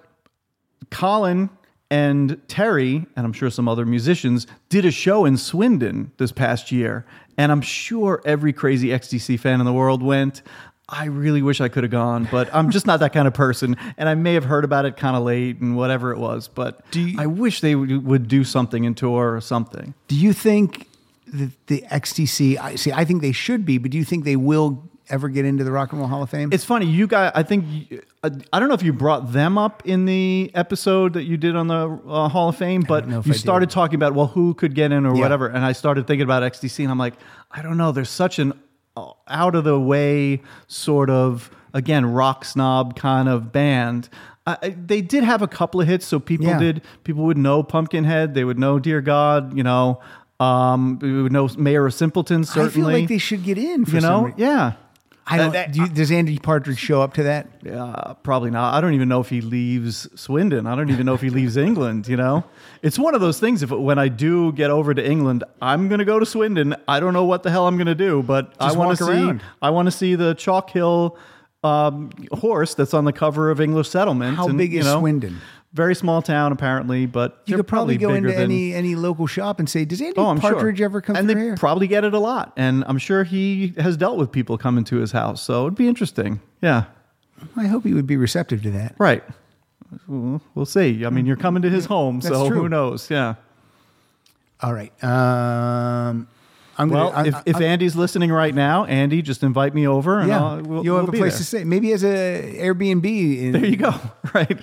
Colin 0.90 1.48
and 1.90 2.40
Terry, 2.46 3.06
and 3.16 3.26
I'm 3.26 3.32
sure 3.32 3.50
some 3.50 3.68
other 3.68 3.84
musicians, 3.84 4.46
did 4.68 4.84
a 4.84 4.90
show 4.90 5.24
in 5.24 5.36
Swindon 5.36 6.12
this 6.18 6.30
past 6.30 6.70
year. 6.70 7.04
And 7.36 7.50
I'm 7.50 7.62
sure 7.62 8.22
every 8.24 8.52
crazy 8.52 8.88
XTC 8.88 9.38
fan 9.40 9.60
in 9.60 9.66
the 9.66 9.72
world 9.72 10.02
went. 10.02 10.42
I 10.88 11.06
really 11.06 11.42
wish 11.42 11.60
I 11.60 11.68
could 11.68 11.84
have 11.84 11.90
gone, 11.90 12.28
but 12.30 12.52
I'm 12.52 12.70
just 12.70 12.86
not 12.86 13.00
that 13.00 13.12
kind 13.12 13.26
of 13.26 13.34
person. 13.34 13.76
And 13.96 14.08
I 14.08 14.14
may 14.14 14.34
have 14.34 14.44
heard 14.44 14.64
about 14.64 14.84
it 14.84 14.96
kind 14.96 15.16
of 15.16 15.22
late 15.22 15.60
and 15.60 15.76
whatever 15.76 16.12
it 16.12 16.18
was. 16.18 16.48
But 16.48 16.84
I 17.18 17.26
wish 17.26 17.60
they 17.60 17.74
would, 17.74 18.04
would 18.04 18.28
do 18.28 18.44
something 18.44 18.84
in 18.84 18.94
tour 18.94 19.34
or 19.34 19.40
something. 19.40 19.94
Do 20.08 20.16
you 20.16 20.32
think 20.32 20.88
that 21.28 21.50
the 21.68 21.84
XTC? 21.90 22.58
I 22.58 22.74
see. 22.74 22.92
I 22.92 23.04
think 23.04 23.22
they 23.22 23.32
should 23.32 23.64
be, 23.64 23.78
but 23.78 23.90
do 23.90 23.98
you 23.98 24.04
think 24.04 24.24
they 24.24 24.36
will 24.36 24.82
ever 25.10 25.28
get 25.28 25.44
into 25.44 25.64
the 25.64 25.72
Rock 25.72 25.92
and 25.92 26.00
Roll 26.00 26.08
Hall 26.08 26.22
of 26.22 26.30
Fame? 26.30 26.50
It's 26.52 26.64
funny, 26.64 26.86
you 26.86 27.06
guys. 27.06 27.32
I 27.34 27.42
think 27.42 27.64
you- 27.90 28.02
uh, 28.22 28.30
I 28.52 28.60
don't 28.60 28.68
know 28.68 28.74
if 28.74 28.82
you 28.82 28.92
brought 28.92 29.32
them 29.32 29.56
up 29.58 29.82
in 29.86 30.04
the 30.06 30.50
episode 30.54 31.14
that 31.14 31.24
you 31.24 31.36
did 31.36 31.56
on 31.56 31.66
the 31.68 32.00
uh, 32.08 32.28
Hall 32.28 32.48
of 32.50 32.56
Fame, 32.56 32.82
but 32.86 33.08
you 33.08 33.22
I 33.26 33.32
started 33.32 33.70
talking 33.70 33.96
about 33.96 34.14
well, 34.14 34.26
who 34.28 34.54
could 34.54 34.74
get 34.74 34.92
in 34.92 35.06
or 35.06 35.14
Yeah. 35.14 35.20
whatever, 35.22 35.46
and 35.48 35.64
I 35.64 35.72
started 35.72 36.06
thinking 36.06 36.22
about 36.24 36.42
XTC, 36.42 36.82
and 36.84 36.90
I'm 36.90 36.98
like, 36.98 37.14
I 37.50 37.62
don't 37.62 37.76
know. 37.76 37.92
There's 37.92 38.10
such 38.10 38.38
an 38.38 38.52
uh, 38.96 39.12
out 39.28 39.54
of 39.54 39.64
the 39.64 39.78
way 39.80 40.42
sort 40.66 41.10
of 41.10 41.50
again 41.74 42.04
rock 42.06 42.44
snob 42.44 42.96
kind 42.96 43.28
of 43.28 43.52
band. 43.52 44.08
I 44.46 44.56
I- 44.62 44.68
they 44.70 45.00
did 45.00 45.22
have 45.24 45.42
a 45.42 45.48
couple 45.48 45.80
of 45.80 45.86
hits, 45.88 46.04
so 46.06 46.18
people 46.20 46.46
Yeah. 46.46 46.58
did. 46.58 46.82
People 47.04 47.24
would 47.24 47.38
know 47.38 47.62
Pumpkinhead. 47.62 48.34
They 48.34 48.44
would 48.44 48.58
know 48.58 48.78
Dear 48.78 49.00
God. 49.00 49.56
You 49.56 49.62
know, 49.62 50.00
um, 50.40 50.98
we 51.00 51.22
would 51.22 51.32
know 51.32 51.48
Mayor 51.56 51.86
of 51.86 51.94
Simpleton. 51.94 52.44
Certainly, 52.44 52.68
I 52.68 52.74
feel 52.74 53.00
like 53.00 53.08
they 53.08 53.18
should 53.18 53.44
get 53.44 53.58
in. 53.58 53.84
For 53.84 53.96
you 53.96 54.00
know, 54.00 54.32
yeah. 54.36 54.72
I 55.30 55.36
don't. 55.38 55.72
Do 55.72 55.80
you, 55.80 55.88
does 55.88 56.10
Andy 56.10 56.38
Partridge 56.38 56.78
show 56.78 57.02
up 57.02 57.14
to 57.14 57.22
that? 57.22 57.46
Uh, 57.70 58.14
probably 58.14 58.50
not. 58.50 58.74
I 58.74 58.80
don't 58.80 58.94
even 58.94 59.08
know 59.08 59.20
if 59.20 59.28
he 59.28 59.40
leaves 59.40 60.08
Swindon. 60.20 60.66
I 60.66 60.74
don't 60.74 60.90
even 60.90 61.06
know 61.06 61.14
if 61.14 61.20
he 61.20 61.30
leaves 61.30 61.56
England. 61.56 62.08
You 62.08 62.16
know, 62.16 62.44
it's 62.82 62.98
one 62.98 63.14
of 63.14 63.20
those 63.20 63.38
things. 63.38 63.62
If 63.62 63.70
when 63.70 63.98
I 63.98 64.08
do 64.08 64.52
get 64.52 64.70
over 64.70 64.92
to 64.92 65.04
England, 65.04 65.44
I'm 65.62 65.88
going 65.88 66.00
to 66.00 66.04
go 66.04 66.18
to 66.18 66.26
Swindon. 66.26 66.74
I 66.88 67.00
don't 67.00 67.14
know 67.14 67.24
what 67.24 67.42
the 67.42 67.50
hell 67.50 67.66
I'm 67.66 67.76
going 67.76 67.86
to 67.86 67.94
do, 67.94 68.22
but 68.22 68.52
I 68.58 68.72
want 68.72 68.98
to 68.98 69.04
see. 69.04 69.10
around. 69.10 69.42
I 69.62 69.70
want 69.70 69.86
to 69.86 69.92
see 69.92 70.16
the 70.16 70.34
Chalk 70.34 70.70
Hill 70.70 71.16
um, 71.62 72.10
horse 72.32 72.74
that's 72.74 72.94
on 72.94 73.04
the 73.04 73.12
cover 73.12 73.50
of 73.50 73.60
English 73.60 73.88
Settlement. 73.88 74.36
How 74.36 74.48
and, 74.48 74.58
big 74.58 74.72
you 74.72 74.80
is 74.80 74.86
know, 74.86 75.00
Swindon? 75.00 75.40
Very 75.72 75.94
small 75.94 76.20
town, 76.20 76.50
apparently, 76.50 77.06
but 77.06 77.42
You 77.46 77.54
could 77.56 77.68
probably 77.68 77.96
go 77.96 78.12
into 78.12 78.30
than- 78.32 78.40
any 78.42 78.74
any 78.74 78.96
local 78.96 79.28
shop 79.28 79.60
and 79.60 79.68
say, 79.70 79.84
"Does 79.84 80.00
Andy 80.00 80.14
Oh, 80.16 80.34
Partridge 80.34 80.78
sure. 80.78 80.84
ever 80.84 81.00
come 81.00 81.14
and 81.14 81.26
through 81.28 81.34
they 81.36 81.40
here?" 81.46 81.56
probably 81.56 81.86
get 81.86 82.02
it 82.04 82.12
a 82.12 82.18
lot, 82.18 82.52
and 82.56 82.82
I'm 82.88 82.98
sure 82.98 83.22
he 83.22 83.72
has 83.78 83.96
dealt 83.96 84.18
with 84.18 84.32
people 84.32 84.58
coming 84.58 84.82
to 84.84 84.96
his 84.96 85.12
house, 85.12 85.40
so 85.42 85.66
it'd 85.66 85.76
be 85.78 85.86
interesting. 85.86 86.40
Yeah. 86.60 86.84
I 87.56 87.68
hope 87.68 87.84
he 87.84 87.94
would 87.94 88.06
be 88.08 88.16
receptive 88.16 88.62
to 88.64 88.70
that. 88.72 88.96
Right. 88.98 89.22
We'll 90.08 90.66
see. 90.66 91.04
I 91.06 91.10
mean, 91.10 91.24
you're 91.26 91.36
coming 91.36 91.62
to 91.62 91.70
his 91.70 91.86
home, 91.86 92.18
That's 92.20 92.34
so 92.34 92.48
true. 92.48 92.62
who 92.62 92.68
knows? 92.68 93.08
Yeah. 93.08 93.34
All 94.62 94.74
right. 94.74 94.92
Um, 95.02 96.26
I'm 96.78 96.88
Well, 96.90 97.10
gonna, 97.12 97.28
if, 97.28 97.34
I- 97.34 97.42
if 97.46 97.56
I- 97.56 97.62
Andy's 97.64 97.94
listening 97.96 98.30
right 98.32 98.54
now, 98.54 98.84
Andy, 98.86 99.22
just 99.22 99.42
invite 99.42 99.74
me 99.74 99.86
over, 99.86 100.18
and 100.20 100.28
yeah, 100.28 100.42
I'll, 100.44 100.62
we'll, 100.62 100.84
you'll 100.84 100.96
have 100.96 101.06
we'll 101.08 101.14
a 101.14 101.18
place 101.18 101.32
there. 101.34 101.38
to 101.38 101.44
stay. 101.44 101.64
Maybe 101.64 101.92
as 101.92 102.04
a 102.04 102.56
Airbnb. 102.60 103.04
In, 103.40 103.52
There 103.52 103.64
you 103.64 103.76
go. 103.76 103.94
Right. 104.34 104.58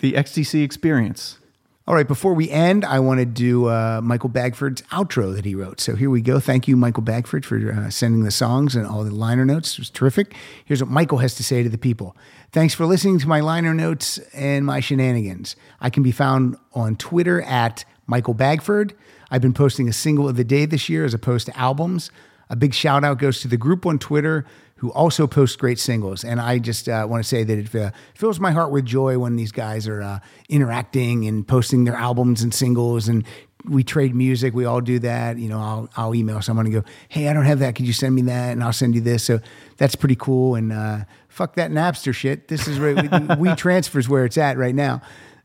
The 0.00 0.12
XTC 0.14 0.64
experience. 0.64 1.38
All 1.86 1.94
right, 1.94 2.06
before 2.06 2.34
we 2.34 2.48
end, 2.50 2.84
I 2.84 3.00
want 3.00 3.20
to 3.20 3.26
do 3.26 3.66
uh, 3.66 4.00
Michael 4.02 4.28
Bagford's 4.28 4.80
outro 4.92 5.34
that 5.34 5.44
he 5.44 5.54
wrote. 5.54 5.80
So 5.80 5.96
here 5.96 6.08
we 6.08 6.20
go. 6.20 6.38
Thank 6.38 6.68
you, 6.68 6.76
Michael 6.76 7.02
Bagford, 7.02 7.44
for 7.44 7.72
uh, 7.72 7.90
sending 7.90 8.22
the 8.22 8.30
songs 8.30 8.76
and 8.76 8.86
all 8.86 9.02
the 9.02 9.10
liner 9.10 9.44
notes. 9.44 9.72
It 9.72 9.80
was 9.80 9.90
terrific. 9.90 10.34
Here's 10.64 10.82
what 10.82 10.90
Michael 10.90 11.18
has 11.18 11.34
to 11.34 11.42
say 11.42 11.62
to 11.62 11.68
the 11.68 11.78
people. 11.78 12.16
Thanks 12.52 12.74
for 12.74 12.86
listening 12.86 13.18
to 13.18 13.28
my 13.28 13.40
liner 13.40 13.74
notes 13.74 14.18
and 14.32 14.64
my 14.64 14.80
shenanigans. 14.80 15.56
I 15.80 15.90
can 15.90 16.02
be 16.02 16.12
found 16.12 16.56
on 16.74 16.96
Twitter 16.96 17.42
at 17.42 17.84
Michael 18.06 18.34
Bagford. 18.34 18.94
I've 19.30 19.42
been 19.42 19.52
posting 19.54 19.88
a 19.88 19.92
single 19.92 20.28
of 20.28 20.36
the 20.36 20.44
day 20.44 20.66
this 20.66 20.88
year 20.88 21.04
as 21.04 21.12
opposed 21.12 21.46
to 21.46 21.58
albums. 21.58 22.10
A 22.48 22.56
big 22.56 22.72
shout 22.72 23.04
out 23.04 23.18
goes 23.18 23.40
to 23.40 23.48
the 23.48 23.56
group 23.56 23.84
on 23.84 23.98
Twitter 23.98 24.46
who 24.80 24.90
also 24.92 25.26
posts 25.26 25.56
great 25.56 25.78
singles. 25.78 26.24
And 26.24 26.40
I 26.40 26.58
just 26.58 26.88
uh, 26.88 27.06
want 27.06 27.22
to 27.22 27.28
say 27.28 27.44
that 27.44 27.58
it 27.58 27.74
uh, 27.74 27.90
fills 28.14 28.40
my 28.40 28.50
heart 28.50 28.72
with 28.72 28.86
joy 28.86 29.18
when 29.18 29.36
these 29.36 29.52
guys 29.52 29.86
are 29.86 30.00
uh, 30.00 30.20
interacting 30.48 31.26
and 31.26 31.46
posting 31.46 31.84
their 31.84 31.96
albums 31.96 32.42
and 32.42 32.52
singles. 32.54 33.06
And 33.06 33.26
we 33.66 33.84
trade 33.84 34.14
music. 34.14 34.54
We 34.54 34.64
all 34.64 34.80
do 34.80 34.98
that. 35.00 35.36
You 35.36 35.50
know, 35.50 35.60
I'll, 35.60 35.90
I'll 35.98 36.14
email 36.14 36.40
someone 36.40 36.64
and 36.64 36.74
go, 36.74 36.82
hey, 37.10 37.28
I 37.28 37.34
don't 37.34 37.44
have 37.44 37.58
that. 37.58 37.74
Could 37.74 37.86
you 37.86 37.92
send 37.92 38.14
me 38.14 38.22
that? 38.22 38.52
And 38.52 38.64
I'll 38.64 38.72
send 38.72 38.94
you 38.94 39.02
this. 39.02 39.22
So 39.22 39.40
that's 39.76 39.94
pretty 39.94 40.16
cool. 40.16 40.54
And 40.54 40.72
uh, 40.72 41.00
fuck 41.28 41.56
that 41.56 41.70
Napster 41.70 42.14
shit. 42.14 42.48
This 42.48 42.66
is 42.66 42.78
where 42.78 43.36
we, 43.38 43.54
transfers 43.56 44.08
where 44.08 44.24
it's 44.24 44.38
at 44.38 44.56
right 44.56 44.74
now. 44.74 45.02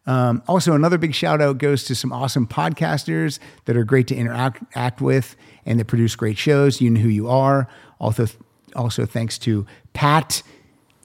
Um, 0.08 0.44
also, 0.48 0.76
another 0.76 0.98
big 0.98 1.14
shout 1.14 1.42
out 1.42 1.58
goes 1.58 1.84
to 1.86 1.96
some 1.96 2.14
awesome 2.14 2.48
podcasters 2.48 3.40
that 3.66 3.76
are 3.76 3.84
great 3.84 4.08
to 4.08 4.16
interact 4.16 4.64
act 4.76 5.02
with 5.02 5.36
and 5.66 5.78
that 5.78 5.88
produce 5.88 6.16
great 6.16 6.38
shows. 6.38 6.80
You 6.80 6.90
know 6.90 7.02
who 7.02 7.10
you 7.10 7.28
are. 7.28 7.68
Also, 8.00 8.28
also 8.76 9.06
thanks 9.06 9.38
to 9.40 9.66
Pat, 9.94 10.44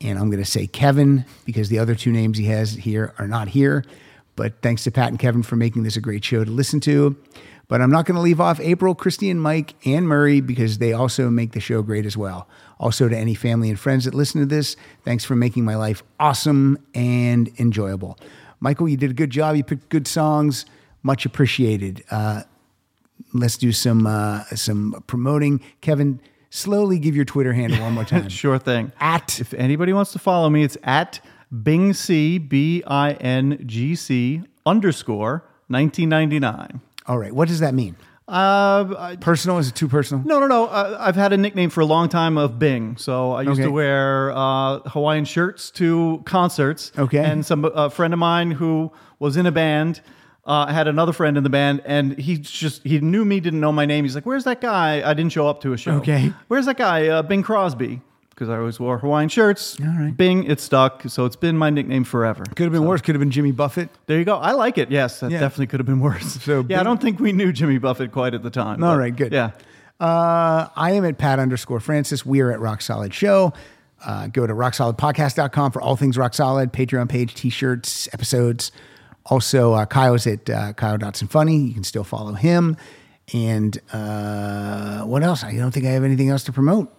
and 0.00 0.18
I'm 0.18 0.30
going 0.30 0.42
to 0.42 0.50
say 0.50 0.66
Kevin 0.66 1.24
because 1.44 1.68
the 1.68 1.78
other 1.78 1.94
two 1.94 2.12
names 2.12 2.38
he 2.38 2.46
has 2.46 2.74
here 2.74 3.14
are 3.18 3.28
not 3.28 3.48
here. 3.48 3.84
But 4.36 4.62
thanks 4.62 4.84
to 4.84 4.90
Pat 4.90 5.08
and 5.08 5.18
Kevin 5.18 5.42
for 5.42 5.56
making 5.56 5.82
this 5.82 5.96
a 5.96 6.00
great 6.00 6.24
show 6.24 6.44
to 6.44 6.50
listen 6.50 6.80
to. 6.80 7.16
But 7.68 7.80
I'm 7.80 7.90
not 7.90 8.04
going 8.04 8.16
to 8.16 8.20
leave 8.20 8.40
off 8.40 8.58
April, 8.58 8.94
Christy, 8.96 9.30
and 9.30 9.40
Mike 9.40 9.74
and 9.86 10.08
Murray 10.08 10.40
because 10.40 10.78
they 10.78 10.92
also 10.92 11.30
make 11.30 11.52
the 11.52 11.60
show 11.60 11.82
great 11.82 12.04
as 12.04 12.16
well. 12.16 12.48
Also, 12.80 13.08
to 13.08 13.16
any 13.16 13.34
family 13.34 13.68
and 13.68 13.78
friends 13.78 14.06
that 14.06 14.14
listen 14.14 14.40
to 14.40 14.46
this, 14.46 14.74
thanks 15.04 15.24
for 15.24 15.36
making 15.36 15.64
my 15.64 15.76
life 15.76 16.02
awesome 16.18 16.78
and 16.94 17.48
enjoyable. 17.60 18.18
Michael, 18.58 18.88
you 18.88 18.96
did 18.96 19.10
a 19.10 19.14
good 19.14 19.30
job. 19.30 19.54
You 19.54 19.62
picked 19.62 19.88
good 19.88 20.08
songs. 20.08 20.66
Much 21.02 21.24
appreciated. 21.24 22.02
Uh, 22.10 22.42
let's 23.32 23.56
do 23.56 23.70
some 23.70 24.06
uh, 24.06 24.44
some 24.46 25.04
promoting. 25.06 25.60
Kevin, 25.80 26.20
slowly 26.50 26.98
give 26.98 27.16
your 27.16 27.24
Twitter 27.24 27.52
handle 27.52 27.80
one 27.80 27.94
more 27.94 28.04
time. 28.14 28.28
Sure 28.28 28.58
thing. 28.58 28.92
At 29.00 29.40
If 29.40 29.54
anybody 29.54 29.92
wants 29.92 30.12
to 30.12 30.18
follow 30.18 30.50
me, 30.50 30.62
it's 30.64 30.76
at 30.82 31.20
Bingc, 31.52 32.48
B 32.48 32.82
I 32.86 33.12
N 33.14 33.62
G 33.66 33.94
C 33.96 34.42
underscore 34.66 35.44
1999. 35.68 36.80
all 37.06 37.18
right. 37.18 37.32
What 37.32 37.48
does 37.48 37.60
that 37.60 37.74
mean? 37.74 37.96
Uh, 38.28 38.94
I, 38.96 39.16
Personal? 39.20 39.58
Is 39.58 39.68
it 39.68 39.74
too 39.74 39.88
personal? 39.88 40.22
no, 40.24 40.38
no, 40.38 40.46
no. 40.46 40.66
Uh, 40.66 40.96
I've 41.00 41.16
had 41.16 41.32
a 41.32 41.36
nickname 41.36 41.68
for 41.70 41.80
a 41.80 41.84
long 41.84 42.08
time 42.08 42.38
of 42.38 42.60
Bing. 42.60 42.96
So 42.96 43.32
I 43.32 43.42
used 43.42 43.54
Okay. 43.60 43.64
to 43.64 43.72
wear 43.72 44.30
uh, 44.32 44.78
Hawaiian 44.90 45.24
shirts 45.24 45.70
to 45.72 46.22
concerts. 46.26 46.92
Okay. 46.96 47.18
And 47.18 47.44
some 47.44 47.64
a 47.64 47.90
friend 47.90 48.12
of 48.12 48.20
mine 48.20 48.52
who 48.52 48.92
was 49.18 49.36
in 49.36 49.46
a 49.46 49.52
band 49.52 50.00
uh, 50.50 50.66
had 50.66 50.88
another 50.88 51.12
friend 51.12 51.36
in 51.36 51.44
the 51.44 51.50
band, 51.50 51.80
and 51.84 52.18
he 52.18 52.36
just 52.38 52.82
he 52.84 52.98
knew 53.00 53.24
me, 53.24 53.38
didn't 53.40 53.60
know 53.60 53.72
my 53.72 53.86
name. 53.86 54.04
He's 54.04 54.14
like, 54.14 54.26
"Where's 54.26 54.44
that 54.44 54.60
guy?" 54.60 55.08
I 55.08 55.14
didn't 55.14 55.32
show 55.32 55.46
up 55.48 55.60
to 55.62 55.72
a 55.72 55.76
show. 55.76 55.92
Okay. 55.98 56.32
Where's 56.48 56.66
that 56.66 56.76
guy? 56.76 57.08
Uh, 57.08 57.22
Bing 57.22 57.42
Crosby. 57.42 58.00
because 58.30 58.48
I 58.48 58.56
always 58.56 58.80
wore 58.80 58.98
Hawaiian 58.98 59.28
shirts. 59.28 59.78
All 59.80 59.86
right. 59.86 60.16
Bing, 60.16 60.44
it 60.44 60.60
stuck. 60.60 61.02
So 61.08 61.24
it's 61.26 61.36
been 61.36 61.56
my 61.58 61.68
nickname 61.70 62.04
forever. 62.04 62.42
Could 62.56 62.64
have 62.64 62.72
been 62.72 62.86
worse. 62.86 63.00
Could 63.02 63.14
have 63.14 63.20
been 63.20 63.30
Jimmy 63.30 63.52
Buffett. 63.52 63.90
There 64.06 64.18
you 64.18 64.24
go. 64.24 64.36
I 64.38 64.52
like 64.52 64.78
it. 64.78 64.90
Yes, 64.90 65.20
that 65.20 65.30
Yeah. 65.30 65.40
definitely 65.40 65.66
could 65.68 65.78
have 65.80 65.86
been 65.86 66.00
worse. 66.00 66.42
So 66.42 66.56
yeah, 66.60 66.62
Bing- 66.62 66.76
I 66.78 66.82
don't 66.82 67.00
think 67.00 67.20
we 67.20 67.32
knew 67.32 67.52
Jimmy 67.52 67.78
Buffett 67.78 68.10
quite 68.12 68.32
at 68.34 68.42
the 68.42 68.50
time. 68.50 68.82
All 68.82 68.94
but 68.94 68.98
right, 68.98 69.14
good. 69.14 69.32
Yeah. 69.32 69.50
Uh, 70.00 70.68
I 70.74 70.92
am 70.92 71.04
at 71.04 71.18
Pat 71.18 71.38
underscore 71.38 71.78
Francis. 71.80 72.24
We 72.24 72.40
are 72.40 72.50
at 72.50 72.58
Rock 72.60 72.80
Solid 72.80 73.12
Show. 73.12 73.52
Uh, 74.02 74.28
go 74.28 74.46
to 74.46 74.54
rocksolidpodcast.com 74.54 75.72
for 75.72 75.82
all 75.82 75.94
things 75.96 76.16
rock 76.16 76.32
solid, 76.32 76.72
Patreon 76.72 77.08
page, 77.08 77.34
t 77.34 77.50
shirts, 77.50 78.08
episodes. 78.14 78.72
Also, 79.30 79.72
uh, 79.74 79.86
Kyle's 79.86 80.26
at 80.26 80.50
uh, 80.50 80.72
Kyle 80.74 80.98
Dotson 80.98 81.30
Funny. 81.30 81.56
You 81.56 81.72
can 81.72 81.84
still 81.84 82.04
follow 82.04 82.32
him. 82.32 82.76
And 83.32 83.78
uh, 83.92 85.02
what 85.02 85.22
else? 85.22 85.44
I 85.44 85.54
don't 85.54 85.70
think 85.70 85.86
I 85.86 85.90
have 85.90 86.04
anything 86.04 86.30
else 86.30 86.42
to 86.44 86.52
promote. 86.52 86.92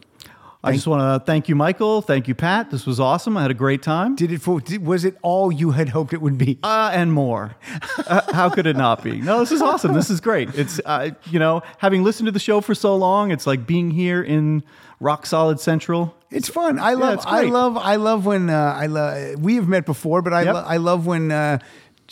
I 0.63 0.73
just 0.73 0.85
want 0.85 1.01
to 1.01 1.25
thank 1.25 1.49
you, 1.49 1.55
Michael. 1.55 2.03
Thank 2.03 2.27
you, 2.27 2.35
Pat. 2.35 2.69
This 2.69 2.85
was 2.85 2.99
awesome. 2.99 3.35
I 3.35 3.41
had 3.41 3.49
a 3.49 3.55
great 3.55 3.81
time. 3.81 4.15
Did 4.15 4.31
it? 4.31 4.41
For, 4.43 4.61
did, 4.61 4.85
was 4.85 5.05
it 5.05 5.17
all 5.23 5.51
you 5.51 5.71
had 5.71 5.89
hoped 5.89 6.13
it 6.13 6.21
would 6.21 6.37
be? 6.37 6.59
Uh, 6.61 6.91
and 6.93 7.11
more. 7.11 7.55
Uh, 7.97 8.31
how 8.31 8.47
could 8.49 8.67
it 8.67 8.77
not 8.77 9.03
be? 9.03 9.19
No, 9.19 9.39
this 9.39 9.51
is 9.51 9.61
awesome. 9.61 9.93
This 9.93 10.11
is 10.11 10.21
great. 10.21 10.53
It's, 10.53 10.79
uh, 10.85 11.11
you 11.31 11.39
know, 11.39 11.63
having 11.79 12.03
listened 12.03 12.27
to 12.27 12.31
the 12.31 12.39
show 12.39 12.61
for 12.61 12.75
so 12.75 12.95
long, 12.95 13.31
it's 13.31 13.47
like 13.47 13.65
being 13.65 13.89
here 13.89 14.21
in 14.21 14.63
Rock 14.99 15.25
Solid 15.25 15.59
Central. 15.59 16.15
It's 16.29 16.47
fun. 16.47 16.77
I 16.77 16.93
love. 16.93 17.15
it's 17.15 17.25
I 17.25 17.41
love. 17.41 17.75
I 17.77 17.95
love 17.95 18.27
when 18.27 18.51
uh, 18.51 18.75
I 18.77 18.85
love. 18.85 19.39
We 19.39 19.55
have 19.55 19.67
met 19.67 19.87
before, 19.87 20.21
but 20.21 20.31
I. 20.31 20.43
Yep. 20.43 20.53
Lo- 20.53 20.65
I 20.65 20.77
love 20.77 21.05
when. 21.07 21.31
Uh, 21.31 21.57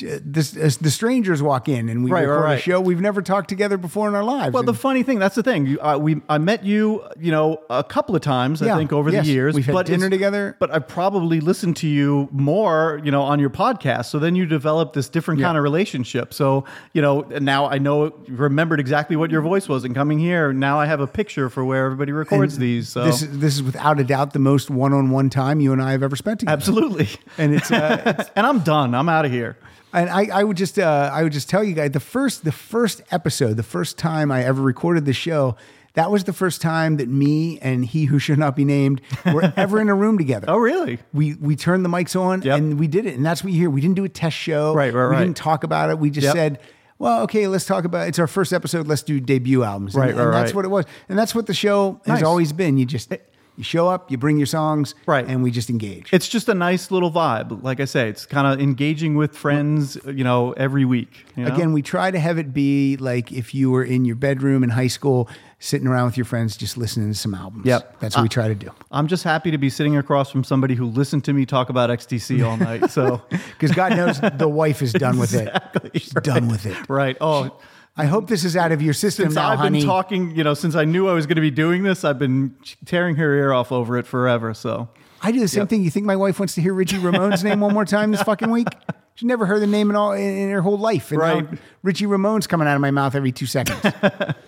this, 0.02 0.56
as 0.56 0.78
the 0.78 0.90
strangers 0.92 1.42
walk 1.42 1.68
in 1.70 1.90
and 1.90 2.04
we 2.04 2.12
Right, 2.12 2.26
right, 2.28 2.36
record 2.36 2.52
a 2.54 2.60
show. 2.60 2.82
We've 2.82 3.02
never 3.02 3.22
talked 3.22 3.50
together 3.50 3.78
before 3.78 4.08
in 4.08 4.16
our 4.16 4.24
lives. 4.24 4.54
Well, 4.54 4.64
the 4.64 4.74
funny 4.74 5.04
thing, 5.04 5.20
that's 5.20 5.36
the 5.36 5.44
thing. 5.44 5.66
You, 5.68 5.80
uh, 5.82 5.98
we, 5.98 6.22
I 6.30 6.38
met 6.38 6.64
you, 6.66 7.04
you 7.20 7.32
know, 7.32 7.62
a 7.70 7.84
couple 7.84 8.16
of 8.16 8.22
times, 8.22 8.62
Yeah, 8.62 8.74
I 8.74 8.78
think, 8.78 8.92
over 8.94 9.10
yes. 9.10 9.26
the 9.26 9.32
years. 9.32 9.56
We've 9.56 9.66
had 9.66 9.86
dinner 9.86 10.10
together. 10.10 10.56
But 10.60 10.72
I 10.72 10.80
probably 10.80 11.40
listened 11.40 11.76
to 11.78 11.88
you 11.88 12.28
more, 12.32 13.00
you 13.04 13.12
know, 13.12 13.22
on 13.22 13.40
your 13.40 13.50
podcast. 13.50 14.06
So 14.06 14.20
then 14.20 14.36
you 14.36 14.46
develop 14.46 14.94
this 14.94 15.10
different 15.10 15.40
Yeah. 15.40 15.48
kind 15.48 15.58
of 15.58 15.64
relationship. 15.64 16.34
So, 16.34 16.66
you 16.94 17.02
know, 17.02 17.22
now 17.40 17.68
I 17.70 17.78
know, 17.78 18.14
remembered 18.28 18.80
exactly 18.80 19.16
what 19.16 19.32
your 19.32 19.42
voice 19.42 19.68
was. 19.70 19.84
And 19.84 19.94
coming 19.96 20.20
here, 20.20 20.54
now 20.54 20.80
I 20.80 20.86
have 20.86 21.00
a 21.00 21.08
picture 21.08 21.50
for 21.50 21.64
where 21.66 21.86
everybody 21.86 22.12
records 22.12 22.56
and 22.56 22.64
these. 22.64 22.90
So 22.90 23.04
this 23.06 23.22
is 23.22 23.40
this 23.40 23.56
is 23.56 23.64
without 23.64 24.00
a 24.00 24.04
doubt 24.04 24.34
the 24.34 24.40
most 24.40 24.70
one-on-one 24.70 25.30
time 25.30 25.60
you 25.60 25.74
and 25.74 25.82
I 25.82 25.92
have 25.92 26.04
ever 26.04 26.16
spent 26.16 26.40
together. 26.42 26.54
absolutely. 26.58 27.10
And 27.38 27.54
it's, 27.56 27.72
uh, 27.72 28.16
it's 28.20 28.30
and 28.36 28.46
I'm 28.46 28.60
done. 28.60 28.94
I'm 28.96 29.10
out 29.10 29.26
of 29.26 29.32
here. 29.32 29.58
And 29.94 30.10
I, 30.10 30.28
I 30.32 30.44
would 30.44 30.58
just 30.58 30.78
uh, 30.80 31.10
I 31.12 31.24
would 31.24 31.34
just 31.34 31.50
tell 31.50 31.64
you 31.64 31.74
guys 31.74 31.92
the 31.92 32.00
first 32.00 32.44
the 32.44 32.52
first 32.52 33.02
episode, 33.12 33.58
the 33.58 33.64
first 33.64 33.98
time 33.98 34.32
I 34.32 34.44
ever 34.44 34.62
recorded 34.62 35.06
the 35.06 35.14
show, 35.14 35.56
that 35.94 36.12
was 36.12 36.24
the 36.26 36.34
first 36.34 36.62
time 36.62 36.98
that 36.98 37.10
me 37.10 37.60
and 37.60 37.84
he 37.86 38.06
who 38.06 38.20
should 38.20 38.38
not 38.40 38.56
be 38.56 38.64
named 38.66 39.02
were 39.34 39.52
ever 39.58 39.82
in 39.82 39.90
a 39.90 39.96
room 39.96 40.18
together. 40.18 40.46
Oh, 40.50 40.58
really? 40.58 41.00
We 41.14 41.36
we 41.36 41.56
turned 41.56 41.84
the 41.84 41.90
mics 41.90 42.20
on 42.20 42.42
Yep. 42.44 42.58
and 42.58 42.80
we 42.80 42.88
did 42.88 43.06
it, 43.06 43.16
and 43.16 43.26
that's 43.26 43.44
what 43.44 43.52
you 43.54 43.60
hear. 43.60 43.70
We 43.70 43.82
didn't 43.82 43.96
do 43.96 44.04
a 44.06 44.10
test 44.10 44.38
show. 44.38 44.74
Right, 44.74 44.94
right, 44.94 45.10
We 45.10 45.16
right. 45.16 45.20
didn't 45.24 45.38
talk 45.38 45.64
about 45.64 45.90
it. 45.90 45.98
We 46.00 46.10
just 46.12 46.26
Yep. 46.26 46.36
said, 46.36 46.60
"Well, 47.00 47.22
okay, 47.24 47.48
let's 47.48 47.66
talk 47.66 47.86
about. 47.86 48.08
It's 48.08 48.20
our 48.20 48.28
first 48.28 48.54
episode. 48.54 48.88
Let's 48.88 49.04
do 49.04 49.20
debut 49.20 49.64
albums." 49.64 49.96
And, 49.96 50.02
Right, 50.04 50.10
and 50.12 50.20
right, 50.20 50.32
that's 50.32 50.52
right. 50.52 50.56
what 50.56 50.66
it 50.66 50.70
was, 50.70 50.86
and 51.10 51.18
that's 51.18 51.34
what 51.34 51.48
the 51.48 51.54
show 51.54 52.00
has 52.06 52.22
always 52.24 52.54
been. 52.54 52.78
You 52.78 52.86
just 52.86 53.12
you 53.60 53.64
show 53.64 53.88
up, 53.90 54.10
you 54.10 54.18
bring 54.18 54.38
your 54.38 54.46
songs, 54.48 54.96
Right. 55.06 55.28
and 55.28 55.44
we 55.44 55.52
just 55.52 55.70
engage. 55.70 56.12
It's 56.12 56.28
just 56.28 56.48
a 56.50 56.54
nice 56.56 56.90
little 56.90 57.12
vibe. 57.12 57.62
Like 57.62 57.80
I 57.80 57.86
say, 57.86 58.10
it's 58.10 58.26
kind 58.26 58.48
of 58.48 58.60
engaging 58.60 59.16
with 59.16 59.36
friends, 59.38 59.98
you 60.08 60.24
know, 60.24 60.54
every 60.54 60.86
week. 60.86 61.26
you 61.36 61.44
know? 61.46 61.54
Again, 61.54 61.74
we 61.74 61.82
try 61.82 62.10
to 62.10 62.18
have 62.20 62.38
it 62.40 62.54
be 62.54 62.96
like 62.98 63.32
if 63.34 63.54
you 63.54 63.70
were 63.70 63.84
in 63.84 64.06
your 64.06 64.16
bedroom 64.16 64.64
in 64.64 64.70
high 64.70 64.88
school, 64.88 65.30
sitting 65.60 65.88
around 65.88 66.06
with 66.06 66.16
your 66.18 66.24
friends, 66.26 66.56
just 66.56 66.78
listening 66.78 67.10
to 67.12 67.18
some 67.18 67.36
albums. 67.36 67.66
Yep. 67.66 68.00
that's 68.00 68.16
what 68.16 68.24
we 68.24 68.30
try 68.30 68.48
to 68.48 68.56
do. 68.56 68.72
I'm 68.92 69.08
just 69.08 69.26
happy 69.26 69.52
to 69.52 69.58
be 69.58 69.70
sitting 69.70 69.98
across 69.98 70.32
from 70.32 70.46
somebody 70.46 70.74
who 70.76 70.86
listened 70.86 71.26
to 71.26 71.34
me 71.34 71.46
talk 71.46 71.70
about 71.70 71.90
XTC 71.90 72.48
all 72.48 72.56
night. 72.56 72.90
So 72.92 73.22
Because 73.30 73.72
God 73.76 73.92
knows 73.98 74.22
the 74.22 74.48
wife 74.48 74.82
is 74.82 74.94
done 74.94 75.20
with 75.20 75.34
it. 75.34 75.52
She's 75.96 76.14
done 76.14 76.48
with 76.48 76.66
it. 76.66 76.78
right. 76.88 77.18
Oh, 77.20 77.60
I 78.00 78.06
hope 78.06 78.28
this 78.28 78.46
is 78.46 78.56
out 78.56 78.72
of 78.72 78.82
your 78.82 78.94
system 78.94 79.26
since 79.26 79.36
now, 79.36 79.50
I've 79.50 79.60
honey. 79.60 79.80
been 79.80 79.88
talking, 79.88 80.36
you 80.36 80.44
know, 80.44 80.54
since 80.54 80.74
I 80.76 80.86
knew 80.86 81.10
I 81.10 81.14
was 81.14 81.26
going 81.26 81.36
to 81.36 81.42
be 81.42 81.52
doing 81.52 81.84
this, 81.84 82.06
I've 82.06 82.18
been 82.18 82.56
tearing 82.86 83.18
her 83.18 83.36
ear 83.36 83.52
off 83.52 83.72
over 83.72 83.98
it 83.98 84.08
forever. 84.08 84.54
So 84.54 84.88
I 85.22 85.32
do 85.34 85.40
the 85.42 85.48
same 85.50 85.68
thing. 85.68 85.84
You 85.84 85.90
think 85.90 86.06
my 86.06 86.16
wife 86.16 86.40
wants 86.40 86.56
to 86.56 86.62
hear 86.62 86.74
Richie 86.74 86.98
Ramone's 86.98 87.44
name 87.44 87.60
one 87.60 87.74
more 87.74 87.84
time 87.86 88.12
this 88.12 88.22
fucking 88.24 88.50
week? 88.52 88.68
She 89.16 89.26
never 89.26 89.46
heard 89.46 89.62
the 89.62 89.68
name 89.68 89.90
in 89.90 89.98
all 89.98 90.14
in, 90.14 90.50
her 90.50 90.62
whole 90.62 90.78
life. 90.78 91.12
And 91.12 91.20
Right. 91.20 91.48
Richie 91.84 92.06
Ramone's 92.06 92.48
coming 92.48 92.70
out 92.70 92.76
of 92.76 92.82
my 92.82 92.92
mouth 92.92 93.16
every 93.16 93.34
two 93.34 93.46
seconds. 93.46 93.94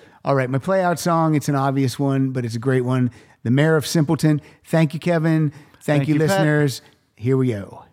all 0.24 0.34
right, 0.34 0.50
my 0.50 0.60
play 0.60 0.82
out 0.82 0.98
song. 0.98 1.36
It's 1.36 1.50
an 1.50 1.56
obvious 1.56 2.00
one, 2.00 2.32
but 2.32 2.46
it's 2.46 2.56
a 2.56 2.60
great 2.60 2.86
one. 2.86 3.12
The 3.44 3.52
Mayor 3.52 3.76
of 3.76 3.86
Simpleton. 3.86 4.40
Thank 4.64 4.94
you, 4.94 5.00
Kevin. 5.02 5.50
Thank, 5.50 5.84
Thank 5.84 6.08
you, 6.08 6.14
you, 6.14 6.20
Pat. 6.22 6.30
listeners. 6.30 6.82
Here 7.18 7.36
we 7.36 7.50
go. 7.50 7.84